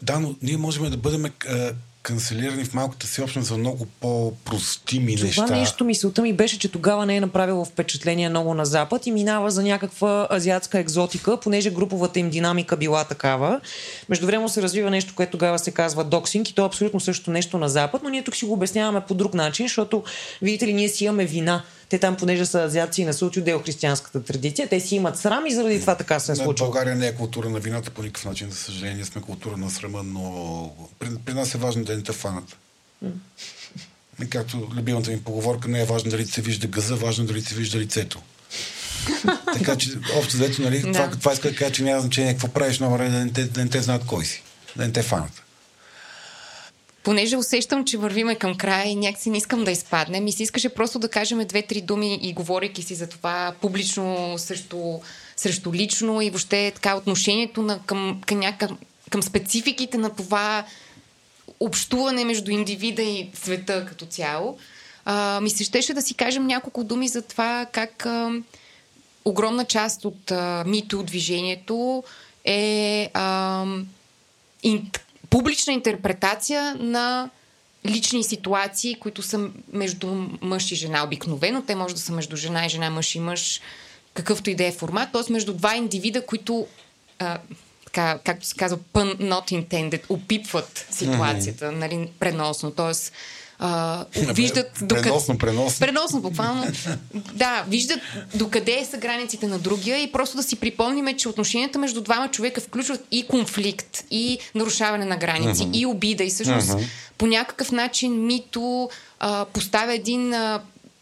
Да, 0.01 0.19
но 0.19 0.35
ние 0.41 0.57
можем 0.57 0.89
да 0.89 0.97
бъдем 0.97 1.25
а, 1.25 1.71
канцелирани 2.05 2.65
в 2.65 2.73
малката 2.73 3.07
си 3.07 3.21
общност 3.21 3.47
за 3.47 3.57
много 3.57 3.85
по-простими 3.99 5.15
Това 5.15 5.25
неща. 5.25 5.45
нещо, 5.45 5.85
мисълта 5.85 6.21
ми 6.21 6.33
беше, 6.33 6.59
че 6.59 6.71
тогава 6.71 7.05
не 7.05 7.15
е 7.15 7.19
направило 7.19 7.65
впечатление 7.65 8.29
много 8.29 8.53
на 8.53 8.65
Запад 8.65 9.07
и 9.07 9.11
минава 9.11 9.51
за 9.51 9.63
някаква 9.63 10.27
азиатска 10.31 10.79
екзотика, 10.79 11.39
понеже 11.39 11.71
груповата 11.71 12.19
им 12.19 12.29
динамика 12.29 12.77
била 12.77 13.03
такава. 13.03 13.61
Междувременно 14.09 14.49
се 14.49 14.61
развива 14.61 14.89
нещо, 14.89 15.13
което 15.15 15.31
тогава 15.31 15.59
се 15.59 15.71
казва 15.71 16.03
доксинг 16.03 16.49
и 16.49 16.55
то 16.55 16.61
е 16.61 16.65
абсолютно 16.65 16.99
също 16.99 17.31
нещо 17.31 17.57
на 17.57 17.69
Запад, 17.69 18.01
но 18.03 18.09
ние 18.09 18.23
тук 18.23 18.35
си 18.35 18.45
го 18.45 18.53
обясняваме 18.53 19.01
по 19.01 19.13
друг 19.13 19.33
начин, 19.33 19.65
защото, 19.67 20.03
видите 20.41 20.67
ли, 20.67 20.73
ние 20.73 20.89
си 20.89 21.05
имаме 21.05 21.25
вина. 21.25 21.63
Те 21.89 21.99
там, 21.99 22.15
понеже 22.15 22.45
са 22.45 22.61
азиатци 22.61 23.01
и 23.01 23.05
не 23.05 23.13
са 23.13 23.25
от 23.25 23.35
юдео-християнската 23.35 24.25
традиция, 24.25 24.69
те 24.69 24.79
си 24.79 24.95
имат 24.95 25.17
срам 25.17 25.45
и 25.45 25.53
заради 25.53 25.81
това 25.81 25.95
така 25.95 26.19
се 26.19 26.31
е 26.31 26.35
случило. 26.35 26.67
България 26.67 26.95
не 26.95 27.07
е 27.07 27.15
култура 27.15 27.49
на 27.49 27.59
вината 27.59 27.91
по 27.91 28.03
никакъв 28.03 28.25
начин, 28.25 28.49
за 28.49 28.55
съжаление. 28.55 29.05
Сме 29.05 29.21
култура 29.21 29.57
на 29.57 29.69
срама, 29.69 30.03
но 30.03 30.71
при, 30.99 31.09
при 31.25 31.33
нас 31.33 31.55
е 31.55 31.57
важно 31.57 31.83
да 31.83 31.95
не 31.95 32.03
те 32.03 32.11
фанат. 32.11 32.57
Както 34.29 34.67
любимата 34.75 35.11
ми 35.11 35.23
поговорка, 35.23 35.67
не 35.67 35.81
е 35.81 35.85
важно 35.85 36.11
дали 36.11 36.25
се 36.25 36.41
вижда 36.41 36.67
газа, 36.67 36.95
важно 36.95 37.23
е 37.23 37.27
дали 37.27 37.41
се 37.41 37.55
вижда 37.55 37.79
лицето. 37.79 38.21
така 39.53 39.75
че, 39.75 39.89
общо 40.17 40.37
взето, 40.37 40.61
нали, 40.61 40.79
Да. 40.79 40.91
това, 40.91 41.11
това 41.11 41.33
иска 41.33 41.49
да 41.49 41.55
кажа, 41.55 41.71
че 41.71 41.83
няма 41.83 42.01
значение 42.01 42.33
какво 42.33 42.47
правиш, 42.47 42.79
но 42.79 42.95
е 42.95 43.09
да 43.09 43.25
не, 43.25 43.33
те, 43.33 43.43
да 43.43 43.63
не 43.63 43.69
те 43.69 43.81
знаят 43.81 44.05
кой 44.05 44.25
си. 44.25 44.43
Да 44.75 44.85
не 44.85 44.91
те 44.91 45.01
фанат. 45.01 45.44
Понеже 47.05 47.37
усещам, 47.37 47.85
че 47.85 47.97
вървиме 47.97 48.35
към 48.35 48.57
края 48.57 48.87
и 48.87 48.95
някакси 48.95 49.29
не 49.29 49.37
искам 49.37 49.63
да 49.63 49.71
изпаднем 49.71 50.27
и 50.27 50.31
си 50.31 50.43
искаше 50.43 50.69
просто 50.69 50.99
да 50.99 51.09
кажем 51.09 51.47
две-три 51.47 51.81
думи 51.81 52.19
и 52.21 52.33
говорейки 52.33 52.83
си 52.83 52.95
за 52.95 53.09
това 53.09 53.53
публично 53.61 54.35
срещу, 54.37 54.99
срещу 55.37 55.73
лично 55.73 56.21
и 56.21 56.29
въобще 56.29 56.71
така 56.75 56.95
отношението 56.95 57.61
на, 57.61 57.79
към, 57.85 58.21
към, 58.25 58.39
някакъв, 58.39 58.77
към 59.09 59.23
спецификите 59.23 59.97
на 59.97 60.15
това 60.15 60.65
общуване 61.59 62.25
между 62.25 62.51
индивида 62.51 63.01
и 63.01 63.29
света 63.33 63.85
като 63.85 64.05
цяло. 64.05 64.57
А, 65.05 65.41
ми 65.41 65.49
се 65.49 65.63
щеше 65.63 65.93
да 65.93 66.01
си 66.01 66.13
кажем 66.13 66.47
няколко 66.47 66.83
думи 66.83 67.07
за 67.07 67.21
това 67.21 67.65
как 67.71 68.05
а, 68.05 68.31
огромна 69.25 69.65
част 69.65 70.05
от 70.05 70.31
мито 70.65 71.03
движението 71.03 72.03
е 72.45 73.09
а, 73.13 73.65
публична 75.35 75.73
интерпретация 75.73 76.75
на 76.79 77.29
лични 77.85 78.23
ситуации, 78.23 78.95
които 78.95 79.21
са 79.21 79.49
между 79.73 80.27
мъж 80.41 80.71
и 80.71 80.75
жена 80.75 81.03
обикновено. 81.03 81.61
Те 81.61 81.75
може 81.75 81.95
да 81.95 82.01
са 82.01 82.11
между 82.11 82.35
жена 82.35 82.65
и 82.65 82.69
жена, 82.69 82.89
мъж 82.89 83.15
и 83.15 83.19
мъж, 83.19 83.61
какъвто 84.13 84.49
и 84.49 84.55
да 84.55 84.65
е 84.65 84.71
формат. 84.71 85.11
Т.е. 85.11 85.31
между 85.31 85.53
два 85.53 85.75
индивида, 85.75 86.25
които 86.25 86.67
а, 87.19 87.39
така, 87.85 88.19
както 88.23 88.45
се 88.45 88.55
казва, 88.55 88.77
pun 88.93 89.17
not 89.17 89.65
intended, 89.65 90.01
опипват 90.09 90.87
ситуацията, 90.91 91.65
mm-hmm. 91.65 91.77
нали, 91.77 92.09
преносно. 92.19 92.71
Тоест, 92.71 93.13
а, 93.59 94.05
виждат 94.15 94.71
докъде... 94.81 95.09
Преносно, 95.09 95.37
преносно. 95.37 95.79
Преносно, 95.79 96.21
буквално. 96.21 96.65
да, 97.33 97.63
виждат 97.67 97.99
докъде 98.35 98.85
са 98.91 98.97
границите 98.97 99.47
на 99.47 99.59
другия 99.59 100.03
и 100.03 100.11
просто 100.11 100.37
да 100.37 100.43
си 100.43 100.55
припомниме, 100.55 101.17
че 101.17 101.29
отношенията 101.29 101.79
между 101.79 102.01
двама 102.01 102.27
човека 102.27 102.61
включват 102.61 103.07
и 103.11 103.27
конфликт, 103.27 104.03
и 104.11 104.37
нарушаване 104.55 105.05
на 105.05 105.17
граници, 105.17 105.63
uh-huh. 105.63 105.77
и 105.77 105.85
обида. 105.85 106.23
И 106.23 106.29
всъщност 106.29 106.69
uh-huh. 106.69 106.85
по 107.17 107.27
някакъв 107.27 107.71
начин 107.71 108.25
мито 108.25 108.89
а, 109.19 109.45
поставя 109.45 109.93
един 109.93 110.33
а, 110.33 110.61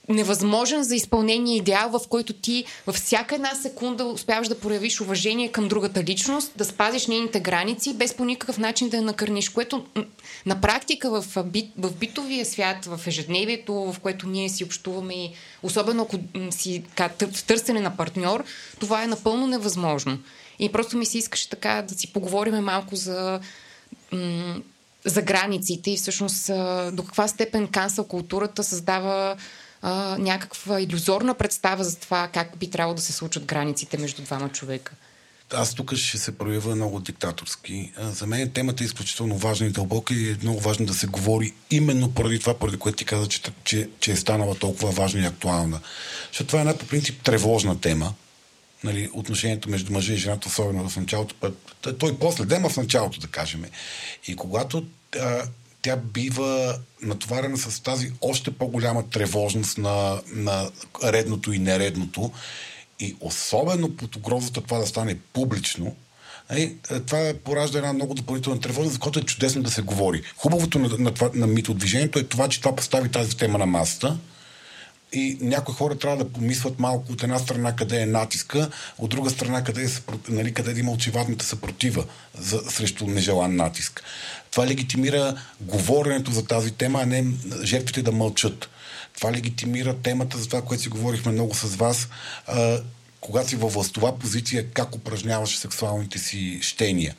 невъзможен 0.10 0.84
за 0.84 0.96
изпълнение 0.96 1.58
идеал, 1.58 1.90
в 1.90 2.08
който 2.10 2.34
ти 2.34 2.66
във 2.88 2.96
всяка 2.96 3.36
една 3.36 3.56
секунда 3.56 4.06
успяваш 4.06 4.48
да 4.48 4.60
проявиш 4.60 5.02
уважение 5.02 5.52
към 5.52 5.68
другата 5.68 6.04
личност, 6.04 6.52
да 6.56 6.66
спазиш 6.66 7.08
нейните 7.08 7.40
граници, 7.40 7.94
без 7.94 8.14
по 8.14 8.26
никакъв 8.26 8.58
начин 8.58 8.90
да 8.90 8.98
я 8.98 9.04
накърниш, 9.04 9.50
което 9.50 9.86
на 10.46 10.62
практика 10.62 11.22
в, 11.22 11.44
бит, 11.44 11.72
в 11.78 11.94
битовия 11.94 12.46
свят, 12.46 12.86
в 12.86 13.08
ежедневието, 13.08 13.74
в 13.74 13.96
което 14.00 14.28
ние 14.28 14.50
си 14.50 14.64
общуваме 14.64 15.14
и 15.14 15.32
особено 15.64 16.04
ако 16.04 16.18
си 16.52 16.84
в 17.22 17.44
търсене 17.46 17.80
на 17.80 17.98
партньор, 17.98 18.44
това 18.80 19.04
е 19.04 19.08
напълно 19.08 19.48
невъзможно. 19.48 20.18
И 20.60 20.72
просто 20.72 20.98
ми 20.98 21.06
се 21.06 21.18
искаше 21.18 21.50
така 21.50 21.82
да 21.82 21.96
си 21.96 22.14
поговорим 22.14 22.56
малко 22.56 22.96
за 22.96 23.40
за 25.06 25.22
границите 25.22 25.92
и 25.92 25.98
всъщност 25.98 26.48
до 26.94 27.04
каква 27.04 27.28
степен 27.28 27.68
кансъл 27.68 28.08
културата 28.08 28.64
създава 28.64 29.36
а, 29.84 30.18
някаква 30.20 30.82
иллюзорна 30.82 31.34
представа 31.34 31.84
за 31.84 32.00
това 32.00 32.30
как 32.34 32.58
би 32.58 32.70
трябвало 32.70 32.96
да 32.96 33.02
се 33.02 33.14
случат 33.14 33.46
границите 33.46 33.98
между 33.98 34.22
двама 34.22 34.50
човека. 34.50 34.94
Аз 35.54 35.74
тук 35.74 35.96
ще 35.96 36.18
се 36.18 36.38
проявя 36.38 36.76
много 36.76 37.00
диктаторски. 37.00 37.92
За 38.00 38.28
мен 38.28 38.52
темата 38.52 38.84
е 38.84 38.86
изключително 38.86 39.38
важна 39.38 39.68
и 39.68 39.70
дълбока 39.70 40.14
и 40.14 40.32
е 40.32 40.38
много 40.42 40.60
важно 40.60 40.86
да 40.86 40.94
се 40.94 41.08
говори 41.08 41.54
именно 41.72 42.12
поради 42.12 42.40
това, 42.40 42.60
поради 42.60 42.78
което 42.78 42.98
ти 42.98 43.06
каза, 43.06 43.28
че, 43.28 43.42
че, 43.64 43.90
че 44.00 44.12
е 44.12 44.16
станала 44.16 44.56
толкова 44.56 44.92
важна 44.92 45.22
и 45.22 45.26
актуална. 45.26 45.80
Защото 46.28 46.48
това 46.48 46.60
е 46.60 46.62
една 46.62 46.78
по 46.78 46.88
принцип 46.88 47.24
тревожна 47.24 47.82
тема. 47.82 48.14
Нали, 48.84 49.10
отношението 49.14 49.70
между 49.70 49.94
мъжа 49.94 50.14
и 50.14 50.18
жената, 50.18 50.48
особено 50.48 50.90
в 50.90 50.98
началото, 50.98 51.52
той 52.00 52.18
после 52.18 52.46
дема 52.46 52.70
в 52.70 52.78
началото, 52.78 53.20
да 53.20 53.28
кажем. 53.28 53.66
И 54.28 54.36
когато 54.36 54.86
а, 55.20 55.44
тя 55.84 55.96
бива 55.98 56.80
натоварена 57.02 57.58
с 57.58 57.84
тази 57.84 58.12
още 58.22 58.52
по-голяма 58.52 59.10
тревожност 59.10 59.78
на, 59.78 60.22
на 60.28 60.70
редното 61.04 61.54
и 61.54 61.60
нередното. 61.60 62.32
И 63.00 63.16
особено 63.20 63.96
под 63.98 64.16
угрозата 64.16 64.62
това 64.62 64.78
да 64.78 64.88
стане 64.88 65.18
публично, 65.34 65.96
нали, 66.50 66.78
това 67.08 67.34
поражда 67.44 67.78
една 67.78 67.94
много 67.94 68.14
допълнителна 68.14 68.60
тревожност, 68.60 68.94
за 68.94 69.00
която 69.00 69.20
е 69.20 69.24
чудесно 69.24 69.64
да 69.64 69.72
се 69.72 69.82
говори. 69.82 70.22
Хубавото 70.38 70.80
на, 70.80 70.90
на, 71.00 71.14
това, 71.14 71.30
на 71.34 71.48
митодвижението 71.48 72.20
е 72.20 72.24
това, 72.24 72.50
че 72.50 72.60
това 72.60 72.76
постави 72.76 73.10
тази 73.10 73.38
тема 73.38 73.58
на 73.58 73.66
масата 73.66 74.18
и 75.14 75.38
някои 75.42 75.76
хора 75.76 75.96
трябва 75.96 76.18
да 76.18 76.30
помислят 76.30 76.80
малко 76.80 77.12
от 77.12 77.24
една 77.24 77.40
страна 77.40 77.76
къде 77.76 78.02
е 78.02 78.06
натиска, 78.06 78.70
от 78.98 79.10
друга 79.10 79.30
страна 79.30 79.64
къде, 79.64 79.84
е, 79.84 79.88
нали, 80.30 80.54
къде 80.54 80.80
има 80.80 80.92
очевадната 80.92 81.46
съпротива 81.46 82.06
за, 82.38 82.62
срещу 82.70 83.08
нежелан 83.08 83.56
натиск. 83.56 84.04
Това 84.52 84.68
легитимира 84.68 85.42
говоренето 85.62 86.32
за 86.32 86.46
тази 86.46 86.72
тема, 86.72 87.02
а 87.02 87.06
не 87.06 87.26
жертвите 87.64 88.02
да 88.02 88.12
мълчат. 88.12 88.70
Това 89.16 89.32
легитимира 89.32 89.98
темата 89.98 90.38
за 90.38 90.48
това, 90.48 90.62
което 90.62 90.84
си 90.84 90.90
говорихме 90.90 91.32
много 91.32 91.56
с 91.56 91.76
вас, 91.76 92.10
а, 92.48 92.82
когато 93.22 93.50
си 93.50 93.56
във 93.56 93.74
властова 93.74 94.20
позиция, 94.20 94.70
как 94.70 94.96
упражняваш 94.96 95.58
сексуалните 95.58 96.20
си 96.20 96.60
щения. 96.62 97.16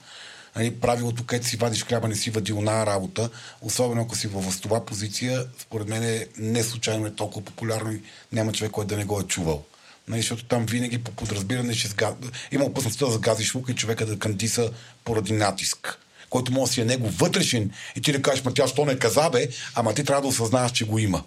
Нали, 0.57 0.81
правилото, 0.81 1.25
където 1.25 1.49
си 1.49 1.57
вадиш 1.57 1.85
хляба, 1.85 2.09
не 2.09 2.15
си 2.15 2.31
вади 2.31 2.53
она 2.53 2.87
работа, 2.87 3.31
особено 3.61 4.03
ако 4.03 4.17
си 4.17 4.27
във 4.27 4.45
властова 4.45 4.87
позиция, 4.87 5.47
според 5.59 5.89
мен 5.89 6.03
е 6.03 6.27
не 6.39 6.63
случайно 6.63 7.07
е 7.07 7.15
толкова 7.15 7.45
популярно 7.45 7.93
и 7.93 8.03
няма 8.33 8.53
човек, 8.53 8.73
който 8.73 8.89
да 8.89 8.97
не 8.97 9.05
го 9.05 9.21
е 9.21 9.25
чувал. 9.25 9.65
Нали, 10.09 10.21
защото 10.21 10.45
там 10.45 10.67
винаги 10.67 10.99
по 10.99 11.11
подразбиране 11.11 11.75
ще 11.75 11.89
сга... 11.89 12.15
има 12.53 12.65
опасността 12.65 13.07
да 13.07 13.13
загазиш 13.13 13.55
лука 13.55 13.73
и 13.73 13.77
човека 13.77 14.07
да 14.07 14.19
кандиса 14.19 14.71
поради 15.05 15.33
натиск 15.33 15.99
който 16.35 16.53
може 16.53 16.71
да 16.71 16.75
си 16.75 16.81
е 16.81 16.85
него 16.85 17.09
вътрешен 17.09 17.71
и 17.97 18.03
ти 18.03 18.13
да 18.13 18.23
кажеш, 18.23 18.45
ма 18.45 18.55
тя 18.55 18.67
що 18.69 18.85
не 18.85 18.99
каза 18.99 19.31
бе, 19.31 19.49
ама 19.75 19.95
ти 19.95 20.05
трябва 20.05 20.23
да 20.23 20.29
осъзнаеш, 20.29 20.73
че 20.73 20.85
го 20.85 20.99
има 20.99 21.25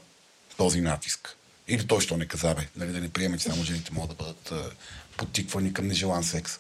този 0.58 0.82
натиск. 0.82 1.36
Или 1.68 1.88
той 1.88 2.02
що 2.02 2.18
не 2.18 2.26
каза 2.26 2.56
бе, 2.56 2.68
нали, 2.76 2.92
да 2.92 3.00
не 3.00 3.10
приеме, 3.10 3.38
че 3.38 3.44
само 3.44 3.64
жените 3.64 3.92
могат 3.94 4.10
да 4.10 4.24
бъдат 4.24 4.52
а, 4.52 4.70
подтиквани 5.18 5.74
към 5.74 5.88
нежелан 5.88 6.24
секс. 6.24 6.60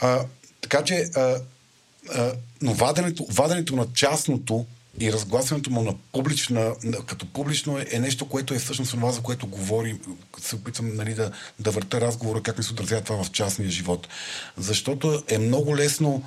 А, 0.00 0.24
така 0.60 0.84
че, 0.84 1.10
а, 1.16 1.40
но 2.62 2.74
ваденето, 2.74 3.26
ваденето 3.30 3.76
на 3.76 3.86
частното 3.94 4.66
и 5.00 5.12
разгласването 5.12 5.70
му 5.70 5.82
на 5.82 5.94
публична, 6.12 6.74
като 7.06 7.26
публично 7.26 7.78
е, 7.78 7.86
е 7.90 7.98
нещо, 7.98 8.28
което 8.28 8.54
е 8.54 8.58
всъщност 8.58 8.90
това, 8.90 9.12
за 9.12 9.20
което 9.20 9.46
говорим. 9.46 10.00
Се 10.40 10.56
опитвам 10.56 10.96
нали, 10.96 11.14
да, 11.14 11.30
да 11.58 11.70
върта 11.70 12.00
разговора, 12.00 12.42
как 12.42 12.58
ми 12.58 12.64
се 12.64 12.72
отразява 12.72 13.02
това 13.02 13.24
в 13.24 13.30
частния 13.30 13.70
живот. 13.70 14.08
Защото 14.56 15.22
е 15.28 15.38
много 15.38 15.76
лесно 15.76 16.22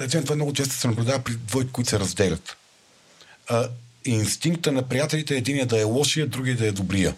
Речем, 0.00 0.22
това 0.22 0.36
много 0.36 0.52
често 0.52 0.74
се 0.74 0.88
наблюдава 0.88 1.18
при 1.18 1.34
двойки, 1.34 1.72
които 1.72 1.90
се 1.90 1.98
разделят. 1.98 2.56
А, 3.48 3.68
инстинкта 4.04 4.72
на 4.72 4.88
приятелите 4.88 5.34
е 5.34 5.38
единия 5.38 5.66
да 5.66 5.80
е 5.80 5.84
лошия, 5.84 6.26
другия 6.26 6.56
да 6.56 6.66
е 6.66 6.72
добрия. 6.72 7.14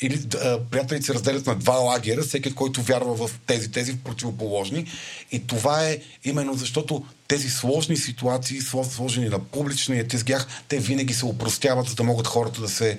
Или 0.00 0.20
а, 0.42 0.58
приятелите 0.70 1.06
се 1.06 1.14
разделят 1.14 1.46
на 1.46 1.54
два 1.54 1.74
лагера, 1.74 2.22
всеки, 2.22 2.54
който 2.54 2.82
вярва 2.82 3.28
в 3.28 3.38
тези, 3.46 3.70
тези 3.70 3.92
в 3.92 3.98
противоположни. 3.98 4.86
И 5.32 5.46
това 5.46 5.88
е 5.88 5.98
именно 6.24 6.54
защото 6.54 7.04
тези 7.28 7.50
сложни 7.50 7.96
ситуации, 7.96 8.60
сложени 8.60 9.28
на 9.28 9.38
публична 9.38 9.96
и 9.96 10.08
тезгях, 10.08 10.46
те 10.68 10.78
винаги 10.78 11.14
се 11.14 11.26
упростяват, 11.26 11.88
за 11.88 11.94
да 11.94 12.02
могат 12.02 12.26
хората 12.26 12.60
да, 12.60 12.68
се, 12.68 12.98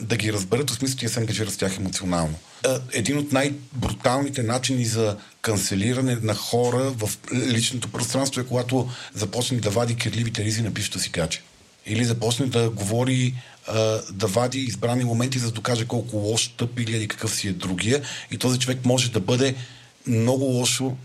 да 0.00 0.16
ги 0.16 0.32
разберат, 0.32 0.70
в 0.70 0.74
смисъл, 0.74 0.98
че 0.98 1.08
се 1.08 1.20
ангажират 1.20 1.52
с 1.52 1.56
тях 1.56 1.76
емоционално. 1.76 2.34
Един 2.92 3.18
от 3.18 3.32
най-бруталните 3.32 4.42
начини 4.42 4.84
за 4.84 5.16
канцелиране 5.42 6.16
на 6.22 6.34
хора 6.34 6.90
в 6.90 7.10
личното 7.34 7.88
пространство 7.88 8.40
е 8.40 8.46
когато 8.46 8.90
започне 9.14 9.58
да 9.58 9.70
вади 9.70 9.96
кирливите 9.96 10.44
ризи 10.44 10.62
на 10.62 10.70
бившата 10.70 11.00
си 11.00 11.12
кача. 11.12 11.40
Или 11.86 12.04
започне 12.04 12.46
да 12.46 12.70
говори, 12.70 13.34
да 14.10 14.26
вади 14.26 14.58
избрани 14.58 15.04
моменти, 15.04 15.38
за 15.38 15.46
да 15.46 15.52
докаже 15.52 15.86
колко 15.86 16.16
лош, 16.16 16.48
тъп 16.48 16.80
или 16.80 17.08
какъв 17.08 17.34
си 17.34 17.48
е 17.48 17.52
другия. 17.52 18.02
И 18.30 18.38
този 18.38 18.58
човек 18.58 18.84
може 18.84 19.10
да 19.10 19.20
бъде 19.20 19.54
много 20.06 20.44
лошо 20.44 20.96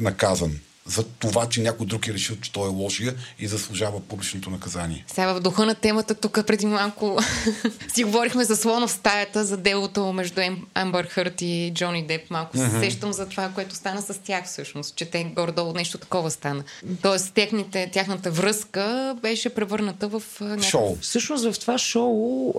наказан 0.00 0.58
за 0.88 1.04
това, 1.04 1.48
че 1.48 1.60
някой 1.60 1.86
друг 1.86 2.08
е 2.08 2.12
решил, 2.12 2.36
че 2.36 2.52
той 2.52 2.64
е 2.64 2.72
лошия 2.72 3.14
и 3.38 3.46
заслужава 3.46 4.00
публичното 4.00 4.50
наказание. 4.50 5.04
Сега 5.06 5.32
в 5.32 5.40
духа 5.40 5.66
на 5.66 5.74
темата, 5.74 6.14
тук 6.14 6.46
преди 6.46 6.66
малко 6.66 7.18
си 7.94 8.04
говорихме 8.04 8.44
за 8.44 8.56
слона 8.56 8.86
в 8.86 8.90
стаята, 8.90 9.44
за 9.44 9.56
делото 9.56 10.12
между 10.12 10.40
Амбър 10.74 11.06
Хърт 11.06 11.42
и 11.42 11.72
Джони 11.74 12.06
Деп. 12.06 12.30
Малко 12.30 12.56
се 12.56 12.62
mm-hmm. 12.62 12.80
сещам 12.80 13.12
за 13.12 13.28
това, 13.28 13.48
което 13.48 13.74
стана 13.74 14.02
с 14.02 14.20
тях 14.24 14.44
всъщност, 14.44 14.96
че 14.96 15.04
те 15.04 15.24
горе-долу 15.24 15.72
нещо 15.72 15.98
такова 15.98 16.30
стана. 16.30 16.64
Тоест, 17.02 17.34
техните, 17.34 17.90
тяхната 17.92 18.30
връзка 18.30 19.16
беше 19.22 19.54
превърната 19.54 20.08
в 20.08 20.22
някакъв... 20.40 20.70
Шоу. 20.70 20.96
Всъщност 21.00 21.52
в 21.52 21.60
това 21.60 21.78
шоу 21.78 22.52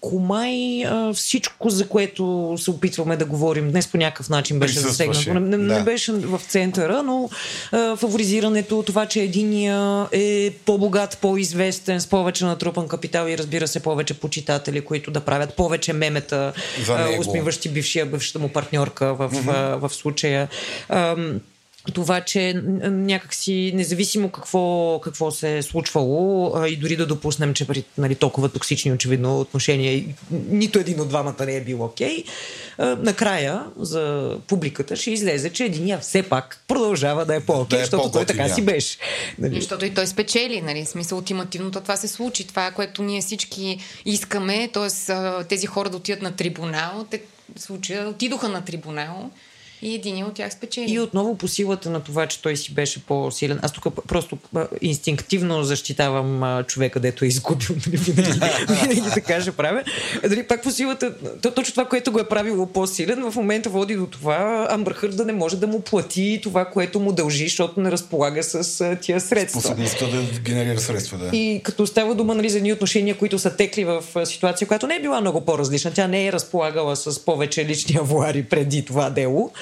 Комай 0.00 0.84
всичко, 1.14 1.70
за 1.70 1.88
което 1.88 2.54
се 2.58 2.70
опитваме 2.70 3.16
да 3.16 3.24
говорим 3.24 3.70
днес 3.70 3.88
по 3.88 3.96
някакъв 3.96 4.28
начин 4.28 4.58
беше 4.58 4.80
засегнато. 4.80 5.34
Не, 5.34 5.56
да. 5.56 5.58
не 5.58 5.82
беше 5.82 6.12
в 6.12 6.40
центъра, 6.48 7.02
но 7.02 7.30
а, 7.72 7.96
фаворизирането, 7.96 8.82
това, 8.82 9.06
че 9.06 9.20
единия 9.20 10.06
е 10.12 10.50
по-богат, 10.64 11.18
по-известен, 11.20 12.00
с 12.00 12.06
повече 12.06 12.44
натрупан 12.44 12.88
капитал 12.88 13.28
и 13.28 13.38
разбира 13.38 13.68
се 13.68 13.80
повече 13.80 14.14
почитатели, 14.14 14.80
които 14.80 15.10
да 15.10 15.20
правят 15.20 15.54
повече 15.54 15.92
мемета, 15.92 16.52
усмиващи 17.20 17.68
бившия, 17.68 18.06
бившата 18.06 18.38
му 18.38 18.48
партньорка 18.48 19.14
в, 19.14 19.30
mm-hmm. 19.30 19.76
в, 19.76 19.88
в 19.88 19.94
случая. 19.94 20.48
А, 20.88 21.16
това, 21.94 22.20
че 22.20 22.54
някакси, 22.82 23.72
независимо 23.74 24.30
какво, 24.30 25.00
какво 25.04 25.30
се 25.30 25.58
е 25.58 25.62
случвало, 25.62 26.52
а, 26.56 26.68
и 26.68 26.76
дори 26.76 26.96
да 26.96 27.06
допуснем, 27.06 27.54
че 27.54 27.66
при 27.66 27.84
нали, 27.98 28.14
толкова 28.14 28.48
токсични 28.48 28.92
очевидно 28.92 29.40
отношения 29.40 30.04
нито 30.30 30.78
един 30.78 31.00
от 31.00 31.08
двамата 31.08 31.46
не 31.46 31.56
е 31.56 31.60
бил 31.60 31.84
окей, 31.84 32.24
okay, 32.24 32.94
накрая 32.94 33.64
за 33.76 34.34
публиката 34.46 34.96
ще 34.96 35.10
излезе, 35.10 35.50
че 35.50 35.64
единия 35.64 35.98
все 35.98 36.22
пак 36.22 36.62
продължава 36.68 37.24
да 37.24 37.34
е 37.34 37.40
по-окей, 37.40 37.78
да 37.78 37.82
е 37.82 37.84
защото 37.84 38.10
той 38.10 38.24
така 38.24 38.48
си 38.48 38.62
беше. 38.62 38.98
Нали? 39.38 39.54
Защото 39.54 39.84
и 39.84 39.94
той 39.94 40.06
спечели, 40.06 40.60
нали? 40.60 40.84
смисъл 40.84 41.18
ултимативното 41.18 41.80
това 41.80 41.96
се 41.96 42.08
случи. 42.08 42.46
Това, 42.46 42.70
което 42.70 43.02
ние 43.02 43.20
всички 43.20 43.78
искаме, 44.04 44.68
т.е. 44.72 45.12
тези 45.44 45.66
хора 45.66 45.90
да 45.90 45.96
отидат 45.96 46.22
на 46.22 46.36
трибунал, 46.36 47.06
те 47.10 47.22
случая 47.56 48.08
отидоха 48.08 48.48
на 48.48 48.64
трибунал 48.64 49.30
И 49.82 49.94
един 49.94 50.24
от 50.24 50.34
тях 50.34 50.52
спечели. 50.52 50.92
И 50.92 51.00
отново 51.00 51.38
по 51.38 51.48
силата 51.48 51.90
на 51.90 52.00
това, 52.00 52.26
че 52.26 52.42
той 52.42 52.56
си 52.56 52.74
беше 52.74 53.02
по-силен. 53.06 53.58
Аз 53.62 53.72
тук 53.72 54.06
просто 54.08 54.38
инстинктивно 54.82 55.62
защитавам 55.62 56.64
човека, 56.64 57.00
дето 57.00 57.24
е 57.24 57.28
изгубил. 57.28 57.76
Винаги, 57.86 58.40
винаги 58.68 59.10
да 59.14 59.20
кажа 59.20 59.52
правя. 59.52 59.84
Дали, 60.28 60.42
пак 60.42 60.62
по 60.62 60.70
силата, 60.70 61.14
то, 61.42 61.50
точно 61.50 61.72
това, 61.72 61.84
което 61.84 62.12
го 62.12 62.18
е 62.18 62.28
правило 62.28 62.66
по-силен, 62.66 63.30
в 63.30 63.36
момента 63.36 63.70
води 63.70 63.94
до 63.94 64.06
това 64.06 64.66
Амбър 64.70 64.92
Хърд 64.92 65.16
да 65.16 65.24
не 65.24 65.32
може 65.32 65.56
да 65.56 65.66
му 65.66 65.80
плати 65.80 66.40
това, 66.42 66.64
което 66.64 67.00
му 67.00 67.12
дължи, 67.12 67.44
защото 67.44 67.80
не 67.80 67.90
разполага 67.90 68.42
с 68.42 68.96
тия 69.00 69.20
средства. 69.20 69.60
Способността 69.60 70.06
да 70.06 70.40
генерира 70.40 70.80
средства, 70.80 71.18
да. 71.18 71.36
И 71.36 71.60
като 71.64 71.86
става 71.86 72.14
дума 72.14 72.34
нали, 72.34 72.48
за 72.48 72.56
едни 72.56 72.72
отношения, 72.72 73.18
които 73.18 73.38
са 73.38 73.56
текли 73.56 73.84
в 73.84 74.04
ситуация, 74.24 74.68
която 74.68 74.86
не 74.86 74.94
е 74.94 75.00
била 75.00 75.20
много 75.20 75.40
по-различна, 75.40 75.90
тя 75.90 76.06
не 76.06 76.26
е 76.26 76.32
разполагала 76.32 76.96
с 76.96 77.24
повече 77.24 77.66
лични 77.66 77.96
авуари 77.96 78.42
преди 78.42 78.84
това 78.84 79.10
дело, 79.10 79.52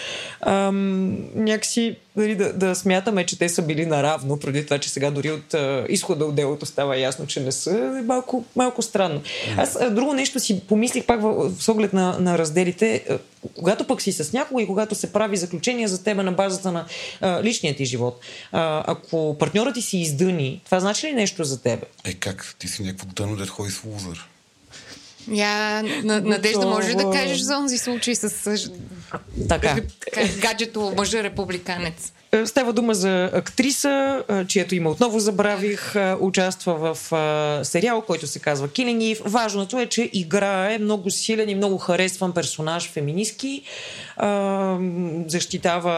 ам, 0.40 1.16
някакси 1.34 1.96
нали, 2.16 2.34
да, 2.34 2.52
да 2.52 2.74
смятаме, 2.74 3.26
че 3.26 3.38
те 3.38 3.48
са 3.48 3.62
били 3.62 3.86
наравно, 3.86 4.40
преди 4.40 4.64
това, 4.64 4.78
че 4.78 4.90
сега 4.90 5.10
дори 5.10 5.30
от 5.30 5.54
а, 5.54 5.86
изхода 5.88 6.24
от 6.24 6.34
делото 6.34 6.66
става 6.66 6.98
ясно, 6.98 7.26
че 7.26 7.40
не 7.40 7.52
са, 7.52 7.98
е 7.98 8.02
малко, 8.02 8.44
малко 8.56 8.82
странно. 8.82 9.22
Аз 9.56 9.76
а, 9.80 9.90
друго 9.90 10.12
нещо 10.12 10.40
си 10.40 10.60
помислих 10.60 11.06
пак 11.06 11.22
в, 11.22 11.50
в 11.50 11.68
оглед 11.68 11.92
на, 11.92 12.18
на 12.20 12.38
разделите, 12.38 13.04
а, 13.10 13.18
когато 13.58 13.86
пък 13.86 14.02
си 14.02 14.12
с 14.12 14.32
някого 14.32 14.60
и 14.60 14.66
когато 14.66 14.94
се 14.94 15.12
прави 15.12 15.36
заключение 15.36 15.88
за 15.88 16.04
тебе 16.04 16.22
на 16.22 16.32
базата 16.32 16.72
на 16.72 16.86
а, 17.20 17.42
личния 17.42 17.76
ти 17.76 17.84
живот, 17.84 18.20
а, 18.52 18.84
ако 18.86 19.36
партньорът 19.38 19.74
ти 19.74 19.82
си 19.82 19.98
издъни, 19.98 20.60
това 20.64 20.80
значи 20.80 21.06
ли 21.06 21.12
нещо 21.12 21.44
за 21.44 21.62
тебе? 21.62 21.82
Е, 22.04 22.14
как? 22.14 22.54
Ти 22.58 22.68
си 22.68 22.82
някакво 22.82 23.06
дъно, 23.06 23.36
дет 23.36 23.48
ходи 23.48 23.70
с 23.70 23.84
лузър. 23.84 24.28
Я, 25.32 25.82
на, 25.82 26.20
Надежда, 26.20 26.66
може 26.66 26.88
ли 26.88 26.94
да 26.94 27.10
кажеш 27.10 27.38
за 27.38 27.58
онзи 27.58 27.78
случай 27.78 28.14
с, 28.14 28.30
с 28.30 28.70
Така. 29.48 29.76
така, 30.04 30.20
гаджето 30.40 30.92
мъжа 30.96 31.22
републиканец? 31.22 32.12
Е, 32.32 32.46
Става 32.46 32.72
дума 32.72 32.94
за 32.94 33.30
актриса, 33.32 34.24
чието 34.48 34.74
име 34.74 34.88
отново 34.88 35.18
забравих, 35.18 35.94
участва 36.20 36.94
в 36.94 36.98
сериал, 37.64 38.02
който 38.02 38.26
се 38.26 38.38
казва 38.38 38.68
Killing 38.68 39.16
Eve. 39.16 39.22
Важното 39.24 39.80
е, 39.80 39.86
че 39.86 40.10
играе 40.12 40.78
много 40.78 41.10
силен 41.10 41.48
и 41.48 41.54
много 41.54 41.78
харесван 41.78 42.32
персонаж, 42.32 42.90
феминистки, 42.90 43.62
а, 44.16 44.78
защитава 45.26 45.92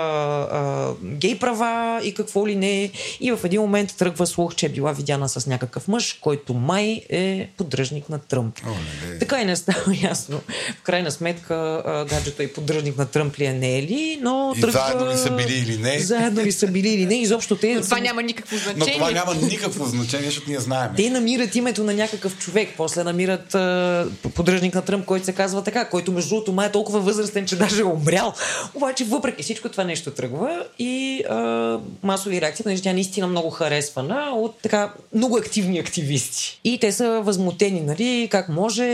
а, 0.53 0.93
гей 1.03 1.39
права 1.39 2.01
и 2.05 2.15
какво 2.15 2.49
ли 2.49 2.57
не. 2.57 2.91
И 3.21 3.33
в 3.33 3.41
един 3.45 3.61
момент 3.61 3.95
тръгва 3.99 4.27
слух, 4.27 4.55
че 4.55 4.67
е 4.67 4.69
била 4.69 4.93
видяна 4.93 5.29
с 5.29 5.47
някакъв 5.47 5.89
мъж, 5.89 6.19
който 6.21 6.55
май 6.55 7.03
е 7.09 7.49
поддръжник 7.57 8.09
на 8.09 8.19
Тръмп. 8.19 8.59
О, 8.67 8.71
не, 9.11 9.19
Така 9.19 9.41
и 9.41 9.45
не 9.45 9.57
става 9.57 9.97
ясно. 10.03 10.41
В 10.81 10.83
крайна 10.83 11.11
сметка, 11.11 11.83
а, 11.87 12.05
гаджето 12.05 12.43
е 12.43 12.49
поддръжник 12.49 12.97
на 12.97 13.07
Тръмп 13.07 13.39
ли 13.39 13.45
е, 13.45 13.53
не 13.53 13.79
е 13.79 13.83
ли, 13.83 14.19
но 14.23 14.55
И 14.57 14.61
тръгва... 14.61 14.81
заедно 14.81 15.13
ли 15.13 15.17
са 15.17 15.31
били 15.31 15.59
или 15.59 15.79
не? 15.79 15.99
Заедно 15.99 16.43
ли 16.43 16.53
са 16.53 16.67
били 16.67 16.89
или 16.89 17.07
не, 17.07 17.15
изобщо 17.15 17.57
те... 17.57 17.75
Но 17.75 17.81
това 17.81 17.99
няма 17.99 18.23
никакво 18.23 18.57
Но 18.57 18.73
значение. 18.73 18.95
това 18.95 19.11
няма 19.11 19.35
никакво 19.35 19.85
значение, 19.85 20.27
защото 20.27 20.51
ние 20.51 20.61
знаем. 20.61 20.91
Те 20.97 21.11
намират 21.11 21.55
името 21.55 21.85
на 21.85 21.95
някакъв 21.95 22.39
човек, 22.39 22.69
после 22.77 23.05
намират 23.05 23.55
а, 23.55 24.07
поддръжник 24.35 24.75
на 24.75 24.83
Тръмп, 24.83 25.05
който 25.05 25.25
се 25.25 25.33
казва 25.33 25.65
така, 25.65 25.89
който 25.89 26.13
между 26.13 26.29
другото 26.29 26.53
май 26.53 26.67
е 26.67 26.73
толкова 26.73 27.01
възрастен, 27.01 27.47
че 27.47 27.57
даже 27.57 27.81
е 27.81 27.85
умрял. 28.09 28.33
Обаче 28.75 29.05
въпреки 29.05 29.43
всичко 29.43 29.69
това 29.69 29.85
нещо 29.85 30.11
тръгва 30.11 30.65
и 30.79 31.23
а, 31.31 31.79
масови 32.03 32.41
реакции, 32.41 32.63
понеже 32.63 32.83
тя 32.83 32.93
наистина 32.93 33.27
много 33.27 33.51
харесвана 33.51 34.31
от 34.35 34.59
така 34.63 34.93
много 35.15 35.37
активни 35.37 35.79
активисти. 35.79 36.61
И 36.65 36.79
те 36.79 36.93
са 36.93 37.21
възмутени, 37.21 37.81
нали, 37.81 38.29
как 38.31 38.49
може, 38.49 38.85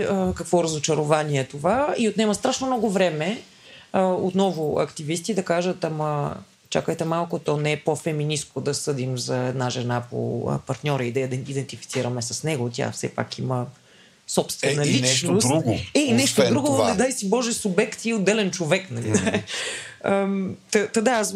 а, 0.00 0.32
какво 0.34 0.64
разочарование 0.64 1.40
е 1.40 1.44
това 1.44 1.94
и 1.98 2.08
отнема 2.08 2.34
страшно 2.34 2.66
много 2.66 2.90
време 2.90 3.40
а, 3.92 4.06
отново 4.06 4.78
активисти 4.78 5.34
да 5.34 5.42
кажат, 5.42 5.84
ама 5.84 6.36
чакайте 6.70 7.04
малко, 7.04 7.38
то 7.38 7.56
не 7.56 7.72
е 7.72 7.80
по-феминистко 7.80 8.60
да 8.60 8.74
съдим 8.74 9.18
за 9.18 9.36
една 9.36 9.70
жена 9.70 10.02
по 10.10 10.50
партньора 10.66 11.04
и 11.04 11.12
да 11.12 11.20
я 11.20 11.26
идентифицираме 11.26 12.22
с 12.22 12.44
него. 12.44 12.70
Тя 12.72 12.90
все 12.90 13.08
пак 13.08 13.38
има 13.38 13.66
собствена 14.26 14.82
Е, 14.82 14.86
и 14.86 14.92
личност. 14.92 15.32
нещо 15.32 15.48
друго, 15.48 15.78
Е, 15.94 16.00
и 16.00 16.12
нещо 16.12 16.48
друго, 16.48 16.66
това. 16.66 16.90
не 16.90 16.96
дай 16.96 17.12
си 17.12 17.28
Боже, 17.28 17.52
субект 17.52 18.04
и 18.04 18.14
отделен 18.14 18.50
човек. 18.50 18.86
Нали? 18.90 19.12
Ам, 20.04 20.56
Та 20.70 21.00
да, 21.00 21.10
аз 21.10 21.34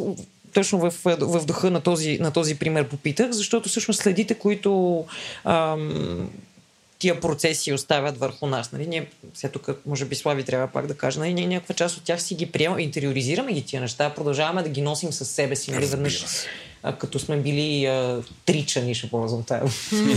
точно 0.52 0.78
в, 0.78 0.94
в 1.05 1.47
духа 1.47 1.70
на 1.70 1.81
този, 1.81 2.18
на 2.20 2.31
този 2.31 2.58
пример 2.58 2.89
попитах, 2.89 3.31
защото 3.31 3.68
всъщност 3.68 4.00
следите, 4.00 4.34
които 4.34 5.05
ам, 5.44 6.31
тия 6.99 7.20
процеси 7.20 7.73
оставят 7.73 8.18
върху 8.18 8.47
нас. 8.47 8.73
Нали? 8.73 8.86
Ние, 8.86 9.07
сега 9.34 9.50
тук, 9.52 9.68
може 9.86 10.05
би 10.05 10.15
Слави 10.15 10.44
трябва 10.44 10.67
пак 10.67 10.86
да 10.86 10.94
кажа, 10.94 11.20
нали? 11.20 11.34
ние 11.34 11.47
някаква 11.47 11.75
част 11.75 11.97
от 11.97 12.02
тях 12.05 12.23
си 12.23 12.34
ги 12.34 12.47
приемаме, 12.52 12.83
интериоризираме 12.83 13.52
ги 13.52 13.62
тия 13.62 13.83
неща, 13.83 14.10
продължаваме 14.15 14.62
да 14.62 14.68
ги 14.68 14.81
носим 14.83 15.12
със 15.12 15.31
себе 15.31 15.57
си, 15.57 15.70
нали? 15.70 15.86
Веднъж. 15.86 16.25
А, 16.89 16.92
като 16.99 17.18
сме 17.18 17.36
били 17.36 17.86
а, 17.86 18.23
тричани, 18.47 18.94
ще 18.94 19.10
ползвам 19.10 19.42
тая. 19.42 19.62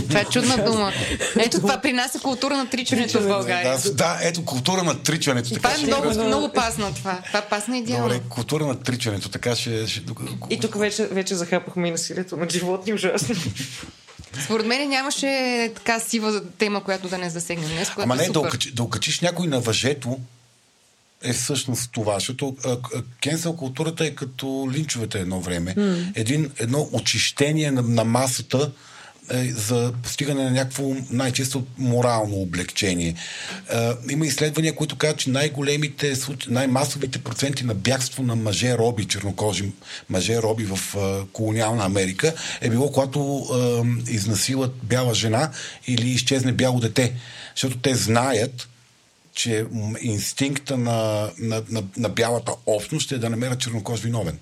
Това 0.08 0.20
е 0.20 0.24
чудна 0.24 0.64
дума. 0.64 0.92
Ето 1.38 1.56
това 1.56 1.78
при 1.78 1.92
нас 1.92 2.14
е 2.14 2.18
култура 2.18 2.56
на 2.56 2.70
тричането 2.70 3.20
в 3.20 3.26
България. 3.26 3.78
Да, 3.78 3.92
да, 3.92 4.18
ето 4.22 4.44
култура 4.44 4.82
на 4.82 5.02
тричането. 5.02 5.48
Това 5.48 5.60
Така 5.60 5.74
е 5.74 5.78
ще... 5.78 5.86
много, 5.86 6.24
много 6.26 6.52
пасно 6.52 6.94
това. 6.94 7.18
Това 7.26 7.40
пасна 7.40 7.78
идеално. 7.78 8.08
Добре, 8.08 8.20
култура 8.28 8.66
на 8.66 8.80
тричането, 8.80 9.28
така 9.28 9.56
ще... 9.56 9.86
ще... 9.86 10.00
И 10.50 10.60
тук 10.60 10.78
вече, 10.78 11.06
вече 11.06 11.34
захапахме 11.34 11.88
и 11.88 11.90
насилието 11.90 12.36
на 12.36 12.50
животни 12.50 12.92
ужасно. 12.92 13.34
Според 14.44 14.66
мен 14.66 14.88
нямаше 14.88 15.72
така 15.74 16.00
сива 16.00 16.42
тема, 16.58 16.84
която 16.84 17.08
да 17.08 17.18
не 17.18 17.30
засегнем 17.30 17.70
днес, 17.70 17.90
Ама 17.96 18.14
е 18.14 18.18
не, 18.18 18.28
да, 18.28 18.40
окачи, 18.40 18.74
да 18.74 18.82
окачиш 18.82 19.20
някой 19.20 19.46
на 19.46 19.60
въжето 19.60 20.18
е 21.22 21.32
всъщност 21.32 21.92
това, 21.92 22.14
защото 22.14 22.56
кенсел 23.20 23.56
културата 23.56 24.04
е 24.04 24.10
като 24.10 24.68
линчовете 24.72 25.18
едно 25.18 25.40
време. 25.40 25.74
Mm. 25.74 26.12
Един, 26.14 26.50
едно 26.58 26.88
очищение 26.92 27.70
на, 27.70 27.82
на 27.82 28.04
масата 28.04 28.70
е, 29.30 29.44
за 29.44 29.92
постигане 30.02 30.44
на 30.44 30.50
някакво 30.50 30.94
най-често 31.10 31.66
морално 31.78 32.36
облегчение. 32.36 33.14
Е, 33.72 33.90
има 34.10 34.26
изследвания, 34.26 34.74
които 34.74 34.96
казват, 34.96 35.18
че 35.18 35.30
най-големите, 35.30 36.14
най-масовите 36.48 37.18
проценти 37.18 37.64
на 37.64 37.74
бягство 37.74 38.22
на 38.22 38.36
мъже 38.36 38.78
роби, 38.78 39.04
чернокожи 39.04 39.72
мъже 40.10 40.42
роби 40.42 40.64
в 40.64 40.96
е, 40.96 41.26
колониална 41.32 41.84
Америка 41.84 42.34
е 42.60 42.70
било, 42.70 42.92
когато 42.92 43.46
е, 44.08 44.12
изнасилат 44.12 44.72
бяла 44.82 45.14
жена 45.14 45.50
или 45.86 46.08
изчезне 46.08 46.52
бяло 46.52 46.80
дете. 46.80 47.12
Защото 47.54 47.78
те 47.78 47.94
знаят, 47.94 48.68
че 49.34 49.66
инстинкта 50.00 50.76
на, 50.76 51.30
на, 51.38 51.62
на, 51.70 51.82
на 51.96 52.08
бялата 52.08 52.52
общност 52.66 53.12
е 53.12 53.18
да 53.18 53.30
намерят 53.30 53.60
чернокож 53.60 54.00
виновен, 54.00 54.38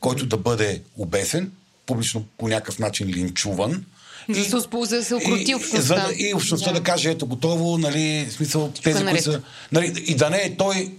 който 0.00 0.26
да 0.26 0.36
бъде 0.36 0.82
обесен, 0.96 1.52
публично 1.86 2.24
по 2.38 2.48
някакъв 2.48 2.78
начин 2.78 3.08
линчуван. 3.08 3.84
За 4.28 4.40
да 4.42 4.44
се 4.44 4.56
успо- 4.56 4.84
за 4.84 4.96
да 4.96 5.04
се 5.04 5.14
укроти 5.14 5.50
и, 5.50 5.54
общността. 5.54 5.80
за 5.80 5.94
да, 5.94 6.08
и 6.16 6.34
общността 6.34 6.72
да. 6.72 6.78
да 6.78 6.84
каже, 6.84 7.10
ето 7.10 7.26
готово, 7.26 7.78
нали, 7.78 8.26
смисъл, 8.30 8.72
тези, 8.82 9.04
които 9.04 9.22
са... 9.22 9.42
Нали, 9.72 10.04
и 10.06 10.14
да 10.14 10.30
не 10.30 10.36
е 10.36 10.56
той, 10.56 10.92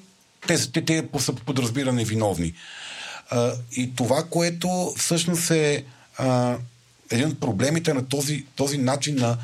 те, 0.48 0.58
са- 0.58 0.72
те, 0.72 0.86
те 0.86 1.04
са 1.20 1.34
подразбиране 1.34 2.06
виновни. 2.06 2.54
А, 3.30 3.54
и 3.72 3.96
това, 3.96 4.24
което 4.24 4.94
всъщност 4.98 5.52
е 5.52 5.84
а, 6.18 6.58
един 7.12 7.28
от 7.28 7.40
проблемите 7.40 7.94
на 7.94 8.06
този, 8.06 8.46
този 8.56 8.78
начин 8.78 9.16
на 9.16 9.38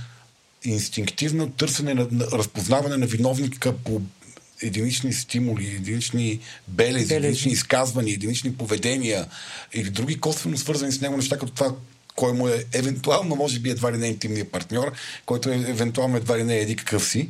инстинктивно 0.63 1.49
търсене 1.49 1.93
на, 1.93 2.07
на 2.11 2.25
разпознаване 2.25 2.97
на 2.97 3.05
виновника 3.05 3.73
по 3.73 4.01
единични 4.61 5.13
стимули, 5.13 5.67
единични 5.67 6.39
белези, 6.67 6.93
Белези. 6.93 7.15
единични 7.15 7.51
изказвания, 7.51 8.13
единични 8.13 8.53
поведения 8.53 9.25
или 9.73 9.89
други 9.89 10.19
косвено 10.19 10.57
свързани 10.57 10.91
с 10.91 11.01
него 11.01 11.17
неща, 11.17 11.37
като 11.37 11.51
това, 11.51 11.75
кой 12.15 12.33
му 12.33 12.47
е 12.47 12.65
евентуално, 12.73 13.35
може 13.35 13.59
би 13.59 13.69
едва 13.69 13.91
ли 13.91 13.97
не 13.97 14.07
интимният 14.07 14.51
партньор, 14.51 14.91
който 15.25 15.49
е 15.49 15.55
евентуално 15.55 16.17
едва 16.17 16.37
ли 16.37 16.43
не 16.43 16.57
еди 16.57 16.75
какъв 16.75 17.05
си, 17.05 17.29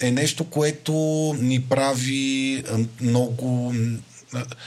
е 0.00 0.10
нещо, 0.10 0.44
което 0.44 0.92
ни 1.40 1.62
прави 1.62 2.64
много 3.00 3.74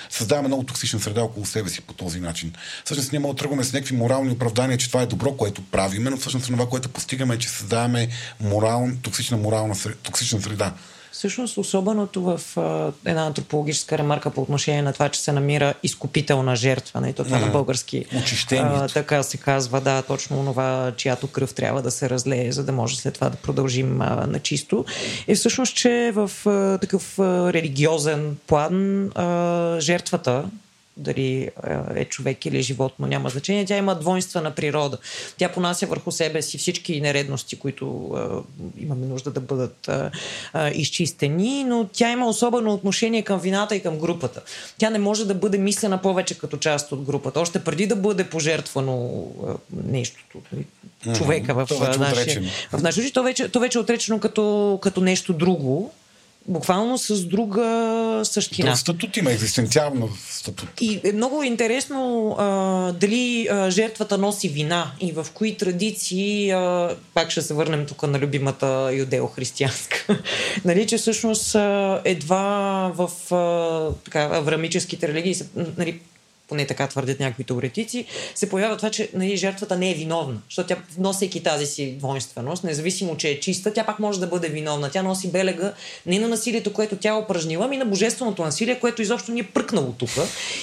създаваме 0.10 0.48
много 0.48 0.64
токсична 0.64 1.00
среда 1.00 1.24
около 1.24 1.46
себе 1.46 1.70
си 1.70 1.82
по 1.82 1.94
този 1.94 2.20
начин. 2.20 2.54
Всъщност 2.86 3.12
ние 3.12 3.20
може 3.20 3.34
да 3.34 3.40
тръгваме 3.40 3.64
с 3.64 3.74
някакви 3.74 3.96
морални 3.96 4.32
оправдания, 4.32 4.78
че 4.78 4.88
това 4.88 5.02
е 5.02 5.06
добро, 5.06 5.38
което 5.38 5.62
правиме, 5.62 6.10
но 6.10 6.18
всъщност 6.18 6.46
това, 6.46 6.70
което 6.70 6.90
постигаме 6.90 7.36
е, 7.36 7.38
че 7.38 7.50
създаваме 7.50 8.08
морал, 8.40 8.90
токсична 9.02 9.38
морална 9.38 9.76
токсична 10.04 10.42
среда. 10.42 10.74
Всъщност, 11.18 11.58
особеното 11.58 12.22
в 12.22 12.58
а, 12.58 12.92
една 13.06 13.26
антропологическа 13.26 13.98
ремарка 13.98 14.30
по 14.30 14.42
отношение 14.42 14.82
на 14.82 14.94
това, 14.94 15.10
че 15.10 15.22
се 15.22 15.32
намира 15.32 15.74
изкупителна 15.84 16.56
жертва, 16.56 17.02
не? 17.02 17.14
То 17.14 17.24
това 17.24 17.40
на 17.40 17.48
български. 17.48 18.06
А, 18.52 18.88
така 18.88 19.24
се 19.24 19.38
казва, 19.38 19.82
да, 19.82 20.02
точно 20.02 20.46
това, 20.46 20.94
чиято 20.98 21.28
кръв 21.28 21.54
трябва 21.54 21.82
да 21.82 21.92
се 21.92 22.10
разлее, 22.10 22.52
за 22.52 22.64
да 22.64 22.72
може 22.72 22.98
след 22.98 23.14
това 23.14 23.30
да 23.30 23.38
продължим 23.38 24.02
а, 24.02 24.28
на 24.28 24.40
чисто. 24.40 24.86
Е 25.28 25.36
всъщност, 25.36 25.76
че 25.76 26.12
в 26.16 26.32
а, 26.46 26.78
такъв 26.78 27.20
а, 27.20 27.54
религиозен 27.54 28.38
план 28.48 29.06
а, 29.16 29.80
жертвата 29.80 30.44
дали 30.98 31.50
е 31.96 32.06
човек 32.06 32.46
или 32.46 32.62
животно, 32.62 33.08
няма 33.08 33.30
значение. 33.30 33.66
Тя 33.66 33.78
има 33.78 33.96
двойствена 33.96 34.52
природа. 34.52 34.98
Тя 35.38 35.50
понася 35.50 35.86
върху 35.86 36.12
себе 36.12 36.42
си 36.42 36.58
всички 36.58 37.02
нередности, 37.02 37.60
които 37.60 38.12
а, 38.16 38.44
имаме 38.78 39.06
нужда 39.06 39.32
да 39.32 39.40
бъдат 39.40 39.88
а, 39.88 40.12
а, 40.54 40.70
изчистени, 40.70 41.64
но 41.64 41.90
тя 41.94 42.12
има 42.12 42.28
особено 42.28 42.74
отношение 42.74 43.22
към 43.22 43.40
вината 43.40 43.76
и 43.76 43.84
към 43.84 43.98
групата. 43.98 44.42
Тя 44.78 44.90
не 44.90 45.00
може 45.00 45.26
да 45.26 45.34
бъде 45.34 45.58
мислена 45.58 46.02
повече 46.02 46.38
като 46.38 46.58
част 46.58 46.92
от 46.92 47.02
групата. 47.02 47.40
Още 47.40 47.64
преди 47.64 47.88
да 47.88 47.96
бъде 47.96 48.30
пожертвано 48.30 49.28
а, 49.48 49.54
нещото, 49.84 50.40
човека 51.18 51.54
в, 51.54 51.68
нашия, 52.00 52.42
в 52.72 52.82
нашия 52.82 53.12
то 53.12 53.24
вече, 53.24 53.50
то 53.50 53.60
вече 53.60 53.78
е 53.78 53.82
отречено 53.82 54.20
като, 54.20 54.80
като 54.82 55.02
нещо 55.02 55.34
друго 55.34 55.94
буквално 56.48 56.98
с 56.98 57.26
друга 57.26 58.22
същина. 58.24 58.70
Друг 58.70 58.78
статут 58.78 59.18
има, 59.18 59.32
екзистенциално 59.32 60.10
статут. 60.30 60.70
И 60.82 61.02
е 61.04 61.12
много 61.12 61.44
интересно 61.44 62.30
а, 62.40 62.46
дали 62.92 63.48
а, 63.52 63.72
жертвата 63.72 64.18
носи 64.18 64.50
вина 64.50 64.92
и 65.00 65.12
в 65.12 65.28
кои 65.34 65.58
традиции, 65.58 66.52
а, 66.52 66.96
пак 67.14 67.32
ще 67.32 67.42
се 67.42 67.54
върнем 67.54 67.86
тук 67.86 68.04
на 68.04 68.20
любимата 68.20 68.66
юдео-християнска, 68.92 70.22
нали, 70.66 70.88
че 70.88 70.98
всъщност 70.98 71.56
а, 71.56 72.02
едва 72.06 72.92
в 72.96 73.34
а, 73.36 73.92
така, 74.04 74.30
аврамическите 74.34 75.08
религии, 75.08 75.36
нали, 75.78 76.00
поне 76.48 76.68
така 76.68 76.88
твърдят 76.88 77.20
някакви 77.20 77.44
теоретици, 77.44 78.06
се 78.36 78.50
появява 78.50 78.78
това, 78.78 78.90
че 78.90 79.10
нали, 79.14 79.38
жертвата 79.38 79.78
не 79.78 79.92
е 79.92 79.94
виновна. 79.94 80.38
Защото 80.50 80.68
тя, 80.68 80.76
носейки 80.98 81.44
тази 81.44 81.66
си 81.66 81.96
двойственост, 81.98 82.64
независимо, 82.64 83.18
че 83.18 83.30
е 83.30 83.40
чиста, 83.40 83.74
тя 83.74 83.84
пак 83.84 84.00
може 84.00 84.20
да 84.20 84.28
бъде 84.28 84.48
виновна. 84.48 84.90
Тя 84.90 85.04
носи 85.04 85.32
белега 85.32 85.74
не 86.06 86.20
на 86.20 86.28
насилието, 86.28 86.74
което 86.74 86.96
тя 86.96 87.10
е 87.10 87.14
упражнила, 87.14 87.66
ами 87.66 87.78
на 87.78 87.86
божественото 87.86 88.44
насилие, 88.44 88.80
което 88.80 89.02
изобщо 89.02 89.32
ни 89.32 89.40
е 89.40 89.44
пръкнало 89.44 89.92
тук 89.92 90.10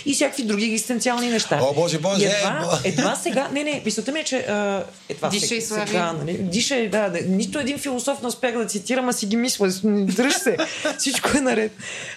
и 0.06 0.14
всякакви 0.14 0.42
други 0.42 0.64
екзистенциални 0.64 1.28
неща. 1.28 1.60
О, 1.62 1.74
Боже, 1.74 1.98
Боже! 1.98 2.24
едва, 2.24 2.80
едва 2.84 3.16
сега, 3.16 3.48
не, 3.52 3.64
не, 3.64 3.82
мисълта 3.84 4.12
ми 4.12 4.20
е, 4.20 4.24
че 4.24 4.36
а, 4.36 4.84
едва 5.08 5.28
Диша 5.28 5.46
сега, 5.46 5.86
сега 5.86 6.12
нали, 6.12 6.38
диша, 6.38 6.88
да, 6.90 7.08
да, 7.08 7.20
нито 7.28 7.58
един 7.58 7.78
философ 7.78 8.22
не 8.22 8.28
успях 8.28 8.58
да 8.58 8.66
цитирам, 8.66 9.08
а 9.08 9.12
си 9.12 9.26
ги 9.26 9.36
мисля. 9.36 9.68
Дръж 9.84 10.34
се, 10.34 10.56
всичко 10.98 11.30
е 11.38 11.40
наред. 11.40 11.72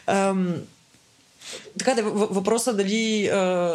Ам, 0.07 0.55
така 1.79 1.93
да, 1.93 2.03
въпросът 2.03 2.77
дали 2.77 3.27
а, 3.27 3.73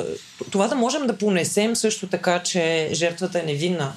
това 0.51 0.69
да 0.69 0.75
можем 0.75 1.07
да 1.07 1.19
понесем 1.19 1.77
също 1.77 2.07
така, 2.07 2.43
че 2.43 2.91
жертвата 2.93 3.41
е 3.41 3.43
невинна 3.43 3.93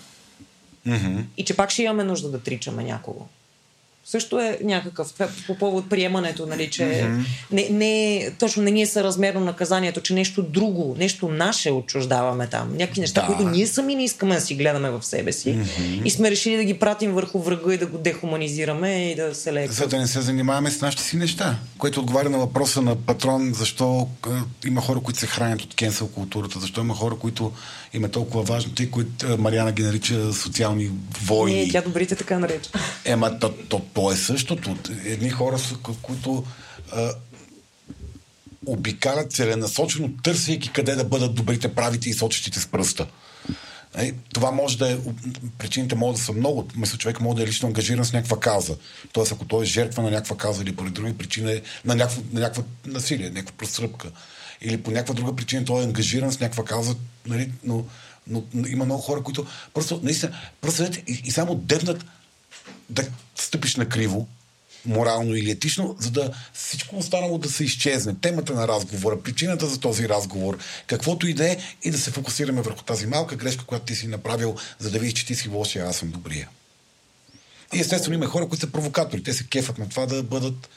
mm-hmm. 0.88 1.24
и 1.38 1.46
че 1.46 1.56
пак 1.56 1.72
ще 1.72 1.84
имаме 1.84 2.04
нужда 2.04 2.30
да 2.30 2.40
тричаме 2.40 2.84
някого 2.84 3.28
също 4.06 4.40
е 4.40 4.60
някакъв 4.64 5.14
по 5.48 5.58
повод 5.58 5.90
приемането, 5.90 6.46
нали, 6.46 6.70
че 6.70 6.84
mm-hmm. 6.84 7.26
не, 7.52 7.68
не, 7.72 8.32
точно 8.40 8.64
не 8.64 8.72
ни 8.72 8.82
е 8.82 8.86
съразмерно 8.86 9.40
наказанието, 9.40 10.02
че 10.02 10.14
нещо 10.14 10.44
друго, 10.44 10.96
нещо 11.00 11.28
наше 11.28 11.72
отчуждаваме 11.72 12.48
там. 12.48 12.78
Някакви 12.78 13.02
неща, 13.02 13.22
да. 13.22 13.28
които 13.28 13.50
ние 13.50 13.68
сами 13.68 13.96
не 13.96 14.04
искаме 14.04 14.36
да 14.36 14.42
си 14.42 14.56
гледаме 14.56 14.90
в 14.90 15.04
себе 15.04 15.32
си 15.32 15.50
mm-hmm. 15.50 16.04
и 16.04 16.10
сме 16.10 16.32
решили 16.32 16.58
да 16.58 16.64
ги 16.64 16.74
пратим 16.74 17.14
върху 17.14 17.40
врага 17.40 17.74
и 17.74 17.78
да 17.78 17.88
го 17.88 17.98
дехуманизираме 17.98 19.12
и 19.12 19.16
да 19.16 19.36
се 19.36 19.54
леква. 19.54 19.74
За 19.74 19.88
да 19.88 19.98
не 19.98 20.08
се 20.08 20.22
занимаваме 20.22 20.72
с 20.72 20.82
нашите 20.82 21.04
си 21.04 21.18
неща, 21.18 21.56
което 21.78 22.00
отговаря 22.00 22.30
на 22.30 22.38
въпроса 22.38 22.82
на 22.82 22.96
патрон, 22.96 23.54
защо 23.54 24.08
има 24.66 24.82
хора, 24.82 25.00
които 25.00 25.20
се 25.20 25.28
хранят 25.28 25.62
от 25.62 25.76
кенсел 25.76 26.08
културата, 26.08 26.60
защо 26.60 26.82
има 26.82 26.96
хора, 26.96 27.16
които 27.16 27.52
им 27.96 28.06
е 28.06 28.10
толкова 28.10 28.44
важно, 28.44 28.74
тъй 28.74 28.90
които 28.90 29.38
Мариана 29.38 29.72
ги 29.72 29.84
нарича 29.84 30.34
социални 30.34 30.92
войни. 31.22 31.66
Не, 31.66 31.72
тя 31.72 31.82
добрите 31.82 32.16
така 32.16 32.40
нарича. 32.40 32.70
Ема, 33.06 33.40
то, 33.40 33.54
то, 33.70 33.82
то 33.94 34.12
е 34.12 34.16
същото. 34.16 34.78
Едни 35.06 35.30
хора, 35.30 35.58
които 36.02 36.44
а, 36.92 37.14
обикалят 38.66 39.32
целенасочено, 39.32 40.10
търсейки 40.24 40.72
къде 40.72 40.96
да 40.96 41.04
бъдат 41.04 41.36
добрите, 41.36 41.76
правите 41.76 42.10
и 42.10 42.14
сочещите 42.14 42.60
с 42.60 42.68
пръста. 42.68 43.08
Е, 43.98 44.14
това 44.34 44.52
може 44.52 44.78
да 44.78 44.92
е. 44.92 44.98
Причините 45.58 45.96
могат 45.96 46.16
да 46.16 46.22
са 46.22 46.34
много. 46.34 46.68
Мисля, 46.76 46.98
човек 46.98 47.22
може 47.22 47.36
да 47.36 47.44
е 47.44 47.48
лично 47.48 47.68
ангажиран 47.68 48.06
с 48.06 48.14
някаква 48.14 48.40
каза. 48.40 48.78
Тоест, 49.12 49.32
ако 49.32 49.46
той 49.46 49.64
е 49.64 49.66
жертва 49.66 50.04
на 50.04 50.12
някаква 50.12 50.38
каза 50.38 50.64
или 50.64 50.76
поради 50.76 50.94
други 50.94 51.18
причини, 51.18 51.52
е 51.52 51.62
на 51.86 51.96
някаква, 51.96 52.24
на 52.34 52.52
насилие, 52.86 53.30
някаква 53.30 53.58
просръпка. 53.58 54.12
Или 54.66 54.84
по 54.84 54.92
някаква 54.92 55.14
друга 55.14 55.36
причина 55.36 55.66
той 55.66 55.82
е 55.82 55.86
ангажиран 55.86 56.32
с 56.32 56.40
някаква 56.40 56.66
каза, 56.66 56.96
нали, 57.26 57.52
но, 57.64 57.86
но, 58.28 58.44
но 58.54 58.68
има 58.68 58.86
много 58.86 59.02
хора, 59.02 59.24
които 59.24 59.46
просто, 59.74 60.00
наистина, 60.04 60.40
просто 60.62 60.84
и, 60.84 61.22
и 61.26 61.32
само 61.32 61.56
дебнат 61.56 62.06
да 62.90 63.04
стъпиш 63.36 63.76
на 63.76 63.90
криво, 63.90 64.28
морално 64.86 65.36
или 65.36 65.52
етично, 65.52 65.96
за 66.00 66.12
да 66.12 66.34
всичко 66.54 66.98
останало 66.98 67.38
да 67.38 67.50
се 67.50 67.64
изчезне. 67.64 68.16
Темата 68.22 68.54
на 68.54 68.68
разговора, 68.68 69.22
причината 69.22 69.68
за 69.68 69.80
този 69.80 70.10
разговор, 70.10 70.58
каквото 70.88 71.28
и 71.28 71.34
да 71.34 71.52
е, 71.52 71.58
и 71.84 71.92
да 71.92 71.98
се 71.98 72.12
фокусираме 72.12 72.62
върху 72.62 72.84
тази 72.84 73.06
малка 73.06 73.36
грешка, 73.36 73.66
която 73.66 73.86
ти 73.86 73.96
си 73.96 74.08
направил, 74.08 74.56
за 74.80 74.92
да 74.92 75.00
видиш, 75.00 75.14
че 75.14 75.26
ти 75.26 75.36
си 75.36 75.50
лошия, 75.50 75.88
аз 75.88 75.98
съм 75.98 76.12
добрия. 76.12 76.50
И 77.74 77.80
естествено 77.80 78.16
има 78.16 78.26
хора, 78.26 78.48
които 78.48 78.62
са 78.66 78.72
провокатори. 78.72 79.24
Те 79.24 79.34
се 79.34 79.48
кефат 79.48 79.78
на 79.78 79.90
това 79.90 80.06
да 80.06 80.24
бъдат 80.24 80.70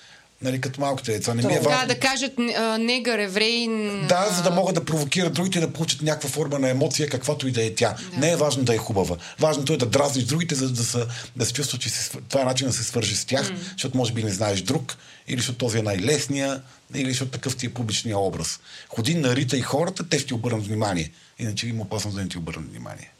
нали, 0.42 0.60
като 0.60 0.81
малките 0.81 1.12
деца. 1.12 1.34
Не 1.34 1.47
ми 1.47 1.55
е 1.55 1.60
важно. 1.60 1.81
Да, 1.81 1.94
да 1.94 2.00
кажат 2.00 2.33
негър, 2.78 3.18
еврей. 3.18 3.68
Да, 4.08 4.28
за 4.36 4.42
да 4.42 4.50
могат 4.50 4.75
да 4.75 4.84
провокират 4.84 5.34
другите 5.34 5.60
да 5.60 5.73
получат 5.73 6.02
някаква 6.02 6.28
форма 6.28 6.58
на 6.58 6.68
емоция, 6.68 7.08
каквато 7.08 7.49
и 7.49 7.52
да 7.52 7.65
е 7.65 7.75
тя. 7.75 7.94
Да. 8.10 8.18
Не 8.18 8.31
е 8.31 8.36
важно 8.36 8.65
да 8.65 8.75
е 8.75 8.78
хубава. 8.78 9.17
Важното 9.39 9.73
е 9.73 9.76
да 9.76 9.86
дразниш 9.86 10.25
другите, 10.25 10.55
за 10.55 10.70
да, 10.70 10.84
са, 10.84 11.07
да 11.36 11.47
се 11.47 11.52
чувстват, 11.52 11.81
че 11.81 11.91
това 12.28 12.41
е 12.41 12.44
начин 12.44 12.67
да 12.67 12.73
се 12.73 12.84
свържи 12.84 13.17
с 13.17 13.25
тях, 13.25 13.50
mm. 13.50 13.57
защото 13.73 13.97
може 13.97 14.12
би 14.12 14.23
не 14.23 14.31
знаеш 14.31 14.60
друг, 14.60 14.97
или 15.28 15.36
защото 15.36 15.58
този 15.58 15.78
е 15.78 15.83
най-лесния, 15.83 16.62
или 16.94 17.08
защото 17.08 17.31
такъв 17.31 17.57
ти 17.57 17.67
е 17.67 17.75
публичния 17.75 18.18
образ. 18.18 18.60
Ходи 18.89 19.15
на 19.15 19.36
Рита 19.36 19.57
и 19.57 19.60
хората, 19.60 20.08
те 20.08 20.18
ще 20.18 20.28
ти 20.28 20.34
обърнат 20.34 20.67
внимание. 20.67 21.10
Иначе 21.39 21.68
има 21.68 21.83
опасност 21.83 22.17
да 22.17 22.23
не 22.23 22.28
ти 22.28 22.39
обърнат 22.39 22.70
внимание. 22.70 23.10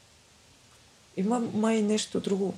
Има 1.19 1.41
май 1.53 1.81
нещо 1.81 2.19
друго. 2.19 2.53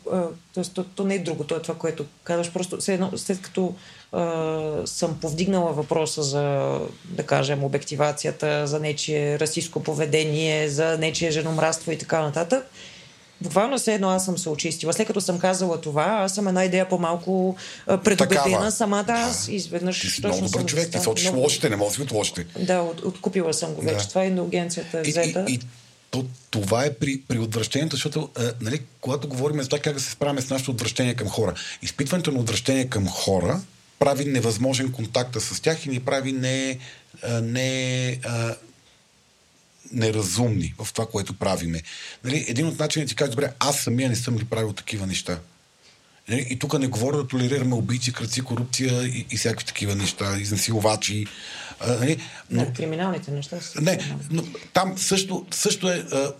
тоест, 0.54 0.74
то, 0.74 0.84
то 0.84 1.04
не 1.04 1.16
е 1.16 1.20
друго, 1.20 1.44
то 1.44 1.56
е 1.56 1.62
това, 1.62 1.76
което 1.76 2.06
казваш. 2.24 2.52
Просто 2.52 2.82
след, 2.82 2.94
едно, 2.94 3.12
след 3.16 3.42
като 3.42 3.74
а, 4.12 4.82
съм 4.86 5.18
повдигнала 5.22 5.74
въпроса 5.74 6.24
за, 6.24 6.80
да 7.06 7.24
кажем, 7.24 7.64
обективацията, 7.64 8.68
за 8.68 8.80
нечие 8.80 9.40
расистско 9.40 9.84
поведение, 9.84 10.70
за 10.70 10.98
нечие 10.98 11.32
женомраство 11.32 11.92
и 11.92 11.98
така 11.98 12.22
нататък, 12.22 12.70
буквално 13.42 13.78
все 13.78 13.94
едно 13.94 14.10
аз 14.10 14.26
съм 14.26 14.38
се 14.38 14.50
очистила. 14.50 14.94
След 14.94 15.08
като 15.08 15.22
съм 15.22 15.40
казала 15.40 15.82
това, 15.82 16.04
аз 16.04 16.36
съм 16.36 16.48
една 16.48 16.66
идея 16.66 16.90
по-малко 16.90 17.56
предубедена 18.04 18.44
Такава. 18.44 18.72
самата 18.72 19.06
аз. 19.08 19.48
Изведнъж 19.48 20.02
ти 20.02 20.08
си 20.08 20.22
много 20.26 20.42
добър 20.42 20.66
човек, 20.66 20.92
ти 20.92 21.00
сочиш 21.00 21.26
много... 21.26 21.44
лошите, 21.44 21.70
не 21.70 21.76
можеш 21.76 22.00
от 22.00 22.12
лошите. 22.12 22.46
Да, 22.60 22.82
от, 22.82 23.02
откупила 23.02 23.54
съм 23.54 23.74
го 23.74 23.82
вече. 23.82 24.06
Да. 24.06 24.10
Това 24.10 24.24
е 24.24 24.28
индулгенцията 24.28 25.02
взета. 25.02 25.46
И, 25.48 25.52
и, 25.52 25.56
и 25.56 25.60
то, 26.12 26.26
това 26.50 26.86
е 26.86 26.94
при, 26.94 27.22
при 27.28 27.40
отвращението, 27.40 27.96
защото 27.96 28.30
а, 28.38 28.54
нали, 28.62 28.82
когато 29.02 29.28
говорим 29.28 29.62
за 29.62 29.70
това 29.70 29.80
как 29.80 29.94
да 29.94 30.00
се 30.00 30.12
справим 30.12 30.42
с 30.42 30.50
нашето 30.50 30.72
отвращение 30.72 31.16
към 31.16 31.30
хора, 31.30 31.54
изпитването 31.82 32.32
на 32.32 32.40
отвращение 32.40 32.90
към 32.90 33.08
хора 33.08 33.62
прави 34.00 34.26
невъзможен 34.26 34.92
контакта 34.92 35.42
с 35.42 35.60
тях 35.60 35.86
и 35.86 35.90
ни 35.90 36.00
прави 36.00 36.32
не, 36.32 36.78
а, 37.24 37.42
не, 37.42 38.20
а, 38.24 38.56
неразумни 39.92 40.74
в 40.84 40.94
това, 40.94 41.06
което 41.06 41.34
правиме. 41.34 41.82
Нали, 42.24 42.46
един 42.48 42.68
от 42.68 42.80
начините 42.80 43.10
ти 43.10 43.16
кажа, 43.16 43.32
добре, 43.32 43.54
аз 43.60 43.80
самия 43.80 44.10
не 44.10 44.16
съм 44.16 44.38
ли 44.38 44.46
правил 44.46 44.74
такива 44.74 45.08
неща. 45.08 45.40
Нали, 46.30 46.48
и 46.50 46.60
тук 46.60 46.80
не 46.80 46.88
говоря 46.88 47.18
да 47.18 47.28
толерираме 47.28 47.76
убийци, 47.76 48.14
кръци, 48.14 48.42
корупция 48.42 49.04
и, 49.04 49.26
и 49.32 49.38
всякакви 49.38 49.66
такива 49.66 49.96
неща, 49.96 50.38
изнасилвачи. 50.40 51.26
Нали, 51.88 52.18
но, 52.50 52.62
не, 52.62 52.74
криминалните 52.74 53.32
неща 53.32 53.62
са. 53.62 53.82
Не, 53.82 54.00
но 54.32 54.44
там 54.74 54.98
също, 54.98 55.46
също 55.52 55.90
е. 55.90 56.06
А, 56.12 56.34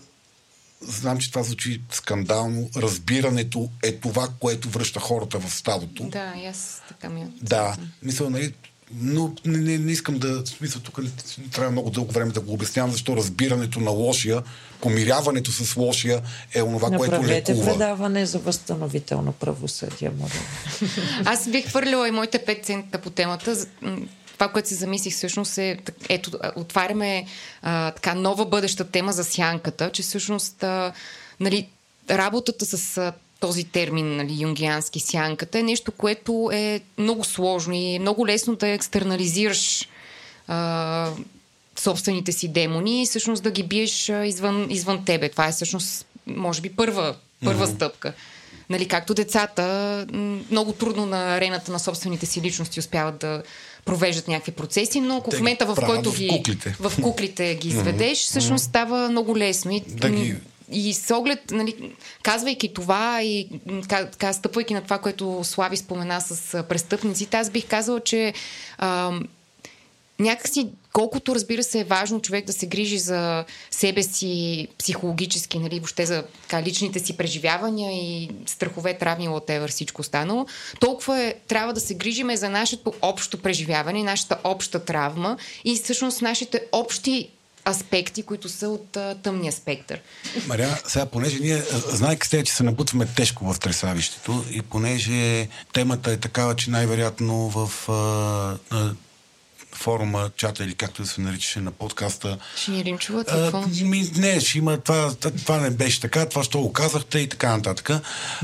знам, 0.80 1.18
че 1.18 1.30
това 1.30 1.42
звучи 1.42 1.82
скандално. 1.92 2.70
Разбирането 2.76 3.70
е 3.82 3.92
това, 3.92 4.28
което 4.40 4.68
връща 4.68 5.00
хората 5.00 5.38
в 5.38 5.54
стадото. 5.54 6.04
Да, 6.04 6.34
и 6.42 6.46
аз 6.46 6.82
така 6.88 7.08
ми. 7.08 7.20
Е. 7.20 7.26
Да, 7.42 7.76
мисля, 8.02 8.30
нали, 8.30 8.54
но 8.94 9.34
не, 9.44 9.58
не, 9.58 9.78
не 9.78 9.92
искам 9.92 10.18
да. 10.18 10.46
Смисъл, 10.46 10.82
тук 10.82 10.98
не, 10.98 11.10
не 11.38 11.48
трябва 11.48 11.70
много 11.70 11.90
дълго 11.90 12.12
време 12.12 12.32
да 12.32 12.40
го 12.40 12.52
обяснявам, 12.52 12.90
защо 12.90 13.16
разбирането 13.16 13.80
на 13.80 13.90
лошия, 13.90 14.42
помиряването 14.80 15.52
с 15.52 15.76
лошия 15.76 16.22
е 16.54 16.62
онова, 16.62 16.90
Направете 16.90 17.16
което 17.16 17.50
лекува. 17.52 17.72
предаване 17.72 18.26
за 18.26 18.38
възстановително 18.38 19.32
правосъдие, 19.32 20.10
моля. 20.18 20.30
Аз 21.24 21.48
бих 21.48 21.68
хвърлила 21.68 22.08
и 22.08 22.10
моите 22.10 22.38
5 22.38 22.62
цента 22.64 22.98
по 22.98 23.10
темата. 23.10 23.66
Това, 24.42 24.52
което 24.52 24.68
се 24.68 24.74
замислих 24.74 25.14
всъщност 25.14 25.58
е, 25.58 25.78
ето, 26.08 26.30
отваряме 26.56 27.26
а, 27.62 27.90
така 27.90 28.14
нова 28.14 28.46
бъдеща 28.46 28.90
тема 28.90 29.12
за 29.12 29.24
сянката, 29.24 29.90
че 29.90 30.02
всъщност 30.02 30.62
а, 30.62 30.92
нали, 31.40 31.68
работата 32.10 32.66
с 32.66 32.98
а, 32.98 33.12
този 33.40 33.64
термин, 33.64 34.16
нали, 34.16 34.42
юнгиански 34.42 35.00
сянката, 35.00 35.58
е 35.58 35.62
нещо, 35.62 35.92
което 35.92 36.50
е 36.52 36.80
много 36.98 37.24
сложно 37.24 37.74
и 37.74 37.94
е 37.94 37.98
много 37.98 38.26
лесно 38.26 38.56
да 38.56 38.68
екстернализираш 38.68 39.88
а, 40.48 41.10
собствените 41.76 42.32
си 42.32 42.48
демони 42.48 43.02
и 43.02 43.06
всъщност 43.06 43.42
да 43.42 43.50
ги 43.50 43.62
биеш 43.62 44.08
извън, 44.08 44.66
извън 44.70 45.04
тебе. 45.04 45.28
Това 45.28 45.48
е 45.48 45.52
всъщност, 45.52 46.06
може 46.26 46.60
би, 46.60 46.70
първа, 46.70 47.14
първа 47.44 47.66
mm-hmm. 47.66 47.74
стъпка. 47.74 48.12
нали, 48.70 48.88
както 48.88 49.14
децата, 49.14 50.06
много 50.50 50.72
трудно 50.72 51.06
на 51.06 51.36
арената 51.36 51.72
на 51.72 51.78
собствените 51.78 52.26
си 52.26 52.42
личности 52.42 52.80
успяват 52.80 53.18
да 53.18 53.42
провеждат 53.84 54.28
някакви 54.28 54.52
процеси, 54.52 55.00
но 55.00 55.16
ако 55.16 55.30
в 55.30 55.38
момента, 55.38 55.66
в 55.66 55.76
който 55.76 56.10
в 56.12 56.16
ги 56.16 56.28
куклите. 56.28 56.76
в 56.80 56.92
куклите 57.02 57.54
ги 57.54 57.68
изведеш, 57.68 58.18
всъщност 58.18 58.64
става 58.64 59.08
много 59.08 59.36
лесно. 59.36 59.70
И, 59.70 59.80
Да 59.80 60.10
ги- 60.10 60.34
и 60.72 60.94
с 60.94 61.16
оглед, 61.16 61.50
нали, 61.50 61.74
казвайки 62.22 62.74
това 62.74 63.22
и 63.22 63.48
така, 63.88 64.32
стъпвайки 64.32 64.74
на 64.74 64.80
това, 64.82 64.98
което 64.98 65.40
Слави 65.44 65.76
спомена 65.76 66.20
с 66.20 66.54
а, 66.54 66.62
престъпниците, 66.62 67.36
аз 67.36 67.50
бих 67.50 67.66
казала, 67.66 68.00
че 68.00 68.32
ам, 68.78 69.28
някакси, 70.22 70.68
колкото 70.92 71.34
разбира 71.34 71.62
се 71.62 71.80
е 71.80 71.84
важно 71.84 72.20
човек 72.20 72.44
да 72.44 72.52
се 72.52 72.66
грижи 72.66 72.98
за 72.98 73.44
себе 73.70 74.02
си 74.02 74.68
психологически, 74.78 75.58
нали, 75.58 75.78
въобще 75.78 76.06
за 76.06 76.24
така, 76.42 76.62
личните 76.62 76.98
си 76.98 77.16
преживявания 77.16 77.92
и 77.92 78.30
страхове, 78.46 78.98
травми, 78.98 79.28
лотевър, 79.28 79.70
всичко 79.70 80.00
останало, 80.00 80.46
толкова 80.80 81.22
е, 81.22 81.34
трябва 81.48 81.72
да 81.72 81.80
се 81.80 81.94
грижиме 81.94 82.36
за 82.36 82.50
нашето 82.50 82.92
общо 83.02 83.38
преживяване, 83.38 84.02
нашата 84.02 84.38
обща 84.44 84.84
травма 84.84 85.36
и 85.64 85.74
всъщност 85.76 86.22
нашите 86.22 86.62
общи 86.72 87.28
аспекти, 87.68 88.22
които 88.22 88.48
са 88.48 88.68
от 88.68 88.96
а, 88.96 89.14
тъмния 89.22 89.52
спектър. 89.52 90.00
Мария, 90.46 90.78
сега, 90.86 91.06
понеже 91.06 91.38
ние, 91.40 91.62
знаеки 91.88 92.26
сте, 92.26 92.44
че 92.44 92.52
се 92.52 92.62
набутваме 92.62 93.06
тежко 93.16 93.52
в 93.52 93.60
тресавището 93.60 94.44
и 94.50 94.62
понеже 94.62 95.48
темата 95.72 96.12
е 96.12 96.16
такава, 96.16 96.56
че 96.56 96.70
най-вероятно 96.70 97.48
в 97.48 97.88
а, 97.88 98.76
а, 98.76 98.90
форума, 99.82 100.30
чата 100.36 100.64
или 100.64 100.74
както 100.74 101.02
да 101.02 101.08
се 101.08 101.20
наричаше 101.20 101.60
на 101.60 101.70
подкаста, 101.70 102.38
Ще 102.56 102.70
ни 102.70 102.84
линчуват 102.84 103.30
а, 103.30 103.62
ми, 103.82 104.10
не, 104.16 104.40
ще 104.40 104.58
има 104.58 104.78
това, 104.78 105.14
това 105.14 105.58
не 105.58 105.70
беше 105.70 106.00
така, 106.00 106.28
това 106.28 106.44
що 106.44 106.60
го 106.60 106.72
казахте 106.72 107.18
и 107.18 107.28
така 107.28 107.56
нататък. 107.56 107.90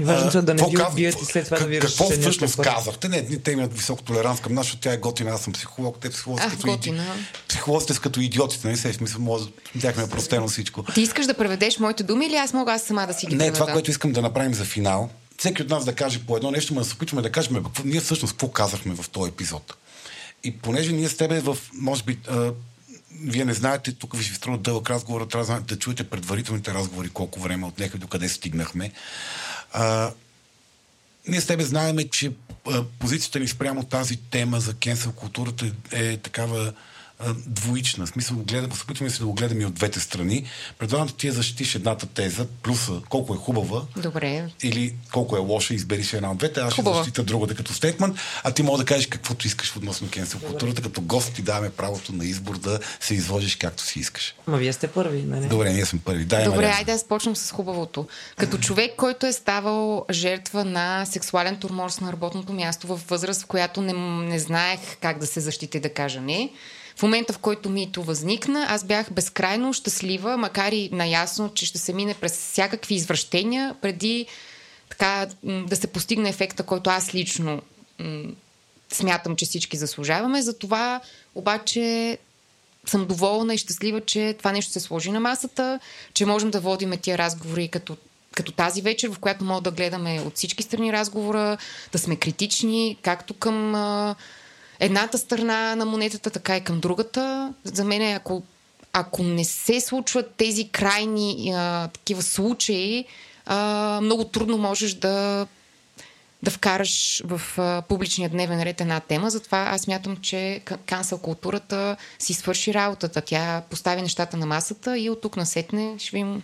И 0.00 0.04
важното 0.04 0.38
е 0.38 0.42
да 0.42 0.54
не 0.54 0.60
какво 0.60 0.70
ви 0.70 0.92
убият 0.92 1.22
и 1.22 1.24
след 1.24 1.44
това 1.44 1.58
да 1.58 1.66
ви 1.66 1.78
Какво 1.78 2.10
всъщност 2.10 2.56
казахте? 2.56 3.08
Не, 3.08 3.38
те 3.38 3.52
имат 3.52 3.74
висока 3.74 4.02
толеранс 4.02 4.40
към 4.40 4.54
нас, 4.54 4.66
защото 4.66 4.80
тя 4.80 4.92
е 4.92 4.96
готина, 4.96 5.30
аз 5.30 5.40
съм 5.40 5.52
психолог, 5.52 5.96
те 6.00 6.10
психолозите 6.10 6.46
Ах, 6.46 6.52
като 6.52 6.66
готина. 6.66 7.04
Психолозите 7.48 7.94
са 7.94 8.00
като 8.00 8.20
идиотите, 8.20 8.66
нали 8.66 8.76
се, 8.76 8.92
в 8.92 8.96
смисъл, 8.96 9.20
може, 9.20 9.44
тяхме 9.80 10.02
е 10.02 10.06
простено 10.06 10.48
всичко. 10.48 10.82
Ти 10.94 11.00
искаш 11.00 11.26
да 11.26 11.34
преведеш 11.34 11.78
моите 11.78 12.02
думи 12.02 12.26
или 12.26 12.36
аз 12.36 12.52
мога 12.52 12.72
аз 12.72 12.82
сама 12.82 13.06
да 13.06 13.14
си 13.14 13.26
ги 13.26 13.34
Не, 13.34 13.38
преведа? 13.38 13.58
това, 13.58 13.72
което 13.72 13.90
искам 13.90 14.12
да 14.12 14.22
направим 14.22 14.54
за 14.54 14.64
финал, 14.64 15.10
всеки 15.38 15.62
от 15.62 15.68
нас 15.68 15.84
да 15.84 15.94
каже 15.94 16.18
по 16.26 16.36
едно 16.36 16.50
нещо, 16.50 16.74
но 16.74 16.80
да 16.80 16.86
се 16.86 16.94
опитваме 16.94 17.22
да 17.22 17.32
кажем, 17.32 17.54
какво, 17.54 17.82
ние 17.84 18.00
всъщност 18.00 18.32
какво 18.32 18.48
казахме 18.48 18.94
в 18.94 19.08
този 19.10 19.28
епизод. 19.28 19.74
И 20.44 20.58
понеже 20.58 20.92
ние 20.92 21.08
с 21.08 21.16
тебе 21.16 21.40
в, 21.40 21.58
може 21.74 22.02
би, 22.02 22.18
а, 22.28 22.52
вие 23.22 23.44
не 23.44 23.54
знаете, 23.54 23.92
тук 23.92 24.16
ви 24.16 24.24
ви 24.24 24.34
струва 24.34 24.58
дълъг 24.58 24.90
разговор, 24.90 25.26
трябва 25.26 25.60
да, 25.60 25.78
чуете 25.78 26.04
предварителните 26.04 26.74
разговори, 26.74 27.08
колко 27.08 27.40
време 27.40 27.66
отнеха, 27.66 27.98
докъде 27.98 28.28
стигнахме. 28.28 28.92
А, 29.72 30.12
ние 31.28 31.40
с 31.40 31.46
тебе 31.46 31.64
знаеме, 31.64 32.08
че 32.08 32.32
а, 32.66 32.84
позицията 32.98 33.40
ни 33.40 33.48
спрямо 33.48 33.84
тази 33.84 34.16
тема 34.16 34.60
за 34.60 34.74
кенсел 34.74 35.12
културата 35.12 35.72
е, 35.92 36.04
е 36.04 36.16
такава 36.16 36.72
а, 37.18 37.34
двоична. 37.46 38.06
В 38.06 38.08
смисъл, 38.08 38.36
гледам, 38.36 38.72
се 38.72 38.82
опитваме 38.82 39.10
се 39.10 39.18
да 39.18 39.26
го 39.26 39.32
гледаме 39.32 39.62
и 39.62 39.66
от 39.66 39.74
двете 39.74 40.00
страни. 40.00 40.44
Предлагам 40.78 41.06
да 41.06 41.12
ти 41.12 41.26
я 41.26 41.32
защитиш 41.32 41.74
едната 41.74 42.06
теза, 42.06 42.46
плюса 42.62 43.00
колко 43.08 43.34
е 43.34 43.36
хубава, 43.36 43.82
Добре. 43.96 44.48
или 44.62 44.94
колко 45.12 45.36
е 45.36 45.38
лоша, 45.38 45.74
избериш 45.74 46.12
една 46.12 46.30
от 46.30 46.38
двете, 46.38 46.60
аз 46.60 46.72
ще 46.72 46.82
Хубава. 46.82 46.96
защита 46.96 47.22
другата 47.24 47.54
като 47.54 47.74
стейтмент, 47.74 48.16
а 48.44 48.50
ти 48.50 48.62
мога 48.62 48.78
да 48.78 48.84
кажеш 48.84 49.06
каквото 49.06 49.46
искаш 49.46 49.76
относно 49.76 50.10
кенсел 50.10 50.40
културата, 50.40 50.82
като 50.82 51.00
гост 51.00 51.32
ти 51.34 51.42
даваме 51.42 51.70
правото 51.70 52.12
на 52.12 52.24
избор 52.24 52.58
да 52.58 52.80
се 53.00 53.14
изложиш 53.14 53.56
както 53.56 53.82
си 53.82 53.98
искаш. 53.98 54.34
Ма 54.46 54.56
вие 54.56 54.72
сте 54.72 54.86
първи, 54.88 55.22
нали? 55.22 55.48
Добре, 55.48 55.72
ние 55.72 55.84
сме 55.84 55.98
първи. 56.04 56.24
Дай, 56.24 56.44
Добре, 56.44 56.66
айде 56.66 56.92
да 56.92 56.98
започнем 56.98 57.36
с 57.36 57.52
хубавото. 57.52 58.06
Като 58.36 58.58
човек, 58.58 58.92
който 58.96 59.26
е 59.26 59.32
ставал 59.32 60.04
жертва 60.10 60.64
на 60.64 61.04
сексуален 61.04 61.56
турмоз 61.56 62.00
на 62.00 62.12
работното 62.12 62.52
място 62.52 62.86
в 62.86 63.00
възраст, 63.08 63.42
в 63.42 63.46
която 63.46 63.82
не, 63.82 63.92
не 64.28 64.38
знаех 64.38 64.80
как 65.00 65.18
да 65.18 65.26
се 65.26 65.40
защити 65.40 65.80
да 65.80 65.94
кажа 65.94 66.20
не, 66.20 66.50
в 66.98 67.02
момента, 67.02 67.32
в 67.32 67.38
който 67.38 67.70
мито 67.70 68.02
възникна, 68.02 68.66
аз 68.68 68.84
бях 68.84 69.12
безкрайно 69.12 69.72
щастлива, 69.72 70.36
макар 70.36 70.72
и 70.72 70.90
наясно, 70.92 71.54
че 71.54 71.66
ще 71.66 71.78
се 71.78 71.92
мине 71.92 72.14
през 72.14 72.32
всякакви 72.32 72.94
извращения, 72.94 73.74
преди 73.80 74.26
така 74.88 75.26
да 75.44 75.76
се 75.76 75.86
постигне 75.86 76.28
ефекта, 76.28 76.62
който 76.62 76.90
аз 76.90 77.14
лично 77.14 77.62
смятам, 78.92 79.36
че 79.36 79.46
всички 79.46 79.76
заслужаваме. 79.76 80.42
Затова 80.42 81.00
обаче 81.34 82.18
съм 82.86 83.06
доволна 83.06 83.54
и 83.54 83.58
щастлива, 83.58 84.00
че 84.00 84.34
това 84.38 84.52
нещо 84.52 84.72
се 84.72 84.80
сложи 84.80 85.10
на 85.10 85.20
масата, 85.20 85.80
че 86.14 86.26
можем 86.26 86.50
да 86.50 86.60
водим 86.60 86.92
тия 87.02 87.18
разговори 87.18 87.68
като, 87.68 87.96
като 88.34 88.52
тази 88.52 88.82
вечер, 88.82 89.10
в 89.10 89.18
която 89.18 89.44
мога 89.44 89.60
да 89.60 89.70
гледаме 89.70 90.20
от 90.26 90.36
всички 90.36 90.62
страни 90.62 90.92
разговора, 90.92 91.58
да 91.92 91.98
сме 91.98 92.16
критични, 92.16 92.96
както 93.02 93.34
към 93.34 93.74
а, 93.74 94.14
едната 94.80 95.18
страна 95.18 95.74
на 95.76 95.84
монетата, 95.84 96.30
така 96.30 96.56
и 96.56 96.64
към 96.64 96.80
другата. 96.80 97.54
За 97.64 97.84
мен, 97.84 98.14
ако, 98.14 98.42
ако 98.92 99.22
не 99.22 99.44
се 99.44 99.80
случват 99.80 100.34
тези 100.36 100.68
крайни 100.68 101.52
а, 101.56 101.88
такива 101.88 102.22
случаи, 102.22 103.04
а, 103.46 104.00
много 104.02 104.24
трудно 104.24 104.58
можеш 104.58 104.94
да 104.94 105.46
да 106.42 106.50
вкараш 106.50 107.22
в 107.24 107.42
а, 107.58 107.82
публичния 107.82 108.28
дневен 108.28 108.62
ред 108.62 108.80
една 108.80 109.00
тема. 109.00 109.30
Затова 109.30 109.58
аз 109.58 109.86
мятам, 109.86 110.16
че 110.16 110.60
кансъл 110.86 111.18
културата 111.18 111.96
си 112.18 112.34
свърши 112.34 112.74
работата. 112.74 113.20
Тя 113.20 113.62
постави 113.70 114.02
нещата 114.02 114.36
на 114.36 114.46
масата 114.46 114.98
и 114.98 115.10
от 115.10 115.20
тук 115.20 115.36
насетне 115.36 115.94
ще 115.98 116.10
видим 116.16 116.42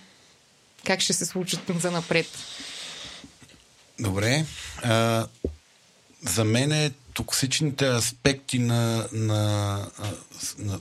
как 0.85 1.01
ще 1.01 1.13
се 1.13 1.27
случат 1.27 1.61
за 1.81 1.91
напред. 1.91 2.27
Добре. 4.01 4.45
А, 4.83 5.27
за 6.23 6.45
мен 6.45 6.73
е 6.73 6.91
токсичните 7.15 7.87
аспекти 7.87 8.59
на, 8.59 9.09
на, 9.13 9.79
на 10.59 10.81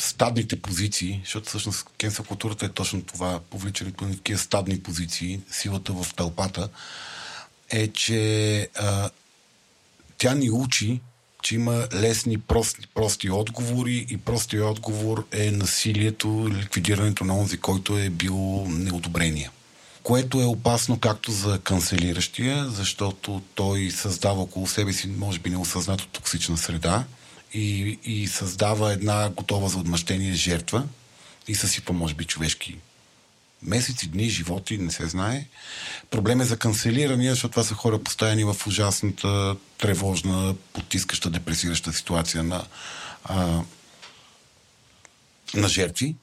стадните 0.00 0.62
позиции, 0.62 1.20
защото 1.24 1.48
всъщност 1.48 1.86
кенсъл 1.98 2.24
културата 2.24 2.66
е 2.66 2.68
точно 2.68 3.02
това, 3.02 3.40
повличането 3.50 4.04
на 4.04 4.16
такива 4.16 4.38
стадни 4.38 4.80
позиции, 4.80 5.40
силата 5.50 5.92
в 5.92 6.14
тълпата, 6.16 6.68
е, 7.70 7.88
че 7.88 8.68
а, 8.74 9.10
тя 10.18 10.34
ни 10.34 10.50
учи, 10.50 11.00
че 11.42 11.54
има 11.54 11.88
лесни, 11.94 12.38
прости, 12.38 12.86
прости 12.94 13.30
отговори 13.30 14.06
и 14.10 14.16
простият 14.16 14.66
отговор 14.66 15.26
е 15.32 15.50
насилието, 15.50 16.48
ликвидирането 16.48 17.24
на 17.24 17.38
онзи, 17.38 17.58
който 17.58 17.98
е 17.98 18.10
бил 18.10 18.66
неодобрение. 18.68 19.50
Което 20.02 20.40
е 20.40 20.44
опасно 20.44 21.00
както 21.00 21.32
за 21.32 21.58
канцелиращия, 21.58 22.70
защото 22.70 23.42
той 23.54 23.90
създава 23.90 24.40
около 24.40 24.66
себе 24.66 24.92
си, 24.92 25.06
може 25.08 25.38
би 25.38 25.50
неосъзнато 25.50 26.06
токсична 26.06 26.56
среда 26.56 27.04
и, 27.54 27.98
и 28.04 28.26
създава 28.26 28.92
една 28.92 29.28
готова 29.28 29.68
за 29.68 29.78
отмъщение 29.78 30.32
жертва 30.32 30.84
и 31.48 31.54
съсипва, 31.54 31.94
може 31.94 32.14
би, 32.14 32.24
човешки 32.24 32.78
месеци, 33.62 34.08
дни, 34.08 34.28
животи, 34.28 34.78
не 34.78 34.90
се 34.90 35.06
знае. 35.06 35.46
Проблем 36.10 36.40
е 36.40 36.44
за 36.44 36.56
канцелирания, 36.56 37.32
защото 37.32 37.50
това 37.50 37.64
са 37.64 37.74
хора 37.74 37.98
поставени 37.98 38.44
в 38.44 38.56
ужасната, 38.66 39.56
тревожна, 39.78 40.54
потискаща, 40.72 41.30
депресираща 41.30 41.92
ситуация 41.92 42.42
на, 42.42 42.64
а, 43.24 43.62
на 45.54 45.68
жертви, 45.68 46.14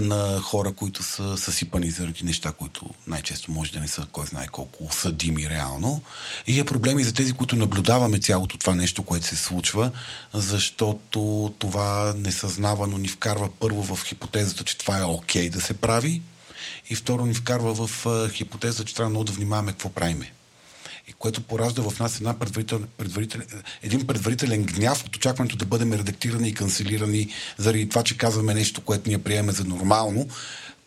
на 0.00 0.40
хора, 0.40 0.72
които 0.72 1.02
са 1.02 1.38
съсипани 1.38 1.90
заради 1.90 2.24
неща, 2.24 2.52
които 2.52 2.90
най-често 3.06 3.50
може 3.50 3.72
да 3.72 3.80
не 3.80 3.88
са 3.88 4.06
кой 4.12 4.26
знае 4.26 4.46
колко 4.46 4.92
съдими 4.92 5.50
реално. 5.50 6.02
И 6.46 6.60
е 6.60 6.64
проблем 6.64 6.98
и 6.98 7.04
за 7.04 7.14
тези, 7.14 7.32
които 7.32 7.56
наблюдаваме 7.56 8.18
цялото 8.18 8.58
това 8.58 8.74
нещо, 8.74 9.02
което 9.02 9.26
се 9.26 9.36
случва, 9.36 9.90
защото 10.34 11.54
това 11.58 12.14
несъзнавано 12.16 12.98
ни 12.98 13.08
вкарва 13.08 13.48
първо 13.60 13.96
в 13.96 14.04
хипотезата, 14.04 14.64
че 14.64 14.78
това 14.78 14.98
е 14.98 15.04
окей 15.04 15.50
да 15.50 15.60
се 15.60 15.74
прави 15.74 16.22
и 16.90 16.94
второ 16.94 17.26
ни 17.26 17.34
вкарва 17.34 17.86
в 17.86 18.06
хипотеза, 18.30 18.84
че 18.84 18.94
трябва 18.94 19.10
много 19.10 19.24
да 19.24 19.32
внимаваме 19.32 19.72
какво 19.72 19.88
правиме 19.88 20.32
и 21.08 21.12
което 21.12 21.42
поражда 21.42 21.82
в 21.82 21.98
нас 22.00 22.16
една 22.16 22.38
предварител, 22.38 22.80
предварител, 22.96 23.40
един 23.82 24.06
предварителен 24.06 24.62
гняв 24.62 25.04
от 25.04 25.16
очакването 25.16 25.56
да 25.56 25.64
бъдем 25.64 25.92
редактирани 25.92 26.48
и 26.48 26.54
канцелирани 26.54 27.28
заради 27.58 27.88
това, 27.88 28.02
че 28.02 28.18
казваме 28.18 28.54
нещо, 28.54 28.80
което 28.80 29.08
ние 29.08 29.22
приемаме 29.22 29.52
за 29.52 29.64
нормално, 29.64 30.28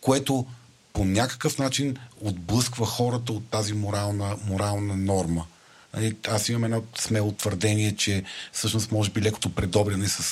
което 0.00 0.46
по 0.92 1.04
някакъв 1.04 1.58
начин 1.58 1.96
отблъсква 2.20 2.86
хората 2.86 3.32
от 3.32 3.50
тази 3.50 3.74
морална, 3.74 4.36
морална 4.46 4.96
норма. 4.96 5.44
Нали, 5.94 6.16
Аз 6.28 6.48
имам 6.48 6.64
едно 6.64 6.82
смело 6.98 7.32
твърдение, 7.32 7.96
че 7.96 8.22
всъщност 8.52 8.92
може 8.92 9.10
би 9.10 9.22
лекото 9.22 9.54
предобряне 9.54 10.08
с, 10.08 10.22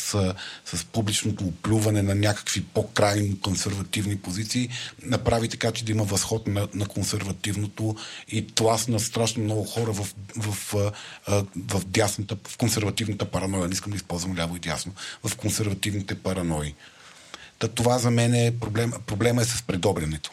с 0.64 0.84
публичното 0.84 1.44
оплюване 1.44 2.02
на 2.02 2.14
някакви 2.14 2.64
по-крайно 2.64 3.40
консервативни 3.40 4.18
позиции 4.18 4.68
направи 5.02 5.48
така, 5.48 5.72
че 5.72 5.84
да 5.84 5.92
има 5.92 6.04
възход 6.04 6.46
на, 6.46 6.68
на 6.74 6.86
консервативното 6.86 7.96
и 8.28 8.46
тласна 8.46 9.00
страшно 9.00 9.44
много 9.44 9.64
хора 9.64 9.92
в, 9.92 10.14
в, 10.36 10.74
а, 11.26 11.44
в, 11.56 11.84
дясната, 11.86 12.36
в 12.48 12.58
консервативната 12.58 13.24
параноя. 13.24 13.68
Не 13.68 13.72
искам 13.72 13.90
да 13.90 13.96
използвам 13.96 14.38
ляво 14.38 14.56
и 14.56 14.60
дясно. 14.60 14.92
В 15.24 15.36
консервативните 15.36 16.14
паранои. 16.14 16.74
Та 17.58 17.68
това 17.68 17.98
за 17.98 18.10
мен 18.10 18.34
е 18.34 18.58
проблем. 18.60 18.92
Проблема 19.06 19.42
е 19.42 19.44
с 19.44 19.62
предобрянето. 19.62 20.30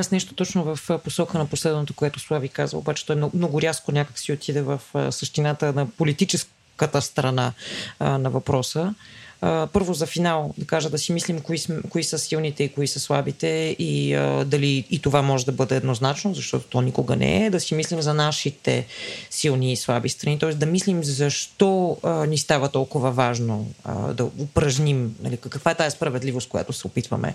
Аз 0.00 0.10
нещо 0.10 0.34
точно 0.34 0.76
в 0.76 0.98
посока 1.04 1.38
на 1.38 1.46
последното, 1.46 1.94
което 1.94 2.20
Слави 2.20 2.48
каза, 2.48 2.76
обаче 2.76 3.06
той 3.06 3.16
много, 3.16 3.36
много 3.36 3.62
рязко 3.62 3.92
някак 3.92 4.18
си 4.18 4.32
отиде 4.32 4.62
в 4.62 4.80
същината 5.10 5.72
на 5.72 5.86
политическата 5.86 7.02
страна 7.02 7.52
а, 7.98 8.18
на 8.18 8.30
въпроса 8.30 8.94
първо 9.40 9.94
за 9.94 10.06
финал 10.06 10.54
да 10.58 10.66
кажа 10.66 10.90
да 10.90 10.98
си 10.98 11.12
мислим 11.12 11.40
кои, 11.40 11.58
кои 11.90 12.04
са 12.04 12.18
силните 12.18 12.64
и 12.64 12.68
кои 12.68 12.86
са 12.86 13.00
слабите 13.00 13.76
и 13.78 14.14
а, 14.14 14.44
дали 14.44 14.84
и 14.90 14.98
това 14.98 15.22
може 15.22 15.46
да 15.46 15.52
бъде 15.52 15.76
еднозначно, 15.76 16.34
защото 16.34 16.66
то 16.66 16.80
никога 16.80 17.16
не 17.16 17.46
е, 17.46 17.50
да 17.50 17.60
си 17.60 17.74
мислим 17.74 18.02
за 18.02 18.14
нашите 18.14 18.86
силни 19.30 19.72
и 19.72 19.76
слаби 19.76 20.08
страни, 20.08 20.38
т.е. 20.38 20.54
да 20.54 20.66
мислим 20.66 21.04
защо 21.04 21.98
а, 22.02 22.26
ни 22.26 22.38
става 22.38 22.68
толкова 22.68 23.10
важно 23.10 23.66
а, 23.84 23.94
да 24.12 24.24
упражним, 24.24 25.16
нали, 25.22 25.36
каква 25.36 25.70
е 25.70 25.74
тази 25.74 25.96
справедливост, 25.96 26.48
която 26.48 26.72
се 26.72 26.86
опитваме 26.86 27.34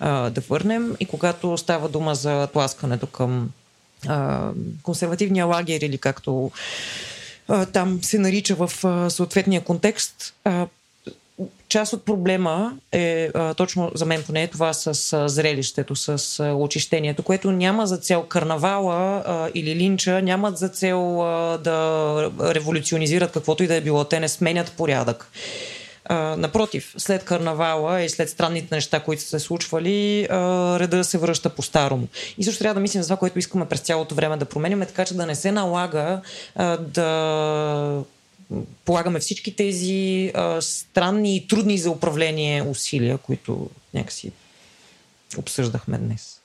а, 0.00 0.30
да 0.30 0.40
върнем 0.40 0.96
и 1.00 1.06
когато 1.06 1.58
става 1.58 1.88
дума 1.88 2.14
за 2.14 2.46
тласкането 2.46 3.06
към 3.06 3.50
а, 4.06 4.50
консервативния 4.82 5.46
лагер 5.46 5.80
или 5.80 5.98
както 5.98 6.50
там 7.72 7.98
се 8.02 8.18
нарича 8.18 8.54
в 8.54 8.70
съответния 9.10 9.64
контекст, 9.64 10.34
част 11.68 11.92
от 11.92 12.04
проблема 12.04 12.72
е 12.92 13.30
точно 13.56 13.90
за 13.94 14.04
мен 14.04 14.22
поне 14.22 14.46
това 14.46 14.72
с 14.72 15.28
зрелището, 15.28 15.96
с 15.96 16.44
очищението, 16.58 17.22
което 17.22 17.52
няма 17.52 17.86
за 17.86 17.96
цел 17.96 18.22
карнавала 18.22 19.22
или 19.54 19.74
линча, 19.74 20.22
нямат 20.22 20.58
за 20.58 20.68
цел 20.68 21.16
да 21.64 22.30
революционизират 22.40 23.32
каквото 23.32 23.62
и 23.62 23.66
да 23.66 23.74
е 23.74 23.80
било. 23.80 24.04
Те 24.04 24.20
не 24.20 24.28
сменят 24.28 24.72
порядък. 24.72 25.30
Напротив, 26.36 26.94
след 26.98 27.24
карнавала 27.24 28.02
и 28.02 28.08
след 28.08 28.30
странните 28.30 28.74
неща, 28.74 29.00
които 29.00 29.22
са 29.22 29.28
се 29.28 29.38
случвали, 29.38 30.28
реда 30.80 31.04
се 31.04 31.18
връща 31.18 31.50
по-старому. 31.50 32.08
И 32.38 32.44
също 32.44 32.58
трябва 32.58 32.74
да 32.74 32.80
мислим 32.80 33.02
за 33.02 33.06
това, 33.06 33.16
което 33.16 33.38
искаме 33.38 33.68
през 33.68 33.80
цялото 33.80 34.14
време 34.14 34.36
да 34.36 34.44
променим, 34.44 34.80
така 34.80 35.04
че 35.04 35.14
да 35.14 35.26
не 35.26 35.34
се 35.34 35.52
налага 35.52 36.20
да 36.78 38.02
полагаме 38.84 39.20
всички 39.20 39.56
тези 39.56 40.30
а, 40.34 40.62
странни 40.62 41.36
и 41.36 41.48
трудни 41.48 41.78
за 41.78 41.90
управление 41.90 42.62
усилия, 42.62 43.18
които 43.18 43.70
някакси 43.94 44.32
обсъждахме 45.36 45.98
днес. 45.98 46.40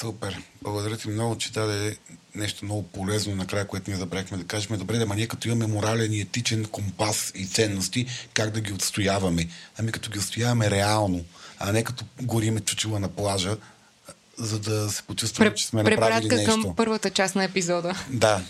Супер. 0.00 0.42
Благодаря 0.62 0.96
ти 0.96 1.08
много, 1.08 1.38
че 1.38 1.52
даде 1.52 1.96
нещо 2.34 2.64
много 2.64 2.82
полезно 2.82 3.36
накрая, 3.36 3.66
което 3.66 3.90
ние 3.90 3.98
забравихме 3.98 4.38
да 4.38 4.44
кажем. 4.44 4.78
Добре, 4.78 4.98
да, 4.98 5.06
ма 5.06 5.16
ние 5.16 5.26
като 5.26 5.48
имаме 5.48 5.66
морален 5.66 6.12
и 6.12 6.20
етичен 6.20 6.64
компас 6.64 7.32
и 7.34 7.46
ценности, 7.46 8.06
как 8.34 8.50
да 8.50 8.60
ги 8.60 8.72
отстояваме? 8.72 9.48
Ами 9.78 9.92
като 9.92 10.10
ги 10.10 10.18
отстояваме 10.18 10.70
реално, 10.70 11.24
а 11.58 11.72
не 11.72 11.84
като 11.84 12.04
гориме 12.22 12.60
чучела 12.60 13.00
на 13.00 13.08
плажа, 13.08 13.56
за 14.40 14.58
да 14.58 14.90
се 14.90 15.02
почувстваме, 15.02 15.54
че 15.54 15.66
сме 15.66 15.82
направили 15.82 16.28
нещо. 16.28 16.50
към 16.50 16.74
първата 16.76 17.10
част 17.10 17.34
на 17.34 17.44
епизода. 17.44 17.94
Да, 18.10 18.42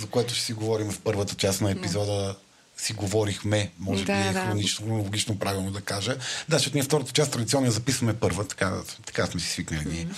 за 0.00 0.06
което 0.06 0.34
ще 0.34 0.44
си 0.44 0.52
говорим 0.52 0.90
в 0.90 1.00
първата 1.00 1.34
част 1.34 1.60
на 1.60 1.70
епизода. 1.70 2.12
Да. 2.12 2.36
Си 2.76 2.92
говорихме, 2.92 3.70
може 3.78 4.04
да, 4.04 4.12
би 4.12 4.28
е 4.28 4.32
да. 4.32 4.40
хронично, 4.40 4.94
логично 4.94 5.38
правилно 5.38 5.70
да 5.70 5.80
кажа. 5.80 6.16
Да, 6.48 6.56
защото 6.56 6.76
ние 6.76 6.82
втората 6.82 7.12
част 7.12 7.32
традиционно 7.32 7.70
записваме 7.70 8.14
първа, 8.14 8.44
така, 8.44 8.72
така 9.06 9.26
сме 9.26 9.40
си 9.40 9.48
свикнали 9.48 9.84
ние. 9.84 10.08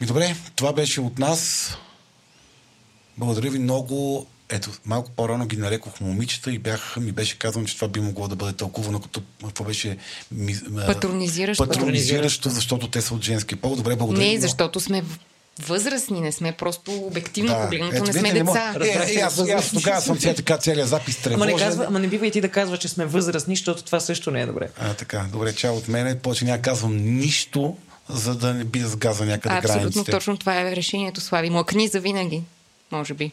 Ми 0.00 0.06
добре, 0.06 0.36
това 0.56 0.72
беше 0.72 1.00
от 1.00 1.18
нас. 1.18 1.72
Благодаря 3.16 3.50
ви 3.50 3.58
много. 3.58 4.26
Ето, 4.54 4.70
малко 4.86 5.10
по-рано 5.10 5.46
ги 5.46 5.56
нарекох 5.56 6.00
момичета 6.00 6.52
и 6.52 6.58
бях, 6.58 6.96
ми 6.96 7.12
беше 7.12 7.38
казано, 7.38 7.64
че 7.64 7.74
това 7.74 7.88
би 7.88 8.00
могло 8.00 8.28
да 8.28 8.36
бъде 8.36 8.52
тълкувано 8.52 9.00
като 9.00 9.22
това 9.54 9.66
беше 9.66 9.96
ми, 10.32 10.56
патронизиращо. 10.86 11.66
патронизиращо, 11.66 12.50
защото 12.50 12.88
те 12.88 13.02
са 13.02 13.14
от 13.14 13.22
женски 13.22 13.56
пол. 13.56 13.76
Добре, 13.76 13.96
благодаря. 13.96 14.26
Не, 14.26 14.40
защото 14.40 14.80
сме 14.80 15.04
възрастни, 15.62 16.20
не 16.20 16.32
сме 16.32 16.52
просто 16.52 16.92
обективно 16.92 17.54
да. 17.54 17.62
погледнато, 17.62 18.04
не 18.04 18.12
сме 18.12 18.32
не 18.32 18.42
деца. 18.42 18.74
Е, 18.84 19.14
е, 19.14 19.20
аз, 19.20 19.38
аз 19.38 19.70
тогава 19.70 20.00
съм 20.00 20.20
сега 20.20 20.34
така 20.34 20.58
целият 20.58 20.88
запис 20.88 21.16
тревожен. 21.16 21.42
Ама 21.42 21.52
не, 21.52 21.58
казва, 21.58 21.84
ама 21.88 21.98
не 21.98 22.08
бива 22.08 22.26
и 22.26 22.30
ти 22.30 22.40
да 22.40 22.48
казва, 22.48 22.78
че 22.78 22.88
сме 22.88 23.06
възрастни, 23.06 23.56
защото 23.56 23.82
това 23.82 24.00
също 24.00 24.30
не 24.30 24.40
е 24.40 24.46
добре. 24.46 24.68
А, 24.78 24.94
така, 24.94 25.26
добре, 25.32 25.54
чао 25.54 25.76
от 25.76 25.88
мене. 25.88 26.18
Повече 26.18 26.44
няма 26.44 26.62
казвам 26.62 26.96
нищо, 26.96 27.76
за 28.08 28.34
да 28.34 28.54
не 28.54 28.64
би 28.64 28.80
с 28.80 28.96
газа 28.96 29.24
някъде 29.24 29.54
Абсолютно 29.54 29.80
границите. 29.80 30.10
точно 30.10 30.36
това 30.36 30.60
е 30.60 30.76
решението, 30.76 31.20
Слави. 31.20 31.50
Млъкни 31.50 31.88
за 31.88 32.00
винаги, 32.00 32.42
може 32.92 33.14
би. 33.14 33.32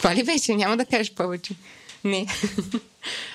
Това 0.00 0.14
ли 0.14 0.22
вече? 0.22 0.54
Няма 0.54 0.76
да 0.76 0.84
кажеш 0.84 1.12
повече. 1.12 1.54
Не. 2.04 2.26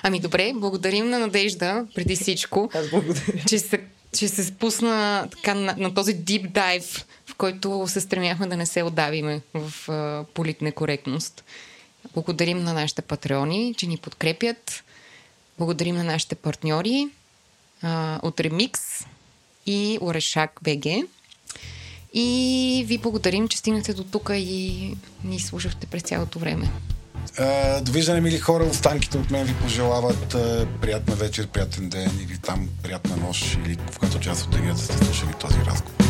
Ами 0.02 0.20
добре, 0.20 0.52
благодарим 0.54 1.10
на 1.10 1.18
Надежда, 1.18 1.86
преди 1.94 2.16
всичко. 2.16 2.70
Аз 2.74 2.90
благодаря. 2.90 3.44
Че 3.48 3.58
се, 3.58 3.80
че 4.18 4.28
се 4.28 4.44
спусна 4.44 5.28
така 5.30 5.54
на, 5.54 5.74
на 5.78 5.94
този 5.94 6.16
deep 6.16 6.50
dive, 6.50 7.04
в 7.26 7.34
който 7.34 7.84
се 7.88 8.00
стремяхме 8.00 8.46
да 8.46 8.56
не 8.56 8.66
се 8.66 8.82
отдавиме 8.82 9.40
в 9.54 9.88
а, 9.88 10.24
политна 10.34 10.72
коректност. 10.72 11.44
Благодарим 12.14 12.58
на 12.58 12.72
нашите 12.74 13.02
патреони, 13.02 13.74
че 13.76 13.86
ни 13.86 13.96
подкрепят. 13.96 14.84
Благодарим 15.58 15.96
на 15.96 16.04
нашите 16.04 16.34
партньори 16.34 17.08
а, 17.82 18.20
от 18.22 18.36
Remix 18.36 18.78
и 19.66 19.98
Орешак 20.00 20.60
БГ. 20.62 21.08
И 22.18 22.84
ви 22.86 22.98
благодарим, 22.98 23.48
че 23.48 23.58
стигнете 23.58 23.94
до 23.94 24.04
тук 24.04 24.30
и 24.34 24.94
ни 25.24 25.40
слушахте 25.40 25.86
през 25.86 26.02
цялото 26.02 26.38
време. 26.38 26.70
Uh, 27.26 27.80
довиждане, 27.80 28.20
мили 28.20 28.38
хора. 28.38 28.64
Останките 28.64 29.18
от 29.18 29.30
мен 29.30 29.46
ви 29.46 29.54
пожелават 29.54 30.32
uh, 30.32 30.66
приятна 30.80 31.14
вечер, 31.14 31.46
приятен 31.46 31.88
ден 31.88 32.10
или 32.28 32.38
там 32.38 32.68
приятна 32.82 33.16
нощ 33.16 33.58
или 33.66 33.76
в 33.90 33.98
която 33.98 34.20
част 34.20 34.44
от 34.44 34.50
деня 34.50 34.76
сте 34.76 35.04
слушали 35.04 35.30
този 35.40 35.58
разговор. 35.58 36.06